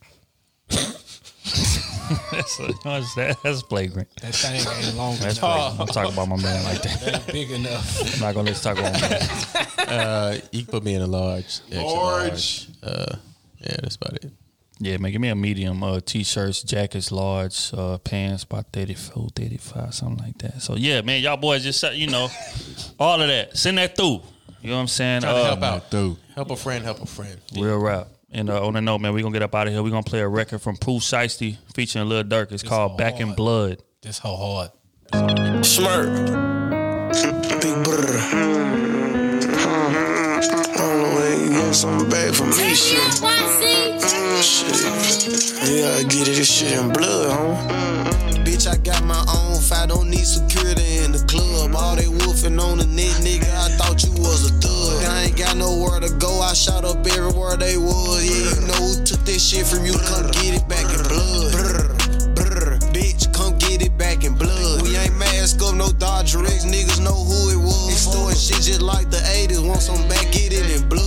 That's, 2.31 2.59
a, 2.59 2.71
that's, 2.83 3.15
that's 3.41 3.61
flagrant. 3.63 4.07
that 4.21 4.35
thing 4.35 4.55
ain't 4.55 4.95
long 4.95 5.15
That's 5.17 5.37
enough. 5.37 5.75
flagrant. 5.77 5.79
I'm 5.81 5.87
talking 5.87 6.13
about 6.13 6.27
my 6.29 6.41
man 6.41 6.63
like 6.63 6.81
that. 6.83 7.13
Ain't 7.15 7.27
big 7.27 7.51
enough. 7.51 8.13
I'm 8.15 8.19
not 8.21 8.35
gonna 8.35 8.51
let 8.51 8.57
you 8.57 8.61
talk 8.63 8.77
about 8.77 8.93
my 8.93 9.09
man. 9.09 9.99
Uh, 9.99 10.39
you 10.51 10.63
can 10.63 10.71
put 10.71 10.83
me 10.83 10.95
in 10.95 11.01
a 11.01 11.07
large, 11.07 11.45
extra 11.71 11.81
Large. 11.83 12.67
Uh, 12.83 13.15
yeah, 13.59 13.75
that's 13.81 13.95
about 13.95 14.13
it. 14.15 14.31
Yeah, 14.79 14.97
man, 14.97 15.11
give 15.13 15.21
me 15.21 15.29
a 15.29 15.35
medium. 15.35 15.81
Uh, 15.83 16.01
t-shirts, 16.03 16.61
jackets, 16.63 17.11
large, 17.11 17.71
uh, 17.73 17.97
pants, 17.99 18.43
about 18.43 18.65
34, 18.73 19.29
35, 19.35 19.93
something 19.93 20.17
like 20.25 20.37
that. 20.39 20.61
So 20.61 20.75
yeah, 20.75 21.01
man, 21.01 21.21
y'all 21.21 21.37
boys 21.37 21.63
just 21.63 21.81
you 21.95 22.07
know, 22.07 22.27
all 22.99 23.21
of 23.21 23.27
that. 23.27 23.55
Send 23.57 23.77
that 23.77 23.95
through. 23.95 24.21
You 24.61 24.71
know 24.71 24.75
what 24.77 24.81
I'm 24.81 24.87
saying? 24.87 25.21
Trying 25.21 25.35
to 25.35 25.41
Uh, 25.41 25.45
help 25.45 25.61
out. 25.63 25.91
Dude. 25.91 26.17
Help 26.33 26.49
a 26.51 26.55
friend, 26.55 26.83
help 26.83 27.01
a 27.01 27.05
friend. 27.05 27.39
Real 27.55 27.77
rap. 27.77 28.07
And 28.35 28.49
uh, 28.49 28.67
on 28.67 28.73
the 28.73 28.81
note, 28.81 28.99
man, 28.99 29.13
we're 29.13 29.21
gonna 29.21 29.31
get 29.31 29.43
up 29.43 29.55
out 29.55 29.67
of 29.67 29.71
here. 29.73 29.81
We're 29.81 29.91
gonna 29.91 30.03
play 30.03 30.19
a 30.19 30.27
record 30.27 30.59
from 30.59 30.75
Pooh 30.75 30.99
Shiesty 30.99 31.55
featuring 31.73 32.09
Lil 32.09 32.25
Durk. 32.25 32.51
It's 32.51 32.63
called 32.63 32.91
all 32.91 32.97
Back 32.97 33.21
in. 33.21 33.33
Blood. 33.33 33.81
This 34.01 34.19
whole 34.19 34.35
hard. 35.13 35.65
Smirk. 35.65 36.09
Big 37.61 37.83
brother. 37.85 38.19
I 40.27 40.73
don't 40.75 41.01
know 41.01 41.15
where 41.15 41.45
you 41.45 41.49
get 41.49 41.73
something 41.73 42.09
back 42.09 42.33
from 42.33 42.49
me, 42.49 42.75
shit. 42.75 43.44
Shit. 44.05 45.25
You 45.65 45.81
gotta 45.81 46.05
get 46.05 46.27
it, 46.29 46.37
this 46.37 46.45
shit 46.45 46.77
in 46.77 46.93
blood, 46.93 47.31
huh? 47.33 48.35
Bitch, 48.45 48.67
I 48.69 48.77
got 48.77 49.03
my 49.03 49.17
own 49.33 49.59
fight, 49.59 49.89
don't 49.89 50.11
need 50.11 50.27
security 50.27 50.99
in 50.99 51.11
the 51.11 51.25
club. 51.25 51.73
All 51.73 51.95
they 51.95 52.07
wolfing 52.07 52.59
on 52.59 52.77
the 52.77 52.85
net, 52.85 53.17
nigga, 53.25 53.49
I 53.49 53.73
thought 53.77 54.03
you 54.05 54.11
was 54.21 54.45
a 54.45 54.53
thug. 54.61 55.03
I 55.09 55.23
ain't 55.23 55.37
got 55.37 55.57
nowhere 55.57 55.99
to 55.99 56.13
go, 56.21 56.39
I 56.39 56.53
shot 56.53 56.85
up 56.85 57.01
everywhere 57.01 57.57
they 57.57 57.77
was. 57.77 58.21
Yeah, 58.21 58.61
you 58.61 58.67
know 58.67 58.77
who 58.77 59.03
took 59.05 59.25
this 59.25 59.41
shit 59.41 59.65
from 59.65 59.85
you, 59.85 59.97
come 59.97 60.29
get 60.37 60.53
it 60.53 60.69
back 60.69 60.85
in 60.85 61.01
blood. 61.09 62.05
Bitch, 62.93 63.33
come 63.33 63.57
get 63.57 63.81
it 63.81 63.97
back 63.97 64.23
in 64.23 64.35
blood. 64.35 64.83
We 64.83 64.95
ain't 64.97 65.17
mask 65.17 65.63
up, 65.63 65.73
no 65.73 65.89
Dodger 65.89 66.45
X, 66.45 66.63
niggas 66.63 67.01
know 67.01 67.17
who 67.17 67.57
it 67.57 67.57
was. 67.57 67.89
Extorting 67.89 68.37
shit 68.37 68.61
just 68.61 68.81
like 68.81 69.09
the 69.09 69.17
80s, 69.17 69.65
want 69.65 69.81
some 69.81 70.07
back, 70.07 70.29
get 70.31 70.53
it 70.53 70.69
in 70.69 70.87
blood. 70.87 71.04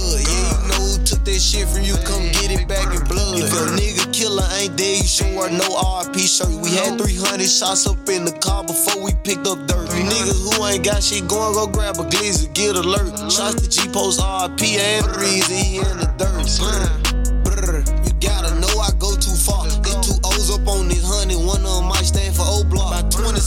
This 1.39 1.55
shit 1.55 1.69
from 1.71 1.87
you, 1.87 1.95
come 2.03 2.27
get 2.35 2.51
it 2.51 2.67
back 2.67 2.91
in 2.91 2.99
blood. 3.07 3.39
If 3.39 3.55
your 3.55 3.71
nigga 3.79 4.11
killer 4.11 4.43
ain't 4.59 4.77
there, 4.77 4.99
you 4.99 5.07
should 5.07 5.31
wear 5.39 5.47
no 5.47 5.71
RP 6.03 6.27
shirt. 6.27 6.51
We 6.51 6.75
had 6.75 6.99
300 6.99 7.47
shots 7.47 7.87
up 7.87 8.03
in 8.11 8.27
the 8.27 8.35
car 8.43 8.67
before 8.67 8.99
we 8.99 9.15
picked 9.23 9.47
up 9.47 9.63
dirt. 9.71 9.87
You 9.95 10.03
niggas 10.03 10.35
who 10.43 10.67
ain't 10.67 10.83
got 10.83 10.99
shit 10.99 11.31
going, 11.31 11.55
go 11.55 11.71
grab 11.71 11.95
a 12.03 12.05
glizzy, 12.11 12.51
get 12.55 12.75
alert. 12.75 13.15
Uh-huh. 13.15 13.31
Shots 13.31 13.63
to 13.63 13.71
G 13.71 13.87
Post 13.95 14.19
RP 14.19 14.83
and 14.83 15.07
Breezy, 15.15 15.55
he 15.55 15.77
in 15.79 15.97
the 16.03 16.11
dirt. 16.19 16.43
Brr, 16.59 17.55
brr, 17.55 17.87
you 18.03 18.13
gotta 18.19 18.59
know 18.59 18.75
I 18.83 18.91
go 18.99 19.15
too 19.15 19.39
far. 19.39 19.63
Get 19.87 20.03
two 20.03 20.19
O's 20.27 20.51
up 20.51 20.67
on 20.67 20.91
this 20.91 21.07
honey, 21.07 21.39
one 21.39 21.63
of 21.63 21.71
them 21.71 21.87
might 21.87 22.03
stand 22.03 22.35
for 22.35 22.43
O 22.51 22.67
block. 22.67 22.98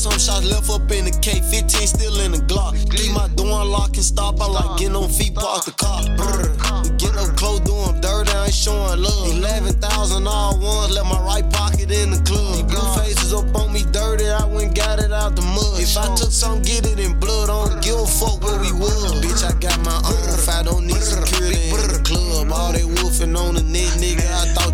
About 0.02 0.14
20 0.14 0.20
some 0.20 0.20
shots 0.20 0.46
left 0.46 0.70
up 0.70 0.92
in 0.92 1.06
the 1.06 1.12
K, 1.22 1.42
15 1.42 1.88
still 1.88 2.20
in 2.22 2.32
the 2.32 2.42
Glock. 2.50 2.74
Keep 2.90 3.14
my 3.14 3.28
door 3.36 3.62
unlocked 3.62 3.96
and 3.98 4.06
stop, 4.06 4.42
I 4.42 4.48
like 4.48 4.80
getting 4.80 4.96
on 4.96 5.10
feet, 5.10 5.36
park 5.36 5.66
the 5.66 5.72
car. 5.72 6.02
Brr, 6.18 6.50
we 6.84 6.90
get 6.98 7.14
up 7.18 7.36
close, 7.38 7.60
doing 7.62 8.02
dirt, 8.02 8.34
I 8.34 8.46
ain't 8.46 8.54
showing 8.54 9.02
love. 9.02 9.30
11,000 9.38 10.28
all 10.28 10.58
ones, 10.60 10.96
left 10.96 11.06
my 11.06 11.22
right 11.22 11.46
pocket 11.52 11.92
in 11.92 12.12
the 12.12 12.22
club. 12.26 12.68
Blue 12.68 12.88
faces 12.98 13.34
up 13.34 13.54
on 13.56 13.74
me 13.74 13.84
dirty, 13.92 14.26
I 14.30 14.46
went 14.46 14.76
got 14.76 15.00
it 15.00 15.12
out 15.12 15.36
the 15.36 15.44
mud. 15.44 15.78
If 15.78 15.98
I 15.98 16.10
took 16.16 16.32
some, 16.32 16.62
get 16.62 16.86
it 16.86 17.00
in 17.00 17.20
blood, 17.20 17.50
I 17.50 17.70
don't 17.70 17.84
give 17.84 18.00
a 18.00 18.08
fuck 18.08 18.42
where 18.42 18.60
we 18.60 18.72
was. 18.74 19.14
Bitch, 19.22 19.46
I 19.46 19.54
got 19.60 19.78
my 19.86 19.98
own 20.02 20.34
If 20.34 20.50
I 20.50 20.64
don't 20.64 20.88
need 20.88 21.02
security 21.02 21.70
in 21.70 21.94
the 21.94 22.02
club. 22.02 22.50
All 22.52 22.74
they 22.74 22.86
wolfing 22.86 23.36
on 23.36 23.54
the 23.56 23.64
net, 23.64 23.94
nigga, 24.02 24.26
I 24.26 24.50
thought 24.54 24.71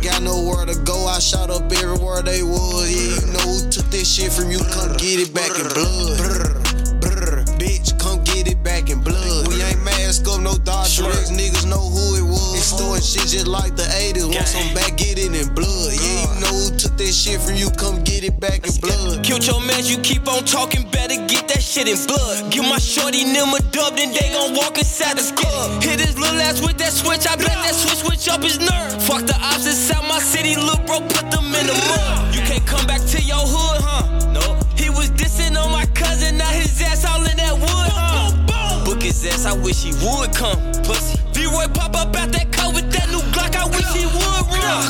ain't 0.00 0.12
got 0.12 0.22
nowhere 0.22 0.66
to 0.66 0.78
go, 0.80 1.06
I 1.06 1.18
shot 1.18 1.50
up 1.50 1.70
everywhere 1.72 2.22
they 2.22 2.42
was. 2.42 2.90
Yeah, 2.90 3.26
you 3.26 3.32
know 3.32 3.40
who 3.40 3.70
took 3.70 3.86
this 3.86 4.12
shit 4.12 4.32
from 4.32 4.50
you, 4.50 4.58
come 4.58 4.96
get 4.96 5.20
it 5.20 5.34
back 5.34 5.50
in 5.58 5.68
blood. 5.68 6.18
Brr, 6.18 7.00
brr, 7.00 7.44
bitch, 7.58 7.98
come 7.98 8.22
get 8.24 8.48
it 8.48 8.62
back 8.62 8.90
in 8.90 9.00
blood. 9.00 9.48
We 9.48 9.62
ain't 9.62 9.82
mask 9.84 10.26
up, 10.28 10.40
no 10.40 10.52
X, 10.52 11.30
niggas 11.30 11.68
know 11.68 11.80
who 11.80 12.16
it 12.16 12.28
was. 12.30 12.49
Extorting 12.70 13.02
shit 13.02 13.26
just 13.26 13.48
like 13.50 13.74
the 13.74 13.82
80s, 13.82 14.30
want 14.30 14.46
some 14.46 14.70
back, 14.78 14.94
get 14.94 15.18
it 15.18 15.34
in 15.34 15.42
blood. 15.58 15.90
Yeah, 15.90 16.22
you 16.22 16.38
know 16.38 16.54
who 16.54 16.70
took 16.78 16.94
this 16.94 17.18
shit 17.18 17.42
from 17.42 17.58
you, 17.58 17.66
come 17.74 17.98
get 18.06 18.22
it 18.22 18.38
back 18.38 18.62
in 18.62 18.70
blood. 18.78 19.26
Killed 19.26 19.42
your 19.42 19.58
man, 19.66 19.82
you 19.82 19.98
keep 20.06 20.22
on 20.30 20.46
talking, 20.46 20.86
better 20.94 21.18
get 21.26 21.50
that 21.50 21.58
shit 21.58 21.90
in 21.90 21.98
blood. 22.06 22.46
Give 22.54 22.62
my 22.62 22.78
shorty 22.78 23.26
them 23.26 23.50
a 23.50 23.60
dub, 23.74 23.98
then 23.98 24.14
they 24.14 24.30
gon' 24.30 24.54
walk 24.54 24.78
inside 24.78 25.18
the 25.18 25.26
club. 25.34 25.82
Hit 25.82 25.98
his 25.98 26.14
little 26.14 26.38
ass 26.38 26.62
with 26.62 26.78
that 26.78 26.94
switch, 26.94 27.26
I 27.26 27.34
bet 27.34 27.58
that 27.58 27.74
switch 27.74 28.06
switch 28.06 28.30
up 28.30 28.38
his 28.38 28.62
nerve. 28.62 29.02
Fuck 29.02 29.26
the 29.26 29.34
ops 29.34 29.66
inside 29.66 30.06
my 30.06 30.22
city, 30.22 30.54
little 30.54 30.78
bro, 30.86 31.02
put 31.10 31.26
them 31.26 31.50
in 31.50 31.66
the 31.66 31.74
mud. 31.74 32.30
You 32.30 32.46
can't 32.46 32.62
come 32.70 32.86
back 32.86 33.02
to 33.02 33.18
your 33.18 33.42
hood, 33.50 33.82
huh? 33.82 34.30
No. 34.30 34.46
He 34.78 34.94
was 34.94 35.10
dissing 35.18 35.58
on 35.58 35.74
my 35.74 35.90
cousin, 35.98 36.38
now 36.38 36.54
his 36.54 36.78
ass 36.86 37.02
all 37.02 37.18
in 37.18 37.34
that 37.34 37.50
wood, 37.50 37.90
huh? 37.98 38.86
Book 38.86 39.02
his 39.02 39.26
ass, 39.26 39.42
I 39.42 39.58
wish 39.58 39.82
he 39.82 39.90
would 40.06 40.30
come, 40.38 40.70
pussy. 40.86 41.18
Leroy 41.50 41.66
pop 41.74 41.96
up 41.96 42.14
out 42.14 42.30
that 42.30 42.46
with 42.74 42.90
that 42.92 43.10
new 43.10 43.18
Glock. 43.34 43.56
I 43.58 43.66
wish 43.66 43.86
he 43.90 44.06
would 44.06 44.46
run. 44.54 44.86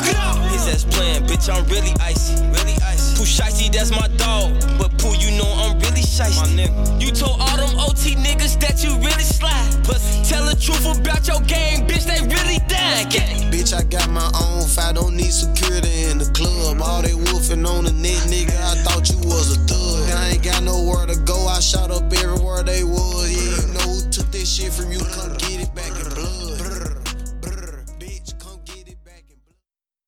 His 0.53 0.69
ass 0.69 0.85
playing, 0.85 1.25
bitch. 1.25 1.49
I'm 1.49 1.65
really 1.73 1.93
icy, 2.01 2.37
really 2.53 2.77
icy. 2.85 3.17
Pooh 3.17 3.25
Shiesty, 3.25 3.73
that's 3.73 3.91
my 3.91 4.09
dog. 4.21 4.61
But 4.77 4.93
Pooh, 4.99 5.17
you 5.17 5.33
know 5.39 5.49
I'm 5.49 5.79
really 5.81 6.05
shicey. 6.05 6.37
My 6.37 6.49
nigga. 6.53 7.01
You 7.01 7.13
told 7.13 7.41
all 7.41 7.57
them 7.57 7.73
OT 7.81 8.15
niggas 8.15 8.61
that 8.61 8.85
you 8.85 8.93
really 9.01 9.25
sly. 9.25 9.57
But 9.89 10.01
tell 10.29 10.45
the 10.45 10.55
truth 10.55 10.85
about 10.85 11.27
your 11.27 11.41
game, 11.49 11.89
bitch. 11.89 12.05
They 12.05 12.21
really 12.29 12.61
dying. 12.69 13.09
Bitch, 13.49 13.73
I 13.73 13.83
got 13.85 14.11
my 14.11 14.29
own 14.37 14.69
fight. 14.69 14.97
Don't 14.97 15.17
need 15.17 15.33
security 15.33 16.13
in 16.13 16.19
the 16.19 16.29
club. 16.37 16.81
All 16.83 17.01
they 17.01 17.15
wolfing 17.15 17.65
on 17.65 17.85
the 17.85 17.93
net, 17.93 18.21
nigga. 18.29 18.53
I 18.53 18.77
thought 18.85 19.09
you 19.09 19.17
was 19.25 19.57
a 19.57 19.61
thug. 19.65 20.11
I 20.13 20.37
ain't 20.37 20.45
got 20.45 20.63
nowhere 20.63 21.07
to 21.07 21.17
go. 21.25 21.47
I 21.49 21.61
shot 21.61 21.91
up 21.91 22.13
everywhere 22.13 22.63
they 22.63 22.85
was. 22.85 23.33
Yeah, 23.33 23.65
you 23.65 23.73
know 23.73 23.97
who 23.97 24.11
took 24.11 24.31
this 24.31 24.53
shit 24.53 24.73
from 24.73 24.93
you? 24.93 25.01
Come 25.17 25.33
get 25.39 25.65
it 25.65 25.75
back 25.75 25.89
and. 25.97 26.20